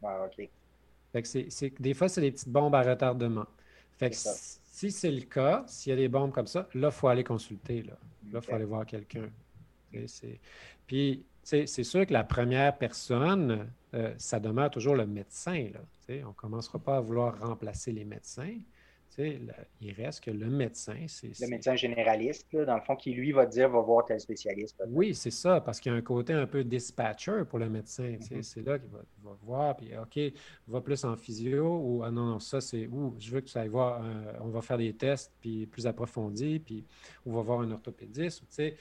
Ah, 0.02 0.26
OK. 0.26 0.48
Fait 1.12 1.22
que 1.22 1.28
c'est, 1.28 1.80
des 1.80 1.94
fois, 1.94 2.08
c'est 2.08 2.20
des 2.20 2.30
petites 2.30 2.48
bombes 2.48 2.74
à 2.74 2.82
retardement. 2.82 3.46
Fait 3.96 4.10
que 4.10 4.16
si 4.16 4.90
c'est 4.90 5.10
le 5.10 5.22
cas, 5.22 5.64
s'il 5.66 5.90
y 5.90 5.92
a 5.94 5.96
des 5.96 6.08
bombes 6.08 6.32
comme 6.32 6.46
ça, 6.46 6.68
là, 6.74 6.88
il 6.88 6.92
faut 6.92 7.08
aller 7.08 7.24
consulter. 7.24 7.82
Là, 7.82 7.94
il 8.24 8.40
faut 8.40 8.54
aller 8.54 8.64
voir 8.64 8.84
quelqu'un. 8.84 9.30
Puis, 10.86 11.24
c'est 11.42 11.66
sûr 11.66 12.06
que 12.06 12.12
la 12.12 12.24
première 12.24 12.76
personne, 12.76 13.70
euh, 13.94 14.12
ça 14.18 14.38
demeure 14.38 14.70
toujours 14.70 14.94
le 14.94 15.06
médecin. 15.06 15.70
Là, 15.72 15.80
on 16.24 16.28
ne 16.28 16.32
commencera 16.34 16.78
pas 16.78 16.98
à 16.98 17.00
vouloir 17.00 17.38
remplacer 17.40 17.92
les 17.92 18.04
médecins. 18.04 18.58
Il 19.18 19.92
reste 19.92 20.24
que 20.24 20.30
le 20.30 20.48
médecin, 20.48 21.04
c'est. 21.06 21.38
Le 21.40 21.48
médecin 21.48 21.76
généraliste, 21.76 22.54
dans 22.54 22.74
le 22.74 22.80
fond, 22.82 22.96
qui 22.96 23.12
lui 23.12 23.32
va 23.32 23.46
dire 23.46 23.68
va 23.70 23.80
voir 23.80 24.04
tel 24.04 24.20
spécialiste. 24.20 24.82
Oui, 24.88 25.14
c'est 25.14 25.30
ça, 25.30 25.60
parce 25.60 25.80
qu'il 25.80 25.92
y 25.92 25.94
a 25.94 25.98
un 25.98 26.02
côté 26.02 26.32
un 26.32 26.46
peu 26.46 26.64
dispatcher 26.64 27.44
pour 27.48 27.58
le 27.58 27.68
médecin. 27.68 28.16
Mm-hmm. 28.20 28.42
C'est 28.42 28.62
là 28.62 28.78
qu'il 28.78 28.90
va, 28.90 29.36
voir, 29.42 29.76
puis 29.76 29.90
OK, 29.96 30.18
va 30.68 30.80
plus 30.80 31.04
en 31.04 31.16
physio, 31.16 31.78
ou 31.78 32.02
ah 32.04 32.10
non, 32.10 32.26
non, 32.26 32.40
ça 32.40 32.60
c'est 32.60 32.86
où 32.86 33.14
je 33.18 33.30
veux 33.30 33.40
que 33.40 33.46
tu 33.46 33.58
ailles 33.58 33.68
voir, 33.68 34.02
on 34.40 34.48
va 34.48 34.60
faire 34.62 34.78
des 34.78 34.94
tests 34.94 35.32
puis 35.40 35.66
plus 35.66 35.86
approfondis, 35.86 36.58
puis 36.58 36.84
on 37.24 37.32
va 37.32 37.42
voir 37.42 37.60
un 37.60 37.70
orthopédiste. 37.70 38.40
Tu 38.40 38.46
sais, 38.50 38.76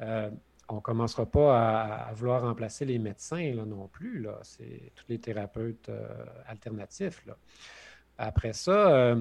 euh, 0.00 0.30
on 0.68 0.76
ne 0.76 0.80
commencera 0.80 1.26
pas 1.26 2.08
à, 2.08 2.12
vouloir 2.12 2.42
remplacer 2.42 2.84
les 2.84 2.98
médecins 2.98 3.54
là, 3.54 3.64
non 3.64 3.88
plus. 3.88 4.20
Là. 4.20 4.38
C'est 4.42 4.92
tous 4.94 5.06
les 5.08 5.18
thérapeutes 5.18 5.88
euh, 5.88 6.08
alternatifs. 6.46 7.24
Là. 7.26 7.36
Après 8.18 8.52
ça, 8.52 9.16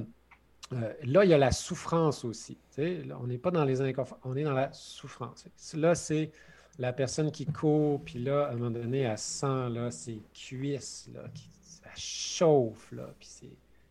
euh, 0.74 0.76
euh, 0.76 0.94
là, 1.04 1.26
il 1.26 1.32
y 1.32 1.34
a 1.34 1.38
la 1.38 1.52
souffrance 1.52 2.26
aussi. 2.26 2.58
on 2.78 3.28
n'est 3.28 3.38
pas 3.38 3.52
dans 3.52 3.64
les 3.64 3.82
inconforts, 3.82 4.20
on 4.24 4.36
est 4.36 4.44
dans 4.44 4.54
la 4.54 4.72
souffrance. 4.74 5.46
Là, 5.74 5.96
c'est 5.96 6.32
la 6.80 6.94
personne 6.94 7.32
qui 7.32 7.46
court, 7.46 8.02
puis 8.04 8.20
là, 8.20 8.48
à 8.48 8.52
un 8.52 8.56
moment 8.56 8.72
donné, 8.72 9.02
elle 9.02 9.18
sent 9.18 9.70
là, 9.70 9.92
ses 9.92 10.22
cuisses, 10.34 11.10
là, 11.14 11.22
qui, 11.34 11.50
ça 11.62 11.90
chauffe, 11.96 12.92
là, 12.92 13.14
puis 13.20 13.28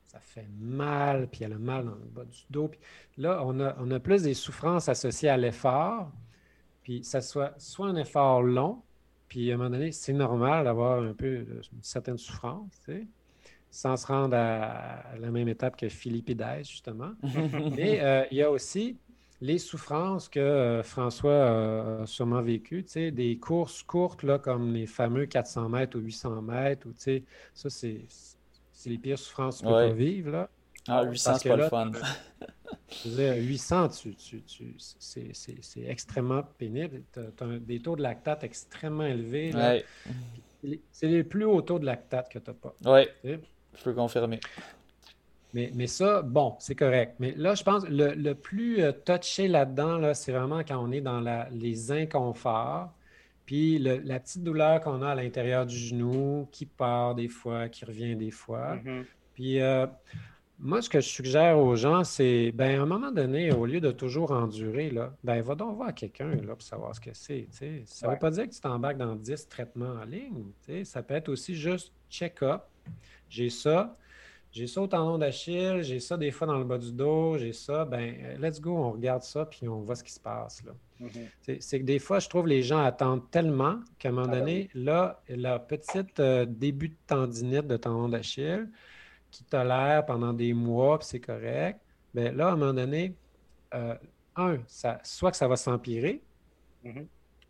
ça 0.05 0.21
fait 0.21 0.49
mal, 0.61 1.29
puis 1.29 1.45
elle 1.45 1.55
a 1.55 1.59
mal 1.59 1.85
dans 1.85 1.93
le 1.93 2.11
bas 2.15 2.25
du 2.25 2.45
dos. 2.51 2.69
Puis 2.69 2.81
là, 3.19 3.43
on 3.45 3.59
a, 3.61 3.75
on 3.79 3.91
a 3.91 3.99
plus 3.99 4.23
des 4.23 4.35
souffrances 4.35 4.89
associées 4.89 5.29
à 5.29 5.37
l'effort 5.37 6.11
puis 6.87 7.03
ça 7.03 7.21
soit 7.21 7.53
soit 7.59 7.89
un 7.89 7.97
effort 7.97 8.45
long, 8.45 8.81
puis 9.27 9.51
à 9.51 9.55
un 9.55 9.57
moment 9.57 9.71
donné, 9.71 9.91
c'est 9.91 10.13
normal 10.13 10.67
d'avoir 10.67 11.03
un 11.03 11.15
peu 11.15 11.39
une 11.39 11.83
certaine 11.83 12.17
souffrance, 12.17 12.81
sans 13.71 13.97
se 13.97 14.07
rendre 14.07 14.37
à, 14.37 15.03
la 15.19 15.31
même 15.31 15.49
étape 15.49 15.77
que 15.77 15.89
Philippides, 15.89 16.45
justement. 16.63 17.13
Mais 17.77 18.01
euh, 18.01 18.25
il 18.31 18.39
y 18.39 18.43
a 18.43 18.51
aussi 18.51 18.97
les 19.41 19.59
souffrances 19.59 20.29
que 20.29 20.41
euh, 20.41 20.83
François 20.83 22.03
a 22.03 22.07
sûrement 22.07 22.41
vécues, 22.41 22.85
tu 22.85 22.93
sais, 22.93 23.11
des 23.11 23.39
courses 23.39 23.83
courtes, 23.83 24.23
là, 24.23 24.39
comme 24.39 24.73
les 24.73 24.87
fameux 24.87 25.27
400 25.27 25.69
mètres 25.69 25.99
ou 25.99 26.01
800 26.01 26.43
mètres, 26.43 26.87
ou, 26.89 26.93
tu 26.93 27.01
sais, 27.01 27.25
ça, 27.53 27.69
c'est 27.69 28.07
les 28.87 28.99
pires 28.99 29.19
souffrances 29.19 29.61
que 29.61 29.67
tu 29.67 29.73
peux 29.73 29.95
vivre, 29.95 30.31
là. 30.31 30.49
Ah, 30.89 31.03
800, 31.03 31.35
c'est 31.39 31.49
pas 31.49 31.57
le 31.57 31.69
fun. 31.69 31.91
800, 33.05 33.89
c'est 34.99 35.81
extrêmement 35.85 36.43
pénible. 36.57 37.03
Tu 37.13 37.21
as, 37.21 37.59
des 37.59 37.81
taux 37.81 37.97
de 37.97 38.03
lactate 38.03 38.45
extrêmement 38.45 39.05
élevés. 39.05 39.53
C'est 40.93 41.09
les 41.09 41.25
plus 41.25 41.45
hauts 41.45 41.63
taux 41.63 41.79
de 41.79 41.85
lactate 41.85 42.31
que 42.31 42.39
tu 42.39 42.51
n'as 42.51 42.57
pas. 42.57 42.75
Oui, 42.85 43.39
je 43.77 43.83
peux 43.85 43.93
confirmer. 43.93 44.41
Mais, 45.55 45.71
mais 45.75 45.87
ça, 45.87 46.23
bon, 46.23 46.55
c'est 46.59 46.75
correct. 46.75 47.15
Mais 47.19 47.33
là, 47.37 47.55
je 47.55 47.63
pense 47.63 47.89
le, 47.89 48.15
le 48.15 48.35
plus 48.35 48.83
euh, 48.83 48.93
touché 48.93 49.49
là-dedans, 49.49 49.97
là, 49.99 50.13
c'est 50.13 50.33
vraiment 50.33 50.61
quand 50.61 50.79
on 50.79 50.93
est 50.93 51.01
dans 51.01 51.21
la, 51.21 51.49
les 51.51 51.93
inconforts. 51.93 52.93
Puis 53.47 53.79
la 53.79 54.19
petite 54.19 54.43
douleur 54.43 54.81
qu'on 54.81 55.03
a 55.03 55.11
à 55.11 55.15
l'intérieur 55.15 55.67
du 55.67 55.77
genou, 55.77 56.49
qui 56.51 56.67
part 56.67 57.15
des 57.15 57.29
fois, 57.29 57.69
qui 57.69 57.85
revient 57.85 58.17
des 58.17 58.33
fois. 58.33 58.75
Mm-hmm. 58.75 59.05
Puis 59.35 59.61
euh, 59.61 59.87
moi, 60.59 60.83
ce 60.83 60.91
que 60.91 61.01
je 61.01 61.09
suggère 61.09 61.59
aux 61.59 61.77
gens, 61.77 62.03
c'est, 62.03 62.51
ben, 62.53 62.81
à 62.81 62.83
un 62.83 62.87
moment 62.87 63.13
donné, 63.13 63.53
au 63.53 63.67
lieu 63.67 63.81
de 63.81 63.93
toujours 63.93 64.33
endurer, 64.33 64.91
là, 64.91 65.15
ben, 65.23 65.41
va 65.43 65.55
donc 65.55 65.77
voir 65.77 65.95
quelqu'un 65.95 66.31
là, 66.31 66.55
pour 66.55 66.63
savoir 66.63 66.95
ce 66.95 67.01
que 67.01 67.11
c'est. 67.13 67.47
Ça 67.85 68.07
ne 68.07 68.13
veut 68.13 68.19
pas 68.19 68.31
dire 68.31 68.49
que 68.49 68.55
tu 68.55 68.61
t'embarques 68.61 68.97
dans 68.97 69.15
10 69.15 69.49
traitements 69.49 69.95
en 70.03 70.05
ligne. 70.05 70.47
Ça 70.85 71.03
peut 71.03 71.15
être 71.15 71.29
aussi 71.29 71.55
juste 71.55 71.93
check-up. 72.11 72.63
J'ai 73.29 73.51
ça. 73.51 73.97
J'ai 74.53 74.67
ça 74.67 74.81
au 74.81 74.87
tendon 74.87 75.19
d'Achille, 75.19 75.83
j'ai 75.83 76.01
ça 76.01 76.17
des 76.17 76.31
fois 76.31 76.47
dans 76.47 76.57
le 76.57 76.65
bas 76.65 76.79
du 76.79 76.91
dos, 76.91 77.37
j'ai 77.37 77.53
ça. 77.53 77.85
Ben, 77.85 78.39
let's 78.41 78.59
go, 78.59 78.75
on 78.75 78.93
regarde 78.93 79.23
ça, 79.23 79.45
puis 79.45 79.69
on 79.69 79.81
voit 79.81 79.97
ce 79.97 80.03
qui 80.03 80.13
se 80.13 80.21
passe. 80.21 80.65
là. 80.65 80.73
Mm-hmm. 81.03 81.61
C'est 81.61 81.81
que 81.81 81.85
des 81.85 81.99
fois, 81.99 82.21
je 82.21 82.29
trouve 82.29 82.47
les 82.47 82.63
gens 82.63 82.83
attendent 82.83 83.31
tellement 83.31 83.81
qu'à 83.99 84.09
un 84.09 84.13
moment 84.13 84.29
ah, 84.29 84.33
ben 84.33 84.39
donné, 84.39 84.71
là, 84.75 85.23
la 85.29 85.59
petite 85.59 86.19
euh, 86.21 86.47
début 86.47 86.89
de 86.89 86.97
tendinite 87.07 87.67
de 87.67 87.77
tendon 87.77 88.09
d'Achille, 88.09 88.71
qui 89.31 89.45
tolère 89.45 90.07
pendant 90.07 90.33
des 90.33 90.55
mois, 90.55 90.99
puis 90.99 91.09
c'est 91.09 91.21
correct, 91.21 91.81
mais 92.15 92.33
là, 92.33 92.49
à 92.49 92.53
un 92.53 92.57
moment 92.57 92.73
donné, 92.73 93.15
euh, 93.75 93.95
un, 94.37 94.59
ça, 94.67 95.01
soit 95.03 95.31
que 95.31 95.37
ça 95.37 95.49
va 95.49 95.57
s'empirer, 95.57 96.23
mm-hmm. 96.85 97.07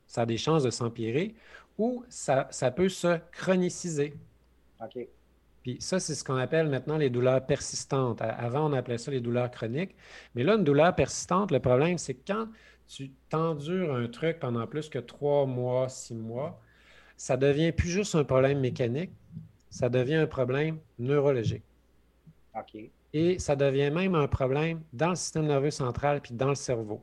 ça 0.09 0.23
a 0.23 0.27
des 0.27 0.39
chances 0.39 0.65
de 0.65 0.71
s'empirer, 0.71 1.37
ou 1.79 2.05
ça, 2.09 2.49
ça, 2.51 2.71
peut 2.73 2.89
se 2.89 3.19
chroniciser. 3.31 4.15
OK. 4.83 5.07
Puis 5.67 5.79
ça, 5.81 5.99
c'est 5.99 6.15
ce 6.15 6.23
qu'on 6.23 6.37
appelle 6.37 6.69
maintenant 6.69 6.97
les 6.97 7.11
douleurs 7.11 7.45
persistantes. 7.45 8.23
Avant, 8.23 8.71
on 8.71 8.73
appelait 8.73 8.99
ça 8.99 9.11
les 9.11 9.19
douleurs 9.19 9.51
chroniques. 9.51 9.97
Mais 10.37 10.45
là, 10.45 10.55
une 10.55 10.63
douleur 10.63 10.95
persistante, 10.95 11.51
le 11.51 11.59
problème, 11.59 11.99
c'est 11.99 12.15
que 12.15 12.33
quand 12.33 12.47
tu 12.87 13.11
t'endures 13.29 13.93
un 13.93 14.07
truc 14.07 14.39
pendant 14.39 14.65
plus 14.69 14.89
que 14.89 15.01
trois 15.01 15.45
mois, 15.45 15.89
six 15.89 16.15
mois, 16.15 16.63
ça 17.17 17.37
devient 17.37 17.73
plus 17.73 17.89
juste 17.89 18.15
un 18.15 18.23
problème 18.23 18.61
mécanique, 18.61 19.11
ça 19.69 19.89
devient 19.89 20.15
un 20.15 20.29
problème 20.29 20.79
neurologique. 21.01 21.65
OK. 22.55 22.83
Et 23.13 23.41
ça 23.41 23.57
devient 23.57 23.91
même 23.91 24.15
un 24.15 24.29
problème 24.29 24.83
dans 24.93 25.11
le 25.11 25.17
système 25.17 25.47
nerveux 25.47 25.73
central 25.73 26.21
puis 26.21 26.33
dans 26.33 26.51
le 26.51 26.55
cerveau. 26.55 27.03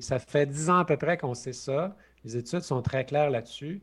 ça 0.00 0.18
fait 0.18 0.44
dix 0.44 0.68
ans 0.68 0.80
à 0.80 0.84
peu 0.84 0.98
près 0.98 1.16
qu'on 1.16 1.32
sait 1.32 1.54
ça. 1.54 1.96
Les 2.26 2.36
études 2.36 2.60
sont 2.60 2.82
très 2.82 3.06
claires 3.06 3.30
là-dessus. 3.30 3.80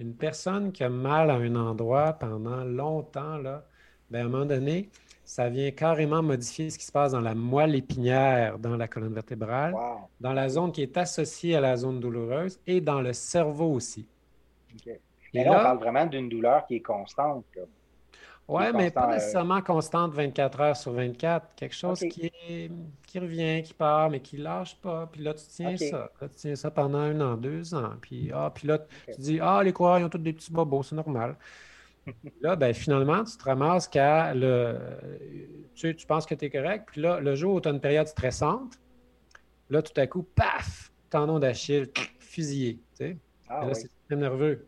Une 0.00 0.14
personne 0.14 0.72
qui 0.72 0.82
a 0.82 0.88
mal 0.88 1.30
à 1.30 1.34
un 1.34 1.54
endroit 1.56 2.14
pendant 2.14 2.64
longtemps, 2.64 3.36
là, 3.36 3.64
ben, 4.10 4.22
à 4.22 4.24
un 4.24 4.28
moment 4.30 4.46
donné, 4.46 4.88
ça 5.26 5.50
vient 5.50 5.70
carrément 5.72 6.22
modifier 6.22 6.70
ce 6.70 6.78
qui 6.78 6.86
se 6.86 6.90
passe 6.90 7.12
dans 7.12 7.20
la 7.20 7.34
moelle 7.34 7.74
épinière, 7.74 8.58
dans 8.58 8.78
la 8.78 8.88
colonne 8.88 9.12
vertébrale, 9.12 9.74
dans 10.18 10.32
la 10.32 10.48
zone 10.48 10.72
qui 10.72 10.82
est 10.82 10.96
associée 10.96 11.54
à 11.54 11.60
la 11.60 11.76
zone 11.76 12.00
douloureuse 12.00 12.58
et 12.66 12.80
dans 12.80 13.02
le 13.02 13.12
cerveau 13.12 13.74
aussi. 13.74 14.08
Et 15.34 15.44
là, 15.44 15.60
on 15.60 15.62
parle 15.62 15.78
vraiment 15.78 16.06
d'une 16.06 16.30
douleur 16.30 16.66
qui 16.66 16.76
est 16.76 16.80
constante. 16.80 17.44
Oui, 18.50 18.64
mais 18.74 18.90
pas 18.90 19.08
euh, 19.08 19.14
nécessairement 19.14 19.62
constante 19.62 20.12
24 20.12 20.60
heures 20.60 20.76
sur 20.76 20.92
24. 20.92 21.54
Quelque 21.54 21.74
chose 21.74 22.00
qui, 22.00 22.32
qui 23.06 23.18
revient, 23.20 23.62
qui 23.62 23.72
part, 23.72 24.10
mais 24.10 24.18
qui 24.18 24.38
ne 24.38 24.42
lâche 24.42 24.74
pas. 24.76 25.08
Puis 25.10 25.22
là, 25.22 25.34
tu 25.34 25.44
tiens 25.48 25.76
ça. 25.76 26.10
tu 26.20 26.28
tiens 26.34 26.56
ça 26.56 26.70
pendant 26.72 26.98
un 26.98 27.20
an, 27.20 27.36
deux 27.36 27.74
ans. 27.74 27.92
Puis, 28.00 28.32
ah, 28.34 28.50
puis 28.52 28.66
là, 28.66 28.78
tu 28.78 29.20
dis 29.20 29.38
Ah, 29.40 29.62
les 29.62 29.72
coureurs, 29.72 30.00
ils 30.00 30.04
ont 30.04 30.08
tous 30.08 30.18
des 30.18 30.32
petits 30.32 30.50
bobos, 30.50 30.82
c'est 30.82 30.96
normal. 30.96 31.36
là, 32.40 32.56
ben, 32.56 32.74
finalement, 32.74 33.22
tu 33.22 33.36
te 33.36 33.44
ramasses 33.44 33.86
qu'à 33.86 34.34
le. 34.34 34.76
Tu, 35.76 35.94
tu 35.94 36.06
penses 36.06 36.26
que 36.26 36.34
tu 36.34 36.46
es 36.46 36.50
correct. 36.50 36.88
Puis 36.90 37.00
là, 37.00 37.20
le 37.20 37.36
jour 37.36 37.54
où 37.54 37.60
tu 37.60 37.68
as 37.68 37.70
une 37.70 37.80
période 37.80 38.08
stressante, 38.08 38.80
là, 39.68 39.80
tout 39.80 39.98
à 39.98 40.08
coup, 40.08 40.24
paf, 40.24 40.90
tendon 41.08 41.38
d'Achille, 41.38 41.88
fusillé. 42.18 42.80
Tu 42.98 43.04
sais. 43.04 43.16
Ah, 43.48 43.64
là, 43.64 43.74
c'est 43.74 43.90
très 44.08 44.16
nerveux. 44.16 44.66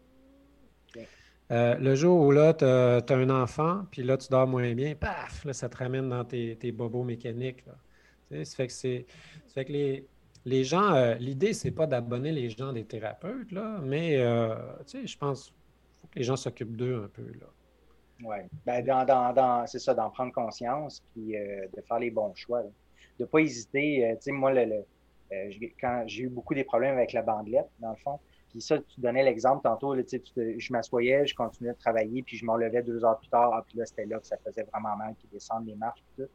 Euh, 1.52 1.74
le 1.76 1.94
jour 1.94 2.18
où 2.18 2.30
là, 2.30 2.54
tu 2.54 2.64
as, 2.64 3.02
un 3.10 3.30
enfant, 3.30 3.84
puis 3.90 4.02
là, 4.02 4.16
tu 4.16 4.28
dors 4.30 4.46
moins 4.46 4.72
bien, 4.74 4.94
paf, 4.94 5.44
là, 5.44 5.52
ça 5.52 5.68
te 5.68 5.76
ramène 5.76 6.08
dans 6.08 6.24
tes, 6.24 6.72
bobos 6.72 7.04
mécaniques. 7.04 7.62
Ça 8.30 8.44
fait 8.56 8.68
que 8.68 8.72
fait 9.52 9.64
que 9.66 9.72
les, 9.72 10.06
les 10.46 10.64
gens, 10.64 10.94
euh, 10.94 11.14
l'idée, 11.16 11.52
c'est 11.52 11.70
pas 11.70 11.86
d'abonner 11.86 12.32
les 12.32 12.48
gens 12.48 12.72
des 12.72 12.84
thérapeutes, 12.84 13.52
là, 13.52 13.80
mais 13.82 14.16
euh, 14.16 14.54
je 14.86 15.16
pense 15.18 15.52
faut 16.00 16.08
que 16.08 16.18
les 16.18 16.24
gens 16.24 16.36
s'occupent 16.36 16.76
d'eux 16.76 17.02
un 17.04 17.08
peu. 17.08 17.26
Là. 17.38 17.46
Oui. 18.24 18.36
Ben, 18.64 18.82
dans, 19.04 19.66
c'est 19.66 19.78
ça, 19.78 19.92
d'en 19.92 20.08
prendre 20.08 20.32
conscience, 20.32 21.02
puis 21.12 21.32
de 21.32 21.82
faire 21.82 21.98
les 21.98 22.10
bons 22.10 22.34
choix. 22.34 22.62
De 22.62 22.70
ne 23.20 23.24
pas 23.26 23.40
hésiter. 23.40 24.14
tu 24.16 24.22
sais, 24.22 24.32
moi, 24.32 24.54
le, 24.54 24.84
quand 25.78 26.04
j'ai 26.06 26.22
eu 26.22 26.28
beaucoup 26.28 26.54
des 26.54 26.64
problèmes 26.64 26.96
avec 26.96 27.12
la 27.12 27.22
bandelette, 27.22 27.68
dans 27.78 27.90
le 27.90 27.96
fond, 27.96 28.18
puis 28.52 28.60
ça, 28.60 28.78
tu 28.78 29.00
donnais 29.00 29.24
l'exemple 29.24 29.62
tantôt, 29.62 29.94
là, 29.94 30.02
tu 30.04 30.20
je 30.36 30.72
m'assoyais, 30.72 31.26
je 31.26 31.34
continuais 31.34 31.72
de 31.72 31.78
travailler, 31.78 32.22
puis 32.22 32.36
je 32.36 32.44
m'en 32.44 32.56
levais 32.56 32.82
deux 32.82 33.02
heures 33.02 33.18
plus 33.18 33.28
tard, 33.28 33.50
ah, 33.54 33.64
puis 33.66 33.78
là, 33.78 33.86
c'était 33.86 34.04
là 34.04 34.20
que 34.20 34.26
ça 34.26 34.36
faisait 34.44 34.64
vraiment 34.64 34.94
mal, 34.94 35.14
puis 35.18 35.26
descendre 35.32 35.66
les 35.66 35.74
marches, 35.74 36.02
tout. 36.16 36.28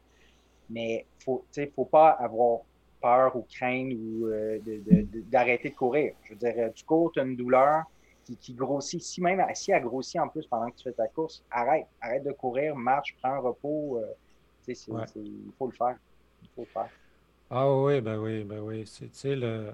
Mais 0.68 1.06
il 1.26 1.62
ne 1.62 1.66
faut 1.70 1.84
pas 1.84 2.10
avoir 2.10 2.62
peur 3.00 3.36
ou 3.36 3.46
craindre 3.48 3.94
ou 3.94 4.26
euh, 4.26 4.58
d'arrêter 5.30 5.70
de, 5.70 5.74
courir. 5.76 6.14
Je 6.24 6.30
veux 6.30 6.38
dire, 6.38 6.54
euh, 6.58 6.70
tu 6.74 6.84
cours, 6.84 7.12
tu 7.12 7.20
as 7.20 7.22
une 7.22 7.36
douleur 7.36 7.84
qui, 8.24 8.52
grossit. 8.52 9.00
Si 9.00 9.22
même 9.22 9.42
si 9.54 9.70
elle 9.70 9.82
grossit 9.82 10.20
en 10.20 10.28
plus 10.28 10.44
pendant 10.46 10.68
que 10.70 10.76
tu 10.76 10.82
fais 10.82 10.92
ta 10.92 11.06
course, 11.06 11.42
arrête. 11.50 11.86
Arrête 12.02 12.24
de 12.24 12.32
courir, 12.32 12.76
marche, 12.76 13.16
prends 13.22 13.34
un 13.34 13.38
repos. 13.38 14.02
Euh, 14.02 14.12
il 14.66 14.74
faut 15.56 15.66
le 15.68 15.72
faire. 15.72 15.96
Il 16.42 16.48
faut 16.54 16.62
le 16.62 16.66
faire. 16.66 16.90
Ah 17.48 17.72
oui, 17.72 18.02
ben 18.02 18.18
oui, 18.18 18.44
ben 18.44 18.58
oui. 18.58 18.84
C'est 18.86 19.36
le 19.36 19.72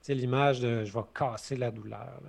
c'est 0.00 0.14
l'image 0.14 0.60
de 0.60 0.84
je 0.84 0.92
vais 0.92 1.04
casser 1.14 1.56
la 1.56 1.70
douleur. 1.70 2.20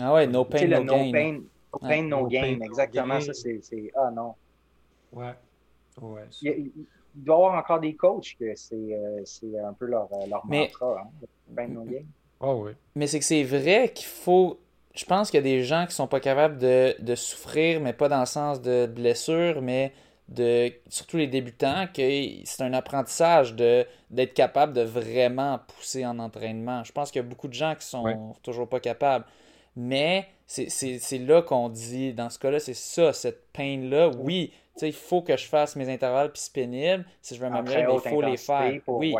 Ah 0.00 0.14
ouais, 0.14 0.26
no 0.26 0.44
pain, 0.44 0.66
no, 0.66 0.84
gain. 0.84 1.12
Pain, 1.12 1.32
no 1.72 1.78
pain, 1.78 2.02
no 2.02 2.26
gain. 2.26 2.60
Exactement, 2.60 3.20
ça, 3.20 3.32
c'est. 3.32 3.60
Ah 3.94 4.10
non. 4.10 4.34
Ouais. 5.12 5.34
ouais 6.00 6.22
il, 6.42 6.72
doit 7.14 7.36
y 7.36 7.38
avoir 7.38 7.58
encore 7.58 7.80
des 7.80 7.94
coachs 7.94 8.36
que 8.38 8.54
c'est 8.54 8.74
euh, 8.74 9.22
un 9.66 9.72
peu 9.72 9.86
leur, 9.86 10.08
euh, 10.12 10.26
leur 10.28 10.44
mantra. 10.46 11.00
Hein, 11.00 11.26
pain, 11.54 11.68
no 11.68 11.84
gain. 11.84 12.04
Oh, 12.40 12.62
oui. 12.64 12.72
Mais 12.94 13.06
c'est 13.06 13.18
que 13.18 13.24
c'est 13.24 13.44
vrai 13.44 13.92
qu'il 13.94 14.06
faut. 14.06 14.58
Je 14.94 15.04
pense 15.04 15.30
qu'il 15.30 15.38
y 15.38 15.40
a 15.40 15.42
des 15.42 15.62
gens 15.62 15.86
qui 15.86 15.94
sont 15.94 16.08
pas 16.08 16.20
capables 16.20 16.58
de, 16.58 16.94
de 17.00 17.14
souffrir, 17.14 17.80
mais 17.80 17.92
pas 17.92 18.08
dans 18.08 18.20
le 18.20 18.26
sens 18.26 18.62
de 18.62 18.86
blessure, 18.86 19.60
mais 19.60 19.92
de 20.28 20.72
surtout 20.88 21.16
les 21.18 21.28
débutants 21.28 21.86
que 21.86 22.02
c'est 22.44 22.62
un 22.62 22.72
apprentissage 22.72 23.54
de 23.54 23.86
d'être 24.10 24.34
capable 24.34 24.72
de 24.72 24.82
vraiment 24.82 25.60
pousser 25.68 26.04
en 26.04 26.18
entraînement. 26.18 26.82
Je 26.84 26.92
pense 26.92 27.10
qu'il 27.10 27.22
y 27.22 27.24
a 27.24 27.28
beaucoup 27.28 27.48
de 27.48 27.54
gens 27.54 27.74
qui 27.74 27.86
sont 27.86 28.34
toujours 28.42 28.68
pas 28.68 28.80
capables. 28.80 29.24
Mais 29.76 30.28
c'est 30.46 31.18
là 31.18 31.42
qu'on 31.42 31.68
dit, 31.68 32.12
dans 32.12 32.30
ce 32.30 32.38
cas-là, 32.38 32.58
c'est 32.58 32.74
ça, 32.74 33.12
cette 33.12 33.46
peine-là. 33.52 34.10
Oui, 34.18 34.52
il 34.80 34.92
faut 34.92 35.22
que 35.22 35.36
je 35.36 35.46
fasse 35.46 35.76
mes 35.76 35.88
intervalles 35.88 36.32
puis 36.32 36.40
c'est 36.42 36.52
pénible. 36.52 37.04
Si 37.22 37.34
je 37.34 37.40
veux 37.40 37.48
m'améliorer, 37.48 38.00
il 38.04 38.10
faut 38.10 38.22
les 38.22 38.36
faire. 38.36 38.80
oui. 38.86 39.14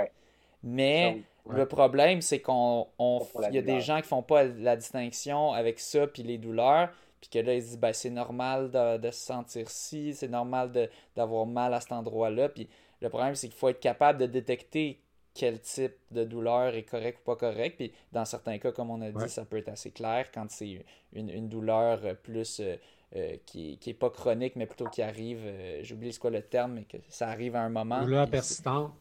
Mais 0.62 1.18
le 1.48 1.66
problème, 1.66 2.20
c'est 2.22 2.40
qu'on 2.40 2.88
y 3.52 3.58
a 3.58 3.62
des 3.62 3.80
gens 3.80 4.00
qui 4.00 4.08
font 4.08 4.22
pas 4.22 4.42
la 4.44 4.76
distinction 4.76 5.52
avec 5.52 5.78
ça 5.78 6.06
puis 6.08 6.22
les 6.24 6.38
douleurs. 6.38 6.88
Puis 7.28 7.40
que 7.40 7.44
là, 7.44 7.54
ils 7.54 7.62
se 7.62 7.66
disent, 7.68 7.78
ben, 7.78 7.92
c'est 7.92 8.10
normal 8.10 8.70
de, 8.70 9.10
se 9.10 9.18
sentir 9.18 9.68
ci, 9.68 10.14
c'est 10.14 10.28
normal 10.28 10.90
d'avoir 11.16 11.46
mal 11.46 11.74
à 11.74 11.80
cet 11.80 11.92
endroit-là. 11.92 12.48
Puis 12.48 12.68
le 13.00 13.08
problème, 13.08 13.34
c'est 13.34 13.48
qu'il 13.48 13.56
faut 13.56 13.68
être 13.68 13.80
capable 13.80 14.20
de 14.20 14.26
détecter 14.26 15.00
quel 15.34 15.60
type 15.60 15.96
de 16.12 16.24
douleur 16.24 16.74
est 16.74 16.84
correct 16.84 17.18
ou 17.20 17.24
pas 17.24 17.36
correct. 17.36 17.76
Puis 17.78 17.92
dans 18.12 18.24
certains 18.24 18.58
cas, 18.58 18.70
comme 18.70 18.90
on 18.90 19.00
a 19.02 19.10
dit, 19.10 19.28
ça 19.28 19.44
peut 19.44 19.56
être 19.56 19.68
assez 19.68 19.90
clair 19.90 20.30
quand 20.32 20.48
c'est 20.50 20.84
une, 21.12 21.48
douleur 21.48 22.16
plus 22.22 22.60
euh, 22.60 22.76
euh, 23.16 23.36
qui 23.44 23.78
n'est 23.84 23.94
pas 23.94 24.10
chronique, 24.10 24.54
mais 24.54 24.66
plutôt 24.66 24.86
qui 24.86 25.02
arrive, 25.02 25.40
euh, 25.44 25.80
j'oublie 25.82 26.12
ce 26.12 26.20
quoi 26.20 26.30
le 26.30 26.42
terme, 26.42 26.74
mais 26.74 26.84
que 26.84 26.96
ça 27.08 27.28
arrive 27.28 27.56
à 27.56 27.62
un 27.62 27.70
moment. 27.70 28.02
Douleur 28.02 28.30
persistante 28.30 28.92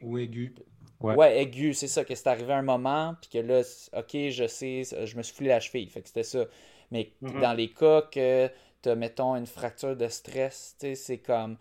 ou 0.00 0.16
aiguë. 0.16 0.54
Ouais, 1.00 1.14
ouais 1.16 1.42
aigu, 1.42 1.74
c'est 1.74 1.88
ça, 1.88 2.02
que 2.02 2.14
c'est 2.14 2.28
arrivé 2.28 2.54
à 2.54 2.56
un 2.56 2.62
moment, 2.62 3.14
puis 3.20 3.28
que 3.28 3.38
là, 3.38 3.60
ok, 3.92 4.30
je 4.30 4.46
sais, 4.46 4.82
je 5.04 5.16
me 5.16 5.22
suis 5.22 5.34
foulé 5.34 5.50
la 5.50 5.60
cheville. 5.60 5.88
Fait 5.88 6.00
que 6.00 6.08
c'était 6.08 6.22
ça. 6.22 6.46
Mais 6.90 7.12
mm-hmm. 7.22 7.40
dans 7.40 7.52
les 7.52 7.70
cas 7.70 8.02
que 8.02 8.50
tu 8.82 8.88
as, 8.88 8.94
mettons, 8.94 9.36
une 9.36 9.46
fracture 9.46 9.96
de 9.96 10.08
stress, 10.08 10.76
c'est 10.78 11.18
comme. 11.18 11.56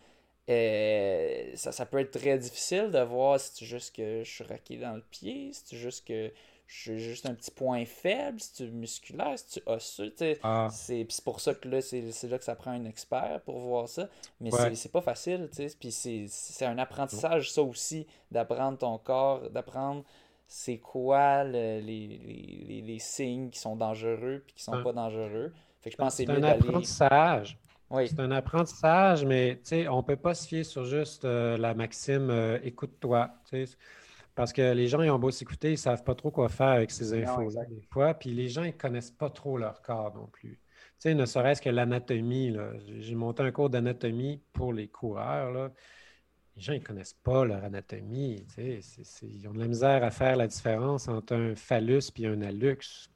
Euh, 0.50 1.52
ça, 1.56 1.72
ça, 1.72 1.86
peut 1.86 2.00
être 2.00 2.20
très 2.20 2.38
difficile 2.38 2.92
de 2.92 3.00
voir 3.00 3.40
si 3.40 3.52
c'est 3.54 3.66
juste 3.66 3.96
que 3.96 4.24
je 4.26 4.30
suis 4.30 4.44
raqué 4.44 4.76
dans 4.76 4.94
le 4.94 5.02
pied, 5.02 5.54
si 5.54 5.64
c'est 5.68 5.78
juste 5.78 6.06
que 6.06 6.34
je 6.74 6.98
juste 6.98 7.26
un 7.26 7.34
petit 7.34 7.52
point 7.52 7.86
faible, 7.86 8.40
si 8.40 8.54
tu 8.54 8.72
musculaire, 8.72 9.38
si 9.38 9.60
tu 9.60 9.70
osseux. 9.70 10.14
Ah. 10.42 10.70
C'est 10.72 11.06
pour 11.24 11.40
ça 11.40 11.54
que 11.54 11.68
là, 11.68 11.82
c'est 11.82 12.24
là 12.24 12.38
que 12.38 12.44
ça 12.44 12.56
prend 12.56 12.72
un 12.72 12.86
expert 12.86 13.42
pour 13.46 13.60
voir 13.60 13.88
ça. 13.88 14.10
Mais 14.40 14.50
c'est 14.76 14.92
pas 14.92 15.02
facile. 15.02 15.50
Puis 15.80 15.92
c'est 15.92 16.66
un 16.66 16.78
apprentissage, 16.78 17.52
ça 17.52 17.62
aussi, 17.62 18.08
d'apprendre 18.32 18.78
ton 18.78 18.98
corps, 18.98 19.50
d'apprendre 19.50 20.04
c'est 20.56 20.78
quoi 20.78 21.44
les, 21.44 21.82
les, 21.82 22.84
les, 22.86 23.00
signes 23.00 23.50
qui 23.50 23.58
sont 23.58 23.76
dangereux 23.76 24.44
puis 24.46 24.54
qui 24.54 24.64
sont 24.64 24.84
pas 24.84 24.94
dangereux. 24.94 25.52
Fait 25.82 25.90
que 25.90 25.94
je 25.94 25.98
pense 25.98 26.14
c'est 26.14 26.30
un 26.30 26.44
apprentissage. 26.44 27.58
Oui. 27.90 28.08
C'est 28.08 28.20
un 28.20 28.30
apprentissage, 28.30 29.26
mais 29.26 29.60
on 29.90 29.98
ne 29.98 30.02
peut 30.04 30.16
pas 30.16 30.36
se 30.36 30.48
fier 30.48 30.64
sur 30.64 30.86
juste 30.86 31.26
euh, 31.26 31.58
la 31.58 31.74
maxime 31.74 32.30
euh, 32.30 32.60
écoute-toi. 32.62 33.32
Parce 34.36 34.54
que 34.54 34.74
les 34.74 34.88
gens, 34.88 35.02
ils 35.02 35.10
ont 35.10 35.18
beau 35.18 35.32
s'écouter, 35.32 35.70
ils 35.70 35.72
ne 35.72 35.78
savent 35.78 36.04
pas 36.04 36.14
trop 36.14 36.30
quoi 36.30 36.50
faire 36.50 36.68
avec 36.68 36.92
ces 36.92 37.14
infos 37.16 37.50
des 37.50 37.82
fois. 37.92 38.14
Puis 38.14 38.30
les 38.30 38.48
gens, 38.48 38.64
ils 38.64 38.68
ne 38.68 38.72
connaissent 38.78 39.12
pas 39.12 39.32
trop 39.32 39.58
leur 39.58 39.82
corps 39.82 40.14
non 40.16 40.28
plus. 40.28 40.60
sais, 41.00 41.16
ne 41.16 41.26
serait-ce 41.26 41.64
que 41.64 41.70
l'anatomie. 41.72 42.56
J'ai 43.00 43.16
monté 43.16 43.42
un 43.42 43.52
cours 43.52 43.72
d'anatomie 43.72 44.40
pour 44.54 44.72
les 44.72 44.88
coureurs. 44.88 45.52
Là 45.52 45.72
les 46.56 46.62
gens 46.62 46.74
ne 46.74 46.80
connaissent 46.80 47.18
pas 47.24 47.46
leur 47.46 47.64
anatomie. 47.64 48.46
ils 48.58 49.48
ont 49.48 49.54
de 49.54 49.60
la 49.60 49.68
misère 49.68 50.04
à 50.04 50.12
faire 50.12 50.36
la 50.36 50.48
différence 50.48 51.08
entre 51.08 51.36
un 51.36 51.56
phallus 51.56 52.12
et 52.18 52.28
un 52.28 52.42
hallux, 52.42 53.10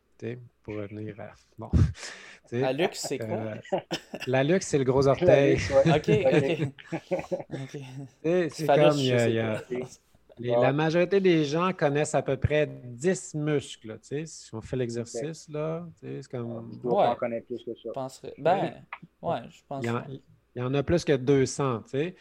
pour 0.63 0.75
revenir 0.75 1.19
à. 1.19 1.31
Bon. 1.57 1.69
Hallux, 2.51 2.89
c'est 2.93 3.17
quoi? 3.17 3.27
Euh, 3.27 3.55
l'hallux, 4.25 4.61
c'est 4.61 4.77
le 4.77 4.85
gros 4.85 5.05
orteil. 5.07 5.57
OK, 5.85 6.09
OK. 7.53 7.81
C'est 8.49 8.65
comme, 8.65 8.97
il 8.97 10.45
y 10.45 10.51
a, 10.51 10.61
la 10.61 10.71
majorité 10.71 11.19
des 11.19 11.45
gens 11.45 11.73
connaissent 11.73 12.15
à 12.15 12.21
peu 12.21 12.37
près 12.37 12.67
10 12.67 13.35
muscles. 13.35 13.97
si 14.01 14.49
on 14.53 14.61
fait 14.61 14.77
l'exercice, 14.77 15.49
là, 15.49 15.85
c'est 15.99 16.27
comme. 16.29 16.79
Ouais. 16.83 17.15
connaître 17.17 17.47
plus 17.47 17.63
que 17.63 17.71
ça. 17.93 18.31
Ben, 18.37 18.83
ouais, 19.21 19.39
je 19.49 19.61
pense. 19.67 19.83
Il 19.83 19.87
y 19.87 19.91
en 19.91 20.03
a 20.57 20.83
plus 20.83 21.05
que 21.05 21.15
200, 21.15 21.83
tu 21.83 21.89
sais. 21.89 22.15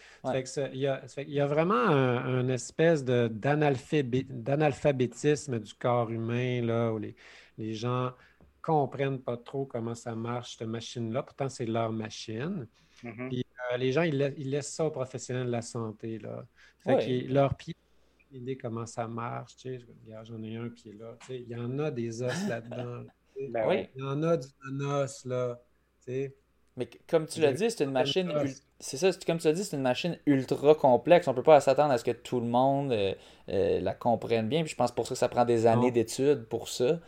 il, 0.73 0.79
y 0.79 0.87
a, 1.41 1.47
vraiment 1.47 1.75
un, 1.75 2.49
espèce 2.49 3.05
d'analphabétisme 3.05 5.59
du 5.59 5.75
corps 5.75 6.11
humain, 6.11 6.63
là, 6.63 6.93
où 6.93 6.99
les, 6.99 7.17
les 7.59 7.75
gens 7.75 8.13
comprennent 8.63 9.21
pas 9.21 9.37
trop 9.37 9.65
comment 9.65 9.95
ça 9.95 10.15
marche, 10.15 10.57
cette 10.57 10.69
machine-là. 10.69 11.23
Pourtant, 11.23 11.49
c'est 11.49 11.67
leur 11.67 11.93
machine. 11.93 12.67
Mm-hmm. 13.05 13.29
Puis, 13.29 13.45
euh, 13.73 13.77
les 13.77 13.93
gens, 13.93 14.03
ils, 14.03 14.51
laissent 14.51 14.75
ça 14.75 14.87
aux 14.87 14.91
professionnels 14.91 15.47
de 15.47 15.53
la 15.53 15.63
santé, 15.63 16.19
là. 16.19 16.45
Fait 16.81 17.21
leur 17.29 17.55
pied 17.55 17.77
idée 18.33 18.57
comment 18.57 18.87
ça 18.87 19.09
marche. 19.09 19.57
Tu 19.57 19.79
sais, 19.79 19.87
j'en 20.25 20.43
ai 20.43 20.57
un 20.57 20.69
pied 20.69 20.93
là. 20.93 21.17
Tu 21.21 21.27
sais, 21.27 21.41
il 21.41 21.49
y 21.49 21.57
en 21.57 21.79
a 21.79 21.91
des 21.91 22.23
os 22.23 22.49
là-dedans. 22.49 23.05
Ben 23.51 23.69
oui. 23.69 23.89
Il 23.95 24.03
y 24.03 24.05
en 24.05 24.23
a 24.23 24.37
du 24.37 24.49
os 24.85 25.25
là. 25.25 25.61
Tu 26.05 26.13
sais. 26.13 26.37
Mais 26.77 26.89
comme 27.09 27.27
tu 27.27 27.40
l'as 27.40 27.53
dit, 27.53 27.70
c'est 27.70 27.85
une 27.85 27.93
machine. 27.93 28.31
C'est 28.78 28.98
ça, 28.98 29.11
comme 29.27 29.39
tu 29.39 29.47
l'as 29.47 29.55
dit, 29.55 29.65
c'est 29.65 29.77
une 29.77 29.82
machine 29.82 30.19
ultra 30.27 30.74
complexe. 30.74 31.27
On 31.28 31.35
peut 31.35 31.43
pas 31.43 31.61
s'attendre 31.61 31.93
à 31.93 31.98
ce 31.98 32.05
que 32.05 32.11
tout 32.11 32.40
le 32.40 32.47
monde 32.47 32.93
euh, 32.93 33.15
euh, 33.48 33.81
la 33.81 33.94
comprenne 33.94 34.48
bien. 34.48 34.62
Puis 34.62 34.73
je 34.73 34.77
pense 34.77 34.93
pour 34.93 35.07
ça 35.07 35.15
que 35.15 35.19
ça 35.19 35.28
prend 35.28 35.47
des 35.47 35.66
années 35.66 35.90
d'études 35.90 36.44
pour 36.44 36.69
ça. 36.69 36.98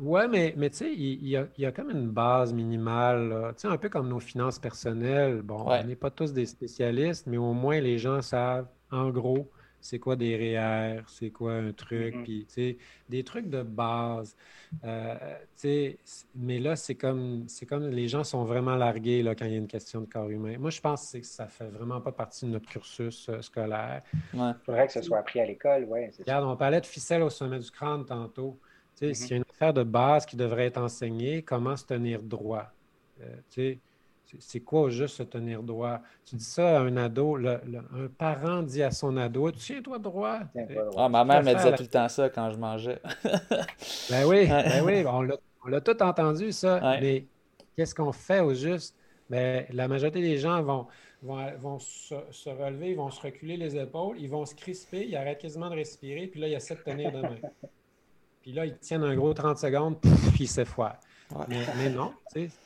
Oui, 0.00 0.20
mais, 0.30 0.54
mais 0.56 0.70
tu 0.70 0.76
sais, 0.76 0.92
il, 0.92 1.26
y 1.26 1.36
a, 1.36 1.46
il 1.56 1.62
y 1.62 1.66
a 1.66 1.72
comme 1.72 1.90
une 1.90 2.08
base 2.08 2.52
minimale. 2.52 3.52
Tu 3.56 3.62
sais, 3.62 3.68
un 3.68 3.76
peu 3.76 3.88
comme 3.88 4.08
nos 4.08 4.20
finances 4.20 4.60
personnelles. 4.60 5.42
Bon, 5.42 5.64
on 5.66 5.84
n'est 5.84 5.96
pas 5.96 6.10
tous 6.10 6.32
des 6.32 6.46
spécialistes, 6.46 7.26
mais 7.26 7.36
au 7.36 7.52
moins 7.52 7.80
les 7.80 7.98
gens 7.98 8.22
savent, 8.22 8.66
en 8.92 9.10
gros, 9.10 9.50
c'est 9.88 9.98
quoi 9.98 10.16
des 10.16 10.36
REER, 10.36 11.02
c'est 11.06 11.30
quoi 11.30 11.54
un 11.54 11.72
truc, 11.72 12.14
mm-hmm. 12.14 12.22
puis 12.22 12.46
tu 12.46 12.52
sais, 12.52 12.78
des 13.08 13.24
trucs 13.24 13.48
de 13.48 13.62
base. 13.62 14.36
Euh, 14.84 15.14
tu 15.56 15.62
sais, 15.62 15.98
mais 16.34 16.58
là, 16.58 16.76
c'est 16.76 16.94
comme, 16.94 17.44
c'est 17.48 17.64
comme 17.64 17.88
les 17.88 18.06
gens 18.06 18.22
sont 18.22 18.44
vraiment 18.44 18.76
largués 18.76 19.22
là, 19.22 19.34
quand 19.34 19.46
il 19.46 19.52
y 19.52 19.54
a 19.54 19.58
une 19.58 19.66
question 19.66 20.02
de 20.02 20.06
corps 20.06 20.28
humain. 20.28 20.58
Moi, 20.58 20.68
je 20.68 20.82
pense 20.82 21.12
que 21.12 21.22
ça 21.22 21.46
fait 21.46 21.68
vraiment 21.68 22.02
pas 22.02 22.12
partie 22.12 22.44
de 22.44 22.50
notre 22.50 22.68
cursus 22.68 23.30
euh, 23.30 23.40
scolaire. 23.40 24.02
Il 24.34 24.56
faudrait 24.66 24.86
que 24.88 24.92
ce 24.92 25.00
soit 25.00 25.18
appris 25.18 25.40
à 25.40 25.46
l'école, 25.46 25.86
oui. 25.88 26.00
Regarde, 26.18 26.44
on 26.44 26.56
parlait 26.56 26.82
de 26.82 26.86
ficelle 26.86 27.22
au 27.22 27.30
sommet 27.30 27.58
du 27.58 27.70
crâne 27.70 28.04
tantôt. 28.04 28.58
Tu 28.94 29.06
sais, 29.06 29.12
mm-hmm. 29.12 29.14
S'il 29.14 29.30
y 29.30 29.34
a 29.34 29.36
une 29.38 29.44
affaire 29.48 29.72
de 29.72 29.84
base 29.84 30.26
qui 30.26 30.36
devrait 30.36 30.66
être 30.66 30.78
enseignée, 30.78 31.40
comment 31.40 31.76
se 31.76 31.86
tenir 31.86 32.22
droit? 32.22 32.66
Euh, 33.22 33.24
tu 33.50 33.62
sais, 33.62 33.78
c'est 34.40 34.60
quoi 34.60 34.90
juste 34.90 35.16
se 35.16 35.22
tenir 35.22 35.62
droit? 35.62 36.00
Tu 36.24 36.36
dis 36.36 36.44
ça 36.44 36.78
à 36.78 36.82
un 36.82 36.96
ado, 36.96 37.36
un 37.36 38.08
parent 38.16 38.62
dit 38.62 38.82
à 38.82 38.90
son 38.90 39.16
ado 39.16 39.50
Tiens-toi 39.50 39.98
droit. 39.98 40.40
Ah, 40.96 41.08
ma 41.08 41.24
mère 41.24 41.42
me 41.42 41.54
disait 41.54 41.74
tout 41.74 41.82
le 41.82 41.88
temps 41.88 42.08
ça 42.08 42.28
quand 42.28 42.50
je 42.50 42.56
mangeais. 42.56 43.00
ben 44.10 44.26
oui, 44.26 44.46
ben 44.46 44.84
oui, 44.84 45.04
on 45.06 45.68
l'a 45.68 45.80
tout 45.80 46.02
entendu, 46.02 46.52
ça. 46.52 46.98
Mais 47.00 47.24
qu'est-ce 47.76 47.94
qu'on 47.94 48.12
fait 48.12 48.40
au 48.40 48.54
juste? 48.54 48.94
Ben, 49.30 49.66
la 49.70 49.88
majorité 49.88 50.22
des 50.22 50.38
gens 50.38 50.62
vont, 50.62 50.86
vont, 51.22 51.78
se, 51.78 52.48
relever, 52.48 52.90
ils 52.90 52.96
vont 52.96 53.10
se 53.10 53.20
reculer 53.20 53.58
les 53.58 53.76
épaules, 53.76 54.16
ils 54.18 54.30
vont 54.30 54.46
se 54.46 54.54
crisper, 54.54 55.06
ils 55.06 55.16
arrêtent 55.16 55.40
quasiment 55.40 55.68
de 55.68 55.74
respirer, 55.74 56.28
puis 56.28 56.40
là, 56.40 56.48
ils 56.48 56.54
essaient 56.54 56.76
de 56.76 56.80
tenir 56.80 57.12
de 57.12 57.20
main. 57.20 57.36
puis 58.40 58.52
là, 58.52 58.64
ils 58.64 58.78
tiennent 58.78 59.04
un 59.04 59.14
gros 59.14 59.34
30 59.34 59.58
secondes, 59.58 60.00
puis 60.00 60.44
ils 60.44 60.48
s'effoirent. 60.48 60.98
Mais, 61.46 61.60
mais, 61.76 61.90
non, 61.90 62.14
tu 62.32 62.48
sais 62.48 62.56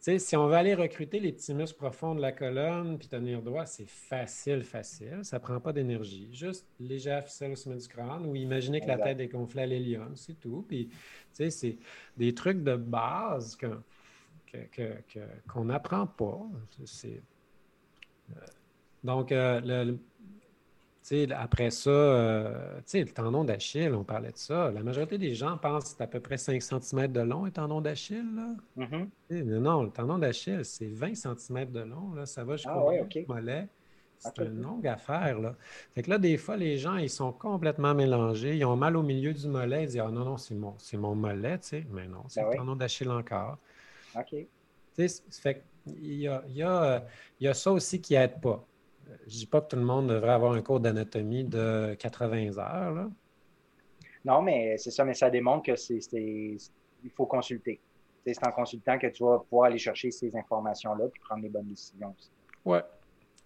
si 0.00 0.36
on 0.36 0.46
veut 0.46 0.54
aller 0.54 0.74
recruter 0.74 1.20
les 1.20 1.32
petits 1.32 1.54
muscles 1.54 1.78
profonds 1.78 2.14
de 2.14 2.20
la 2.20 2.32
colonne 2.32 2.98
puis 2.98 3.08
tenir 3.08 3.42
droit, 3.42 3.66
c'est 3.66 3.88
facile, 3.88 4.62
facile. 4.62 5.20
Ça 5.22 5.38
ne 5.38 5.42
prend 5.42 5.60
pas 5.60 5.72
d'énergie. 5.72 6.28
Juste 6.32 6.66
légère 6.80 7.24
ficelle 7.24 7.52
au 7.52 7.56
sommet 7.56 7.76
du 7.76 7.88
crâne 7.88 8.26
ou 8.26 8.34
imaginer 8.34 8.80
que 8.80 8.86
la 8.86 8.98
tête 8.98 9.20
est 9.20 9.28
gonflée 9.28 9.62
à 9.62 9.66
l'hélium, 9.66 10.16
c'est 10.16 10.38
tout. 10.38 10.64
Puis, 10.66 10.88
c'est 11.32 11.76
des 12.16 12.34
trucs 12.34 12.62
de 12.62 12.76
base 12.76 13.58
qu'on 15.48 15.64
n'apprend 15.64 16.06
pas. 16.06 16.46
Euh, 16.80 18.34
donc, 19.04 19.32
euh, 19.32 19.60
le, 19.60 19.98
après 21.36 21.70
ça, 21.70 21.90
euh, 21.90 22.80
le 22.92 23.04
tendon 23.06 23.44
d'Achille, 23.44 23.92
on 23.94 24.04
parlait 24.04 24.32
de 24.32 24.36
ça. 24.36 24.70
La 24.70 24.82
majorité 24.82 25.18
des 25.18 25.34
gens 25.34 25.56
pensent 25.56 25.84
que 25.84 25.96
c'est 25.96 26.02
à 26.02 26.06
peu 26.06 26.20
près 26.20 26.36
5 26.36 26.60
cm 26.62 27.08
de 27.08 27.20
long, 27.20 27.44
un 27.44 27.50
tendon 27.50 27.80
d'Achille. 27.80 28.24
Mm-hmm. 28.76 29.58
Non, 29.58 29.82
le 29.84 29.90
tendon 29.90 30.18
d'Achille, 30.18 30.64
c'est 30.64 30.88
20 30.88 31.14
cm 31.14 31.70
de 31.70 31.80
long. 31.80 32.14
Là. 32.14 32.26
Ça 32.26 32.44
va 32.44 32.56
jusqu'au 32.56 32.90
ah, 32.90 33.20
mollet. 33.28 33.68
C'est 34.18 34.38
une 34.38 34.60
longue 34.60 34.86
affaire. 34.86 35.38
Là. 35.38 35.54
Fait 35.94 36.02
que 36.02 36.10
là, 36.10 36.18
des 36.18 36.36
fois, 36.36 36.56
les 36.56 36.76
gens, 36.76 36.96
ils 36.96 37.10
sont 37.10 37.32
complètement 37.32 37.94
mélangés. 37.94 38.56
Ils 38.56 38.64
ont 38.64 38.76
mal 38.76 38.96
au 38.96 39.02
milieu 39.02 39.32
du 39.32 39.46
mollet. 39.46 39.84
Ils 39.84 39.86
disent 39.86 40.02
Ah 40.04 40.10
non, 40.10 40.24
non, 40.24 40.36
c'est 40.36 40.56
mon, 40.56 40.74
mon 40.94 41.14
mollet. 41.14 41.60
Mais 41.90 42.08
non, 42.08 42.24
c'est 42.28 42.42
ben 42.42 42.50
le 42.50 42.56
tendon 42.56 42.76
d'Achille 42.76 43.10
encore. 43.10 43.58
OK. 44.16 44.34
Fait 44.96 45.62
il 45.86 46.14
y 46.14 46.28
a, 46.28 46.42
il 46.48 46.56
y, 46.56 46.62
a, 46.62 47.06
il 47.40 47.44
y 47.44 47.48
a 47.48 47.54
ça 47.54 47.72
aussi 47.72 48.00
qui 48.00 48.14
n'aide 48.14 48.40
pas 48.40 48.66
je 49.08 49.34
ne 49.34 49.38
dis 49.38 49.46
pas 49.46 49.60
que 49.60 49.68
tout 49.68 49.76
le 49.76 49.82
monde 49.82 50.08
devrait 50.08 50.32
avoir 50.32 50.52
un 50.52 50.62
cours 50.62 50.80
d'anatomie 50.80 51.44
de 51.44 51.94
80 51.98 52.58
heures. 52.58 52.94
Là. 52.94 53.08
Non, 54.24 54.42
mais 54.42 54.76
c'est 54.78 54.90
ça, 54.90 55.04
mais 55.04 55.14
ça 55.14 55.30
démontre 55.30 55.64
que 55.64 55.76
c'est, 55.76 56.00
il 56.12 57.10
faut 57.14 57.26
consulter. 57.26 57.80
C'est 58.26 58.46
en 58.46 58.52
consultant 58.52 58.98
que 58.98 59.06
tu 59.06 59.24
vas 59.24 59.38
pouvoir 59.38 59.68
aller 59.68 59.78
chercher 59.78 60.10
ces 60.10 60.36
informations-là 60.36 61.06
et 61.06 61.20
prendre 61.20 61.42
les 61.42 61.48
bonnes 61.48 61.68
décisions 61.68 62.14
aussi. 62.18 62.30
Ouais. 62.64 62.82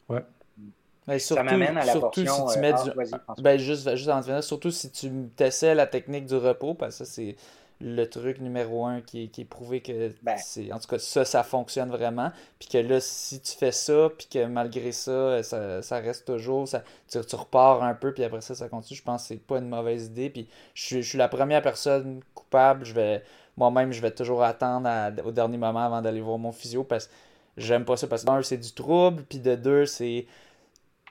Ouais. 0.09 1.19
ça 1.21 1.43
m'amène 1.45 1.77
à 1.77 1.85
la 1.85 1.93
portion. 1.95 2.49
Si 2.49 2.55
tu 2.55 2.61
mets 2.61 2.73
euh, 2.73 3.19
ah, 3.29 3.35
ben, 3.39 3.59
juste, 3.59 3.95
juste 3.95 4.09
en 4.09 4.43
surtout 4.43 4.73
si 4.73 4.91
tu 4.91 5.31
essaies 5.39 5.77
la 5.77 5.87
technique 5.87 6.27
du 6.27 6.35
repos, 6.35 6.75
parce 6.75 6.99
que 6.99 7.05
ça, 7.05 7.13
c'est 7.13 7.37
le 7.83 8.05
truc 8.07 8.41
numéro 8.41 8.87
un 8.87 9.01
qui, 9.01 9.29
qui 9.29 9.41
est 9.41 9.45
prouvé 9.45 9.81
que 9.81 10.13
ben. 10.23 10.37
c'est 10.39 10.73
en 10.73 10.79
tout 10.79 10.87
cas 10.87 10.99
ça 11.01 11.25
ça 11.25 11.43
fonctionne 11.43 11.91
vraiment 11.91 12.31
puis 12.61 12.69
que 12.69 12.79
là 12.79 13.01
si 13.01 13.41
tu 13.41 13.53
fais 13.57 13.73
ça 13.73 14.09
puis 14.17 14.29
que 14.31 14.47
malgré 14.47 14.93
ça 14.93 15.43
ça, 15.43 15.99
reste 15.99 16.27
toujours 16.27 16.69
ça 16.69 16.85
tu, 17.09 17.19
repars 17.35 17.83
un 17.83 17.95
peu 17.95 18.15
puis 18.15 18.23
après 18.23 18.41
ça 18.41 18.55
ça 18.55 18.69
continue 18.69 18.97
je 18.97 19.03
pense 19.03 19.23
que 19.23 19.29
c'est 19.29 19.45
pas 19.45 19.59
une 19.59 19.69
mauvaise 19.69 20.07
idée 20.07 20.31
puis 20.31 20.49
je, 20.75 21.01
suis 21.01 21.19
la 21.19 21.29
première 21.29 21.61
personne 21.61 22.21
coupable 22.35 22.85
je 22.85 22.95
vais 22.95 23.25
moi-même 23.57 23.93
je 23.93 24.01
vais 24.01 24.13
toujours 24.13 24.45
attendre 24.45 24.89
au 25.25 25.33
dernier 25.33 25.59
moment 25.59 25.85
avant 25.85 26.01
d'aller 26.01 26.21
voir 26.21 26.39
mon 26.39 26.53
physio 26.53 26.85
parce 26.85 27.09
que 27.09 27.13
j'aime 27.57 27.85
pas 27.85 27.97
ça 27.97 28.07
parce 28.07 28.23
que 28.23 28.27
d'un 28.29 28.43
c'est 28.43 28.59
du 28.59 28.73
trouble 28.73 29.25
puis 29.25 29.41
de 29.41 29.57
deux 29.57 29.87
c'est 29.87 30.27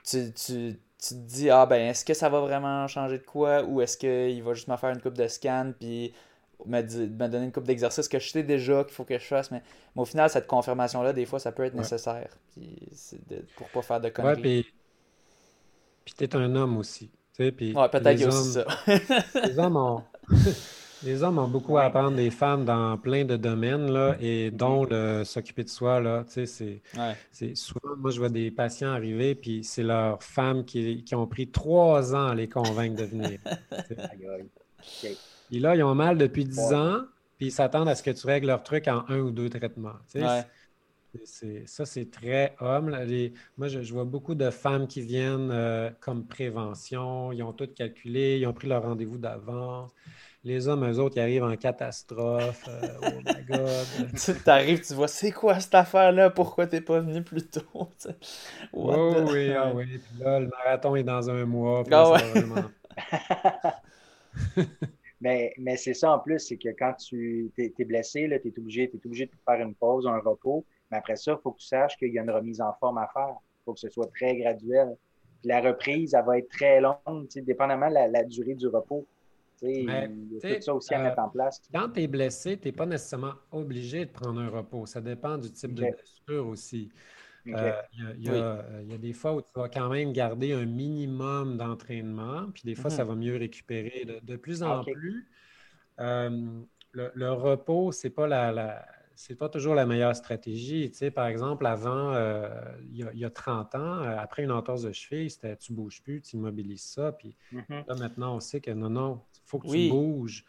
tu, 0.04 0.32
tu 0.32 0.80
tu 0.98 1.14
te 1.14 1.20
dis 1.20 1.50
ah 1.50 1.66
ben 1.66 1.90
est-ce 1.90 2.04
que 2.04 2.14
ça 2.14 2.28
va 2.28 2.40
vraiment 2.40 2.86
changer 2.86 3.18
de 3.18 3.24
quoi 3.24 3.62
ou 3.64 3.82
est-ce 3.82 3.98
qu'il 3.98 4.42
va 4.42 4.54
juste 4.54 4.68
me 4.68 4.76
faire 4.76 4.90
une 4.90 5.02
coupe 5.02 5.18
de 5.18 5.26
scan 5.26 5.72
puis 5.78 6.14
me, 6.66 7.28
donner 7.28 7.44
une 7.44 7.52
coupe 7.52 7.64
d'exercices 7.64 8.08
que 8.08 8.18
je 8.18 8.28
sais 8.28 8.42
déjà 8.42 8.84
qu'il 8.84 8.92
faut 8.92 9.04
que 9.04 9.18
je 9.18 9.24
fasse. 9.24 9.50
Mais, 9.50 9.62
au 9.96 10.04
final, 10.04 10.30
cette 10.30 10.46
confirmation-là, 10.46 11.12
des 11.12 11.26
fois, 11.26 11.38
ça 11.38 11.52
peut 11.52 11.64
être 11.64 11.74
nécessaire. 11.74 12.28
Puis 12.52 12.76
de, 13.28 13.44
pour 13.56 13.68
pas 13.68 13.82
faire 13.82 14.00
de 14.00 14.08
conneries. 14.08 14.58
Ouais, 14.58 14.64
puis, 16.04 16.14
tu 16.14 16.24
es 16.24 16.36
un 16.36 16.54
homme 16.56 16.78
aussi. 16.78 17.10
ouais, 17.38 17.52
peut-être 17.52 18.10
qu'il 18.10 18.20
y 18.20 18.24
a 18.24 18.28
aussi 18.28 18.52
ça. 18.52 18.66
les, 19.46 19.58
hommes 19.58 19.76
ont, 19.76 20.02
les 21.04 21.22
hommes 21.22 21.38
ont 21.38 21.48
beaucoup 21.48 21.78
à 21.78 21.84
apprendre 21.84 22.16
des 22.16 22.30
femmes 22.30 22.64
dans 22.64 22.98
plein 22.98 23.24
de 23.24 23.36
domaines, 23.36 23.90
là, 23.90 24.16
et 24.20 24.50
dont 24.50 24.86
s'occuper 25.24 25.64
de 25.64 25.68
soi. 25.68 26.00
Là, 26.00 26.24
c'est, 26.26 26.46
c'est 26.46 27.54
souvent, 27.54 27.96
moi, 27.96 28.10
je 28.10 28.18
vois 28.18 28.30
des 28.30 28.50
patients 28.50 28.92
arriver, 28.92 29.34
puis 29.34 29.62
c'est 29.62 29.84
leurs 29.84 30.22
femmes 30.22 30.64
qui, 30.64 31.04
qui, 31.04 31.14
ont 31.14 31.26
pris 31.26 31.48
trois 31.48 32.14
ans 32.14 32.28
à 32.28 32.34
les 32.34 32.48
convaincre 32.48 32.96
de 32.96 33.04
venir. 33.04 33.38
Puis 35.52 35.60
là, 35.60 35.76
ils 35.76 35.82
ont 35.82 35.94
mal 35.94 36.16
depuis 36.16 36.46
10 36.46 36.72
ans, 36.72 37.02
puis 37.36 37.48
ils 37.48 37.52
s'attendent 37.52 37.90
à 37.90 37.94
ce 37.94 38.02
que 38.02 38.10
tu 38.10 38.26
règles 38.26 38.46
leur 38.46 38.62
truc 38.62 38.88
en 38.88 39.04
un 39.10 39.18
ou 39.18 39.30
deux 39.30 39.50
traitements. 39.50 39.98
ça, 40.06 41.84
c'est 41.84 42.10
très 42.10 42.56
homme. 42.58 42.96
moi, 43.58 43.68
je, 43.68 43.92
vois 43.92 44.06
beaucoup 44.06 44.34
de 44.34 44.48
femmes 44.48 44.86
qui 44.86 45.02
viennent 45.02 45.50
euh, 45.52 45.90
comme 46.00 46.24
prévention. 46.24 47.32
Ils 47.32 47.42
ont 47.42 47.52
tout 47.52 47.66
calculé, 47.66 48.38
ils 48.38 48.46
ont 48.46 48.54
pris 48.54 48.66
leur 48.66 48.82
rendez-vous 48.82 49.18
d'avance. 49.18 49.90
Les 50.42 50.68
hommes, 50.68 50.90
eux 50.90 50.98
autres, 50.98 51.18
ils 51.18 51.20
arrivent 51.20 51.44
en 51.44 51.56
catastrophe. 51.56 52.66
Euh, 52.68 52.88
oh 53.02 53.20
my 53.26 53.44
God. 53.44 54.08
tu 54.44 54.50
arrives, 54.50 54.80
tu 54.80 54.94
vois, 54.94 55.06
c'est 55.06 55.32
quoi 55.32 55.60
cette 55.60 55.74
affaire-là? 55.74 56.30
Pourquoi 56.30 56.66
t'es 56.66 56.80
pas 56.80 57.00
venu 57.00 57.22
plus 57.22 57.46
tôt? 57.46 57.60
oh, 58.72 59.14
oui, 59.30 59.52
ah 59.52 59.70
oui. 59.74 59.84
Puis 59.84 60.24
là, 60.24 60.40
le 60.40 60.46
marathon 60.46 60.96
est 60.96 61.04
dans 61.04 61.28
un 61.28 61.44
mois. 61.44 61.84
Puis 61.84 61.92
ah 61.92 62.04
vraiment... 62.04 62.70
Mais, 65.22 65.54
mais 65.56 65.76
c'est 65.76 65.94
ça 65.94 66.12
en 66.12 66.18
plus, 66.18 66.40
c'est 66.40 66.56
que 66.56 66.70
quand 66.70 66.94
tu 66.94 67.52
es, 67.56 67.84
blessé, 67.84 68.28
tu 68.42 68.48
es 68.48 68.58
obligé, 68.58 68.90
es 68.92 69.06
obligé 69.06 69.26
de 69.26 69.32
faire 69.46 69.64
une 69.64 69.74
pause, 69.76 70.04
un 70.04 70.18
repos. 70.18 70.64
Mais 70.90 70.96
après 70.96 71.14
ça, 71.14 71.36
il 71.38 71.42
faut 71.42 71.52
que 71.52 71.60
tu 71.60 71.66
saches 71.66 71.96
qu'il 71.96 72.12
y 72.12 72.18
a 72.18 72.22
une 72.22 72.30
remise 72.30 72.60
en 72.60 72.72
forme 72.80 72.98
à 72.98 73.08
faire. 73.14 73.28
Il 73.30 73.64
faut 73.64 73.74
que 73.74 73.78
ce 73.78 73.88
soit 73.88 74.10
très 74.12 74.36
graduel. 74.36 74.96
Puis 75.38 75.48
la 75.48 75.60
reprise, 75.60 76.14
elle 76.14 76.24
va 76.24 76.38
être 76.38 76.48
très 76.48 76.80
longue, 76.80 77.28
dépendamment 77.36 77.88
de 77.88 78.12
la, 78.12 78.24
durée 78.24 78.56
du 78.56 78.66
repos. 78.66 79.06
il 79.62 79.84
y 79.84 79.90
a 79.90 80.08
tout 80.56 80.60
ça 80.60 80.74
aussi 80.74 80.92
à 80.92 80.98
euh, 80.98 81.04
mettre 81.04 81.20
en 81.20 81.28
place. 81.28 81.62
Quand 81.72 81.90
tu 81.90 82.00
es 82.00 82.08
blessé, 82.08 82.58
tu 82.58 82.66
n'es 82.66 82.72
pas 82.72 82.86
nécessairement 82.86 83.34
obligé 83.52 84.06
de 84.06 84.10
prendre 84.10 84.40
un 84.40 84.48
repos. 84.48 84.86
Ça 84.86 85.00
dépend 85.00 85.38
du 85.38 85.52
type 85.52 85.74
de 85.74 85.82
blessure 85.84 86.48
aussi. 86.48 86.90
Euh, 87.48 87.72
il 88.18 88.24
y, 88.24 88.94
a 88.94 88.98
des 88.98 89.12
fois 89.12 89.34
où 89.34 89.42
tu 89.42 89.48
vas 89.54 89.68
quand 89.68 89.88
même 89.88 90.12
garder 90.12 90.52
un 90.52 90.64
minimum 90.64 91.56
d'entraînement, 91.56 92.50
puis 92.52 92.62
des 92.64 92.74
fois, 92.74 92.90
ça 92.90 93.04
mhm. 93.04 93.08
va 93.10 93.14
mieux 93.16 93.36
récupérer. 93.36 94.06
De, 94.22 94.36
plus 94.36 94.62
en 94.62 94.84
plus, 94.84 95.28
euh, 96.00 96.60
le, 96.92 97.32
repos, 97.32 97.92
c'est 97.92 98.10
pas 98.10 98.26
la, 98.26 98.86
c'est 99.16 99.34
pas 99.34 99.48
toujours 99.48 99.74
la 99.74 99.86
meilleure 99.86 100.14
stratégie. 100.14 100.90
Tu 100.90 100.98
sais, 100.98 101.10
par 101.10 101.26
exemple, 101.26 101.66
avant, 101.66 102.12
euh, 102.14 102.48
il, 102.92 103.10
y 103.14 103.24
a, 103.24 103.30
30 103.30 103.74
ans, 103.74 104.02
après 104.02 104.44
une 104.44 104.52
entorse 104.52 104.82
de 104.82 104.92
cheville, 104.92 105.30
c'était 105.30 105.56
tu 105.56 105.72
bouges 105.72 106.02
plus, 106.02 106.20
tu 106.22 106.36
immobilises 106.36 106.84
ça. 106.84 107.12
Puis 107.12 107.36
mhm. 107.50 107.84
là, 107.88 107.94
maintenant, 107.96 108.36
on 108.36 108.40
sait 108.40 108.60
que 108.60 108.70
non, 108.70 108.90
non, 108.90 109.20
il 109.34 109.40
faut 109.46 109.58
que 109.58 109.68
tu 109.68 109.88
bouges 109.90 110.44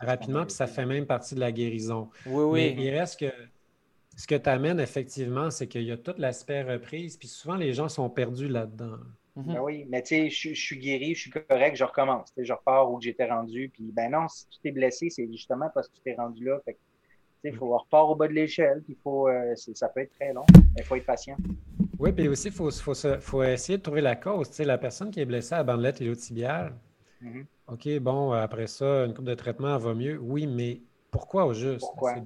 rapidement, 0.00 0.44
puis 0.44 0.54
ça 0.54 0.66
fait 0.66 0.86
même 0.86 1.06
partie 1.06 1.34
de 1.34 1.40
la 1.40 1.52
guérison. 1.52 2.08
Oui, 2.26 2.44
oui. 2.44 2.74
Mais 2.76 2.84
il 2.84 2.90
reste 2.90 3.20
que 3.20 3.32
ce 4.16 4.26
que 4.26 4.34
tu 4.34 4.48
amènes, 4.48 4.80
effectivement, 4.80 5.50
c'est 5.50 5.66
qu'il 5.66 5.82
y 5.82 5.92
a 5.92 5.96
tout 5.96 6.14
l'aspect 6.18 6.62
reprise, 6.62 7.16
puis 7.16 7.28
souvent, 7.28 7.56
les 7.56 7.72
gens 7.72 7.88
sont 7.88 8.08
perdus 8.10 8.48
là-dedans. 8.48 8.98
Mhm. 9.36 9.54
Ben 9.54 9.60
oui, 9.60 9.86
mais 9.88 10.02
tu 10.02 10.08
sais, 10.08 10.30
je, 10.30 10.54
suis 10.54 10.78
guéri, 10.78 11.14
je 11.14 11.20
suis 11.20 11.30
correct, 11.30 11.74
je 11.74 11.84
recommence. 11.84 12.32
Je 12.36 12.52
repars 12.52 12.90
où 12.92 13.00
j'étais 13.00 13.24
rendu. 13.24 13.70
Puis 13.72 13.90
ben 13.92 14.10
non, 14.10 14.28
si 14.28 14.46
tu 14.48 14.58
t'es 14.62 14.72
blessé, 14.72 15.08
c'est 15.08 15.26
justement 15.30 15.70
parce 15.72 15.88
que 15.88 15.94
tu 15.94 16.02
t'es 16.02 16.14
rendu 16.14 16.44
là. 16.44 16.60
Fait 16.64 16.76
il 17.44 17.56
faut 17.56 17.76
repart 17.76 18.08
au 18.08 18.14
bas 18.14 18.28
de 18.28 18.34
l'échelle, 18.34 18.82
puis 18.84 18.96
faut, 19.02 19.28
euh, 19.28 19.54
ça 19.56 19.88
peut 19.88 20.00
être 20.00 20.12
très 20.12 20.32
long, 20.32 20.44
mais 20.54 20.62
il 20.78 20.84
faut 20.84 20.94
être 20.94 21.06
patient. 21.06 21.36
Oui, 21.98 22.12
puis 22.12 22.28
aussi, 22.28 22.48
il 22.48 22.54
faut, 22.54 22.70
faut, 22.70 22.94
faut, 22.94 23.42
essayer 23.42 23.78
de 23.78 23.82
trouver 23.82 24.00
la 24.00 24.14
cause. 24.14 24.48
Tu 24.50 24.56
sais, 24.56 24.64
la 24.64 24.78
personne 24.78 25.10
qui 25.10 25.18
est 25.18 25.24
blessée 25.24 25.54
à 25.54 25.58
la 25.58 25.64
bandelette 25.64 26.00
iliotibiale, 26.00 26.74
mm 27.20 27.42
OK, 27.68 27.88
bon, 28.00 28.32
après 28.32 28.66
ça, 28.66 29.06
une 29.06 29.14
coupe 29.14 29.24
de 29.24 29.34
traitement 29.34 29.78
va 29.78 29.94
mieux. 29.94 30.18
Oui, 30.18 30.46
mais 30.46 30.82
pourquoi 31.10 31.46
au 31.46 31.54
juste? 31.54 31.80
Pourquoi? 31.80 32.16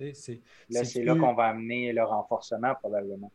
Là, 0.00 0.84
c'est 0.84 1.02
là 1.02 1.14
qu'on 1.14 1.34
va 1.34 1.44
amener 1.44 1.92
le 1.92 2.04
renforcement, 2.04 2.74
probablement. 2.74 3.30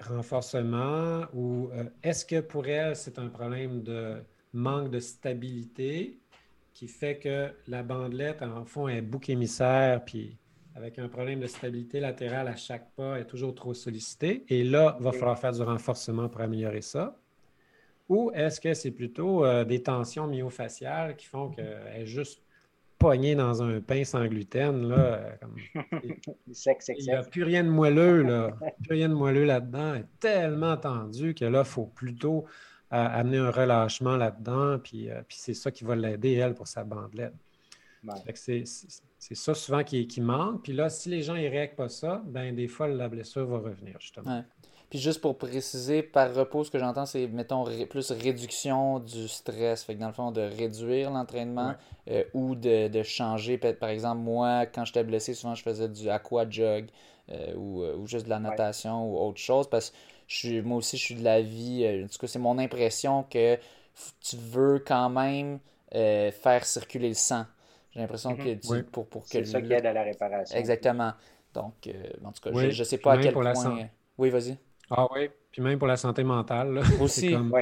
Renforcement, 0.00 1.22
ou 1.34 1.70
euh, 1.72 1.84
est-ce 2.02 2.24
que 2.24 2.40
pour 2.40 2.66
elle, 2.66 2.96
c'est 2.96 3.18
un 3.18 3.28
problème 3.28 3.82
de 3.82 4.22
manque 4.52 4.90
de 4.90 4.98
stabilité 4.98 6.18
qui 6.72 6.88
fait 6.88 7.18
que 7.18 7.50
la 7.68 7.82
bandelette, 7.82 8.42
en 8.42 8.64
fond, 8.64 8.88
est 8.88 9.02
bouc 9.02 9.28
émissaire, 9.28 10.04
puis 10.04 10.36
avec 10.74 10.98
un 10.98 11.08
problème 11.08 11.40
de 11.40 11.46
stabilité 11.46 12.00
latérale 12.00 12.48
à 12.48 12.56
chaque 12.56 12.90
pas, 12.96 13.20
est 13.20 13.26
toujours 13.26 13.54
trop 13.54 13.74
sollicité? 13.74 14.44
Et 14.48 14.64
là, 14.64 14.96
il 14.98 15.04
va 15.04 15.12
falloir 15.12 15.38
faire 15.38 15.52
du 15.52 15.62
renforcement 15.62 16.28
pour 16.28 16.40
améliorer 16.40 16.80
ça. 16.80 17.16
Ou 18.08 18.30
est-ce 18.34 18.60
que 18.60 18.74
c'est 18.74 18.90
plutôt 18.90 19.44
euh, 19.44 19.64
des 19.64 19.82
tensions 19.82 20.26
myofasciales 20.26 21.16
qui 21.16 21.26
font 21.26 21.50
qu'elle 21.50 21.80
est 21.94 22.06
juste 22.06 22.43
poignée 22.98 23.34
dans 23.34 23.62
un 23.62 23.80
pain 23.80 24.04
sans 24.04 24.26
gluten? 24.26 24.88
Là, 24.88 25.38
il 26.02 27.04
n'y 27.04 27.12
a 27.12 27.22
plus 27.22 27.42
rien 27.42 27.64
de 27.64 27.68
moelleux, 27.68 28.22
là. 28.22 28.50
plus 28.82 28.94
rien 28.94 29.08
de 29.08 29.14
moelleux 29.14 29.44
là-dedans. 29.44 29.94
Elle 29.94 30.00
est 30.02 30.20
tellement 30.20 30.76
tendu 30.76 31.34
que 31.34 31.44
là, 31.44 31.60
il 31.60 31.70
faut 31.70 31.86
plutôt 31.86 32.46
amener 32.90 33.38
un 33.38 33.50
relâchement 33.50 34.16
là-dedans, 34.16 34.78
puis, 34.78 35.10
euh, 35.10 35.22
puis 35.26 35.36
c'est 35.40 35.54
ça 35.54 35.70
qui 35.70 35.84
va 35.84 35.96
l'aider, 35.96 36.34
elle, 36.34 36.54
pour 36.54 36.68
sa 36.68 36.84
bandelette. 36.84 37.34
C'est 38.36 38.64
ça 39.34 39.54
souvent 39.54 39.82
qui, 39.82 40.06
qui, 40.06 40.20
manque. 40.20 40.62
Puis 40.62 40.72
là, 40.74 40.90
si 40.90 41.08
les 41.08 41.22
gens 41.22 41.34
ne 41.34 41.40
réagissent 41.40 41.76
pas 41.76 41.88
ça, 41.88 42.22
ben 42.26 42.54
des 42.54 42.68
fois, 42.68 42.88
la 42.88 43.08
blessure 43.08 43.46
va 43.46 43.58
revenir, 43.58 43.96
justement. 43.98 44.44
Puis 44.94 45.02
juste 45.02 45.20
pour 45.20 45.36
préciser, 45.36 46.04
par 46.04 46.32
repos, 46.32 46.62
ce 46.62 46.70
que 46.70 46.78
j'entends, 46.78 47.04
c'est, 47.04 47.26
mettons, 47.26 47.64
plus 47.90 48.12
réduction 48.12 49.00
du 49.00 49.26
stress. 49.26 49.82
Fait 49.82 49.96
que 49.96 49.98
dans 49.98 50.06
le 50.06 50.12
fond, 50.12 50.30
de 50.30 50.42
réduire 50.42 51.10
l'entraînement 51.10 51.74
euh, 52.08 52.22
ou 52.32 52.54
de, 52.54 52.86
de, 52.86 53.02
changer. 53.02 53.58
Par 53.58 53.88
exemple, 53.88 54.20
moi, 54.20 54.66
quand 54.66 54.84
j'étais 54.84 55.02
blessé, 55.02 55.34
souvent, 55.34 55.56
je 55.56 55.64
faisais 55.64 55.88
du 55.88 56.08
aqua 56.08 56.48
jog 56.48 56.86
euh, 57.32 57.56
ou, 57.56 57.82
ou, 57.82 58.06
juste 58.06 58.26
de 58.26 58.30
la 58.30 58.38
natation 58.38 59.04
ou 59.04 59.18
autre 59.18 59.40
chose. 59.40 59.68
Parce 59.68 59.92
que 60.28 60.60
moi 60.60 60.76
aussi, 60.76 60.96
je 60.96 61.02
suis 61.02 61.16
de 61.16 61.24
la 61.24 61.42
vie. 61.42 61.82
Euh, 61.84 62.04
en 62.04 62.06
tout 62.06 62.18
cas, 62.18 62.28
c'est 62.28 62.38
mon 62.38 62.56
impression 62.58 63.24
que 63.24 63.58
tu 64.20 64.36
veux 64.36 64.78
quand 64.78 65.10
même 65.10 65.58
euh, 65.96 66.30
faire 66.30 66.64
circuler 66.64 67.08
le 67.08 67.14
sang. 67.14 67.46
J'ai 67.90 67.98
l'impression 67.98 68.30
mhm. 68.30 68.36
que 68.36 68.54
tu, 68.54 68.84
pour, 68.84 69.08
pour 69.08 69.24
que 69.24 69.30
C'est 69.30 69.44
ça 69.44 69.60
qui 69.60 69.72
aide 69.72 69.86
à 69.86 69.92
la 69.92 70.04
réparation. 70.04 70.56
Exactement. 70.56 71.14
Donc, 71.52 71.74
euh, 71.88 71.92
en 72.24 72.30
tout 72.30 72.48
cas, 72.48 72.70
je 72.70 72.78
ne 72.78 72.84
sais 72.84 72.98
pas 72.98 73.14
à 73.14 73.18
quel 73.18 73.32
point. 73.32 73.88
Oui, 74.18 74.30
vas-y. 74.30 74.56
Ah 74.96 75.06
oui, 75.14 75.30
puis 75.50 75.62
même 75.62 75.78
pour 75.78 75.88
la 75.88 75.96
santé 75.96 76.24
mentale. 76.24 76.80
Aussi. 77.00 77.20
c'est 77.20 77.32
comme 77.32 77.52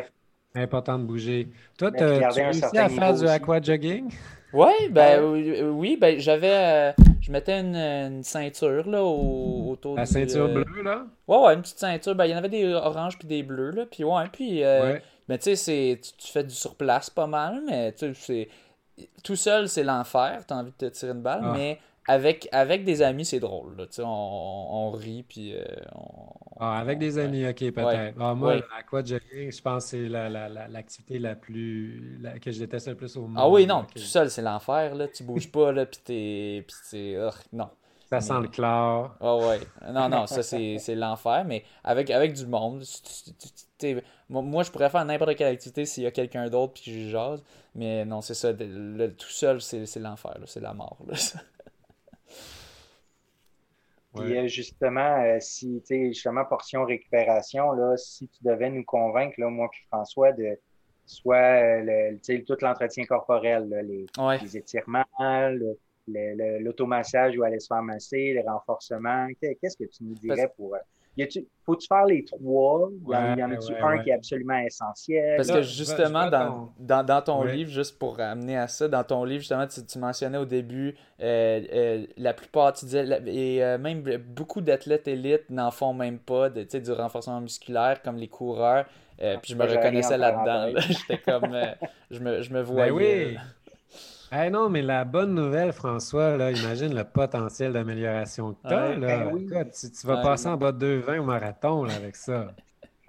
important 0.54 0.98
de 0.98 1.04
bouger. 1.04 1.48
Toi, 1.78 1.90
tu 1.92 2.02
as 2.02 2.28
réussi 2.30 2.76
à 2.76 2.88
faire 2.88 3.14
du 3.14 3.26
aqua 3.26 3.60
jogging? 3.60 4.12
Ouais, 4.52 4.88
ben 4.90 5.22
oui, 5.72 5.96
ben 5.96 6.18
j'avais 6.18 6.94
je 7.22 7.30
mettais 7.30 7.60
une, 7.60 8.22
ceinture 8.24 8.88
là, 8.88 9.02
autour 9.02 9.96
La 9.96 10.06
ceinture 10.06 10.46
euh, 10.46 10.64
bleue, 10.64 10.82
là? 10.82 11.06
Ouais, 11.28 11.38
ouais, 11.38 11.54
une 11.54 11.62
petite 11.62 11.78
ceinture. 11.78 12.16
Ben, 12.16 12.26
il 12.26 12.32
y 12.32 12.34
en 12.34 12.38
avait 12.38 12.48
des 12.48 12.66
oranges 12.74 13.16
puis 13.16 13.28
des 13.28 13.44
bleus, 13.44 13.70
là. 13.70 13.86
Puis 13.90 14.02
ouais, 14.02 14.24
puis... 14.32 14.64
Euh, 14.64 14.98
mais 15.28 15.38
tu 15.38 15.54
sais, 15.54 16.00
tu, 16.18 16.32
fais 16.32 16.42
du 16.42 16.54
surplace 16.54 17.08
pas 17.08 17.28
mal, 17.28 17.62
mais 17.64 17.92
tu 17.92 18.12
sais, 18.14 18.48
tout 19.22 19.36
seul, 19.36 19.68
c'est 19.68 19.84
l'enfer. 19.84 20.42
T'as 20.46 20.56
envie 20.56 20.72
de 20.72 20.88
te 20.88 20.92
tirer 20.92 21.12
une 21.12 21.22
balle, 21.22 21.42
ah. 21.44 21.52
mais 21.56 21.78
avec, 22.08 22.48
avec 22.52 22.84
des 22.84 23.02
amis, 23.02 23.24
c'est 23.24 23.40
drôle. 23.40 23.76
Là. 23.76 23.86
On, 24.00 24.04
on 24.04 24.90
rit, 24.90 25.22
puis 25.22 25.54
euh, 25.54 25.64
ah, 26.58 26.78
avec 26.78 26.98
des 26.98 27.18
amis, 27.18 27.46
ok, 27.46 27.72
peut-être. 27.72 28.16
Ah, 28.20 28.34
moi, 28.34 28.56
quoi 28.88 29.02
jogging, 29.04 29.52
je 29.52 29.62
pense 29.62 29.84
que 29.84 29.90
c'est 29.90 30.08
l'activité 30.08 31.18
la, 31.18 31.34
plus 31.34 32.20
que 32.40 32.50
je 32.50 32.58
déteste 32.58 32.88
le 32.88 32.94
plus 32.94 33.16
au 33.16 33.22
monde. 33.22 33.36
Ah 33.36 33.48
oui, 33.48 33.66
non, 33.66 33.84
tout 33.84 33.98
seul, 33.98 34.30
c'est 34.30 34.42
l'enfer. 34.42 34.94
Là. 34.94 35.08
Tu 35.08 35.24
bouges 35.24 35.50
pas, 35.50 35.72
là, 35.72 35.86
puis 35.86 36.00
t'es. 36.04 36.64
Puis 36.66 37.16
non. 37.52 37.68
Ça 38.08 38.20
sent 38.20 38.40
le 38.42 38.48
chlore. 38.48 39.16
Ah 39.20 39.36
ouais. 39.36 39.60
Non, 39.90 40.08
non, 40.08 40.26
ça, 40.26 40.42
c'est 40.42 40.94
l'enfer, 40.94 41.44
mais 41.46 41.64
avec, 41.82 42.10
avec 42.10 42.34
du 42.34 42.46
monde. 42.46 42.84
moi, 44.28 44.62
je 44.62 44.70
pourrais 44.70 44.90
faire 44.90 45.04
n'importe 45.04 45.34
quelle 45.34 45.52
activité 45.52 45.86
s'il 45.86 46.02
y 46.02 46.06
a 46.06 46.10
quelqu'un 46.10 46.48
d'autre, 46.48 46.74
puis 46.74 47.06
je 47.06 47.10
jase. 47.10 47.42
Mais 47.74 48.04
non, 48.04 48.20
c'est 48.20 48.34
ça. 48.34 48.52
tout 48.52 49.30
seul, 49.30 49.62
c'est 49.62 49.98
l'enfer. 49.98 50.36
C'est 50.44 50.60
la 50.60 50.74
mort. 50.74 50.98
Là. 51.06 51.14
Puis 54.14 54.36
euh, 54.36 54.46
justement, 54.46 55.22
euh, 55.22 55.38
si, 55.40 55.80
tu 55.80 55.86
sais, 55.86 56.08
justement, 56.08 56.44
portion 56.44 56.84
récupération, 56.84 57.72
là, 57.72 57.96
si 57.96 58.28
tu 58.28 58.44
devais 58.44 58.70
nous 58.70 58.84
convaincre, 58.84 59.34
là, 59.38 59.48
moi 59.48 59.68
puis 59.70 59.80
François, 59.88 60.32
de 60.32 60.58
soit 61.06 61.36
euh, 61.36 62.18
le, 62.18 62.44
tout 62.44 62.56
l'entretien 62.60 63.04
corporel, 63.06 63.68
les, 63.86 64.06
les, 64.42 64.56
étirements, 64.56 65.04
l'automassage 66.06 67.38
où 67.38 67.42
aller 67.42 67.58
se 67.58 67.68
faire 67.68 67.82
masser, 67.82 68.34
les 68.34 68.44
renforcements, 68.46 69.28
qu'est-ce 69.40 69.76
que 69.76 69.84
tu 69.84 70.04
nous 70.04 70.14
dirais 70.14 70.52
pour 70.56 70.76
faut-tu 71.64 71.86
faire 71.86 72.06
les 72.06 72.24
trois? 72.24 72.90
Il 72.90 73.38
y 73.38 73.44
en, 73.44 73.50
a-tu 73.50 73.74
un 73.74 73.98
qui 73.98 74.10
est 74.10 74.14
absolument 74.14 74.58
essentiel? 74.58 75.36
Parce 75.36 75.50
que 75.50 75.62
justement, 75.62 76.28
dans, 76.30 76.72
dans, 76.78 77.04
dans, 77.04 77.22
ton 77.22 77.44
livre, 77.44 77.70
juste 77.70 77.98
pour 77.98 78.18
amener 78.20 78.56
à 78.56 78.68
ça, 78.68 78.88
dans 78.88 79.04
ton 79.04 79.24
livre, 79.24 79.40
justement, 79.40 79.66
tu, 79.66 79.98
mentionnais 79.98 80.38
au 80.38 80.44
début, 80.44 80.94
euh, 81.20 81.60
euh, 81.72 82.06
la 82.16 82.32
plupart, 82.32 82.72
tu 82.72 82.86
disais, 82.86 83.06
et 83.26 83.62
euh, 83.62 83.78
même 83.78 84.02
beaucoup 84.18 84.60
d'athlètes 84.60 85.06
élites 85.06 85.50
n'en 85.50 85.70
font 85.70 85.92
même 85.92 86.18
pas, 86.18 86.48
de, 86.48 86.62
du 86.62 86.92
renforcement 86.92 87.40
musculaire, 87.40 88.02
comme 88.02 88.16
les 88.16 88.28
coureurs. 88.28 88.86
puis 89.18 89.52
je 89.52 89.54
me 89.54 89.64
reconnaissais 89.64 90.18
là-dedans. 90.18 90.80
J'étais 90.88 91.18
comme, 91.18 91.56
je, 92.10 92.20
me, 92.20 92.42
je 92.42 92.50
me 92.50 92.62
ben 92.62 92.90
voyais. 92.90 92.90
oui. 92.90 93.36
Eh 94.34 94.48
non, 94.48 94.70
mais 94.70 94.80
la 94.80 95.04
bonne 95.04 95.34
nouvelle, 95.34 95.72
François, 95.72 96.38
là, 96.38 96.50
imagine 96.50 96.94
le 96.94 97.04
potentiel 97.04 97.74
d'amélioration 97.74 98.54
que 98.54 98.68
tu 98.68 98.74
as. 98.74 98.96
Ben 98.96 99.70
tu, 99.70 100.06
vas 100.06 100.22
passer 100.22 100.48
en 100.48 100.56
bas 100.56 100.72
de 100.72 101.02
2,20 101.02 101.18
au 101.18 101.24
marathon 101.24 101.84
avec 101.84 102.16
ça. 102.16 102.54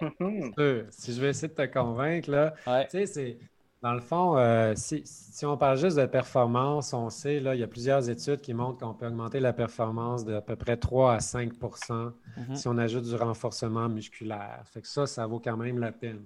si 0.00 1.14
je 1.14 1.20
vais 1.20 1.30
essayer 1.30 1.48
de 1.48 1.54
te 1.54 1.66
convaincre, 1.66 2.30
là, 2.30 2.54
tu 2.64 2.90
sais, 2.90 3.06
c'est. 3.06 3.38
Dans 3.80 3.92
le 3.92 4.00
fond, 4.00 4.38
euh, 4.38 4.72
si, 4.76 5.04
on 5.44 5.58
parle 5.58 5.76
juste 5.76 5.98
de 5.98 6.06
performance, 6.06 6.94
on 6.94 7.10
sait, 7.10 7.38
là, 7.38 7.54
il 7.54 7.60
y 7.60 7.62
a 7.62 7.66
plusieurs 7.66 8.08
études 8.08 8.40
qui 8.40 8.54
montrent 8.54 8.78
qu'on 8.78 8.94
peut 8.94 9.06
augmenter 9.06 9.40
la 9.40 9.52
performance 9.52 10.24
d'à 10.24 10.40
peu 10.40 10.56
près 10.56 10.78
3 10.78 11.12
à 11.12 11.20
5 11.20 11.52
mm-hmm. 11.52 12.54
si 12.54 12.66
on 12.66 12.78
ajoute 12.78 13.04
du 13.04 13.14
renforcement 13.14 13.90
musculaire. 13.90 14.62
Fait 14.64 14.80
que 14.80 14.88
ça, 14.88 15.06
ça 15.06 15.26
vaut 15.26 15.38
quand 15.38 15.58
même 15.58 15.78
la 15.78 15.92
peine. 15.92 16.22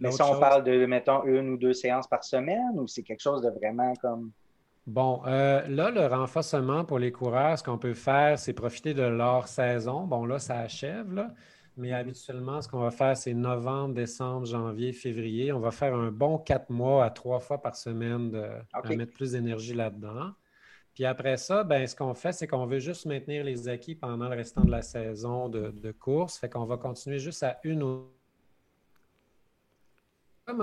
Mais 0.00 0.10
si 0.12 0.22
on 0.22 0.38
parle 0.38 0.64
de, 0.64 0.86
mettons, 0.86 1.24
une 1.24 1.50
ou 1.50 1.56
deux 1.56 1.72
séances 1.72 2.06
par 2.06 2.24
semaine 2.24 2.78
ou 2.78 2.86
c'est 2.86 3.02
quelque 3.02 3.22
chose 3.22 3.42
de 3.42 3.50
vraiment 3.50 3.94
comme. 3.96 4.30
Bon, 4.86 5.22
euh, 5.26 5.66
là, 5.68 5.90
le 5.90 6.06
renforcement 6.06 6.84
pour 6.84 6.98
les 6.98 7.10
coureurs, 7.10 7.58
ce 7.58 7.64
qu'on 7.64 7.78
peut 7.78 7.94
faire, 7.94 8.38
c'est 8.38 8.52
profiter 8.52 8.92
de 8.92 9.02
leur 9.02 9.48
saison. 9.48 10.06
Bon, 10.06 10.26
là, 10.26 10.38
ça 10.38 10.58
achève, 10.58 11.12
là. 11.12 11.32
Mais 11.76 11.92
habituellement, 11.92 12.60
ce 12.60 12.68
qu'on 12.68 12.80
va 12.80 12.90
faire, 12.90 13.16
c'est 13.16 13.34
novembre, 13.34 13.94
décembre, 13.94 14.46
janvier, 14.46 14.92
février. 14.92 15.52
On 15.52 15.58
va 15.58 15.72
faire 15.72 15.94
un 15.94 16.12
bon 16.12 16.38
quatre 16.38 16.70
mois 16.70 17.04
à 17.04 17.10
trois 17.10 17.40
fois 17.40 17.60
par 17.60 17.74
semaine 17.74 18.30
de 18.30 18.94
mettre 18.94 19.12
plus 19.12 19.32
d'énergie 19.32 19.74
là-dedans. 19.74 20.32
Puis 20.94 21.04
après 21.04 21.36
ça, 21.36 21.64
ben, 21.64 21.84
ce 21.88 21.96
qu'on 21.96 22.14
fait, 22.14 22.30
c'est 22.30 22.46
qu'on 22.46 22.66
veut 22.66 22.78
juste 22.78 23.06
maintenir 23.06 23.42
les 23.42 23.68
acquis 23.68 23.96
pendant 23.96 24.28
le 24.28 24.36
restant 24.36 24.62
de 24.62 24.70
la 24.70 24.82
saison 24.82 25.48
de, 25.48 25.70
de 25.72 25.90
course. 25.90 26.38
Fait 26.38 26.48
qu'on 26.48 26.66
va 26.66 26.76
continuer 26.76 27.18
juste 27.18 27.42
à 27.42 27.58
une 27.64 27.82
ou 27.82 28.06
comme 30.46 30.60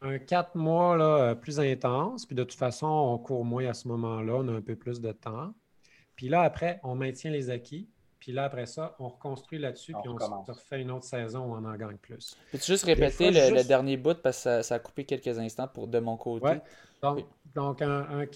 un, 0.00 0.18
quatre 0.18 0.54
mois 0.54 0.96
là, 0.96 1.16
euh, 1.16 1.34
plus 1.34 1.60
intense. 1.60 2.26
Puis 2.26 2.36
de 2.36 2.44
toute 2.44 2.58
façon, 2.58 2.86
on 2.86 3.18
court 3.18 3.44
moins 3.44 3.66
à 3.66 3.74
ce 3.74 3.88
moment-là, 3.88 4.34
on 4.36 4.48
a 4.48 4.52
un 4.52 4.62
peu 4.62 4.76
plus 4.76 5.00
de 5.00 5.12
temps. 5.12 5.52
Puis 6.16 6.28
là, 6.28 6.42
après, 6.42 6.80
on 6.82 6.94
maintient 6.94 7.30
les 7.30 7.50
acquis. 7.50 7.88
Puis 8.18 8.32
là, 8.32 8.44
après 8.44 8.66
ça, 8.66 8.94
on 8.98 9.08
reconstruit 9.08 9.58
là-dessus, 9.58 9.94
puis 9.94 10.10
on 10.10 10.18
se 10.18 10.52
refait 10.52 10.82
une 10.82 10.90
autre 10.90 11.06
saison 11.06 11.46
où 11.46 11.54
on 11.54 11.64
en 11.64 11.74
gagne 11.74 11.96
plus. 11.96 12.36
Peux-tu 12.52 12.66
juste 12.66 12.84
répéter 12.84 13.30
le, 13.30 13.66
dernier 13.66 13.96
bout 13.96 14.20
parce 14.20 14.44
que 14.44 14.60
ça, 14.60 14.74
a 14.74 14.78
coupé 14.78 15.06
quelques 15.06 15.38
instants 15.38 15.66
pour, 15.66 15.88
de 15.88 15.98
mon 16.00 16.18
côté? 16.18 16.60
Donc, 17.54 17.80
un, 17.80 18.26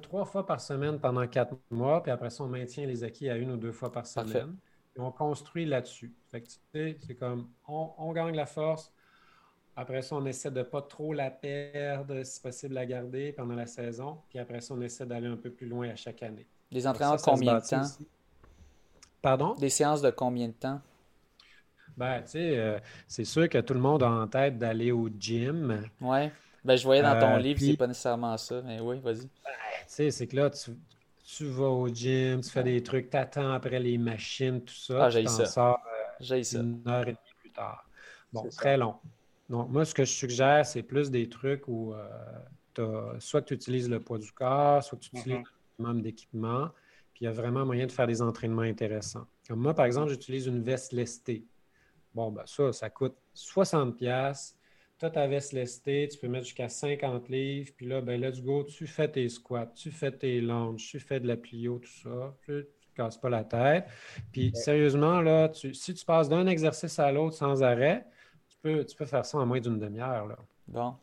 trois 0.00 0.24
fois 0.24 0.46
par 0.46 0.60
semaine 0.60 1.00
pendant 1.00 1.26
quatre 1.26 1.56
mois, 1.70 2.02
puis 2.04 2.12
après 2.12 2.30
ça, 2.30 2.44
on 2.44 2.46
maintient 2.46 2.86
les 2.86 3.02
acquis 3.02 3.28
à 3.28 3.36
une 3.36 3.50
ou 3.50 3.56
deux 3.56 3.72
fois 3.72 3.90
par 3.90 4.06
semaine. 4.06 4.56
Et 4.94 5.00
on 5.00 5.10
construit 5.10 5.64
là-dessus. 5.64 6.14
Fait 6.28 6.42
que, 6.42 6.46
tu 6.46 6.58
sais, 6.72 6.96
c'est 7.04 7.14
comme, 7.16 7.48
on, 7.66 7.90
on 7.98 8.12
gagne 8.12 8.36
la 8.36 8.46
force, 8.46 8.92
après 9.76 10.02
ça, 10.02 10.16
on 10.16 10.24
essaie 10.26 10.50
de 10.50 10.58
ne 10.58 10.64
pas 10.64 10.82
trop 10.82 11.12
la 11.12 11.30
perdre, 11.30 12.22
si 12.24 12.40
possible, 12.40 12.74
la 12.74 12.86
garder 12.86 13.32
pendant 13.32 13.54
la 13.54 13.66
saison. 13.66 14.18
Puis 14.28 14.38
après 14.38 14.60
ça, 14.60 14.74
on 14.74 14.80
essaie 14.80 15.06
d'aller 15.06 15.28
un 15.28 15.36
peu 15.36 15.50
plus 15.50 15.66
loin 15.66 15.88
à 15.90 15.96
chaque 15.96 16.22
année. 16.22 16.46
Les 16.70 16.86
entraînements 16.86 17.16
de 17.16 17.22
combien 17.22 17.54
de 17.54 17.60
temps? 17.66 17.82
Pardon? 19.22 19.54
Des 19.54 19.68
séances 19.70 20.02
de 20.02 20.10
combien 20.10 20.48
de 20.48 20.52
temps? 20.52 20.80
Ben, 21.96 22.22
tu 22.22 22.30
sais, 22.30 22.58
euh, 22.58 22.78
c'est 23.06 23.24
sûr 23.24 23.48
que 23.48 23.58
tout 23.58 23.74
le 23.74 23.80
monde 23.80 24.02
a 24.02 24.10
en 24.10 24.26
tête 24.26 24.58
d'aller 24.58 24.92
au 24.92 25.08
gym. 25.18 25.82
Ouais. 26.00 26.32
Ben, 26.64 26.76
je 26.76 26.84
voyais 26.84 27.02
dans 27.02 27.18
ton 27.18 27.34
Euh, 27.34 27.38
livre, 27.38 27.58
puis- 27.58 27.72
c'est 27.72 27.76
pas 27.76 27.86
nécessairement 27.86 28.36
ça, 28.38 28.62
mais 28.62 28.80
oui, 28.80 28.98
vas-y. 29.00 29.28
Tu 29.28 29.28
sais, 29.86 30.10
c'est 30.10 30.26
que 30.26 30.36
là, 30.36 30.50
tu, 30.50 30.70
tu 31.24 31.44
vas 31.46 31.68
au 31.68 31.88
gym, 31.88 32.40
tu 32.40 32.50
fais 32.50 32.62
des 32.62 32.82
trucs, 32.82 33.10
t'attends 33.10 33.52
après 33.52 33.78
les 33.78 33.98
machines, 33.98 34.62
tout 34.64 34.74
ça. 34.74 35.06
Ah, 35.06 35.10
t'en 35.22 35.28
ça. 35.28 35.44
sors 35.46 35.78
J'ai 36.20 36.44
ça. 36.44 36.60
une 36.60 36.82
heure 36.88 37.02
et 37.02 37.12
demie 37.12 37.34
plus 37.40 37.50
tard. 37.52 37.84
Bon, 38.32 38.42
ça. 38.44 38.56
très 38.56 38.76
long. 38.76 38.94
Donc, 39.48 39.70
moi, 39.70 39.84
ce 39.84 39.94
que 39.94 40.04
je 40.04 40.12
suggère, 40.12 40.64
c'est 40.64 40.82
plus 40.82 41.10
des 41.10 41.28
trucs 41.28 41.68
où 41.68 41.94
euh, 41.94 43.18
soit 43.20 43.42
tu 43.42 43.54
utilises 43.54 43.88
le 43.88 44.00
poids 44.00 44.18
du 44.18 44.32
corps, 44.32 44.82
soit 44.82 44.98
tu 44.98 45.08
utilises 45.16 45.34
Mhm. 45.38 45.44
un 45.44 45.84
minimum 45.84 46.02
d'équipement, 46.02 46.68
puis 47.12 47.22
il 47.22 47.24
y 47.24 47.28
a 47.28 47.32
vraiment 47.32 47.66
moyen 47.66 47.86
de 47.86 47.92
faire 47.92 48.06
des 48.06 48.22
entraînements 48.22 48.62
intéressants. 48.62 49.26
Comme 49.46 49.60
moi, 49.60 49.74
par 49.74 49.84
exemple, 49.86 50.10
j'utilise 50.10 50.46
une 50.46 50.62
veste 50.62 50.92
lestée. 50.92 51.44
Bon, 52.14 52.30
ben 52.30 52.42
ça, 52.46 52.72
ça 52.72 52.90
coûte 52.90 53.16
60$. 53.34 53.92
pièces. 53.96 54.56
Tu 54.98 55.06
as 55.06 55.10
ta 55.10 55.26
veste 55.26 55.52
lestée, 55.52 56.08
tu 56.10 56.18
peux 56.18 56.28
mettre 56.28 56.44
jusqu'à 56.44 56.68
50 56.68 57.28
livres, 57.28 57.72
puis 57.76 57.86
là, 57.86 58.00
ben 58.00 58.20
let's 58.20 58.40
go, 58.40 58.62
tu 58.64 58.86
fais 58.86 59.10
tes 59.10 59.28
squats, 59.28 59.66
tu 59.74 59.90
fais 59.90 60.12
tes 60.12 60.40
lunges, 60.40 60.86
tu 60.86 61.00
fais 61.00 61.18
de 61.20 61.26
la 61.26 61.36
plio, 61.36 61.78
tout 61.80 61.90
ça. 61.90 62.36
Tu 62.44 62.52
ne 62.52 62.60
te 62.62 62.68
casses 62.94 63.18
pas 63.18 63.28
la 63.30 63.42
tête. 63.44 63.86
Puis 64.30 64.52
sérieusement, 64.54 65.20
là, 65.20 65.48
tu- 65.48 65.74
si 65.74 65.92
tu 65.94 66.04
passes 66.04 66.28
d'un 66.28 66.46
exercice 66.46 66.98
à 67.00 67.10
l'autre 67.10 67.34
sans 67.36 67.62
arrêt, 67.64 68.06
peux, 68.62 68.84
tu 68.84 68.96
peux 68.96 69.06
faire 69.06 69.24
ça 69.26 69.38
en 69.38 69.46
moins 69.46 69.60
d'une 69.60 69.78
demi-heure. 69.78 70.26
là. 70.26 70.36
Bon. 70.68 70.94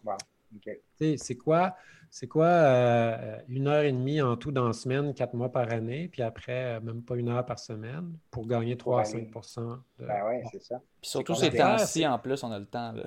C'est 0.97 1.35
quoi, 1.35 1.75
c'est 2.09 2.27
quoi 2.27 2.45
euh, 2.47 3.37
une 3.49 3.67
heure 3.67 3.83
et 3.83 3.91
demie 3.91 4.19
en 4.21 4.35
tout 4.35 4.51
dans 4.51 4.65
la 4.65 4.73
semaine, 4.73 5.13
quatre 5.13 5.35
mois 5.35 5.51
par 5.51 5.71
année, 5.71 6.07
puis 6.11 6.23
après, 6.23 6.77
euh, 6.77 6.79
même 6.81 7.03
pas 7.03 7.15
une 7.15 7.29
heure 7.29 7.45
par 7.45 7.59
semaine 7.59 8.13
pour 8.31 8.47
gagner 8.47 8.75
3 8.75 9.01
à 9.01 9.03
aller. 9.03 9.29
5 9.43 9.63
de... 9.99 10.05
Ben 10.07 10.25
ouais, 10.25 10.43
c'est 10.51 10.63
ça. 10.63 10.81
Puis 11.01 11.11
surtout 11.11 11.35
ces 11.35 11.51
temps-ci, 11.51 12.07
en 12.07 12.17
plus, 12.17 12.43
on 12.43 12.51
a 12.51 12.57
le 12.57 12.65
temps, 12.65 12.93
là. 12.93 13.03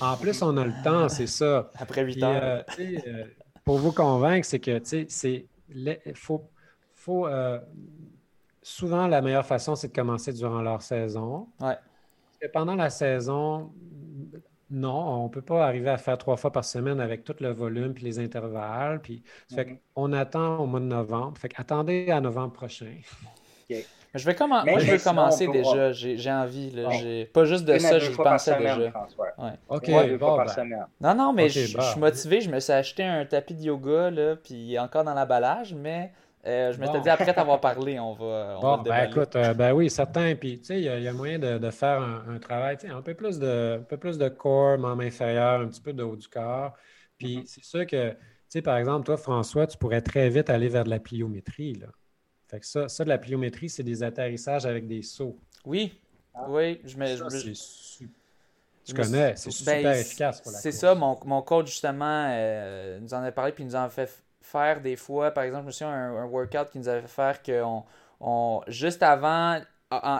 En 0.00 0.16
plus, 0.16 0.40
on 0.42 0.56
a 0.56 0.64
le 0.64 0.84
temps, 0.84 1.08
c'est 1.08 1.26
ça. 1.26 1.70
Après 1.78 2.04
8 2.04 2.12
Puis, 2.12 2.24
heures. 2.24 2.42
euh, 2.42 2.62
euh, 2.78 3.24
pour 3.64 3.78
vous 3.78 3.92
convaincre, 3.92 4.46
c'est 4.46 4.60
que 4.60 4.78
tu 4.78 5.06
sais, 5.06 5.06
c'est 5.08 5.46
faut, 6.14 6.48
faut 6.94 7.26
euh, 7.26 7.58
souvent 8.62 9.08
la 9.08 9.22
meilleure 9.22 9.46
façon, 9.46 9.74
c'est 9.74 9.88
de 9.88 9.92
commencer 9.94 10.32
durant 10.32 10.62
leur 10.62 10.82
saison. 10.82 11.48
Ouais. 11.60 11.76
Que 12.44 12.48
pendant 12.52 12.74
la 12.74 12.90
saison, 12.90 13.72
non, 14.70 14.94
on 14.94 15.24
ne 15.24 15.28
peut 15.28 15.40
pas 15.42 15.66
arriver 15.66 15.88
à 15.88 15.96
faire 15.96 16.18
trois 16.18 16.36
fois 16.36 16.52
par 16.52 16.64
semaine 16.64 17.00
avec 17.00 17.24
tout 17.24 17.34
le 17.40 17.50
volume 17.50 17.94
puis 17.94 18.04
les 18.04 18.18
intervalles. 18.18 19.00
Puis, 19.00 19.22
Mhm. 19.52 19.78
qu'on 19.94 20.12
attend 20.12 20.58
au 20.58 20.66
mois 20.66 20.80
de 20.80 20.84
novembre. 20.84 21.38
Fait 21.38 21.48
attendez 21.56 22.10
à 22.10 22.20
novembre 22.20 22.52
prochain. 22.52 22.92
Mais 23.70 23.84
Je 24.20 24.26
vais 24.26 24.34
commen- 24.34 24.64
Moi, 24.64 24.78
je 24.78 24.84
sinon, 24.98 25.12
commencer 25.14 25.48
on 25.48 25.52
déjà. 25.52 25.90
J'ai 25.92 26.16
j'ai 26.18 26.30
envie. 26.30 26.70
Là. 26.70 26.84
Bon. 26.84 26.90
J'ai- 26.92 27.24
Pas 27.24 27.44
juste 27.46 27.64
de 27.64 27.78
ça, 27.78 27.98
par 27.98 28.34
pensais 28.34 28.56
déjà. 28.58 28.76
Ouais. 28.76 29.50
OK, 29.68 29.90
bon, 30.18 30.36
ben, 30.36 30.48
semaine. 30.48 30.86
Non, 31.00 31.14
non, 31.14 31.32
mais 31.32 31.48
je 31.48 31.60
je 31.60 31.80
suis 31.80 31.98
motivé. 32.00 32.40
Je 32.42 32.50
me 32.50 32.60
suis 32.60 32.72
acheté 32.72 33.02
un 33.02 33.24
tapis 33.24 33.54
de 33.54 33.62
yoga, 33.62 34.10
là, 34.10 34.36
puis 34.36 34.78
encore 34.78 35.02
dans 35.02 35.14
l'emballage, 35.14 35.74
mais 35.74 36.12
euh, 36.46 36.72
je 36.72 36.78
m'étais 36.80 36.92
Bon. 36.92 37.00
dit 37.00 37.08
après 37.08 37.32
t'avoir 37.32 37.60
parlé, 37.60 37.98
on 37.98 38.12
va, 38.14 38.56
on 38.58 38.60
va 38.60 38.76
le 38.78 38.82
ben 38.84 39.10
écoute, 39.10 39.36
euh, 39.36 39.54
ben 39.54 39.72
oui, 39.72 39.88
certain. 39.90 40.34
Puis, 40.34 40.58
tu 40.60 40.66
sais, 40.66 40.78
il 40.78 40.84
y, 40.84 40.88
a- 40.88 40.98
y 40.98 41.08
a 41.08 41.12
moyen 41.12 41.38
de, 41.38 41.58
de 41.58 41.70
faire 41.70 42.00
un, 42.00 42.24
un 42.28 42.38
travail, 42.38 42.76
tu 42.76 42.86
sais, 42.86 42.92
un 42.92 43.02
peu 43.02 43.14
plus 43.14 43.38
de, 43.38 43.78
un 43.80 43.82
peu 43.84 43.96
plus 43.96 44.18
de 44.18 44.28
corps, 44.28 44.78
membre 44.78 45.02
inférieur, 45.02 45.60
un 45.60 45.68
petit 45.68 45.80
peu 45.80 45.92
de 45.92 46.02
haut 46.02 46.16
du 46.16 46.28
corps. 46.28 46.74
Puis, 47.18 47.38
Mhm. 47.38 47.44
c'est 47.46 47.64
sûr 47.64 47.86
que, 47.86 48.10
tu 48.10 48.16
sais, 48.48 48.62
par 48.62 48.76
exemple, 48.76 49.06
toi, 49.06 49.16
François, 49.16 49.66
tu 49.66 49.78
pourrais 49.78 50.02
très 50.02 50.28
vite 50.28 50.50
aller 50.50 50.68
vers 50.68 50.84
de 50.84 50.90
la 50.90 51.00
pliométrie, 51.00 51.74
là. 51.74 51.86
Fait 52.50 52.60
que 52.60 52.66
ça, 52.66 52.88
ça 52.88 53.04
de 53.04 53.08
la 53.08 53.18
pliométrie, 53.18 53.68
c'est 53.70 53.82
des 53.82 54.02
atterrissages 54.02 54.66
avec 54.66 54.86
des 54.86 55.02
sauts. 55.02 55.38
Oui, 55.64 55.98
Ah. 56.34 56.44
oui, 56.48 56.80
je 56.84 56.96
me, 56.98 57.06
Ça, 57.06 57.28
je- 57.30 57.52
Tu 58.84 58.92
me 58.92 58.96
connais, 59.02 59.34
c'est 59.36 59.48
ben, 59.48 59.52
super 59.54 59.92
efficace 59.92 60.40
pour 60.42 60.52
la 60.52 60.58
C'est 60.58 60.72
ça, 60.72 60.94
mon, 60.94 61.18
mon 61.24 61.40
coach 61.40 61.68
justement 61.68 62.28
euh, 62.30 63.00
nous 63.00 63.14
en 63.14 63.22
a 63.22 63.32
parlé, 63.32 63.52
puis 63.52 63.64
nous 63.64 63.74
en 63.76 63.88
fait 63.88 64.04
f- 64.04 64.20
faire 64.58 64.80
des 64.80 64.96
fois. 64.96 65.30
Par 65.32 65.44
exemple, 65.44 65.62
je 65.62 65.66
me 65.66 65.70
souviens 65.72 65.92
un, 65.92 66.16
un 66.22 66.26
workout 66.26 66.70
qui 66.70 66.78
nous 66.78 66.88
avait 66.88 67.02
fait 67.02 67.08
faire 67.08 67.42
qu'on 67.42 67.84
on, 68.20 68.60
juste 68.68 69.02
avant, 69.02 69.60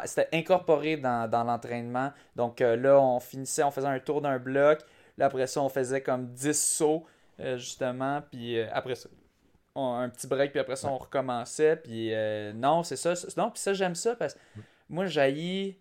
c'était 0.05 0.29
incorporé 0.33 0.97
dans, 0.97 1.29
dans 1.31 1.45
l'entraînement. 1.45 2.13
Donc 2.37 2.61
euh, 2.61 2.77
là, 2.77 3.01
on 3.01 3.21
finissait, 3.21 3.63
on 3.63 3.71
faisait 3.71 3.87
un 3.89 4.01
tour 4.01 4.21
d'un 4.21 4.39
bloc. 4.39 4.81
Là, 5.19 5.27
après 5.27 5.47
ça, 5.47 5.61
on 5.63 5.69
faisait 5.69 6.01
comme 6.03 6.27
10 6.27 6.61
sauts, 6.61 7.05
euh, 7.41 7.57
justement. 7.57 8.23
Puis 8.31 8.59
euh, 8.59 8.67
après 8.73 8.95
ça, 8.97 9.09
on- 9.75 9.95
un 9.95 10.09
petit 10.09 10.27
break, 10.27 10.51
puis 10.53 10.61
après 10.61 10.77
ça, 10.77 10.89
on 10.89 10.99
recommençait. 10.99 11.77
Puis 11.77 12.13
non, 12.55 12.83
c'est 12.83 12.97
ça. 12.97 13.15
Non, 13.37 13.51
puis 13.51 13.61
ça, 13.61 13.73
j'aime 13.73 13.95
ça 13.95 14.17
parce 14.17 14.35
que 14.35 14.39
moi, 14.89 15.07
j'haïs 15.07 15.77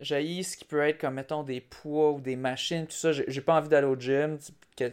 j'haïs 0.00 0.44
ce 0.44 0.56
qui 0.56 0.64
peut 0.64 0.80
être 0.80 0.98
comme, 1.00 1.14
mettons, 1.14 1.42
des 1.42 1.60
poids 1.60 2.12
ou 2.12 2.20
des 2.20 2.36
machines, 2.36 2.86
tout 2.86 2.92
ça. 2.92 3.12
J'ai 3.12 3.24
j'ai 3.28 3.40
pas 3.40 3.54
envie 3.54 3.68
d'aller 3.68 3.86
au 3.86 3.96
gym. 3.98 4.38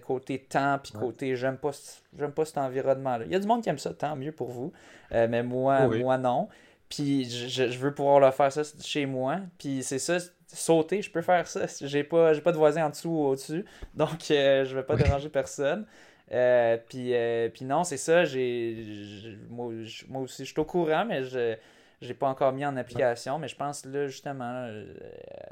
Côté 0.05 0.39
temps, 0.39 0.79
puis 0.81 0.93
Ouais. 0.95 0.99
côté, 1.01 1.35
j'aime 1.35 1.57
pas, 1.57 1.71
j'aime 2.17 2.31
pas 2.31 2.45
cet 2.45 2.57
environnement-là. 2.57 3.25
Il 3.25 3.31
y 3.33 3.35
a 3.35 3.39
du 3.39 3.47
monde 3.47 3.61
qui 3.61 3.69
aime 3.69 3.77
ça, 3.77 3.93
tant 3.93 4.15
mieux 4.15 4.31
pour 4.31 4.49
vous. 4.49 4.71
Euh, 5.11 5.27
mais 5.29 5.43
moi, 5.43 5.87
Oui. 5.87 5.99
moi, 5.99 6.17
non. 6.17 6.47
Puis 6.87 7.25
je, 7.29 7.63
veux 7.79 7.93
pouvoir 7.93 8.21
le 8.21 8.31
faire 8.31 8.49
ça 8.51 8.61
chez 8.81 9.05
moi. 9.05 9.39
Puis 9.57 9.83
c'est 9.83 9.99
ça, 9.99 10.19
sauter, 10.47 11.01
je 11.01 11.11
peux 11.11 11.21
faire 11.21 11.47
ça. 11.47 11.65
J'ai 11.81 12.05
pas, 12.05 12.31
j'ai 12.33 12.39
pas 12.39 12.53
de 12.53 12.57
voisin 12.57 12.85
en 12.85 12.89
dessous 12.91 13.09
ou 13.09 13.25
au-dessus. 13.25 13.65
Donc 13.93 14.31
euh, 14.31 14.63
je 14.63 14.73
vais 14.73 14.83
pas 14.83 14.95
Oui. 14.95 15.03
déranger 15.03 15.27
personne. 15.27 15.85
Euh, 16.31 16.77
puis, 16.87 17.13
puis 17.53 17.65
non, 17.65 17.83
c'est 17.83 17.97
ça. 17.97 18.23
J'ai, 18.23 18.85
j'ai- 18.85 19.37
moi, 19.49 19.73
moi 20.07 20.21
aussi, 20.21 20.45
je 20.45 20.51
suis 20.51 20.59
au 20.61 20.65
courant, 20.65 21.03
mais 21.03 21.23
je 21.23 21.55
j'ai 22.03 22.13
pas 22.13 22.27
encore 22.27 22.51
mis 22.53 22.65
en 22.65 22.75
application. 22.77 23.39
Mais 23.39 23.47
je 23.47 23.55
pense 23.55 23.85
là, 23.85 24.07
justement, 24.07 24.65
euh, 24.67 24.93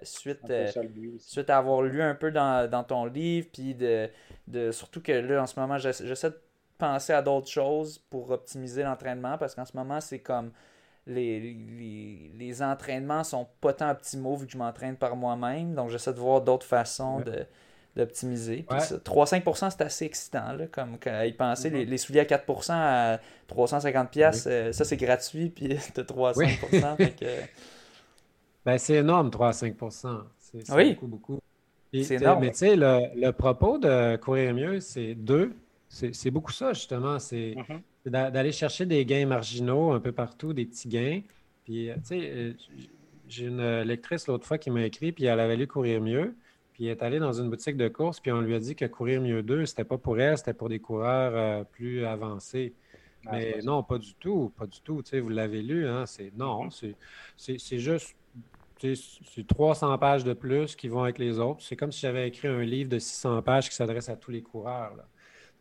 suite, 0.04 0.50
euh, 0.50 0.68
suite 1.20 1.50
à 1.50 1.58
avoir 1.58 1.82
lu 1.82 2.02
un 2.02 2.16
peu 2.16 2.32
dans, 2.32 2.70
dans 2.70 2.84
ton 2.84 3.06
livre, 3.06 3.48
puis 3.52 3.74
de, 3.76 4.10
de 4.48 4.72
surtout 4.72 5.02
que 5.02 5.12
là, 5.12 5.42
en 5.44 5.48
ce 5.48 5.60
moment, 5.60 5.78
j'essa- 5.78 6.06
j'essaie 6.06 6.30
de 6.30 6.42
penser 6.78 7.14
à 7.14 7.22
d'autres 7.22 7.48
choses 7.50 7.98
pour 8.10 8.32
optimiser 8.32 8.84
l'entraînement 8.84 9.38
parce 9.38 9.54
qu'en 9.56 9.66
ce 9.66 9.76
moment, 9.78 10.02
c'est 10.02 10.20
comme 10.20 10.52
les, 11.08 11.40
les, 11.40 12.32
les 12.36 12.62
entraînements 12.64 13.24
sont 13.24 13.48
pas 13.60 13.74
tant 13.74 13.90
optimaux 13.92 14.36
vu 14.36 14.46
que 14.46 14.52
je 14.54 14.58
m'entraîne 14.58 14.96
par 14.98 15.16
moi-même. 15.16 15.74
Donc, 15.74 15.90
j'essaie 15.90 16.14
de 16.14 16.20
voir 16.20 16.42
d'autres 16.42 16.66
façons 16.66 17.18
Ouais. 17.18 17.24
de 17.24 17.46
d'optimiser. 17.96 18.64
Puis 18.68 18.78
Ouais. 18.78 18.84
ça, 18.84 18.98
3-5%, 18.98 19.70
c'est 19.70 19.82
assez 19.82 20.06
excitant, 20.06 20.54
là, 20.54 20.68
comme 20.68 20.98
quand 21.00 21.22
y 21.24 21.34
penser. 21.34 21.70
Les, 21.70 21.86
les 21.86 21.98
souliers 21.98 22.22
à 22.22 22.26
4% 22.26 22.72
à 22.74 23.20
350$, 23.50 24.10
pièces 24.10 24.46
euh, 24.50 24.72
ça 24.72 24.86
c'est 24.86 24.98
gratuit, 24.98 25.50
puis 25.50 25.76
t'as 25.94 26.04
3-5%. 26.04 26.96
fait 26.98 27.12
que, 27.20 27.26
Ben, 28.66 28.78
c'est 28.78 28.96
énorme, 28.96 29.32
3 29.32 29.50
à 29.50 29.54
5 29.54 29.76
C'est 30.40 30.66
c'est 30.66 30.74
Oui. 30.74 30.94
beaucoup, 30.94 31.08
beaucoup. 31.08 31.40
C'est 31.94 32.16
énorme. 32.16 32.42
Mais 32.42 32.52
tu 32.52 32.58
sais, 32.60 32.76
le, 32.76 33.00
le 33.20 33.32
propos 33.32 33.78
de 33.78 34.16
courir 34.18 34.54
mieux, 34.54 34.80
c'est 34.80 35.14
deux. 35.16 35.54
C'est 35.90 36.16
c'est 36.16 36.32
beaucoup 36.32 36.52
ça, 36.54 36.72
justement. 36.72 37.20
C'est 37.20 37.56
Mhm. 37.58 37.82
d'a- 38.06 38.32
d'aller 38.32 38.52
chercher 38.54 38.86
des 38.86 39.04
gains 39.06 39.26
marginaux 39.26 39.92
un 39.92 40.00
peu 40.00 40.12
partout, 40.14 40.54
des 40.54 40.66
petits 40.66 40.88
gains. 40.88 41.22
Puis, 41.66 41.90
euh, 41.90 41.96
tu 41.96 42.02
sais, 42.06 42.32
euh, 42.34 42.54
j'ai 43.28 43.46
une 43.48 43.82
lectrice 43.82 44.28
l'autre 44.28 44.46
fois 44.48 44.58
qui 44.58 44.70
m'a 44.70 44.84
écrit, 44.86 45.12
puis 45.12 45.26
elle 45.26 45.40
avait 45.40 45.58
lu 45.58 45.68
Courir 45.68 46.00
mieux. 46.02 46.34
Puis, 46.82 46.88
elle 46.88 46.98
est 46.98 47.04
allée 47.04 47.20
dans 47.20 47.32
une 47.34 47.48
boutique 47.48 47.78
de 47.78 47.88
course, 47.90 48.20
puis 48.20 48.32
on 48.32 48.42
lui 48.42 48.56
a 48.56 48.60
dit 48.60 48.76
que 48.76 48.86
Courir 48.86 49.22
mieux 49.22 49.44
2, 49.44 49.68
c'était 49.68 49.84
pas 49.84 50.00
pour 50.00 50.20
elle, 50.20 50.36
c'était 50.36 50.56
pour 50.56 50.68
des 50.68 50.80
coureurs 50.80 51.34
euh, 51.36 51.64
plus 51.64 52.04
avancés. 52.06 52.76
Ah, 53.24 53.34
Mais 53.34 53.54
pas 53.54 53.62
non, 53.62 53.84
pas 53.84 54.00
du 54.00 54.16
tout, 54.16 54.50
pas 54.58 54.66
du 54.66 54.82
tout. 54.82 55.04
Tu 55.04 55.12
sais, 55.12 55.20
vous 55.20 55.30
l'avez 55.30 55.62
lu, 55.62 55.88
hein? 55.88 56.08
C'est 56.08 56.32
non, 56.36 56.64
Mhm. 56.66 56.96
c'est 57.38 57.78
juste 57.78 58.16
c'est 58.80 59.46
300 59.48 59.96
pages 60.00 60.24
de 60.24 60.34
plus 60.34 60.76
qui 60.76 60.88
vont 60.88 61.04
avec 61.04 61.20
les 61.20 61.38
autres. 61.40 61.62
C'est 61.64 61.76
comme 61.76 61.92
si 61.92 62.00
j'avais 62.02 62.28
écrit 62.28 62.48
un 62.48 62.64
livre 62.64 62.90
de 62.90 62.98
600 63.00 63.44
pages 63.44 63.70
qui 63.70 63.76
s'adresse 63.76 64.10
à 64.10 64.16
tous 64.18 64.32
les 64.32 64.42
coureurs. 64.42 64.96
là. 64.96 65.08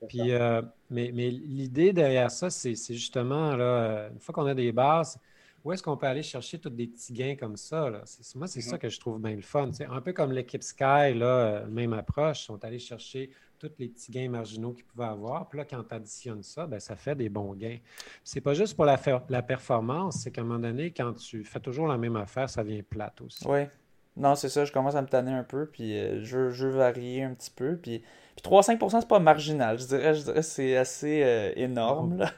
Puis, 0.08 0.32
euh, 0.32 0.62
mais, 0.90 1.12
mais 1.14 1.30
l'idée 1.30 1.92
derrière 1.92 2.30
ça, 2.30 2.50
c'est 2.50 2.74
c'est 2.76 2.94
justement, 2.94 3.56
là, 3.56 3.64
euh, 3.64 4.10
une 4.12 4.20
fois 4.20 4.34
qu'on 4.34 4.46
a 4.46 4.54
des 4.54 4.72
bases, 4.72 5.18
où 5.64 5.72
est-ce 5.72 5.82
qu'on 5.82 5.96
peut 5.96 6.06
aller 6.06 6.22
chercher 6.22 6.58
tous 6.58 6.70
des 6.70 6.86
petits 6.86 7.12
gains 7.12 7.36
comme 7.36 7.56
ça? 7.56 7.90
Là? 7.90 8.02
Moi, 8.34 8.46
c'est 8.46 8.60
Mhm. 8.60 8.70
ça 8.70 8.78
que 8.78 8.88
je 8.88 8.98
trouve 9.00 9.20
bien 9.20 9.34
le 9.36 9.42
fun. 9.42 9.68
tu 9.68 9.74
sais. 9.76 9.86
Un 9.86 10.00
peu 10.00 10.12
comme 10.12 10.32
l'équipe 10.32 10.62
Sky, 10.62 11.14
là, 11.14 11.24
euh, 11.26 11.66
même 11.66 11.92
approche, 11.92 12.42
ils 12.42 12.46
sont 12.46 12.64
allés 12.64 12.78
chercher 12.78 13.30
tous 13.58 13.70
les 13.78 13.88
petits 13.88 14.10
gains 14.10 14.30
marginaux 14.30 14.72
qu'ils 14.72 14.86
pouvaient 14.86 15.04
avoir. 15.04 15.46
Puis 15.48 15.58
là, 15.58 15.66
quand 15.66 15.82
tu 15.84 15.94
additionnes 15.94 16.42
ça, 16.42 16.66
ben, 16.66 16.80
ça 16.80 16.96
fait 16.96 17.14
des 17.14 17.28
bons 17.28 17.52
gains. 17.54 17.76
C'est 18.24 18.40
pas 18.40 18.54
juste 18.54 18.74
pour 18.74 18.86
la, 18.86 18.96
performance, 19.42 20.16
c'est 20.22 20.30
qu'à 20.30 20.40
un 20.40 20.44
moment 20.44 20.60
donné, 20.60 20.92
quand 20.92 21.12
tu 21.12 21.44
fais 21.44 21.60
toujours 21.60 21.86
la 21.86 21.98
même 21.98 22.16
affaire, 22.16 22.48
ça 22.48 22.64
devient 22.64 22.82
plate 22.82 23.20
aussi. 23.20 23.46
Ouais. 23.46 23.70
Non, 24.16 24.34
c'est 24.34 24.48
ça, 24.48 24.64
je 24.64 24.72
commence 24.72 24.94
à 24.96 25.02
me 25.02 25.06
tanner 25.06 25.32
un 25.32 25.44
peu, 25.44 25.66
puis 25.66 25.96
euh, 25.98 26.20
je, 26.22 26.36
veux- 26.38 26.50
je 26.50 26.66
veux 26.66 26.72
varier 26.76 27.22
un 27.22 27.34
petit 27.34 27.50
peu. 27.50 27.76
Puis, 27.76 27.98
puis 28.34 28.42
3-5%, 28.42 29.00
c'est 29.02 29.06
pas 29.08 29.18
marginal, 29.20 29.78
je 29.78 29.86
dirais, 29.86 30.14
je 30.14 30.22
dirais 30.22 30.34
que 30.36 30.42
c'est 30.42 30.76
assez 30.76 31.22
euh, 31.22 31.52
énorme. 31.56 32.16
Là. 32.18 32.30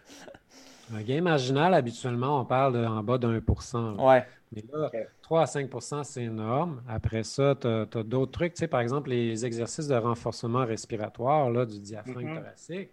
Un 0.93 1.03
gain 1.03 1.23
marginal, 1.23 1.73
habituellement, 1.75 2.41
on 2.41 2.45
parle 2.45 2.75
de, 2.75 2.85
en 2.85 3.03
bas 3.03 3.19
de 3.19 3.27
1 3.27 3.97
là. 3.97 4.05
Ouais, 4.05 4.27
Mais 4.53 4.63
là, 4.73 4.87
Ok. 4.87 5.09
3 5.23 5.43
à 5.43 5.47
5% 5.47 6.05
c'est 6.05 6.25
énorme. 6.25 6.83
Après 6.87 7.23
ça, 7.23 7.55
tu 7.59 7.67
as, 7.67 7.87
d'autres 8.03 8.33
trucs. 8.33 8.55
Tu 8.55 8.61
sais, 8.61 8.69
par 8.69 8.81
exemple, 8.81 9.11
les 9.11 9.47
exercices 9.47 9.89
de 9.89 9.95
renforcement 9.95 10.67
respiratoire 10.67 11.51
là, 11.51 11.65
du 11.65 11.79
diaphragme 11.81 12.29
Mhm. 12.29 12.37
thoracique. 12.39 12.91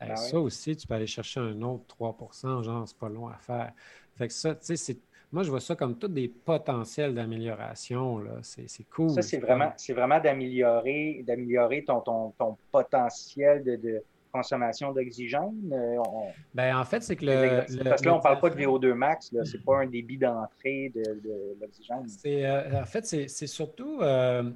Eh, 0.00 0.04
Ah 0.10 0.16
ça 0.16 0.38
aussi, 0.38 0.76
tu 0.76 0.86
peux 0.86 0.94
aller 0.94 1.06
chercher 1.06 1.40
un 1.40 1.60
autre 1.62 1.84
3% 1.88 2.62
genre, 2.62 2.86
c'est 2.86 2.98
pas 2.98 3.08
long 3.08 3.28
à 3.28 3.38
faire. 3.38 3.72
Fait 4.16 4.28
que 4.28 4.34
ça, 4.34 4.54
tu 4.54 4.76
sais, 4.76 4.98
moi, 5.30 5.42
je 5.42 5.50
vois 5.50 5.60
ça 5.60 5.76
comme 5.76 5.98
tous 5.98 6.08
des 6.08 6.28
potentiels 6.28 7.14
d'amélioration. 7.14 8.24
C'est 8.42 8.84
cool. 8.90 9.10
Ça, 9.10 9.22
c'est 9.22 9.38
vraiment, 9.38 9.72
vraiment 9.90 10.20
d'améliorer 10.20 11.84
ton, 11.86 12.00
ton, 12.00 12.30
ton, 12.38 12.56
potentiel 12.72 13.62
de, 13.62 14.02
consommation 14.32 14.92
d'oxygène. 14.92 15.72
Euh, 15.72 15.96
ben, 16.54 16.76
en 16.76 16.84
fait, 16.84 17.02
c'est 17.02 17.16
que 17.16 17.24
le, 17.24 17.82
Parce 17.84 18.00
que 18.00 18.06
là, 18.06 18.14
on 18.14 18.18
ne 18.18 18.22
parle 18.22 18.40
pas 18.40 18.50
de 18.50 18.56
VO2 18.56 18.92
max, 18.94 19.30
ce 19.30 19.56
n'est 19.56 19.62
pas 19.62 19.78
un 19.80 19.86
débit 19.86 20.18
d'entrée 20.18 20.92
de, 20.94 21.02
de 21.02 21.56
l'oxygène. 21.60 22.06
Euh, 22.26 22.82
en 22.82 22.86
fait, 22.86 23.04
c'est 23.06 23.46
surtout. 23.46 24.00
Euh, 24.00 24.50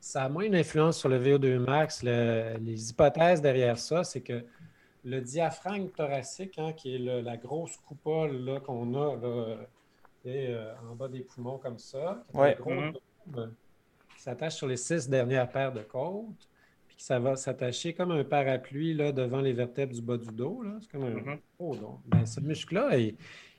ça 0.00 0.24
a 0.24 0.28
moins 0.28 0.44
une 0.44 0.56
influence 0.56 0.98
sur 0.98 1.08
le 1.08 1.18
VO2 1.18 1.58
max. 1.58 2.02
les 2.02 2.90
hypothèses 2.90 3.40
derrière 3.40 3.78
ça, 3.78 4.04
c'est 4.04 4.20
que 4.20 4.44
le 5.04 5.20
diaphragme 5.20 5.88
thoracique, 5.88 6.58
hein, 6.58 6.72
qui 6.72 6.94
est 6.94 6.98
la 6.98 7.36
grosse 7.36 7.76
coupole 7.78 8.60
qu'on 8.64 8.94
a 8.94 9.16
euh, 10.26 10.72
en 10.90 10.94
bas 10.94 11.08
des 11.08 11.20
poumons 11.20 11.58
comme 11.58 11.78
ça, 11.78 12.24
mm-hmm. 12.32 12.94
qui 14.14 14.22
s'attache 14.22 14.54
sur 14.54 14.66
les 14.66 14.78
six 14.78 15.08
dernières 15.08 15.50
paires 15.50 15.72
de 15.72 15.82
côtes, 15.82 16.48
puis 16.96 17.04
ça 17.04 17.18
va 17.18 17.36
s'attacher 17.36 17.92
comme 17.92 18.12
un 18.12 18.24
parapluie 18.24 18.94
là, 18.94 19.12
devant 19.12 19.40
les 19.40 19.52
vertèbres 19.52 19.92
du 19.92 20.02
bas 20.02 20.16
du 20.16 20.28
dos. 20.28 20.62
C'est 20.80 20.90
comme 20.90 21.04
un... 21.04 21.14
Mm-hmm. 21.14 21.38
oh, 21.58 21.76
ben, 22.06 22.24
ce 22.24 22.40
muscle-là, 22.40 22.96
il, 22.96 23.16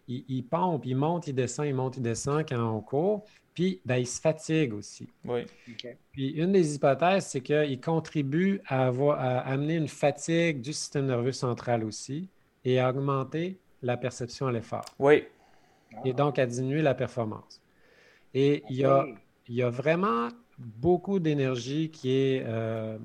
il, 0.08 0.44
pompe, 0.44 0.86
il 0.86 0.96
monte, 0.96 1.28
il 1.28 1.34
descend, 1.34 1.68
il 1.68 1.76
monte, 1.76 1.98
il 1.98 2.04
descend 2.04 2.48
quand 2.48 2.76
on 2.76 2.82
court. 2.82 3.26
Puis, 3.54 3.82
ben, 3.86 3.98
il 3.98 4.08
se 4.08 4.20
fatigue 4.20 4.74
aussi. 4.74 5.08
Oui. 5.24 5.42
Puis, 6.12 6.30
une 6.32 6.52
des 6.52 6.76
hypothèses, 6.76 7.28
c'est 7.28 7.42
qu'il 7.42 7.80
contribue 7.80 8.62
à, 8.68 8.88
avoir, 8.88 9.20
à 9.20 9.40
amener 9.40 9.76
une 9.76 9.88
fatigue 9.88 10.62
du 10.62 10.74
système 10.74 11.06
nerveux 11.06 11.32
central 11.32 11.84
aussi 11.84 12.30
et 12.64 12.80
à 12.80 12.90
augmenter 12.90 13.58
la 13.82 13.98
perception 13.98 14.48
à 14.48 14.52
l'effort. 14.52 14.86
Oui. 15.00 15.24
Et 16.04 16.14
donc 16.14 16.40
à 16.40 16.46
diminuer 16.46 16.82
la 16.82 16.94
performance. 16.94 17.62
Et 18.34 18.64
il 18.70 18.76
y 18.76 18.84
a, 18.84 19.06
il 19.48 19.56
y 19.56 19.64
a 19.64 19.70
vraiment 19.70 20.30
beaucoup 20.58 21.19
d'énergie 21.19 21.90
qui 21.90 22.11
est, 22.11 22.43
euh, 22.45 22.98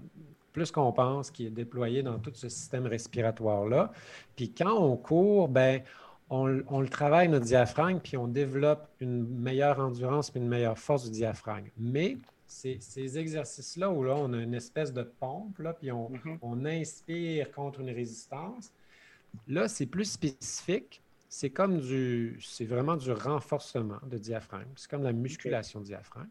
plus 0.53 0.71
qu'on 0.71 0.93
pense, 0.93 1.31
qui 1.31 1.47
est 1.47 1.51
déployée 1.51 2.03
dans 2.03 2.19
tout 2.19 2.33
ce 2.35 2.49
système 2.49 2.87
respiratoire-là. 2.87 3.93
Puis 4.37 4.53
quand 4.53 4.77
on 4.77 4.97
court, 4.97 5.49
ben 5.49 5.83
on, 6.31 6.47
le 6.47 6.89
travaille, 6.89 7.29
notre 7.29 7.47
diaphragme, 7.47 7.99
puis 7.99 8.17
on 8.17 8.29
développe 8.29 8.89
une 9.01 9.27
meilleure 9.27 9.81
endurance 9.81 10.31
puis 10.31 10.41
une 10.41 10.49
meilleure 10.49 10.79
force 10.79 11.05
du 11.05 11.11
diaphragme. 11.11 11.69
Mais 11.77 12.19
ces, 12.47 13.19
exercices-là 13.19 13.91
où 13.91 14.05
là, 14.05 14.15
on 14.17 14.33
a 14.33 14.39
une 14.39 14.55
espèce 14.55 14.93
de 14.93 15.03
pompe, 15.03 15.59
là, 15.59 15.73
puis 15.75 15.91
on, 15.91 16.11
mm-hmm. 16.11 16.39
on 16.43 16.65
inspire 16.65 17.51
contre 17.51 17.81
une 17.81 17.91
résistance, 17.91 18.73
là, 19.49 19.67
c'est 19.69 19.87
plus 19.87 20.05
spécifique. 20.05 21.03
C'est 21.29 21.51
comme 21.51 21.81
du, 21.81 22.39
c'est 22.43 22.65
vraiment 22.65 22.97
du 22.97 23.13
renforcement 23.13 24.01
de 24.05 24.19
diaphragme. 24.19 24.71
C'est 24.75 24.91
comme 24.91 25.05
la 25.05 25.13
musculation 25.13 25.81
du 25.81 25.87
diaphragme. 25.87 26.29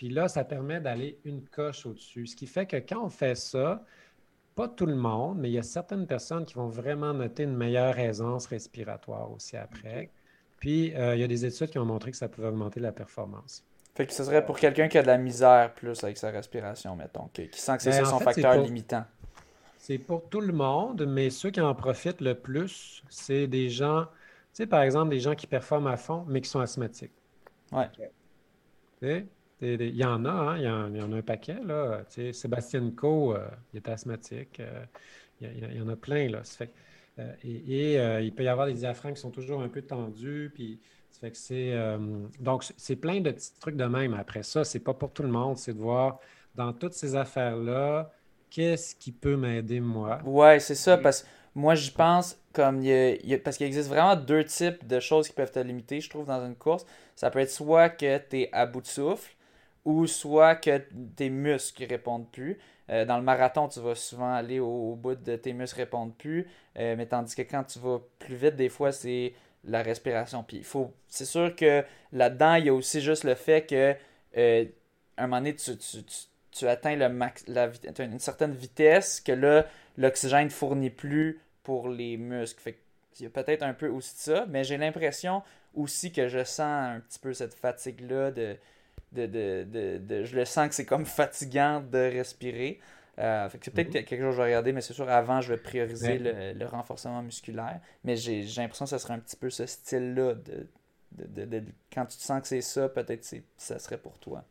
Puis 0.00 0.08
là, 0.08 0.28
ça 0.28 0.44
permet 0.44 0.80
d'aller 0.80 1.18
une 1.26 1.44
coche 1.44 1.84
au-dessus. 1.84 2.26
Ce 2.26 2.34
qui 2.34 2.46
fait 2.46 2.64
que 2.64 2.76
quand 2.76 3.04
on 3.04 3.10
fait 3.10 3.34
ça, 3.34 3.84
pas 4.54 4.66
tout 4.66 4.86
le 4.86 4.94
monde, 4.94 5.36
mais 5.38 5.50
il 5.50 5.52
y 5.52 5.58
a 5.58 5.62
certaines 5.62 6.06
personnes 6.06 6.46
qui 6.46 6.54
vont 6.54 6.68
vraiment 6.68 7.12
noter 7.12 7.42
une 7.42 7.54
meilleure 7.54 7.98
aisance 7.98 8.46
respiratoire 8.46 9.30
aussi 9.30 9.58
après. 9.58 10.08
Puis, 10.58 10.96
euh, 10.96 11.16
il 11.16 11.20
y 11.20 11.22
a 11.22 11.26
des 11.26 11.44
études 11.44 11.68
qui 11.68 11.78
ont 11.78 11.84
montré 11.84 12.12
que 12.12 12.16
ça 12.16 12.30
pouvait 12.30 12.48
augmenter 12.48 12.80
la 12.80 12.92
performance. 12.92 13.62
Fait 13.94 14.06
que 14.06 14.14
ce 14.14 14.24
serait 14.24 14.42
pour 14.42 14.58
quelqu'un 14.58 14.88
qui 14.88 14.96
a 14.96 15.02
de 15.02 15.06
la 15.06 15.18
misère 15.18 15.74
plus 15.74 16.02
avec 16.02 16.16
sa 16.16 16.30
respiration, 16.30 16.96
mettons, 16.96 17.28
qui, 17.34 17.50
sent 17.52 17.76
que 17.76 17.82
c'est 17.82 17.90
ben, 17.90 18.06
son 18.06 18.20
facteur 18.20 18.56
limitant. 18.56 19.04
C'est 19.76 19.98
pour 19.98 20.30
tout 20.30 20.40
le 20.40 20.54
monde, 20.54 21.04
mais 21.06 21.28
ceux 21.28 21.50
qui 21.50 21.60
en 21.60 21.74
profitent 21.74 22.22
le 22.22 22.34
plus, 22.34 23.02
c'est 23.10 23.46
des 23.46 23.68
gens, 23.68 24.04
tu 24.04 24.08
sais, 24.54 24.66
par 24.66 24.80
exemple, 24.80 25.10
des 25.10 25.20
gens 25.20 25.34
qui 25.34 25.46
performent 25.46 25.88
à 25.88 25.98
fond, 25.98 26.24
mais 26.26 26.40
qui 26.40 26.48
sont 26.48 26.60
asthmatiques. 26.60 27.12
Ouais. 27.70 29.28
Il 29.62 29.96
y 29.96 30.04
en 30.04 30.24
a, 30.24 30.30
hein, 30.30 30.56
il, 30.58 30.64
y 30.64 31.02
en, 31.02 31.12
a 31.12 31.16
un 31.16 31.22
paquet. 31.22 31.58
Là. 31.64 32.02
Sébastien 32.32 32.90
Co, 32.90 33.34
euh, 33.34 33.46
il 33.72 33.78
est 33.78 33.88
asthmatique. 33.88 34.60
Euh, 34.60 34.84
il, 35.40 35.76
y 35.76 35.80
en 35.80 35.88
a 35.88 35.96
plein. 35.96 36.28
Là. 36.30 36.42
Euh, 37.18 37.32
et, 37.44 38.24
il 38.24 38.34
peut 38.34 38.44
y 38.44 38.48
avoir 38.48 38.66
des 38.66 38.74
diaphragmes 38.74 39.14
qui 39.14 39.20
sont 39.20 39.30
toujours 39.30 39.62
un 39.62 39.68
peu 39.68 39.82
tendus. 39.82 40.50
Puis, 40.54 40.80
fait 41.20 41.30
que 41.30 41.36
c'est, 41.36 41.74
donc, 42.38 42.64
c'est 42.76 42.96
plein 42.96 43.20
de 43.20 43.30
petits 43.30 43.52
trucs 43.60 43.76
de 43.76 43.84
même. 43.84 44.14
Après 44.14 44.42
ça, 44.42 44.64
c'est 44.64 44.80
pas 44.80 44.94
pour 44.94 45.12
tout 45.12 45.22
le 45.22 45.28
monde. 45.28 45.58
C'est 45.58 45.74
de 45.74 45.80
voir 45.80 46.20
dans 46.54 46.72
toutes 46.72 46.94
ces 46.94 47.14
affaires-là, 47.14 48.10
qu'est-ce 48.48 48.94
qui 48.94 49.12
peut 49.12 49.36
m'aider 49.36 49.80
moi. 49.80 50.20
Ouais, 50.24 50.58
c'est 50.60 50.74
ça. 50.74 50.96
Parce 50.96 51.22
que 51.22 51.28
moi, 51.54 51.74
j'y 51.74 51.90
pense 51.90 52.38
comme 52.52 52.82
parce 53.44 53.56
qu'il 53.56 53.66
existe 53.66 53.88
vraiment 53.88 54.16
deux 54.16 54.44
types 54.44 54.86
de 54.86 55.00
choses 55.00 55.28
qui 55.28 55.34
peuvent 55.34 55.52
te 55.52 55.58
limiter, 55.58 56.00
je 56.00 56.08
trouve, 56.08 56.26
dans 56.26 56.44
une 56.44 56.56
course. 56.56 56.86
Ça 57.16 57.30
peut 57.30 57.40
être 57.40 57.50
soit 57.50 57.90
que 57.90 58.18
tu 58.18 58.40
es 58.40 58.48
à 58.52 58.66
bout 58.66 58.80
de 58.80 58.86
souffle, 58.86 59.34
ou 59.84 60.06
soit 60.06 60.56
que 60.56 60.82
tes 61.16 61.30
muscles 61.30 61.84
répondent 61.84 62.30
plus. 62.30 62.58
Euh, 62.90 63.04
dans 63.04 63.16
le 63.16 63.22
marathon, 63.22 63.68
tu 63.68 63.80
vas 63.80 63.94
souvent 63.94 64.32
aller 64.32 64.58
au, 64.58 64.96
bout 64.96 65.14
de 65.14 65.36
tes 65.36 65.52
muscles 65.52 65.80
répondent 65.80 66.16
plus, 66.16 66.48
euh, 66.76 66.96
mais 66.96 67.06
tandis 67.06 67.34
que 67.34 67.42
quand 67.42 67.64
tu 67.64 67.78
vas 67.78 68.00
plus 68.18 68.34
vite, 68.34 68.56
des 68.56 68.68
fois, 68.68 68.90
c'est 68.90 69.32
la 69.64 69.82
respiration. 69.82 70.42
Puis 70.42 70.62
faut, 70.62 70.92
c'est 71.06 71.24
sûr 71.24 71.54
que 71.54 71.84
là-dedans, 72.12 72.54
il 72.54 72.66
y 72.66 72.68
a 72.68 72.74
aussi 72.74 73.00
juste 73.00 73.24
le 73.24 73.34
fait 73.34 73.66
que 73.66 73.94
euh, 74.36 74.64
un 75.16 75.26
moment 75.26 75.38
donné, 75.38 75.54
tu, 75.54 76.66
atteins 76.66 76.96
le 76.96 77.08
max, 77.08 77.44
une 77.98 78.18
certaine 78.18 78.52
vitesse 78.52 79.20
que 79.20 79.32
là, 79.32 79.66
l'oxygène 79.96 80.46
ne 80.46 80.50
fournit 80.50 80.90
plus 80.90 81.40
pour 81.62 81.88
les 81.88 82.16
muscles. 82.16 82.74
Il 83.18 83.24
y 83.24 83.26
a 83.26 83.30
peut-être 83.30 83.62
un 83.62 83.74
peu 83.74 83.88
aussi 83.88 84.14
de 84.14 84.20
ça, 84.20 84.46
mais 84.48 84.64
j'ai 84.64 84.78
l'impression 84.78 85.42
aussi 85.74 86.10
que 86.12 86.28
je 86.28 86.42
sens 86.42 86.96
un 86.96 87.00
petit 87.00 87.18
peu 87.18 87.32
cette 87.34 87.54
fatigue-là 87.54 88.30
de 88.30 88.56
de, 89.12 89.26
de, 89.26 89.98
de, 89.98 90.24
je 90.24 90.36
le 90.36 90.44
sens 90.44 90.68
que 90.68 90.74
c'est 90.74 90.84
comme 90.84 91.06
fatigant 91.06 91.80
de 91.80 91.98
respirer. 91.98 92.80
Euh, 93.18 93.48
c'est 93.62 93.72
peut-être 93.72 93.88
mhm. 93.88 94.04
quelque 94.04 94.20
chose 94.20 94.30
que 94.30 94.32
je 94.32 94.36
vais 94.36 94.44
regarder, 94.44 94.72
mais 94.72 94.80
c'est 94.80 94.94
sûr, 94.94 95.08
avant, 95.08 95.40
je 95.40 95.52
vais 95.52 95.58
prioriser 95.58 96.18
le, 96.18 96.66
renforcement 96.66 97.22
musculaire. 97.22 97.80
Mais 98.04 98.16
j'ai 98.16 98.42
l'impression 98.56 98.86
que 98.86 98.90
ce 98.90 98.98
serait 98.98 99.14
un 99.14 99.18
petit 99.18 99.36
peu 99.36 99.50
ce 99.50 99.66
style-là. 99.66 100.34
De, 100.34 101.64
quand 101.92 102.06
tu 102.06 102.16
te 102.16 102.22
sens 102.22 102.40
que 102.40 102.46
c'est 102.46 102.60
ça, 102.60 102.88
peut-être 102.88 103.28
que 103.28 103.36
ça 103.56 103.78
serait 103.78 103.98
pour 103.98 104.18
toi. 104.18 104.44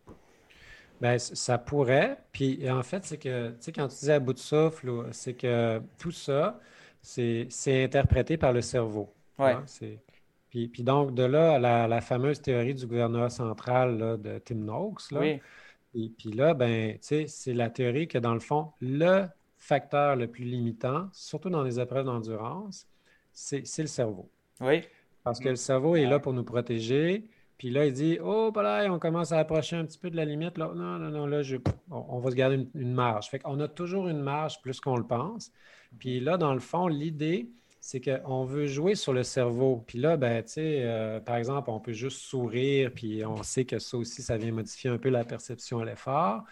Ben, 0.99 1.17
ça 1.17 1.57
pourrait. 1.57 2.17
Puis 2.33 2.69
en 2.69 2.83
fait, 2.83 3.05
c'est 3.05 3.17
que, 3.17 3.51
tu 3.51 3.55
sais, 3.61 3.71
quand 3.71 3.87
tu 3.87 3.95
dis 3.95 4.11
à 4.11 4.19
bout 4.19 4.33
de 4.33 4.39
souffle, 4.39 5.05
c'est 5.13 5.33
que 5.33 5.81
tout 5.97 6.11
ça, 6.11 6.59
c'est 7.01 7.47
interprété 7.83 8.37
par 8.37 8.51
le 8.51 8.61
cerveau. 8.61 9.11
Ouais. 9.39 9.53
Hein, 9.53 9.63
puis, 10.49 10.83
donc, 10.83 11.13
de 11.13 11.23
là, 11.23 11.59
la, 11.59 11.87
la 11.87 12.01
fameuse 12.01 12.41
théorie 12.41 12.73
du 12.73 12.87
gouvernement 12.87 13.29
central 13.29 14.19
de 14.21 14.39
Tim 14.39 14.55
Noakes. 14.55 15.11
Là, 15.11 15.19
oui. 15.19 15.39
Et 15.95 16.09
puis 16.09 16.31
là, 16.31 16.53
ben, 16.53 16.97
c'est 17.01 17.27
la 17.47 17.69
théorie 17.69 18.07
que 18.07 18.17
dans 18.17 18.33
le 18.33 18.39
fond, 18.39 18.71
le 18.79 19.25
facteur 19.57 20.15
le 20.15 20.27
plus 20.27 20.45
limitant, 20.45 21.09
surtout 21.11 21.49
dans 21.49 21.63
les 21.63 21.79
épreuves 21.79 22.05
d'endurance, 22.05 22.87
c'est 23.31 23.63
le 23.79 23.87
cerveau. 23.87 24.29
Oui. 24.61 24.83
Parce 25.23 25.39
que 25.39 25.49
le 25.49 25.55
cerveau 25.55 25.95
est 25.95 26.05
là 26.05 26.19
pour 26.19 26.33
nous 26.33 26.43
protéger. 26.43 27.27
Puis 27.57 27.69
là, 27.69 27.85
il 27.85 27.93
dit 27.93 28.17
Oh, 28.21 28.51
bah 28.53 28.63
là, 28.63 28.91
on 28.91 28.99
commence 28.99 29.31
à 29.31 29.39
approcher 29.39 29.75
un 29.75 29.85
petit 29.85 29.97
peu 29.97 30.09
de 30.09 30.15
la 30.15 30.25
limite. 30.25 30.57
Là. 30.57 30.71
Non, 30.73 30.97
non, 30.97 31.09
non, 31.09 31.25
là, 31.25 31.41
je, 31.41 31.57
on, 31.91 32.19
va 32.19 32.31
se 32.31 32.35
garder 32.35 32.55
une, 32.55 32.69
une 32.73 32.93
marge. 32.93 33.29
Fait 33.29 33.39
qu'on 33.39 33.59
a 33.59 33.67
toujours 33.67 34.07
une 34.07 34.21
marge 34.21 34.61
plus 34.61 34.79
qu'on 34.79 34.95
le 34.95 35.05
pense. 35.05 35.51
Puis 35.97 36.19
là, 36.19 36.37
dans 36.37 36.53
le 36.53 36.59
fond, 36.59 36.87
l'idée, 36.87 37.49
c'est 37.81 38.01
qu'on 38.01 38.43
veut 38.43 38.67
jouer 38.67 38.95
sur 38.95 39.13
le 39.13 39.23
cerveau. 39.23 39.83
Puis 39.87 39.99
là, 39.99 40.17
ben, 40.17 40.43
tu 40.43 40.53
sais, 40.53 40.81
euh, 40.83 41.19
par 41.19 41.37
exemple, 41.37 41.69
on 41.69 41.79
peut 41.79 41.93
juste 41.93 42.17
sourire, 42.17 42.91
puis 42.93 43.25
on 43.25 43.41
sait 43.43 43.65
que 43.65 43.79
ça 43.79 43.97
aussi, 43.97 44.21
ça 44.21 44.37
vient 44.37 44.51
modifier 44.51 44.89
un 44.89 44.97
peu 44.97 45.09
la 45.09 45.23
perception 45.23 45.79
à 45.79 45.85
l'effort. 45.85 46.43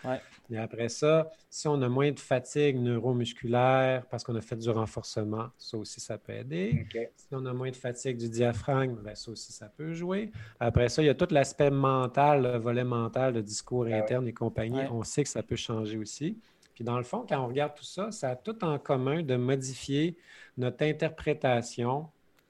Et 0.49 0.57
après 0.57 0.89
ça, 0.89 1.29
si 1.49 1.67
on 1.67 1.81
a 1.81 1.89
moins 1.89 2.11
de 2.11 2.19
fatigue 2.19 2.77
neuromusculaire 2.77 4.05
parce 4.09 4.23
qu'on 4.23 4.35
a 4.35 4.41
fait 4.41 4.55
du 4.55 4.69
renforcement, 4.69 5.49
ça 5.57 5.77
aussi, 5.77 5.99
ça 5.99 6.17
peut 6.17 6.33
aider. 6.33 6.87
Si 7.17 7.27
on 7.31 7.45
a 7.45 7.53
moins 7.53 7.71
de 7.71 7.75
fatigue 7.75 8.17
du 8.17 8.29
diaphragme, 8.29 8.95
ben, 9.03 9.15
ça 9.15 9.31
aussi, 9.31 9.51
ça 9.51 9.67
peut 9.67 9.93
jouer. 9.93 10.31
Après 10.59 10.87
ça, 10.87 11.01
il 11.01 11.07
y 11.07 11.09
a 11.09 11.15
tout 11.15 11.27
l'aspect 11.31 11.71
mental, 11.71 12.43
le 12.43 12.57
volet 12.57 12.85
mental, 12.85 13.33
le 13.33 13.43
discours 13.43 13.85
ah 13.91 13.95
interne 13.95 14.27
et 14.27 14.33
compagnie. 14.33 14.81
On 14.91 15.03
sait 15.03 15.23
que 15.23 15.29
ça 15.29 15.43
peut 15.43 15.55
changer 15.57 15.97
aussi. 15.97 16.37
Puis 16.77 16.83
dans 16.83 16.97
le 16.97 17.03
fond, 17.03 17.25
quand 17.27 17.39
on 17.43 17.47
regarde 17.47 17.73
tout 17.73 17.83
ça, 17.83 18.11
ça 18.11 18.29
a 18.29 18.35
tout 18.35 18.63
en 18.63 18.77
commun 18.77 19.23
de 19.23 19.35
modifier 19.35 20.15
notre 20.57 20.83
interprétation 20.83 22.07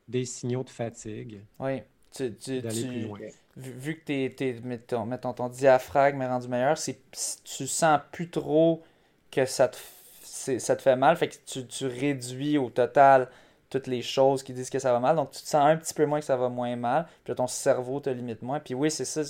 des 0.07 0.25
signaux 0.25 0.63
de 0.63 0.69
fatigue. 0.69 1.41
Oui. 1.59 1.81
Tu, 2.11 2.33
tu, 2.35 2.61
Vu, 3.57 3.95
que 3.95 4.05
t'es, 4.05 4.35
es, 4.39 4.61
mettons, 4.63 5.33
ton 5.33 5.49
diaphragme 5.49 6.21
est 6.21 6.27
rendu 6.27 6.47
meilleur, 6.47 6.77
c'est, 6.77 6.99
tu 7.43 7.65
sens 7.65 7.99
plus 8.11 8.29
trop 8.29 8.83
que 9.31 9.45
ça 9.45 9.67
te, 9.67 9.77
ça 10.59 10.75
te 10.75 10.81
fait 10.81 10.95
mal. 10.95 11.17
Fait 11.17 11.27
que 11.27 11.35
tu, 11.45 11.65
tu 11.65 11.87
réduis 11.87 12.57
au 12.57 12.69
total 12.69 13.29
toutes 13.69 13.87
les 13.87 14.01
choses 14.01 14.43
qui 14.43 14.53
disent 14.53 14.69
que 14.69 14.79
ça 14.79 14.93
va 14.93 14.99
mal. 14.99 15.15
Donc, 15.15 15.31
tu 15.31 15.41
te 15.41 15.47
sens 15.47 15.65
un 15.65 15.75
petit 15.75 15.93
peu 15.93 16.05
moins 16.05 16.19
que 16.19 16.25
ça 16.25 16.37
va 16.37 16.49
moins 16.49 16.75
mal. 16.75 17.07
Puis 17.23 17.35
ton 17.35 17.47
cerveau 17.47 17.99
te 17.99 18.09
limite 18.09 18.41
moins. 18.41 18.59
Puis 18.59 18.73
oui, 18.73 18.89
c'est 18.89 19.05
ça. 19.05 19.23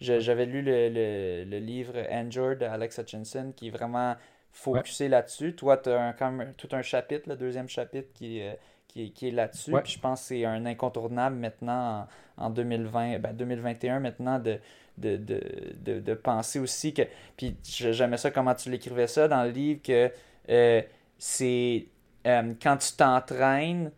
j'avais 0.00 0.46
lu 0.46 0.62
le, 0.62 0.88
le, 0.88 1.44
le 1.44 1.58
livre 1.58 1.94
Injured 2.10 2.58
d'Alex 2.58 2.98
Hutchinson 2.98 3.52
qui 3.56 3.68
est 3.68 3.70
vraiment 3.70 4.14
focusé 4.52 5.08
là-dessus. 5.08 5.54
Toi, 5.54 5.78
tu 5.78 5.90
as 5.90 6.14
un, 6.20 6.52
tout 6.56 6.68
un 6.72 6.82
chapitre, 6.82 7.28
le 7.28 7.36
deuxième 7.36 7.68
chapitre, 7.68 8.08
qui, 8.14 8.40
euh, 8.42 8.52
qui, 8.86 9.28
est 9.28 9.30
là-dessus. 9.30 9.72
Puis 9.82 9.94
je 9.94 9.98
pense 9.98 10.20
que 10.20 10.26
c'est 10.26 10.44
un 10.44 10.66
incontournable 10.66 11.36
maintenant 11.36 12.06
en, 12.36 12.50
2020, 12.50 13.18
ben 13.18 13.32
2021 13.32 14.00
maintenant 14.00 14.38
de, 14.38 14.58
de, 14.98 15.16
de, 15.16 16.00
de, 16.00 16.14
penser 16.14 16.58
aussi 16.58 16.92
que. 16.92 17.02
Puis 17.36 17.56
j'aimais 17.64 18.18
ça 18.18 18.30
comment 18.30 18.54
tu 18.54 18.70
l'écrivais 18.70 19.06
ça 19.06 19.28
dans 19.28 19.44
le 19.44 19.50
livre 19.50 19.80
que 19.82 20.10
euh, 20.48 20.82
c'est 21.18 21.86
euh, 22.26 22.54
quand 22.62 22.76
tu 22.76 22.92
t'entraînes, 22.92 23.90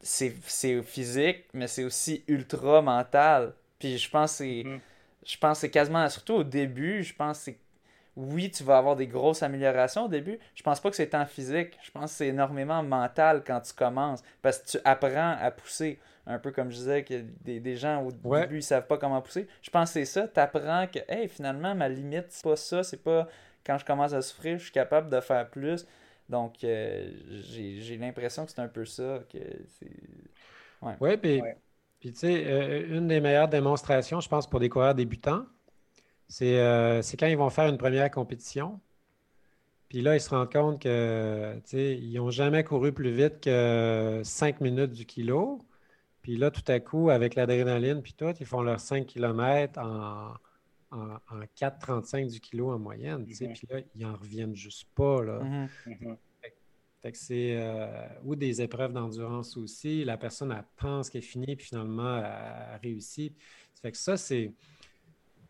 c'est 0.00 0.30
physique, 0.30 1.44
mais 1.52 1.66
c'est 1.66 1.84
aussi 1.84 2.22
ultra 2.28 2.82
mental. 2.82 3.54
Puis 3.78 3.98
je 3.98 4.10
pense 4.10 4.32
que 4.32 4.36
c'est. 4.38 4.62
Mm-hmm. 4.64 4.80
Je 5.24 5.38
pense 5.38 5.58
c'est 5.58 5.70
quasiment, 5.70 6.08
surtout 6.08 6.34
au 6.34 6.44
début, 6.44 7.02
je 7.02 7.12
pense 7.12 7.38
que 7.38 7.44
c'est 7.46 7.58
oui, 8.16 8.50
tu 8.50 8.64
vas 8.64 8.78
avoir 8.78 8.96
des 8.96 9.06
grosses 9.06 9.42
améliorations 9.42 10.06
au 10.06 10.08
début. 10.08 10.38
Je 10.54 10.62
pense 10.62 10.80
pas 10.80 10.90
que 10.90 10.96
c'est 10.96 11.14
en 11.14 11.26
physique. 11.26 11.78
Je 11.82 11.90
pense 11.90 12.12
que 12.12 12.16
c'est 12.16 12.28
énormément 12.28 12.82
mental 12.82 13.42
quand 13.46 13.60
tu 13.60 13.74
commences. 13.74 14.22
Parce 14.42 14.58
que 14.58 14.70
tu 14.70 14.78
apprends 14.84 15.36
à 15.38 15.50
pousser. 15.50 15.98
Un 16.26 16.38
peu 16.38 16.50
comme 16.50 16.70
je 16.70 16.76
disais, 16.76 17.04
que 17.04 17.22
des, 17.44 17.60
des 17.60 17.76
gens 17.76 18.02
au 18.02 18.10
début, 18.10 18.56
ils 18.56 18.62
savent 18.62 18.86
pas 18.86 18.98
comment 18.98 19.20
pousser. 19.20 19.46
Je 19.62 19.70
pense 19.70 19.90
que 19.90 20.00
c'est 20.00 20.04
ça. 20.06 20.26
Tu 20.28 20.40
apprends 20.40 20.86
que, 20.86 20.98
hey, 21.08 21.28
finalement, 21.28 21.74
ma 21.74 21.88
limite, 21.88 22.26
c'est 22.30 22.42
pas 22.42 22.56
ça. 22.56 22.82
C'est 22.82 23.02
pas 23.02 23.28
quand 23.64 23.78
je 23.78 23.84
commence 23.84 24.12
à 24.12 24.22
souffrir, 24.22 24.58
je 24.58 24.64
suis 24.64 24.72
capable 24.72 25.10
de 25.10 25.20
faire 25.20 25.48
plus. 25.50 25.86
Donc, 26.28 26.64
euh, 26.64 27.10
j'ai 27.30 27.96
l'impression 27.98 28.46
que 28.46 28.52
c'est 28.52 28.60
un 28.60 28.68
peu 28.68 28.84
ça. 28.84 29.20
que 29.30 29.38
c'est 29.78 29.90
ouais. 30.82 30.94
Oui, 31.00 31.16
puis, 31.16 31.42
puis 32.00 32.12
tu 32.12 32.18
sais, 32.20 32.44
euh, 32.46 32.96
une 32.96 33.08
des 33.08 33.20
meilleures 33.20 33.48
démonstrations, 33.48 34.20
je 34.20 34.28
pense, 34.28 34.48
pour 34.48 34.60
des 34.60 34.68
coureurs 34.68 34.94
débutants, 34.94 35.46
euh, 36.42 37.02
c'est 37.02 37.16
quand 37.16 37.26
ils 37.26 37.36
vont 37.36 37.50
faire 37.50 37.68
une 37.68 37.78
première 37.78 38.10
compétition. 38.10 38.80
Puis 39.88 40.02
là, 40.02 40.16
ils 40.16 40.20
se 40.20 40.30
rendent 40.30 40.52
compte 40.52 40.80
qu'ils 40.80 42.12
n'ont 42.14 42.30
jamais 42.30 42.64
couru 42.64 42.92
plus 42.92 43.12
vite 43.12 43.40
que 43.40 44.20
5 44.24 44.60
minutes 44.60 44.92
du 44.92 45.06
kilo. 45.06 45.60
Puis 46.22 46.36
là, 46.36 46.50
tout 46.50 46.64
à 46.66 46.80
coup, 46.80 47.10
avec 47.10 47.36
l'adrénaline, 47.36 48.02
puis 48.02 48.12
tout, 48.12 48.34
ils 48.40 48.46
font 48.46 48.60
leurs 48.60 48.80
5 48.80 49.06
km 49.06 49.78
en, 49.78 50.34
en, 50.90 51.18
4,35 51.56 52.32
du 52.32 52.40
kilo 52.40 52.72
en 52.72 52.80
moyenne. 52.80 53.24
Mm-hmm. 53.24 53.52
Puis 53.52 53.68
là, 53.70 53.80
ils 53.94 54.02
n'en 54.02 54.16
reviennent 54.16 54.56
juste 54.56 54.88
pas. 54.94 55.22
Là. 55.22 55.38
Mm-hmm. 55.38 55.68
Mm-hmm. 55.86 56.16
Fait, 57.02 57.12
que 57.12 57.18
c'est. 57.18 57.56
Euh, 57.56 58.08
ou 58.24 58.34
des 58.34 58.60
épreuves 58.60 58.92
d'endurance 58.92 59.56
aussi. 59.56 60.04
La 60.04 60.16
personne, 60.16 60.50
elle 60.50 60.64
pense 60.76 61.10
qu'elle 61.10 61.22
est 61.22 61.24
finie, 61.24 61.54
puis 61.54 61.66
finalement, 61.66 62.16
elle, 62.18 62.80
réussit. 62.82 63.32
Fait 63.80 63.92
que 63.92 63.98
ça, 63.98 64.16
c'est 64.16 64.52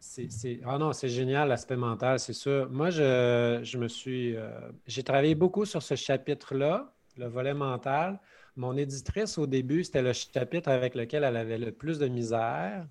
c'est, 0.07 0.61
Ah 0.65 0.79
non, 0.79 0.93
c'est 0.93 1.09
génial 1.09 1.49
l'aspect 1.49 1.77
mental, 1.77 2.19
c'est 2.19 2.33
sûr. 2.33 2.69
Moi, 2.71 2.91
je, 2.91 3.77
me 3.77 3.89
suis. 3.89 4.37
Euh, 4.37 4.51
j'ai 4.87 5.03
travaillé 5.03 5.35
beaucoup 5.35 5.65
sur 5.65 5.83
ce 5.83 5.95
chapitre-là, 5.95 6.93
le 7.17 7.27
volet 7.27 7.55
mental. 7.55 8.19
Mon 8.57 8.77
éditrice, 8.77 9.37
au 9.39 9.47
début, 9.47 9.85
c'était 9.85 10.03
le 10.03 10.13
chapitre 10.13 10.71
avec 10.71 10.95
lequel 10.95 11.25
elle 11.25 11.37
avait 11.37 11.59
le 11.59 11.73
plus 11.73 11.99
de 11.99 12.09
misère. 12.09 12.87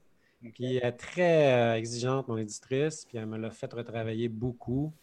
Puis 0.54 0.76
elle 0.76 0.86
est 0.86 0.92
très 0.92 1.54
euh, 1.54 1.76
exigeante, 1.76 2.28
mon 2.28 2.38
éditrice, 2.38 3.06
puis 3.06 3.18
elle 3.18 3.26
me 3.26 3.38
l'a 3.38 3.50
fait 3.50 3.72
retravailler 3.74 4.30
beaucoup. 4.30 4.94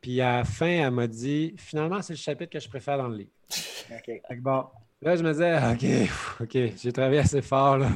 Puis 0.00 0.20
à 0.20 0.38
la 0.38 0.44
fin, 0.44 0.66
elle 0.66 0.90
m'a 0.92 1.06
dit 1.06 1.54
finalement, 1.58 2.00
c'est 2.00 2.14
le 2.14 2.18
chapitre 2.18 2.52
que 2.52 2.60
je 2.60 2.68
préfère 2.68 2.96
dans 2.96 3.08
le 3.08 3.18
livre. 3.18 3.30
OK. 3.90 4.38
bon, 4.38 4.64
là, 5.02 5.16
je 5.16 5.22
me 5.22 5.32
disais 5.32 5.58
OK, 5.58 6.10
OK, 6.40 6.72
j'ai 6.82 6.92
travaillé 6.92 7.18
assez 7.18 7.42
fort, 7.42 7.78
là. 7.78 7.90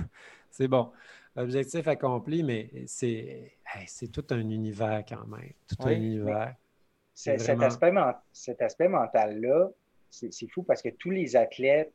C'est 0.51 0.69
bon. 0.69 0.91
Objectif 1.37 1.87
accompli, 1.87 2.43
mais 2.43 2.71
c'est 2.87 3.53
c'est 3.87 4.11
tout 4.11 4.25
un 4.31 4.49
univers 4.49 5.05
quand 5.07 5.27
même. 5.27 5.53
Tout 5.69 5.87
un 5.87 5.93
univers. 5.93 6.55
Cet, 7.15 7.49
aspect, 7.49 7.93
cet 8.33 8.61
aspect 8.63 8.89
mental-là, 8.89 9.71
c'est 10.11 10.49
fou 10.49 10.63
parce 10.63 10.83
que 10.83 10.91
tous 10.91 11.11
les 11.11 11.37
athlètes 11.37 11.93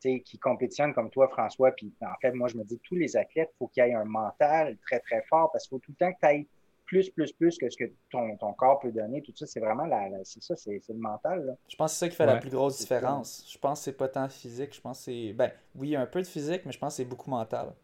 qui 0.00 0.38
compétitionnent 0.38 0.92
comme 0.92 1.10
toi, 1.10 1.28
François, 1.28 1.72
puis 1.72 1.92
en 2.02 2.14
fait, 2.20 2.32
moi, 2.32 2.48
je 2.48 2.56
me 2.56 2.64
dis 2.64 2.78
que 2.78 2.82
tous 2.82 2.94
les 2.94 3.16
athlètes, 3.16 3.50
il 3.54 3.58
faut 3.58 3.68
qu'il 3.68 3.84
y 3.84 3.88
ait 3.88 3.94
un 3.94 4.04
mental 4.04 4.76
très, 4.86 5.00
très 5.00 5.22
fort 5.22 5.50
parce 5.50 5.64
qu'il 5.64 5.76
faut 5.76 5.80
tout 5.80 5.92
le 5.92 6.06
temps 6.06 6.12
que 6.12 6.18
tu 6.20 6.26
ailles 6.26 6.46
plus, 6.84 7.08
plus, 7.08 7.32
plus 7.32 7.56
que 7.56 7.70
ce 7.70 7.76
que 7.78 7.90
ton, 8.10 8.36
ton 8.36 8.52
corps 8.52 8.80
peut 8.80 8.92
donner. 8.92 9.22
Tout 9.22 9.32
ça, 9.34 9.46
c'est 9.46 9.60
vraiment 9.60 9.86
la, 9.86 10.08
c'est 10.24 10.42
ça, 10.42 10.54
c'est 10.56 10.80
le 10.88 10.94
mental. 10.94 11.56
Je 11.68 11.76
pense 11.76 11.92
que 11.92 11.98
c'est 11.98 12.04
ça 12.04 12.08
qui 12.10 12.16
fait 12.16 12.26
la 12.26 12.36
plus 12.36 12.50
grosse 12.50 12.78
différence. 12.78 13.46
Je 13.50 13.56
pense 13.56 13.80
que 13.80 13.84
c'est 13.84 13.96
pas 13.96 14.08
tant 14.08 14.28
physique. 14.28 14.74
Je 14.74 14.80
pense 14.80 14.98
que 14.98 15.04
c'est. 15.04 15.32
Ben, 15.32 15.50
oui, 15.74 15.96
un 15.96 16.06
peu 16.06 16.20
de 16.20 16.26
physique, 16.26 16.62
mais 16.66 16.72
je 16.72 16.78
pense 16.78 16.94
que 16.94 16.96
c'est 16.98 17.08
beaucoup 17.08 17.30
mental 17.30 17.74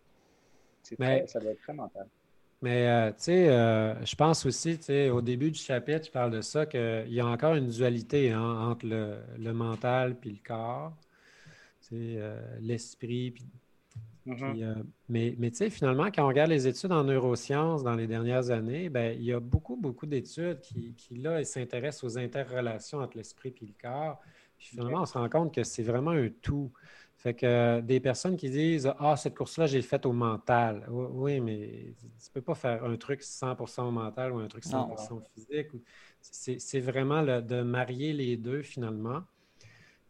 mais, 0.98 1.26
ça 1.26 1.40
doit 1.40 1.52
être 1.52 1.60
très 1.60 1.72
mental. 1.72 2.06
Mais 2.62 2.88
euh, 2.88 3.08
tu 3.10 3.14
sais, 3.18 3.48
euh, 3.48 4.04
je 4.04 4.14
pense 4.14 4.44
aussi, 4.44 4.76
tu 4.76 4.84
sais, 4.84 5.08
au 5.08 5.22
début 5.22 5.50
du 5.50 5.58
chapitre, 5.58 6.06
je 6.06 6.10
parle 6.10 6.30
de 6.30 6.42
ça, 6.42 6.66
qu'il 6.66 7.08
y 7.08 7.20
a 7.20 7.26
encore 7.26 7.54
une 7.54 7.68
dualité 7.68 8.32
hein, 8.32 8.68
entre 8.68 8.86
le, 8.86 9.52
mental 9.52 10.14
puis 10.14 10.30
le 10.30 10.38
corps, 10.46 10.92
tu 11.80 11.88
sais, 11.88 11.94
euh, 12.18 12.38
l'esprit. 12.60 13.34
Mm-hmm. 14.26 14.84
mais 15.08 15.34
mais 15.38 15.50
tu 15.50 15.56
sais, 15.56 15.70
finalement, 15.70 16.10
quand 16.14 16.24
on 16.24 16.28
regarde 16.28 16.50
les 16.50 16.68
études 16.68 16.92
en 16.92 17.04
neurosciences 17.04 17.82
dans 17.82 17.94
les 17.94 18.06
dernières 18.06 18.50
années, 18.50 18.90
ben, 18.90 19.16
il 19.18 19.24
y 19.24 19.32
a 19.32 19.40
beaucoup, 19.40 19.76
beaucoup 19.76 20.04
d'études 20.04 20.60
qui, 20.60 20.92
qui, 20.94 21.14
là, 21.14 21.42
s'intéressent 21.42 22.04
aux 22.04 22.18
interrelations 22.18 22.98
entre 22.98 23.16
l'esprit 23.16 23.54
et 23.62 23.64
le 23.64 23.72
corps. 23.80 24.20
Puis 24.58 24.68
finalement, 24.68 25.00
on 25.00 25.06
se 25.06 25.16
rend 25.16 25.28
compte 25.30 25.54
que 25.54 25.64
c'est 25.64 25.82
vraiment 25.82 26.10
un 26.10 26.28
tout. 26.42 26.70
Fait 27.20 27.34
que 27.34 27.44
euh, 27.44 27.80
des 27.82 28.00
personnes 28.00 28.34
qui 28.34 28.48
disent 28.48 28.90
Ah, 28.98 29.14
cette 29.14 29.36
course-là, 29.36 29.66
j'ai 29.66 29.82
faite 29.82 30.06
au 30.06 30.12
mental. 30.12 30.86
Oui, 30.88 31.38
mais 31.40 31.94
tu 31.98 32.06
ne 32.06 32.32
peux 32.32 32.40
pas 32.40 32.54
faire 32.54 32.82
un 32.82 32.96
truc 32.96 33.20
100% 33.20 33.82
au 33.82 33.90
mental 33.90 34.32
ou 34.32 34.38
un 34.38 34.48
truc 34.48 34.64
100% 34.64 35.20
physique. 35.34 35.68
C'est 36.22 36.80
vraiment 36.80 37.22
de 37.22 37.62
marier 37.62 38.14
les 38.14 38.38
deux 38.38 38.62
finalement. 38.62 39.22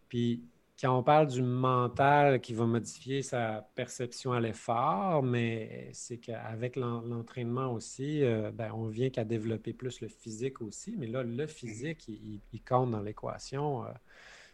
Puis 0.08 0.44
quand 0.80 0.97
on 0.97 1.02
parle 1.02 1.26
du 1.26 1.42
mental 1.42 2.40
qui 2.40 2.55
va 2.55 2.64
modifier 2.64 3.22
sa 3.22 3.68
perception 3.74 4.32
à 4.32 4.39
l'effort, 4.39 5.24
mais 5.24 5.90
c'est 5.92 6.18
qu'avec 6.18 6.76
l'entraînement 6.76 7.72
aussi, 7.72 8.22
euh, 8.22 8.52
ben, 8.52 8.70
on 8.72 8.86
vient 8.86 9.10
qu'à 9.10 9.24
développer 9.24 9.72
plus 9.72 10.00
le 10.00 10.06
physique 10.06 10.62
aussi. 10.62 10.94
Mais 10.97 11.08
là, 11.08 11.24
le 11.24 11.47
physique, 11.48 12.06
il, 12.08 12.62
compte 12.62 12.92
dans 12.92 13.02
l'équation. 13.02 13.84
Euh. 13.84 13.89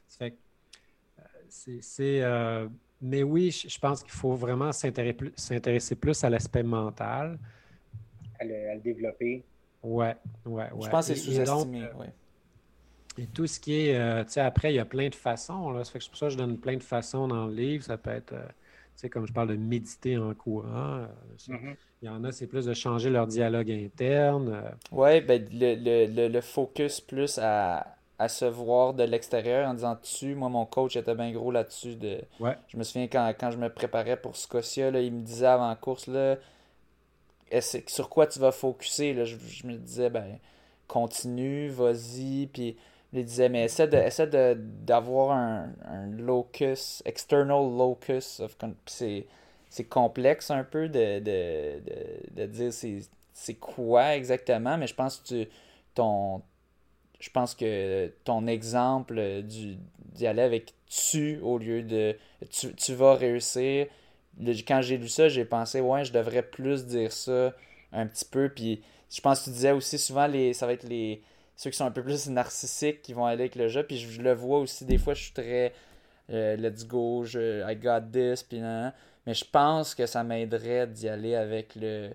fait 0.09 0.31
que 0.33 0.36
c'est. 1.81 2.23
Euh, 2.23 2.68
mais 3.01 3.23
oui, 3.23 3.51
je 3.51 3.78
pense 3.78 4.02
qu'il 4.02 4.12
faut 4.12 4.35
vraiment 4.35 4.70
s'intéresser 4.73 5.97
plus 5.97 6.25
à 6.25 6.31
l'aspect 6.31 6.62
mental. 6.62 7.39
À 8.39 8.44
le, 8.44 8.81
développer. 8.81 9.43
Ouais, 9.83 10.17
ouais, 10.44 10.70
ouais. 10.73 10.85
Je 10.85 10.89
pense 10.89 11.09
que 11.09 11.15
c'est 11.15 11.20
sous-estimé, 11.20 11.85
euh. 11.85 12.05
Et 13.18 13.26
tout 13.26 13.47
ce 13.47 13.59
qui 13.59 13.89
est, 13.89 13.97
euh, 13.97 14.25
tu 14.25 14.33
sais, 14.33 14.41
après, 14.41 14.73
il 14.73 14.76
y 14.76 14.78
a 14.78 14.85
plein 14.85 15.09
de 15.09 15.15
façons. 15.15 15.70
Là. 15.70 15.85
Ça 15.85 15.93
fait 15.93 15.99
que 15.99 16.05
c'est 16.05 16.10
pour 16.10 16.18
ça 16.18 16.26
que 16.26 16.33
je 16.33 16.39
donne 16.39 16.59
plein 16.59 16.76
de 16.76 16.83
façons 16.83 17.28
dans 17.28 17.47
le 17.47 17.55
livre. 17.55 17.85
Ça 17.85 17.97
peut 17.97 18.10
être, 18.10 18.35
tu 18.35 18.36
sais, 18.97 19.09
comme 19.09 19.26
je 19.26 19.33
parle 19.33 19.49
de 19.49 19.57
méditer 19.57 20.18
en 20.18 20.35
courant. 20.35 21.07
Mm-hmm. 21.49 21.76
Il 22.02 22.07
y 22.07 22.09
en 22.10 22.25
a, 22.25 22.33
c'est 22.33 22.47
plus 22.47 22.67
de 22.67 22.75
changer 22.75 23.09
leur 23.09 23.26
dialogue 23.26 23.70
interne. 23.70 24.62
Oui, 24.93 25.20
ben, 25.23 25.47
le, 25.51 26.07
le, 26.07 26.28
le, 26.28 26.41
focus 26.43 27.01
plus 27.01 27.39
à, 27.39 27.95
à 28.19 28.28
se 28.28 28.45
voir 28.45 28.95
de 28.95 29.03
l'extérieur 29.03 29.69
en 29.69 29.75
disant 29.75 29.97
dessus. 30.01 30.35
Moi, 30.35 30.49
mon 30.49 30.65
coach 30.65 30.97
était 30.97 31.15
bien 31.15 31.33
gros 31.33 31.51
là-dessus. 31.51 31.97
De... 31.97 32.20
Je 32.69 32.77
me 32.77 32.83
souviens 32.83 33.09
quand, 33.09 33.33
quand 33.39 33.51
je 33.51 33.59
me 33.59 33.69
préparais 33.69 34.17
pour 34.17 34.36
Scotia, 34.36 34.91
là, 34.91 35.01
il 35.01 35.12
me 35.12 35.23
disait 35.23 35.47
avant 35.47 35.69
la 35.69 35.77
course 35.77 36.07
là, 36.07 36.36
sur 37.86 38.09
quoi 38.09 38.27
tu 38.27 38.39
vas 38.39 38.53
focuser. 38.53 39.12
Là? 39.12 39.25
Je, 39.25 39.67
me 39.67 39.77
disais, 39.77 40.09
ben, 40.09 40.39
continue, 40.89 41.69
vas-y. 41.69 42.47
Puis 42.47 42.77
il 43.12 43.25
disait, 43.25 43.49
mais 43.49 43.65
essaie 43.65 43.89
de 43.89 43.99
essaie 43.99 44.27
de, 44.27 44.57
d'avoir 44.59 45.33
un, 45.33 45.70
un, 45.85 46.07
locus, 46.07 47.03
external 47.05 47.77
locus. 47.77 48.41
Of, 48.41 48.57
c'est, 48.86 49.27
c'est 49.69 49.85
complexe 49.85 50.51
un 50.51 50.65
peu 50.65 50.89
de, 50.89 51.19
de, 51.19 51.81
de, 51.81 52.43
de 52.43 52.47
dire 52.47 52.73
c'est, 52.73 53.01
c'est 53.33 53.55
quoi 53.55 54.17
exactement, 54.17 54.78
mais 54.78 54.86
je 54.86 54.95
pense 54.95 55.19
que 55.19 55.27
tu, 55.45 55.51
ton 55.95 56.43
je 57.19 57.31
pense 57.31 57.55
que 57.55 58.12
ton 58.25 58.47
exemple 58.47 59.43
d'y 59.43 60.27
aller 60.27 60.43
avec 60.43 60.75
tu 60.86 61.39
au 61.41 61.59
lieu 61.59 61.83
de 61.83 62.17
tu, 62.51 62.75
tu 62.75 62.95
vas 62.95 63.15
réussir. 63.15 63.86
quand 64.67 64.83
j'ai 64.83 64.99
lu 64.99 65.09
ça, 65.09 65.28
j'ai 65.28 65.45
pensé, 65.45 65.81
ouais, 65.81 66.05
je 66.05 66.12
devrais 66.12 66.43
plus 66.43 66.86
dire 66.86 67.12
ça 67.12 67.55
un 67.93 68.07
petit 68.07 68.25
peu. 68.25 68.49
Puis 68.49 68.83
je 69.11 69.20
pense 69.20 69.41
que 69.41 69.45
tu 69.47 69.51
disais 69.51 69.73
aussi 69.73 69.99
souvent, 69.99 70.27
les, 70.27 70.53
ça 70.53 70.67
va 70.67 70.73
être 70.73 70.89
les 70.89 71.23
ceux 71.57 71.70
qui 71.70 71.77
sont 71.77 71.86
un 71.86 71.91
peu 71.91 72.03
plus 72.03 72.28
narcissiques 72.28 73.01
qui 73.03 73.15
vont 73.15 73.25
aller 73.25 73.43
avec 73.43 73.57
le 73.57 73.69
jeu. 73.69 73.83
Puis 73.83 73.99
je, 73.99 74.20
le 74.20 74.35
vois 74.35 74.59
aussi, 74.59 74.85
des 74.85 74.99
fois, 74.99 75.15
je 75.15 75.23
suis 75.25 75.33
très 75.33 75.73
euh, 76.31 76.57
let's 76.57 76.86
go, 76.86 77.25
I 77.25 77.77
got 77.77 78.01
this. 78.12 78.43
Puis 78.43 78.61
Mais 78.61 79.35
je 79.35 79.45
pense 79.45 79.95
que 79.95 80.07
ça 80.07 80.23
m'aiderait 80.23 80.86
d'y 80.86 81.09
aller 81.09 81.35
avec 81.35 81.75
le 81.77 82.11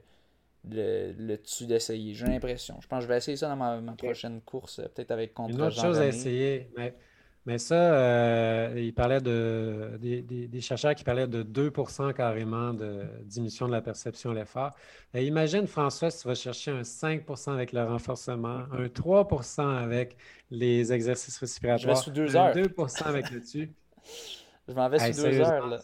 le, 0.69 1.13
le 1.17 1.37
dessus 1.37 1.65
d'essayer. 1.65 2.13
J'ai 2.13 2.25
l'impression. 2.25 2.77
Je 2.81 2.87
pense 2.87 2.99
que 2.99 3.03
je 3.03 3.07
vais 3.07 3.17
essayer 3.17 3.37
ça 3.37 3.47
dans 3.47 3.55
ma, 3.55 3.79
prochaine 3.93 4.41
course, 4.41 4.79
euh, 4.79 4.83
peut-être 4.83 5.11
avec 5.11 5.33
contre 5.33 5.55
Une 5.55 5.61
autre 5.61 5.79
chose 5.79 5.99
à 5.99 6.07
essayer, 6.07 6.69
mais, 6.77 6.93
mais 7.45 7.57
ça, 7.57 7.75
euh, 7.75 8.73
il 8.77 8.93
parlait 8.93 9.21
de 9.21 9.97
des, 9.99 10.21
des, 10.21 10.61
chercheurs 10.61 10.93
qui 10.93 11.03
parlaient 11.03 11.27
de 11.27 11.41
2 11.41 11.73
carrément 12.15 12.73
de 12.73 13.05
diminution 13.23 13.67
de 13.67 13.71
la 13.71 13.81
perception 13.81 14.31
de 14.31 14.35
l'effort. 14.35 14.75
Imagine, 15.15 15.65
François, 15.65 16.11
si 16.11 16.21
tu 16.21 16.27
vas 16.27 16.35
chercher 16.35 16.71
un 16.71 16.83
5 16.83 17.23
avec 17.47 17.73
le 17.73 17.83
renforcement, 17.83 18.65
un 18.71 18.87
3 18.87 19.27
avec 19.57 20.15
les 20.51 20.93
exercices 20.93 21.39
respiratoires, 21.39 21.95
je 21.95 22.01
sous 22.01 22.11
deux 22.11 22.35
heures. 22.35 22.53
2 22.53 22.75
avec 23.05 23.31
le 23.31 23.39
dessus. 23.39 23.71
Je 24.67 24.73
m'en 24.73 24.87
vais 24.87 25.11
sur 25.11 25.25
deux 25.25 25.39
heures, 25.41 25.67
là. 25.67 25.79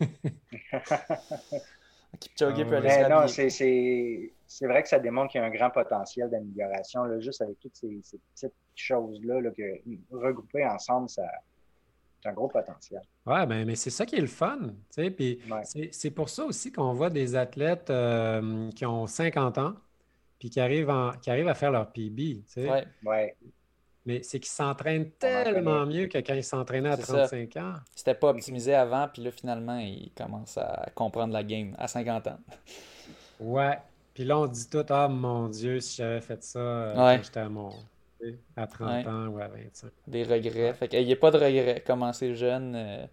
Kipchoge 2.20 2.66
peut 2.66 2.76
aller 2.76 3.08
non, 3.08 3.26
c'est 3.26 4.66
vrai 4.66 4.82
que 4.82 4.88
ça 4.88 4.98
démontre 4.98 5.30
qu'il 5.32 5.40
y 5.40 5.44
a 5.44 5.46
un 5.46 5.50
grand 5.50 5.70
potentiel 5.70 6.28
d'amélioration, 6.28 7.20
juste 7.20 7.40
avec 7.40 7.58
toutes 7.60 7.76
ces, 7.76 8.00
petites 8.34 8.52
choses-là, 8.74 9.40
là, 9.40 9.50
que 9.50 9.62
regrouper 10.10 10.66
ensemble, 10.66 11.08
ça, 11.08 11.22
c'est 12.20 12.28
un 12.28 12.32
gros 12.32 12.48
potentiel. 12.48 13.00
Oui, 13.26 13.46
ben, 13.46 13.64
mais 13.64 13.76
c'est 13.76 13.90
ça 13.90 14.04
qui 14.04 14.16
est 14.16 14.20
le 14.20 14.26
fun. 14.26 14.58
Puis 14.94 15.40
c'est 15.92 16.10
pour 16.10 16.28
ça 16.28 16.44
aussi 16.44 16.72
qu'on 16.72 16.92
voit 16.92 17.10
des 17.10 17.36
athlètes 17.36 17.90
euh, 17.90 18.70
qui 18.72 18.84
ont 18.84 19.06
50 19.06 19.58
ans 19.58 19.74
puis 20.38 20.50
qui 20.50 20.58
arrivent, 20.58 20.92
qui 21.22 21.30
arrivent 21.30 21.48
à 21.48 21.54
faire 21.54 21.70
leur 21.70 21.92
PB. 21.92 22.42
Oui. 22.56 22.68
Ouais. 23.04 23.36
Mais 24.06 24.22
c'est 24.22 24.40
qu'ils 24.40 24.50
s'entraînent 24.50 25.10
tellement 25.18 25.84
mieux 25.84 26.06
que 26.06 26.18
quand 26.18 26.34
ils 26.34 26.44
s'entraînaient 26.44 26.90
à 26.90 26.96
35 26.96 27.56
ans. 27.56 27.74
C'était 27.94 28.14
pas 28.14 28.30
optimisé 28.30 28.74
avant, 28.74 29.08
puis 29.12 29.22
là, 29.22 29.30
finalement, 29.30 29.78
ils 29.78 30.10
commencent 30.16 30.56
à 30.56 30.88
comprendre 30.94 31.32
la 31.32 31.42
game 31.42 31.74
à 31.78 31.86
50 31.86 32.26
ans. 32.28 32.38
Ouais. 33.40 33.78
Puis 34.14 34.24
là, 34.24 34.38
on 34.38 34.46
dit 34.46 34.68
tout, 34.68 34.84
ah 34.88 35.08
mon 35.08 35.48
Dieu, 35.48 35.80
si 35.80 35.96
j'avais 35.96 36.20
fait 36.20 36.42
ça 36.42 36.58
euh, 36.58 36.94
quand 36.94 37.22
j'étais 37.22 37.40
à 37.40 37.48
mon 37.48 37.72
à 38.56 38.66
30 38.66 39.06
ans 39.06 39.26
ou 39.28 39.38
à 39.38 39.48
25. 39.48 39.90
Des 40.06 40.24
regrets. 40.24 40.74
Fait 40.74 40.88
qu'il 40.88 41.04
n'y 41.06 41.12
a 41.12 41.16
pas 41.16 41.30
de 41.30 41.38
regrets. 41.38 41.82
Commencez 41.86 42.34
jeune 42.34 42.74
euh, 42.76 43.06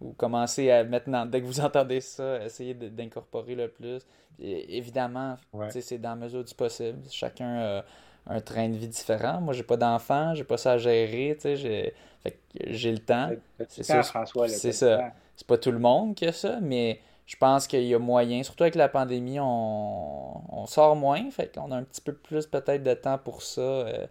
ou 0.00 0.12
commencez 0.12 0.70
à 0.70 0.84
maintenant, 0.84 1.26
dès 1.26 1.40
que 1.40 1.46
vous 1.46 1.60
entendez 1.60 2.00
ça, 2.00 2.44
essayez 2.44 2.74
d'incorporer 2.74 3.54
le 3.54 3.68
plus. 3.68 4.02
évidemment, 4.38 5.36
c'est 5.70 5.98
dans 5.98 6.10
la 6.10 6.16
mesure 6.16 6.44
du 6.44 6.54
possible. 6.54 6.98
Chacun 7.10 7.58
a 7.58 7.84
un 8.26 8.40
train 8.40 8.68
de 8.68 8.76
vie 8.76 8.88
différent. 8.88 9.40
Moi, 9.40 9.54
j'ai 9.54 9.62
pas 9.62 9.76
d'enfant, 9.76 10.34
j'ai 10.34 10.44
pas 10.44 10.56
ça 10.56 10.72
à 10.72 10.78
gérer. 10.78 11.36
J'ai 11.44 12.92
le 12.92 12.98
temps. 12.98 13.30
C'est 13.68 13.82
ça. 13.82 14.02
C'est 14.48 14.72
ça. 14.72 15.12
C'est 15.36 15.46
pas 15.46 15.58
tout 15.58 15.72
le 15.72 15.78
monde 15.78 16.14
qui 16.14 16.26
a 16.26 16.32
ça, 16.32 16.58
mais 16.60 17.00
je 17.26 17.36
pense 17.36 17.66
qu'il 17.66 17.84
y 17.84 17.94
a 17.94 17.98
moyen, 17.98 18.42
surtout 18.42 18.64
avec 18.64 18.74
la 18.74 18.88
pandémie, 18.88 19.38
on, 19.40 20.66
sort 20.66 20.94
moins, 20.94 21.30
fait 21.30 21.52
qu'on 21.54 21.72
a 21.72 21.76
un 21.76 21.82
petit 21.82 22.00
peu 22.00 22.12
plus 22.12 22.46
peut-être 22.46 22.82
de 22.82 22.94
temps 22.94 23.18
pour 23.18 23.42
ça. 23.42 23.60
Euh, 23.60 24.06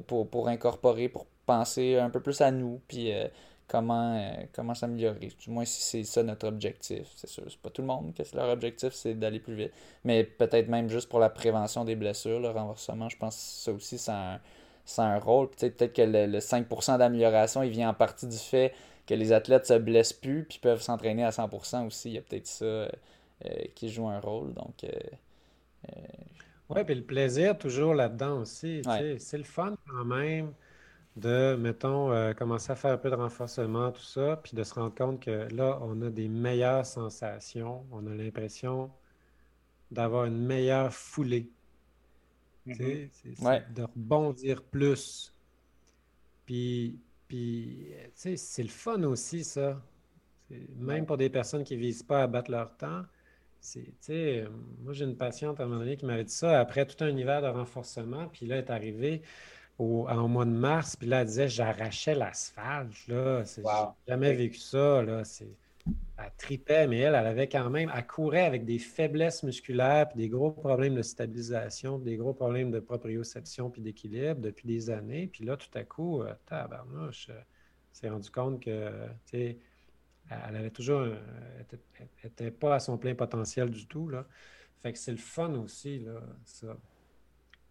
pour, 0.00 0.48
incorporer, 0.48 1.08
pour 1.08 1.26
penser 1.46 1.98
un 1.98 2.10
peu 2.10 2.20
plus 2.20 2.40
à 2.40 2.50
nous, 2.50 2.80
puis 2.88 3.12
euh, 3.12 3.26
comment, 3.68 4.16
euh, 4.16 4.44
comment 4.52 4.74
s'améliorer. 4.74 5.30
Du 5.38 5.50
moins, 5.50 5.64
si 5.64 5.82
c'est 5.82 6.04
ça 6.04 6.22
notre 6.22 6.46
objectif, 6.46 7.06
c'est 7.16 7.28
sûr. 7.28 7.44
C'est 7.48 7.58
pas 7.58 7.70
tout 7.70 7.82
le 7.82 7.88
monde 7.88 8.14
que 8.14 8.22
leur 8.36 8.50
objectif, 8.50 8.92
c'est 8.92 9.14
d'aller 9.14 9.40
plus 9.40 9.54
vite. 9.54 9.72
Mais 10.04 10.24
peut-être 10.24 10.68
même 10.68 10.88
juste 10.88 11.08
pour 11.08 11.20
la 11.20 11.30
prévention 11.30 11.84
des 11.84 11.96
blessures, 11.96 12.40
le 12.40 12.50
renversement, 12.50 13.08
je 13.08 13.16
pense 13.16 13.36
que 13.36 13.42
ça 13.42 13.72
aussi, 13.72 13.98
ça 13.98 14.40
a 14.98 15.02
un, 15.02 15.18
rôle. 15.18 15.48
Peut-être 15.50 15.92
que 15.92 16.02
le, 16.02 16.38
5% 16.38 16.98
d'amélioration, 16.98 17.62
il 17.62 17.70
vient 17.70 17.90
en 17.90 17.94
partie 17.94 18.26
du 18.26 18.36
fait 18.36 18.74
que 19.06 19.14
les 19.14 19.32
athlètes 19.32 19.66
se 19.66 19.74
blessent 19.74 20.12
plus, 20.12 20.44
puis 20.44 20.58
peuvent 20.60 20.82
s'entraîner 20.82 21.24
à 21.24 21.30
100% 21.30 21.86
aussi. 21.86 22.10
Il 22.10 22.14
y 22.14 22.18
a 22.18 22.22
peut-être 22.22 22.46
ça 22.46 22.64
euh, 22.64 22.88
qui 23.74 23.88
joue 23.88 24.08
un 24.08 24.20
rôle. 24.20 24.54
Donc, 24.54 24.86
oui, 26.68 26.84
puis 26.84 26.94
le 26.94 27.02
plaisir 27.02 27.58
toujours 27.58 27.94
là-dedans 27.94 28.40
aussi. 28.40 28.82
C'est 29.18 29.38
le 29.38 29.44
fun 29.44 29.74
quand 29.88 30.04
même 30.04 30.52
de, 31.16 31.56
mettons, 31.56 32.10
euh, 32.12 32.32
commencer 32.32 32.72
à 32.72 32.76
faire 32.76 32.92
un 32.92 32.98
peu 32.98 33.10
de 33.10 33.14
renforcement, 33.14 33.92
tout 33.92 34.02
ça, 34.02 34.40
puis 34.42 34.56
de 34.56 34.62
se 34.62 34.74
rendre 34.74 34.94
compte 34.94 35.20
que 35.20 35.48
là, 35.54 35.78
on 35.82 36.00
a 36.02 36.10
des 36.10 36.28
meilleures 36.28 36.86
sensations. 36.86 37.84
On 37.92 38.06
a 38.06 38.14
l'impression 38.14 38.90
d'avoir 39.90 40.24
une 40.24 40.38
meilleure 40.38 40.92
foulée. 40.92 41.50
Mm-hmm. 42.66 43.72
De 43.74 43.82
rebondir 43.82 44.62
plus. 44.62 45.34
Puis, 46.46 46.98
puis 47.28 47.92
c'est 48.14 48.62
le 48.62 48.68
fun 48.68 49.02
aussi, 49.02 49.44
ça. 49.44 49.82
Même 50.76 51.06
pour 51.06 51.16
des 51.16 51.30
personnes 51.30 51.64
qui 51.64 51.76
ne 51.76 51.80
visent 51.80 52.02
pas 52.02 52.22
à 52.22 52.26
battre 52.26 52.50
leur 52.50 52.76
temps, 52.76 53.02
c'est, 53.60 54.44
moi, 54.80 54.92
j'ai 54.92 55.04
une 55.04 55.16
patiente 55.16 55.60
à 55.60 55.64
un 55.64 55.66
moment 55.66 55.80
donné 55.80 55.96
qui 55.96 56.04
m'avait 56.04 56.24
dit 56.24 56.32
ça 56.32 56.58
après 56.60 56.84
tout 56.84 57.02
un 57.04 57.16
hiver 57.16 57.42
de 57.42 57.46
renforcement. 57.46 58.28
Puis 58.28 58.46
là, 58.46 58.56
elle 58.56 58.64
est 58.64 58.70
arrivée 58.70 59.22
au, 59.78 60.06
mois 60.28 60.44
de 60.44 60.50
mars. 60.50 60.96
Puis 60.96 61.08
là, 61.08 61.20
elle 61.20 61.26
disait 61.26 61.48
J'arrachais 61.48 62.14
l'asphalte. 62.14 63.06
Là. 63.08 63.44
J'ai 63.44 63.62
jamais 64.08 64.34
vécu 64.34 64.58
ça. 64.58 65.02
Là. 65.02 65.22
Elle 66.18 66.32
tripait, 66.36 66.86
mais 66.86 66.98
elle, 66.98 67.14
elle 67.14 67.26
avait 67.26 67.48
quand 67.48 67.68
même. 67.70 67.90
Elle 67.94 68.06
courait 68.06 68.44
avec 68.44 68.64
des 68.64 68.78
faiblesses 68.78 69.42
musculaires, 69.42 70.08
puis 70.08 70.18
des 70.18 70.28
gros 70.28 70.52
problèmes 70.52 70.94
de 70.94 71.02
stabilisation, 71.02 71.98
des 71.98 72.16
gros 72.16 72.34
problèmes 72.34 72.70
de 72.70 72.80
proprioception, 72.80 73.70
puis 73.70 73.82
d'équilibre 73.82 74.40
depuis 74.40 74.68
des 74.68 74.90
années. 74.90 75.26
Puis 75.26 75.44
là, 75.44 75.56
tout 75.56 75.70
à 75.74 75.82
coup, 75.82 76.22
euh, 76.22 76.32
tabarnouche, 76.46 77.28
euh, 77.30 77.40
s'est 77.92 78.08
rendu 78.08 78.30
compte 78.30 78.62
que, 78.62 78.90
elle 79.32 80.56
avait 80.56 80.70
toujours. 80.70 81.06
n'était 82.22 82.50
pas 82.52 82.76
à 82.76 82.78
son 82.78 82.96
plein 82.96 83.14
potentiel 83.14 83.70
du 83.70 83.86
tout. 83.86 84.08
Là. 84.08 84.24
Fait 84.82 84.92
que 84.92 84.98
c'est 84.98 85.12
le 85.12 85.18
fun 85.18 85.52
aussi, 85.54 85.98
là, 85.98 86.20
ça. 86.44 86.76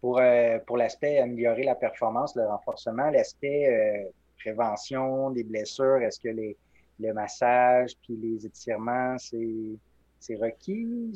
Pour, 0.02 0.18
euh, 0.18 0.58
pour 0.66 0.76
l'aspect 0.76 1.18
améliorer 1.18 1.62
la 1.62 1.76
performance, 1.76 2.34
le 2.34 2.44
renforcement, 2.44 3.08
l'aspect 3.10 3.68
euh, 3.68 4.10
prévention 4.36 5.30
des 5.30 5.44
blessures, 5.44 5.98
est-ce 6.02 6.18
que 6.18 6.28
les, 6.28 6.56
le 6.98 7.14
massage 7.14 7.92
puis 8.02 8.16
les 8.16 8.44
étirements, 8.44 9.16
c'est 9.18 10.34
requis? 10.34 11.12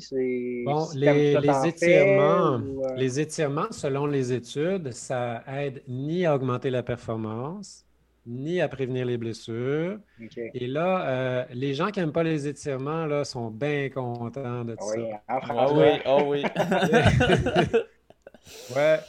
Bon, 0.65 0.87
les, 0.95 1.35
étirements, 1.67 2.59
euh? 2.59 2.95
les 2.95 3.19
étirements, 3.19 3.71
selon 3.71 4.05
les 4.05 4.31
études, 4.31 4.93
ça 4.93 5.43
aide 5.47 5.83
ni 5.89 6.25
à 6.25 6.33
augmenter 6.33 6.69
la 6.69 6.81
performance, 6.81 7.85
ni 8.25 8.61
à 8.61 8.69
prévenir 8.69 9.05
les 9.05 9.17
blessures. 9.17 9.99
Et 10.53 10.67
là, 10.67 11.09
euh, 11.09 11.45
les 11.51 11.73
gens 11.73 11.87
qui 11.87 11.99
n'aiment 11.99 12.13
pas 12.13 12.23
les 12.23 12.47
étirements 12.47 13.05
là, 13.05 13.25
sont 13.25 13.51
bien 13.51 13.89
contents 13.89 14.63
de 14.63 14.77
ça. 14.79 15.21
ah 15.27 15.73
oui, 15.73 16.01
oh 16.05 16.21
oui. 16.27 16.43
ouais. 18.75 18.99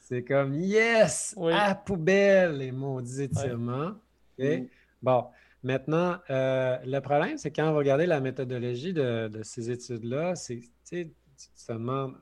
C'est 0.00 0.24
comme 0.24 0.54
yes! 0.54 1.36
À 1.52 1.74
poubelle, 1.74 2.58
les 2.58 2.72
maudits 2.72 3.22
étirements. 3.22 3.92
Mm. 4.38 4.66
Bon, 5.02 5.26
maintenant, 5.62 6.18
euh, 6.30 6.78
le 6.84 7.00
problème, 7.00 7.36
c'est 7.36 7.50
quand 7.50 7.70
vous 7.70 7.78
regardez 7.78 8.06
la 8.06 8.20
méthodologie 8.20 8.92
de, 8.92 9.30
ces 9.42 9.70
études-là, 9.70 10.34
c'est 10.34 10.60
tu 10.88 11.12
te 11.36 11.72
demandes 11.72 12.16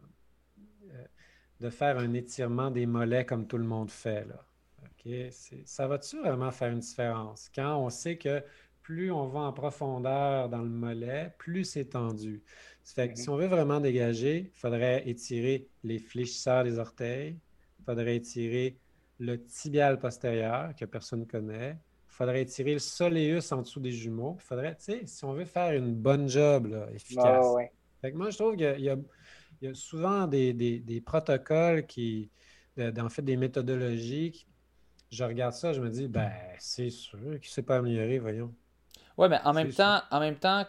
euh, 0.90 1.04
de 1.60 1.70
faire 1.70 1.98
un 1.98 2.12
étirement 2.14 2.70
des 2.70 2.86
mollets 2.86 3.24
comme 3.24 3.46
tout 3.46 3.58
le 3.58 3.64
monde 3.64 3.90
fait. 3.90 4.26
Là 4.26 4.46
ça 5.64 5.86
va-tu 5.86 6.18
vraiment 6.20 6.50
faire 6.50 6.72
une 6.72 6.80
différence? 6.80 7.50
Quand 7.54 7.78
on 7.78 7.90
sait 7.90 8.16
que 8.16 8.42
plus 8.82 9.10
on 9.10 9.26
va 9.26 9.40
en 9.40 9.52
profondeur 9.52 10.48
dans 10.48 10.62
le 10.62 10.68
mollet, 10.68 11.34
plus 11.38 11.64
c'est 11.64 11.86
tendu. 11.86 12.42
Fait 12.94 13.12
que 13.12 13.18
si 13.18 13.26
mm-hmm. 13.26 13.30
on 13.30 13.36
veut 13.36 13.46
vraiment 13.46 13.80
dégager, 13.80 14.50
il 14.54 14.58
faudrait 14.58 15.08
étirer 15.08 15.68
les 15.84 15.98
fléchisseurs 15.98 16.64
des 16.64 16.78
orteils, 16.78 17.36
il 17.80 17.84
faudrait 17.84 18.16
étirer 18.16 18.78
le 19.18 19.42
tibial 19.42 19.98
postérieur 19.98 20.74
que 20.74 20.84
personne 20.84 21.20
ne 21.20 21.24
connaît, 21.24 21.70
il 21.70 22.12
faudrait 22.12 22.42
étirer 22.42 22.74
le 22.74 22.78
soleus 22.78 23.52
en 23.52 23.62
dessous 23.62 23.80
des 23.80 23.92
jumeaux. 23.92 24.36
Il 24.38 24.42
faudrait, 24.42 24.76
si 24.78 25.24
on 25.24 25.32
veut 25.32 25.44
faire 25.44 25.72
une 25.72 25.94
bonne 25.94 26.28
job 26.28 26.74
efficace. 26.94 27.46
Fait 28.00 28.12
que 28.12 28.16
moi, 28.16 28.30
je 28.30 28.38
trouve 28.38 28.56
qu'il 28.56 28.80
y, 28.80 28.88
a 28.88 29.74
souvent 29.74 30.26
des, 30.26 31.02
protocoles 31.04 31.86
qui, 31.86 32.30
en 32.78 33.08
fait, 33.08 33.22
des 33.22 33.36
méthodologies 33.36 34.32
qui 34.32 34.46
je 35.10 35.24
regarde 35.24 35.54
ça, 35.54 35.72
je 35.72 35.80
me 35.80 35.88
dis, 35.88 36.08
ben, 36.08 36.30
c'est 36.58 36.90
sûr 36.90 37.18
qu'il 37.18 37.32
ne 37.32 37.44
s'est 37.44 37.62
pas 37.62 37.76
amélioré, 37.76 38.18
voyons. 38.18 38.52
Ouais, 39.16 39.28
mais 39.28 39.38
en 39.44 39.52
même 39.52 39.72
temps, 39.72 40.00
en 40.10 40.20
même 40.20 40.36
temps, 40.36 40.64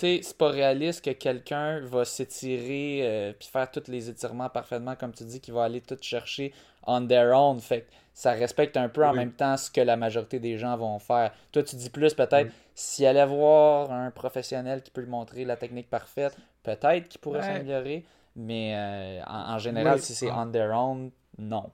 sais, 0.00 0.20
c'est 0.22 0.36
pas 0.36 0.48
réaliste 0.48 1.04
que 1.04 1.10
quelqu'un 1.10 1.80
va 1.80 2.04
s'étirer 2.04 3.00
euh, 3.02 3.32
puis 3.38 3.48
faire 3.48 3.70
tous 3.70 3.88
les 3.88 4.08
étirements 4.10 4.48
parfaitement, 4.48 4.96
comme 4.96 5.12
tu 5.12 5.24
dis, 5.24 5.40
qu'il 5.40 5.54
va 5.54 5.64
aller 5.64 5.80
tout 5.80 5.98
chercher 6.00 6.52
on 6.86 7.06
their 7.06 7.34
own. 7.34 7.60
Fait 7.60 7.86
ça 8.12 8.32
respecte 8.32 8.76
un 8.76 8.88
peu 8.88 9.04
en 9.04 9.12
même 9.12 9.32
temps 9.32 9.56
ce 9.56 9.70
que 9.70 9.80
la 9.80 9.96
majorité 9.96 10.38
des 10.38 10.56
gens 10.56 10.76
vont 10.76 11.00
faire. 11.00 11.32
Toi, 11.50 11.64
tu 11.64 11.74
dis 11.74 11.90
plus 11.90 12.14
peut-être, 12.14 12.52
s'il 12.74 13.06
allait 13.06 13.26
voir 13.26 13.90
un 13.90 14.12
professionnel 14.12 14.82
qui 14.82 14.92
peut 14.92 15.00
lui 15.00 15.10
montrer 15.10 15.44
la 15.44 15.56
technique 15.56 15.90
parfaite, 15.90 16.36
peut-être 16.62 17.08
qu'il 17.08 17.20
pourrait 17.20 17.42
s'améliorer. 17.42 18.04
Mais 18.36 18.74
euh, 18.76 19.22
en, 19.26 19.58
général, 19.58 20.00
si 20.00 20.14
c'est 20.14 20.30
on 20.30 20.46
their 20.50 20.70
own, 20.72 21.10
non. 21.38 21.70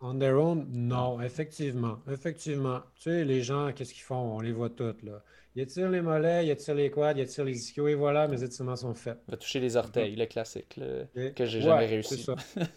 On 0.00 0.16
their 0.16 0.36
own, 0.38 0.64
non, 0.70 1.20
effectivement. 1.20 1.98
Effectivement. 2.10 2.80
Tu 2.96 3.10
sais, 3.10 3.24
les 3.24 3.42
gens, 3.42 3.72
qu'est-ce 3.72 3.92
qu'ils 3.92 4.04
font? 4.04 4.36
On 4.36 4.40
les 4.40 4.52
voit 4.52 4.70
toutes, 4.70 5.02
là. 5.02 5.22
Ils 5.58 5.62
étirent 5.62 5.90
les 5.90 6.02
mollets, 6.02 6.46
ils 6.46 6.50
étirent 6.50 6.76
les 6.76 6.88
quads, 6.88 7.14
ils 7.14 7.22
étirent 7.22 7.44
les 7.44 7.58
ischios, 7.58 7.88
et 7.88 7.96
voilà, 7.96 8.28
mes 8.28 8.44
étirements 8.44 8.76
sont 8.76 8.94
faits. 8.94 9.18
On 9.26 9.32
va 9.32 9.36
toucher 9.36 9.58
les 9.58 9.74
orteils, 9.74 10.14
le 10.14 10.26
classique, 10.26 10.78
que 11.34 11.46
j'ai 11.46 11.60
jamais 11.60 11.86
réussi. 11.86 12.22
Ça. 12.22 12.36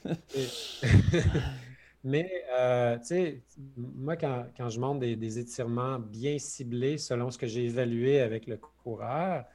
Mais, 2.04 2.28
euh, 2.58 2.98
tu 2.98 3.06
sais, 3.06 3.44
moi, 3.78 4.16
quand, 4.16 4.70
je 4.70 4.80
montre 4.80 5.00
des, 5.02 5.38
étirements 5.38 6.00
bien 6.00 6.40
ciblés 6.40 6.98
selon 6.98 7.30
ce 7.30 7.38
que 7.38 7.46
j'ai 7.46 7.66
évalué 7.66 8.20
avec 8.20 8.48
le 8.48 8.58
coureur, 8.58 9.46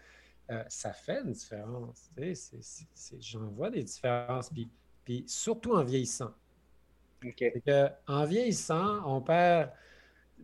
euh, 0.53 0.63
ça 0.69 0.93
fait 0.93 1.23
une 1.25 1.33
différence. 1.33 2.09
J'en 3.19 3.49
vois 3.49 3.71
des 3.71 3.83
différences. 3.83 4.51
Puis, 4.51 4.69
puis 5.05 5.25
surtout 5.27 5.75
en 5.75 5.83
vieillissant 5.83 6.31
en 8.07 8.25
vieillissant, 8.25 9.03
on 9.05 9.21
perd 9.21 9.71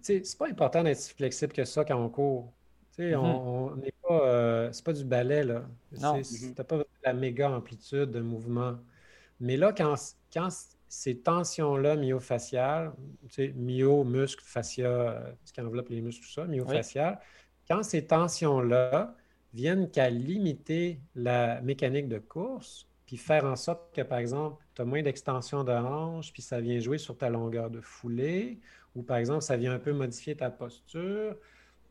c'est 0.00 0.36
pas 0.36 0.48
important 0.48 0.82
d'être 0.82 0.98
si 0.98 1.14
flexible 1.14 1.52
que 1.52 1.64
ça 1.64 1.84
quand 1.84 2.02
on 2.02 2.08
court. 2.08 2.52
Mm-hmm. 2.98 3.16
On 3.16 3.76
n'est 3.76 3.94
pas. 4.02 4.26
Euh, 4.26 4.68
c'est 4.72 4.84
pas 4.84 4.92
du 4.92 5.04
ballet, 5.04 5.44
là. 5.44 5.62
Non. 6.00 6.18
Mm-hmm. 6.18 6.54
T'as 6.54 6.64
pas 6.64 6.82
la 7.04 7.12
méga 7.12 7.50
amplitude 7.50 8.10
de 8.10 8.20
mouvement. 8.20 8.78
Mais 9.40 9.56
là, 9.56 9.72
quand, 9.72 9.94
quand 10.32 10.48
ces 10.88 11.18
tensions-là 11.18 11.96
myofaciales, 11.96 12.92
tu 13.30 13.34
sais, 13.34 13.54
myo, 13.56 14.04
muscle, 14.04 14.44
fascia, 14.44 14.86
euh, 14.86 15.32
ce 15.44 15.52
qui 15.52 15.60
enveloppe 15.60 15.88
les 15.88 16.00
muscles, 16.00 16.24
tout 16.24 16.32
ça, 16.32 16.44
myofacial, 16.44 17.18
quand 17.66 17.82
ces 17.82 18.06
tensions-là 18.06 19.16
viennent 19.54 19.90
qu'à 19.90 20.10
limiter 20.10 21.00
la 21.14 21.60
mécanique 21.62 22.08
de 22.08 22.18
course, 22.18 22.88
puis 23.06 23.16
faire 23.16 23.44
en 23.44 23.56
sorte 23.56 23.94
que, 23.94 24.02
par 24.02 24.18
exemple, 24.18 24.62
tu 24.74 24.82
as 24.82 24.84
moins 24.84 25.02
d'extension 25.02 25.64
de 25.64 25.72
hanche, 25.72 26.32
puis 26.32 26.42
ça 26.42 26.60
vient 26.60 26.78
jouer 26.78 26.98
sur 26.98 27.16
ta 27.16 27.30
longueur 27.30 27.70
de 27.70 27.80
foulée, 27.80 28.60
ou 28.94 29.02
par 29.02 29.16
exemple, 29.16 29.42
ça 29.42 29.56
vient 29.56 29.72
un 29.72 29.78
peu 29.78 29.92
modifier 29.92 30.36
ta 30.36 30.50
posture, 30.50 31.36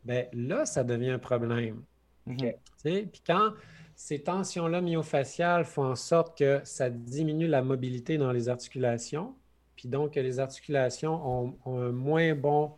bien 0.04 0.24
là, 0.32 0.66
ça 0.66 0.84
devient 0.84 1.10
un 1.10 1.18
problème. 1.18 1.82
Puis 2.26 3.22
quand 3.26 3.52
ces 3.94 4.22
tensions-là 4.22 4.80
myofaciales 4.80 5.64
font 5.64 5.84
en 5.84 5.96
sorte 5.96 6.38
que 6.38 6.60
ça 6.64 6.90
diminue 6.90 7.46
la 7.46 7.62
mobilité 7.62 8.18
dans 8.18 8.32
les 8.32 8.48
articulations, 8.48 9.34
puis 9.76 9.88
donc 9.88 10.14
que 10.14 10.20
les 10.20 10.38
articulations 10.38 11.54
ont, 11.66 11.78
un 11.78 11.92
moins 11.92 12.34
bon 12.34 12.72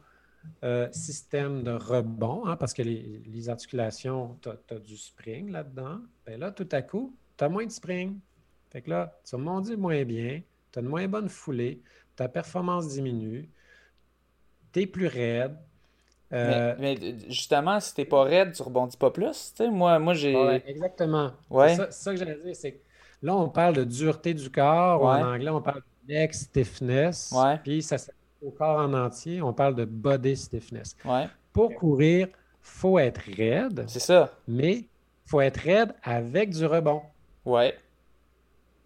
euh, 0.62 0.88
système 0.92 1.62
de 1.62 1.72
rebond, 1.72 2.46
hein, 2.46 2.56
parce 2.56 2.74
que 2.74 2.82
les, 2.82 3.48
articulations, 3.48 4.38
tu 4.42 4.48
as, 4.48 4.78
du 4.78 4.96
spring 4.96 5.50
là-dedans. 5.50 6.00
Bien 6.26 6.38
là, 6.38 6.50
tout 6.50 6.68
à 6.72 6.82
coup, 6.82 7.16
tu 7.36 7.44
as 7.44 7.48
moins 7.48 7.66
de 7.66 7.70
spring. 7.70 8.18
Fait 8.70 8.82
que 8.82 8.90
là, 8.90 9.18
tu 9.24 9.36
rebondis 9.36 9.76
moins 9.76 10.04
bien, 10.04 10.42
tu 10.72 10.78
as 10.78 10.82
une 10.82 10.88
moins 10.88 11.06
bonne 11.08 11.28
foulée, 11.28 11.80
ta 12.16 12.28
performance 12.28 12.88
diminue, 12.88 13.48
tu 14.72 14.80
es 14.80 14.86
plus 14.86 15.06
raide, 15.06 15.56
euh, 16.32 16.74
mais, 16.78 16.96
justement, 17.28 17.78
si 17.80 17.94
t'es 17.94 18.04
pas 18.04 18.24
raide, 18.24 18.52
tu 18.52 18.62
rebondis 18.62 18.96
pas 18.96 19.10
plus. 19.10 19.54
Moi, 19.70 19.98
moi 19.98 20.14
j'ai. 20.14 20.62
exactement. 20.66 21.32
Ouais. 21.50 21.76
C'est 21.76 21.92
ça, 21.92 22.10
que 22.12 22.16
j'allais 22.16 22.38
dire. 22.42 22.56
C'est 22.56 22.80
là, 23.22 23.36
on 23.36 23.48
parle 23.48 23.76
de 23.76 23.84
dureté 23.84 24.34
du 24.34 24.50
corps. 24.50 25.02
en 25.02 25.22
anglais, 25.22 25.50
on 25.50 25.62
parle 25.62 25.82
de 26.08 26.12
neck 26.12 26.34
stiffness. 26.34 27.34
Puis 27.62 27.82
ça 27.82 27.96
au 28.44 28.50
corps 28.50 28.78
en 28.78 28.92
entier, 28.92 29.40
on 29.42 29.52
parle 29.52 29.74
de 29.74 29.84
body 29.84 30.36
stiffness. 30.36 30.96
Pour 31.52 31.74
courir, 31.74 32.28
faut 32.60 32.98
être 32.98 33.22
raide. 33.36 33.84
C'est 33.86 34.00
ça. 34.00 34.32
Mais 34.46 34.84
faut 35.26 35.40
être 35.40 35.58
raide 35.58 35.94
avec 36.02 36.50
du 36.50 36.66
rebond. 36.66 37.02
Ouais. 37.44 37.78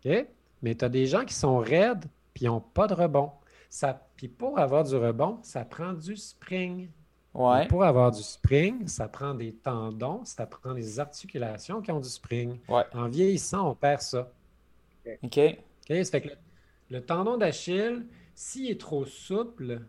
OK? 0.05 0.27
Mais 0.63 0.75
tu 0.75 0.85
as 0.85 0.89
des 0.89 1.07
gens 1.07 1.25
qui 1.25 1.35
sont 1.35 1.59
raides 1.59 2.05
puis 2.35 2.45
ils 2.45 2.49
n'ont 2.49 2.61
pas 2.61 2.87
de 2.87 2.95
rebond. 2.95 3.33
Ça, 3.69 4.07
puis 4.17 4.29
pour 4.29 4.59
avoir 4.59 4.85
du 4.85 4.97
rebond, 4.97 5.39
ça 5.43 5.65
prend 5.65 5.93
du 5.93 6.17
spring. 6.17 6.89
Pour 7.33 7.85
avoir 7.85 8.11
du 8.11 8.23
spring, 8.23 8.87
ça 8.89 9.07
prend 9.07 9.35
des 9.35 9.53
tendons, 9.53 10.25
ça 10.25 10.47
prend 10.47 10.75
des 10.75 10.99
articulations 10.99 11.81
qui 11.81 11.93
ont 11.93 12.01
du 12.01 12.09
spring. 12.09 12.59
En 12.69 13.09
vieillissant, 13.09 13.71
on 13.71 13.75
perd 13.75 14.01
ça. 14.01 14.31
OK. 15.23 15.39
OK. 15.39 16.05
Ça 16.05 16.11
fait 16.11 16.21
que 16.23 16.29
le, 16.91 17.01
tendon 17.01 17.37
d'Achille, 17.37 18.07
s'il 18.35 18.71
est 18.71 18.81
trop 18.81 19.05
souple, 19.05 19.83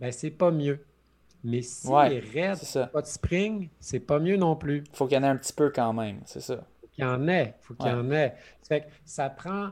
ben 0.00 0.10
c'est 0.10 0.30
pas 0.30 0.50
mieux. 0.50 0.84
Mais 1.42 1.60
s'il 1.60 1.92
est 1.92 2.20
raide, 2.20 2.58
pas 2.90 3.02
de 3.02 3.06
spring, 3.06 3.68
c'est 3.78 4.00
pas 4.00 4.18
mieux 4.18 4.36
non 4.36 4.56
plus. 4.56 4.84
Il 4.90 4.96
faut 4.96 5.06
qu'il 5.06 5.16
y 5.16 5.20
en 5.20 5.24
ait 5.24 5.28
un 5.28 5.36
petit 5.36 5.52
peu 5.52 5.70
quand 5.70 5.92
même, 5.92 6.20
c'est 6.24 6.40
ça. 6.40 6.64
Faut 6.80 6.88
qu'il 6.88 7.04
y 7.04 7.06
en 7.06 7.28
ait. 7.28 7.54
Faut 7.60 7.74
qu'il 7.74 7.86
y 7.86 7.92
en 7.92 8.10
ait. 8.10 8.34
Ça 8.62 8.68
fait 8.68 8.80
que 8.82 8.86
ça 9.04 9.28
prend 9.28 9.70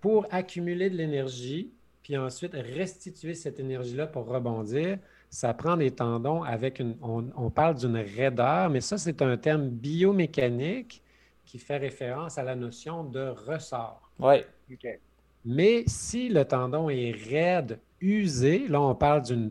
pour 0.00 0.26
accumuler 0.30 0.88
de 0.88 0.96
l'énergie, 0.96 1.72
puis 2.02 2.16
ensuite 2.16 2.52
restituer 2.54 3.34
cette 3.34 3.58
énergie-là 3.58 4.06
pour 4.06 4.26
rebondir 4.26 4.98
ça 5.30 5.54
prend 5.54 5.76
des 5.76 5.92
tendons 5.92 6.42
avec 6.42 6.80
une. 6.80 6.96
On, 7.02 7.50
parle 7.50 7.76
d'une 7.76 7.96
raideur, 7.96 8.68
mais 8.68 8.80
ça, 8.80 8.98
c'est 8.98 9.22
un 9.22 9.36
terme 9.36 9.68
biomécanique 9.68 11.02
qui 11.46 11.58
fait 11.58 11.78
référence 11.78 12.36
à 12.36 12.42
la 12.42 12.56
notion 12.56 13.04
de 13.04 13.28
ressort. 13.28 14.10
Oui. 14.18 14.42
Mais 15.44 15.84
si 15.86 16.28
le 16.28 16.44
tendon 16.44 16.90
est 16.90 17.12
raide, 17.12 17.78
usé, 18.00 18.66
là, 18.68 18.80
on 18.80 18.94
parle 18.94 19.22
d'une 19.22 19.50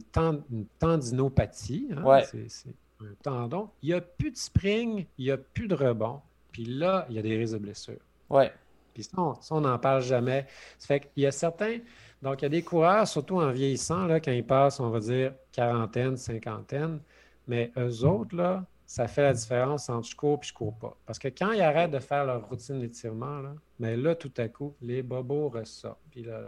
tendinopathie. 0.80 1.88
Hein, 1.96 2.22
c'est 2.48 2.76
un 3.02 3.14
tendon. 3.24 3.70
Il 3.82 3.90
n'y 3.90 3.96
a 3.96 4.02
plus 4.02 4.32
de 4.32 4.38
spring, 4.38 5.06
il 5.18 5.26
n'y 5.26 5.32
a 5.32 5.38
plus 5.38 5.68
de 5.68 5.76
rebond. 5.76 6.20
Puis 6.52 6.66
là, 6.66 7.06
il 7.10 7.16
y 7.16 7.20
a 7.20 7.22
des 7.22 7.38
risques 7.38 7.54
de 7.54 7.60
blessure. 7.60 8.00
Oui. 8.30 8.46
Puis 8.94 9.04
ça, 9.04 9.34
on 9.52 9.62
n'en 9.62 9.80
parle 9.80 10.02
jamais. 10.02 10.46
Ça 10.78 10.88
fait 10.88 11.00
qu'il 11.00 11.24
y 11.24 11.26
a 11.26 11.32
certains. 11.32 11.78
Donc, 12.22 12.42
il 12.42 12.46
y 12.46 12.48
a 12.48 12.50
des 12.50 12.62
coureurs, 12.62 13.08
surtout 13.08 13.40
en 13.40 13.52
vieillissant, 13.52 14.06
là, 14.06 14.20
quand 14.20 14.32
ils 14.32 14.46
passent, 14.46 14.80
on 14.80 14.90
va 14.90 15.00
dire, 15.00 15.34
quarantaine, 15.52 16.18
cinquantaine, 16.18 17.00
mais 17.48 17.72
eux 17.78 18.04
autres, 18.04 18.36
là, 18.36 18.66
ça 18.86 19.08
fait 19.08 19.22
la 19.22 19.34
différence 19.34 19.88
entre 19.90 20.08
je 20.08 20.16
cours 20.16 20.40
et 20.42 20.46
je 20.48 20.54
cours 20.54 20.76
pas. 20.78 20.98
Parce 21.06 21.20
que 21.20 21.28
quand 21.28 21.52
ils 21.52 21.62
arrêtent 21.62 21.92
de 21.92 22.00
faire 22.00 22.26
leur 22.26 22.50
routine 22.50 22.80
d'étirement, 22.80 23.40
là, 23.40 23.54
mais 23.80 23.96
là, 23.96 24.16
tout 24.16 24.34
à 24.38 24.48
coup, 24.48 24.76
les 24.82 25.04
bobos 25.04 25.50
ressortent. 25.50 26.02
Puis 26.10 26.24
là, 26.24 26.42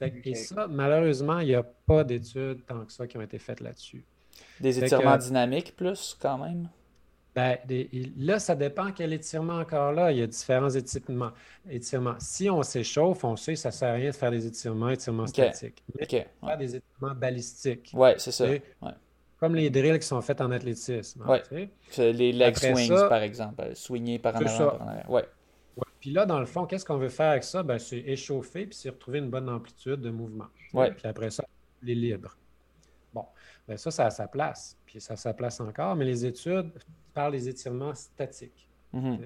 et 0.00 0.34
ça, 0.34 0.66
malheureusement, 0.66 1.40
il 1.40 1.48
n'y 1.48 1.54
a 1.54 1.62
pas 1.62 2.04
d'études 2.04 2.64
tant 2.66 2.84
que 2.84 2.92
ça 2.92 3.06
qui 3.06 3.18
ont 3.18 3.22
été 3.22 3.38
faites 3.38 3.60
là-dessus. 3.60 4.04
Des 4.58 4.82
étirements 4.82 5.16
dynamiques 5.16 5.76
plus, 5.76 6.16
quand 6.20 6.38
même? 6.38 6.68
Ben, 7.34 7.58
là, 8.18 8.40
ça 8.40 8.56
dépend 8.56 8.90
quel 8.90 9.12
étirement 9.12 9.58
encore 9.58 9.92
là. 9.92 10.10
Il 10.10 10.18
y 10.18 10.22
a 10.22 10.26
différents 10.26 10.70
étirements. 10.70 11.30
étirements. 11.68 12.16
Si 12.18 12.50
on 12.50 12.62
s'échauffe, 12.62 13.22
on 13.22 13.36
sait 13.36 13.54
que 13.54 13.58
ça 13.58 13.68
ne 13.68 13.74
sert 13.74 13.90
à 13.90 13.92
rien 13.92 14.10
de 14.10 14.16
faire 14.16 14.32
des 14.32 14.46
étirements, 14.46 14.90
étirements 14.90 15.26
statiques. 15.26 15.82
Mais 15.98 16.06
faire 16.06 16.58
des 16.58 16.76
étirements 16.76 17.14
balistiques. 17.14 17.92
Oui, 17.94 18.10
c'est 18.18 18.32
ça. 18.32 18.46
Comme 19.38 19.54
les 19.54 19.70
drills 19.70 19.98
qui 19.98 20.06
sont 20.06 20.20
faits 20.20 20.42
en 20.42 20.50
athlétisme. 20.50 21.24
Hein, 21.26 21.38
les 21.96 22.32
leg 22.32 22.56
swings, 22.56 23.08
par 23.08 23.22
exemple. 23.22 23.62
Euh, 23.62 23.74
swinguer 23.74 24.18
par 24.18 24.36
en 24.36 24.40
avant, 24.40 24.70
par 24.70 24.82
en 24.82 24.88
arrière. 24.88 25.10
Ouais. 25.10 25.24
Puis 25.98 26.10
là, 26.10 26.26
dans 26.26 26.40
le 26.40 26.46
fond, 26.46 26.66
qu'est-ce 26.66 26.84
qu'on 26.84 26.98
veut 26.98 27.08
faire 27.08 27.30
avec 27.30 27.44
ça? 27.44 27.62
Ben, 27.62 27.78
c'est 27.78 28.00
échauffer 28.00 28.66
puis 28.66 28.74
c'est 28.74 28.90
retrouver 28.90 29.18
une 29.18 29.30
bonne 29.30 29.48
amplitude 29.48 30.00
de 30.00 30.10
mouvement. 30.10 30.46
Ouais. 30.74 30.90
Puis 30.92 31.06
après 31.06 31.30
ça, 31.30 31.44
les 31.82 31.94
libres. 31.94 32.36
Bon, 33.14 33.24
ben 33.66 33.76
ça, 33.76 33.90
ça 33.90 34.06
a 34.06 34.10
sa 34.10 34.28
place. 34.28 34.76
Puis 34.90 35.00
ça 35.00 35.14
a 35.14 35.16
sa 35.16 35.32
place 35.32 35.60
encore. 35.60 35.94
Mais 35.94 36.04
les 36.04 36.26
études 36.26 36.72
par 37.14 37.30
les 37.30 37.48
étirements 37.48 37.94
statiques. 37.94 38.68
Mhm. 38.92 39.18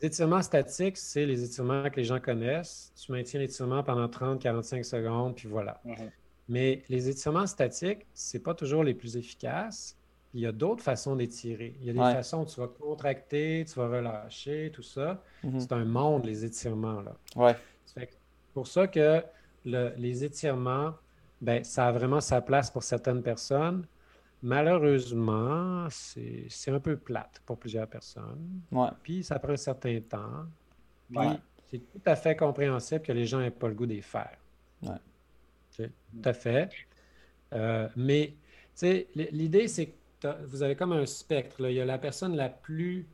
Les 0.00 0.06
étirements 0.06 0.42
statiques, 0.42 0.96
c'est 0.96 1.24
les 1.26 1.42
étirements 1.42 1.88
que 1.88 1.96
les 1.96 2.04
gens 2.04 2.20
connaissent. 2.20 2.92
Tu 2.96 3.10
maintiens 3.12 3.40
l'étirement 3.40 3.82
pendant 3.82 4.08
30-45 4.08 4.84
secondes, 4.84 5.34
puis 5.34 5.48
voilà. 5.48 5.80
Mhm. 5.84 6.10
Mais 6.48 6.82
les 6.88 7.08
étirements 7.08 7.46
statiques, 7.46 8.06
ce 8.12 8.36
n'est 8.36 8.42
pas 8.42 8.54
toujours 8.54 8.84
les 8.84 8.94
plus 8.94 9.16
efficaces. 9.16 9.96
Il 10.34 10.40
y 10.40 10.46
a 10.46 10.52
d'autres 10.52 10.82
façons 10.82 11.16
d'étirer. 11.16 11.76
Il 11.80 11.86
y 11.86 11.90
a 11.90 11.92
des 11.92 12.14
façons 12.14 12.42
où 12.42 12.46
tu 12.46 12.60
vas 12.60 12.68
contracter, 12.68 13.64
tu 13.66 13.74
vas 13.74 13.88
relâcher, 13.88 14.70
tout 14.72 14.82
ça. 14.82 15.22
Mhm. 15.42 15.60
C'est 15.60 15.72
un 15.72 15.84
monde, 15.84 16.26
les 16.26 16.44
étirements. 16.44 17.00
Là. 17.00 17.16
Ouais. 17.36 17.56
C'est 17.86 18.08
pour 18.52 18.66
ça 18.66 18.86
que 18.86 19.22
les 19.64 20.24
étirements, 20.24 20.94
ben, 21.40 21.64
ça 21.64 21.86
a 21.86 21.92
vraiment 21.92 22.20
sa 22.20 22.40
place 22.40 22.70
pour 22.70 22.82
certaines 22.82 23.22
personnes. 23.22 23.86
Malheureusement, 24.42 25.86
c'est 25.90 26.70
un 26.70 26.80
peu 26.80 26.96
plate 26.96 27.42
pour 27.44 27.58
plusieurs 27.58 27.86
personnes. 27.86 28.60
Puis 29.02 29.22
ça 29.22 29.38
prend 29.38 29.52
un 29.52 29.56
certain 29.56 30.00
temps. 30.00 30.46
Puis 31.10 31.18
c'est 31.70 31.78
tout 31.78 32.02
à 32.06 32.16
fait 32.16 32.36
compréhensible 32.36 33.02
que 33.02 33.12
les 33.12 33.26
gens 33.26 33.40
n'aient 33.40 33.50
pas 33.50 33.68
le 33.68 33.74
goût 33.74 33.86
d'y 33.86 34.02
faire. 34.02 34.36
Tout 35.76 36.28
à 36.28 36.32
fait. 36.32 36.70
Euh, 37.52 37.88
mais 37.96 38.34
l'idée, 39.14 39.68
c'est 39.68 39.92
que 40.20 40.44
vous 40.46 40.62
avez 40.62 40.76
comme 40.76 40.92
un 40.92 41.06
spectre. 41.06 41.68
Il 41.68 41.74
y 41.74 41.80
a 41.80 41.84
la 41.84 41.98
personne 41.98 42.36
la 42.36 42.48
plus 42.48 43.06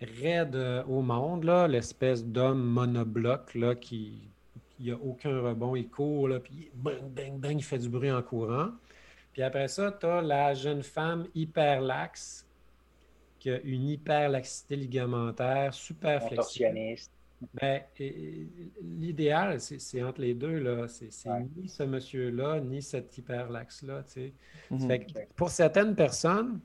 raide 0.00 0.56
euh, 0.56 0.84
au 0.84 1.00
monde, 1.02 1.44
l'espèce 1.68 2.24
d'homme 2.24 2.62
monobloc 2.62 3.54
là, 3.54 3.74
qui 3.74 4.28
n'a 4.80 4.94
aucun 4.94 5.40
rebond, 5.40 5.74
il 5.74 5.88
court, 5.88 6.28
là, 6.28 6.40
puis 6.40 6.70
bang, 6.74 7.02
bang, 7.14 7.38
bang, 7.38 7.56
il 7.58 7.64
fait 7.64 7.78
du 7.78 7.88
bruit 7.88 8.10
en 8.10 8.22
courant. 8.22 8.70
Puis 9.36 9.42
après 9.42 9.68
ça, 9.68 9.92
tu 9.92 10.06
as 10.06 10.22
la 10.22 10.54
jeune 10.54 10.82
femme 10.82 11.26
hyper 11.34 11.82
laxe 11.82 12.46
qui 13.38 13.50
a 13.50 13.60
une 13.60 13.90
hyperlaxité 13.90 14.76
ligamentaire 14.76 15.74
super 15.74 16.26
flexible. 16.26 16.74
Ben, 17.52 17.82
l'idéal, 18.80 19.60
c'est 19.60 20.02
entre 20.02 20.22
les 20.22 20.32
deux. 20.32 20.58
là. 20.58 20.88
C'est 20.88 21.10
ni 21.54 21.68
ce 21.68 21.82
monsieur-là, 21.82 22.60
ni 22.60 22.80
cet 22.80 23.18
hyperlaxe-là. 23.18 24.04
Mhm. 24.70 25.04
Pour 25.36 25.50
certaines 25.50 25.94
personnes, 25.94 26.58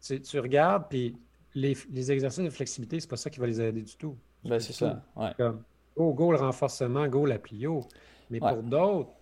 tu, 0.00 0.40
regardes, 0.40 0.88
puis 0.88 1.14
les, 1.54 2.10
exercices 2.10 2.42
de 2.42 2.50
flexibilité, 2.50 2.98
c'est 2.98 3.08
pas 3.08 3.16
ça 3.16 3.30
qui 3.30 3.38
va 3.38 3.46
les 3.46 3.60
aider 3.60 3.82
du 3.82 3.94
tout. 3.94 4.16
Ben, 4.44 4.58
c'est 4.58 4.72
ça. 4.72 5.00
Ouais. 5.14 5.30
Comme, 5.36 5.62
go, 5.96 6.12
go 6.12 6.32
le 6.32 6.38
renforcement, 6.38 7.06
go 7.06 7.24
la 7.24 7.38
plio. 7.38 7.86
Mais 8.30 8.40
pour 8.40 8.64
d'autres, 8.64 9.12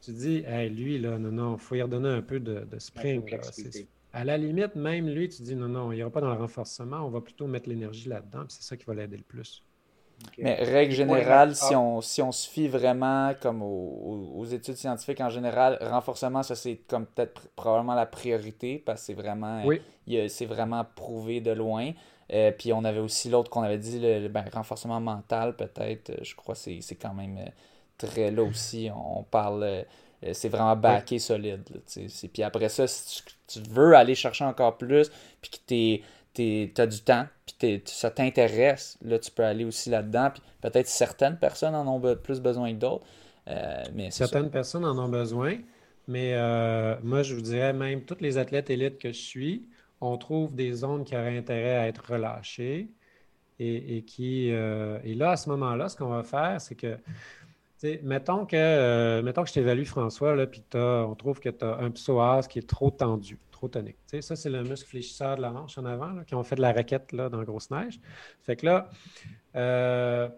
tu 0.00 0.12
dis, 0.12 0.44
lui, 0.70 0.98
là, 0.98 1.18
non, 1.18 1.30
non, 1.30 1.54
il 1.54 1.60
faut 1.60 1.74
y 1.74 1.82
redonner 1.82 2.08
un 2.08 2.22
peu 2.22 2.40
de, 2.40 2.66
spring. 2.78 3.22
à 4.12 4.24
la 4.24 4.36
limite, 4.36 4.74
même 4.74 5.08
lui, 5.08 5.28
tu 5.28 5.42
dis, 5.42 5.54
non, 5.54 5.68
non, 5.68 5.92
il 5.92 5.96
n'y 5.96 6.02
aura 6.02 6.12
pas 6.12 6.20
dans 6.20 6.32
le 6.32 6.40
renforcement, 6.40 7.04
on 7.04 7.10
va 7.10 7.20
plutôt 7.20 7.46
mettre 7.46 7.68
l'énergie 7.68 8.08
là-dedans, 8.08 8.44
c'est 8.48 8.62
ça 8.62 8.76
qui 8.76 8.84
va 8.84 8.94
l'aider 8.94 9.16
le 9.16 9.22
plus. 9.22 9.64
Mais 10.38 10.54
règle 10.54 10.92
générale, 10.92 11.54
si 11.54 11.74
on, 11.74 12.00
si 12.00 12.22
on 12.22 12.32
se 12.32 12.48
fie 12.48 12.68
vraiment 12.68 13.32
comme 13.40 13.62
aux, 13.62 14.44
études 14.44 14.76
scientifiques 14.76 15.20
en 15.20 15.30
général, 15.30 15.78
renforcement, 15.80 16.42
ça 16.42 16.54
c'est 16.54 16.76
comme 16.88 17.06
peut-être 17.06 17.48
probablement 17.56 17.94
la 17.94 18.06
priorité 18.06 18.78
parce 18.78 19.00
que 19.00 19.06
c'est 19.06 19.14
vraiment, 19.14 19.62
c'est 20.28 20.46
vraiment 20.46 20.84
prouvé 20.94 21.40
de 21.40 21.52
loin. 21.52 21.92
Euh, 22.32 22.52
puis 22.52 22.72
on 22.72 22.84
avait 22.84 23.00
aussi 23.00 23.28
l'autre 23.28 23.50
qu'on 23.50 23.62
avait 23.62 23.78
dit, 23.78 23.98
le, 23.98 24.28
ben, 24.28 24.44
renforcement 24.52 25.00
mental 25.00 25.56
peut-être, 25.56 26.12
je 26.22 26.34
crois 26.36 26.54
que 26.54 26.60
c'est 26.80 26.94
quand 26.94 27.14
même 27.14 27.38
euh, 28.04 28.06
très 28.06 28.30
là 28.30 28.42
aussi, 28.42 28.90
on 28.94 29.22
parle, 29.22 29.62
euh, 29.62 29.82
c'est 30.32 30.48
vraiment 30.48 30.76
backé 30.76 31.18
solide. 31.18 31.62
Puis 32.32 32.42
après 32.42 32.68
ça, 32.68 32.86
si 32.86 33.22
tu, 33.46 33.60
veux 33.70 33.94
aller 33.94 34.14
chercher 34.14 34.44
encore 34.44 34.78
plus, 34.78 35.10
puis 35.40 35.50
que 35.50 36.02
tu 36.34 36.80
as 36.80 36.86
du 36.86 37.00
temps, 37.00 37.26
puis 37.46 37.82
ça 37.86 38.10
t'intéresse, 38.10 38.98
là, 39.02 39.18
tu 39.18 39.30
peux 39.30 39.44
aller 39.44 39.64
aussi 39.64 39.90
là-dedans. 39.90 40.30
Puis 40.32 40.42
peut-être 40.60 40.88
certaines 40.88 41.38
personnes 41.38 41.74
en 41.74 41.86
ont 41.86 42.16
plus 42.16 42.40
besoin 42.40 42.72
que 42.72 42.78
d'autres. 42.78 43.04
Euh, 43.48 43.84
mais 43.94 44.10
certaines 44.10 44.50
personnes 44.50 44.84
en 44.84 44.98
ont 44.98 45.08
besoin, 45.08 45.56
mais 46.06 46.34
euh, 46.34 46.96
moi, 47.02 47.22
je 47.22 47.34
vous 47.34 47.40
dirais 47.40 47.72
même, 47.72 48.02
tous 48.02 48.18
les 48.20 48.38
athlètes 48.38 48.70
élites 48.70 48.98
que 48.98 49.12
je 49.12 49.20
suis, 49.20 49.68
on 50.00 50.16
trouve 50.18 50.54
des 50.54 50.72
zones 50.72 51.04
qui 51.04 51.16
auraient 51.16 51.36
intérêt 51.36 51.76
à 51.76 51.88
être 51.88 52.12
relâchées. 52.12 52.90
Et, 53.62 54.04
qui. 54.06 54.50
Euh, 54.52 54.98
et 55.04 55.14
là, 55.14 55.32
à 55.32 55.36
ce 55.36 55.50
moment-là, 55.50 55.90
ce 55.90 55.96
qu'on 55.96 56.08
va 56.08 56.22
faire, 56.22 56.58
c'est 56.62 56.74
que. 56.74 56.96
Mettons 58.02 58.46
que, 58.46 59.20
mettons 59.22 59.42
que 59.42 59.48
je 59.48 59.54
t'évalue, 59.54 59.84
François, 59.84 60.46
puis 60.46 60.62
on 60.74 61.14
trouve 61.14 61.40
que 61.40 61.48
tu 61.48 61.64
as 61.64 61.78
un 61.78 61.90
psoas 61.90 62.42
qui 62.48 62.58
est 62.58 62.68
trop 62.68 62.90
tendu 62.90 63.38
tonique. 63.68 63.96
ça, 64.20 64.36
c'est 64.36 64.50
le 64.50 64.62
muscle 64.62 64.88
fléchisseur 64.88 65.36
de 65.36 65.42
la 65.42 65.52
hanche 65.52 65.76
en 65.78 65.84
avant, 65.84 66.22
qui 66.24 66.34
ont 66.34 66.42
fait 66.42 66.56
de 66.56 66.62
la 66.62 66.72
raquette 66.72 67.12
là, 67.12 67.28
dans 67.28 67.42
Grosse 67.42 67.70
Neige. 67.70 68.00
Fait 68.40 68.56
que 68.56 68.66
là, 68.66 68.88
euh, 69.56 70.28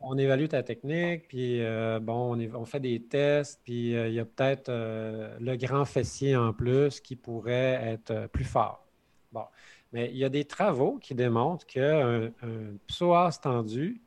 on 0.00 0.16
évalue 0.16 0.46
ta 0.46 0.62
technique, 0.62 1.28
puis 1.28 1.62
euh, 1.62 2.00
bon, 2.00 2.38
on, 2.54 2.64
fait 2.64 2.80
des 2.80 3.02
tests, 3.02 3.60
puis 3.64 3.94
euh, 3.94 4.08
il 4.08 4.14
y 4.14 4.20
a 4.20 4.24
peut-être 4.24 4.70
le 4.70 5.56
grand 5.56 5.84
fessier 5.84 6.36
en 6.36 6.52
plus 6.52 7.00
qui 7.00 7.16
pourrait 7.16 7.80
être 7.82 8.28
plus 8.28 8.44
fort. 8.44 8.86
Bon. 9.32 9.44
Mais 9.92 10.08
il 10.12 10.18
y 10.18 10.24
a 10.24 10.28
des 10.28 10.44
travaux 10.44 10.98
qui 10.98 11.14
démontrent 11.14 11.66
qu'un 11.66 12.26
un 12.42 12.76
psoas 12.86 13.40
tendu, 13.42 14.00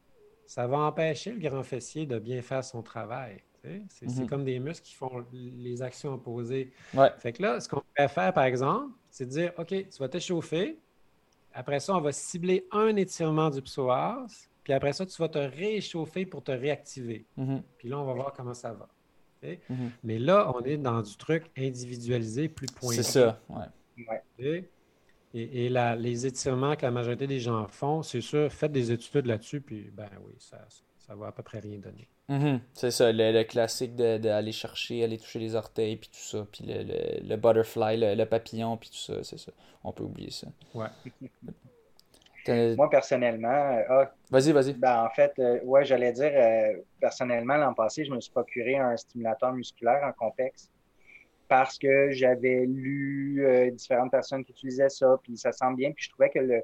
ça 0.54 0.68
va 0.68 0.78
empêcher 0.78 1.32
le 1.32 1.40
grand 1.40 1.64
fessier 1.64 2.06
de 2.06 2.20
bien 2.20 2.44
faire 2.44 2.64
son 2.64 2.84
travail. 2.84 3.42
C'est 3.90 4.06
mhm. 4.06 4.28
comme 4.28 4.44
des 4.44 4.60
muscles 4.60 4.86
qui 4.86 4.94
font 4.94 5.26
les 5.32 5.82
actions 5.82 6.14
opposées. 6.14 6.72
Fait 7.18 7.34
que 7.34 7.42
là, 7.42 7.60
ce 7.60 7.68
qu'on 7.68 7.82
pourrait 7.82 8.08
faire, 8.08 8.32
par 8.34 8.44
exemple, 8.44 8.92
c'est 9.10 9.26
de 9.26 9.32
dire 9.32 9.52
OK, 9.58 9.70
tu 9.70 9.98
vas 10.00 10.08
t'échauffer. 10.10 10.78
Après 11.56 11.80
ça, 11.80 11.96
on 11.96 12.02
va 12.02 12.12
cibler 12.12 12.68
un 12.72 12.96
étirement 12.98 13.50
du 13.50 13.64
psoas. 13.64 14.28
Puis 14.64 14.74
après 14.74 14.94
ça, 14.94 15.08
tu 15.08 15.20
vas 15.20 15.28
te 15.28 15.40
réchauffer 15.40 16.28
pour 16.28 16.44
te 16.44 16.52
réactiver. 16.52 17.26
Mhm. 17.36 17.64
Puis 17.80 17.90
là, 17.90 17.98
on 17.98 18.06
va 18.06 18.14
voir 18.14 18.34
comment 18.34 18.54
ça 18.54 18.74
va. 18.74 18.88
Mhm. 19.42 19.92
Mais 20.04 20.20
là, 20.20 20.52
on 20.54 20.62
est 20.62 20.78
dans 20.78 21.02
du 21.02 21.18
truc 21.18 21.46
individualisé, 21.58 22.48
plus 22.48 22.68
pointu. 22.68 22.98
C'est 22.98 23.04
ça, 23.04 23.42
ouais. 23.50 24.70
Et, 25.34 25.70
les 25.70 26.28
étirements 26.28 26.76
que 26.76 26.84
la 26.84 26.92
majorité 26.92 27.26
des 27.26 27.40
gens 27.40 27.68
font, 27.68 28.04
c'est 28.04 28.22
sûr, 28.22 28.52
faites 28.52 28.72
des 28.72 28.92
études 28.92 29.26
là-dessus, 29.26 29.62
puis 29.62 29.90
ben 29.92 30.10
oui, 30.26 30.34
ça, 30.38 30.60
ça 31.00 31.16
va 31.16 31.28
à 31.28 31.32
peu 31.32 31.42
près 31.42 31.60
rien 31.60 31.80
donner. 31.80 32.08
Mhm. 32.30 32.62
C'est 32.74 32.92
ça, 32.92 33.12
le, 33.12 33.44
classique 33.44 33.96
d'aller 33.96 34.52
chercher, 34.52 35.04
aller 35.04 35.18
toucher 35.18 35.40
les 35.40 35.56
orteils, 35.56 35.98
puis 35.98 36.10
tout 36.10 36.24
ça, 36.24 36.46
puis 36.52 36.66
le, 36.68 37.28
le, 37.28 37.36
butterfly, 37.36 38.16
le, 38.16 38.26
papillon, 38.26 38.78
puis 38.78 38.90
tout 38.90 38.98
ça, 38.98 39.24
c'est 39.24 39.40
ça. 39.40 39.52
On 39.84 39.92
peut 39.92 40.04
oublier 40.04 40.32
ça. 40.32 40.48
Ouais. 40.74 40.88
Moi, 42.76 42.90
personnellement. 42.90 43.48
Euh, 43.48 43.84
ah, 43.90 44.12
vas-y, 44.30 44.52
vas-y. 44.52 44.74
Ben, 44.74 45.04
en 45.06 45.10
fait, 45.10 45.34
euh, 45.40 45.60
ouais, 45.64 45.86
j'allais 45.86 46.12
dire, 46.12 46.32
euh, 46.34 46.82
personnellement, 47.00 47.56
l'an 47.56 47.74
passé, 47.74 48.04
je 48.04 48.12
me 48.12 48.20
suis 48.20 48.32
procuré 48.32 48.78
un 48.78 48.98
stimulateur 48.98 49.54
musculaire 49.54 50.04
en 50.04 50.12
complexe 50.12 50.70
parce 51.48 51.78
que 51.78 52.12
j'avais 52.12 52.66
lu 52.66 53.46
différentes 53.74 54.12
personnes 54.12 54.44
qui 54.44 54.52
utilisaient 54.52 54.90
ça, 54.90 55.20
puis 55.22 55.38
ça 55.38 55.52
sent 55.52 55.74
bien, 55.76 55.92
puis 55.92 56.06
je 56.06 56.10
trouvais 56.10 56.30
que 56.30 56.40
le, 56.40 56.64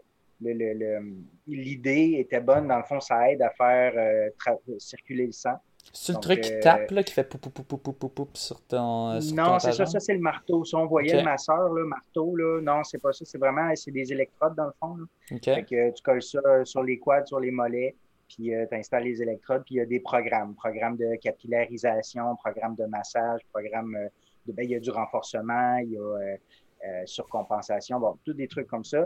l'idée 1.48 2.16
était 2.20 2.40
bonne. 2.40 2.68
Dans 2.68 2.78
le 2.78 2.84
fond, 2.84 3.00
ça 3.00 3.32
aide 3.32 3.42
à 3.42 3.50
faire 3.52 3.94
euh, 3.96 4.30
circuler 4.78 5.28
le 5.28 5.32
sang. 5.32 5.56
C'est 5.92 6.14
le 6.14 6.20
truc 6.20 6.42
qui 6.42 6.54
euh, 6.54 6.60
tape, 6.60 6.92
là, 6.92 7.04
qui 7.04 7.14
fait 7.14 7.24
pou, 7.24 7.38
pou, 7.38 7.50
pou, 7.50 7.78
pou, 7.78 7.94
pou, 7.94 8.10
pou 8.10 8.30
sur 8.34 8.62
ton. 8.62 9.12
Euh, 9.12 9.20
non, 9.34 9.58
c'est 9.60 9.72
ça, 9.72 9.86
ça 9.86 10.00
c'est 10.00 10.14
le 10.14 10.20
marteau. 10.20 10.64
Si 10.64 10.76
on 10.76 10.86
voyait 10.86 11.18
le 11.18 11.24
masseur, 11.24 11.70
le 11.70 11.86
marteau, 11.86 12.36
là, 12.36 12.62
non, 12.62 12.84
c'est 12.84 13.00
pas 13.00 13.12
ça. 13.12 13.26
C'est 13.26 13.38
vraiment 13.38 13.74
c'est 13.76 13.92
des 13.92 14.12
électrodes 14.12 14.56
dans 14.56 14.66
le 14.66 14.74
fond. 14.80 14.98
Là. 14.98 15.62
que, 15.64 15.92
tu 15.92 16.04
colles 16.04 16.22
ça 16.22 16.40
sur 16.66 16.84
les 16.84 17.00
quads, 17.00 17.26
sur 17.26 17.40
les 17.40 17.50
mollets, 17.50 17.96
puis 18.28 18.52
tu 18.70 18.76
installes 18.76 19.06
les 19.06 19.22
électrodes, 19.22 19.64
puis 19.66 19.76
il 19.76 19.78
y 19.80 19.82
a 19.82 19.86
des 19.86 20.00
programmes. 20.00 20.54
Programme 20.54 20.96
de 20.96 21.16
capillarisation, 21.16 22.36
programme 22.36 22.76
de 22.76 22.86
massage, 22.86 23.42
programme. 23.52 23.98
Ben, 24.46 24.64
il 24.64 24.72
y 24.72 24.76
a 24.76 24.80
du 24.80 24.90
renforcement, 24.90 25.78
il 25.78 25.92
y 25.92 25.98
a 25.98 27.06
surcompensation, 27.06 28.00
bon, 28.00 28.18
tous 28.24 28.34
des 28.34 28.48
trucs 28.48 28.68
comme 28.68 28.86
ça 28.86 29.06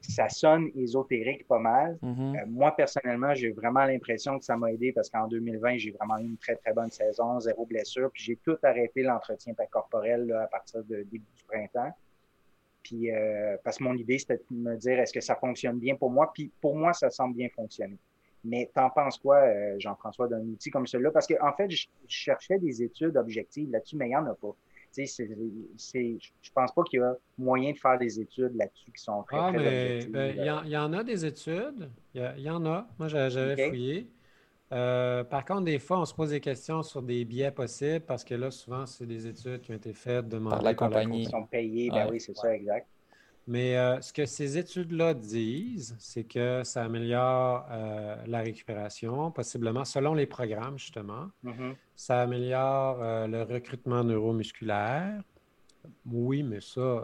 ça 0.00 0.28
sonne 0.28 0.70
ésotérique 0.74 1.46
pas 1.46 1.58
mal. 1.58 1.98
Mhm. 2.02 2.36
Euh, 2.36 2.46
moi, 2.46 2.74
personnellement, 2.74 3.34
j'ai 3.34 3.50
vraiment 3.50 3.84
l'impression 3.84 4.38
que 4.38 4.44
ça 4.44 4.56
m'a 4.56 4.72
aidé 4.72 4.92
parce 4.92 5.10
qu'en 5.10 5.26
2020, 5.26 5.78
j'ai 5.78 5.90
vraiment 5.90 6.18
eu 6.18 6.26
une 6.26 6.36
très, 6.36 6.56
très 6.56 6.72
bonne 6.72 6.90
saison, 6.90 7.40
zéro 7.40 7.66
blessure. 7.66 8.10
Puis 8.12 8.22
j'ai 8.22 8.36
tout 8.36 8.56
arrêté 8.62 9.02
l'entretien 9.02 9.54
corporel 9.70 10.30
à 10.32 10.46
partir 10.46 10.84
de 10.84 11.02
début 11.02 11.18
du 11.36 11.44
printemps. 11.46 11.92
Puis 12.82 13.10
euh, 13.10 13.56
parce 13.64 13.78
que 13.78 13.84
mon 13.84 13.94
idée, 13.94 14.18
c'était 14.18 14.40
de 14.50 14.56
me 14.56 14.76
dire 14.76 14.98
est-ce 15.00 15.12
que 15.12 15.20
ça 15.20 15.34
fonctionne 15.34 15.78
bien 15.78 15.96
pour 15.96 16.10
moi? 16.10 16.30
Puis 16.32 16.50
pour 16.60 16.76
moi, 16.76 16.92
ça 16.92 17.10
semble 17.10 17.34
bien 17.34 17.48
fonctionner. 17.54 17.98
Mais 18.44 18.70
t'en 18.72 18.88
penses 18.88 19.18
quoi, 19.18 19.38
euh, 19.38 19.74
Jean-François, 19.78 20.28
d'un 20.28 20.40
outil 20.42 20.70
comme 20.70 20.86
celui-là? 20.86 21.10
Parce 21.10 21.26
qu'en 21.26 21.48
en 21.48 21.52
fait, 21.52 21.68
je, 21.68 21.88
cherchais 22.06 22.58
des 22.58 22.82
études 22.82 23.16
objectives 23.16 23.70
là-dessus, 23.70 23.96
mais 23.96 24.06
il 24.06 24.10
n'y 24.10 24.16
en 24.16 24.26
a 24.26 24.34
pas 24.34 24.54
je 25.06 26.50
pense 26.54 26.72
pas 26.72 26.82
qu'il 26.84 27.00
y 27.00 27.02
a 27.02 27.14
moyen 27.36 27.72
de 27.72 27.78
faire 27.78 27.98
des 27.98 28.20
études 28.20 28.54
là-dessus 28.54 28.90
qui 28.90 29.02
sont 29.02 29.22
très, 29.22 29.36
ah, 29.38 29.52
mais, 29.52 30.06
ben, 30.06 30.34
il, 30.36 30.70
y 30.70 30.76
en, 30.76 30.92
a 30.92 31.04
des 31.04 31.24
études. 31.24 31.90
Il 32.14 32.22
y, 32.38 32.50
en 32.50 32.64
a. 32.66 32.86
Moi, 32.98 33.08
j'avais 33.08 33.68
fouillé. 33.68 34.10
Euh, 34.70 35.24
par 35.24 35.44
contre, 35.44 35.62
des 35.62 35.78
fois, 35.78 36.00
on 36.00 36.04
se 36.04 36.12
pose 36.12 36.30
des 36.30 36.40
questions 36.40 36.82
sur 36.82 37.00
des 37.00 37.24
biais 37.24 37.50
possibles 37.50 38.04
parce 38.04 38.22
que 38.22 38.34
là, 38.34 38.50
souvent, 38.50 38.84
c'est 38.84 39.06
des 39.06 39.26
études 39.26 39.62
qui 39.62 39.72
ont 39.72 39.76
été 39.76 39.94
faites, 39.94 40.28
demandées 40.28 40.56
par 40.56 40.62
la 40.62 40.74
compagnie. 40.74 41.24
Qui 41.24 41.30
sont 41.30 41.46
payées, 41.46 41.90
ben 41.90 42.08
oui, 42.10 42.20
c'est 42.20 42.36
ça, 42.36 42.54
exact. 42.54 42.86
Mais 43.46 43.78
euh, 43.78 43.98
ce 44.02 44.12
que 44.12 44.26
ces 44.26 44.58
études-là 44.58 45.14
disent, 45.14 45.96
c'est 45.98 46.24
que 46.24 46.62
ça 46.64 46.84
améliore 46.84 47.66
euh, 47.70 48.16
la 48.26 48.40
récupération, 48.40 49.30
possiblement 49.30 49.86
selon 49.86 50.12
les 50.12 50.26
programmes, 50.26 50.78
justement. 50.78 51.30
Mm-hmm. 51.42 51.74
Ça 51.98 52.22
améliore 52.22 53.02
euh, 53.02 53.26
le 53.26 53.42
recrutement 53.42 54.04
neuromusculaire. 54.04 55.20
Oui, 56.06 56.42
mais 56.42 56.60
ça, 56.60 57.02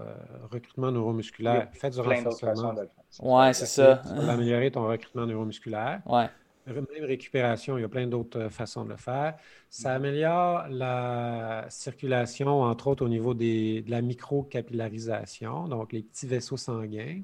recrutement 0.50 0.92
neuromusculaire, 0.92 1.68
fait 1.72 1.90
du 1.90 2.00
renforcement. 2.00 2.74
Oui, 3.20 3.54
c'est 3.54 3.66
ça. 3.66 4.02
Ça 4.04 4.14
va 4.14 4.32
améliorer 4.32 4.70
ton 4.70 4.86
recrutement 4.86 5.26
neuromusculaire. 5.26 6.02
Ouais 6.06 6.28
même 6.72 6.86
récupération, 7.02 7.76
il 7.78 7.82
y 7.82 7.84
a 7.84 7.88
plein 7.88 8.06
d'autres 8.06 8.40
euh, 8.40 8.50
façons 8.50 8.84
de 8.84 8.90
le 8.90 8.96
faire. 8.96 9.36
Ça 9.68 9.90
mm-hmm. 9.90 9.96
améliore 9.96 10.68
la 10.70 11.66
circulation, 11.68 12.62
entre 12.62 12.88
autres 12.88 13.04
au 13.04 13.08
niveau 13.08 13.34
des, 13.34 13.82
de 13.82 13.90
la 13.90 14.00
microcapillarisation, 14.00 15.68
donc 15.68 15.92
les 15.92 16.02
petits 16.02 16.26
vaisseaux 16.26 16.56
sanguins. 16.56 17.22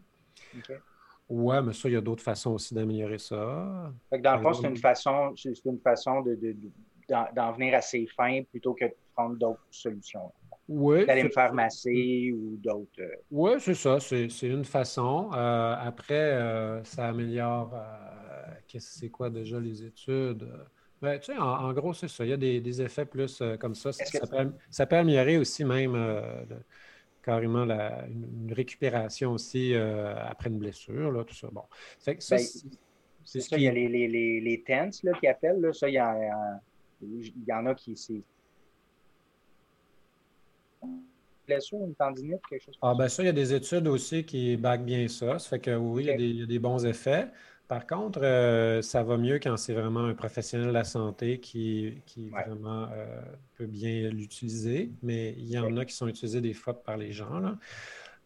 Okay. 0.59 0.77
Ouais, 1.29 1.63
mais 1.63 1.73
ça, 1.73 1.89
il 1.89 1.93
y 1.93 1.97
a 1.97 2.01
d'autres 2.01 2.25
façons 2.25 2.53
aussi 2.53 2.75
d'améliorer 2.75 3.19
ça. 3.19 3.93
dans 4.11 4.37
le 4.37 4.43
fond, 4.43 4.53
c'est 4.53 4.67
une 4.67 4.77
façon, 4.77 5.33
c'est 5.37 5.65
une 5.65 5.79
façon 5.79 6.23
de, 6.23 6.37
d'en 7.11 7.53
venir 7.53 7.75
assez 7.75 8.07
fin 8.17 8.43
plutôt 8.45 8.75
que 8.75 8.87
de 8.87 8.95
prendre 9.15 9.37
d'autres 9.37 9.67
solutions. 9.71 10.33
Oui. 10.69 11.05
D'aller 11.05 11.25
me 11.25 11.31
faire 11.31 11.53
masser 11.53 12.33
ou 12.33 12.57
d'autres. 12.57 13.01
Euh. 13.01 13.17
Oui, 13.31 13.53
c'est 13.59 13.75
ça. 13.75 13.99
C'est, 13.99 14.29
une 14.43 14.65
façon. 14.65 15.31
Euh, 15.35 15.75
après, 15.79 16.83
ça 16.85 17.09
améliore 17.09 17.75
c'est 18.79 19.09
quoi 19.09 19.31
déjà 19.31 19.59
les 19.59 19.85
études? 19.85 20.49
Ben, 21.03 21.19
tu 21.19 21.33
sais, 21.33 21.39
en, 21.39 21.73
gros, 21.73 21.95
c'est 21.95 22.09
ça. 22.09 22.25
Il 22.25 22.31
y 22.31 22.33
a 22.33 22.37
des, 22.37 22.83
effets 22.83 23.07
plus 23.07 23.41
euh, 23.41 23.57
comme 23.57 23.75
ça. 23.75 23.91
Ça, 23.93 24.87
peut, 24.87 24.97
améliorer 24.97 25.39
aussi 25.39 25.65
même 25.65 25.95
euh, 25.95 26.45
carrément 27.23 27.65
la, 27.65 28.05
une, 28.07 28.53
récupération 28.53 29.33
aussi 29.33 29.75
euh, 29.75 30.15
après 30.27 30.51
une 30.51 30.59
blessure, 30.59 31.11
là, 31.11 31.25
tout 31.25 31.35
ça. 31.35 31.49
Bon. 31.51 31.65
Ben, 32.07 32.17
c'est 33.23 33.41
ça, 33.41 33.57
il 33.57 33.63
y 33.63 33.69
a 33.69 33.73
les, 33.73 33.89
les, 33.89 34.09
les, 34.09 34.41
les 34.41 34.63
tents 34.63 34.91
là, 35.05 35.13
qui 35.19 35.27
appellent. 35.27 35.61
Là. 35.61 35.73
Ça, 35.73 35.89
il 35.89 35.95
y, 35.95 35.99
y 37.03 37.53
en 37.53 37.67
a 37.67 37.75
qui. 37.75 37.97
C'est 37.97 38.23
blessure, 41.51 41.85
une 41.85 41.95
tendinite, 41.95 42.41
quelque 42.49 42.65
chose 42.65 42.79
Ah, 42.81 42.95
ben 42.97 43.09
ça, 43.09 43.23
il 43.23 43.27
y 43.27 43.29
a 43.29 43.33
des 43.33 43.53
études 43.53 43.89
aussi 43.89 44.25
qui 44.25 44.57
backent 44.57 44.85
bien 44.85 45.09
ça. 45.09 45.39
Ça 45.39 45.49
fait 45.49 45.59
que 45.59 45.77
oui, 45.77 46.05
il, 46.05 46.39
y 46.39 46.43
a 46.43 46.47
des, 46.47 46.59
bons 46.59 46.87
effets. 46.87 47.29
Par 47.67 47.87
contre, 47.87 48.21
euh, 48.23 48.83
ça 48.83 49.03
va 49.03 49.17
mieux 49.17 49.39
quand 49.39 49.57
c'est 49.57 49.75
vraiment 49.75 50.05
un 50.05 50.15
professionnel 50.15 50.69
de 50.69 50.73
la 50.73 50.85
santé 50.85 51.39
qui, 51.39 52.01
vraiment 52.31 52.89
euh, 52.93 53.21
peut 53.57 53.67
bien 53.67 54.11
l'utiliser, 54.11 54.93
mais 55.03 55.35
il 55.39 55.49
y 55.49 55.59
en 55.59 55.77
a 55.77 55.85
qui 55.85 55.95
sont 55.95 56.09
utilisés 56.09 56.41
des 56.41 56.55
fois 56.55 56.83
par 56.83 56.97
les 56.97 57.13
gens. 57.13 57.57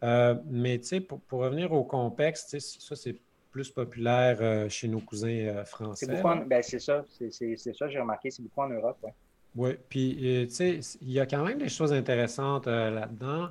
Euh, 0.03 0.35
mais 0.45 0.81
sais, 0.81 0.99
pour, 0.99 1.21
revenir 1.31 1.71
au 1.71 1.83
contexte, 1.83 2.59
ça 2.59 2.95
c'est 2.95 3.17
plus 3.55 3.71
populaire 3.71 4.37
euh, 4.41 4.67
chez 4.67 4.89
nos 4.89 4.99
cousins 4.99 5.63
français. 5.63 6.05
C'est 6.05 6.21
beaucoup 6.21 6.45
ben, 6.45 6.61
ça, 6.61 7.05
c'est 7.07 7.73
ça, 7.73 7.87
j'ai 7.87 7.99
remarqué, 8.01 8.29
c'est 8.29 8.43
beaucoup 8.43 8.59
en 8.59 8.67
Europe. 8.67 8.97
Ouais. 9.01 9.13
Oui, 9.55 9.69
puis 9.87 10.17
tu 10.19 10.53
sais, 10.53 10.79
il 11.01 11.11
y 11.13 11.21
a 11.21 11.25
quand 11.25 11.41
même 11.45 11.57
des 11.57 11.69
choses 11.69 11.93
intéressantes 11.93 12.67
là-dedans. 12.67 13.47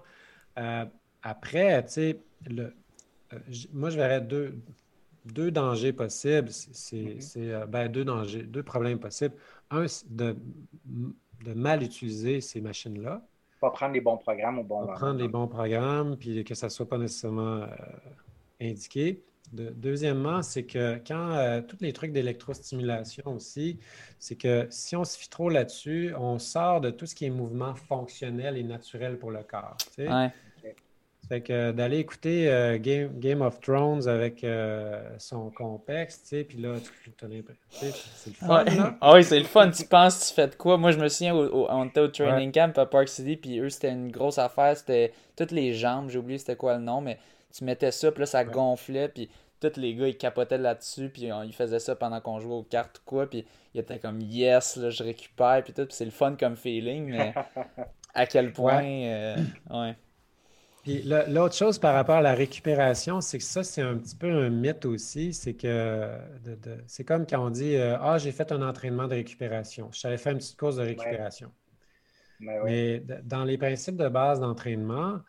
après, 1.23 1.83
tu 1.87 1.91
sais, 1.91 2.19
moi, 3.73 3.89
je 3.89 3.97
verrais 3.97 4.21
deux, 4.21 4.59
deux 5.25 5.51
dangers 5.51 5.95
possibles. 5.95 6.51
C'est 6.51 6.97
mm-hmm. 6.97 7.65
ben, 7.65 7.89
deux 7.89 8.05
dangers, 8.05 8.43
deux 8.43 8.63
problèmes 8.63 8.99
possibles. 8.99 9.35
Un, 9.71 9.87
de, 10.11 10.37
de 11.47 11.55
mal 11.55 11.83
utiliser 11.83 12.43
ces 12.43 12.61
machines-là. 12.61 13.23
Pas 13.59 13.71
prendre 13.71 13.95
les 13.95 14.03
bons 14.03 14.19
programmes 14.19 14.59
au 14.59 14.65
bon 14.65 14.81
moment. 14.83 14.93
Prendre 14.93 15.19
les 15.19 15.29
bons 15.29 15.49
programmes, 15.49 16.19
puis 16.19 16.45
que 16.45 16.55
ça 16.55 16.67
ne 16.67 16.71
soit 16.71 16.87
pas 16.87 16.99
nécessairement 16.99 17.63
euh, 17.63 17.67
indiqué. 18.61 19.23
Deuxièmement, 19.55 20.43
c'est 20.43 20.65
que 20.65 21.01
quand 21.07 21.33
euh, 21.33 21.61
tous 21.63 21.79
les 21.81 21.93
trucs 21.93 22.13
d'électrostimulation 22.13 23.25
aussi, 23.27 23.79
c'est 24.19 24.37
que 24.37 24.67
si 24.71 24.97
on 24.97 25.05
se 25.05 25.19
fie 25.19 25.29
trop 25.29 25.49
là-dessus, 25.49 26.13
on 26.19 26.39
sort 26.39 26.81
de 26.81 26.91
tout 26.91 27.07
ce 27.07 27.15
qui 27.15 27.27
est 27.27 27.31
mouvement 27.31 27.75
fonctionnel 27.75 28.57
et 28.57 28.63
naturel 28.63 29.19
pour 29.19 29.31
le 29.31 29.43
corps. 29.43 29.77
Tu 29.95 30.07
fait 31.29 31.41
que 31.41 31.73
d'aller 31.73 31.99
écouter 31.99 32.51
euh, 32.51 32.79
Game, 32.79 33.41
of 33.41 33.61
Thrones 33.61 34.07
avec 34.09 34.45
euh, 34.45 35.03
son 35.19 35.51
complexe, 35.51 36.21
tu 36.23 36.29
sais, 36.29 36.45
puis 36.45 36.59
là, 36.59 36.75
tu. 36.79 36.91
C'est 37.71 38.31
le 38.31 38.35
fun, 38.35 38.65
là. 38.65 38.97
Ah 39.01 39.15
oui, 39.15 39.25
c'est 39.25 39.39
le 39.39 39.47
fun. 39.47 39.71
tu 39.71 39.85
penses, 39.85 40.29
tu 40.29 40.35
fais 40.35 40.49
de 40.49 40.55
quoi? 40.55 40.77
Moi, 40.77 40.91
je 40.91 40.99
me 40.99 41.09
souviens, 41.09 41.35
au, 41.35 41.67
on 41.71 41.87
était 41.87 42.01
au 42.01 42.09
training 42.09 42.53
camp 42.53 42.77
à 42.77 42.87
Park 42.87 43.09
City, 43.09 43.37
puis 43.37 43.59
eux, 43.59 43.71
c'était 43.71 43.91
une 43.91 44.11
grosse 44.11 44.39
affaire. 44.39 44.77
C'était 44.77 45.13
toutes 45.37 45.53
les 45.53 45.73
jambes, 45.73 46.11
j'ai 46.11 46.19
oublié 46.19 46.39
c'était 46.39 46.57
quoi 46.57 46.77
le 46.77 46.85
nom, 46.85 47.01
mais 47.01 47.19
tu 47.57 47.65
mettais 47.65 47.91
ça, 47.91 48.13
puis 48.13 48.21
là, 48.21 48.27
ça 48.27 48.45
gonflait, 48.45 49.09
puis 49.09 49.31
tous 49.71 49.81
les 49.81 49.95
gars, 49.95 50.09
ils 50.09 50.17
capotaient 50.17 50.59
là-dessus, 50.59 51.09
puis 51.09 51.31
ils 51.45 51.53
faisaient 51.53 51.79
ça 51.79 51.97
pendant 51.97 52.21
qu'on 52.21 52.41
jouait 52.41 52.55
aux 52.55 52.63
cartes 52.63 52.99
ou 52.99 53.03
quoi, 53.05 53.29
puis 53.29 53.45
ils 53.75 53.81
étaient 53.81 53.99
comme 53.99 54.21
yes, 54.21 54.77
là, 54.77 54.91
je 54.91 55.03
récupère, 55.03 55.63
puis 55.65 55.73
tout, 55.73 55.85
puis 55.87 55.95
c'est 55.95 56.05
le 56.05 56.11
fun 56.11 56.37
comme 56.39 56.57
feeling, 56.57 57.11
mais 57.11 57.35
à 58.15 58.27
quel 58.27 58.53
point. 58.53 58.83
ouais. 58.83 59.37
Euh, 59.71 59.93
puis 60.85 61.03
l'autre 61.03 61.55
chose 61.55 61.79
par 61.79 61.95
rapport 61.95 62.17
à 62.17 62.21
la 62.21 62.35
récupération, 62.35 63.23
c'est 63.23 63.39
que 63.39 63.45
ça, 63.45 63.65
c'est 63.65 63.81
un 63.81 63.97
petit 63.97 64.15
peu 64.15 64.31
un 64.31 64.51
mythe 64.51 64.85
aussi. 64.85 65.33
C'est 65.33 65.55
que 65.55 66.11
c'est 66.87 67.05
comme 67.05 67.27
quand 67.27 67.47
on 67.47 67.49
dit 67.49 67.77
euh, 67.77 67.97
Ah, 68.01 68.19
j'ai 68.19 68.33
fait 68.33 68.53
un 68.53 68.61
entraînement 68.61 69.09
de 69.09 69.15
récupération. 69.15 69.89
J'avais 69.93 70.19
fait 70.19 70.33
une 70.33 70.39
petite 70.39 70.59
course 70.59 70.77
de 70.77 70.83
récupération. 70.83 71.51
Ben 72.39 72.63
Mais 72.65 73.03
dans 73.23 73.45
les 73.45 73.57
principes 73.57 73.97
de 73.97 74.09
base 74.09 74.41
d'entraînement, 74.41 75.21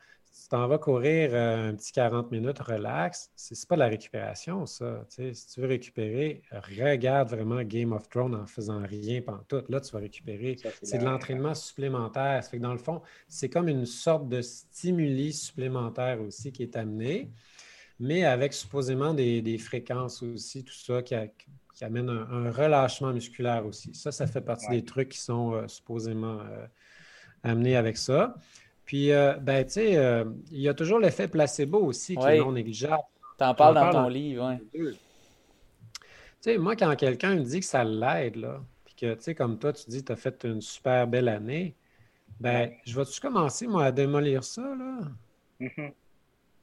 tu 0.42 0.50
t'en 0.50 0.68
vas 0.68 0.78
courir 0.78 1.30
euh, 1.34 1.70
un 1.70 1.76
petit 1.76 1.94
40 1.94 2.30
minutes, 2.32 2.60
relax, 2.60 3.32
c'est 3.36 3.68
pas 3.68 3.76
de 3.76 3.80
la 3.80 3.88
récupération, 3.88 4.66
ça. 4.66 5.06
si 5.10 5.48
tu 5.48 5.62
veux 5.62 5.68
récupérer, 5.68 6.42
regarde 6.52 7.30
vraiment 7.30 7.64
Game 7.64 7.94
of 7.94 8.10
Thrones 8.10 8.36
en 8.36 8.46
faisant 8.46 8.82
rien 8.86 9.22
pendant 9.22 9.44
tout. 9.48 9.64
Là, 9.70 9.80
tu 9.80 9.92
vas 9.92 10.00
récupérer. 10.00 10.58
C'est 10.84 10.98
de 10.98 11.06
l'entraînement 11.06 11.56
supplémentaire. 11.56 12.44
Ça 12.44 12.50
fait 12.50 12.58
que 12.58 12.62
dans 12.62 12.74
le 12.74 12.80
fond, 12.80 13.02
c'est 13.28 13.50
comme 13.50 13.70
une 13.70 13.86
sorte 13.86 14.28
de 14.28 14.42
stimuli 14.42 15.32
supplémentaire 15.32 16.22
aussi 16.22 16.52
qui 16.52 16.64
est 16.64 16.76
amené, 16.76 17.32
mais 18.00 18.26
avec 18.26 18.54
supposément 18.54 19.14
des, 19.14 19.58
fréquences 19.58 20.22
aussi, 20.22 20.66
tout 20.66 20.74
ça 20.74 21.02
qui, 21.02 21.16
amène 21.82 22.10
un, 22.10 22.52
relâchement 22.52 23.14
musculaire 23.14 23.66
aussi. 23.66 23.96
Ça, 23.96 24.12
ça 24.12 24.28
fait 24.28 24.42
partie 24.42 24.70
des 24.70 24.84
trucs 24.84 25.10
qui 25.10 25.20
sont 25.20 25.54
euh, 25.54 25.68
supposément 25.68 26.40
euh, 26.42 26.68
amenés 27.44 27.78
avec 27.78 27.98
ça. 27.98 28.36
Puis, 28.86 29.12
euh, 29.12 29.34
ben, 29.34 29.66
tu 29.66 29.72
sais, 29.72 29.98
euh, 29.98 30.26
il 30.52 30.62
y 30.62 30.70
a 30.70 30.74
toujours 30.74 31.00
l'effet 31.00 31.28
placebo 31.28 31.80
aussi 31.80 32.16
qui 32.16 32.26
est 32.26 32.38
non 32.38 32.52
négligeable. 32.52 33.04
Tu 33.38 33.44
en 33.44 33.56
parles 33.56 33.76
dans 33.76 33.92
ton 33.92 34.08
livre, 34.08 34.58
oui. 34.74 34.92
Tu 36.42 36.52
sais, 36.52 36.58
moi, 36.58 36.76
quand 36.76 36.96
quelqu'un 36.96 37.36
me 37.36 37.44
dit 37.44 37.60
que 37.60 37.66
ça 37.66 37.84
l'aide, 37.84 38.36
là, 38.36 38.62
puis 38.86 38.94
que, 38.94 39.16
tu 39.16 39.22
sais, 39.24 39.36
comme 39.36 39.58
toi, 39.58 39.74
tu 39.74 39.90
dis 39.90 40.02
que 40.02 40.08
tu 40.08 40.12
as 40.12 40.16
fait 40.16 40.44
une 40.44 40.62
super 40.62 41.08
belle 41.08 41.28
année, 41.28 41.76
ben, 42.40 42.72
je 42.86 42.96
vais-tu 42.96 43.20
commencer, 43.20 43.66
moi, 43.66 43.86
à 43.86 43.92
démolir 43.92 44.44
ça, 44.44 44.62
là? 44.62 45.00
Mm-hmm. 45.60 45.92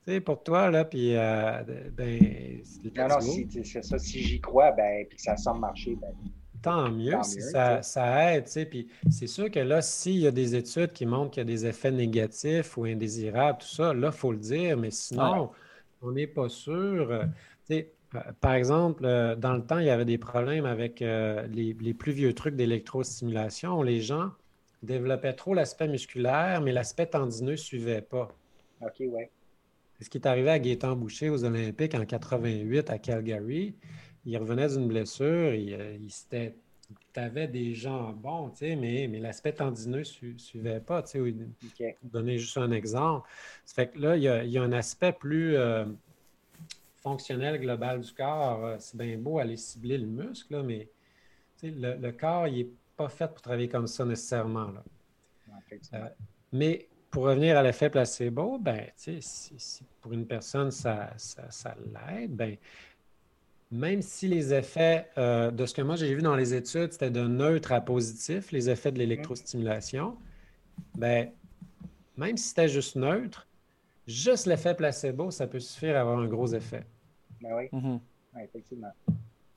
Tu 0.04 0.12
sais, 0.12 0.20
pour 0.20 0.42
toi, 0.42 0.70
là, 0.70 0.84
puis, 0.84 1.16
euh, 1.16 1.62
ben... 1.92 2.62
Non, 2.96 3.08
non, 3.08 3.20
si, 3.20 3.48
c'est 3.64 3.82
ça. 3.82 3.98
Si 3.98 4.22
j'y 4.22 4.40
crois, 4.40 4.70
ben, 4.72 5.06
puis 5.08 5.16
que 5.16 5.22
ça 5.22 5.36
semble 5.36 5.60
marcher, 5.60 5.96
ben 5.96 6.12
tant 6.62 6.90
mieux, 6.90 7.16
si 7.22 7.42
ça, 7.42 7.82
ça, 7.82 8.34
aide. 8.34 8.44
Puis 8.70 8.88
c'est 9.10 9.26
sûr 9.26 9.50
que 9.50 9.58
là, 9.58 9.82
s'il 9.82 10.18
y 10.18 10.26
a 10.26 10.30
des 10.30 10.54
études 10.54 10.92
qui 10.92 11.04
montrent 11.04 11.32
qu'il 11.32 11.40
y 11.40 11.42
a 11.42 11.44
des 11.44 11.66
effets 11.66 11.90
négatifs 11.90 12.76
ou 12.76 12.84
indésirables, 12.84 13.58
tout 13.58 13.66
ça, 13.66 13.92
là, 13.92 14.10
il 14.12 14.16
faut 14.16 14.32
le 14.32 14.38
dire, 14.38 14.76
mais 14.76 14.90
sinon, 14.90 15.50
on 16.02 16.12
n'est 16.12 16.26
pas 16.26 16.48
sûr. 16.48 17.10
Euh, 17.10 17.24
euh, 17.70 17.82
par 18.40 18.54
exemple, 18.54 19.04
euh, 19.04 19.34
dans 19.36 19.54
le 19.54 19.64
temps, 19.64 19.78
il 19.78 19.86
y 19.86 19.90
avait 19.90 20.04
des 20.04 20.18
problèmes 20.18 20.66
avec 20.66 21.00
les, 21.00 21.94
plus 21.94 22.12
vieux 22.12 22.34
trucs 22.34 22.56
d'électrostimulation. 22.56 23.82
Les 23.82 24.00
gens 24.00 24.30
développaient 24.82 25.32
trop 25.32 25.54
l'aspect 25.54 25.88
musculaire, 25.88 26.60
mais 26.60 26.72
l'aspect 26.72 27.06
tendineux 27.06 27.52
ne 27.52 27.56
suivait 27.56 28.02
pas. 28.02 28.28
OK, 28.80 29.00
ouais. 29.00 29.30
C'est 29.98 30.06
ce 30.06 30.10
qui 30.10 30.18
est 30.18 30.26
arrivé 30.26 30.50
à 30.50 30.58
Gaétan 30.58 30.96
Boucher 30.96 31.30
aux 31.30 31.44
Olympiques 31.44 31.94
en 31.94 32.04
88 32.04 32.90
à 32.90 32.98
Calgary 32.98 33.76
il 34.24 34.36
revenait 34.38 34.68
d'une 34.68 34.88
blessure, 34.88 35.54
il, 35.54 35.74
euh, 35.74 35.96
il 36.00 36.10
tu 37.12 37.20
avais 37.20 37.48
des 37.48 37.74
gens 37.74 38.12
bons, 38.12 38.50
tu 38.50 38.58
sais, 38.58 38.76
mais, 38.76 39.08
mais 39.08 39.18
l'aspect 39.18 39.52
tendineux 39.52 40.02
ne 40.22 40.38
suivait 40.38 40.80
pas. 40.80 41.02
Tu 41.02 41.34
sais, 41.78 41.96
donner 42.02 42.38
juste 42.38 42.58
un 42.58 42.70
exemple. 42.70 43.28
Ça 43.64 43.74
fait 43.74 43.88
que 43.90 43.98
là, 43.98 44.16
il 44.16 44.22
y 44.22 44.58
a, 44.58 44.62
un 44.62 44.72
aspect 44.72 45.12
plus 45.12 45.56
euh, 45.56 45.84
fonctionnel 46.96 47.60
global 47.60 48.00
du 48.00 48.12
corps. 48.12 48.64
Euh, 48.64 48.76
c'est 48.78 48.96
bien 48.96 49.16
beau 49.18 49.38
aller 49.38 49.56
cibler 49.56 49.98
le 49.98 50.06
muscle, 50.06 50.54
là, 50.54 50.62
mais 50.62 50.88
le, 51.62 51.96
le, 51.96 52.12
corps, 52.12 52.48
il 52.48 52.58
n'est 52.58 52.70
pas 52.96 53.08
fait 53.08 53.28
pour 53.28 53.42
travailler 53.42 53.68
comme 53.68 53.86
ça 53.86 54.04
nécessairement. 54.04 54.70
Là. 54.70 56.12
mais 56.52 56.88
pour 57.10 57.24
revenir 57.24 57.58
à 57.58 57.62
l'effet 57.62 57.90
placebo, 57.90 58.58
ben, 58.58 58.86
si, 58.96 59.18
si, 59.20 59.84
pour 60.00 60.12
une 60.12 60.26
personne, 60.26 60.70
ça, 60.70 61.12
ça, 61.18 61.50
ça 61.50 61.76
l'aide, 61.76 62.34
ben, 62.34 62.56
même 63.72 64.02
si 64.02 64.28
les 64.28 64.52
effets, 64.52 65.08
euh, 65.16 65.50
de 65.50 65.64
ce 65.64 65.72
que 65.72 65.80
moi 65.80 65.96
j'ai 65.96 66.14
vu 66.14 66.20
dans 66.20 66.36
les 66.36 66.54
études, 66.54 66.92
c'était 66.92 67.10
de 67.10 67.26
neutre 67.26 67.72
à 67.72 67.80
positif, 67.80 68.52
les 68.52 68.68
effets 68.68 68.92
de 68.92 68.98
l'électrostimulation, 68.98 70.14
ben, 70.94 71.30
même 72.18 72.36
si 72.36 72.50
c'était 72.50 72.68
juste 72.68 72.96
neutre, 72.96 73.48
juste 74.06 74.46
l'effet 74.46 74.74
placebo, 74.74 75.30
ça 75.30 75.46
peut 75.46 75.58
suffire 75.58 75.96
à 75.96 76.00
avoir 76.00 76.18
un 76.18 76.26
gros 76.26 76.48
effet. 76.48 76.84
Ben 77.40 77.56
oui, 77.56 77.68
mhm. 77.72 77.98
effectivement. 78.44 78.92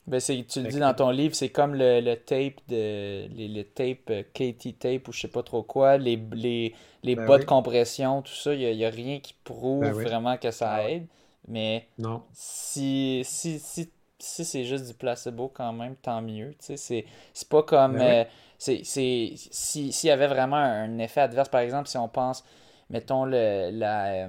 Ben 0.07 0.21
tu 0.21 0.61
le 0.61 0.69
dis 0.69 0.79
dans 0.79 0.93
ton 0.93 1.09
livre, 1.09 1.35
c'est 1.35 1.49
comme 1.49 1.73
le, 1.75 2.15
tape 2.15 2.61
de 2.69 3.27
les, 3.27 3.65
tape 3.65 4.09
euh, 4.11 4.23
KT 4.33 4.77
tape 4.79 5.07
ou 5.07 5.11
je 5.11 5.21
sais 5.21 5.27
pas 5.27 5.43
trop 5.43 5.63
quoi, 5.63 5.97
les, 5.97 6.15
les, 6.31 6.73
les 7.03 7.15
ben 7.15 7.25
bas 7.25 7.39
de 7.39 7.43
compression, 7.43 8.21
tout 8.21 8.33
ça, 8.33 8.53
il 8.53 8.77
n'y 8.77 8.85
a, 8.85 8.89
rien 8.89 9.19
qui 9.19 9.33
prouve 9.43 9.81
ben 9.81 9.91
vraiment 9.91 10.37
que 10.37 10.51
ça 10.51 10.71
ah 10.71 10.89
aide. 10.89 11.07
Mais 11.47 11.87
non. 11.97 12.23
si, 12.33 13.21
si, 13.23 13.59
si 13.59 13.89
si 14.25 14.45
c'est 14.45 14.63
juste 14.63 14.87
du 14.87 14.93
placebo 14.93 15.51
quand 15.53 15.71
même, 15.73 15.95
tant 15.95 16.21
mieux. 16.21 16.55
C'est 16.59 17.05
pas 17.49 17.63
comme. 17.63 17.97
Ben 17.97 18.25
euh, 18.25 18.29
c'est 18.57 18.83
S'il 18.83 20.07
y 20.07 20.11
avait 20.11 20.27
vraiment 20.27 20.57
un 20.57 20.97
effet 20.99 21.21
adverse, 21.21 21.49
par 21.49 21.61
exemple, 21.61 21.87
si 21.87 21.97
on 21.97 22.07
pense, 22.07 22.43
mettons, 22.89 23.25
le, 23.25 23.69
la. 23.71 24.25
Euh, 24.25 24.27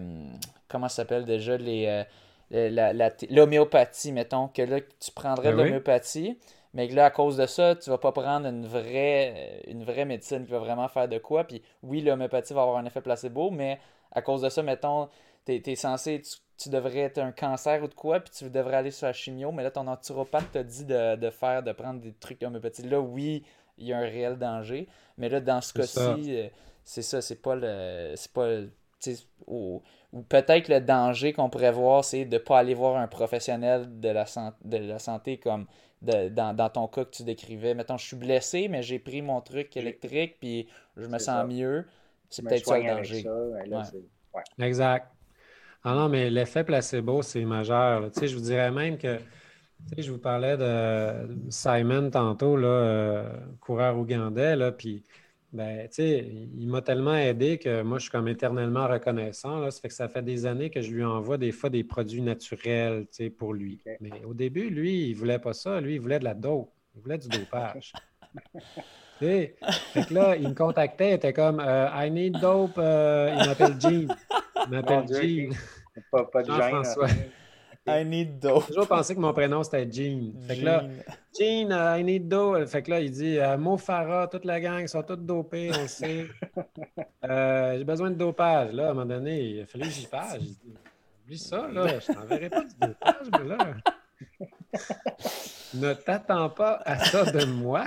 comment 0.68 0.88
ça 0.88 0.96
s'appelle 0.96 1.24
déjà 1.24 1.56
les. 1.56 1.86
Euh, 1.86 2.04
l'homéopathie, 3.30 4.12
mettons, 4.12 4.48
que 4.48 4.62
là, 4.62 4.78
tu 4.80 5.10
prendrais 5.10 5.50
ben 5.50 5.56
de 5.56 5.62
l'homéopathie, 5.62 6.38
mais 6.74 6.88
que 6.88 6.94
là, 6.94 7.06
à 7.06 7.10
cause 7.10 7.36
de 7.36 7.46
ça, 7.46 7.74
tu 7.74 7.90
vas 7.90 7.98
pas 7.98 8.12
prendre 8.12 8.46
une 8.46 8.66
vraie, 8.66 9.62
une 9.66 9.82
vraie 9.82 10.04
médecine 10.04 10.44
qui 10.44 10.52
va 10.52 10.60
vraiment 10.60 10.86
faire 10.86 11.08
de 11.08 11.18
quoi. 11.18 11.42
Puis 11.44 11.60
oui, 11.82 12.02
l'homéopathie 12.02 12.54
va 12.54 12.62
avoir 12.62 12.76
un 12.76 12.84
effet 12.84 13.00
placebo, 13.00 13.50
mais 13.50 13.80
à 14.12 14.22
cause 14.22 14.42
de 14.42 14.48
ça, 14.48 14.62
mettons, 14.62 15.08
tu 15.44 15.60
es, 15.64 15.74
censé, 15.74 16.20
tu 16.20 16.36
devrais 16.66 17.00
être 17.00 17.18
un 17.18 17.32
cancer 17.32 17.82
ou 17.82 17.88
de 17.88 17.94
quoi, 17.94 18.20
puis 18.20 18.32
tu 18.36 18.50
devrais 18.50 18.76
aller 18.76 18.90
sur 18.90 19.06
la 19.06 19.12
chimio, 19.12 19.52
mais 19.52 19.62
là, 19.62 19.70
ton 19.70 19.84
naturopathe 19.84 20.50
t'a 20.52 20.62
dit 20.62 20.84
de, 20.84 21.30
faire, 21.30 21.62
de 21.62 21.72
prendre 21.72 22.00
des 22.00 22.12
trucs 22.12 22.42
homéopathiques. 22.42 22.90
Là, 22.90 23.00
oui, 23.00 23.44
il 23.78 23.86
y 23.86 23.92
a 23.92 23.98
un 23.98 24.02
réel 24.02 24.38
danger, 24.38 24.88
mais 25.18 25.28
là, 25.28 25.40
dans 25.40 25.60
ce 25.60 25.72
cas-ci, 25.72 26.00
euh, 26.28 26.48
c'est 26.84 27.02
ça, 27.02 27.20
c'est 27.20 27.42
pas 27.42 27.54
le. 27.54 28.14
C'est 28.16 28.32
pas. 28.32 28.60
Ou, 29.46 29.82
peut-être 30.28 30.68
le 30.68 30.80
danger 30.80 31.32
qu'on 31.32 31.50
pourrait 31.50 31.72
voir, 31.72 32.04
c'est 32.04 32.24
de 32.24 32.34
ne 32.34 32.38
pas 32.38 32.58
aller 32.58 32.74
voir 32.74 32.96
un 32.96 33.06
professionnel 33.06 34.00
de 34.00 34.08
la, 34.08 34.24
de 34.64 34.76
la 34.78 34.98
santé 34.98 35.38
comme 35.38 35.66
dans, 36.00 36.70
ton 36.72 36.88
cas 36.88 37.04
que 37.04 37.10
tu 37.10 37.22
décrivais. 37.22 37.74
Mettons, 37.74 37.96
je 37.96 38.06
suis 38.06 38.16
blessé, 38.16 38.68
mais 38.68 38.82
j'ai 38.82 38.98
pris 38.98 39.22
mon 39.22 39.40
truc 39.40 39.76
électrique, 39.76 40.36
puis 40.40 40.68
je 40.96 41.06
me 41.06 41.18
sens 41.18 41.46
mieux. 41.46 41.86
C'est 42.30 42.42
peut-être 42.42 42.66
ça 42.66 42.78
le 42.78 42.86
danger. 42.86 43.24
Exact. 44.58 45.15
Ah 45.88 45.94
non, 45.94 46.08
mais 46.08 46.30
l'effet 46.30 46.64
placebo, 46.64 47.22
c'est 47.22 47.44
majeur. 47.44 48.10
Tu 48.10 48.18
sais, 48.18 48.26
je 48.26 48.34
vous 48.34 48.42
dirais 48.42 48.72
même 48.72 48.98
que, 48.98 49.18
tu 49.18 49.94
sais, 49.94 50.02
je 50.02 50.10
vous 50.10 50.18
parlais 50.18 50.56
de 50.56 51.28
Simon 51.48 52.10
tantôt, 52.10 52.56
là, 52.56 52.66
euh, 52.66 53.30
coureur 53.60 53.96
ougandais, 53.96 54.56
là, 54.56 54.72
puis 54.72 55.04
Ben, 55.52 55.86
tu 55.88 55.94
sais, 55.94 56.26
il 56.58 56.68
m'a 56.68 56.82
tellement 56.82 57.14
aidé 57.14 57.58
que 57.58 57.82
moi, 57.82 57.98
je 57.98 58.02
suis 58.04 58.10
comme 58.10 58.26
éternellement 58.26 58.88
reconnaissant. 58.88 59.60
Là. 59.60 59.70
Ça 59.70 59.80
fait 59.80 59.88
que 59.88 59.94
ça 59.94 60.08
fait 60.08 60.22
des 60.22 60.44
années 60.44 60.70
que 60.70 60.82
je 60.82 60.90
lui 60.90 61.04
envoie 61.04 61.38
des 61.38 61.52
fois 61.52 61.70
des 61.70 61.84
produits 61.84 62.20
naturels, 62.20 63.06
tu 63.06 63.24
sais, 63.24 63.30
pour 63.30 63.54
lui. 63.54 63.80
Mais 64.00 64.24
au 64.24 64.34
début, 64.34 64.68
lui, 64.70 65.10
il 65.10 65.14
voulait 65.14 65.38
pas 65.38 65.52
ça. 65.52 65.80
Lui, 65.80 65.94
il 65.94 66.00
voulait 66.00 66.18
de 66.18 66.24
la 66.24 66.34
dope. 66.34 66.72
Il 66.96 67.02
voulait 67.02 67.18
du 67.18 67.28
dopage. 67.28 67.92
fait 69.20 69.54
que 70.08 70.14
là, 70.14 70.36
il 70.36 70.48
me 70.48 70.54
contactait, 70.54 71.10
il 71.10 71.14
était 71.14 71.32
comme 71.32 71.60
euh, 71.60 71.88
I 71.94 72.10
need 72.10 72.40
dope. 72.40 72.76
Euh, 72.76 73.36
il 73.40 73.46
m'appelle 73.46 73.80
Jean. 73.80 74.08
Il 74.66 74.70
m'appelle 74.70 75.06
Jean. 75.08 75.56
Pas, 76.10 76.24
pas 76.24 76.42
de 76.42 76.48
Jean-François. 76.48 77.08
I 77.88 78.04
need 78.04 78.40
dope. 78.40 78.62
J'ai 78.62 78.74
toujours 78.74 78.88
pensé 78.88 79.14
que 79.14 79.20
mon 79.20 79.32
prénom 79.32 79.62
c'était 79.62 79.88
Jean. 79.90 80.32
Fait 80.48 80.56
que 80.56 80.64
là, 80.64 80.84
Jean, 81.38 81.70
uh, 81.70 82.00
I 82.00 82.02
need 82.02 82.26
dope. 82.28 82.66
Fait 82.66 82.82
que 82.82 82.90
là, 82.90 83.00
il 83.00 83.10
dit 83.10 83.36
uh, 83.36 83.56
Mo 83.56 83.76
Farah, 83.76 84.26
toute 84.26 84.44
la 84.44 84.60
gang, 84.60 84.80
ils 84.80 84.88
sont 84.88 85.02
tous 85.04 85.16
dopés, 85.16 85.70
on 85.74 85.82
le 85.82 85.88
sait. 85.88 86.26
Euh, 87.28 87.76
j'ai 87.76 87.84
besoin 87.84 88.10
de 88.10 88.14
dopage. 88.14 88.72
Là, 88.72 88.86
à 88.86 88.90
un 88.90 88.94
moment 88.94 89.06
donné, 89.06 89.40
il 89.40 89.60
a 89.62 89.66
fallu 89.66 89.84
que 89.86 89.90
j'y. 89.90 90.02
J'ai 90.02 90.38
dit 90.38 90.58
Oublie 91.24 91.38
ça, 91.38 91.66
là, 91.66 91.98
je 91.98 92.12
t'enverrai 92.12 92.48
pas 92.48 92.62
du 92.62 92.74
dopage, 92.80 93.26
mais 93.32 93.44
là. 93.48 93.58
ne 95.74 95.92
t'attends 95.94 96.48
pas 96.50 96.80
à 96.84 97.04
ça 97.04 97.24
de 97.24 97.44
moi. 97.46 97.84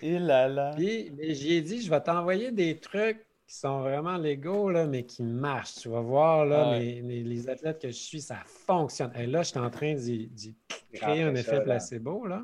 Et 0.00 0.20
là 0.20 0.46
là. 0.46 0.70
Puis, 0.76 1.10
j'y 1.20 1.54
ai 1.54 1.62
dit, 1.62 1.82
je 1.82 1.90
vais 1.90 2.00
t'envoyer 2.00 2.52
des 2.52 2.78
trucs 2.78 3.26
qui 3.46 3.54
sont 3.54 3.80
vraiment 3.80 4.16
légaux, 4.16 4.70
là, 4.70 4.86
mais 4.86 5.04
qui 5.04 5.22
marchent. 5.22 5.76
Tu 5.76 5.88
vas 5.88 6.00
voir, 6.00 6.44
là, 6.44 6.78
les 6.78 7.48
athlètes 7.48 7.80
que 7.80 7.88
je 7.88 7.94
suis, 7.94 8.20
ça 8.20 8.38
fonctionne. 8.44 9.12
Et 9.16 9.26
là, 9.26 9.42
je 9.42 9.50
suis 9.50 9.58
en 9.58 9.70
train 9.70 9.94
d'y 9.94 10.56
créer 10.92 11.22
un 11.22 11.34
effet 11.34 11.62
placebo. 11.62 12.26
Là. 12.26 12.42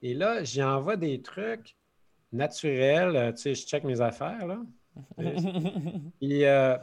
Et 0.00 0.14
là, 0.14 0.42
j'y 0.44 0.62
envoie 0.62 0.96
des 0.96 1.20
trucs 1.20 1.76
naturels. 2.32 3.16
Euh, 3.16 3.32
tu 3.32 3.38
sais, 3.38 3.54
je 3.54 3.66
check 3.66 3.84
mes 3.84 4.00
affaires. 4.00 4.46
Là. 4.46 4.60
Et, 6.20 6.48
euh, 6.48 6.76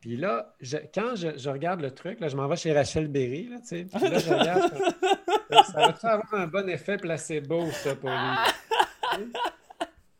puis 0.00 0.16
là, 0.16 0.54
quand 0.94 1.14
je, 1.16 1.48
regarde 1.48 1.80
le 1.80 1.90
truc, 1.90 2.20
là, 2.20 2.28
je 2.28 2.36
m'en 2.36 2.48
vais 2.48 2.56
chez 2.56 2.72
Rachel 2.72 3.08
Berry. 3.08 3.48
Là, 3.48 3.58
tu 3.60 3.66
sais, 3.66 3.84
puis 3.84 4.08
là, 4.08 4.18
je 4.18 4.32
regarde. 4.32 4.72
ça 5.50 5.94
va 6.02 6.12
avoir 6.14 6.34
un 6.34 6.46
bon 6.46 6.68
effet 6.68 6.96
placebo, 6.96 7.70
ça, 7.70 7.94
pour 7.94 8.10
lui? 8.10 9.26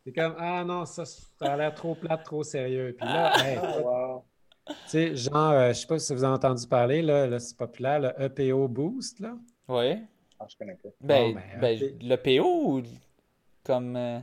C'est 0.07 0.13
comme, 0.13 0.35
ah 0.39 0.63
non, 0.63 0.85
ça, 0.85 1.03
ça 1.03 1.51
a 1.51 1.57
l'air 1.57 1.73
trop 1.73 1.93
plate, 1.93 2.23
trop 2.23 2.41
sérieux. 2.41 2.95
Puis 2.97 3.05
là, 3.05 3.33
ah, 3.35 4.21
tu 4.65 4.73
sais, 4.87 5.15
genre, 5.17 5.51
euh, 5.51 5.67
je 5.73 5.73
sais 5.73 5.87
pas 5.87 5.99
si 5.99 6.13
vous 6.13 6.23
avez 6.23 6.33
entendu 6.33 6.65
parler, 6.65 7.01
là, 7.01 7.27
là 7.27 7.39
c'est 7.39 7.57
populaire, 7.57 7.99
le 7.99 8.13
EPO 8.17 8.69
Boost, 8.69 9.19
là. 9.19 9.33
Oui. 9.67 9.97
Ah, 10.39 10.45
je 10.47 10.55
connais 10.55 10.75
pas. 10.75 10.87
Ben, 11.01 11.33
ben, 11.59 11.59
ben 11.59 11.97
l'EPO 11.99 12.45
ou 12.45 12.83
comme. 13.65 13.97
Euh... 13.97 14.19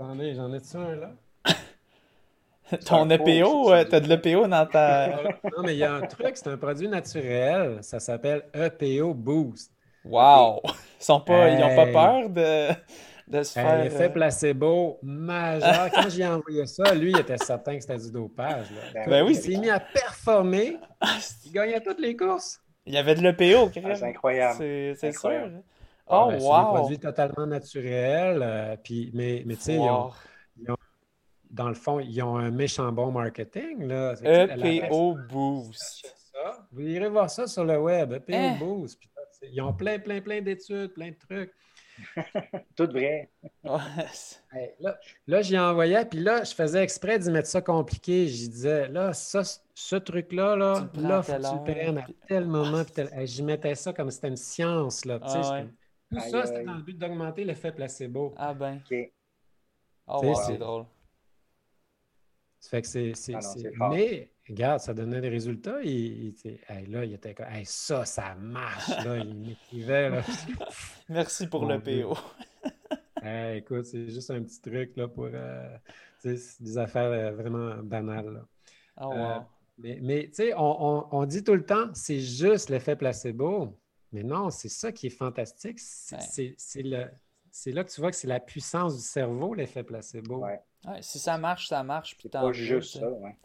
Attendez, 0.00 0.34
j'en 0.34 0.50
ai-tu 0.50 0.78
un, 0.78 0.96
là? 0.96 1.10
Ton 2.86 3.10
EPO, 3.10 3.70
euh, 3.70 3.84
t'as 3.84 4.00
de 4.00 4.08
l'EPO 4.08 4.46
dans 4.46 4.64
ta. 4.64 5.08
non, 5.54 5.62
mais 5.62 5.74
il 5.74 5.78
y 5.80 5.84
a 5.84 5.92
un 5.92 6.06
truc, 6.06 6.38
c'est 6.38 6.48
un 6.48 6.56
produit 6.56 6.88
naturel, 6.88 7.80
ça 7.82 8.00
s'appelle 8.00 8.44
EPO 8.54 9.12
Boost. 9.12 9.74
Wow! 10.06 10.62
Ils 10.64 11.04
sont 11.04 11.20
pas, 11.20 11.50
ils 11.50 11.62
ont 11.62 11.76
pas 11.76 11.86
peur 11.92 12.30
de 12.30 12.68
de 13.32 13.42
se 13.42 13.54
faire. 13.54 13.82
L'effet 13.82 14.04
euh, 14.04 14.08
placebo 14.10 14.98
majeur. 15.02 15.90
Quand 15.94 16.08
j'ai 16.08 16.26
envoyé 16.26 16.66
ça, 16.66 16.94
lui, 16.94 17.10
il 17.10 17.18
était 17.18 17.38
certain 17.38 17.76
que 17.76 17.80
c'était 17.80 17.98
du 17.98 18.12
dopage. 18.12 18.66
Ben, 18.94 19.08
ben 19.08 19.26
oui. 19.26 19.32
Il 19.32 19.36
s'est 19.36 19.58
mis 19.58 19.70
à 19.70 19.80
performer. 19.80 20.76
Ah, 21.00 21.18
il 21.44 21.52
gagnait 21.52 21.80
toutes 21.80 22.00
les 22.00 22.14
courses. 22.14 22.60
Il 22.84 22.94
y 22.94 22.98
avait 22.98 23.14
de 23.14 23.22
l'EPO, 23.22 23.70
ah, 23.84 23.94
C'est 23.94 24.04
incroyable. 24.04 24.58
C'est 24.58 25.12
sûr. 25.12 25.50
Oh, 26.06 26.26
ben, 26.28 26.34
wow. 26.34 26.38
C'est 26.38 26.52
un 26.52 26.64
produit 26.64 26.98
totalement 26.98 27.46
naturel. 27.46 28.40
Euh, 28.42 28.76
puis, 28.82 29.10
mais 29.14 29.42
mais 29.46 29.56
tu 29.56 29.62
sais, 29.62 29.78
dans 31.50 31.68
le 31.68 31.74
fond, 31.74 32.00
ils 32.00 32.22
ont 32.22 32.36
un 32.36 32.50
méchant 32.50 32.90
bon 32.92 33.12
marketing. 33.12 33.84
Là. 33.84 34.14
EPO 34.22 35.16
Boost. 35.28 36.14
Vous 36.72 36.82
irez 36.82 37.08
voir 37.08 37.30
ça 37.30 37.46
sur 37.46 37.64
le 37.64 37.78
web. 37.78 38.12
EPO 38.12 38.34
hein? 38.34 38.56
Boost. 38.58 38.98
ils 39.50 39.60
ont 39.60 39.72
plein, 39.72 39.98
plein, 39.98 40.20
plein 40.20 40.40
d'études, 40.40 40.92
plein 40.94 41.10
de 41.10 41.16
trucs. 41.16 41.52
Tout 42.76 42.86
vrai. 42.86 43.30
là, 43.64 44.98
là 45.26 45.42
j'y 45.42 45.58
envoyais, 45.58 46.04
puis 46.04 46.20
là, 46.20 46.44
je 46.44 46.54
faisais 46.54 46.82
exprès 46.82 47.18
d'y 47.18 47.30
mettre 47.30 47.48
ça 47.48 47.60
compliqué. 47.60 48.28
Je 48.28 48.48
disais, 48.48 48.88
là, 48.88 49.12
ça, 49.12 49.42
ce 49.74 49.96
truc-là, 49.96 50.56
là, 50.56 50.88
là, 50.94 51.22
faut 51.22 51.32
que 51.32 51.38
tu 51.38 51.54
le 51.54 51.72
prennes 51.72 51.98
à 51.98 52.06
tel 52.26 52.46
moment. 52.46 52.82
J'y 53.24 53.42
mettais 53.42 53.74
ça 53.74 53.92
comme 53.92 54.10
si 54.10 54.16
c'était 54.16 54.28
une 54.28 54.36
science. 54.36 55.04
Là, 55.04 55.18
ah, 55.22 55.64
Tout 56.10 56.20
ça, 56.20 56.46
c'était 56.46 56.64
dans 56.64 56.74
le 56.74 56.82
but 56.82 56.98
d'augmenter 56.98 57.44
l'effet 57.44 57.72
placebo. 57.72 58.34
Ah 58.36 58.54
ben. 58.54 58.80
OK. 58.90 59.12
Oh, 60.06 60.34
c'est 60.46 60.58
drôle. 60.58 60.84
Ça 62.58 62.70
fait 62.70 62.82
que 62.82 62.88
c'est. 63.14 63.34
Ah 63.80 63.88
mais 63.90 64.31
regarde, 64.48 64.80
ça 64.80 64.94
donnait 64.94 65.20
des 65.20 65.28
résultats. 65.28 65.80
Il, 65.82 66.34
là, 66.88 67.04
il 67.04 67.14
était 67.14 67.34
comme 67.34 67.46
ça, 67.64 68.04
ça 68.04 68.34
marche. 68.34 68.88
Là, 69.04 69.18
il 69.18 69.34
m'écrivait. 69.34 70.10
Merci 71.08 71.46
pour 71.46 71.66
le 71.66 71.80
PO. 71.80 72.16
écoute, 73.56 73.86
c'est 73.86 74.08
juste 74.08 74.30
un 74.30 74.42
petit 74.42 74.60
truc 74.60 74.96
là, 74.96 75.08
pour 75.08 75.28
euh, 75.32 75.76
des 76.24 76.78
affaires 76.78 77.10
euh, 77.10 77.32
vraiment 77.32 77.76
banales. 77.82 78.44
Oh, 79.00 79.12
euh, 79.12 79.38
mais, 79.78 79.98
mais 80.02 80.28
tu 80.28 80.34
sais, 80.34 80.54
on, 80.56 81.14
on, 81.14 81.24
dit 81.24 81.44
tout 81.44 81.54
le 81.54 81.64
temps, 81.64 81.90
c'est 81.94 82.20
juste 82.20 82.68
l'effet 82.68 82.96
placebo. 82.96 83.78
Mais 84.12 84.22
non, 84.22 84.50
c'est 84.50 84.68
ça 84.68 84.92
qui 84.92 85.06
est 85.06 85.10
fantastique. 85.10 85.78
C'est 85.78 86.82
là 86.82 87.84
que 87.84 87.90
tu 87.90 88.00
vois 88.00 88.10
que 88.10 88.16
c'est 88.16 88.28
la 88.28 88.40
puissance 88.40 88.96
du 88.96 89.02
cerveau, 89.02 89.54
l'effet 89.54 89.82
placebo. 89.82 90.38
Ouais 90.38 90.60
si 91.00 91.18
ça 91.18 91.38
marche, 91.38 91.68
ça 91.68 91.82
marche. 91.82 92.16
C'est 92.20 92.30
pas 92.30 92.52
juste 92.52 92.98
ça, 92.98 93.08
ouais. 93.08 93.36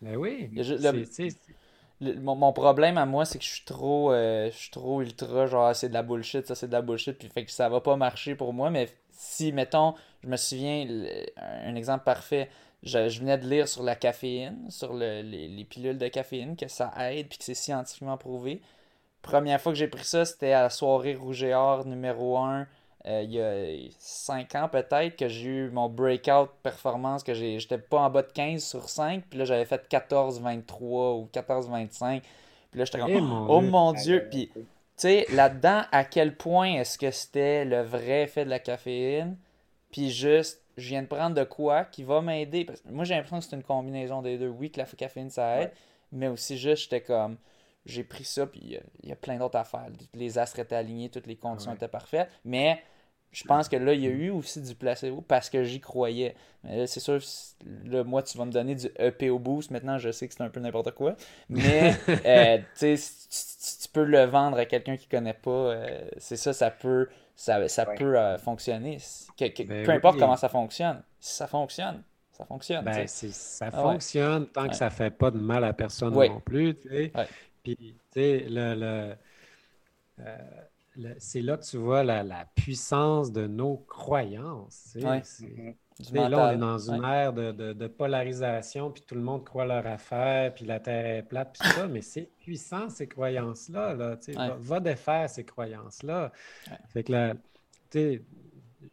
Ben 0.00 0.16
oui. 0.16 0.50
mon, 2.00 2.52
problème 2.52 2.98
à 2.98 3.06
moi, 3.06 3.24
c'est 3.24 3.38
que 3.38 3.44
je 3.44 3.50
suis 3.50 3.64
trop 3.64 4.12
euh, 4.12 4.50
je 4.50 4.56
suis 4.56 4.70
trop 4.70 5.02
ultra, 5.02 5.46
genre, 5.46 5.74
c'est 5.74 5.88
de 5.88 5.94
la 5.94 6.02
bullshit, 6.02 6.46
ça 6.46 6.54
c'est 6.54 6.68
de 6.68 6.72
la 6.72 6.82
bullshit, 6.82 7.18
puis 7.18 7.28
fait 7.28 7.44
que 7.44 7.52
ça 7.52 7.68
va 7.68 7.80
pas 7.80 7.96
marcher 7.96 8.34
pour 8.34 8.52
moi. 8.52 8.70
Mais 8.70 8.88
si, 9.10 9.52
mettons, 9.52 9.94
je 10.22 10.28
me 10.28 10.36
souviens, 10.36 10.86
un 11.36 11.74
exemple 11.74 12.04
parfait, 12.04 12.48
je, 12.82 13.18
venais 13.18 13.38
de 13.38 13.46
lire 13.46 13.68
sur 13.68 13.82
la 13.82 13.96
caféine, 13.96 14.70
sur 14.70 14.94
les, 14.94 15.22
les, 15.22 15.64
pilules 15.64 15.98
de 15.98 16.08
caféine, 16.08 16.56
que 16.56 16.68
ça 16.68 16.92
aide, 17.10 17.28
puis 17.28 17.38
que 17.38 17.44
c'est 17.44 17.54
scientifiquement 17.54 18.16
prouvé. 18.16 18.62
Première 19.22 19.60
fois 19.60 19.72
que 19.72 19.78
j'ai 19.78 19.88
pris 19.88 20.04
ça, 20.04 20.24
c'était 20.24 20.52
à 20.52 20.62
la 20.62 20.70
soirée 20.70 21.14
Rouge 21.14 21.42
et 21.42 21.54
Or 21.54 21.84
numéro 21.84 22.38
1 22.38 22.66
euh, 23.06 23.22
il 23.22 23.32
y 23.32 23.40
a 23.40 23.90
5 23.98 24.54
ans 24.56 24.68
peut-être 24.68 25.16
que 25.16 25.28
j'ai 25.28 25.48
eu 25.48 25.70
mon 25.70 25.88
breakout 25.88 26.50
performance 26.62 27.22
que 27.22 27.34
j'étais 27.34 27.78
pas 27.78 28.00
en 28.00 28.10
bas 28.10 28.22
de 28.22 28.32
15 28.32 28.62
sur 28.62 28.88
5 28.88 29.24
puis 29.28 29.38
là 29.38 29.44
j'avais 29.44 29.64
fait 29.64 29.86
14 29.88 30.40
23 30.40 31.14
ou 31.14 31.28
14 31.32 31.68
25 31.68 32.22
puis 32.70 32.78
là 32.78 32.84
j'étais 32.84 32.98
comme 32.98 33.10
eh, 33.10 33.20
oh 33.20 33.60
mon 33.60 33.92
dieu. 33.92 34.26
puis 34.30 34.50
tu 34.54 34.62
sais 34.96 35.26
là-dedans 35.32 35.82
à 35.92 36.04
quel 36.04 36.36
point 36.36 36.74
est-ce 36.74 36.98
que 36.98 37.10
c'était 37.10 37.64
le 37.64 37.82
vrai 37.82 38.22
effet 38.22 38.44
de 38.44 38.50
la 38.50 38.58
caféine? 38.58 39.36
Puis 39.90 40.10
juste 40.10 40.62
je 40.76 40.88
viens 40.88 41.02
de 41.02 41.06
prendre 41.06 41.34
de 41.34 41.44
quoi 41.44 41.84
qui 41.84 42.02
va 42.02 42.20
m'aider? 42.20 42.66
Moi 42.90 43.04
j'ai 43.04 43.14
l'impression 43.14 43.38
que 43.38 43.44
c'est 43.44 43.56
une 43.56 43.62
combinaison 43.62 44.20
des 44.20 44.36
deux. 44.36 44.48
Oui 44.48 44.70
que 44.70 44.80
la 44.80 44.86
caféine 44.86 45.30
ça 45.30 45.60
aide 45.60 45.72
mais 46.12 46.28
aussi 46.28 46.56
juste 46.58 46.84
j'étais 46.84 47.02
comme 47.02 47.36
j'ai 47.86 48.02
pris 48.02 48.24
ça, 48.24 48.46
puis 48.46 48.78
il 49.02 49.08
y, 49.08 49.12
a 49.12 49.16
plein 49.16 49.38
d'autres 49.38 49.58
affaires. 49.58 49.86
Les 50.12 50.38
astres 50.38 50.58
étaient 50.58 50.74
alignés, 50.74 51.08
toutes 51.08 51.28
les 51.28 51.36
conditions 51.36 51.72
étaient 51.72 51.88
parfaites. 51.88 52.28
Mais 52.44 52.82
je 53.36 53.44
pense 53.44 53.68
que 53.68 53.76
là, 53.76 53.92
il 53.92 54.00
y 54.00 54.06
a 54.06 54.10
eu 54.10 54.30
aussi 54.30 54.62
du 54.62 54.74
placebo 54.74 55.20
parce 55.20 55.50
que 55.50 55.62
j'y 55.62 55.78
croyais. 55.78 56.34
Mais 56.64 56.86
c'est 56.86 57.00
sûr, 57.00 57.20
là, 57.84 58.02
moi, 58.02 58.22
tu 58.22 58.38
vas 58.38 58.46
me 58.46 58.50
donner 58.50 58.74
du 58.74 58.86
EPO 58.98 59.38
Boost. 59.38 59.70
Maintenant, 59.70 59.98
je 59.98 60.10
sais 60.10 60.26
que 60.26 60.32
c'est 60.32 60.42
un 60.42 60.48
peu 60.48 60.58
n'importe 60.58 60.92
quoi. 60.92 61.16
Mais, 61.50 61.94
euh, 62.24 62.58
tu 62.78 62.96
sais, 62.96 63.78
tu 63.82 63.88
peux 63.90 64.04
le 64.04 64.24
vendre 64.24 64.56
à 64.56 64.64
quelqu'un 64.64 64.96
qui 64.96 65.06
ne 65.12 65.18
connaît 65.18 65.34
pas. 65.34 65.50
Euh, 65.50 66.08
c'est 66.16 66.36
ça, 66.36 66.54
ça 66.54 66.70
peut, 66.70 67.10
ça, 67.34 67.68
ça 67.68 67.84
peut 67.84 68.18
euh, 68.18 68.38
fonctionner. 68.38 68.96
Ben 69.38 69.84
peu 69.84 69.92
importe 69.92 70.18
comment 70.18 70.36
ça 70.36 70.48
fonctionne. 70.48 71.02
Si 71.20 71.34
ça 71.34 71.46
fonctionne, 71.46 72.02
ça 72.32 72.46
fonctionne. 72.46 72.86
Ben, 72.86 73.06
ça 73.06 73.66
ah 73.70 73.82
fonctionne 73.82 74.46
tant 74.46 74.66
que 74.66 74.76
ça 74.76 74.86
ne 74.86 74.90
fait 74.90 75.10
pas 75.10 75.30
de 75.30 75.38
mal 75.38 75.62
à 75.62 75.74
personne 75.74 76.14
non 76.14 76.40
plus. 76.40 76.72
Puis, 76.72 77.76
tu 77.76 77.98
sais, 78.14 78.46
le 78.48 79.14
c'est 81.18 81.42
là 81.42 81.56
que 81.56 81.64
tu 81.64 81.76
vois 81.76 82.02
la, 82.02 82.46
puissance 82.54 83.32
de 83.32 83.46
nos 83.46 83.76
croyances. 83.76 84.96
là, 86.28 86.48
on 86.48 86.50
est 86.50 86.56
dans 86.56 86.90
une 86.90 87.04
ère 87.04 87.32
de, 87.32 87.86
polarisation, 87.86 88.90
puis 88.90 89.02
tout 89.06 89.14
le 89.14 89.20
monde 89.20 89.44
croit 89.44 89.66
leur 89.66 89.86
affaire, 89.86 90.54
puis 90.54 90.64
la 90.64 90.80
Terre 90.80 91.18
est 91.18 91.22
plate, 91.22 91.56
puis 91.58 91.68
ça, 91.70 91.86
mais 91.86 92.02
c'est 92.02 92.30
puissant, 92.38 92.88
ces 92.88 93.06
croyances-là. 93.06 93.94
Là, 93.94 94.18
va, 94.34 94.56
va, 94.58 94.80
défaire 94.80 95.28
ces 95.28 95.44
croyances-là. 95.44 96.32
Fait 96.88 97.04
que 97.04 97.12
là, 97.12 97.34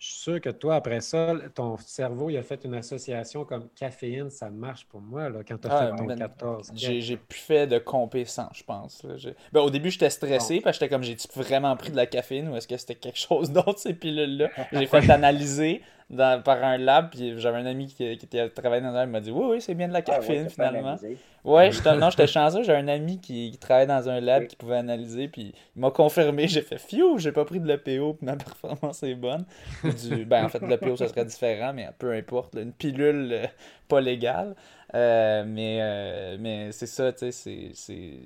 je 0.03 0.09
suis 0.09 0.19
sûr 0.19 0.41
que 0.41 0.49
toi, 0.49 0.75
après 0.75 0.99
ça, 0.99 1.33
ton 1.55 1.77
cerveau, 1.77 2.29
il 2.29 2.35
a 2.35 2.43
fait 2.43 2.65
une 2.65 2.73
association 2.73 3.45
comme 3.45 3.69
caféine, 3.73 4.29
ça 4.29 4.49
marche 4.49 4.85
pour 4.85 4.99
moi 4.99 5.29
là, 5.29 5.39
quand 5.47 5.57
tu 5.57 5.67
as 5.69 5.91
fait 5.91 5.95
ton 5.95 6.07
14. 6.07 6.73
J'ai 6.75 7.15
plus 7.15 7.39
fait 7.39 7.67
de 7.67 7.77
compé 7.77 8.25
je 8.25 8.63
pense. 8.65 9.05
Ben, 9.53 9.61
au 9.61 9.69
début, 9.69 9.91
j'étais 9.91 10.09
stressé 10.09 10.59
parce 10.59 10.77
que 10.77 10.83
j'étais 10.83 10.93
comme, 10.93 11.03
j'ai 11.03 11.15
vraiment 11.35 11.73
pris 11.77 11.89
de 11.89 11.95
la 11.95 12.05
caféine 12.05 12.49
ou 12.49 12.55
est-ce 12.57 12.67
que 12.67 12.75
c'était 12.75 12.95
quelque 12.95 13.17
chose 13.17 13.49
d'autre, 13.51 13.79
ces 13.79 13.93
pilules-là? 13.93 14.49
J'ai 14.73 14.87
fait 14.87 15.09
analyser 15.09 15.81
par 16.15 16.63
un 16.63 16.77
lab, 16.77 17.09
puis 17.09 17.39
j'avais 17.39 17.57
un 17.57 17.65
ami 17.65 17.87
qui, 17.87 18.17
qui 18.17 18.25
était 18.25 18.49
travaillé 18.49 18.81
dans 18.81 18.89
un 18.89 18.93
lab, 18.93 19.09
il 19.09 19.11
m'a 19.11 19.21
dit 19.21 19.31
Oui, 19.31 19.45
oui, 19.49 19.61
c'est 19.61 19.73
bien 19.73 19.87
de 19.87 19.93
la 19.93 19.99
ah 19.99 20.01
caféine 20.01 20.49
finalement. 20.49 20.97
Ouais, 21.43 21.71
non, 21.97 22.09
j'étais 22.09 22.27
chanceux, 22.27 22.63
j'ai 22.63 22.73
un 22.73 22.87
ami 22.87 23.19
qui, 23.19 23.51
qui 23.51 23.57
travaillait 23.57 23.87
dans 23.87 24.07
un 24.09 24.19
lab 24.21 24.47
qui 24.47 24.55
pouvait 24.55 24.77
analyser, 24.77 25.27
puis 25.27 25.53
il 25.75 25.81
m'a 25.81 25.91
confirmé, 25.91 26.47
j'ai 26.47 26.61
fait 26.61 26.77
Fiou, 26.77 27.17
j'ai 27.17 27.31
pas 27.31 27.45
pris 27.45 27.59
de 27.59 27.67
l'EPO, 27.67 28.13
puis 28.13 28.25
ma 28.25 28.35
performance 28.37 29.03
est 29.03 29.15
bonne. 29.15 29.45
Du, 29.83 30.25
ben, 30.25 30.45
en 30.45 30.49
fait, 30.49 30.61
l'EPO, 30.61 30.95
ça 30.95 31.07
serait 31.07 31.25
différent, 31.25 31.73
mais 31.73 31.89
peu 31.97 32.13
importe, 32.13 32.55
une 32.55 32.71
pilule 32.71 33.29
euh, 33.31 33.45
pas 33.87 34.01
légale. 34.01 34.55
Euh, 34.95 35.43
mais 35.47 35.79
euh, 35.81 36.37
mais 36.39 36.71
c'est 36.71 36.87
ça, 36.87 37.11
tu 37.11 37.31
sais, 37.31 37.71
c'est. 37.73 38.19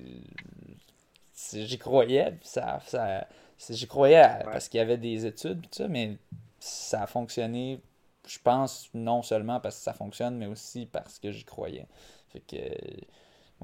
J'y 1.52 1.78
croyais, 1.78 2.34
ça, 2.42 2.78
ça 2.84 3.26
j'y 3.70 3.86
croyais 3.86 4.28
parce 4.44 4.68
qu'il 4.68 4.78
y 4.78 4.80
avait 4.80 4.96
des 4.96 5.26
études, 5.26 5.62
tout 5.62 5.68
ça, 5.72 5.88
mais 5.88 6.16
ça 6.58 7.02
a 7.02 7.06
fonctionné, 7.06 7.80
je 8.26 8.38
pense, 8.38 8.90
non 8.94 9.22
seulement 9.22 9.60
parce 9.60 9.76
que 9.76 9.82
ça 9.82 9.92
fonctionne, 9.94 10.36
mais 10.36 10.46
aussi 10.46 10.86
parce 10.86 11.18
que 11.18 11.30
j'y 11.30 11.44
croyais. 11.44 11.86
Fait 12.28 12.40
que, 12.40 12.56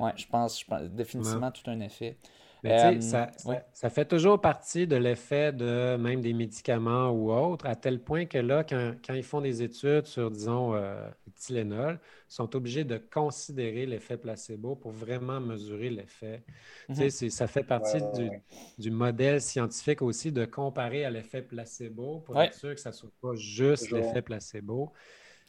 ouais, 0.00 0.12
je 0.16 0.26
pense, 0.26 0.60
je 0.60 0.66
pense 0.66 0.82
définitivement 0.90 1.50
tout 1.50 1.68
un 1.70 1.80
effet. 1.80 2.18
Mais 2.64 2.82
euh, 2.82 3.00
ça, 3.02 3.30
ça, 3.74 3.90
fait 3.90 4.06
toujours 4.06 4.40
partie 4.40 4.86
de 4.86 4.96
l'effet 4.96 5.52
de 5.52 5.96
même 5.96 6.22
des 6.22 6.32
médicaments 6.32 7.10
ou 7.10 7.30
autres, 7.30 7.66
à 7.66 7.76
tel 7.76 8.00
point 8.00 8.24
que 8.24 8.38
là, 8.38 8.64
quand, 8.64 8.94
quand 9.06 9.12
ils 9.12 9.22
font 9.22 9.42
des 9.42 9.62
études 9.62 10.06
sur, 10.06 10.30
disons, 10.30 10.74
euh, 10.74 11.06
le 11.26 11.32
Tylenol, 11.32 12.00
ils 12.02 12.34
sont 12.34 12.56
obligés 12.56 12.84
de 12.84 12.96
considérer 12.96 13.84
l'effet 13.84 14.16
placebo 14.16 14.76
pour 14.76 14.92
vraiment 14.92 15.40
mesurer 15.40 15.90
l'effet. 15.90 16.42
Mhm. 16.88 17.10
Ça 17.10 17.46
fait 17.46 17.64
partie 17.64 18.00
du, 18.16 18.30
du, 18.78 18.90
modèle 18.90 19.42
scientifique 19.42 20.00
aussi 20.00 20.32
de 20.32 20.46
comparer 20.46 21.04
à 21.04 21.10
l'effet 21.10 21.42
placebo 21.42 22.20
pour 22.20 22.40
être 22.40 22.54
sûr 22.54 22.74
que 22.74 22.80
ça 22.80 22.90
ne 22.90 22.94
soit 22.94 23.12
pas 23.20 23.34
juste 23.34 23.90
l'effet 23.90 24.22
placebo. 24.22 24.90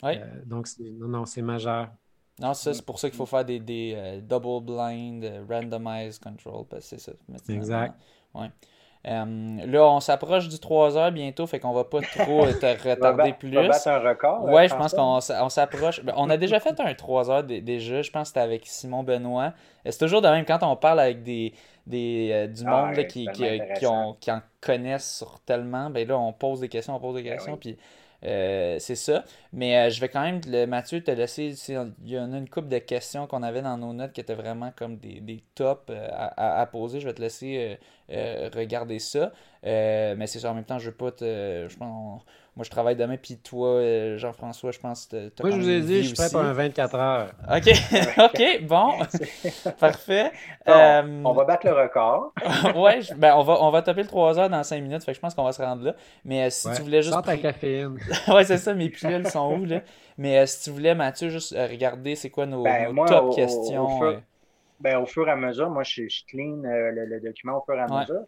Euh, 0.03 0.17
donc, 0.45 0.67
non, 0.79 1.07
non, 1.07 1.25
c'est 1.25 1.41
majeur. 1.41 1.89
Non, 2.39 2.53
ça, 2.53 2.73
c'est 2.73 2.85
pour 2.85 2.99
ça 2.99 3.09
qu'il 3.09 3.17
faut 3.17 3.25
faire 3.25 3.45
des, 3.45 3.59
des 3.59 3.93
euh, 3.95 4.19
double 4.21 4.65
blind, 4.65 5.23
euh, 5.23 5.43
randomized 5.49 6.21
control, 6.21 6.65
parce 6.69 6.89
que 6.89 6.97
c'est 6.97 7.11
ça. 7.11 7.53
Exact. 7.53 7.95
Ouais. 8.33 8.49
Euh, 9.07 9.65
là, 9.67 9.85
on 9.85 9.99
s'approche 9.99 10.49
du 10.49 10.59
3 10.59 10.97
heures 10.97 11.11
bientôt, 11.11 11.45
fait 11.45 11.59
qu'on 11.59 11.71
va 11.71 11.83
pas 11.83 12.01
trop 12.01 12.45
te 12.59 12.89
retarder 12.89 13.33
plus. 13.33 13.55
On 13.57 13.61
va 13.61 13.67
battre 13.69 13.87
un 13.87 13.99
record. 13.99 14.43
Ouais, 14.45 14.67
je 14.67 14.75
pense 14.75 14.93
qu'on 14.93 15.49
s'approche. 15.49 16.03
Ben, 16.03 16.13
on 16.17 16.29
a 16.29 16.37
déjà 16.37 16.59
fait 16.59 16.77
un 16.79 16.93
3 16.93 17.29
heures 17.29 17.43
déjà, 17.43 18.01
je 18.01 18.11
pense 18.11 18.23
que 18.23 18.27
c'était 18.29 18.39
avec 18.39 18.65
Simon 18.65 19.03
Benoît. 19.03 19.53
C'est 19.85 19.99
toujours 19.99 20.21
de 20.21 20.27
même 20.27 20.43
quand 20.43 20.59
on 20.63 20.75
parle 20.75 20.99
avec 20.99 21.21
des, 21.21 21.53
des 21.85 22.47
du 22.47 22.63
ah, 22.65 22.87
monde 22.87 23.05
qui, 23.05 23.27
qui, 23.27 23.85
ont, 23.85 24.17
qui, 24.19 24.31
en 24.31 24.41
connaissent 24.59 25.17
sur 25.17 25.39
tellement, 25.41 25.91
ben 25.91 26.05
là, 26.07 26.17
on 26.17 26.33
pose 26.33 26.59
des 26.59 26.69
questions, 26.69 26.95
on 26.95 26.99
pose 26.99 27.15
des 27.15 27.23
ben 27.23 27.33
questions, 27.33 27.55
puis 27.55 27.77
euh, 28.25 28.77
c'est 28.79 28.95
ça. 28.95 29.23
Mais 29.53 29.77
euh, 29.77 29.89
je 29.89 29.99
vais 30.01 30.09
quand 30.09 30.21
même, 30.21 30.41
le, 30.47 30.65
Mathieu, 30.65 31.01
te 31.03 31.11
laisser. 31.11 31.53
Il 31.69 32.09
y 32.09 32.19
en 32.19 32.33
a 32.33 32.37
une 32.37 32.49
couple 32.49 32.69
de 32.69 32.79
questions 32.79 33.27
qu'on 33.27 33.43
avait 33.43 33.61
dans 33.61 33.77
nos 33.77 33.93
notes 33.93 34.13
qui 34.13 34.21
étaient 34.21 34.35
vraiment 34.35 34.71
comme 34.75 34.97
des, 34.97 35.19
des 35.21 35.43
tops 35.53 35.83
euh, 35.89 36.07
à, 36.11 36.65
poser. 36.65 36.99
Je 36.99 37.07
vais 37.07 37.13
te 37.13 37.21
laisser 37.21 37.77
regarder 38.09 38.99
ça. 38.99 39.31
mais 39.63 40.27
c'est 40.27 40.39
ça, 40.39 40.51
en 40.51 40.55
même 40.55 40.65
temps, 40.65 40.79
je 40.79 40.89
veux 40.89 40.95
pas 40.95 41.11
te. 41.11 41.67
Je 41.69 41.77
pense, 41.77 42.23
moi, 42.55 42.63
je 42.63 42.69
travaille 42.69 42.95
demain, 42.95 43.17
puis 43.17 43.37
toi, 43.37 43.67
euh, 43.67 44.17
Jean-François, 44.17 44.71
je 44.71 44.79
pense 44.79 45.07
que 45.07 45.29
Moi, 45.41 45.51
je 45.51 45.55
vous 45.57 45.69
ai 45.69 45.81
dit, 45.81 46.03
je 46.03 46.07
suis 46.07 46.15
prêt 46.15 46.29
pour 46.31 46.39
un 46.39 46.53
24 46.53 46.95
heures. 46.95 47.31
OK, 47.53 47.69
OK, 48.17 48.63
bon. 48.63 48.93
Parfait. 49.79 50.31
Euh, 50.69 51.21
on 51.25 51.33
va 51.33 51.43
battre 51.43 51.67
le 51.67 51.73
record. 51.73 52.33
ouais, 52.77 52.99
ben, 53.17 53.35
on, 53.35 53.43
va, 53.43 53.61
on 53.61 53.71
va 53.71 53.81
taper 53.81 54.03
le 54.03 54.07
3 54.07 54.39
heures 54.39 54.49
dans 54.49 54.63
5 54.63 54.81
minutes, 54.81 55.03
fait 55.03 55.11
que 55.11 55.17
je 55.17 55.19
pense 55.19 55.35
qu'on 55.35 55.43
va 55.43 55.51
se 55.51 55.61
rendre 55.61 55.83
là. 55.83 55.95
Mais 56.23 56.45
euh, 56.45 56.49
si 56.49 56.71
tu 56.71 56.81
voulais 56.81 57.01
juste. 57.01 57.13
Sans 57.13 57.21
ta 57.21 57.35
caféine. 57.35 57.99
ouais, 58.29 58.45
c'est 58.45 58.57
ça, 58.57 58.73
mes 58.73 58.89
pilules 58.89 59.27
sont 59.27 59.53
où, 59.53 59.65
là? 59.65 59.81
Mais 60.17 60.47
si 60.47 60.63
tu 60.63 60.69
voulais, 60.69 60.95
Mathieu, 60.95 61.27
juste 61.27 61.53
regarder 61.53 62.15
c'est 62.15 62.29
quoi 62.29 62.45
nos, 62.45 62.63
ben, 62.63 62.95
top 63.05 63.35
questions. 63.35 63.85
Au 63.85 63.99
fur, 63.99 64.21
ben, 64.79 64.97
au 64.99 65.05
fur 65.05 65.27
et 65.27 65.31
à 65.31 65.35
mesure, 65.35 65.69
moi, 65.69 65.83
je, 65.83 66.07
je 66.07 66.23
clean 66.25 66.61
le, 66.63 67.19
document 67.19 67.57
au 67.57 67.65
fur 67.65 67.75
et 67.75 67.81
à 67.81 67.87
mesure 67.87 68.23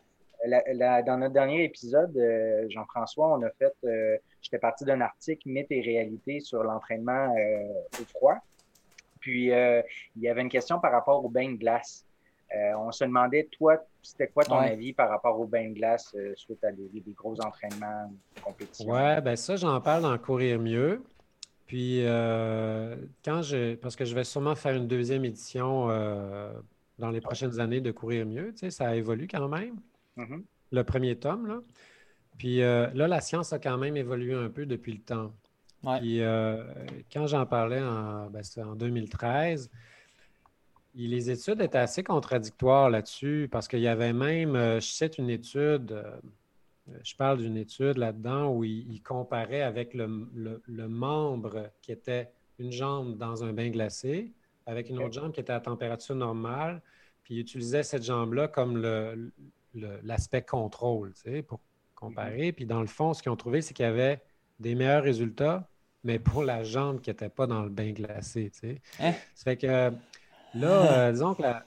dans 0.45 1.17
notre 1.17 1.33
dernier 1.33 1.63
épisode, 1.63 2.15
euh, 2.17 2.67
Jean-François, 2.69 3.37
on 3.37 3.43
a 3.43 3.49
fait, 3.51 3.73
euh, 3.83 4.17
j'étais 4.41 4.59
parti 4.59 4.85
d'un 4.85 5.01
article 5.01 5.49
Mythes 5.49 5.71
et 5.71 5.81
réalité 5.81 6.39
sur 6.39 6.63
l'entraînement 6.63 7.35
euh, 7.35 8.01
au 8.01 8.05
froid. 8.05 8.35
Puis, 9.19 9.47
il 9.47 10.21
y 10.21 10.29
avait 10.29 10.41
une 10.41 10.49
question 10.49 10.79
par 10.79 10.91
rapport 10.91 11.25
au 11.25 11.27
bain 11.27 11.51
de 11.51 11.57
glace. 11.57 12.05
on 12.77 12.91
se 12.91 13.03
demandait, 13.03 13.49
toi, 13.51 13.83
c'était 14.01 14.27
quoi 14.27 14.45
ton 14.45 14.55
avis 14.55 14.93
par 14.93 15.09
rapport 15.09 15.37
au 15.37 15.45
bain 15.45 15.67
de 15.69 15.73
glace 15.73 16.15
suite 16.35 16.63
à 16.63 16.71
des, 16.71 17.03
gros 17.13 17.35
entraînements, 17.41 18.09
compétitions? 18.41 18.89
Ouais, 18.89 19.19
ben 19.19 19.35
ça, 19.35 19.57
j'en 19.57 19.81
parle 19.81 20.03
dans 20.03 20.17
Courir 20.17 20.59
mieux. 20.59 21.03
Puis, 21.65 22.03
quand 22.05 23.41
je, 23.41 23.75
parce 23.75 23.97
que 23.97 24.05
je 24.05 24.15
vais 24.15 24.23
sûrement 24.23 24.55
faire 24.55 24.75
une 24.75 24.87
deuxième 24.87 25.25
édition 25.25 25.87
dans 26.97 27.09
les 27.09 27.19
prochaines 27.19 27.59
années 27.59 27.81
de 27.81 27.91
Courir 27.91 28.25
mieux, 28.25 28.53
tu 28.53 28.59
sais, 28.59 28.69
ça 28.69 28.95
évolue 28.95 29.27
quand 29.27 29.49
même. 29.49 29.75
Mm-hmm. 30.17 30.43
Le 30.71 30.83
premier 30.83 31.15
tome, 31.15 31.47
là. 31.47 31.61
Puis 32.37 32.61
euh, 32.61 32.87
là, 32.93 33.07
la 33.07 33.21
science 33.21 33.51
a 33.53 33.59
quand 33.59 33.77
même 33.77 33.97
évolué 33.97 34.33
un 34.33 34.49
peu 34.49 34.65
depuis 34.65 34.93
le 34.93 34.99
temps. 34.99 35.33
Puis 35.99 36.21
euh, 36.21 36.63
quand 37.11 37.27
j'en 37.27 37.45
parlais 37.45 37.81
en, 37.81 38.29
ben, 38.29 38.41
en 38.57 38.75
2013, 38.75 39.69
les 40.95 41.29
études 41.29 41.61
étaient 41.61 41.77
assez 41.77 42.03
contradictoires 42.03 42.89
là-dessus 42.89 43.47
parce 43.51 43.67
qu'il 43.67 43.79
y 43.79 43.87
avait 43.87 44.13
même, 44.13 44.55
euh, 44.55 44.79
je 44.79 44.87
cite 44.87 45.17
une 45.17 45.29
étude, 45.29 46.03
je 47.03 47.15
parle 47.15 47.39
d'une 47.39 47.57
étude 47.57 47.97
là-dedans 47.97 48.49
où 48.49 48.63
il, 48.63 49.01
comparait 49.03 49.61
avec 49.61 49.93
le, 49.93 50.07
membre 50.87 51.69
qui 51.81 51.91
était 51.91 52.29
une 52.59 52.71
jambe 52.71 53.17
dans 53.17 53.43
un 53.43 53.53
bain 53.53 53.69
glacé 53.69 54.33
avec 54.65 54.89
une 54.89 55.01
autre 55.01 55.13
jambe 55.13 55.31
qui 55.31 55.39
était 55.39 55.53
à 55.53 55.61
température 55.61 56.15
normale, 56.15 56.81
puis 57.23 57.35
il 57.35 57.39
utilisait 57.39 57.83
cette 57.83 58.03
jambe-là 58.03 58.47
comme 58.47 58.77
le, 58.77 59.31
l'aspect 60.03 60.41
contrôle, 60.41 61.13
tu 61.13 61.31
sais, 61.31 61.41
pour 61.41 61.59
comparer. 61.95 62.51
Puis 62.51 62.65
dans 62.65 62.81
le 62.81 62.87
fond, 62.87 63.13
ce 63.13 63.21
qu'ils 63.21 63.31
ont 63.31 63.37
trouvé, 63.37 63.61
c'est 63.61 63.73
qu'il 63.73 63.85
y 63.85 63.89
avait 63.89 64.21
des 64.59 64.75
meilleurs 64.75 65.03
résultats, 65.03 65.67
mais 66.03 66.19
pour 66.19 66.43
la 66.43 66.63
jambe 66.63 67.01
qui 67.01 67.09
n'était 67.09 67.29
pas 67.29 67.47
dans 67.47 67.63
le 67.63 67.69
bain 67.69 67.91
glacé, 67.91 68.51
tu 68.51 68.59
sais. 68.59 68.81
Hein? 68.99 69.13
Ça 69.35 69.43
fait 69.43 69.57
que 69.57 69.91
là, 70.53 71.07
euh, 71.07 71.11
disons 71.11 71.33
que 71.33 71.41
la, 71.41 71.63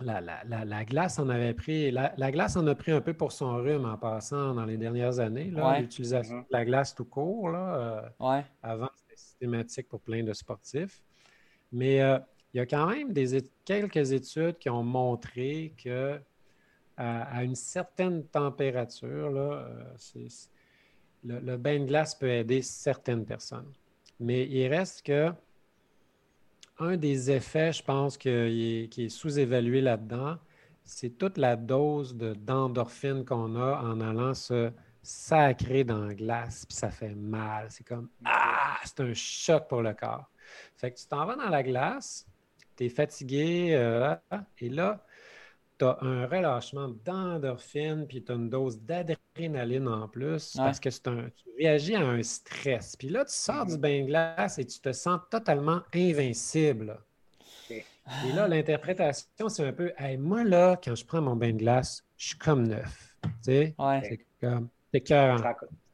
la, 0.00 0.84
glace 0.84 1.18
en 1.18 1.28
avait 1.28 1.54
pris, 1.54 1.90
la, 1.90 2.30
glace 2.30 2.56
en 2.56 2.66
a 2.66 2.74
pris 2.74 2.92
un 2.92 3.00
peu 3.00 3.12
pour 3.12 3.32
son 3.32 3.56
rhume 3.56 3.84
en 3.84 3.96
passant 3.96 4.54
dans 4.54 4.64
les 4.64 4.76
dernières 4.76 5.18
années. 5.18 5.52
L'utilisation 5.78 6.36
mm-hmm. 6.36 6.48
de 6.48 6.52
la 6.52 6.64
glace 6.64 6.94
tout 6.94 7.04
court, 7.04 7.50
là, 7.50 8.10
euh, 8.20 8.42
avant, 8.62 8.88
c'était 8.96 9.16
systématique 9.16 9.88
pour 9.88 10.00
plein 10.00 10.22
de 10.22 10.32
sportifs. 10.32 11.02
Mais 11.72 12.00
euh, 12.00 12.18
il 12.52 12.58
y 12.58 12.60
a 12.60 12.66
quand 12.66 12.86
même 12.86 13.12
des, 13.12 13.42
quelques 13.64 14.12
études 14.12 14.58
qui 14.58 14.70
ont 14.70 14.82
montré 14.82 15.74
que 15.82 16.20
à, 17.00 17.44
une 17.44 17.54
certaine 17.54 18.24
température, 18.24 19.32
euh, 19.34 19.84
le, 21.24 21.56
bain 21.56 21.80
de 21.80 21.86
glace 21.86 22.14
peut 22.14 22.28
aider 22.28 22.60
certaines 22.60 23.24
personnes. 23.24 23.72
Mais 24.18 24.46
il 24.46 24.68
reste 24.68 25.06
que 25.06 25.32
un 26.78 26.96
des 26.96 27.30
effets, 27.30 27.72
je 27.72 27.82
pense, 27.82 28.18
qui 28.18 28.28
est, 28.28 29.08
sous-évalué 29.08 29.80
là-dedans, 29.80 30.38
c'est 30.84 31.18
toute 31.18 31.38
la 31.38 31.56
dose 31.56 32.14
d'endorphine 32.14 33.24
qu'on 33.24 33.54
a 33.56 33.80
en 33.82 34.00
allant 34.00 34.34
se 34.34 34.70
sacrer 35.02 35.84
dans 35.84 36.04
la 36.04 36.14
glace, 36.14 36.66
puis 36.66 36.76
ça 36.76 36.90
fait 36.90 37.14
mal. 37.14 37.66
C'est 37.70 37.86
comme 37.86 38.08
Ah, 38.24 38.76
c'est 38.84 39.00
un 39.00 39.14
choc 39.14 39.68
pour 39.68 39.82
le 39.82 39.94
corps. 39.94 40.30
Fait 40.76 40.90
que 40.90 40.98
tu 40.98 41.06
t'en 41.06 41.24
vas 41.26 41.36
dans 41.36 41.48
la 41.48 41.62
glace, 41.62 42.26
tu 42.76 42.84
es 42.84 42.88
fatigué, 42.88 43.74
euh, 43.74 44.14
et 44.58 44.68
là, 44.68 45.02
tu 45.80 45.86
as 45.86 45.96
un 46.02 46.26
relâchement 46.26 46.88
d'endorphine, 47.04 48.06
puis 48.06 48.22
tu 48.22 48.30
as 48.30 48.34
une 48.34 48.50
dose 48.50 48.78
d'adrénaline 48.82 49.88
en 49.88 50.08
plus, 50.08 50.54
parce 50.56 50.78
que 50.78 50.90
un, 51.08 51.30
tu 51.30 51.44
réagis 51.58 51.96
à 51.96 52.06
un 52.06 52.22
stress. 52.22 52.96
Puis 52.96 53.08
là, 53.08 53.24
tu 53.24 53.32
sors 53.32 53.64
du 53.64 53.78
bain 53.78 54.02
de 54.02 54.06
glace 54.06 54.58
et 54.58 54.66
tu 54.66 54.78
te 54.78 54.92
sens 54.92 55.20
totalement 55.30 55.80
invincible. 55.94 56.98
Et 57.70 58.32
là, 58.34 58.46
l'interprétation, 58.46 59.48
c'est 59.48 59.64
un 59.64 59.72
peu 59.72 59.92
moi, 60.18 60.44
là, 60.44 60.78
quand 60.82 60.94
je 60.94 61.04
prends 61.06 61.22
mon 61.22 61.36
bain 61.36 61.52
de 61.52 61.58
glace, 61.58 62.04
je 62.16 62.28
suis 62.28 62.38
comme 62.38 62.66
neuf. 62.66 63.16
Tu 63.22 63.30
sais? 63.42 63.74
C'est 64.02 64.26
comme. 64.40 64.68
C'est 64.92 65.12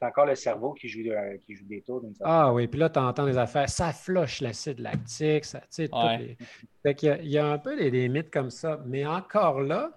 encore 0.01 0.25
le 0.25 0.35
cerveau 0.35 0.73
qui 0.73 0.87
joue, 0.87 1.01
qui 1.45 1.55
joue 1.55 1.65
des 1.65 1.81
tours. 1.81 2.03
Ah 2.21 2.51
oui, 2.51 2.67
puis 2.67 2.79
là, 2.79 2.89
tu 2.89 2.99
entends 2.99 3.25
des 3.25 3.37
affaires, 3.37 3.69
ça 3.69 3.93
floche 3.93 4.41
l'acide 4.41 4.79
lactique, 4.79 5.45
ça, 5.45 5.59
tu 5.71 5.87
sais, 5.87 6.37
Fait 6.81 6.95
qu'il 6.95 7.25
y, 7.25 7.37
a 7.37 7.45
un 7.45 7.57
peu 7.59 7.75
des, 7.75 8.09
mythes 8.09 8.31
comme 8.31 8.49
ça. 8.49 8.81
Mais 8.85 9.05
encore 9.05 9.61
là, 9.61 9.91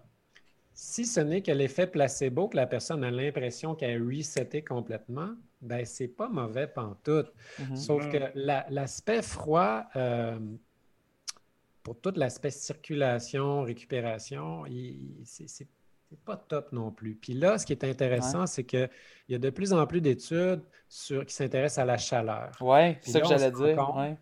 si 0.74 1.06
ce 1.06 1.20
n'est 1.20 1.42
que 1.42 1.52
l'effet 1.52 1.86
placebo, 1.86 2.48
que 2.48 2.56
la 2.56 2.66
personne 2.66 3.02
a 3.04 3.10
l'impression 3.10 3.74
qu'elle 3.74 4.02
a 4.02 4.04
reseté 4.04 4.62
complètement, 4.62 5.30
ben 5.62 5.84
c'est 5.84 6.08
pas 6.08 6.28
mauvais 6.28 6.66
pantoute. 6.66 7.32
Mm-hmm. 7.58 7.76
Sauf 7.76 8.08
que 8.10 8.18
l'aspect 8.34 9.22
froid, 9.22 9.84
euh, 9.96 10.38
pour 11.82 12.00
tout 12.00 12.12
l'aspect 12.16 12.50
circulation, 12.50 13.62
récupération, 13.62 14.64
c'est 15.24 15.68
pas 16.16 16.36
top 16.36 16.72
non 16.72 16.90
plus. 16.90 17.14
Puis 17.14 17.34
là, 17.34 17.58
ce 17.58 17.66
qui 17.66 17.72
est 17.72 17.84
intéressant, 17.84 18.46
c'est 18.46 18.64
qu'il 18.64 18.88
y 19.28 19.34
a 19.34 19.38
de 19.38 19.50
plus 19.50 19.72
en 19.72 19.86
plus 19.86 20.00
d'études 20.00 20.62
qui 20.88 21.34
s'intéressent 21.34 21.78
à 21.78 21.84
la 21.84 21.98
chaleur. 21.98 22.50
Oui, 22.60 22.96
c'est 23.00 23.12
ça 23.12 23.20
que 23.20 23.28
j'allais 23.28 23.50
dire. 23.50 24.16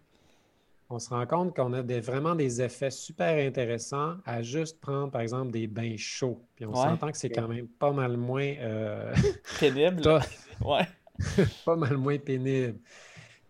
On 0.90 0.98
se 0.98 1.10
rend 1.10 1.26
compte 1.26 1.54
qu'on 1.54 1.74
a 1.74 1.82
des, 1.82 2.00
vraiment 2.00 2.34
des 2.34 2.62
effets 2.62 2.90
super 2.90 3.36
intéressants 3.46 4.14
à 4.24 4.40
juste 4.40 4.80
prendre, 4.80 5.10
par 5.10 5.20
exemple, 5.20 5.50
des 5.50 5.66
bains 5.66 5.96
chauds. 5.98 6.42
Puis 6.56 6.64
on 6.64 6.74
s'entend 6.74 7.10
que 7.10 7.18
c'est 7.18 7.28
quand 7.28 7.46
même 7.46 7.68
pas 7.68 7.92
mal 7.92 8.16
moins... 8.16 8.54
Euh, 8.58 9.14
pénible. 9.60 10.00
pas 11.64 11.76
mal 11.76 11.96
moins 11.96 12.18
pénible. 12.18 12.78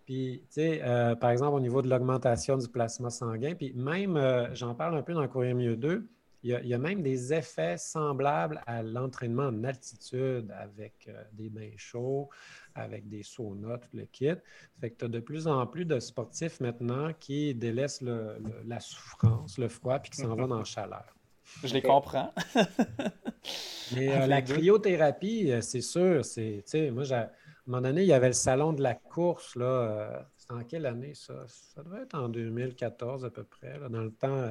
Puis, 0.05 0.41
tu 0.45 0.55
sais, 0.55 0.81
euh, 0.83 1.15
par 1.15 1.31
exemple, 1.31 1.55
au 1.55 1.61
niveau 1.61 1.83
de 1.83 1.89
l'augmentation 1.89 2.57
du 2.57 2.67
plasma 2.67 3.11
sanguin, 3.11 3.55
puis 3.55 3.73
même, 3.75 4.17
euh, 4.17 4.53
j'en 4.55 4.75
parle 4.75 4.97
un 4.97 5.03
peu 5.03 5.13
dans 5.13 5.29
Courrier 5.29 5.55
Mieux 5.55 5.77
2, 5.77 6.09
il 6.45 6.51
y, 6.51 6.75
a, 6.75 6.79
même 6.79 7.03
des 7.03 7.35
effets 7.35 7.77
semblables 7.77 8.63
à 8.67 8.83
l'entraînement 8.83 9.47
en 9.47 9.65
altitude 9.65 10.55
avec 10.57 11.07
euh, 11.09 11.25
des 11.33 11.51
bains 11.51 11.77
chauds, 11.77 12.29
avec 12.77 13.09
des 13.09 13.25
saunas, 13.25 13.79
tout 13.79 13.89
le 13.97 14.05
kit. 14.05 14.35
Fait 14.81 14.91
que 14.91 14.99
tu 14.99 15.05
as 15.07 15.09
de 15.09 15.19
plus 15.19 15.49
en 15.49 15.67
plus 15.67 15.85
de 15.85 15.99
sportifs 15.99 16.61
maintenant 16.61 17.13
qui 17.19 17.55
délaissent 17.57 18.03
la 18.03 18.79
souffrance, 18.79 19.59
le 19.59 19.69
froid, 19.69 19.99
puis 19.99 20.13
qui 20.13 20.19
s'en 20.19 20.37
vont 20.37 20.47
dans 20.47 20.59
la 20.59 20.65
chaleur. 20.65 21.05
Je 21.65 21.75
les 21.75 21.83
comprends. 21.83 22.33
Mais 23.97 24.09
euh, 24.11 24.27
la 24.27 24.43
cryothérapie, 24.43 25.51
euh, 25.51 25.61
c'est 25.61 25.81
sûr, 25.81 26.25
c'est, 26.25 26.63
moi, 26.93 27.11
à 27.13 27.23
un 27.23 27.29
moment 27.67 27.83
donné, 27.83 28.03
il 28.03 28.09
y 28.09 28.13
avait 28.13 28.29
le 28.29 28.33
salon 28.33 28.73
de 28.73 28.83
la 28.83 28.95
course, 28.95 29.57
là. 29.57 30.29
C'était 30.37 30.55
en 30.55 30.63
quelle 30.63 30.87
année, 30.87 31.15
ça? 31.15 31.47
Ça 31.49 31.83
devait 31.83 32.03
être 32.03 32.15
en 32.15 32.29
2014 32.29 33.25
à 33.25 33.31
peu 33.31 33.43
près, 33.43 33.77
dans 33.91 34.03
le 34.03 34.13
temps 34.13 34.51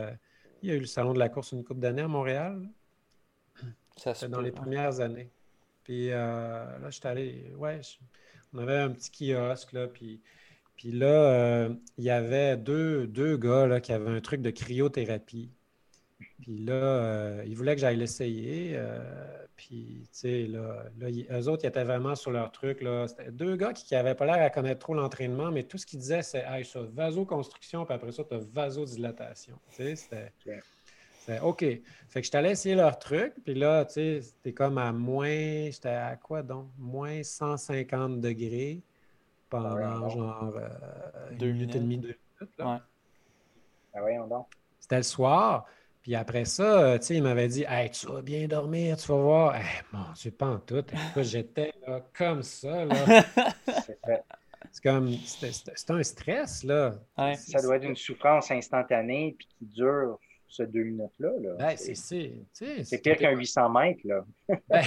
il 0.61 0.69
y 0.69 0.71
a 0.71 0.75
eu 0.75 0.79
le 0.79 0.85
Salon 0.85 1.13
de 1.13 1.19
la 1.19 1.29
course 1.29 1.51
une 1.51 1.63
coupe 1.63 1.79
d'années 1.79 2.03
à 2.03 2.07
Montréal. 2.07 2.69
Ça 3.97 4.27
dans 4.27 4.41
les 4.41 4.51
premières 4.51 4.99
années. 4.99 5.31
Puis 5.83 6.11
euh, 6.11 6.79
là, 6.79 6.89
j'étais 6.89 7.07
allé. 7.07 7.53
Ouais, 7.55 7.81
on 8.53 8.59
avait 8.59 8.77
un 8.77 8.91
petit 8.91 9.33
kiosque, 9.33 9.73
là. 9.73 9.87
Puis, 9.87 10.21
puis 10.75 10.91
là, 10.91 11.07
euh, 11.07 11.75
il 11.97 12.03
y 12.03 12.09
avait 12.09 12.57
deux, 12.57 13.07
deux 13.07 13.37
gars 13.37 13.65
là, 13.65 13.81
qui 13.81 13.93
avaient 13.93 14.11
un 14.11 14.21
truc 14.21 14.41
de 14.41 14.51
cryothérapie. 14.51 15.51
Puis 16.41 16.57
là, 16.57 16.73
euh, 16.73 17.43
ils 17.47 17.55
voulaient 17.55 17.75
que 17.75 17.81
j'aille 17.81 17.97
l'essayer. 17.97 18.79
puis, 19.55 20.03
tu 20.03 20.19
sais, 20.19 20.43
là, 20.43 20.83
eux 21.31 21.47
autres, 21.47 21.63
ils 21.63 21.67
étaient 21.67 21.83
vraiment 21.83 22.15
sur 22.15 22.31
leur 22.31 22.51
truc. 22.51 22.81
Là. 22.81 23.07
C'était 23.07 23.31
deux 23.31 23.55
gars 23.55 23.73
qui 23.73 23.93
n'avaient 23.93 24.15
pas 24.15 24.25
l'air 24.25 24.43
à 24.43 24.49
connaître 24.49 24.79
trop 24.79 24.93
l'entraînement, 24.93 25.51
mais 25.51 25.63
tout 25.63 25.77
ce 25.77 25.85
qu'ils 25.85 25.99
disaient, 25.99 26.21
c'est 26.21 26.45
hey, 26.47 26.63
ça, 26.63 26.81
vasoconstruction, 26.93 27.85
puis 27.85 27.95
après 27.95 28.11
ça, 28.11 28.23
tu 28.23 28.35
as 28.35 28.39
vasodilatation. 28.39 29.59
Tu 29.71 29.75
sais, 29.75 29.95
c'était. 29.95 30.31
OK. 31.41 31.59
Fait 31.59 32.21
que 32.21 32.25
je 32.25 32.31
t'allais 32.31 32.51
essayer 32.51 32.75
leur 32.75 32.97
truc, 32.99 33.33
puis 33.43 33.53
là, 33.53 33.85
tu 33.85 33.93
sais, 33.93 34.21
c'était 34.21 34.53
comme 34.53 34.77
à 34.77 34.91
moins. 34.91 35.69
J'étais 35.69 35.89
à 35.89 36.15
quoi 36.15 36.41
donc? 36.41 36.67
Moins 36.77 37.21
150 37.21 38.21
degrés 38.21 38.81
pendant 39.49 40.09
genre 40.09 40.53
euh, 40.55 41.35
deux 41.37 41.51
minutes 41.51 41.75
et 41.75 41.79
demie, 41.79 41.97
deux 41.97 42.07
minutes. 42.07 42.57
Là. 42.57 42.73
Ouais. 42.73 42.79
Ah 43.93 43.99
oui, 44.03 44.11
on 44.19 44.45
C'était 44.79 44.97
le 44.97 45.03
soir. 45.03 45.65
Puis 46.07 46.15
après 46.15 46.45
ça, 46.45 46.63
euh, 46.63 46.97
tu 46.97 47.07
sais, 47.07 47.15
il 47.15 47.23
m'avait 47.23 47.49
dit 47.49 47.65
Hey, 47.67 47.91
tu 47.91 48.07
vas 48.07 48.21
bien 48.21 48.47
dormir, 48.47 48.95
tu 48.95 49.09
vas 49.09 49.17
voir. 49.17 49.55
Hey, 49.57 49.65
mon 49.91 50.05
Dieu, 50.15 50.31
pas 50.31 50.45
en 50.45 50.59
tout. 50.59 50.81
J'étais 51.17 51.73
comme 52.17 52.43
ça. 52.43 52.85
Là. 52.85 52.95
c'est 54.71 54.81
comme, 54.81 55.11
c'est 55.11 55.89
un 55.89 56.03
stress, 56.03 56.63
là. 56.63 56.93
Ça 57.35 57.61
doit 57.61 57.75
être 57.75 57.83
une 57.83 57.97
souffrance 57.97 58.49
instantanée 58.51 59.35
puis 59.37 59.49
qui 59.49 59.65
dure 59.65 60.17
ce 60.47 60.63
deux 60.63 60.85
minutes-là. 60.85 61.31
Là. 61.41 61.55
Ben, 61.59 61.75
c'est 61.75 61.93
c'est 62.53 63.01
pire 63.03 63.17
qu'un 63.17 63.31
800 63.31 63.69
mètres, 63.69 63.99
là. 64.05 64.25
ben, 64.69 64.83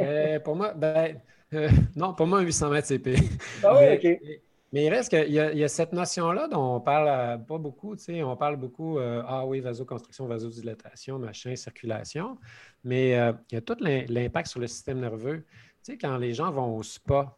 euh, 0.00 0.40
pour 0.40 0.56
moi, 0.56 0.72
ben, 0.72 1.20
euh, 1.52 1.68
non, 1.94 2.14
pour 2.14 2.26
moi, 2.26 2.38
un 2.38 2.42
800 2.42 2.70
mètres, 2.70 2.86
c'est 2.86 2.98
pire. 2.98 3.18
Ah 3.62 3.78
oui, 3.78 3.96
OK. 3.96 4.18
Mais 4.24 4.40
il 4.72 4.88
reste 4.88 5.10
qu'il 5.10 5.30
y, 5.30 5.36
y, 5.36 5.64
a 5.64 5.68
cette 5.68 5.92
notion-là 5.92 6.48
dont 6.48 6.76
on 6.76 6.80
parle 6.80 7.08
euh, 7.08 7.38
pas 7.38 7.58
beaucoup. 7.58 7.94
On 8.08 8.36
parle 8.36 8.56
beaucoup, 8.56 8.98
euh, 8.98 9.22
ah 9.26 9.46
oui, 9.46 9.60
vasoconstriction, 9.60 10.26
vasodilatation, 10.26 11.18
machin, 11.18 11.54
circulation. 11.54 12.38
Mais 12.84 13.18
euh, 13.18 13.32
il 13.50 13.54
y 13.54 13.58
a 13.58 13.60
tout 13.60 13.76
l'impact 13.80 14.48
sur 14.48 14.60
le 14.60 14.66
système 14.66 15.00
nerveux. 15.00 15.44
Tu 15.84 15.92
sais, 15.92 15.98
quand 15.98 16.18
les 16.18 16.34
gens 16.34 16.50
vont 16.50 16.76
au 16.76 16.82
spa, 16.82 17.36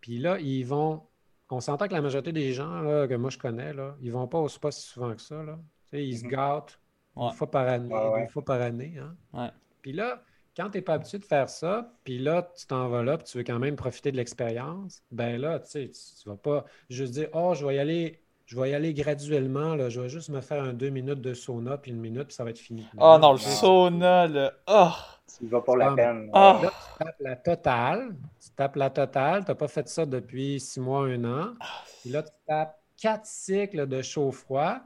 puis 0.00 0.18
là, 0.18 0.38
ils 0.40 0.64
vont. 0.64 1.02
On 1.50 1.60
s'entend 1.60 1.86
que 1.86 1.92
la 1.92 2.00
majorité 2.00 2.32
des 2.32 2.52
gens 2.52 2.80
là, 2.80 3.06
que 3.06 3.14
moi 3.14 3.28
je 3.28 3.36
connais, 3.36 3.74
là, 3.74 3.94
ils 4.00 4.10
vont 4.10 4.26
pas 4.26 4.38
au 4.38 4.48
spa 4.48 4.70
si 4.70 4.88
souvent 4.88 5.14
que 5.14 5.20
ça. 5.20 5.42
Là. 5.42 5.58
Tu 5.90 5.98
sais, 5.98 6.06
ils 6.06 6.18
se 6.18 6.24
mm-hmm. 6.24 6.30
gâtent 6.30 6.80
une 7.14 7.32
fois 7.32 7.50
par 7.50 7.68
année, 7.68 7.94
une 7.94 8.28
fois 8.28 8.44
par 8.44 8.60
année. 8.60 8.94
Hein. 9.34 9.50
Puis 9.82 9.92
là, 9.92 10.22
quand 10.56 10.70
tu 10.70 10.78
n'es 10.78 10.82
pas 10.82 10.94
habitué 10.94 11.18
de 11.18 11.24
faire 11.24 11.48
ça, 11.48 11.92
puis 12.04 12.18
là, 12.18 12.48
tu 12.56 12.66
t'en 12.66 12.88
vas 12.88 13.02
là, 13.02 13.16
puis 13.16 13.26
tu 13.26 13.38
veux 13.38 13.44
quand 13.44 13.58
même 13.58 13.76
profiter 13.76 14.12
de 14.12 14.16
l'expérience, 14.16 15.02
ben 15.10 15.40
là, 15.40 15.58
tu 15.60 15.70
sais, 15.70 15.90
tu, 15.90 16.28
vas 16.28 16.36
pas 16.36 16.64
juste 16.90 17.14
dire 17.14 17.28
Oh, 17.32 17.54
je 17.54 17.66
vais 17.66 17.76
y 17.76 17.78
aller, 17.78 18.20
je 18.46 18.60
vais 18.60 18.70
y 18.70 18.74
aller 18.74 18.92
graduellement, 18.92 19.74
là, 19.74 19.88
je 19.88 20.00
vais 20.00 20.08
juste 20.08 20.28
me 20.28 20.40
faire 20.40 20.62
un 20.62 20.74
deux 20.74 20.90
minutes 20.90 21.20
de 21.20 21.34
sauna, 21.34 21.78
puis 21.78 21.90
une 21.90 22.00
minute, 22.00 22.24
puis 22.24 22.34
ça 22.34 22.44
va 22.44 22.50
être 22.50 22.58
fini. 22.58 22.86
Oh 22.98 23.18
non, 23.20 23.32
le 23.32 23.38
sauna, 23.38 24.26
là. 24.26 24.52
Oh! 24.66 24.90
Tu 25.38 25.46
vas 25.46 25.62
pour 25.62 25.76
la 25.76 25.94
peine. 25.94 26.30
Là, 26.32 26.60
tu 26.60 27.04
tapes 27.04 27.20
la 27.20 27.36
totale. 27.36 28.16
Tu 28.40 28.50
tapes 28.50 28.76
la 28.76 28.90
totale. 28.90 29.44
Tu 29.44 29.50
n'as 29.50 29.54
pas 29.54 29.68
fait 29.68 29.88
ça 29.88 30.04
depuis 30.04 30.60
six 30.60 30.78
mois, 30.78 31.06
un 31.06 31.24
an. 31.24 31.54
Puis 32.02 32.10
là, 32.10 32.22
tu 32.22 32.32
tapes 32.46 32.78
quatre 33.00 33.24
cycles 33.26 33.86
de 33.86 34.02
chaud-froid 34.02 34.80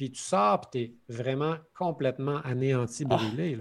puis 0.00 0.10
tu 0.10 0.22
sors, 0.22 0.62
puis 0.62 0.70
tu 0.72 1.12
es 1.12 1.14
vraiment 1.14 1.56
complètement 1.74 2.40
anéanti, 2.42 3.04
ah. 3.10 3.16
brûlé. 3.16 3.58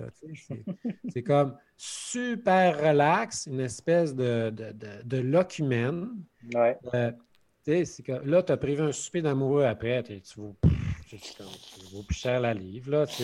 C'est 1.09 1.21
comme 1.21 1.57
super 1.75 2.79
relax, 2.79 3.47
une 3.47 3.59
espèce 3.59 4.15
de, 4.15 4.49
de, 4.49 4.73
de. 5.03 5.37
Ouais. 6.55 6.77
Euh, 6.93 7.11
que 7.65 8.25
là, 8.25 8.41
tu 8.41 8.53
as 8.53 8.57
prévu 8.57 8.81
un 8.81 8.93
souper 8.93 9.21
d'amoureux 9.21 9.65
après, 9.65 10.01
tu 10.01 10.21
vaux, 10.37 10.55
plus 12.07 12.15
cher 12.15 12.39
la 12.39 12.53
livre, 12.53 12.89
là, 12.91 13.05
tu 13.05 13.23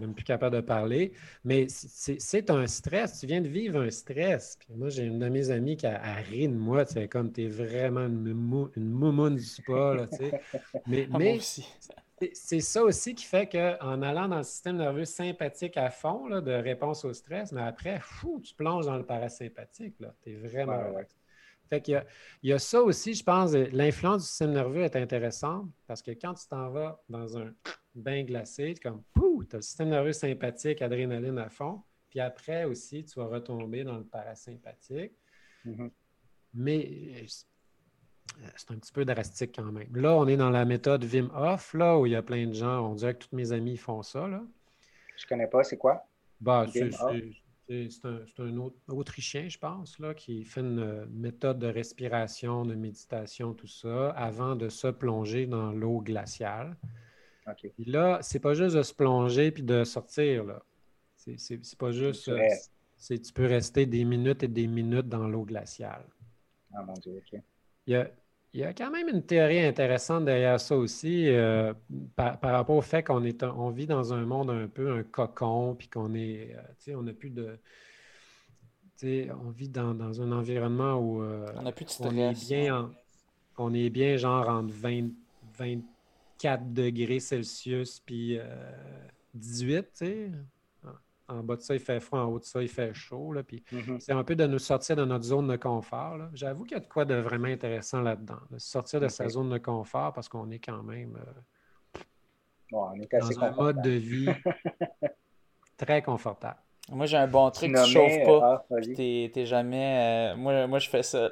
même 0.00 0.14
plus 0.14 0.24
capable 0.24 0.56
de 0.56 0.62
parler. 0.62 1.12
Mais 1.44 1.66
c'est 1.68 2.50
un 2.50 2.66
stress, 2.66 3.20
tu 3.20 3.26
viens 3.26 3.42
de 3.42 3.48
vivre 3.48 3.78
un 3.78 3.90
stress. 3.90 4.56
Puis 4.58 4.68
moi, 4.74 4.88
j'ai 4.88 5.04
une 5.04 5.18
de 5.18 5.28
mes 5.28 5.50
amies 5.50 5.76
qui 5.76 5.86
a, 5.86 6.14
ri 6.14 6.48
de 6.48 6.54
moi, 6.54 6.86
tu 6.86 7.06
comme 7.08 7.30
tu 7.30 7.44
es 7.44 7.48
vraiment 7.48 8.06
une, 8.06 8.70
une 8.74 8.90
moumoune 8.90 9.36
du 9.36 9.44
spa, 9.44 9.94
là, 9.94 10.06
Mais, 10.86 11.08
ah, 11.12 11.18
mais 11.18 11.38
c'est 12.32 12.60
ça 12.60 12.82
aussi 12.82 13.14
qui 13.14 13.24
fait 13.24 13.48
qu'en 13.48 14.02
allant 14.02 14.28
dans 14.28 14.38
le 14.38 14.42
système 14.42 14.76
nerveux 14.76 15.04
sympathique 15.04 15.76
à 15.76 15.90
fond 15.90 16.28
de 16.28 16.52
réponse 16.52 17.04
au 17.04 17.12
stress, 17.12 17.52
mais 17.52 17.62
après, 17.62 18.00
fou, 18.00 18.40
tu 18.42 18.54
plonges 18.54 18.86
dans 18.86 18.96
le 18.96 19.04
parasympathique. 19.04 19.96
Tu 20.22 20.30
es 20.30 20.34
vraiment 20.36 20.80
Fait 21.68 21.80
qu'il 21.80 22.04
y, 22.42 22.52
a 22.52 22.58
ça 22.58 22.82
aussi, 22.82 23.14
je 23.14 23.24
pense, 23.24 23.52
l'influence 23.52 24.22
du 24.22 24.28
système 24.28 24.52
nerveux 24.52 24.82
est 24.82 24.96
intéressante 24.96 25.68
parce 25.86 26.02
que 26.02 26.10
quand 26.12 26.34
tu 26.34 26.46
t'en 26.46 26.70
vas 26.70 27.02
dans 27.08 27.38
un 27.38 27.52
bain 27.94 28.22
glacé, 28.24 28.74
comme 28.82 29.02
tu 29.14 29.56
as 29.56 29.56
le 29.56 29.62
système 29.62 29.88
nerveux 29.88 30.12
sympathique, 30.12 30.82
adrénaline 30.82 31.38
à 31.38 31.48
fond, 31.48 31.82
puis 32.10 32.20
après 32.20 32.64
aussi, 32.64 33.04
tu 33.04 33.18
vas 33.18 33.26
retomber 33.26 33.82
dans 33.82 33.98
le 33.98 34.04
parasympathique. 34.04 35.12
Mm-hmm. 35.66 35.90
Mais 36.54 37.26
c'est 38.56 38.70
un 38.70 38.76
petit 38.76 38.92
peu 38.92 39.04
drastique 39.04 39.54
quand 39.56 39.72
même. 39.72 39.94
Là, 39.94 40.14
on 40.16 40.26
est 40.26 40.36
dans 40.36 40.50
la 40.50 40.64
méthode 40.64 41.04
Vim 41.04 41.30
Off, 41.34 41.74
là, 41.74 41.98
où 41.98 42.06
il 42.06 42.12
y 42.12 42.16
a 42.16 42.22
plein 42.22 42.46
de 42.46 42.52
gens, 42.52 42.90
on 42.90 42.94
dirait 42.94 43.14
que 43.14 43.24
tous 43.24 43.34
mes 43.34 43.52
amis 43.52 43.76
font 43.76 44.02
ça. 44.02 44.26
Là. 44.26 44.42
Je 45.16 45.26
connais 45.26 45.46
pas, 45.46 45.62
c'est 45.64 45.76
quoi? 45.76 46.06
Bah, 46.40 46.66
c'est 46.72 46.90
un, 48.38 48.56
autre, 48.58 48.76
Autrichien, 48.88 49.48
je 49.48 49.58
pense, 49.58 49.98
là, 49.98 50.14
qui 50.14 50.44
fait 50.44 50.60
une 50.60 50.80
euh, 50.80 51.06
méthode 51.10 51.58
de 51.58 51.66
respiration, 51.66 52.66
de 52.66 52.74
méditation, 52.74 53.54
tout 53.54 53.66
ça, 53.66 54.10
avant 54.10 54.54
de 54.54 54.68
se 54.68 54.88
plonger 54.88 55.46
dans 55.46 55.72
l'eau 55.72 56.00
glaciale. 56.00 56.76
OK. 57.46 57.70
là, 57.86 58.18
c'est 58.22 58.40
pas 58.40 58.54
juste 58.54 58.76
de 58.76 58.82
se 58.82 58.94
plonger 58.94 59.50
puis 59.50 59.62
de 59.62 59.84
sortir. 59.84 60.44
Là. 60.44 60.62
C'est 61.16 61.78
pas 61.78 61.90
juste. 61.90 62.28
Euh, 62.28 62.40
c'est 62.96 63.18
tu 63.18 63.32
peux 63.32 63.46
rester 63.46 63.86
des 63.86 64.04
minutes 64.04 64.42
et 64.42 64.48
des 64.48 64.66
minutes 64.66 65.08
dans 65.08 65.28
l'eau 65.28 65.44
glaciale. 65.44 66.04
Ah 66.74 66.82
mon 66.82 66.94
Dieu, 66.94 67.16
OK. 67.18 67.40
Il 67.86 67.92
y, 67.92 67.96
a, 67.96 68.10
quand 68.76 68.90
même 68.90 69.08
une 69.08 69.22
théorie 69.22 69.60
intéressante 69.60 70.24
derrière 70.24 70.60
ça 70.60 70.76
aussi, 70.76 71.28
euh, 71.28 71.74
par, 72.14 72.38
rapport 72.40 72.76
au 72.76 72.82
fait 72.82 73.02
qu'on 73.02 73.24
est, 73.24 73.42
on 73.42 73.70
vit 73.70 73.86
dans 73.86 74.14
un 74.14 74.24
monde 74.24 74.50
un 74.50 74.68
peu 74.68 74.92
un 74.92 75.02
cocon, 75.02 75.74
puis 75.74 75.88
qu'on 75.88 76.14
est, 76.14 76.56
euh, 76.88 76.96
on 76.96 77.02
n'a 77.02 77.12
plus 77.12 77.30
de, 77.30 77.58
on 79.02 79.50
vit 79.50 79.68
dans, 79.68 80.20
un 80.22 80.32
environnement 80.32 80.94
où 80.94 81.22
euh, 81.22 81.46
on, 81.56 81.66
a 81.66 81.72
plus 81.72 81.84
de 81.84 82.06
on 82.06 82.16
est 82.16 82.46
bien, 82.46 82.90
on 83.58 83.74
est 83.74 83.90
bien 83.90 84.16
genre 84.16 84.48
entre 84.48 84.72
20, 84.72 85.08
24 85.58 86.72
degrés 86.72 87.20
Celsius 87.20 88.00
puis 88.00 88.38
18, 89.34 89.82
tu 89.82 89.88
sais. 89.94 90.30
En 91.28 91.42
bas 91.42 91.56
de 91.56 91.62
ça, 91.62 91.74
il 91.74 91.80
fait 91.80 92.00
froid. 92.00 92.20
En 92.20 92.26
haut 92.26 92.38
de 92.38 92.44
ça, 92.44 92.62
il 92.62 92.68
fait 92.68 92.92
chaud. 92.92 93.32
Là, 93.32 93.42
puis 93.42 93.64
mm-hmm. 93.72 94.00
C'est 94.00 94.12
un 94.12 94.24
peu 94.24 94.36
de 94.36 94.46
nous 94.46 94.58
sortir 94.58 94.96
de 94.96 95.04
notre 95.04 95.24
zone 95.24 95.48
de 95.48 95.56
confort. 95.56 96.18
J'avoue 96.34 96.64
qu'il 96.64 96.76
y 96.76 96.80
a 96.80 96.80
de 96.80 96.88
quoi 96.88 97.04
de 97.04 97.14
vraiment 97.14 97.48
intéressant 97.48 98.02
là-dedans. 98.02 98.40
De 98.50 98.58
sortir 98.58 99.00
de 99.00 99.08
sa 99.08 99.28
zone 99.28 99.48
de 99.48 99.58
confort 99.58 100.12
parce 100.12 100.28
qu'on 100.28 100.50
est 100.50 100.58
quand 100.58 100.82
même 100.82 101.16
euh, 101.16 101.40
on 102.72 102.94
est 102.94 103.08
dans 103.12 103.44
un 103.44 103.50
mode 103.52 103.82
de 103.82 103.90
vie 103.90 104.28
très 105.76 106.02
confortable. 106.02 106.58
Moi, 106.90 107.06
j'ai 107.06 107.16
un 107.16 107.26
bon 107.26 107.50
truc, 107.50 107.74
tu 107.74 107.90
chauffes 107.92 108.24
pas. 108.26 108.64
Ah, 108.70 108.76
t'es 108.94 109.46
jamais. 109.46 110.34
Euh, 110.34 110.36
moi, 110.36 110.66
moi, 110.66 110.78
je 110.78 110.90
fais 110.90 111.02
ça. 111.02 111.30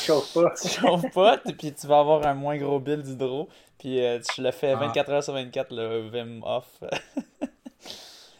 chauffe 0.00 0.32
pas. 0.32 0.54
tu 0.62 0.68
chauffes 0.68 1.10
pas, 1.12 1.36
puis 1.36 1.74
tu 1.74 1.86
vas 1.86 1.98
avoir 1.98 2.26
un 2.26 2.34
moins 2.34 2.56
gros 2.56 2.80
bill 2.80 3.02
d'hydro. 3.02 3.48
Puis 3.78 4.02
euh, 4.02 4.20
tu 4.20 4.42
le 4.42 4.50
fais 4.50 4.74
24 4.74 5.10
ah. 5.10 5.12
heures 5.12 5.24
sur 5.24 5.34
24, 5.34 5.74
le 5.74 6.08
Vim 6.08 6.40
off. 6.44 6.82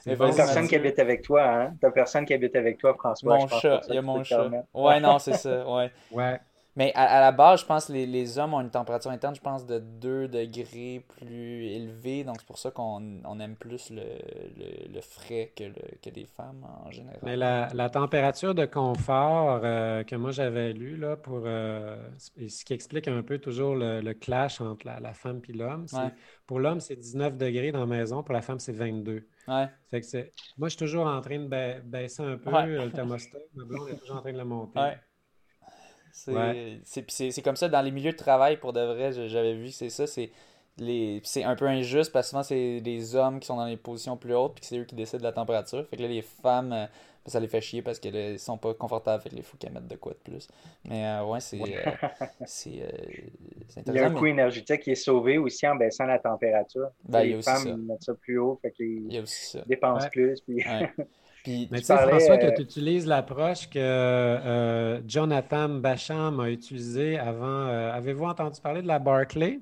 T'as 0.05 0.17
personne 0.17 0.69
qui 0.69 0.77
habite 0.77 0.99
avec 0.99 1.23
toi, 1.23 1.45
hein? 1.45 1.75
T'as 1.81 1.91
personne 1.91 2.25
qui 2.25 2.35
habite 2.35 2.57
avec 2.57 2.79
toi, 2.79 2.95
François. 2.95 3.39
Mon 3.39 3.49
chat, 3.49 3.81
il 3.89 3.95
y 3.95 3.99
a 3.99 4.03
mon 4.03 4.23
chat. 4.25 4.51
Ouais, 4.75 5.01
non, 5.01 5.19
c'est 5.19 5.33
ça, 5.37 5.69
ouais. 5.69 5.91
Ouais. 6.11 6.41
Mais 6.75 6.91
à, 6.95 7.21
la 7.21 7.33
base, 7.33 7.61
je 7.61 7.67
pense 7.67 7.87
que 7.87 7.93
les, 7.93 8.07
les, 8.07 8.39
hommes 8.39 8.55
ont 8.55 8.61
une 8.63 8.71
température 8.71 9.11
interne, 9.11 9.35
je 9.35 9.43
pense, 9.43 9.67
de 9.67 9.79
2 9.79 10.29
degrés 10.29 11.05
plus 11.19 11.67
élevée. 11.67 12.25
Donc, 12.25 12.37
c'est 12.39 12.47
pour 12.47 12.59
ça 12.59 12.71
qu'on 12.71 13.21
on 13.25 13.41
aime 13.41 13.57
plus 13.57 13.91
le, 13.91 14.03
le, 14.57 14.95
le 14.95 15.01
frais 15.03 15.53
que, 15.55 15.65
le, 15.65 15.99
que 16.03 16.09
les 16.09 16.25
femmes 16.25 16.67
en 16.87 16.91
général. 16.91 17.19
Mais 17.23 17.37
la, 17.37 17.69
la 17.75 17.91
température 17.91 18.55
de 18.55 18.65
confort 18.65 19.61
euh, 19.63 20.03
que 20.05 20.17
moi 20.17 20.31
j'avais 20.31 20.73
lu, 20.73 20.97
là, 20.97 21.17
pour, 21.17 21.43
euh, 21.45 21.97
ce 22.17 22.65
qui 22.65 22.73
explique 22.73 23.07
un 23.07 23.23
peu 23.23 23.39
toujours 23.39 23.75
le, 23.75 24.13
clash 24.15 24.61
entre 24.63 24.87
la, 24.87 24.99
la 24.99 25.13
femme 25.13 25.43
et 25.47 25.53
l'homme, 25.53 25.87
pour 26.47 26.59
l'homme, 26.59 26.81
c'est 26.81 26.97
19 26.97 27.37
degrés 27.37 27.73
dans 27.73 27.81
la 27.81 27.87
maison, 27.87 28.23
pour 28.23 28.33
la 28.33 28.43
femme, 28.43 28.59
c'est 28.59 28.73
22. 28.73 29.27
Ouais. 29.49 29.67
Fait 29.91 30.01
que 30.01 30.31
moi, 30.57 30.69
je 30.69 30.77
suis 30.77 30.79
toujours 30.79 31.07
en 31.07 31.21
train 31.21 31.39
de 31.39 31.81
baisser 31.83 32.23
un 32.23 32.39
peu 32.39 32.51
le 32.51 32.91
thermostat. 32.91 33.39
Ma 33.55 33.65
blonde 33.65 33.89
est 33.91 33.97
toujours 33.97 34.17
en 34.17 34.21
train 34.21 34.33
de 34.33 34.39
le 34.39 34.45
monter. 34.45 34.81
C'est 36.13 37.43
comme 37.43 37.57
ça 37.57 37.69
dans 37.69 37.83
les 37.83 37.91
milieux 37.91 38.13
de 38.13 38.17
travail, 38.17 38.59
pour 38.59 38.73
de 38.73 38.81
vrai, 38.81 39.13
j'avais 39.29 39.55
vu, 39.55 39.71
c'est 39.71 39.91
ça. 39.91 40.07
C'est 40.07 40.31
c'est 41.23 41.45
un 41.45 41.55
peu 41.55 41.67
injuste 41.67 42.13
parce 42.13 42.27
que 42.27 42.31
souvent 42.31 42.43
c'est 42.43 42.81
les 42.81 43.15
hommes 43.15 43.41
qui 43.41 43.47
sont 43.47 43.57
dans 43.57 43.67
les 43.67 43.77
positions 43.77 44.17
plus 44.17 44.35
hautes 44.35 44.55
puis 44.55 44.65
c'est 44.65 44.79
eux 44.79 44.85
qui 44.85 44.95
décident 44.95 45.19
de 45.19 45.25
la 45.25 45.33
température. 45.33 45.87
Fait 45.87 45.97
que 45.97 46.03
là, 46.03 46.09
les 46.09 46.23
femmes, 46.23 46.73
euh, 46.73 46.87
ça 47.27 47.41
les 47.41 47.47
fait 47.47 47.61
chier 47.61 47.83
parce 47.83 48.01
qu'elles 48.01 48.39
sont 48.39 48.57
pas 48.57 48.73
confortables. 48.73 49.23
Fait 49.23 49.29
que 49.29 49.35
les 49.35 49.43
faut 49.43 49.59
qu'elles 49.59 49.73
mettent 49.73 49.89
de 49.89 49.97
quoi 49.97 50.13
de 50.13 50.31
plus. 50.31 50.49
Mais 50.89 51.07
euh, 51.07 51.25
ouais, 51.27 51.41
c'est 51.41 51.61
euh, 51.61 52.09
c'est 52.47 52.71
Il 53.87 53.95
y 53.95 53.99
a 53.99 54.07
un 54.07 54.15
coût 54.15 54.27
énergétique 54.27 54.81
qui 54.81 54.93
est 54.93 54.97
sauvé 54.97 55.37
aussi 55.37 55.67
en 55.69 55.77
baissant 55.77 56.07
la 56.07 56.19
température. 56.19 56.89
Ben, 57.07 57.23
les 57.23 57.43
femmes 57.43 57.87
mettent 57.87 58.05
ça 58.05 58.15
plus 58.15 58.39
haut, 58.39 58.59
fait 58.63 58.73
qu'ils 58.73 59.09
dépensent 59.67 60.09
plus. 60.09 60.41
Puis... 60.41 60.65
Mais 61.47 61.81
tu 61.81 61.85
sais, 61.85 61.97
François, 61.97 62.39
que 62.39 62.47
euh, 62.47 62.55
tu 62.55 62.63
utilises 62.63 63.07
l'approche 63.07 63.69
que 63.69 63.79
euh, 63.79 65.01
Jonathan 65.07 65.69
Bacham 65.69 66.41
a 66.41 66.51
utilisée 66.51 67.19
avant. 67.19 67.67
Euh, 67.67 67.93
avez-vous 67.93 68.25
entendu 68.25 68.61
parler 68.61 68.83
de 68.83 68.87
la 68.87 68.99
Barclay? 68.99 69.59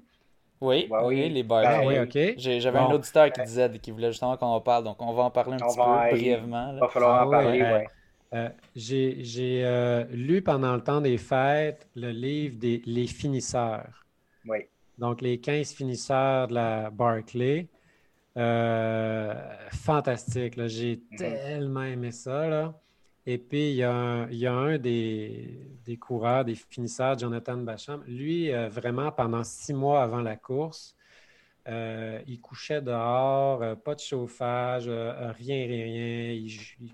Oui, 0.60 0.90
oui, 1.04 1.30
les 1.30 1.42
Barclay. 1.42 1.80
Ah, 1.82 1.86
oui, 1.86 1.98
OK. 1.98 2.34
J'avais 2.38 2.78
un 2.78 2.90
auditeur 2.90 3.32
qui 3.32 3.40
disait, 3.42 3.70
qui 3.80 3.90
voulait 3.90 4.12
justement 4.12 4.36
qu'on 4.36 4.46
en 4.46 4.60
parle, 4.60 4.84
donc 4.84 5.00
on 5.00 5.12
va 5.12 5.22
en 5.22 5.30
parler 5.30 5.54
un 5.54 5.66
petit 5.66 5.76
peu 5.76 6.16
brièvement. 6.16 6.72
Il 6.74 6.80
va 6.80 6.88
falloir 6.88 7.26
en 7.26 7.28
ah 7.28 7.30
parler, 7.30 7.86
oui. 8.32 8.40
J'ai 8.76 10.06
lu 10.10 10.42
pendant 10.42 10.74
le 10.74 10.82
temps 10.82 11.00
des 11.00 11.16
fêtes 11.16 11.88
le 11.96 12.10
livre 12.10 12.58
des 12.58 12.82
Les 12.84 13.06
finisseurs. 13.06 14.04
Oui. 14.46 14.58
Donc, 14.98 15.22
les 15.22 15.38
15 15.38 15.72
finisseurs 15.72 16.48
de 16.48 16.54
la 16.54 16.90
Barclay. 16.90 17.68
Euh, 18.40 19.34
fantastique. 19.70 20.54
J'ai 20.66 21.02
mhm. 21.10 21.18
tellement 21.18 21.82
aimé 21.82 22.10
ça. 22.10 22.48
Là. 22.48 22.80
Et 23.26 23.36
puis, 23.36 23.70
il 23.70 23.76
y 23.76 23.84
a 23.84 23.92
un, 23.92 24.78
des, 24.78 25.98
coureurs, 26.00 26.44
des 26.44 26.54
finisseurs, 26.54 27.18
Jonathan 27.18 27.58
Bacham. 27.58 28.02
Lui, 28.06 28.50
euh, 28.50 28.68
vraiment, 28.68 29.12
pendant 29.12 29.44
six 29.44 29.74
mois 29.74 30.02
avant 30.02 30.22
la 30.22 30.36
course, 30.36 30.96
euh, 31.68 32.20
il 32.26 32.40
couchait 32.40 32.80
dehors, 32.80 33.76
pas 33.82 33.94
de 33.94 34.00
chauffage, 34.00 34.88
rien, 34.88 35.66
rien, 35.66 35.84
rien. 35.84 36.32
Il, 36.32 36.90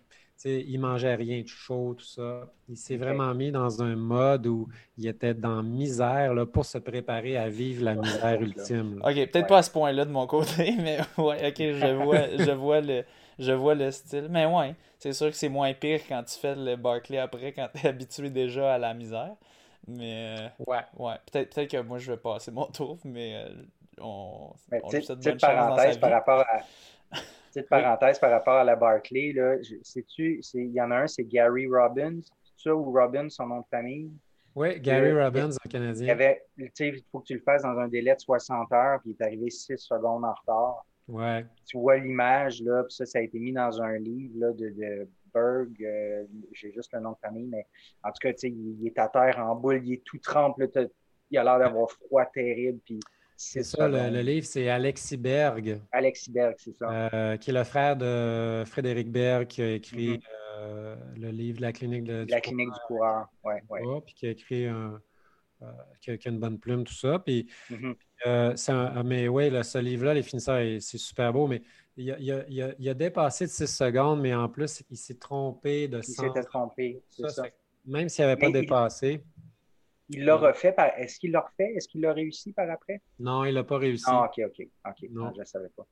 il 0.47 0.79
mangeait 0.79 1.15
rien 1.15 1.43
de 1.43 1.49
chaud, 1.49 1.95
tout 1.99 2.05
ça. 2.05 2.49
Il 2.69 2.77
s'est 2.77 2.97
vraiment 2.97 3.35
mis 3.35 3.51
dans 3.51 3.83
un 3.83 3.97
mode 3.97 4.47
où 4.47 4.69
il 4.99 5.07
était 5.07 5.35
dans 5.35 5.63
misère 5.63 6.35
là, 6.35 6.47
pour 6.47 6.65
se 6.65 6.79
préparer 6.79 7.37
à 7.37 7.49
vivre 7.49 7.85
la 7.85 7.95
misère 7.95 8.41
ultime. 8.41 9.01
OK, 9.05 9.15
peut-être 9.15 9.47
pas 9.47 9.59
à 9.59 9.63
ce 9.63 9.71
point-là 9.71 10.05
de 10.05 10.11
mon 10.11 10.27
côté, 10.27 10.75
mais 10.81 10.99
ouais, 11.19 11.49
OK, 11.49 11.59
je 11.59 11.95
vois, 11.95 12.37
je 12.37 12.51
vois 12.53 12.81
le. 12.81 13.05
Je 13.39 13.53
vois 13.53 13.75
le 13.75 13.91
style. 13.91 14.29
Mais 14.31 14.47
ouais, 14.47 14.75
c'est 14.99 15.13
sûr 15.13 15.27
que 15.29 15.37
c'est 15.37 15.51
moins 15.51 15.75
pire 15.75 16.01
quand 16.09 16.23
tu 16.23 16.39
fais 16.39 16.55
le 16.55 16.77
Barclay 16.77 17.19
après, 17.19 17.53
quand 17.53 17.69
tu 17.75 17.85
es 17.85 17.89
habitué 17.91 18.31
déjà 18.31 18.73
à 18.73 18.79
la 18.79 18.95
misère. 18.95 19.37
Mais 19.87 20.37
euh, 20.39 20.49
ouais, 20.67 20.81
ouais. 20.97 21.15
peut-être 21.31 21.55
peut 21.55 21.67
que 21.67 21.83
moi 21.83 21.99
je 21.99 22.13
vais 22.13 22.17
passer 22.17 22.51
mon 22.51 22.65
tour, 22.67 22.99
mais 23.05 23.37
euh, 23.37 23.49
on, 24.01 24.53
mais 24.71 24.81
on 24.83 24.89
bonne 24.89 25.37
parenthèse 25.39 25.99
par 25.99 26.11
rapport 26.11 26.41
à 26.41 26.63
Petite 27.57 27.71
parenthèse 27.71 28.19
par 28.19 28.31
rapport 28.31 28.57
à 28.57 28.65
la 28.65 28.77
Barclay, 28.77 29.33
là, 29.33 29.57
sais-tu, 29.83 30.43
il 30.53 30.73
y 30.73 30.81
en 30.83 30.91
a 30.91 30.97
un, 30.97 31.07
c'est 31.07 31.25
Gary 31.25 31.67
Robbins, 31.67 32.21
ça, 32.55 32.75
ou 32.75 32.93
Robbins, 32.93 33.31
son 33.31 33.47
nom 33.47 33.61
de 33.61 33.67
famille? 33.71 34.13
Oui, 34.55 34.79
Gary 34.79 35.19
Robbins, 35.19 35.53
un 35.53 35.69
Canadien. 35.69 36.19
Il 36.59 37.03
faut 37.11 37.21
que 37.21 37.25
tu 37.25 37.35
le 37.35 37.41
fasses 37.41 37.63
dans 37.63 37.79
un 37.79 37.89
délai 37.89 38.15
de 38.15 38.21
60 38.21 38.71
heures, 38.73 39.01
puis 39.01 39.13
il 39.13 39.17
est 39.19 39.25
arrivé 39.25 39.49
6 39.49 39.79
secondes 39.79 40.27
en 40.27 40.35
retard. 40.35 40.85
Ouais. 41.09 41.47
Tu 41.65 41.79
vois 41.79 41.97
l'image, 41.97 42.61
là, 42.61 42.83
puis 42.83 42.95
ça, 42.95 43.07
ça 43.07 43.21
a 43.21 43.23
été 43.23 43.39
mis 43.39 43.53
dans 43.53 43.81
un 43.81 43.97
livre 43.97 44.35
là, 44.39 44.53
de, 44.53 44.69
de 44.69 45.09
Berg, 45.33 45.71
euh, 45.81 46.25
j'ai 46.53 46.73
juste 46.73 46.93
le 46.93 47.01
nom 47.01 47.13
de 47.13 47.19
famille, 47.23 47.47
mais 47.47 47.67
en 48.03 48.09
tout 48.09 48.19
cas, 48.21 48.35
tu 48.35 48.39
sais, 48.41 48.49
il, 48.51 48.87
est 48.87 48.99
à 48.99 49.09
terre 49.09 49.39
en 49.39 49.55
boule, 49.55 49.81
il 49.83 49.95
est 49.95 50.05
tout 50.05 50.19
trempe, 50.19 50.61
il 51.31 51.39
a 51.39 51.45
l'air 51.45 51.59
d'avoir 51.59 51.91
froid 51.91 52.27
terrible, 52.27 52.81
puis 52.85 53.01
c'est 53.37 53.63
ça, 53.63 53.89
le, 53.89 54.21
livre, 54.23 54.47
c'est 54.47 54.69
Alexis 54.69 55.17
Berg. 55.17 55.81
Alexis 55.93 56.31
Berg, 56.31 56.55
c'est 56.59 56.73
ça. 56.73 57.11
Euh, 57.13 57.37
qui 57.37 57.51
est 57.51 57.53
le 57.53 57.65
frère 57.65 57.97
de 57.97 58.65
Frédéric 58.67 59.11
Berg, 59.11 59.47
qui 59.47 59.63
a 59.63 59.73
écrit 59.73 60.17
mm-hmm. 60.17 60.23
euh, 60.59 60.97
le 61.17 61.31
livre 61.31 61.61
La 61.61 61.73
clinique, 61.73 62.05
de, 62.05 62.25
du, 62.25 62.31
La 62.31 62.41
clinique 62.41 62.73
du 62.73 62.81
coureur. 62.87 63.27
Ouais, 63.45 63.63
ouais. 63.69 64.01
puis 64.05 64.15
qui 64.15 64.27
a 64.27 64.31
écrit 64.31 64.67
un. 64.67 65.01
Euh, 65.63 65.67
qui, 66.01 66.11
a, 66.11 66.31
une 66.31 66.39
bonne 66.39 66.59
plume, 66.59 66.85
tout 66.85 66.95
ça. 66.95 67.19
Puis, 67.19 67.47
mm-hmm. 67.71 69.03
mais 69.05 69.29
oui, 69.29 69.51
ce 69.65 69.79
livre-là, 69.79 70.15
Les 70.15 70.23
finisseurs, 70.23 70.61
c'est 70.81 70.99
super 70.99 71.33
beau, 71.33 71.47
mais 71.47 71.63
il 71.97 72.11
a, 72.11 72.19
il, 72.19 72.77
il 72.79 72.89
a, 72.89 72.95
dépassé 72.95 73.47
de 73.47 73.51
6 73.51 73.67
secondes, 73.67 74.21
mais 74.21 74.35
en 74.35 74.49
plus, 74.49 74.83
il 74.91 74.97
s'est 74.97 75.15
trompé 75.15 75.89
de 75.89 76.03
100. 76.03 76.09
Il 76.09 76.29
s'était 76.29 76.45
trompé, 76.47 77.03
c'est 77.11 77.29
ça. 77.31 77.45
Même 77.87 78.09
s'il 78.09 78.25
n'avait 78.25 78.41
pas 78.41 78.51
dépassé. 78.51 79.23
Il 79.36 79.36
l'a 80.11 80.37
refait 80.37 80.73
par. 80.73 80.97
Est-ce 80.99 81.19
qu'il 81.19 81.33
l'a 81.33 81.41
refait? 81.41 81.73
Est-ce 81.75 81.89
qu'il 81.89 82.01
l'a 82.01 82.13
réussi 82.13 82.53
par 82.53 82.71
après? 82.71 83.01
Non, 83.19 83.45
il 83.45 83.55
n'a 83.55 83.65
pas 83.65 83.79
réussi. 83.79 84.05
Ah, 84.07 84.25
OK, 84.25 84.45
OK. 84.45 84.67
OK. 84.87 85.09
Non. 85.11 85.33
je 85.35 85.41
ne 85.41 85.45
savais 85.45 85.71
pas. 85.77 85.87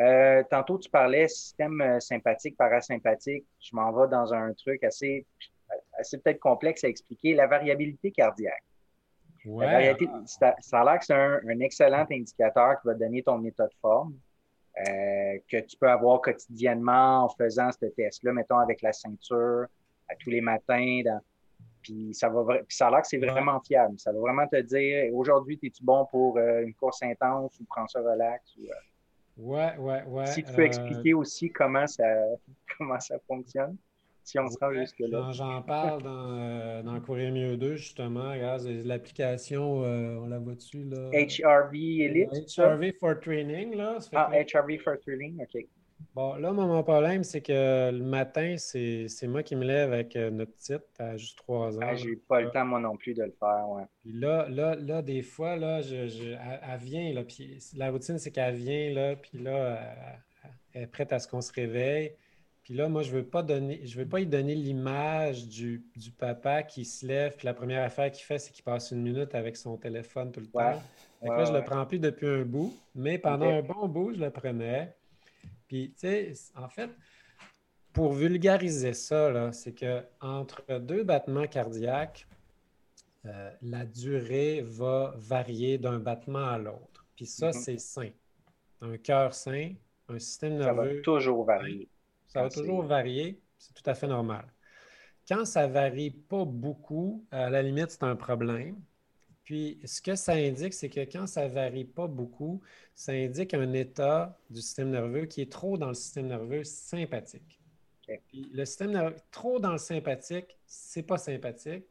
Euh, 0.00 0.42
tantôt, 0.50 0.78
tu 0.78 0.90
parlais 0.90 1.28
système 1.28 1.80
euh, 1.80 2.00
sympathique, 2.00 2.56
parasympathique. 2.56 3.46
Je 3.60 3.74
m'en 3.74 3.92
vais 3.92 4.08
dans 4.08 4.32
un 4.34 4.52
truc 4.54 4.82
assez, 4.84 5.26
assez 5.98 6.18
peut-être 6.18 6.40
complexe 6.40 6.84
à 6.84 6.88
expliquer. 6.88 7.34
La 7.34 7.46
variabilité 7.46 8.10
cardiaque. 8.10 8.62
Ouais. 9.44 9.94
ça, 10.24 10.54
a 10.72 10.84
l'air 10.84 10.98
que 10.98 11.04
c'est 11.04 11.14
un, 11.14 11.60
excellent 11.60 12.06
indicateur 12.10 12.80
qui 12.80 12.86
va 12.86 12.94
donner 12.94 13.22
ton 13.22 13.44
état 13.44 13.66
de 13.66 13.74
forme, 13.80 14.14
euh, 14.78 15.38
que 15.50 15.60
tu 15.60 15.76
peux 15.76 15.88
avoir 15.88 16.22
quotidiennement 16.22 17.24
en 17.24 17.28
faisant 17.28 17.70
ce 17.70 17.86
test-là, 17.86 18.32
mettons 18.32 18.58
avec 18.58 18.80
la 18.80 18.94
ceinture, 18.94 19.66
à 20.08 20.14
tous 20.18 20.30
les 20.30 20.40
matins, 20.40 21.02
dans, 21.04 21.20
puis 21.84 22.12
ça 22.14 22.28
va 22.28 22.42
ça 22.68 22.88
a 22.88 22.90
l'air 22.90 23.02
que 23.02 23.06
c'est 23.08 23.18
vraiment 23.18 23.60
fiable. 23.60 23.98
Ça 23.98 24.10
va 24.10 24.18
vraiment 24.18 24.48
te 24.48 24.60
dire 24.60 25.14
aujourd'hui, 25.14 25.58
es-tu 25.62 25.84
bon 25.84 26.06
pour 26.10 26.38
euh, 26.38 26.62
une 26.62 26.74
course 26.74 27.02
intense 27.02 27.60
ou 27.60 27.64
prends 27.64 27.86
ça 27.86 28.00
relax? 28.00 28.56
Ou, 28.56 28.64
euh, 28.64 28.74
Ouais, 29.36 29.76
ouais, 29.78 30.04
ouais. 30.06 30.26
Si 30.26 30.44
tu 30.44 30.52
peux 30.52 30.62
euh, 30.62 30.66
expliquer 30.66 31.12
aussi 31.12 31.50
comment 31.50 31.86
ça, 31.86 32.04
comment 32.78 33.00
ça 33.00 33.16
fonctionne, 33.26 33.76
si 34.22 34.38
on 34.38 34.48
se 34.48 34.56
rend 34.60 34.72
jusque-là. 34.72 35.32
J'en 35.32 35.60
parle 35.60 36.02
dans, 36.02 36.84
dans 36.84 37.00
Courir 37.00 37.32
Mieux 37.32 37.56
2, 37.56 37.74
justement. 37.74 38.30
Regarde, 38.30 38.62
l'application, 38.84 39.78
on 39.80 40.26
la 40.26 40.38
voit 40.38 40.54
dessus. 40.54 40.84
Là. 40.84 41.10
HRV 41.12 41.74
Elite. 41.74 42.30
HRV 42.56 42.92
for 43.00 43.18
Training, 43.20 43.74
là. 43.74 43.98
ah, 44.14 44.30
HRV 44.32 44.78
for 44.78 44.96
Training, 45.00 45.42
OK. 45.42 45.66
Bon, 46.14 46.34
là, 46.34 46.52
mon 46.52 46.82
problème, 46.82 47.24
c'est 47.24 47.40
que 47.40 47.90
le 47.90 48.04
matin, 48.04 48.56
c'est 48.56 49.26
moi 49.26 49.42
qui 49.42 49.56
me 49.56 49.64
lève 49.64 49.92
avec 49.92 50.16
euh, 50.16 50.30
notre 50.30 50.54
titre 50.56 50.84
à 50.98 51.16
juste 51.16 51.38
3 51.38 51.76
heures. 51.76 51.82
Ah, 51.82 51.94
j'ai 51.94 52.16
pas 52.16 52.40
le 52.40 52.50
temps, 52.50 52.64
moi 52.64 52.80
non 52.80 52.96
plus, 52.96 53.14
de 53.14 53.22
le 53.22 53.34
faire, 53.38 53.68
ouais. 53.68 53.84
Puis 54.00 54.12
là, 54.12 54.48
là, 54.48 54.74
là, 54.76 55.02
des 55.02 55.22
fois, 55.22 55.56
là, 55.56 55.82
je, 55.82 56.08
je 56.08 56.30
elle, 56.30 56.80
vient, 56.80 57.12
là, 57.12 57.24
puis 57.24 57.58
la 57.76 57.90
routine, 57.90 58.18
c'est 58.18 58.30
qu'elle 58.30 58.54
vient, 58.54 58.92
là, 58.92 59.16
puis 59.16 59.38
là, 59.38 59.78
elle, 60.72 60.82
est 60.82 60.86
prête 60.86 61.12
à 61.12 61.18
ce 61.18 61.28
qu'on 61.28 61.40
se 61.40 61.52
réveille. 61.52 62.12
Puis 62.62 62.74
là, 62.74 62.88
moi, 62.88 63.02
je 63.02 63.10
veux 63.10 63.24
pas 63.24 63.42
donner, 63.42 63.84
je 63.84 63.98
veux 63.98 64.08
pas 64.08 64.20
y 64.20 64.26
donner 64.26 64.54
l'image 64.54 65.46
du, 65.46 65.84
du, 65.96 66.10
papa 66.10 66.62
qui 66.62 66.86
se 66.86 67.06
lève, 67.06 67.36
puis 67.36 67.44
la 67.44 67.52
première 67.52 67.84
affaire 67.84 68.10
qu'il 68.10 68.24
fait, 68.24 68.38
c'est 68.38 68.52
qu'il 68.52 68.64
passe 68.64 68.90
une 68.90 69.02
minute 69.02 69.34
avec 69.34 69.56
son 69.56 69.76
téléphone 69.76 70.32
tout 70.32 70.40
le 70.40 70.46
temps. 70.46 70.80
Que 71.22 71.28
là, 71.28 71.44
je 71.44 71.52
le 71.52 71.62
prends 71.62 71.84
plus 71.84 71.98
depuis 71.98 72.26
un 72.26 72.42
bout, 72.42 72.74
mais 72.94 73.18
pendant 73.18 73.50
un 73.50 73.62
bon 73.62 73.86
bout, 73.86 74.14
je 74.14 74.20
le 74.20 74.30
prenais. 74.30 74.94
Puis, 75.74 75.92
tu 75.98 76.06
sais, 76.06 76.32
en 76.54 76.68
fait, 76.68 76.88
pour 77.92 78.12
vulgariser 78.12 78.94
ça, 78.94 79.50
c'est 79.50 79.72
que 79.74 80.04
entre 80.20 80.78
deux 80.78 81.02
battements 81.02 81.48
cardiaques, 81.48 82.28
euh, 83.26 83.50
la 83.60 83.84
durée 83.84 84.62
va 84.64 85.14
varier 85.16 85.76
d'un 85.78 85.98
battement 85.98 86.46
à 86.46 86.58
l'autre. 86.58 87.04
Puis 87.16 87.26
ça, 87.26 87.50
mm-hmm. 87.50 87.60
c'est 87.64 87.78
sain. 87.78 88.10
Un 88.82 88.96
cœur 88.98 89.34
sain, 89.34 89.72
un 90.08 90.20
système 90.20 90.58
nerveux. 90.58 90.90
Ça 90.90 90.94
va 90.94 91.00
toujours 91.02 91.44
varier. 91.44 91.88
Ça 92.28 92.42
va 92.42 92.50
toujours 92.50 92.82
varier, 92.84 93.40
c'est 93.58 93.74
tout 93.74 93.90
à 93.90 93.94
fait 93.94 94.06
normal. 94.06 94.46
Quand 95.26 95.44
ça 95.44 95.66
varie 95.66 96.12
pas 96.12 96.44
beaucoup, 96.44 97.26
à 97.32 97.50
la 97.50 97.62
limite, 97.62 97.90
c'est 97.90 98.04
un 98.04 98.14
problème. 98.14 98.76
Puis, 99.44 99.78
ce 99.84 100.00
que 100.00 100.14
ça 100.14 100.32
indique, 100.32 100.72
c'est 100.72 100.88
que 100.88 101.00
quand 101.00 101.26
ça 101.26 101.48
varie 101.48 101.84
pas 101.84 102.06
beaucoup, 102.06 102.62
ça 102.94 103.12
indique 103.12 103.52
un 103.54 103.72
état 103.74 104.38
du 104.48 104.60
système 104.62 104.90
nerveux 104.90 105.26
qui 105.26 105.42
est 105.42 105.52
trop 105.52 105.76
dans 105.76 105.88
le 105.88 105.94
système 105.94 106.28
nerveux 106.28 106.64
sympathique. 106.64 107.60
Puis, 108.28 108.50
le 108.52 108.64
système 108.64 108.92
nerveux 108.92 109.16
trop 109.30 109.58
dans 109.60 109.72
le 109.72 109.78
sympathique, 109.78 110.58
c'est 110.66 111.02
pas 111.02 111.18
sympathique. 111.18 111.84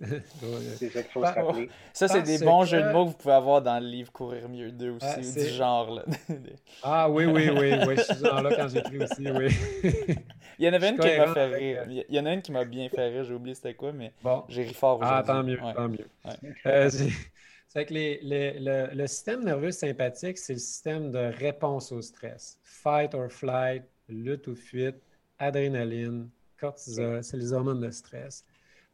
c'est 0.76 0.90
ça 0.90 1.02
qu'il 1.02 1.12
faut 1.12 1.24
se 1.24 1.32
rappeler. 1.32 1.70
Ça, 1.92 2.08
c'est 2.08 2.22
des 2.22 2.38
bons 2.38 2.64
jeux 2.64 2.82
de 2.82 2.92
mots 2.92 3.04
que 3.04 3.10
vous 3.10 3.16
pouvez 3.16 3.34
avoir 3.34 3.62
dans 3.62 3.78
le 3.78 3.86
livre 3.86 4.12
Courir 4.12 4.48
mieux 4.48 4.70
2 4.70 4.90
aussi, 4.90 5.06
ah, 5.06 5.20
du 5.20 5.48
genre. 5.48 5.90
Là. 5.90 6.04
ah 6.82 7.10
oui, 7.10 7.24
oui, 7.24 7.48
oui, 7.50 7.72
oui, 7.86 7.96
je 7.96 8.02
suis 8.02 8.24
genre 8.24 8.42
là 8.42 8.54
quand 8.54 8.68
j'écris 8.68 8.98
aussi, 8.98 9.30
oui. 9.30 9.48
Il 10.58 10.66
y 10.66 10.68
en 10.68 10.72
avait 10.72 10.90
une 10.90 10.98
qui 10.98 11.16
m'a 11.16 11.34
fait 11.34 11.46
rire. 11.46 11.84
Il 11.88 12.14
y 12.14 12.20
en 12.20 12.26
a 12.26 12.32
une 12.32 12.42
qui 12.42 12.52
m'a 12.52 12.64
bien 12.64 12.88
fait 12.88 13.08
rire, 13.08 13.24
j'ai 13.24 13.34
oublié 13.34 13.54
c'était 13.54 13.74
quoi, 13.74 13.92
mais 13.92 14.12
bon. 14.22 14.44
j'ai 14.48 14.62
ri 14.64 14.74
fort 14.74 14.98
Ah, 15.02 15.22
tant 15.26 15.42
mieux, 15.42 15.58
tant 15.58 15.88
mieux. 15.88 16.06
Euh, 16.66 16.90
c'est 17.68 17.84
que 17.84 17.94
les, 17.94 18.20
les, 18.22 18.58
le, 18.58 18.94
le, 18.94 19.06
système 19.06 19.44
nerveux 19.44 19.70
sympathique, 19.70 20.38
c'est 20.38 20.54
le 20.54 20.58
système 20.58 21.10
de 21.10 21.18
réponse 21.18 21.92
au 21.92 22.00
stress. 22.00 22.58
Fight 22.62 23.14
or 23.14 23.30
flight, 23.30 23.82
lutte 24.08 24.46
ou 24.46 24.54
fuite, 24.54 24.96
adrénaline, 25.38 26.30
cortisol, 26.58 27.22
c'est 27.22 27.36
les 27.36 27.52
hormones 27.52 27.80
de 27.80 27.90
stress. 27.90 28.44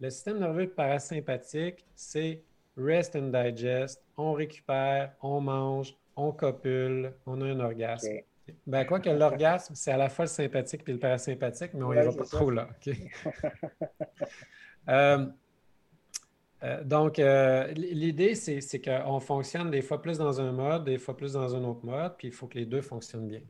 Le 0.03 0.11
système 0.11 0.41
nerveux 0.41 0.69
parasympathique, 0.69 1.87
c'est 1.95 2.43
rest 2.77 3.15
and 3.15 3.29
digest, 3.29 4.03
on 4.17 4.33
récupère, 4.33 5.13
on 5.23 5.41
mange, 5.41 5.97
on 6.17 6.33
copule, 6.33 7.13
on 7.25 7.41
a 7.41 7.45
un 7.45 7.61
orgasme. 7.61 8.09
Ben, 8.67 8.85
quoi 8.85 8.99
que 8.99 9.11
l'orgasme, 9.17 9.77
c'est 9.77 9.93
à 9.93 9.97
la 9.97 10.09
fois 10.09 10.25
le 10.25 10.29
sympathique 10.31 10.83
et 10.89 10.93
le 10.95 10.99
parasympathique, 10.99 11.75
mais 11.75 11.85
on 11.85 11.93
n'ira 11.93 12.11
pas 12.13 12.25
trop 12.25 12.51
là. 12.51 12.69
Euh, 14.89 15.27
euh, 16.65 16.83
donc, 16.83 17.21
euh, 17.21 17.69
l'idée, 17.75 18.35
c'est 18.35 18.81
qu'on 18.81 19.21
fonctionne 19.21 19.71
des 19.71 19.81
fois 19.81 20.03
plus 20.03 20.19
dans 20.19 20.41
un 20.41 20.51
mode, 20.51 20.83
des 20.87 20.99
fois 20.99 21.17
plus 21.17 21.35
dans 21.35 21.55
un 21.55 21.63
autre 21.63 21.87
mode, 21.87 22.17
puis 22.19 22.27
il 22.27 22.35
faut 22.35 22.49
que 22.49 22.59
les 22.59 22.67
deux 22.67 22.81
fonctionnent 22.81 23.29
bien. 23.29 23.43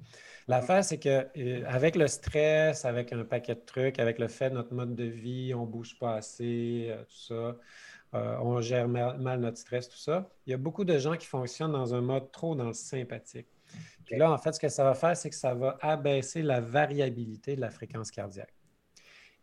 L'affaire, 0.49 0.85
c'est 0.85 0.99
qu'avec 0.99 1.97
le 1.97 2.09
stress, 2.09 2.85
avec 2.85 3.13
un 3.13 3.25
paquet 3.25 3.55
de 3.55 3.61
trucs, 3.61 3.99
avec 3.99 4.19
le 4.19 4.29
fait 4.29 4.51
de 4.51 4.55
notre 4.55 4.75
mode 4.75 4.95
de 4.95 5.05
vie, 5.05 5.55
on 5.55 5.67
ne 5.67 5.71
bouge 5.71 5.99
pas 5.99 6.17
assez, 6.17 6.93
tout 7.09 7.35
ça, 7.35 7.57
on 8.13 8.61
gère 8.61 8.89
mal, 8.89 9.41
notre 9.41 9.59
stress, 9.59 9.89
tout 9.89 9.99
ça, 9.99 10.29
il 10.47 10.51
y 10.51 10.55
a 10.55 10.57
beaucoup 10.57 10.85
de 10.85 10.99
gens 10.99 11.17
qui 11.17 11.27
fonctionnent 11.27 11.73
dans 11.73 11.95
un 11.95 12.01
mode 12.01 12.31
trop 12.33 12.55
dans 12.55 12.67
le 12.67 12.73
sympathique. 12.73 13.47
Puis 14.05 14.17
là, 14.17 14.31
en 14.31 14.39
fait, 14.39 14.53
ce 14.53 14.61
que 14.61 14.69
ça 14.69 14.85
va 14.85 14.95
faire, 14.95 15.17
c'est 15.17 15.31
que 15.31 15.37
ça 15.37 15.55
va 15.55 15.79
abaisser 15.81 16.43
la 16.43 16.61
variabilité 16.61 17.57
de 17.57 17.61
la 17.61 17.71
fréquence 17.71 18.11
cardiaque. 18.11 18.53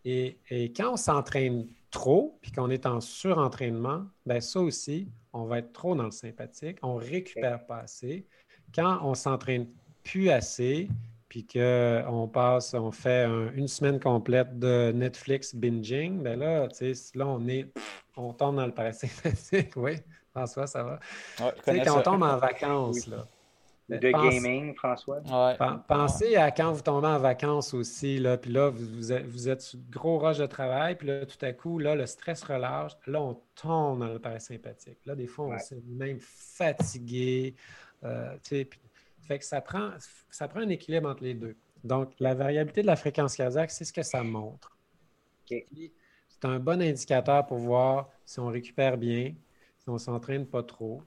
Et, 0.05 0.39
quand 0.75 0.93
on 0.93 0.97
s'entraîne 0.97 1.67
trop, 1.91 2.37
puis 2.41 2.51
qu'on 2.51 2.69
est 2.69 2.85
en 2.85 3.01
surentraînement, 3.01 4.05
bien 4.25 4.39
ça 4.39 4.59
aussi, 4.59 5.11
on 5.33 5.45
va 5.45 5.59
être 5.59 5.73
trop 5.73 5.95
dans 5.95 6.05
le 6.05 6.11
sympathique, 6.11 6.77
on 6.83 6.99
ne 6.99 7.03
récupère 7.03 7.65
pas 7.65 7.79
assez. 7.79 8.27
Quand 8.73 8.99
on 9.03 9.13
s'entraîne 9.13 9.67
plus 10.03 10.29
assez, 10.29 10.89
puis 11.27 11.45
qu'on 11.45 12.27
passe, 12.27 12.73
on 12.73 12.91
fait 12.91 13.25
une 13.55 13.67
semaine 13.67 13.99
complète 13.99 14.57
de 14.57 14.91
Netflix 14.93 15.53
binging, 15.55 16.23
bien 16.23 16.35
là, 16.35 16.67
tu 16.67 16.93
sais, 16.93 17.17
là, 17.17 17.27
on 17.27 17.47
est, 17.47 17.71
on 18.17 18.33
tombe 18.33 18.55
dans 18.55 18.65
le 18.65 18.73
parasympathique, 18.73 19.73
oui. 19.75 19.97
François, 20.31 20.67
ça 20.67 20.83
va. 20.83 20.99
Ouais, 21.39 21.81
quand 21.85 21.99
on 21.99 22.01
tombe 22.01 22.23
en 22.23 22.37
vacances, 22.37 23.07
là 23.07 23.27
de 23.97 24.11
gaming, 24.11 24.75
François? 24.75 25.21
Pensez 25.87 26.35
à 26.35 26.51
quand 26.51 26.71
vous 26.71 26.81
tombez 26.81 27.07
en 27.07 27.19
vacances 27.19 27.73
aussi, 27.73 28.19
là, 28.19 28.37
puis 28.37 28.51
là, 28.51 28.69
vous, 28.69 29.11
êtes, 29.11 29.25
vous 29.25 29.49
êtes 29.49 29.61
sur 29.61 29.79
gros 29.89 30.19
rush 30.19 30.37
de 30.37 30.45
travail, 30.45 30.95
puis 30.95 31.07
là, 31.07 31.25
tout 31.25 31.43
à 31.43 31.51
coup, 31.53 31.79
là, 31.79 31.95
le 31.95 32.05
stress 32.05 32.43
relâche, 32.43 32.93
là, 33.07 33.21
on 33.21 33.41
tombe 33.55 33.99
dans 33.99 34.07
le 34.07 34.19
parasympathique. 34.19 34.99
Là, 35.05 35.15
des 35.15 35.27
fois, 35.27 35.47
on 35.47 35.59
s'est 35.59 35.81
même 35.87 36.19
fatigué. 36.19 37.55
Euh, 38.03 38.37
fait 39.29 39.37
que 39.37 39.45
ça 39.45 39.61
prend, 39.61 39.91
ça 40.31 40.47
prend 40.47 40.61
un 40.61 40.69
équilibre 40.69 41.07
entre 41.07 41.23
les 41.23 41.35
deux. 41.35 41.55
Donc, 41.83 42.11
la 42.19 42.33
variabilité 42.33 42.81
de 42.81 42.87
la 42.87 42.95
fréquence 42.95 43.35
cardiaque, 43.35 43.69
c'est 43.69 43.85
ce 43.85 43.93
que 43.93 44.01
ça 44.01 44.23
montre. 44.23 44.75
C'est 45.47 46.45
un 46.45 46.57
bon 46.57 46.81
indicateur 46.81 47.45
pour 47.45 47.59
voir 47.59 48.09
si 48.25 48.39
on 48.39 48.47
récupère 48.47 48.97
bien, 48.97 49.35
si 49.77 49.87
on 49.87 49.93
ne 49.93 49.97
s'entraîne 49.99 50.47
pas 50.47 50.63
trop. 50.63 51.03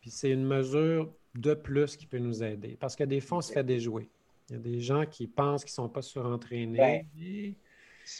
Puis 0.00 0.10
c'est 0.10 0.30
une 0.30 0.44
mesure 0.44 1.14
de 1.36 1.54
plus 1.54 1.96
qui 1.96 2.06
peut 2.06 2.18
nous 2.18 2.42
aider. 2.42 2.76
Parce 2.80 2.96
que 2.96 3.04
des 3.04 3.20
fois, 3.20 3.38
on 3.38 3.40
se 3.40 3.52
fait 3.52 3.62
déjouer. 3.62 4.10
Il 4.48 4.56
y 4.56 4.58
a 4.58 4.62
des 4.62 4.80
gens 4.80 5.06
qui 5.06 5.28
pensent 5.28 5.64
qu'ils 5.64 5.70
ne 5.80 5.86
sont 5.86 5.88
pas 5.88 6.02
surentraînés. 6.02 6.76
Ben, 6.76 7.54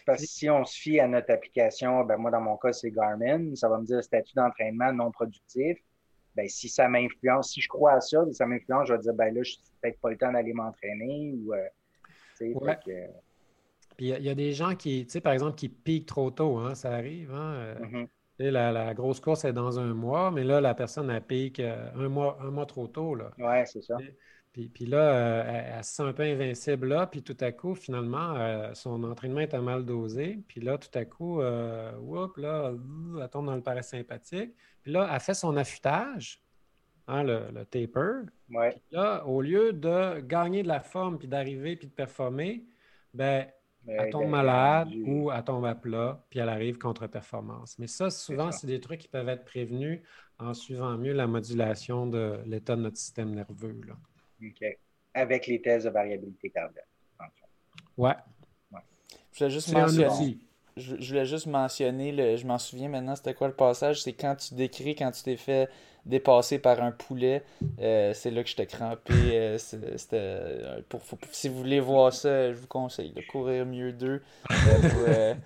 parce 0.07 0.21
que 0.21 0.29
si 0.29 0.49
on 0.49 0.65
se 0.65 0.79
fie 0.79 1.01
à 1.01 1.09
notre 1.09 1.33
application, 1.33 2.05
ben 2.05 2.19
moi, 2.19 2.31
dans 2.31 2.41
mon 2.41 2.57
cas, 2.57 2.73
c'est 2.73 2.93
Garmin, 2.93 3.57
ça 3.57 3.69
va 3.69 3.79
me 3.79 3.85
dire 3.85 4.05
statut 4.05 4.35
d'entraînement 4.37 4.93
non 4.93 5.11
productif? 5.11 5.77
Ben, 6.37 6.49
si 6.49 6.69
ça 6.69 6.89
m'influence, 6.89 7.53
si 7.53 7.61
je 7.61 7.69
crois 7.69 7.93
à 7.93 8.01
ça, 8.01 8.25
si 8.27 8.35
ça 8.35 8.47
m'influence, 8.47 8.89
je 8.89 8.95
vais 8.95 9.01
dire, 9.01 9.15
ben 9.15 9.35
là, 9.35 9.43
je 9.43 9.53
n'ai 9.53 9.59
peut-être 9.81 10.01
pas 10.01 10.11
le 10.11 10.17
temps 10.17 10.33
d'aller 10.33 10.53
m'entraîner. 10.53 11.35
Ou, 11.35 11.55
euh, 11.55 11.67
Puis 13.97 14.09
il 14.09 14.23
y, 14.23 14.29
a 14.31 14.35
des 14.35 14.53
gens 14.53 14.75
qui, 14.75 15.05
tu 15.05 15.11
sais, 15.11 15.21
par 15.21 15.33
exemple, 15.33 15.57
qui 15.57 15.69
piquent 15.69 16.07
trop 16.07 16.31
tôt, 16.31 16.59
hein, 16.59 16.75
ça 16.75 16.93
arrive. 16.93 17.33
Hein, 17.33 17.55
euh, 17.55 17.75
mm-hmm. 17.81 18.09
La, 18.39 18.95
grosse 18.95 19.21
course 19.21 19.45
est 19.45 19.53
dans 19.53 19.79
un 19.79 19.93
mois, 19.93 20.31
mais 20.31 20.45
là, 20.45 20.61
la 20.61 20.75
personne, 20.75 21.11
a 21.11 21.21
pique 21.21 21.61
euh, 21.61 21.91
un 21.95 22.09
mois, 22.09 22.39
un 22.41 22.51
mois 22.51 22.65
trop 22.65 22.87
tôt. 22.87 23.15
Oui, 23.39 23.67
c'est 23.67 23.83
ça. 23.83 23.99
Puis, 24.53 24.69
puis 24.69 24.87
là, 24.87 24.99
euh, 24.99 25.75
elle, 25.77 25.85
se 25.85 25.95
sent 25.95 26.03
un 26.03 26.13
peu 26.13 26.25
invincible 26.25 26.89
là, 26.89 27.07
puis 27.07 27.23
tout 27.23 27.37
à 27.41 27.53
coup, 27.53 27.75
finalement, 27.75 28.35
euh, 28.37 28.75
son 28.75 29.03
entraînement 29.05 29.41
est 29.41 29.55
à 29.55 29.61
mal 29.61 29.85
dosé. 29.85 30.43
Puis 30.49 30.61
là, 30.61 30.77
tout 30.77 30.99
à 30.99 31.05
coup, 31.05 31.41
là, 31.41 31.93
elle 33.21 33.29
tombe 33.31 33.47
dans 33.47 33.55
le 33.55 33.63
parasympathique. 33.63 34.55
Puis 34.83 34.93
là, 34.93 35.09
elle 35.13 35.21
fait 35.21 35.35
son 35.35 35.57
affûtage, 35.57 36.43
hein, 37.07 37.23
le, 37.23 37.65
taper. 37.65 38.23
Ouais. 38.51 38.71
Puis 38.71 38.83
là, 38.93 39.25
au 39.27 39.41
lieu 39.41 39.73
de 39.73 40.21
gagner 40.21 40.63
de 40.63 40.69
la 40.69 40.81
forme, 40.81 41.19
puis 41.19 41.29
d'arriver, 41.29 41.77
puis 41.77 41.87
de 41.87 41.93
performer, 41.93 42.65
ben 43.15 43.47
elle 43.87 44.11
tombe 44.11 44.29
malade 44.29 44.89
ou 45.07 45.31
elle 45.31 45.45
tombe 45.45 45.65
à 45.65 45.75
plat, 45.75 46.25
puis 46.29 46.39
elle 46.39 46.49
arrive 46.49 46.79
contre-performance. 46.79 47.79
Mais 47.79 47.87
ça, 47.87 48.11
souvent, 48.11 48.53
c'est 48.53 48.67
des 48.67 48.81
trucs 48.81 49.01
qui 49.01 49.09
peuvent 49.09 49.29
être 49.29 49.45
prévenus 49.45 50.03
en 50.39 50.55
suivant 50.55 50.97
mieux 50.97 51.13
la 51.13 51.27
modulation 51.27 52.07
de 52.07 52.41
l'état 52.47 52.77
de 52.77 52.83
notre 52.83 52.97
système 52.97 53.35
nerveux. 53.35 53.81
Là. 53.87 53.95
OK. 54.43 54.79
Avec 55.15 55.47
les 55.47 55.61
tests 55.61 55.87
de 55.87 55.91
variabilité 55.91 56.51
cardiaque. 56.51 56.87
Ouais. 57.97 58.15
Je 59.33 59.39
voulais 59.39 59.51
juste 59.51 59.73
mentionner. 59.73 60.39
Je, 60.77 60.95
voulais 61.09 61.27
juste 61.27 61.47
mentionner, 61.47 62.13
le, 62.13 62.37
je 62.37 62.47
m'en 62.47 62.59
souviens 62.59 62.89
maintenant, 62.89 63.15
c'était 63.17 63.35
quoi 63.35 63.49
le 63.49 63.55
passage? 63.55 64.03
C'est 64.03 64.13
quand 64.13 64.37
tu 64.37 64.55
décris, 64.55 64.95
quand 64.95 65.11
tu 65.11 65.23
t'es 65.23 65.37
fait 65.37 65.69
dépassé 66.07 66.59
par 66.59 66.83
un 66.83 66.93
poulet. 66.93 67.43
Euh, 67.81 68.13
c'est 68.15 68.31
là 68.31 68.43
que 68.43 68.49
j'étais 68.49 68.67
crampé. 68.67 69.15
Euh, 69.15 69.59
c'était, 69.59 70.17
euh, 70.17 70.81
pour, 70.89 71.01
si 71.31 71.49
vous 71.49 71.59
voulez 71.59 71.81
voir 71.81 72.13
ça, 72.13 72.53
je 72.53 72.57
vous 72.59 72.67
conseille 72.67 73.13
de 73.13 73.23
courir 73.23 73.67
mieux 73.67 73.93
d'eux. 73.93 74.23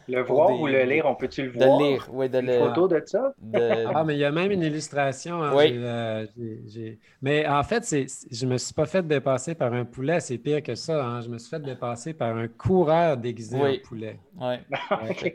le 0.08 0.22
voir 0.22 0.58
ou 0.58 0.66
le 0.66 0.82
lire, 0.84 1.06
on 1.06 1.14
peut-tu 1.14 1.42
le 1.44 1.50
voir? 1.50 1.78
De 1.78 1.84
lire, 1.84 2.08
oui. 2.12 2.28
De 2.28 2.40
Une 2.40 2.58
photo 2.58 2.88
de 2.88 3.02
ça? 3.04 3.34
Ah, 3.94 4.02
mais 4.04 4.14
il 4.14 4.20
y 4.20 4.24
a 4.24 4.32
même 4.32 4.50
une 4.50 4.62
illustration. 4.62 5.42
Hein, 5.42 5.52
oui. 5.54 6.98
Mais 7.22 7.46
en 7.46 7.62
fait, 7.62 7.84
c'est, 7.84 8.06
je 8.30 8.46
me 8.46 8.58
suis 8.58 8.74
pas 8.74 8.86
fait 8.86 9.06
dépasser 9.06 9.54
par 9.54 9.72
un 9.72 9.84
poulet, 9.84 10.20
c'est 10.20 10.38
pire 10.38 10.62
que 10.62 10.74
ça. 10.74 11.04
Hein. 11.04 11.20
Je 11.20 11.28
me 11.28 11.38
suis 11.38 11.50
fait 11.50 11.60
dépasser 11.60 12.12
par 12.12 12.36
un 12.36 12.48
coureur 12.48 13.16
déguisé 13.16 13.56
en 13.56 13.72
poulet. 13.86 14.18
Oui. 14.40 14.54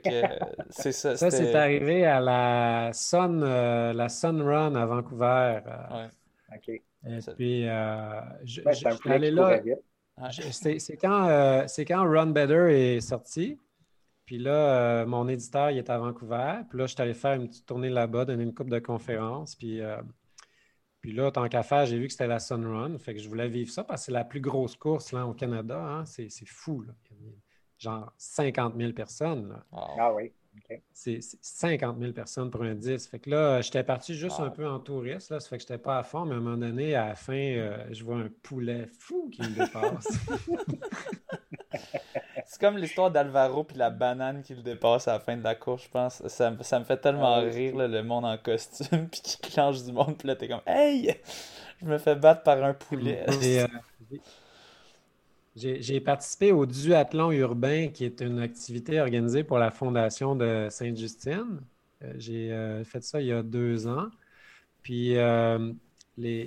c'est 0.69 0.91
ça. 0.91 1.15
Ça, 1.15 1.31
c'est 1.31 1.55
arrivé 1.55 2.05
à 2.05 2.19
la 2.19 2.89
Sun, 2.93 3.41
la 3.41 4.09
Sun 4.09 4.41
Run 4.41 4.75
à 4.75 4.85
Vancouver. 5.09 5.61
Euh, 5.67 6.07
OK. 6.55 6.69
Et 6.69 7.19
puis, 7.35 7.67
euh, 7.67 8.21
je, 8.43 8.61
suis 8.71 9.11
allé 9.11 9.31
là. 9.31 9.61
C'est 10.31 10.97
quand, 10.97 11.29
euh, 11.29 11.65
quand 11.87 12.09
Run 12.09 12.27
Better 12.27 12.67
est 12.69 13.01
sorti. 13.01 13.57
Puis 14.25 14.37
là, 14.37 15.05
mon 15.05 15.27
éditeur, 15.27 15.71
il 15.71 15.77
est 15.79 15.89
à 15.89 15.97
Vancouver. 15.97 16.61
Puis 16.69 16.77
là, 16.77 16.85
je 16.85 16.93
suis 16.93 17.01
allé 17.01 17.13
faire 17.13 17.33
une 17.33 17.47
petite 17.47 17.65
tournée 17.65 17.89
là-bas, 17.89 18.25
donner 18.25 18.43
une 18.43 18.53
coupe 18.53 18.69
de 18.69 18.79
conférences. 18.79 19.55
Puis, 19.55 19.81
puis 21.01 21.13
là, 21.13 21.31
tant 21.31 21.47
qu'à 21.47 21.63
faire, 21.63 21.85
j'ai 21.85 21.97
vu 21.97 22.05
que 22.05 22.11
c'était 22.11 22.27
la 22.27 22.39
Sun 22.39 22.65
Run. 22.65 22.97
Fait 22.99 23.15
que 23.15 23.19
je 23.19 23.27
voulais 23.27 23.47
vivre 23.47 23.71
ça 23.71 23.83
parce 23.83 24.01
que 24.01 24.05
c'est 24.07 24.11
la 24.11 24.25
plus 24.25 24.41
grosse 24.41 24.75
course 24.75 25.13
là, 25.13 25.25
au 25.25 25.33
Canada. 25.33 25.81
Hein. 25.81 26.05
C'est 26.05 26.29
fou. 26.45 26.81
Là. 26.81 26.93
Genre 27.79 28.13
50 28.17 28.75
000 28.77 28.91
personnes. 28.91 29.57
Ah 29.71 30.13
oui. 30.13 30.31
C'est 30.93 31.19
50 31.21 31.99
000 31.99 32.11
personnes 32.13 32.51
pour 32.51 32.63
un 32.63 32.75
10. 32.75 33.07
Fait 33.07 33.19
que 33.19 33.29
là, 33.29 33.61
j'étais 33.61 33.83
parti 33.83 34.13
juste 34.13 34.39
un 34.39 34.49
peu 34.49 34.67
en 34.67 34.79
touriste. 34.79 35.31
Là, 35.31 35.39
ça 35.39 35.49
fait 35.49 35.57
que 35.57 35.63
je 35.63 35.73
n'étais 35.73 35.81
pas 35.81 35.99
à 35.99 36.03
fond, 36.03 36.25
mais 36.25 36.35
à 36.35 36.37
un 36.37 36.41
moment 36.41 36.57
donné, 36.57 36.95
à 36.95 37.07
la 37.07 37.15
fin, 37.15 37.33
euh, 37.33 37.77
je 37.91 38.03
vois 38.03 38.17
un 38.17 38.29
poulet 38.43 38.87
fou 38.99 39.29
qui 39.31 39.41
me 39.41 39.49
dépasse. 39.49 40.07
c'est 42.45 42.59
comme 42.59 42.77
l'histoire 42.77 43.11
d'Alvaro 43.11 43.63
puis 43.63 43.77
la 43.77 43.89
banane 43.89 44.41
qui 44.41 44.55
le 44.55 44.61
dépasse 44.61 45.07
à 45.07 45.13
la 45.13 45.19
fin 45.19 45.37
de 45.37 45.43
la 45.43 45.55
course, 45.55 45.83
je 45.83 45.89
pense. 45.89 46.27
Ça, 46.27 46.51
me 46.51 46.83
fait 46.83 46.97
tellement 46.97 47.35
ah 47.35 47.41
rire, 47.41 47.75
le 47.75 48.01
monde 48.03 48.25
en 48.25 48.37
costume, 48.37 49.07
puis 49.11 49.21
qui 49.21 49.37
clenche 49.39 49.83
du 49.83 49.91
monde, 49.91 50.17
puis 50.17 50.27
là, 50.27 50.35
t'es 50.35 50.47
comme 50.47 50.61
«Hey!» 50.67 51.15
je 51.81 51.85
me 51.85 51.97
fais 51.97 52.15
battre 52.15 52.43
par 52.43 52.63
un 52.63 52.73
poulet. 52.73 53.25
Euh, 53.27 53.67
j'ai 55.55 55.99
participé 55.99 56.51
au 56.51 56.65
duathlon 56.65 57.31
urbain, 57.31 57.89
qui 57.89 58.05
est 58.05 58.21
une 58.21 58.39
activité 58.39 58.99
organisée 58.99 59.43
pour 59.43 59.57
la 59.57 59.71
Fondation 59.71 60.35
de 60.35 60.67
Sainte-Justine. 60.69 61.61
Euh, 62.03 62.13
j'ai 62.17 62.51
euh, 62.51 62.83
fait 62.83 63.03
ça 63.03 63.21
il 63.21 63.27
y 63.27 63.33
a 63.33 63.43
deux 63.43 63.87
ans. 63.87 64.07
Puis, 64.83 65.15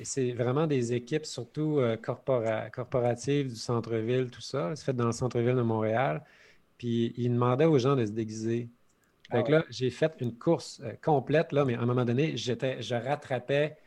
c'est 0.04 0.32
vraiment 0.32 0.66
des 0.66 0.92
équipes, 0.94 1.26
surtout 1.26 1.80
corporatives 2.02 3.48
du 3.48 3.56
centre-ville, 3.56 4.30
tout 4.30 4.40
ça. 4.40 4.74
C'est 4.74 4.84
fait 4.84 4.92
dans 4.92 5.06
le 5.06 5.12
centre-ville 5.12 5.54
de 5.54 5.62
Montréal. 5.62 6.22
Puis, 6.78 7.12
ils 7.16 7.30
demandaient 7.30 7.66
aux 7.66 7.78
gens 7.78 7.94
de 7.94 8.04
se 8.06 8.10
déguiser. 8.10 8.68
Fait 9.32 9.44
ah 9.46 9.50
là, 9.50 9.64
j'ai 9.70 9.88
fait 9.88 10.12
une 10.20 10.36
course 10.36 10.80
euh, 10.84 10.92
complète, 11.02 11.52
là, 11.52 11.64
mais 11.64 11.74
à 11.74 11.80
un 11.80 11.86
moment 11.86 12.04
donné, 12.04 12.36
je 12.36 12.94
rattrapais 12.94 13.78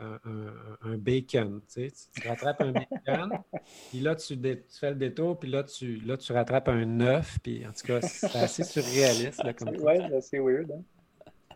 un, 0.00 0.96
bacon. 0.96 1.60
Tu, 1.72 1.88
sais, 1.88 2.10
tu 2.14 2.28
rattrapes 2.28 2.60
un 2.62 2.72
bacon, 2.72 3.38
puis 3.90 4.00
là, 4.00 4.14
tu, 4.14 4.36
fais 4.80 4.90
le 4.90 4.96
détour, 4.96 5.38
puis 5.38 5.50
là, 5.50 5.62
tu, 5.62 5.96
là, 5.96 6.16
tu 6.16 6.32
rattrapes 6.32 6.68
un 6.68 7.00
œuf. 7.00 7.38
Puis 7.42 7.66
en 7.66 7.72
tout 7.72 7.86
cas, 7.86 8.00
c'est 8.00 8.38
assez 8.38 8.64
surréaliste. 8.64 9.42
Là, 9.44 9.52
comme 9.52 9.68
ouais, 9.82 9.98
c'est 10.08 10.16
assez 10.16 10.38
weird. 10.38 10.70
Hein? 10.72 10.82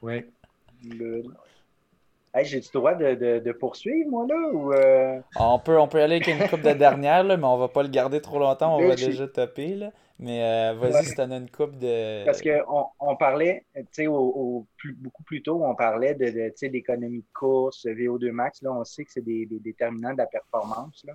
Oui. 0.02 0.24
Hey, 2.34 2.44
J'ai-tu 2.44 2.70
le 2.74 2.78
droit 2.80 2.94
de, 2.94 3.38
de, 3.38 3.52
poursuivre, 3.52 4.10
moi, 4.10 4.26
là? 4.28 4.50
Ou 4.52 4.72
euh? 4.72 5.20
on, 5.36 5.58
peut, 5.60 5.78
on 5.78 5.86
peut 5.86 6.02
aller 6.02 6.16
avec 6.16 6.26
une 6.26 6.48
coupe 6.48 6.62
de 6.62 6.72
dernière, 6.72 7.22
là, 7.22 7.36
mais 7.36 7.46
on 7.46 7.56
va 7.56 7.68
pas 7.68 7.82
le 7.82 7.88
garder 7.88 8.20
trop 8.20 8.38
longtemps. 8.38 8.76
On 8.76 8.88
va 8.88 8.96
déjà 8.96 9.28
taper. 9.28 9.76
Là. 9.76 9.92
Mais 10.18 10.44
euh, 10.44 10.74
vas-y, 10.74 11.06
si 11.06 11.14
tu 11.14 11.20
as 11.20 11.24
une 11.24 11.50
coupe 11.50 11.76
de. 11.76 12.24
Parce 12.24 12.40
qu'on 12.40 12.86
on 13.00 13.16
parlait, 13.16 13.64
tu 13.74 13.82
sais, 13.90 14.06
au, 14.06 14.66
beaucoup 14.98 15.24
plus 15.24 15.42
tôt, 15.42 15.64
on 15.64 15.74
parlait 15.74 16.14
de, 16.14 16.26
de 16.26 16.68
d'économie 16.68 17.22
de 17.22 17.32
course, 17.34 17.84
VO2 17.84 18.30
max. 18.30 18.62
Là, 18.62 18.72
on 18.72 18.84
sait 18.84 19.04
que 19.04 19.10
c'est 19.10 19.24
des, 19.24 19.44
des, 19.46 19.58
déterminants 19.58 20.12
de 20.12 20.18
la 20.18 20.26
performance. 20.26 21.04
Là. 21.04 21.14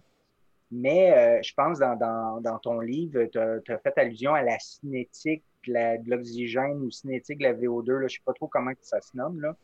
Mais 0.72 1.14
euh, 1.14 1.42
je 1.42 1.54
pense 1.54 1.80
dans, 1.80 1.96
dans, 1.96 2.42
dans 2.42 2.60
ton 2.60 2.80
livre, 2.82 3.24
tu 3.26 3.40
as, 3.40 3.80
fait 3.80 3.98
allusion 3.98 4.34
à 4.34 4.44
la 4.44 4.60
cinétique 4.60 5.44
de 5.66 6.10
l'oxygène 6.10 6.82
ou 6.82 6.92
cinétique 6.92 7.40
de 7.40 7.44
la 7.44 7.54
VO2. 7.54 7.92
Là. 7.92 8.00
Je 8.00 8.04
ne 8.04 8.08
sais 8.10 8.18
pas 8.26 8.34
trop 8.34 8.48
comment 8.48 8.72
ça 8.82 9.00
se 9.02 9.16
nomme. 9.16 9.40
Là. 9.40 9.56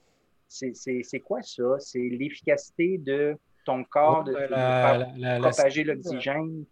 C'est, 0.47 1.19
quoi 1.19 1.41
ça? 1.41 1.79
C'est 1.79 1.99
l'efficacité 1.99 2.97
de 2.99 3.37
ton 3.65 3.83
corps 3.83 4.23
de, 4.23 4.33
propager 5.41 5.83
l'oxygène? 5.83 6.65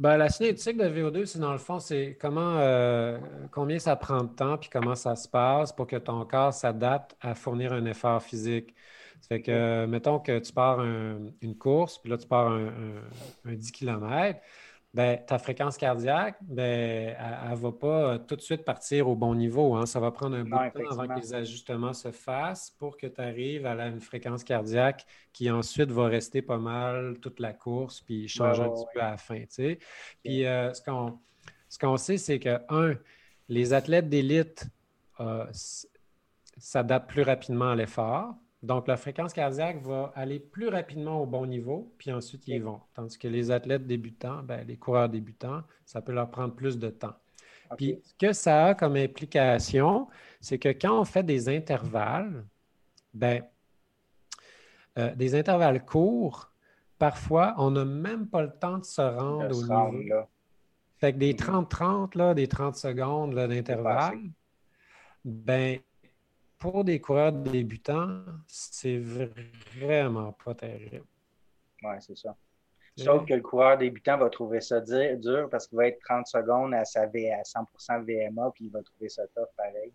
Ben, 0.00 0.16
la 0.16 0.28
cinétique 0.28 0.76
de 0.76 0.84
VO2, 0.88 1.24
c'est 1.24 1.38
dans 1.38 1.52
le 1.52 1.58
fond, 1.58 1.78
c'est 1.78 2.18
comment 2.20 2.58
euh, 2.58 3.18
combien 3.52 3.78
ça 3.78 3.94
prend 3.94 4.24
de 4.24 4.28
temps 4.34 4.58
puis 4.58 4.68
comment 4.68 4.96
ça 4.96 5.14
se 5.14 5.28
passe 5.28 5.72
pour 5.72 5.86
que 5.86 5.96
ton 5.96 6.24
corps 6.24 6.52
s'adapte 6.52 7.16
à 7.20 7.34
fournir 7.36 7.72
un 7.72 7.84
effort 7.86 8.20
physique. 8.20 8.74
Ça 9.20 9.28
fait 9.28 9.42
que, 9.42 9.86
mettons 9.86 10.18
que 10.18 10.38
tu 10.40 10.52
pars 10.52 10.82
une 10.84 11.56
course, 11.58 11.98
puis 11.98 12.10
là, 12.10 12.18
tu 12.18 12.26
pars 12.26 12.50
un, 12.50 12.72
un 13.44 13.54
10 13.54 13.70
km 13.72 14.40
ben, 14.94 15.18
ta 15.26 15.38
fréquence 15.38 15.76
cardiaque, 15.76 16.36
ben, 16.40 17.16
elle 17.18 17.50
ne 17.50 17.56
va 17.56 17.72
pas 17.72 18.18
tout 18.20 18.36
de 18.36 18.40
suite 18.40 18.64
partir 18.64 19.08
au 19.08 19.16
bon 19.16 19.34
niveau. 19.34 19.74
Hein. 19.74 19.86
Ça 19.86 19.98
va 19.98 20.12
prendre 20.12 20.36
un 20.36 20.44
bout 20.44 20.56
de 20.56 20.84
temps 20.84 20.90
avant 20.92 21.12
que 21.12 21.20
les 21.20 21.34
ajustements 21.34 21.92
se 21.92 22.12
fassent 22.12 22.70
pour 22.70 22.96
que 22.96 23.08
tu 23.08 23.20
arrives 23.20 23.66
à 23.66 23.74
une 23.88 24.00
fréquence 24.00 24.44
cardiaque 24.44 25.04
qui 25.32 25.50
ensuite 25.50 25.90
va 25.90 26.06
rester 26.06 26.42
pas 26.42 26.58
mal 26.58 27.18
toute 27.20 27.40
la 27.40 27.52
course 27.52 28.02
puis 28.02 28.28
changer 28.28 28.62
un 28.62 28.68
petit 28.68 28.84
peu 28.94 29.00
à 29.00 29.10
la 29.10 29.16
fin. 29.16 29.42
Puis 30.22 30.46
euh, 30.46 30.72
ce 30.72 31.78
qu'on 31.78 31.96
sait, 31.96 32.16
c'est 32.16 32.38
que, 32.38 32.60
un, 32.68 32.94
les 33.48 33.72
athlètes 33.72 34.08
d'élite 34.08 34.68
euh, 35.18 35.44
s'adaptent 36.56 37.10
plus 37.10 37.22
rapidement 37.22 37.70
à 37.70 37.74
l'effort. 37.74 38.36
Donc, 38.64 38.88
la 38.88 38.96
fréquence 38.96 39.34
cardiaque 39.34 39.82
va 39.82 40.10
aller 40.14 40.40
plus 40.40 40.68
rapidement 40.68 41.20
au 41.20 41.26
bon 41.26 41.44
niveau, 41.44 41.92
puis 41.98 42.10
ensuite 42.10 42.48
ils 42.48 42.62
vont. 42.62 42.80
Tandis 42.94 43.18
que 43.18 43.28
les 43.28 43.50
athlètes 43.50 43.86
débutants, 43.86 44.42
ben, 44.42 44.66
les 44.66 44.78
coureurs 44.78 45.10
débutants, 45.10 45.60
ça 45.84 46.00
peut 46.00 46.12
leur 46.12 46.30
prendre 46.30 46.54
plus 46.54 46.78
de 46.78 46.88
temps. 46.88 47.14
Puis, 47.76 48.00
ce 48.02 48.14
que 48.14 48.32
ça 48.32 48.66
a 48.68 48.74
comme 48.74 48.96
implication, 48.96 50.08
c'est 50.40 50.58
que 50.58 50.70
quand 50.70 50.98
on 50.98 51.04
fait 51.04 51.22
des 51.22 51.50
intervalles, 51.50 52.46
ben, 53.12 53.42
euh, 54.98 55.14
des 55.14 55.34
intervalles 55.34 55.84
courts, 55.84 56.50
parfois, 56.98 57.54
on 57.58 57.70
n'a 57.70 57.84
même 57.84 58.28
pas 58.28 58.40
le 58.40 58.50
temps 58.50 58.78
de 58.78 58.84
se 58.84 59.02
rendre 59.02 59.54
au 59.54 59.98
niveau. 59.98 60.22
Fait 60.96 61.12
que 61.12 61.18
des 61.18 61.34
30-30, 61.34 62.14
mm-hmm. 62.14 62.34
des 62.34 62.48
30 62.48 62.76
secondes 62.76 63.34
d'intervalle, 63.34 64.20
ben, 65.22 65.80
pour 66.64 66.82
des 66.82 66.98
coureurs 66.98 67.32
débutants, 67.32 68.24
c'est 68.46 68.96
vraiment 68.96 70.32
pas 70.32 70.54
terrible. 70.54 71.04
Oui, 71.82 71.94
c'est 72.00 72.16
ça. 72.16 72.34
Sauf 72.96 73.26
que 73.26 73.34
le 73.34 73.42
coureur 73.42 73.76
débutant 73.76 74.16
va 74.16 74.30
trouver 74.30 74.62
ça 74.62 74.80
dur, 74.80 75.48
parce 75.50 75.66
qu'il 75.66 75.76
va 75.76 75.88
être 75.88 76.00
30 76.00 76.26
secondes 76.26 76.72
à, 76.72 76.86
sa 76.86 77.04
v, 77.04 77.30
à 77.30 77.42
100% 77.42 78.04
VMA, 78.04 78.50
puis 78.54 78.64
il 78.64 78.70
va 78.70 78.82
trouver 78.82 79.10
ça 79.10 79.24
tough 79.36 79.48
pareil. 79.58 79.92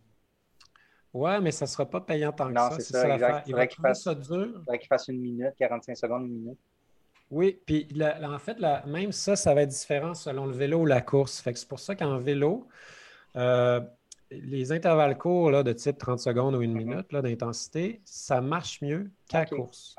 Ouais, 1.12 1.42
mais 1.42 1.50
ça 1.50 1.66
ne 1.66 1.70
sera 1.70 1.90
pas 1.90 2.02
payant 2.02 2.32
tant 2.32 2.54
que 2.54 2.60
ça. 2.60 2.70
c'est 2.76 2.82
ça, 2.82 3.18
ça 3.18 3.44
Il 3.48 3.56
va 3.56 3.66
trouver 3.66 3.94
ça 3.96 4.14
dur. 4.14 4.46
Il 4.46 4.54
faudrait 4.60 4.78
qu'il 4.78 4.88
fasse 4.90 5.08
une 5.08 5.22
minute, 5.22 5.56
45 5.58 5.98
secondes, 5.98 6.28
une 6.28 6.34
minute. 6.34 6.60
Oui, 7.32 7.60
puis 7.66 7.88
en 8.22 8.38
fait, 8.38 8.58
même 8.86 9.12
ça, 9.12 9.36
ça 9.36 9.56
va 9.56 9.64
être 9.64 9.70
différent 9.70 10.14
selon 10.14 10.46
le 10.46 10.54
vélo 10.54 10.82
ou 10.82 10.86
la 10.86 11.02
course. 11.02 11.42
Fait 11.42 11.52
que 11.52 11.58
c'est 11.58 11.68
pour 11.68 11.80
ça 11.80 11.96
qu'en 11.96 12.20
vélo, 12.20 12.68
euh, 13.36 13.82
les 14.32 14.72
intervalles 14.72 15.18
courts 15.18 15.52
là, 15.52 15.64
de 15.64 15.74
type 15.74 15.98
30 15.98 16.20
secondes 16.20 16.56
ou 16.56 16.62
une 16.62 16.74
mhm. 16.74 16.78
minute 16.78 17.12
d'intensité, 17.12 18.02
ça 18.06 18.42
marche 18.42 18.82
mieux 18.82 19.10
qu'à 19.28 19.46
course. 19.46 19.96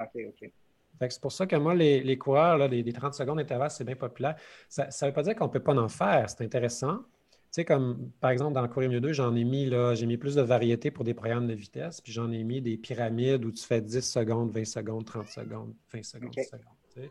c'est 1.00 1.20
pour 1.20 1.32
ça 1.32 1.46
que 1.46 1.56
moi, 1.56 1.74
les, 1.74 2.18
coureurs, 2.18 2.58
là, 2.58 2.68
des, 2.68 2.92
30 2.92 3.14
secondes 3.14 3.38
d'intervalle, 3.38 3.70
c'est 3.70 3.84
bien 3.84 3.96
populaire. 3.96 4.36
Ça 4.68 4.86
ne 4.86 5.06
veut 5.06 5.14
pas 5.14 5.22
dire 5.22 5.34
qu'on 5.34 5.46
ne 5.46 5.50
peut 5.50 5.62
pas 5.62 5.74
en 5.74 5.88
faire. 5.88 6.28
C'est 6.28 6.44
intéressant. 6.44 6.98
Tu 6.98 7.54
sais, 7.56 7.64
comme 7.64 8.12
par 8.20 8.30
exemple 8.30 8.54
dans 8.54 8.68
Courir 8.68 8.90
mieux 8.90 9.00
2, 9.00 9.12
j'en 9.12 9.34
ai 9.34 9.42
mis 9.42 9.66
là, 9.66 9.96
j'ai 9.96 10.06
mis 10.06 10.16
plus 10.16 10.36
de 10.36 10.42
variété 10.42 10.92
pour 10.92 11.04
des 11.04 11.14
programmes 11.14 11.48
de 11.48 11.54
vitesse, 11.54 12.00
puis 12.00 12.12
j'en 12.12 12.30
ai 12.30 12.44
mis 12.44 12.62
des 12.62 12.76
pyramides 12.76 13.44
où 13.44 13.50
tu 13.50 13.64
fais 13.64 13.80
10 13.80 14.02
secondes, 14.02 14.52
20 14.52 14.64
secondes, 14.64 15.04
30 15.04 15.26
secondes, 15.26 15.74
20 15.92 16.04
secondes, 16.04 16.32
secondes. 16.32 17.10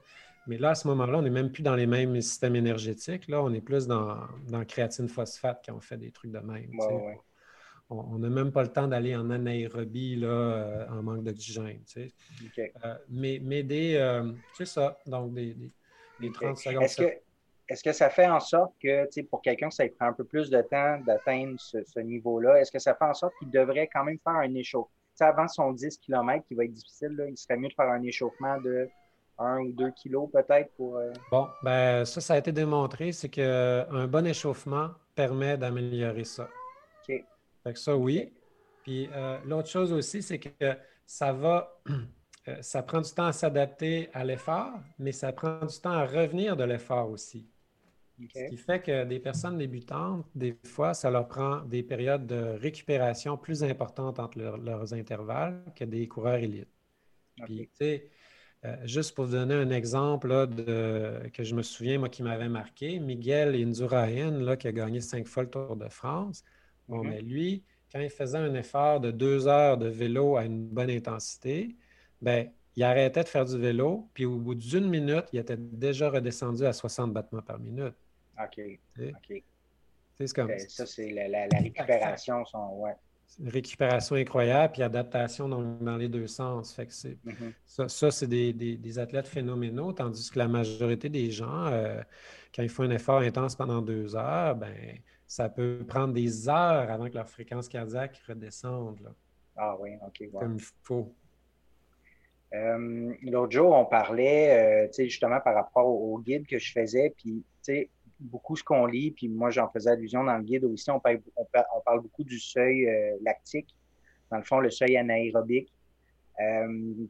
Mais 0.50 0.58
là, 0.58 0.72
à 0.72 0.76
ce 0.76 0.88
moment-là, 0.88 1.20
on 1.20 1.22
n'est 1.22 1.30
même 1.30 1.52
plus 1.52 1.62
dans 1.62 1.76
les 1.76 1.86
mêmes 1.86 2.20
systèmes 2.22 2.56
énergétiques. 2.56 3.28
Là, 3.28 3.44
on 3.44 3.54
est 3.54 3.62
plus 3.62 3.86
dans, 3.86 4.18
dans 4.48 4.66
créatine 4.66 5.08
phosphate 5.08 5.62
quand 5.64 5.76
on 5.76 5.80
fait 5.80 5.98
des 5.98 6.10
trucs 6.10 6.32
de 6.32 6.40
même. 6.40 6.72
On 7.92 8.18
n'a 8.18 8.30
même 8.30 8.52
pas 8.52 8.64
le 8.64 8.70
temps 8.70 8.88
d'aller 8.88 9.16
en 9.16 9.30
anaérobie 9.30 10.16
là, 10.16 10.28
euh, 10.28 10.88
en 10.90 11.04
manque 11.04 11.24
d'oxygène. 11.24 11.84
Euh, 12.58 12.96
mais, 13.10 13.40
mais 13.44 13.62
des. 13.62 13.96
Euh, 13.96 14.32
c'est 14.58 14.66
ça. 14.66 14.98
Donc, 15.06 15.36
des, 15.36 15.56
30 16.34 16.58
secondes. 16.58 16.84
Est-ce 17.68 17.84
que, 17.84 17.92
ça 17.92 18.10
fait 18.10 18.26
en 18.26 18.40
sorte 18.40 18.74
que, 18.82 19.22
pour 19.26 19.44
quelqu'un, 19.44 19.70
ça 19.70 19.84
prend 20.00 20.08
un 20.08 20.14
peu 20.14 20.24
plus 20.24 20.50
de 20.50 20.62
temps 20.64 21.00
d'atteindre 21.06 21.60
ce, 21.60 22.00
niveau-là, 22.00 22.60
est-ce 22.60 22.72
que 22.72 22.80
ça 22.80 22.96
fait 22.96 23.06
en 23.06 23.14
sorte 23.14 23.34
qu'il 23.38 23.52
devrait 23.52 23.88
quand 23.94 24.04
même 24.04 24.18
faire 24.24 24.34
un 24.34 24.56
échauffement? 24.56 24.90
avant 25.22 25.50
son 25.50 25.74
10 25.74 25.98
km 25.98 26.46
qui 26.48 26.56
va 26.56 26.64
être 26.64 26.72
difficile, 26.72 27.26
il 27.30 27.38
serait 27.38 27.58
mieux 27.58 27.68
de 27.68 27.74
faire 27.74 27.90
un 27.90 28.02
échauffement 28.04 28.58
de 28.62 28.90
un 29.40 29.62
ou 29.62 29.72
deux 29.72 29.92
kilos 29.92 30.30
peut-être 30.32 30.72
pour. 30.76 30.98
Euh, 30.98 31.12
bon, 31.32 31.48
ben 31.64 32.06
ça, 32.06 32.22
ça 32.22 32.34
a 32.34 32.38
été 32.38 32.52
démontré, 32.52 33.12
c'est 33.12 33.30
qu'un 33.30 34.08
bon 34.08 34.26
échauffement 34.26 34.90
permet 35.16 35.58
d'améliorer 35.58 36.26
ça. 36.26 36.44
OK. 36.44 37.24
Fait 37.64 37.74
que 37.74 37.80
ça, 37.80 37.96
oui. 37.96 38.32
Puis 38.84 39.10
euh, 39.14 39.38
l'autre 39.46 39.70
chose 39.70 39.92
aussi, 39.94 40.22
c'est 40.22 40.40
que 40.40 40.78
ça 41.06 41.32
va, 41.34 41.82
euh, 42.48 42.62
ça 42.62 42.84
prend 42.84 43.02
du 43.02 43.12
temps 43.12 43.28
à 43.28 43.34
s'adapter 43.34 44.10
à 44.14 44.24
l'effort, 44.24 44.80
mais 44.98 45.12
ça 45.12 45.32
prend 45.32 45.66
du 45.66 45.80
temps 45.80 45.92
à 45.92 46.06
revenir 46.06 46.56
de 46.56 46.64
l'effort 46.64 47.10
aussi. 47.10 47.48
Ce 48.36 48.50
qui 48.50 48.58
fait 48.58 48.82
que 48.82 49.06
des 49.06 49.20
personnes 49.20 49.58
débutantes, 49.58 50.26
des 50.36 50.58
fois, 50.66 50.94
ça 50.94 51.10
leur 51.10 51.30
prend 51.30 51.62
des 51.62 51.84
périodes 51.84 52.28
de 52.28 52.58
récupération 52.60 53.38
plus 53.38 53.64
importantes 53.64 54.20
entre 54.20 54.38
leurs 54.40 54.94
intervalles 54.94 55.64
que 55.74 55.86
des 55.86 56.06
coureurs 56.10 56.36
élites. 56.36 56.68
Puis, 57.46 57.70
tu 57.70 57.70
sais, 57.76 58.10
euh, 58.66 58.76
juste 58.84 59.16
pour 59.16 59.26
vous 59.26 59.32
donner 59.32 59.56
un 59.56 59.70
exemple 59.70 60.48
de, 60.48 61.30
que 61.34 61.44
je 61.44 61.56
me 61.56 61.62
souviens, 61.62 61.98
moi, 61.98 62.10
qui 62.10 62.24
m'avait 62.24 62.50
marqué, 62.50 63.00
Miguel 63.00 63.56
Indurain, 63.56 64.32
là, 64.32 64.58
qui 64.58 64.68
a 64.68 64.72
gagné 64.74 65.00
cinq 65.00 65.28
fois 65.28 65.44
le 65.44 65.50
Tour 65.50 65.78
de 65.78 65.88
France. 65.88 66.44
Bon, 66.88 67.04
mais 67.04 67.22
lui, 67.22 67.64
quand 67.92 68.00
il 68.00 68.10
faisait 68.10 68.38
un 68.38 68.54
effort 68.56 69.00
de 69.00 69.12
deux 69.12 69.48
heures 69.48 69.78
de 69.78 69.88
vélo 69.88 70.36
à 70.36 70.44
une 70.44 70.68
bonne 70.68 70.90
intensité, 70.90 71.76
ben, 72.22 72.50
il 72.76 72.84
arrêtait 72.84 73.24
de 73.24 73.30
faire 73.30 73.46
du 73.46 73.58
vélo, 73.58 74.10
puis 74.14 74.26
au 74.26 74.38
bout 74.38 74.56
d'une 74.56 74.90
minute, 74.90 75.26
il 75.32 75.40
était 75.40 75.58
déjà 75.58 76.10
redescendu 76.10 76.66
à 76.66 76.74
60 76.74 77.14
battements 77.14 77.42
par 77.42 77.60
minute. 77.60 77.96
OK. 78.42 78.62
OK. 79.00 79.44
C'est 80.18 80.34
comme... 80.34 80.52
ça, 80.68 80.86
c'est 80.86 81.12
la, 81.12 81.48
récupération. 81.60 82.44
Son, 82.46 82.76
ouais 82.76 82.96
récupération 83.46 84.16
incroyable, 84.16 84.74
puis 84.74 84.84
adaptation 84.84 85.48
dans, 85.48 85.98
les 85.98 86.08
deux 86.08 86.28
sens. 86.28 86.74
Fait 86.74 86.86
que 86.86 86.92
mm-hmm. 86.92 87.88
Ça, 87.88 88.12
c'est 88.12 88.28
des, 88.28 89.00
athlètes 89.00 89.28
phénoménaux, 89.28 89.94
tandis 89.94 90.30
que 90.30 90.40
la 90.40 90.48
majorité 90.48 91.10
des 91.10 91.32
gens, 91.32 91.68
euh, 91.68 92.02
quand 92.56 92.64
ils 92.64 92.70
font 92.70 92.84
un 92.84 92.92
effort 92.92 93.20
intense 93.20 93.56
pendant 93.56 93.82
deux 93.82 94.16
heures, 94.16 94.56
ben, 94.56 94.74
ça 95.28 95.48
peut 95.48 95.86
prendre 95.88 96.14
des 96.14 96.50
heures 96.50 96.90
avant 96.90 97.08
que 97.08 97.14
leur 97.14 97.30
fréquence 97.30 97.70
cardiaque 97.70 98.20
redescende. 98.28 99.14
Ah 99.56 99.76
oui, 99.80 99.92
OK. 100.06 100.30
Comme 100.32 100.56
il 100.56 100.66
faut. 100.84 101.14
Euh, 102.54 103.14
l'autre 103.22 103.52
jour, 103.52 103.72
on 103.74 103.86
parlait, 103.86 104.88
euh, 104.88 105.04
justement, 105.04 105.40
par 105.40 105.54
rapport 105.54 105.86
au, 105.86 106.18
guide 106.20 106.48
que 106.48 106.58
je 106.58 106.72
faisais, 106.72 107.14
puis, 107.16 107.44
beaucoup 108.20 108.56
ce 108.56 108.64
qu'on 108.64 108.86
lit, 108.86 109.12
puis 109.12 109.28
moi, 109.30 109.50
j'en 109.50 109.70
faisais 109.70 109.92
allusion 109.92 110.24
dans 110.24 110.38
le 110.38 110.44
guide 110.44 110.66
aussi, 110.66 110.90
on 110.92 111.00
parle, 111.00 111.22
on 111.36 111.82
parle, 111.82 112.02
beaucoup 112.02 112.24
du 112.24 112.40
seuil 112.40 112.88
euh, 112.88 113.18
lactique, 113.22 113.76
dans 114.32 114.38
le 114.38 114.44
fond, 114.44 114.60
le 114.60 114.70
seuil 114.70 114.98
anaérobique, 114.98 115.72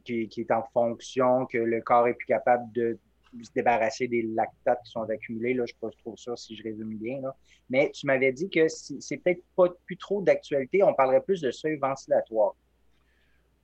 qui, 0.04 0.26
qui, 0.28 0.40
est 0.40 0.50
en 0.50 0.64
fonction 0.72 1.46
que 1.46 1.58
le 1.58 1.80
corps 1.82 2.08
est 2.08 2.14
plus 2.14 2.26
capable 2.26 2.64
de 2.72 2.98
se 3.42 3.52
débarrasser 3.54 4.08
des 4.08 4.22
lactates 4.22 4.82
qui 4.84 4.90
sont 4.90 5.08
accumulés. 5.08 5.54
Là, 5.54 5.64
je 5.66 5.72
ne 5.72 5.74
sais 5.74 5.78
pas 5.80 5.90
trop 6.02 6.16
ça 6.16 6.34
si 6.36 6.56
je 6.56 6.62
résume 6.62 6.96
bien. 6.96 7.20
Là. 7.20 7.34
Mais 7.68 7.90
tu 7.92 8.06
m'avais 8.06 8.32
dit 8.32 8.50
que 8.50 8.66
c'est 8.68 9.16
peut-être 9.18 9.42
pas 9.56 9.68
plus 9.86 9.96
trop 9.96 10.20
d'actualité, 10.22 10.82
on 10.82 10.94
parlerait 10.94 11.22
plus 11.22 11.40
de 11.40 11.50
seuil 11.50 11.76
ventilatoire. 11.76 12.54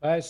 Euh, 0.05 0.21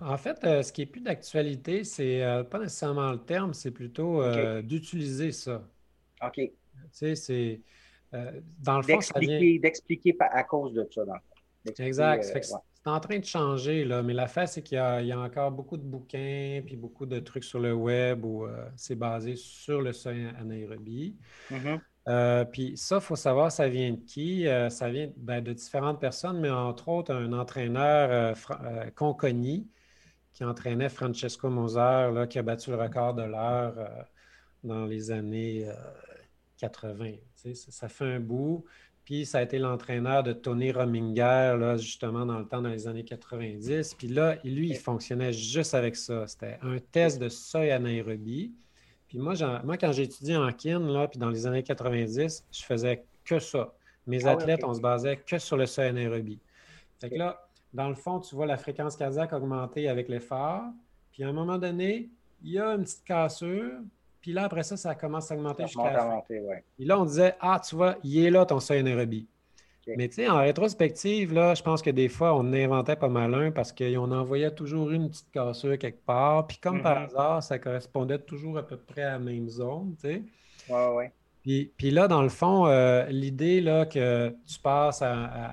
en 0.00 0.16
fait, 0.16 0.44
euh, 0.44 0.62
ce 0.62 0.72
qui 0.72 0.82
est 0.82 0.86
plus 0.86 1.00
d'actualité, 1.00 1.82
c'est 1.82 2.22
euh, 2.22 2.44
pas 2.44 2.58
nécessairement 2.58 3.10
le 3.10 3.18
terme, 3.18 3.54
c'est 3.54 3.70
plutôt 3.70 4.22
d'utiliser 4.62 5.32
ça. 5.32 5.62
OK. 6.24 6.40
Tu 6.92 7.14
sais, 7.14 7.14
c'est. 7.14 7.60
dans 8.60 8.78
le 8.78 8.82
fond, 8.82 9.00
ça 9.00 9.18
vient... 9.18 9.38
D'expliquer 9.60 10.16
à 10.20 10.44
cause 10.44 10.72
de 10.74 10.86
ça, 10.90 11.04
dans 11.04 11.14
le 11.14 11.20
fond. 11.20 11.82
Exact. 11.82 12.24
C'est 12.24 12.90
en 12.90 13.00
train 13.00 13.18
de 13.18 13.24
changer, 13.24 13.84
là, 13.86 14.02
mais 14.02 14.12
la 14.12 14.26
fait, 14.26 14.46
c'est 14.46 14.62
qu'il 14.62 14.76
y, 14.76 15.12
a 15.12 15.18
encore 15.18 15.50
beaucoup 15.50 15.78
de 15.78 15.82
bouquins 15.82 16.60
puis 16.66 16.76
beaucoup 16.76 17.06
de 17.06 17.18
trucs 17.18 17.44
sur 17.44 17.58
le 17.58 17.72
web 17.72 18.26
où 18.26 18.46
c'est 18.76 18.94
basé 18.94 19.36
sur 19.36 19.80
le 19.80 19.94
seuil 19.94 20.26
anaérobie. 20.38 21.16
Euh, 22.08 22.44
puis 22.44 22.76
ça, 22.76 22.96
il 22.96 23.00
faut 23.00 23.16
savoir, 23.16 23.50
ça 23.50 23.68
vient 23.68 23.92
de 23.92 24.00
qui? 24.00 24.46
Euh, 24.46 24.68
ça 24.68 24.90
vient 24.90 25.10
ben, 25.16 25.42
de 25.42 25.52
différentes 25.52 26.00
personnes, 26.00 26.38
mais 26.40 26.50
entre 26.50 26.88
autres, 26.88 27.14
un 27.14 27.32
entraîneur 27.32 28.36
euh, 28.50 28.90
Conconi 28.94 29.68
qui 30.34 30.44
entraînait 30.44 30.88
Francesco 30.88 31.48
Moser, 31.48 32.10
là, 32.12 32.26
qui 32.26 32.38
a 32.38 32.42
battu 32.42 32.70
le 32.70 32.76
record 32.76 33.14
de 33.14 33.22
l'heure 33.22 33.74
dans 34.64 34.84
les 34.84 35.10
années 35.12 35.68
80. 36.58 37.12
Ça, 37.54 37.88
fait 37.88 38.04
un 38.04 38.20
bout. 38.20 38.64
Puis 39.04 39.26
ça 39.26 39.38
a 39.38 39.42
été 39.42 39.58
l'entraîneur 39.58 40.22
de 40.22 40.32
Tony 40.32 40.72
Rominger, 40.72 41.56
là, 41.58 41.76
justement, 41.76 42.24
dans 42.24 42.38
le 42.38 42.46
temps, 42.46 42.62
dans 42.62 42.70
les 42.70 42.88
années 42.88 43.04
90. 43.04 43.94
Puis 43.94 44.08
là, 44.08 44.36
lui, 44.44 44.70
il 44.70 44.76
fonctionnait 44.76 45.32
juste 45.32 45.74
avec 45.74 45.94
ça. 45.96 46.26
C'était 46.26 46.58
un 46.62 46.78
test 46.78 47.20
de 47.20 47.28
seuil 47.28 47.70
anaérobie. 47.70 48.54
Puis 49.08 49.18
moi, 49.18 49.34
moi 49.62 49.76
quand 49.76 49.92
j'ai 49.92 50.04
étudié 50.04 50.36
en 50.36 50.50
kin, 50.52 50.80
là, 50.80 51.06
puis 51.06 51.18
dans 51.18 51.30
les 51.30 51.46
années 51.46 51.62
90, 51.62 52.46
je 52.50 52.62
faisais 52.62 53.04
que 53.24 53.38
ça. 53.38 53.74
Mes 54.06 54.26
ah 54.26 54.32
athlètes, 54.32 54.64
on 54.64 54.74
se 54.74 54.80
basait 54.80 55.18
que 55.18 55.38
sur 55.38 55.56
le 55.56 55.66
seuil 55.66 55.88
anaérobie. 55.88 56.40
Fait 57.00 57.10
que 57.10 57.16
là, 57.16 57.46
dans 57.74 57.88
le 57.88 57.94
fond, 57.94 58.20
tu 58.20 58.34
vois 58.34 58.46
la 58.46 58.56
fréquence 58.56 58.96
cardiaque 58.96 59.32
augmenter 59.32 59.88
avec 59.88 60.08
l'effort. 60.08 60.62
Puis 61.12 61.24
à 61.24 61.28
un 61.28 61.32
moment 61.32 61.58
donné, 61.58 62.10
il 62.42 62.52
y 62.52 62.58
a 62.58 62.74
une 62.74 62.84
petite 62.84 63.04
cassure. 63.04 63.80
Puis 64.24 64.32
là, 64.32 64.44
après 64.44 64.62
ça, 64.62 64.78
ça 64.78 64.94
commence 64.94 65.30
à 65.30 65.34
augmenter 65.34 65.66
jusqu'à 65.66 65.92
la 65.92 66.24
Et 66.78 66.86
là, 66.86 66.98
on 66.98 67.04
disait, 67.04 67.34
ah, 67.40 67.60
tu 67.60 67.76
vois, 67.76 67.96
il 68.02 68.24
est 68.24 68.30
là 68.30 68.46
ton 68.46 68.58
seuil 68.58 68.78
anaérobie. 68.78 69.28
Mais 69.86 70.08
tu 70.08 70.14
sais, 70.14 70.28
en 70.30 70.38
rétrospective, 70.38 71.34
là, 71.34 71.54
je 71.54 71.62
pense 71.62 71.82
que 71.82 71.90
des 71.90 72.08
fois, 72.08 72.34
on 72.34 72.50
inventait 72.54 72.96
pas 72.96 73.10
mal 73.10 73.34
un 73.34 73.50
parce 73.50 73.70
qu'on 73.70 74.10
envoyait 74.12 74.50
toujours 74.50 74.90
une 74.92 75.10
petite 75.10 75.30
cassure 75.30 75.76
quelque 75.76 76.02
part. 76.06 76.46
Puis 76.46 76.56
comme 76.56 76.80
par 76.80 77.02
mm-hmm. 77.02 77.04
hasard, 77.04 77.42
ça 77.42 77.58
correspondait 77.58 78.18
toujours 78.18 78.56
à 78.56 78.66
peu 78.66 78.78
près 78.78 79.02
à 79.02 79.10
la 79.10 79.18
même 79.18 79.50
zone, 79.50 79.94
tu 80.00 80.08
sais. 80.08 80.22
Ouais, 80.70 80.94
ouais. 80.94 81.12
Puis, 81.42 81.70
puis, 81.76 81.90
là, 81.90 82.08
dans 82.08 82.22
le 82.22 82.30
fond, 82.30 82.66
euh, 82.66 83.04
l'idée 83.10 83.60
là, 83.60 83.84
que 83.84 84.34
tu 84.46 84.58
passes 84.58 85.02
à, 85.02 85.52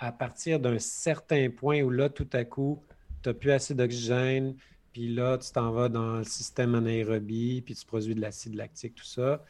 à, 0.00 0.10
partir 0.10 0.58
d'un 0.58 0.80
certain 0.80 1.50
point 1.50 1.82
où 1.82 1.90
là, 1.90 2.08
tout 2.08 2.28
à 2.32 2.42
coup, 2.42 2.82
tu 3.22 3.28
n'as 3.28 3.34
plus 3.36 3.52
assez 3.52 3.74
d'oxygène, 3.74 4.56
puis 4.92 5.14
là, 5.14 5.38
tu 5.38 5.50
t'en 5.52 5.70
vas 5.72 5.88
dans 5.88 6.18
le 6.18 6.24
système 6.24 6.74
anaérobie, 6.74 7.62
puis 7.62 7.74
tu 7.74 7.86
produis 7.86 8.14
de 8.14 8.20
l'acide 8.20 8.54
lactique, 8.54 8.94
tout 8.94 9.04
ça, 9.04 9.44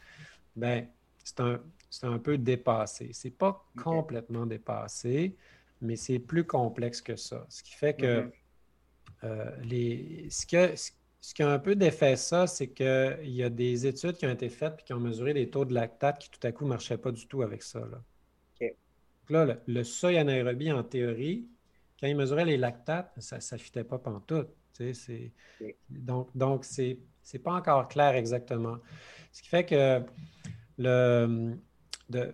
ben 0.56 0.86
c'est 1.24 1.40
un, 1.40 1.60
un 2.02 2.18
peu 2.18 2.38
dépassé. 2.38 3.10
C'est 3.12 3.30
pas 3.30 3.64
complètement 3.82 4.46
dépassé, 4.46 5.36
mais 5.80 5.96
c'est 5.96 6.18
plus 6.18 6.44
complexe 6.44 7.02
que 7.02 7.16
ça. 7.16 7.46
Ce 7.48 7.62
qui 7.62 7.74
fait 7.74 7.94
que 7.94 8.22
mm-hmm. 8.22 8.30
euh, 9.24 9.56
les, 9.62 10.28
ce, 10.30 10.90
ce 11.20 11.34
qui 11.34 11.42
a 11.42 11.50
un 11.50 11.58
peu 11.58 11.74
défait 11.74 12.16
ça, 12.16 12.46
c'est 12.46 12.68
qu'il 12.68 13.18
y 13.30 13.42
a 13.42 13.50
des 13.50 13.86
études 13.86 14.16
qui 14.16 14.26
ont 14.26 14.30
été 14.30 14.48
faites 14.48 14.80
et 14.80 14.82
qui 14.84 14.92
ont 14.92 15.00
mesuré 15.00 15.34
des 15.34 15.50
taux 15.50 15.64
de 15.64 15.74
lactate 15.74 16.18
qui 16.18 16.30
tout 16.30 16.44
à 16.46 16.52
coup 16.52 16.64
ne 16.64 16.70
marchaient 16.70 16.98
pas 16.98 17.12
du 17.12 17.26
tout 17.26 17.42
avec 17.42 17.62
ça. 17.62 17.80
Là, 17.80 19.44
là 19.44 19.58
le, 19.66 19.84
seuil 19.84 20.18
anaérobie, 20.18 20.72
en 20.72 20.82
théorie, 20.82 21.48
quand 22.00 22.06
ils 22.06 22.16
mesuraient 22.16 22.44
les 22.44 22.56
lactates, 22.56 23.12
ça 23.18 23.38
ne 23.56 23.60
fitait 23.60 23.84
pas 23.84 23.98
pantoute. 23.98 24.48
C'est, 24.78 25.32
Donc, 25.90 26.28
donc 26.34 26.64
c'est, 26.64 26.98
c'est 27.22 27.38
pas 27.38 27.52
encore 27.52 27.88
clair 27.88 28.14
exactement. 28.14 28.78
Ce 29.32 29.42
qui 29.42 29.48
fait 29.48 29.64
que 29.64 30.02
le, 30.78 31.56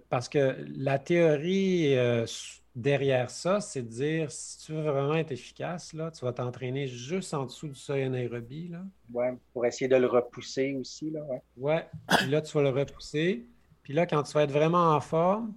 parce 0.09 0.29
que 0.29 0.57
la 0.77 0.99
théorie 0.99 1.97
euh, 1.97 2.27
derrière 2.75 3.31
ça, 3.31 3.61
c'est 3.61 3.83
de 3.83 3.89
dire 3.89 4.31
si 4.31 4.59
tu 4.59 4.73
veux 4.73 4.83
vraiment 4.83 5.15
être 5.15 5.33
efficace, 5.33 5.93
là, 5.93 6.11
tu 6.11 6.25
vas 6.25 6.33
t'entraîner 6.33 6.87
juste 6.87 7.35
en 7.35 7.47
dessous 7.47 7.69
du 7.69 7.75
seuil 7.75 8.05
anaérobie. 8.05 8.69
Là. 8.69 8.85
Ouais, 9.13 9.35
pour 9.53 9.67
essayer 9.67 9.89
de 9.89 9.97
le 9.97 10.07
repousser 10.07 10.75
aussi. 10.75 11.11
Là, 11.11 11.23
ouais. 11.25 11.43
ouais. 11.57 11.87
Puis 12.19 12.31
là, 12.31 12.41
tu 12.41 12.53
vas 12.53 12.63
le 12.63 12.71
repousser. 12.71 13.47
Puis 13.83 13.93
là, 13.93 14.07
quand 14.07 14.23
tu 14.23 14.33
vas 14.33 14.45
être 14.45 14.53
vraiment 14.53 14.95
en 14.95 15.01
forme, 15.01 15.55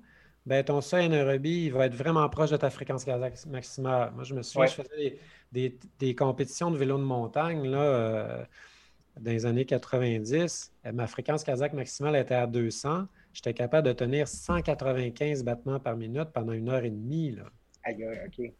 ben, 0.47 0.63
ton 0.63 0.81
seuil 0.81 1.05
anaérobie 1.05 1.69
va 1.69 1.87
être 1.87 1.93
vraiment 1.93 2.27
proche 2.29 2.51
de 2.51 2.57
ta 2.57 2.69
fréquence 2.69 3.03
cardiaque 3.03 3.45
maximale. 3.47 4.11
Moi, 4.15 4.23
je 4.23 4.33
me 4.33 4.41
souviens, 4.41 4.67
je 4.67 4.81
faisais 4.81 5.19
des, 5.99 6.15
compétitions 6.15 6.71
de 6.71 6.77
vélo 6.77 6.97
de 6.97 7.03
montagne 7.03 7.69
là, 7.69 7.81
euh, 7.81 8.45
dans 9.19 9.31
les 9.31 9.45
années 9.45 9.65
90. 9.65 10.73
Ma 10.93 11.05
fréquence 11.05 11.43
cardiaque 11.43 11.73
maximale 11.73 12.15
était 12.15 12.35
à 12.35 12.47
200 12.47 13.07
j'étais 13.33 13.53
capable 13.53 13.87
de 13.87 13.93
tenir 13.93 14.27
195 14.27 15.43
battements 15.43 15.79
par 15.79 15.95
minute 15.95 16.29
pendant 16.33 16.53
une 16.53 16.69
heure 16.69 16.83
et 16.83 16.89
demie. 16.89 17.31
Là. 17.31 17.43
Aïe, 17.83 18.03
OK. 18.25 18.51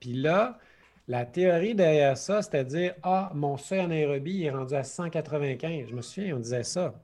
Puis 0.00 0.12
là, 0.12 0.58
la 1.08 1.24
théorie 1.24 1.74
derrière 1.74 2.18
ça, 2.18 2.42
c'était 2.42 2.64
de 2.64 2.68
dire 2.68 2.94
Ah, 3.02 3.30
mon 3.34 3.56
seuil 3.56 3.80
anaérobie 3.80 4.42
est 4.42 4.50
rendu 4.50 4.74
à 4.74 4.84
195. 4.84 5.88
Je 5.88 5.94
me 5.94 6.02
souviens, 6.02 6.36
on 6.36 6.40
disait 6.40 6.62
ça. 6.62 7.00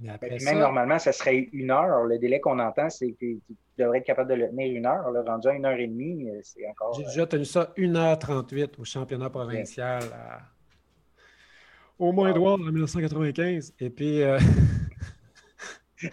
Mais 0.00 0.10
après 0.10 0.38
même 0.44 0.58
normalement, 0.58 0.98
ça 0.98 1.12
serait 1.12 1.48
une 1.52 1.70
heure. 1.70 2.04
Le 2.04 2.18
délai 2.18 2.40
qu'on 2.40 2.58
entend, 2.58 2.88
c'est 2.88 3.12
que 3.12 3.18
tu 3.18 3.40
devrais 3.76 3.98
être 3.98 4.06
capable 4.06 4.30
de 4.30 4.36
le 4.36 4.48
tenir 4.48 4.74
une 4.76 4.86
heure. 4.86 5.10
Le 5.10 5.20
rendu 5.20 5.48
à 5.48 5.54
une 5.54 5.64
heure 5.64 5.78
et 5.78 5.86
demie, 5.86 6.30
euh, 6.30 6.40
c'est 6.42 6.66
encore. 6.68 6.94
J'ai 6.94 7.04
déjà 7.04 7.26
tenu 7.26 7.44
ça 7.44 7.72
1h38 7.76 8.78
au 8.78 8.84
championnat 8.84 9.30
provincial 9.30 10.02
au 11.98 12.12
Mont-Édouard 12.12 12.54
en 12.54 12.58
1995. 12.58 13.74
Et 13.80 13.90
puis. 13.90 14.22
Euh, 14.22 14.38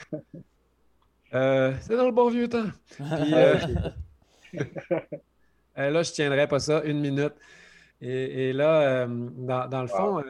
Euh, 1.33 1.73
c'est 1.81 1.97
dans 1.97 2.05
le 2.05 2.11
bon 2.11 2.29
vieux 2.29 2.47
temps. 2.47 2.69
Euh, 4.57 4.61
euh, 5.77 5.89
là, 5.89 6.01
je 6.01 6.09
ne 6.09 6.13
tiendrai 6.15 6.47
pas 6.47 6.59
ça 6.59 6.81
une 6.85 7.01
minute. 7.01 7.33
Et, 7.99 8.53
là, 8.53 9.05
dans, 9.05 9.81
le 9.81 9.87
fond, 9.87 10.23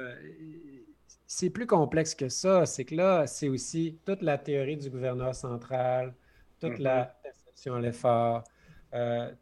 c'est 1.35 1.49
plus 1.49 1.67
complexe 1.67 2.15
que 2.15 2.29
ça. 2.29 2.65
C'est 2.65 2.85
que 2.85 2.95
là, 2.95 3.27
c'est 3.27 3.49
aussi 3.49 3.99
toute 4.05 4.21
la 4.21 4.37
théorie 4.37 4.77
du 4.77 4.89
gouverneur 4.89 5.35
central, 5.35 6.15
toute 6.61 6.79
la 6.79 7.03
mm-hmm. 7.03 7.21
perception 7.23 7.75
à 7.75 7.81
l'effort, 7.81 8.43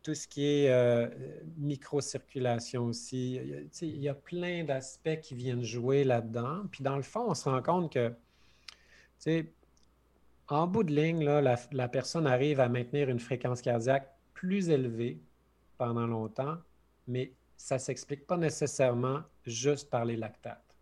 tout 0.02 0.16
ce 0.16 0.28
qui 0.28 0.44
est 0.44 1.10
microcirculation 1.58 2.86
aussi. 2.86 3.40
Il 3.82 4.00
y 4.00 4.10
a 4.10 4.16
plein 4.16 4.64
d'aspects 4.64 5.20
qui 5.22 5.36
viennent 5.36 5.64
jouer 5.64 6.04
là-dedans. 6.04 6.64
Puis 6.72 6.84
dans 6.84 6.96
le 6.96 7.04
fond, 7.04 7.26
on 7.28 7.36
se 7.36 7.48
rend 7.48 7.62
compte 7.62 7.94
que, 7.94 8.10
tu 8.10 8.16
sais, 9.20 9.54
en 10.48 10.66
bout 10.66 10.84
de 10.84 10.96
ligne, 10.96 11.24
la, 11.24 11.88
personne 11.90 12.26
arrive 12.26 12.60
à 12.60 12.70
maintenir 12.70 13.08
une 13.10 13.20
fréquence 13.20 13.62
cardiaque 13.62 14.12
plus 14.34 14.70
élevée 14.70 15.22
pendant 15.78 16.08
longtemps, 16.08 16.58
mais 17.08 17.34
ça 17.56 17.76
ne 17.76 17.80
s'explique 17.80 18.26
pas 18.26 18.38
nécessairement 18.38 19.22
juste 19.46 19.92
par 19.92 20.06
les 20.06 20.16
lactates. 20.16 20.76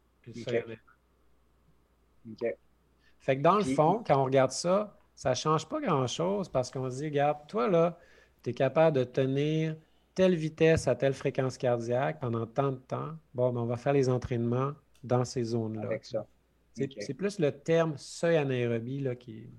Fait 3.20 3.38
que 3.38 3.42
dans 3.42 3.58
le 3.58 3.64
fond, 3.64 4.04
quand 4.06 4.22
on 4.22 4.26
regarde 4.26 4.52
ça, 4.52 4.98
ça 5.16 5.32
ne 5.32 5.36
change 5.36 5.68
pas 5.68 5.80
grand-chose 5.80 6.50
parce 6.50 6.72
qu'on 6.72 6.90
se 6.90 6.98
dit, 6.98 7.06
regarde, 7.06 7.38
toi 7.48 7.68
là, 7.68 7.98
tu 8.44 8.50
es 8.50 8.54
capable 8.54 8.98
de 8.98 9.04
tenir 9.04 9.76
telle 10.16 10.36
vitesse 10.36 10.88
à 10.88 10.96
telle 10.96 11.14
fréquence 11.14 11.58
cardiaque 11.58 12.20
pendant 12.20 12.46
tant 12.46 12.72
de 12.72 12.78
temps. 12.78 13.12
Bon, 13.34 13.52
ben, 13.52 13.62
on 13.62 13.66
va 13.66 13.78
faire 13.78 13.94
les 13.94 14.10
entraînements 14.10 14.74
dans 15.04 15.26
ces 15.26 15.44
zones-là. 15.44 15.84
Avec 15.84 16.06
ça. 16.06 16.26
C'est 16.74 17.14
plus 17.14 17.40
le 17.40 17.52
terme 17.52 17.94
seuil 17.98 18.38
anaérobie 18.38 19.02
là, 19.02 19.16
qui. 19.16 19.50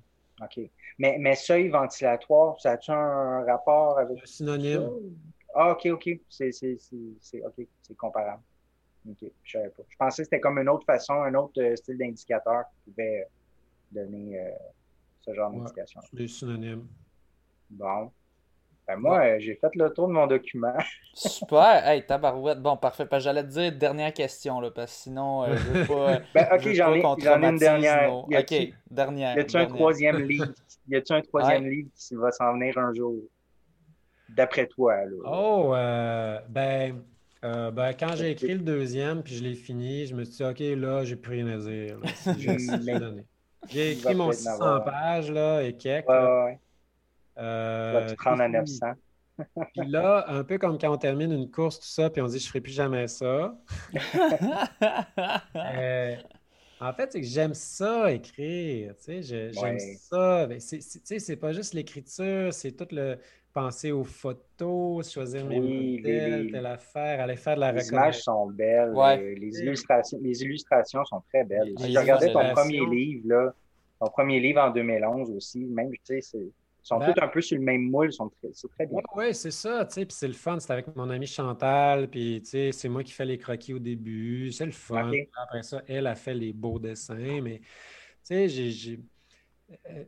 OK. 0.42 0.70
Mais, 0.98 1.16
mais 1.18 1.36
seuil 1.36 1.68
ventilatoire, 1.68 2.60
ça 2.60 2.72
a-tu 2.72 2.90
un 2.90 3.44
rapport 3.44 3.98
avec. 3.98 4.20
Un 4.22 4.26
synonyme. 4.26 4.90
Ah, 5.54 5.72
OK, 5.72 5.86
OK. 5.86 6.08
C'est 6.28 7.96
comparable. 7.96 8.42
OK. 9.08 9.30
Je 9.42 9.52
savais 9.52 9.70
pas. 9.70 9.82
Je 9.88 9.96
pensais 9.96 10.22
que 10.22 10.26
c'était 10.26 10.40
comme 10.40 10.58
une 10.58 10.68
autre 10.68 10.84
façon, 10.84 11.14
un 11.14 11.34
autre 11.34 11.60
euh, 11.60 11.76
style 11.76 11.98
d'indicateur 11.98 12.64
qui 12.70 12.90
pouvait 12.90 13.26
donner 13.90 14.40
euh, 14.40 14.50
ce 15.20 15.34
genre 15.34 15.50
d'indication. 15.50 16.00
C'est 16.02 16.16
des 16.16 16.28
synonymes. 16.28 16.86
Bon. 17.70 18.10
Ben, 18.86 18.96
moi, 18.96 19.38
j'ai 19.38 19.54
fait 19.54 19.74
le 19.76 19.90
tour 19.90 20.08
de 20.08 20.12
mon 20.12 20.26
document. 20.26 20.76
Super! 21.14 21.86
Hey, 21.86 22.04
tabarouette. 22.04 22.60
Bon, 22.60 22.76
parfait. 22.76 23.06
J'allais 23.18 23.44
te 23.44 23.48
dire 23.48 23.72
dernière 23.72 24.12
question, 24.12 24.60
là, 24.60 24.70
parce 24.72 24.92
que 24.92 25.02
sinon, 25.02 25.44
euh, 25.44 25.56
je 25.56 25.68
veux 25.68 25.86
pas. 25.86 26.18
ben, 26.34 26.48
ok, 26.52 26.72
j'en 26.72 26.92
ai, 26.92 26.98
ai, 26.98 27.48
une 27.48 27.58
dernière. 27.58 28.12
Ok, 28.12 28.54
dernière. 28.90 29.36
Y 29.36 29.40
a-tu 29.40 29.56
un 29.56 29.66
troisième 29.66 30.18
livre? 30.28 30.52
Y 30.88 30.96
a-tu 30.96 31.12
un 31.12 31.22
troisième 31.22 31.66
livre 31.66 31.90
qui 31.94 32.14
va 32.16 32.32
s'en 32.32 32.54
venir 32.54 32.76
un 32.76 32.92
jour? 32.92 33.14
D'après 34.28 34.66
toi, 34.66 35.04
là? 35.04 35.16
Oh, 35.26 35.74
euh, 35.74 36.40
ben. 36.48 37.04
Euh, 37.44 37.70
ben, 37.72 37.92
quand 37.92 38.14
j'ai 38.14 38.30
écrit 38.30 38.54
le 38.54 38.60
deuxième, 38.60 39.22
puis 39.22 39.34
je 39.34 39.42
l'ai 39.42 39.54
fini, 39.54 40.06
je 40.06 40.14
me 40.14 40.24
suis 40.24 40.36
dit, 40.36 40.44
OK, 40.44 40.60
là, 40.80 41.04
j'ai 41.04 41.16
plus 41.16 41.32
rien 41.42 41.48
à 41.48 41.56
dire. 41.58 41.98
J'ai 43.70 43.92
écrit 43.92 44.16
mon 44.16 44.32
600 44.32 44.80
pages, 44.80 45.30
là, 45.30 45.62
et 45.62 45.76
quelques. 45.76 46.08
Ouais, 46.08 46.44
ouais. 46.44 46.58
Euh, 47.38 48.08
tu 48.08 48.16
prends 48.16 48.38
à 48.38 48.48
900. 48.48 48.86
puis 49.74 49.86
là, 49.86 50.24
un 50.28 50.44
peu 50.44 50.58
comme 50.58 50.78
quand 50.78 50.92
on 50.92 50.96
termine 50.96 51.32
une 51.32 51.50
course, 51.50 51.78
tout 51.78 51.86
ça, 51.86 52.10
puis 52.10 52.20
on 52.20 52.26
dit 52.26 52.38
je 52.38 52.44
ne 52.44 52.48
ferai 52.48 52.60
plus 52.60 52.72
jamais 52.72 53.08
ça. 53.08 53.54
Euh, 55.54 56.16
en 56.80 56.92
fait, 56.92 57.12
c'est 57.12 57.20
que 57.20 57.26
j'aime 57.26 57.54
ça 57.54 58.10
écrire. 58.10 58.94
Tu 58.96 59.22
sais, 59.22 59.52
j'aime 59.52 59.78
ça. 59.78 60.46
Ben, 60.46 60.58
tu 60.58 60.80
sais, 60.80 61.18
c'est 61.18 61.36
pas 61.36 61.52
juste 61.52 61.74
l'écriture, 61.74 62.52
c'est 62.52 62.72
tout 62.72 62.88
le 62.90 63.18
penser 63.52 63.92
aux 63.92 64.04
photos, 64.04 65.10
choisir 65.10 65.44
mes 65.46 65.60
modèles, 65.60 66.50
telle 66.50 66.66
affaire, 66.66 67.20
aller 67.20 67.36
faire 67.36 67.56
de 67.56 67.60
la 67.60 67.72
Les 67.72 67.88
images 67.88 68.22
sont 68.22 68.46
belles. 68.46 68.92
Euh, 68.96 69.34
les, 69.36 69.60
illustrations, 69.60 70.18
les 70.22 70.42
illustrations 70.42 71.04
sont 71.04 71.22
très 71.28 71.44
belles. 71.44 71.72
Si 71.78 71.92
je 71.92 71.98
regardais 71.98 72.32
ton 72.32 72.52
premier 72.52 72.84
livre, 72.86 73.28
là, 73.28 73.54
ton 74.00 74.08
premier 74.08 74.40
livre 74.40 74.60
en 74.60 74.70
2011 74.70 75.30
aussi, 75.30 75.64
même, 75.66 75.90
tu 75.90 75.98
sais, 76.04 76.20
c'est 76.20 76.50
ils 76.84 76.88
sont 76.88 76.98
ben 76.98 77.12
tous 77.12 77.20
un 77.22 77.28
peu 77.28 77.40
sur 77.40 77.58
le 77.58 77.62
même 77.62 77.82
moule, 77.82 78.12
sont 78.12 78.28
très, 78.28 78.48
c'est 78.52 78.68
très 78.70 78.86
bien. 78.86 78.98
Oui, 79.14 79.32
c'est 79.34 79.52
ça, 79.52 79.84
tu 79.84 79.94
sais, 79.94 80.04
puis 80.04 80.16
c'est 80.16 80.26
le 80.26 80.32
fun, 80.32 80.58
c'est 80.58 80.72
avec 80.72 80.96
mon 80.96 81.08
amie 81.10 81.28
Chantal, 81.28 82.08
puis 82.08 82.40
tu 82.42 82.50
sais, 82.50 82.72
c'est 82.72 82.88
moi 82.88 83.04
qui 83.04 83.12
fais 83.12 83.24
les 83.24 83.38
croquis 83.38 83.72
au 83.72 83.78
début, 83.78 84.50
c'est 84.50 84.66
le 84.66 84.72
fun. 84.72 85.12
Après 85.36 85.62
ça, 85.62 85.80
elle 85.86 86.08
a 86.08 86.16
fait 86.16 86.34
les 86.34 86.52
beaux 86.52 86.80
dessins, 86.80 87.40
mais 87.40 87.60
tu 87.60 88.48
sais, 88.48 88.48
j'ai, 88.48 88.98
euh, 89.90 90.04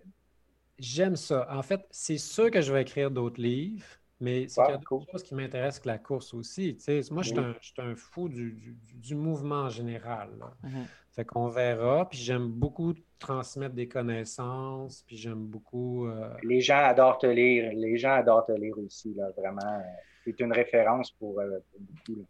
j'aime 0.79 1.17
ça. 1.17 1.47
En 1.51 1.63
fait, 1.63 1.87
c'est 1.91 2.19
sûr 2.19 2.51
que 2.51 2.61
je 2.61 2.73
vais 2.73 2.83
écrire 2.83 3.11
d'autres 3.11 3.41
livres, 3.41 3.87
mais 4.21 4.49
c'est 4.49 4.65
quelque 4.65 5.05
chose 5.11 5.23
qui 5.23 5.35
m'intéresse 5.35 5.79
que 5.79 5.89
la 5.89 5.99
course 5.99 6.33
aussi. 6.35 6.77
Tu 6.77 7.03
sais, 7.03 7.13
moi, 7.13 7.23
je 7.23 7.35
suis 7.61 7.75
un, 7.79 7.95
fou 7.97 8.29
du, 8.29 8.77
du, 8.95 9.15
mouvement 9.15 9.69
général. 9.69 10.31
Mm-hmm. 10.63 10.87
Fait 11.13 11.25
qu'on 11.25 11.49
verra. 11.49 12.09
Puis 12.09 12.19
j'aime 12.19 12.49
beaucoup 12.49 12.95
transmettre 13.19 13.75
des 13.75 13.89
connaissances. 13.89 15.03
Puis 15.07 15.17
j'aime 15.17 15.47
beaucoup. 15.47 16.07
Euh, 16.07 16.29
Les 16.43 16.61
gens 16.61 16.85
adorent 16.85 17.19
te 17.19 17.27
lire. 17.27 17.73
Les 17.75 17.97
gens 17.99 18.15
adorent 18.15 18.47
te 18.47 18.53
lire 18.53 18.79
aussi, 18.79 19.15
là, 19.15 19.31
vraiment. 19.37 19.83
C'est 20.25 20.41
une 20.41 20.53
référence 20.53 21.11
pour, 21.11 21.39
euh, 21.39 21.59
beaucoup. 21.79 22.25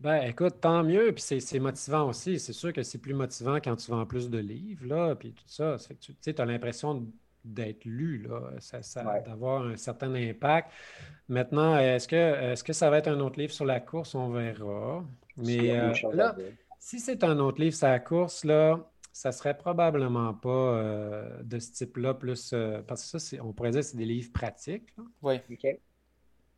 Ben, 0.00 0.22
écoute, 0.22 0.60
tant 0.60 0.84
mieux. 0.84 1.12
Puis 1.12 1.40
c'est 1.40 1.58
motivant 1.58 2.08
aussi. 2.08 2.38
C'est 2.38 2.52
sûr 2.52 2.72
que 2.72 2.82
c'est 2.82 2.98
plus 2.98 3.14
motivant 3.14 3.56
quand 3.56 3.76
tu 3.76 3.90
vends 3.90 4.06
plus 4.06 4.30
de 4.30 4.38
livres, 4.38 4.86
là, 4.86 5.14
puis 5.16 5.32
tout 5.32 5.44
ça. 5.46 5.76
fait 5.78 5.94
que 5.94 6.00
tu 6.00 6.14
sais, 6.20 6.40
as 6.40 6.44
l'impression 6.44 7.06
d'être 7.44 7.84
lu, 7.84 8.18
là, 8.28 8.52
ça, 8.58 9.20
d'avoir 9.20 9.62
un 9.62 9.76
certain 9.76 10.14
impact. 10.14 10.70
Maintenant, 11.28 11.76
est-ce 11.78 12.08
que, 12.08 12.52
est 12.52 12.62
que 12.62 12.72
ça 12.72 12.90
va 12.90 12.98
être 12.98 13.08
un 13.08 13.20
autre 13.20 13.38
livre 13.38 13.52
sur 13.52 13.64
la 13.64 13.80
course? 13.80 14.14
On 14.14 14.30
verra. 14.30 15.04
Mais 15.36 15.70
euh, 15.70 15.92
là, 16.12 16.36
si 16.78 17.00
c'est 17.00 17.24
un 17.24 17.38
autre 17.38 17.60
livre 17.60 17.76
sur 17.76 17.88
la 17.88 18.00
course, 18.00 18.44
là, 18.44 18.78
ça 19.12 19.30
serait 19.30 19.56
probablement 19.56 20.32
pas 20.34 20.48
euh, 20.48 21.42
de 21.42 21.58
ce 21.58 21.72
type-là, 21.72 22.14
plus 22.14 22.52
euh, 22.52 22.82
parce 22.82 23.10
que 23.10 23.18
ça, 23.18 23.36
on 23.42 23.52
pourrait 23.52 23.70
dire 23.70 23.80
que 23.80 23.86
c'est 23.86 23.96
des 23.96 24.06
livres 24.06 24.32
pratiques. 24.32 24.88
Oui. 25.20 25.36
OK. 25.50 25.66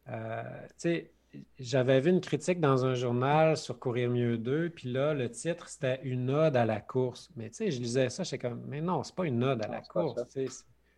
Euh, 0.08 0.42
tu 0.68 0.74
sais, 0.76 1.12
j'avais 1.58 2.00
vu 2.00 2.10
une 2.10 2.20
critique 2.20 2.60
dans 2.60 2.84
un 2.84 2.94
journal 2.94 3.56
sur 3.56 3.78
Courir 3.80 4.08
mieux 4.10 4.38
2, 4.38 4.70
puis 4.70 4.92
là, 4.92 5.14
le 5.14 5.30
titre, 5.30 5.68
c'était 5.68 6.00
une 6.04 6.30
ode 6.30 6.56
à 6.56 6.64
la 6.64 6.80
course. 6.80 7.30
Mais 7.36 7.50
tu 7.50 7.56
sais, 7.56 7.70
je 7.70 7.80
lisais 7.80 8.08
ça, 8.08 8.22
j'étais 8.22 8.38
comme, 8.38 8.62
mais 8.68 8.80
non, 8.80 9.02
c'est 9.02 9.14
pas 9.14 9.26
une 9.26 9.42
ode 9.42 9.64
à 9.64 9.68
la 9.68 9.80
course. 9.80 10.22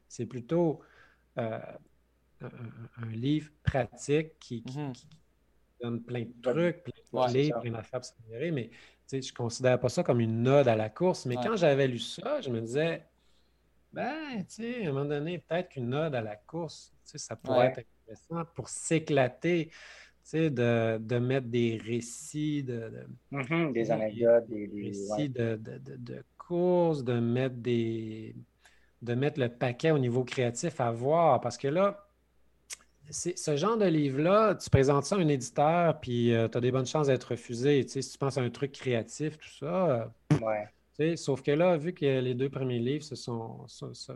C'est 0.09 0.27
plutôt 0.27 0.81
un, 1.37 1.61
livre 3.11 3.51
pratique 3.63 4.39
qui, 4.39 4.63
mm-hmm. 4.63 5.05
donne 5.83 6.03
plein 6.03 6.25
de 6.25 6.33
trucs, 6.43 6.85
plein 6.85 7.27
de 7.27 7.31
clés, 7.31 7.53
plein 7.63 7.73
d'affaires 7.73 8.01
pour 8.01 8.39
mais 8.53 8.71
je 9.11 9.17
ne 9.17 9.37
considère 9.37 9.79
pas 9.79 9.89
ça 9.89 10.03
comme 10.03 10.21
une 10.21 10.43
node 10.43 10.69
à 10.69 10.77
la 10.77 10.89
course, 10.89 11.27
mais 11.27 11.37
quand 11.37 11.57
j'avais 11.57 11.87
lu 11.87 11.99
ça, 11.99 12.41
je 12.41 12.51
me 12.51 12.61
disais, 12.61 13.05
ben, 13.93 14.45
tu 14.49 14.63
sais, 14.63 14.85
à 14.85 14.89
un 14.89 14.93
moment 14.93 15.05
donné, 15.05 15.39
peut-être 15.39 15.71
qu'une 15.71 15.89
node 15.89 16.15
à 16.15 16.21
la 16.21 16.37
course, 16.37 16.93
ça 17.05 17.37
pourrait 17.37 17.69
être 17.69 17.87
intéressant 18.03 18.45
pour 18.55 18.69
s'éclater, 18.69 19.71
de, 20.33 20.99
de, 20.99 21.19
mettre 21.19 21.47
des 21.47 21.79
récits, 21.79 22.65
de, 22.65 23.07
mm-hmm, 23.31 23.73
des 23.73 23.91
anecdotes, 23.93 24.49
des, 24.49 24.69
récits 24.75 25.29
de, 25.29 25.57
de, 25.57 26.25
courses, 26.37 27.05
de 27.05 27.21
mettre 27.21 27.55
des 27.57 28.35
de 29.07 29.15
mettre 29.15 29.41
le 29.41 29.49
paquet 29.49 29.93
au 29.93 29.99
niveau 29.99 30.25
créatif 30.25 30.81
à 30.81 30.91
voir. 30.91 31.41
Parce 31.41 31.57
que 31.57 31.69
là, 31.69 32.07
ce 33.11 33.57
genre 33.57 33.79
de 33.79 33.87
livre-là, 33.87 34.57
tu 34.57 34.69
présentes 34.69 35.05
ça 35.05 35.17
à 35.17 35.19
un 35.21 35.29
éditeur, 35.29 36.01
puis 36.01 36.35
euh, 36.35 36.49
tu 36.49 36.59
as 36.59 36.61
des 36.61 36.73
bonnes 36.73 36.87
chances 36.87 37.07
d'être 37.07 37.31
refusé. 37.31 37.85
Tu 37.85 37.93
sais, 37.93 38.03
si 38.03 38.13
tu 38.13 38.19
penses 38.19 38.37
à 38.37 38.43
un 38.43 38.51
truc 38.51 38.73
créatif, 38.73 39.39
tout 39.39 39.49
ça. 39.49 40.11
ouais. 40.43 41.17
sauf 41.17 41.43
que 41.43 41.53
là, 41.53 41.77
vu 41.77 41.93
que 41.93 42.21
les 42.21 42.35
deux 42.35 42.51
premiers 42.51 42.81
livres 42.81 43.05
se 43.05 43.15
sont. 43.15 43.67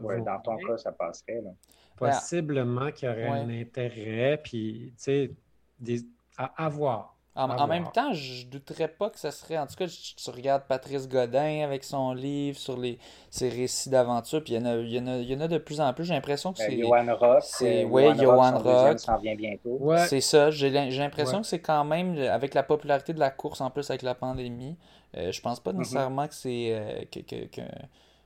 Oui, 0.02 0.22
dans 0.22 0.40
ton 0.40 0.56
cas, 0.56 0.76
ça 0.76 0.92
passerait. 0.92 1.40
Là. 1.40 1.50
Possiblement 1.96 2.90
qu'il 2.90 3.08
y 3.08 3.12
aurait 3.12 3.28
un 3.28 3.48
intérêt, 3.48 4.40
puis, 4.42 4.92
tu 4.96 5.02
sais, 5.02 5.30
des... 5.78 6.00
à 6.36 6.64
avoir. 6.64 7.16
En, 7.40 7.66
même 7.66 7.90
temps, 7.92 8.12
je 8.12 8.46
douterais 8.46 8.88
pas 8.88 9.08
que 9.08 9.18
ce 9.18 9.30
serait. 9.30 9.56
En 9.56 9.66
tout 9.66 9.74
cas, 9.74 9.86
tu 9.86 10.30
regardes 10.30 10.64
Patrice 10.64 11.08
Godin 11.08 11.64
avec 11.64 11.84
son 11.84 12.12
livre 12.12 12.58
sur 12.58 12.76
les, 12.76 12.98
ses 13.30 13.48
récits 13.48 13.88
d'aventure, 13.88 14.44
puis 14.44 14.54
il 14.54 14.60
y, 14.60 14.62
en 14.62 14.66
a, 14.66 14.76
il, 14.76 14.92
y 14.92 14.98
en 14.98 15.06
a, 15.06 15.16
il 15.16 15.30
y 15.30 15.34
en 15.34 15.40
a 15.40 15.48
de 15.48 15.58
plus 15.58 15.80
en 15.80 15.92
plus. 15.94 16.04
J'ai 16.04 16.14
l'impression 16.14 16.52
que 16.52 16.58
ben, 16.58 16.66
c'est. 16.68 16.78
Johan 16.78 17.16
Rock. 17.16 17.42
C'est, 17.42 17.84
oui, 17.84 18.04
Johan 18.18 18.58
Rock. 18.58 18.98
s'en 18.98 19.18
vient 19.18 19.34
bientôt. 19.34 19.78
Ouais. 19.80 20.06
C'est 20.06 20.20
ça. 20.20 20.50
J'ai, 20.50 20.70
l'impression 20.70 21.40
que 21.40 21.46
c'est 21.46 21.60
quand 21.60 21.84
même, 21.84 22.18
avec 22.18 22.52
la 22.54 22.62
popularité 22.62 23.14
de 23.14 23.20
la 23.20 23.30
course 23.30 23.60
en 23.60 23.70
plus 23.70 23.88
avec 23.90 24.02
la 24.02 24.14
pandémie, 24.14 24.76
euh, 25.16 25.32
je 25.32 25.40
pense 25.40 25.60
pas 25.60 25.72
mm-hmm. 25.72 25.78
nécessairement 25.78 26.28
que 26.28 26.34
c'est. 26.34 26.68
Euh, 26.72 27.04
que, 27.10 27.20
que, 27.20 27.62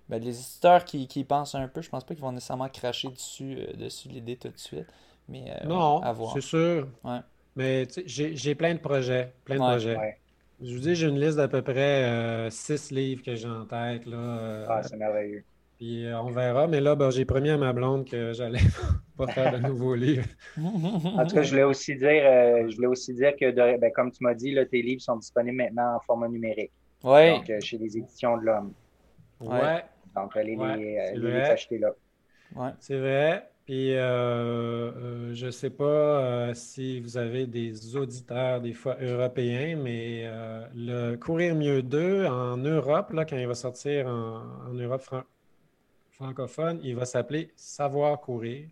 ben, 0.09 0.23
les 0.23 0.39
éditeurs 0.39 0.84
qui, 0.84 1.07
qui 1.07 1.25
pensent 1.25 1.55
un 1.55 1.68
peu, 1.68 1.81
je 1.81 1.89
pense 1.89 2.05
pas 2.05 2.15
qu'ils 2.15 2.23
vont 2.23 2.33
nécessairement 2.33 2.68
cracher 2.68 3.09
dessus, 3.09 3.59
euh, 3.59 3.73
dessus 3.76 4.09
l'idée 4.09 4.36
tout 4.36 4.49
de 4.49 4.59
suite. 4.59 4.86
Mais, 5.28 5.44
non, 5.65 6.02
à 6.02 6.12
voir. 6.12 6.34
c'est 6.34 6.43
sûr. 6.43 6.86
Ouais. 7.02 7.20
Mais 7.57 7.86
j'ai 8.07 8.55
plein 8.55 8.74
de 8.74 8.81
projets. 8.81 9.33
Plein 9.44 9.57
de 9.57 9.60
projets. 9.60 10.18
Je 10.62 10.74
vous 10.74 10.81
dis, 10.81 10.94
j'ai 10.94 11.08
une 11.08 11.20
liste 11.20 11.36
d'à 11.36 11.49
peu 11.49 11.62
près 11.62 12.05
euh, 12.05 12.50
six 12.50 12.91
livres 12.91 13.23
que 13.23 13.34
j'ai 13.34 13.49
en 13.49 13.66
tête. 13.66 14.07
Là, 14.07 14.16
euh, 14.16 14.66
ah, 14.68 14.83
c'est 14.83 14.97
merveilleux. 14.97 15.44
Puis 15.76 16.07
euh, 16.07 16.20
on 16.20 16.31
verra. 16.31 16.66
Mais 16.68 16.81
là, 16.81 16.94
ben, 16.94 17.10
j'ai 17.10 17.24
promis 17.24 17.50
à 17.50 17.58
ma 17.58 17.73
blonde 17.73 18.08
que 18.08 18.33
j'allais 18.33 18.60
pas 19.18 19.26
faire 19.26 19.52
de 19.52 19.58
nouveaux 19.58 19.94
livres. 19.94 20.26
En 20.57 21.26
tout 21.26 21.34
cas, 21.34 21.42
je 21.42 21.50
voulais 21.50 21.65
aussi 21.65 21.97
dire, 21.97 22.23
je 22.68 22.74
voulais 22.76 22.86
aussi 22.86 23.12
dire 23.15 23.34
que, 23.36 23.50
ben, 23.50 23.92
comme 23.92 24.10
tu 24.10 24.23
m'as 24.23 24.34
dit, 24.34 24.52
là, 24.52 24.65
tes 24.65 24.81
livres 24.81 25.02
sont 25.02 25.16
disponibles 25.16 25.57
maintenant 25.57 25.97
en 25.97 26.00
format 26.00 26.28
numérique. 26.28 26.73
Oui. 27.02 27.31
Donc, 27.33 27.60
chez 27.60 27.76
les 27.76 27.99
éditions 27.99 28.39
de 28.39 28.44
l'Homme. 28.44 28.73
Ouais. 29.41 29.84
Donc, 30.15 30.36
allez 30.36 30.57
les, 30.57 31.12
les 31.16 31.36
acheter 31.41 31.78
là. 31.78 31.91
Ouais. 32.55 32.70
C'est 32.78 32.99
vrai. 32.99 33.50
Puis, 33.65 33.94
euh, 33.94 34.02
euh, 34.02 35.34
je 35.34 35.47
ne 35.47 35.51
sais 35.51 35.70
pas 35.70 35.84
euh, 35.84 36.55
si 36.55 37.01
vous 37.01 37.17
avez 37.17 37.47
des 37.47 37.97
auditeurs, 37.97 38.60
des 38.60 38.75
fois 38.75 38.97
européens, 39.01 39.76
mais 39.76 40.31
le 40.75 41.17
Courir 41.17 41.55
mieux 41.55 41.83
2 41.83 42.26
en 42.26 42.59
Europe, 42.59 43.12
là, 43.12 43.25
quand 43.25 43.39
il 43.39 43.47
va 43.47 43.55
sortir 43.55 44.07
en, 44.07 44.75
Europe 44.75 45.02
francophone, 46.10 46.78
il 46.83 46.94
va 46.94 47.07
s'appeler 47.07 47.52
Savoir 47.57 48.20
courir. 48.20 48.68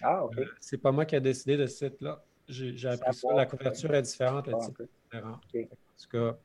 Ah, 0.00 0.24
OK. 0.24 0.36
c'est 0.60 0.78
pas 0.78 0.92
moi 0.92 1.04
qui 1.04 1.16
ai 1.16 1.20
décidé 1.20 1.56
de 1.56 1.66
ce 1.66 1.88
site-là. 1.88 2.22
J'ai 2.46 2.88
appris 2.88 3.14
ça. 3.14 3.28
La 3.34 3.44
couverture 3.44 3.92
est 3.92 4.02
différente, 4.02 4.46
le 4.46 4.54
titre 4.58 4.82
est 4.82 5.16
différent. 5.16 5.32
En 5.32 6.00
tout 6.00 6.08
cas, 6.10 6.38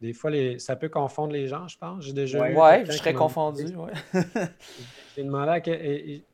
des 0.00 0.12
fois, 0.12 0.30
les... 0.30 0.58
ça 0.58 0.74
peut 0.74 0.88
confondre 0.88 1.32
les 1.32 1.46
gens, 1.46 1.68
je 1.68 1.78
pense. 1.78 2.04
J'ai 2.04 2.12
déjà 2.12 2.40
ouais, 2.40 2.84
je 2.86 2.92
serais 2.92 3.14
confondu. 3.14 3.74
Ouais. 3.76 3.92
J'ai 5.16 5.24
demandé 5.24 5.50
à 5.50 5.60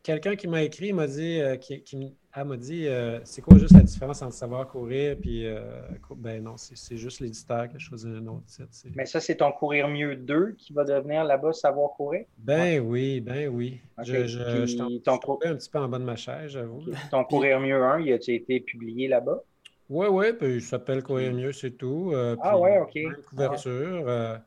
quelqu'un 0.03 0.35
qui 0.35 0.49
m'a 0.49 0.65
écrit, 0.65 0.93
m'a 0.93 1.07
dit, 1.07 1.41
euh, 1.41 1.55
qui, 1.55 2.17
m'a 2.37 2.57
dit, 2.57 2.89
euh, 2.89 3.21
c'est 3.23 3.41
quoi 3.41 3.57
juste 3.57 3.75
la 3.75 3.83
différence 3.83 4.23
entre 4.23 4.35
savoir 4.35 4.67
courir 4.67 5.17
puis, 5.21 5.47
euh, 5.47 5.83
ben 6.17 6.43
non, 6.43 6.57
c'est 6.57 6.97
juste 6.97 7.21
l'éditeur 7.21 7.69
qui 7.69 7.77
a 7.77 7.79
choisi 7.79 8.09
un 8.09 8.27
autre 8.27 8.43
site. 8.47 8.93
Mais 8.97 9.07
ça, 9.07 9.21
c'est 9.21 9.37
ton 9.37 9.53
courir 9.53 9.87
mieux 9.87 10.17
2 10.17 10.57
qui 10.59 10.73
va 10.73 10.83
devenir 10.83 11.23
là-bas 11.23 11.53
savoir 11.53 11.93
courir? 11.93 12.25
Ben 12.39 12.81
oui, 12.81 13.21
ben 13.21 13.49
oui. 13.51 13.81
Je, 14.03 14.27
je, 14.27 14.67
je 14.67 14.83
un 14.83 15.55
petit 15.55 15.71
peu 15.71 15.79
en 15.79 15.89
bas 15.89 16.01
de 16.01 16.05
ma 16.05 16.17
chaise, 16.17 16.51
j'avoue. 16.51 16.83
Ton 17.13 17.23
courir 17.23 17.61
mieux 17.61 17.81
1, 17.81 18.01
il 18.01 18.13
a 18.13 18.17
été 18.17 18.59
publié 18.59 19.07
là-bas? 19.07 19.45
Oui, 19.89 20.07
oui, 20.11 20.33
puis 20.33 20.55
il 20.55 20.63
s'appelle 20.63 21.05
Courir 21.05 21.33
mieux, 21.33 21.53
c'est 21.53 21.73
tout. 21.73 22.13
ah 22.43 22.59
ouais, 22.59 22.81
OK. 22.81 22.99
couverture. 23.29 24.41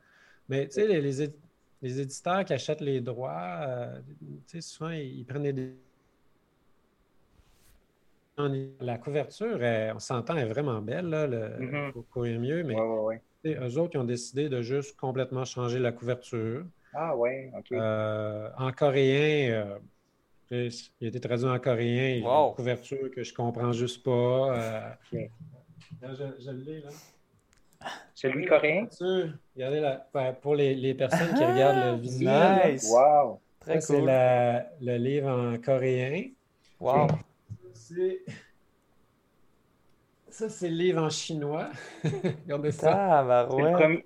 mais 0.50 0.66
tu 0.66 0.72
sais, 0.72 0.86
les, 0.86 1.00
les, 1.00 1.22
les 1.82 2.00
éditeurs 2.00 2.44
qui 2.44 2.52
achètent 2.52 2.80
les 2.80 3.00
droits, 3.00 3.60
euh, 3.60 4.00
souvent, 4.60 4.90
ils, 4.90 5.24
prennent 5.24 5.50
des 5.52 5.74
la 8.80 8.98
couverture, 8.98 9.58
on 9.94 9.98
s'entend, 9.98 10.36
est 10.36 10.44
vraiment 10.44 10.82
belle, 10.82 11.08
là, 11.08 11.26
le, 11.26 11.48
mm-hmm. 11.48 11.92
courir 12.10 12.38
mieux, 12.38 12.62
mais 12.64 12.76
eux 13.54 13.78
autres, 13.78 13.94
ils 13.94 13.98
ont 13.98 14.04
décidé 14.04 14.48
de 14.48 14.60
juste 14.60 14.96
complètement 14.96 15.44
changer 15.44 15.78
la 15.78 15.92
couverture. 15.92 16.64
Ah 16.94 17.16
ouais, 17.16 17.52
OK. 17.56 17.72
Euh, 17.72 18.48
en 18.58 18.72
coréen, 18.72 19.78
euh, 20.50 20.70
il 21.00 21.06
a 21.06 21.08
été 21.08 21.20
traduit 21.20 21.46
en 21.46 21.58
coréen, 21.58 22.16
il 22.16 22.26
a 22.26 22.46
une 22.48 22.54
couverture 22.54 23.10
que 23.10 23.22
je 23.22 23.34
comprends 23.34 23.72
juste 23.72 24.02
pas. 24.02 24.10
Euh, 24.56 24.90
je, 25.12 26.50
l'ai, 26.50 26.80
là. 26.80 26.90
Celui 28.14 28.46
coréen? 28.46 28.86
Regardez 29.54 29.80
là, 29.80 30.06
ben, 30.12 30.32
pour 30.32 30.54
les, 30.54 30.74
les, 30.74 30.94
personnes 30.94 31.34
qui 31.34 31.44
regardent 31.44 31.96
le 31.96 32.00
visuel. 32.00 32.72
Nice. 32.72 32.90
Wow. 32.90 33.40
Très 33.60 33.80
C'est 33.80 34.00
le 34.00 34.96
livre 34.96 35.28
en 35.28 35.58
coréen. 35.58 36.30
Wow. 36.80 37.08
Ça, 40.28 40.48
c'est 40.48 40.68
le 40.68 40.74
livre 40.74 41.02
en 41.02 41.10
chinois. 41.10 41.68
Regardez 42.44 42.70
ça. 42.70 42.92
Ah, 43.22 43.48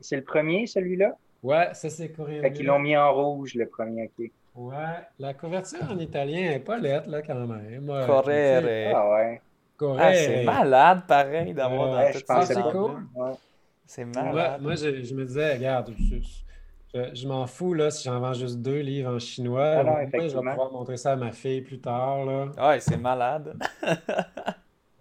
c'est 0.00 0.16
le, 0.16 0.22
premier, 0.22 0.66
celui-là? 0.66 1.16
Ouais, 1.42 1.70
ça, 1.72 1.90
c'est 1.90 2.10
coréen. 2.10 2.40
Fait 2.40 2.52
qu'ils 2.52 2.66
l'ont 2.66 2.78
mis 2.78 2.96
en 2.96 3.12
rouge, 3.12 3.54
le 3.54 3.66
premier. 3.66 4.10
Okay. 4.16 4.32
Ouais, 4.54 4.76
la 5.18 5.34
couverture 5.34 5.82
en 5.90 5.98
italien 5.98 6.50
n'est 6.50 6.60
pas 6.60 6.78
lettre, 6.78 7.08
là, 7.08 7.22
quand 7.22 7.46
même. 7.46 7.86
Correre. 8.06 8.92
Ah 8.94 9.10
ouais. 9.10 9.40
Ah, 9.98 10.14
c'est 10.14 10.44
malade, 10.44 11.02
pareil, 11.06 11.54
d'avoir 11.54 11.90
ouais, 11.92 12.12
dans 12.28 12.42
C'est 12.42 12.62
cool. 12.70 13.06
C'est 13.90 14.04
malade. 14.04 14.62
moi, 14.62 14.76
je, 14.76 15.02
je, 15.02 15.14
me 15.16 15.24
disais, 15.24 15.54
regarde, 15.54 15.92
je, 15.98 17.10
je 17.12 17.26
m'en 17.26 17.44
fous 17.48 17.74
là, 17.74 17.90
si 17.90 18.04
j'en 18.04 18.20
vends 18.20 18.34
juste 18.34 18.62
deux 18.62 18.78
livres 18.78 19.12
en 19.12 19.18
chinois. 19.18 19.78
Ah 19.78 19.82
non, 19.82 19.96
je 20.12 20.18
vais 20.18 20.28
pouvoir 20.28 20.70
montrer 20.70 20.96
ça 20.96 21.14
à 21.14 21.16
ma 21.16 21.32
fille 21.32 21.62
plus 21.62 21.80
tard. 21.80 22.24
Là. 22.24 22.52
Ouais, 22.56 22.78
c'est 22.78 22.96
malade. 22.96 23.58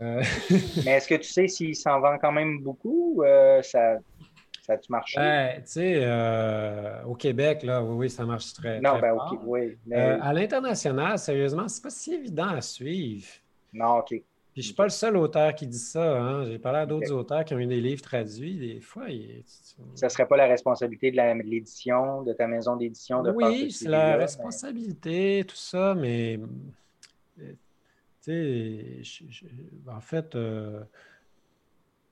Euh, 0.01 0.23
Mais 0.85 0.91
est-ce 0.91 1.07
que 1.07 1.15
tu 1.15 1.29
sais 1.29 1.47
s'il 1.47 1.75
s'en 1.75 1.99
vend 1.99 2.17
quand 2.17 2.31
même 2.31 2.61
beaucoup? 2.61 3.21
Euh, 3.21 3.61
ça, 3.61 3.97
ça 4.63 4.73
a-tu 4.73 4.91
marché? 4.91 5.19
Ben, 5.19 5.57
tu 5.57 5.71
sais, 5.71 5.99
euh, 6.01 7.03
au 7.03 7.13
Québec, 7.13 7.61
là, 7.61 7.83
oui, 7.83 7.95
oui, 7.95 8.09
ça 8.09 8.25
marche 8.25 8.53
très, 8.53 8.79
non, 8.79 8.97
ben, 8.97 9.13
fort. 9.13 9.37
oui. 9.45 9.77
à 9.91 10.33
l'international, 10.33 11.19
sérieusement, 11.19 11.67
c'est 11.67 11.83
pas 11.83 11.89
si 11.91 12.15
évident 12.15 12.47
à 12.47 12.61
suivre. 12.61 13.27
Non, 13.71 13.97
OK. 13.97 14.15
Puis 14.59 14.63
je 14.63 14.67
suis 14.71 14.75
pas 14.75 14.83
le 14.83 14.89
seul 14.89 15.15
auteur 15.15 15.55
qui 15.55 15.65
dit 15.67 15.79
ça. 15.79 16.19
Hein. 16.21 16.43
J'ai 16.43 16.59
parlé 16.59 16.79
à 16.79 16.85
d'autres 16.85 17.13
auteurs 17.13 17.45
qui 17.45 17.53
ont 17.53 17.59
eu 17.59 17.65
des 17.65 17.79
livres 17.79 18.01
traduits. 18.01 18.57
Des 18.57 18.81
fois, 18.81 19.09
il... 19.09 19.41
ça 19.95 20.09
serait 20.09 20.27
pas 20.27 20.35
la 20.35 20.47
responsabilité 20.47 21.11
de 21.11 21.43
l'édition, 21.43 22.23
de 22.23 22.33
ta 22.33 22.45
maison 22.45 22.75
d'édition 22.75 23.23
de 23.23 23.31
Oui, 23.31 23.71
c'est 23.71 23.87
la 23.87 24.17
responsabilité, 24.17 25.45
tout 25.47 25.55
ça, 25.55 25.95
mais 25.95 26.41
tu 27.37 29.01
sais, 29.01 29.01
en 29.87 30.01
fait, 30.01 30.35
euh, 30.35 30.83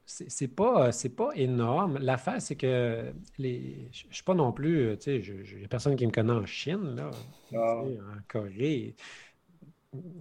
c'est 0.06 0.48
pas, 0.48 0.92
pas 1.18 1.30
énorme. 1.36 1.98
L'affaire, 2.00 2.42
c'est 2.42 2.56
que 2.56 3.12
les, 3.38 3.90
je 3.92 4.08
ne 4.08 4.14
suis 4.14 4.24
pas 4.24 4.36
non 4.36 4.54
plus, 4.54 4.96
tu 5.00 5.04
sais, 5.04 5.34
il 5.52 5.58
n'y 5.58 5.66
a 5.66 5.68
personne 5.68 5.98
qui 5.98 6.08
me 6.08 6.14
connaît 6.14 6.32
en 6.32 6.46
Chine, 6.46 6.96
là, 6.96 7.12
ah. 7.54 7.82
en 7.82 8.22
Corée. 8.30 8.96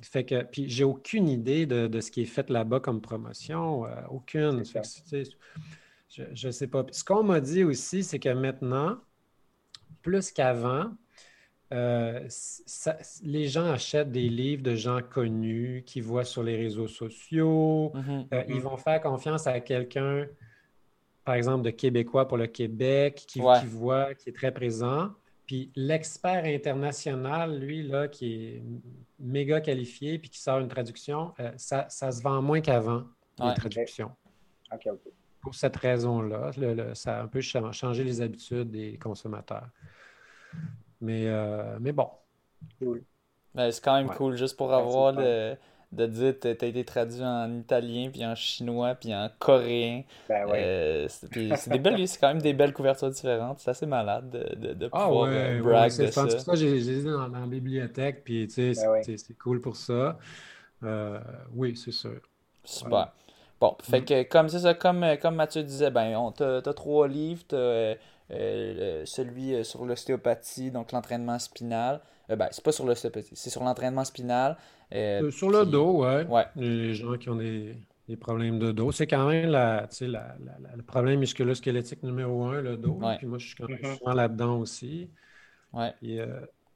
Fait 0.03 0.25
que, 0.25 0.43
puis 0.43 0.69
j'ai 0.69 0.85
aucune 0.85 1.29
idée 1.29 1.67
de, 1.67 2.01
ce 2.01 2.11
qui 2.11 2.23
est 2.23 2.27
fait 2.27 2.51
là-bas 2.51 2.81
comme 2.81 3.01
promotion, 3.01 3.87
euh, 3.87 3.95
aucune. 4.11 4.63
je 4.65 6.47
ne 6.47 6.53
sais 6.53 6.67
pas. 6.67 6.85
ce 6.91 7.05
qu'on 7.05 7.23
m'a 7.23 7.41
dit 7.41 7.65
aussi, 7.65 8.05
c'est 8.05 8.19
que 8.19 8.29
maintenant, 8.29 8.99
plus 10.03 10.31
qu'avant, 10.31 10.91
euh, 11.75 12.29
les 13.23 13.49
gens 13.49 13.67
achètent 13.67 14.13
des 14.13 14.29
livres 14.29 14.63
de 14.63 14.77
gens 14.77 15.01
connus 15.03 15.83
qu'ils 15.85 16.05
voient 16.05 16.25
sur 16.25 16.43
les 16.43 16.57
réseaux 16.57 16.87
sociaux. 16.87 17.93
Mm-hmm, 17.95 18.27
euh, 18.33 18.45
ils 18.49 18.55
mm-hmm. 18.55 18.61
vont 18.61 18.77
faire 18.77 19.01
confiance 19.01 19.47
à 19.49 19.59
quelqu'un, 19.61 20.27
par 21.25 21.35
exemple, 21.35 21.65
de 21.65 21.71
Québécois 21.71 22.29
pour 22.29 22.37
le 22.37 22.47
Québec, 22.47 23.25
qui, 23.27 23.41
voit, 23.41 24.15
qui 24.15 24.29
est 24.29 24.37
très 24.37 24.53
présent. 24.53 25.11
Puis 25.47 25.71
l'expert 25.77 26.45
international, 26.45 27.59
lui, 27.59 27.83
là, 27.85 28.09
qui 28.09 28.35
est 28.35 28.63
méga 29.19 29.61
qualifié, 29.61 30.19
puis 30.19 30.29
qui 30.29 30.41
sort 30.41 30.59
une 30.59 30.69
traduction, 30.69 31.33
euh, 31.39 31.53
ça, 31.57 31.89
se 31.89 32.23
vend 32.23 32.43
moins 32.43 32.61
qu'avant, 32.61 33.05
les 33.39 33.55
traductions. 33.55 34.11
Pour 35.41 35.55
cette 35.55 35.77
raison-là, 35.77 36.51
ça 36.95 37.19
a 37.19 37.23
un 37.23 37.29
peu 37.29 37.41
changé 37.41 38.03
les 38.03 38.21
habitudes 38.21 38.71
des 38.71 38.99
consommateurs. 38.99 39.69
Mais, 41.01 41.27
euh, 41.27 41.79
mais 41.81 41.93
bon. 41.93 42.11
Cool. 42.81 43.05
C'est 43.55 43.83
quand 43.83 43.95
même 43.95 44.11
cool, 44.11 44.37
juste 44.37 44.57
pour 44.57 44.73
avoir 44.73 45.13
le, 45.13 45.57
de 45.93 46.07
dire 46.07 46.39
que 46.39 46.53
tu 46.53 46.65
as 46.65 46.69
été 46.69 46.85
traduit 46.85 47.23
en 47.23 47.59
italien, 47.59 48.11
puis 48.13 48.25
en 48.25 48.35
chinois, 48.35 48.95
puis 48.95 49.15
en 49.15 49.31
coréen. 49.39 50.03
Ben 50.29 50.47
ouais. 50.47 50.63
Euh, 50.65 51.07
c'est 51.09 51.69
des 51.71 51.79
belles, 51.79 52.07
c'est 52.09 52.19
quand 52.19 52.29
même 52.29 52.43
des 52.43 52.53
belles 52.53 52.73
couvertures 52.73 53.11
différentes. 53.11 53.61
C'est 53.61 53.71
assez 53.71 53.87
malade 53.87 54.31
de, 54.31 54.75
de, 54.75 54.89
ah 54.93 55.07
pouvoir 55.07 55.29
euh, 55.31 55.63
brag 55.63 55.97
de 55.97 56.07
ça. 56.07 56.29
ça 56.29 56.55
j'ai 56.55 56.79
les 56.79 57.03
dans, 57.03 57.29
dans, 57.29 57.41
la 57.41 57.47
bibliothèque, 57.47 58.25
puis 58.25 58.47
tu 58.49 58.75
sais, 58.75 58.87
ben 58.87 59.03
c'est 59.17 59.39
cool 59.39 59.61
pour 59.61 59.77
ça. 59.77 60.19
oui, 61.55 61.77
c'est 61.77 61.93
sûr. 61.93 62.21
Super. 62.65 63.13
Bon, 63.61 63.75
fait 63.81 64.01
mm. 64.01 64.05
que 64.05 64.23
comme 64.25 64.49
c'est 64.49 64.59
ça, 64.59 64.75
comme, 64.75 65.07
comme 65.23 65.37
Mathieu 65.37 65.63
disait, 65.63 65.91
ben, 65.91 66.33
tu 66.37 66.43
as, 66.43 66.75
trois 66.75 67.09
livres, 67.09 67.45
euh, 68.33 69.03
celui 69.05 69.55
euh, 69.55 69.63
sur 69.63 69.85
l'ostéopathie, 69.85 70.71
donc 70.71 70.93
l'entraînement 70.93 71.39
spinal. 71.39 72.01
Euh, 72.31 72.35
ben, 72.35 72.49
c'est 72.51 72.65
pas 72.65 72.73
sur 72.73 72.85
l'ostéopathie, 72.85 73.37
c'est 73.37 73.51
sur 73.51 73.63
l'entraînement 73.63 74.05
spinal. 74.05 74.57
Sur 75.31 75.51
le 75.51 75.65
dos, 75.65 76.05
ouais. 76.05 76.27
Les 76.57 76.95
gens 76.95 77.17
qui 77.17 77.29
ont 77.29 77.37
des, 77.37 77.77
problèmes 78.21 78.59
de 78.59 78.73
dos. 78.73 78.93
C'est 78.93 79.07
quand 79.07 79.29
même 79.29 79.51
la, 79.51 79.89
la, 80.01 80.37
le 80.77 80.83
problème 80.83 81.21
musculo-squelettique 81.21 82.03
numéro 82.03 82.45
un, 82.45 82.61
le 82.61 82.77
dos. 82.77 83.01
Puis 83.19 83.27
moi, 83.27 83.39
je 83.39 83.47
suis 83.47 83.57
quand 83.57 83.69
même 83.69 83.79
mm-hmm. 83.79 83.99
souvent 83.99 84.15
là-dedans 84.15 84.59
aussi. 84.59 85.11
Ouais. 85.73 85.93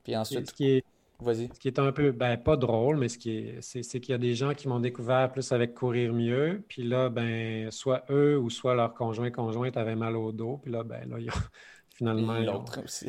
Puis, 0.04 0.16
ensuite. 0.16 0.48
Ce 0.48 0.54
qui 0.54 0.70
est, 0.70 0.84
ce 1.22 1.58
qui 1.58 1.68
est 1.68 1.78
un 1.78 1.92
peu, 1.92 2.12
ben, 2.12 2.36
pas 2.36 2.56
drôle, 2.56 2.96
mais 2.96 3.08
ce 3.08 3.18
qui 3.18 3.36
est, 3.36 3.60
c'est, 3.60 4.00
qu'il 4.00 4.12
y 4.12 4.14
a 4.14 4.18
des 4.18 4.34
gens 4.34 4.54
qui 4.54 4.68
m'ont 4.68 4.80
découvert 4.80 5.30
plus 5.30 5.52
avec 5.52 5.74
courir 5.74 6.12
mieux. 6.12 6.62
Puis 6.68 6.82
là, 6.82 7.08
ben, 7.08 7.70
soit 7.70 8.04
eux 8.10 8.38
ou 8.38 8.50
soit 8.50 8.74
leur 8.74 8.94
conjoint, 8.94 9.30
conjointe 9.30 9.76
avaient 9.76 9.96
mal 9.96 10.16
au 10.16 10.32
dos. 10.32 10.58
Puis 10.62 10.72
là, 10.72 10.82
ben, 10.82 11.08
là, 11.08 11.18
ils 11.20 11.28
ont, 11.28 11.42
finalement. 11.90 12.38
l'autre 12.38 12.82
aussi. 12.84 13.08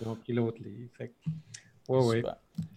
Ils 0.00 0.08
ont 0.08 0.16
pris 0.16 0.32
l'autre 0.32 0.62
livre. 0.62 0.90
Fait 0.96 1.12
oui, 1.88 2.22
oui. 2.22 2.22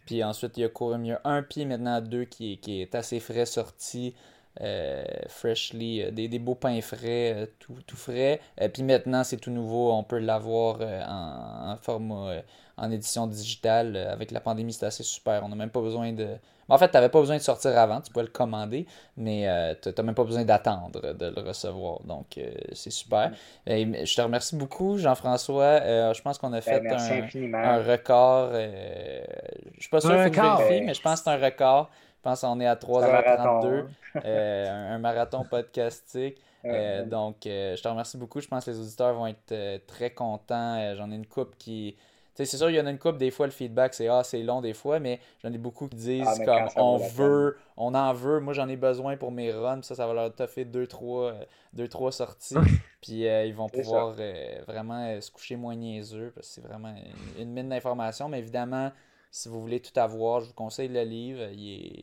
Puis 0.05 0.23
ensuite, 0.23 0.57
il 0.57 0.61
y 0.61 0.65
a 0.65 1.21
un, 1.23 1.43
pied 1.43 1.65
maintenant 1.65 2.01
deux 2.01 2.25
qui, 2.25 2.59
est 2.67 2.95
assez 2.95 3.19
frais 3.19 3.45
sorti. 3.45 4.13
Euh, 4.59 5.01
freshly, 5.29 6.01
euh, 6.01 6.11
des, 6.11 6.37
beaux 6.37 6.55
pains 6.55 6.81
frais, 6.81 7.33
euh, 7.33 7.45
tout, 7.57 7.77
tout, 7.87 7.95
frais. 7.95 8.41
puis 8.73 8.83
maintenant, 8.83 9.23
c'est 9.23 9.37
tout 9.37 9.49
nouveau, 9.49 9.93
on 9.93 10.03
peut 10.03 10.19
l'avoir 10.19 10.81
en, 10.81 11.71
en, 11.71 11.77
format 11.77 12.41
en 12.75 12.91
édition 12.91 13.27
digitale. 13.27 13.95
Avec 13.95 14.31
la 14.31 14.41
pandémie, 14.41 14.73
c'était 14.73 14.87
assez 14.87 15.03
super. 15.03 15.43
On 15.45 15.49
n'a 15.49 15.55
même 15.55 15.69
pas 15.69 15.81
besoin 15.81 16.11
de. 16.11 16.27
En 16.71 16.77
fait, 16.77 16.87
tu 16.87 16.93
n'avais 16.93 17.09
pas 17.09 17.19
besoin 17.19 17.35
de 17.35 17.41
sortir 17.41 17.77
avant, 17.77 17.99
tu 17.99 18.13
pouvais 18.13 18.23
le 18.23 18.31
commander, 18.31 18.85
mais 19.17 19.45
euh, 19.45 19.75
tu 19.81 19.89
n'as 19.89 20.03
même 20.03 20.15
pas 20.15 20.23
besoin 20.23 20.45
d'attendre 20.45 21.13
de 21.13 21.25
le 21.25 21.41
recevoir. 21.45 21.99
Donc, 22.03 22.37
euh, 22.37 22.49
c'est 22.71 22.91
super. 22.91 23.33
je 23.67 24.15
te 24.15 24.21
remercie 24.21 24.55
beaucoup, 24.55 24.97
Jean-François. 24.97 26.13
je 26.13 26.21
pense 26.21 26.37
qu'on 26.37 26.53
a 26.53 26.61
ben, 26.61 26.61
fait 26.61 26.75
un, 26.75 27.83
record. 27.83 28.53
je 28.53 29.75
ne 29.75 29.81
suis 29.81 29.89
pas 29.89 29.99
sûr 29.99 30.11
qu'il 30.11 30.33
faut 30.33 30.41
vérifier, 30.41 30.81
mais 30.81 30.93
je 30.93 31.01
pense 31.01 31.19
que 31.19 31.25
c'est 31.25 31.31
un 31.31 31.45
record. 31.45 31.89
Je 32.15 32.21
pense 32.29 32.39
qu'on 32.39 32.59
est 32.61 32.67
à 32.67 32.75
3h32. 32.75 33.85
un, 34.23 34.97
marathon 34.99 35.43
podcastique. 35.43 36.41
donc, 36.63 37.35
je 37.43 37.81
te 37.81 37.87
remercie 37.89 38.15
beaucoup. 38.15 38.39
Je 38.39 38.47
pense 38.47 38.63
que 38.63 38.71
les 38.71 38.79
auditeurs 38.79 39.13
vont 39.13 39.27
être 39.27 39.85
très 39.87 40.11
contents. 40.11 40.95
J'en 40.95 41.11
ai 41.11 41.15
une 41.15 41.27
coupe 41.27 41.57
qui 41.57 41.97
c'est 42.35 42.57
sûr, 42.57 42.69
il 42.69 42.75
y 42.75 42.79
en 42.79 42.85
a 42.85 42.91
une 42.91 42.97
couple, 42.97 43.17
des 43.17 43.31
fois, 43.31 43.45
le 43.45 43.51
feedback, 43.51 43.93
c'est 43.93 44.07
Ah, 44.07 44.23
c'est 44.23 44.41
long 44.41 44.61
des 44.61 44.73
fois, 44.73 44.99
mais 44.99 45.19
j'en 45.43 45.51
ai 45.51 45.57
beaucoup 45.57 45.87
qui 45.87 45.97
disent 45.97 46.27
ah, 46.27 46.45
comme 46.45 46.83
on 46.83 46.97
veut, 46.97 47.57
on 47.77 47.93
en 47.93 48.13
veut, 48.13 48.39
moi 48.39 48.53
j'en 48.53 48.69
ai 48.69 48.77
besoin 48.77 49.17
pour 49.17 49.31
mes 49.31 49.51
runs, 49.51 49.81
ça, 49.81 49.95
ça 49.95 50.07
va 50.07 50.13
leur 50.13 50.33
toffer 50.33 50.65
deux, 50.65 50.87
trois, 50.87 51.31
euh, 51.31 51.45
deux, 51.73 51.87
trois 51.87 52.11
sorties. 52.11 52.55
puis 53.01 53.27
euh, 53.27 53.45
ils 53.45 53.53
vont 53.53 53.69
pouvoir 53.69 54.15
euh, 54.19 54.61
vraiment 54.65 55.19
se 55.19 55.29
coucher 55.29 55.57
moins 55.57 55.75
niaiseux, 55.75 56.31
parce 56.33 56.47
que 56.47 56.53
c'est 56.53 56.61
vraiment 56.61 56.93
une, 57.37 57.51
mine 57.51 57.69
d'informations. 57.69 58.29
Mais 58.29 58.39
évidemment, 58.39 58.91
si 59.29 59.49
vous 59.49 59.59
voulez 59.59 59.81
tout 59.81 59.97
avoir, 59.99 60.41
je 60.41 60.47
vous 60.47 60.53
conseille 60.53 60.89
le 60.89 61.03
livre. 61.03 61.41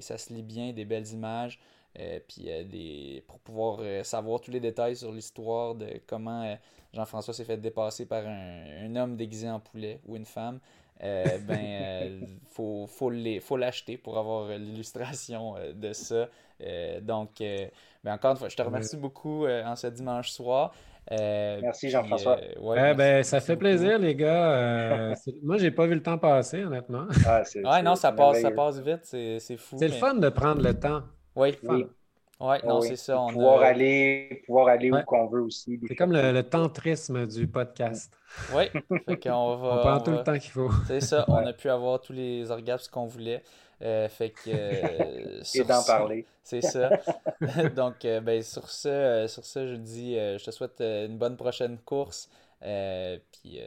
ça 0.00 0.18
se 0.18 0.32
lit 0.32 0.42
bien, 0.42 0.72
des 0.72 0.84
belles 0.84 1.08
images. 1.08 1.58
puis 2.28 2.44
des, 2.44 3.24
pour 3.26 3.38
pouvoir 3.40 3.80
savoir 4.04 4.40
tous 4.40 4.50
les 4.50 4.60
détails 4.60 4.96
sur 4.96 5.12
l'histoire 5.12 5.74
de 5.74 6.00
comment 6.06 6.56
Jean-François 6.92 7.34
s'est 7.34 7.44
fait 7.44 7.58
dépasser 7.58 8.06
par 8.06 8.24
un, 8.26 8.96
homme 8.96 9.16
déguisé 9.16 9.48
en 9.48 9.60
poulet 9.60 10.00
ou 10.06 10.16
une 10.16 10.24
femme, 10.24 10.58
euh, 11.02 11.24
ben, 11.46 11.58
euh, 11.58 12.20
faut, 12.50 12.86
faut 12.86 13.56
l'acheter 13.56 13.96
pour 13.96 14.18
avoir 14.18 14.48
l'illustration 14.58 15.56
euh, 15.56 15.72
de 15.72 15.92
ça. 15.92 16.28
donc, 17.02 17.30
ben, 17.38 18.12
encore 18.12 18.32
une 18.32 18.36
fois, 18.36 18.48
je 18.48 18.56
te 18.56 18.62
remercie 18.62 18.96
beaucoup 18.96 19.46
en 19.46 19.76
ce 19.76 19.88
dimanche 19.88 20.30
soir. 20.30 20.72
Merci 21.10 21.90
Jean-François. 21.90 22.38
ouais, 22.60 22.94
ben, 22.94 23.22
ça 23.22 23.40
fait 23.40 23.56
plaisir, 23.56 23.98
les 23.98 24.14
gars. 24.14 25.14
moi, 25.42 25.58
j'ai 25.58 25.70
pas 25.70 25.86
vu 25.86 25.94
le 25.94 26.02
temps 26.02 26.18
passer, 26.18 26.64
honnêtement. 26.64 27.06
Ah, 27.26 27.42
ouais, 27.54 27.82
non, 27.82 27.94
ça 27.94 28.12
passe, 28.12 28.40
ça 28.40 28.50
passe 28.50 28.80
vite, 28.80 29.04
c'est 29.04 29.56
fou. 29.56 29.76
C'est 29.78 29.88
le 29.88 29.94
fun 29.94 30.14
de 30.14 30.28
prendre 30.28 30.62
le 30.62 30.74
temps 30.74 31.02
Oui. 31.36 31.56
oui. 31.64 31.86
Ouais, 32.40 32.60
non, 32.64 32.80
c'est 32.80 32.96
ça. 32.96 33.20
On 33.20 33.28
pouvoir, 33.28 33.62
aller, 33.62 34.42
pouvoir 34.46 34.68
aller 34.68 34.92
où 34.92 35.02
qu'on 35.02 35.26
veut 35.26 35.42
aussi. 35.42 35.80
C'est 35.88 35.96
comme 35.96 36.12
le, 36.12 36.40
tantrisme 36.42 37.26
du 37.26 37.48
podcast. 37.48 38.12
Oui, 38.54 38.64
on 39.26 39.56
va. 39.56 39.68
on 39.68 39.78
prend 39.80 40.00
tout 40.00 40.12
le 40.12 40.22
temps 40.22 40.38
qu'il 40.38 40.52
faut. 40.52 40.70
C'est 40.86 41.00
ça, 41.00 41.24
on 41.28 41.44
a 41.44 41.52
pu 41.52 41.68
avoir 41.68 42.00
tous 42.00 42.12
les 42.12 42.50
orgasmes 42.50 42.90
qu'on 42.92 43.06
voulait. 43.06 43.42
Euh, 43.82 44.08
fait 44.08 44.30
que. 44.30 44.50
Euh, 44.50 45.42
Et 45.54 45.64
d'en 45.64 45.82
parler. 45.82 46.26
C'est 46.42 46.60
ça. 46.60 46.90
Donc, 47.76 48.04
euh, 48.04 48.20
ben, 48.20 48.42
sur 48.42 48.68
ce, 48.70 49.26
sur 49.28 49.44
ce, 49.44 49.66
je 49.68 49.74
dis, 49.74 50.14
je 50.14 50.44
te 50.44 50.50
souhaite 50.50 50.80
une 50.80 51.18
bonne 51.18 51.36
prochaine 51.36 51.78
course. 51.78 52.28
puis 52.60 53.60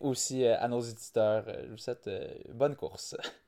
aussi 0.00 0.46
à 0.46 0.66
nos 0.68 0.80
éditeurs, 0.80 1.44
je 1.64 1.70
vous 1.70 1.78
souhaite 1.78 2.08
bonne 2.54 2.76
course. 2.76 3.16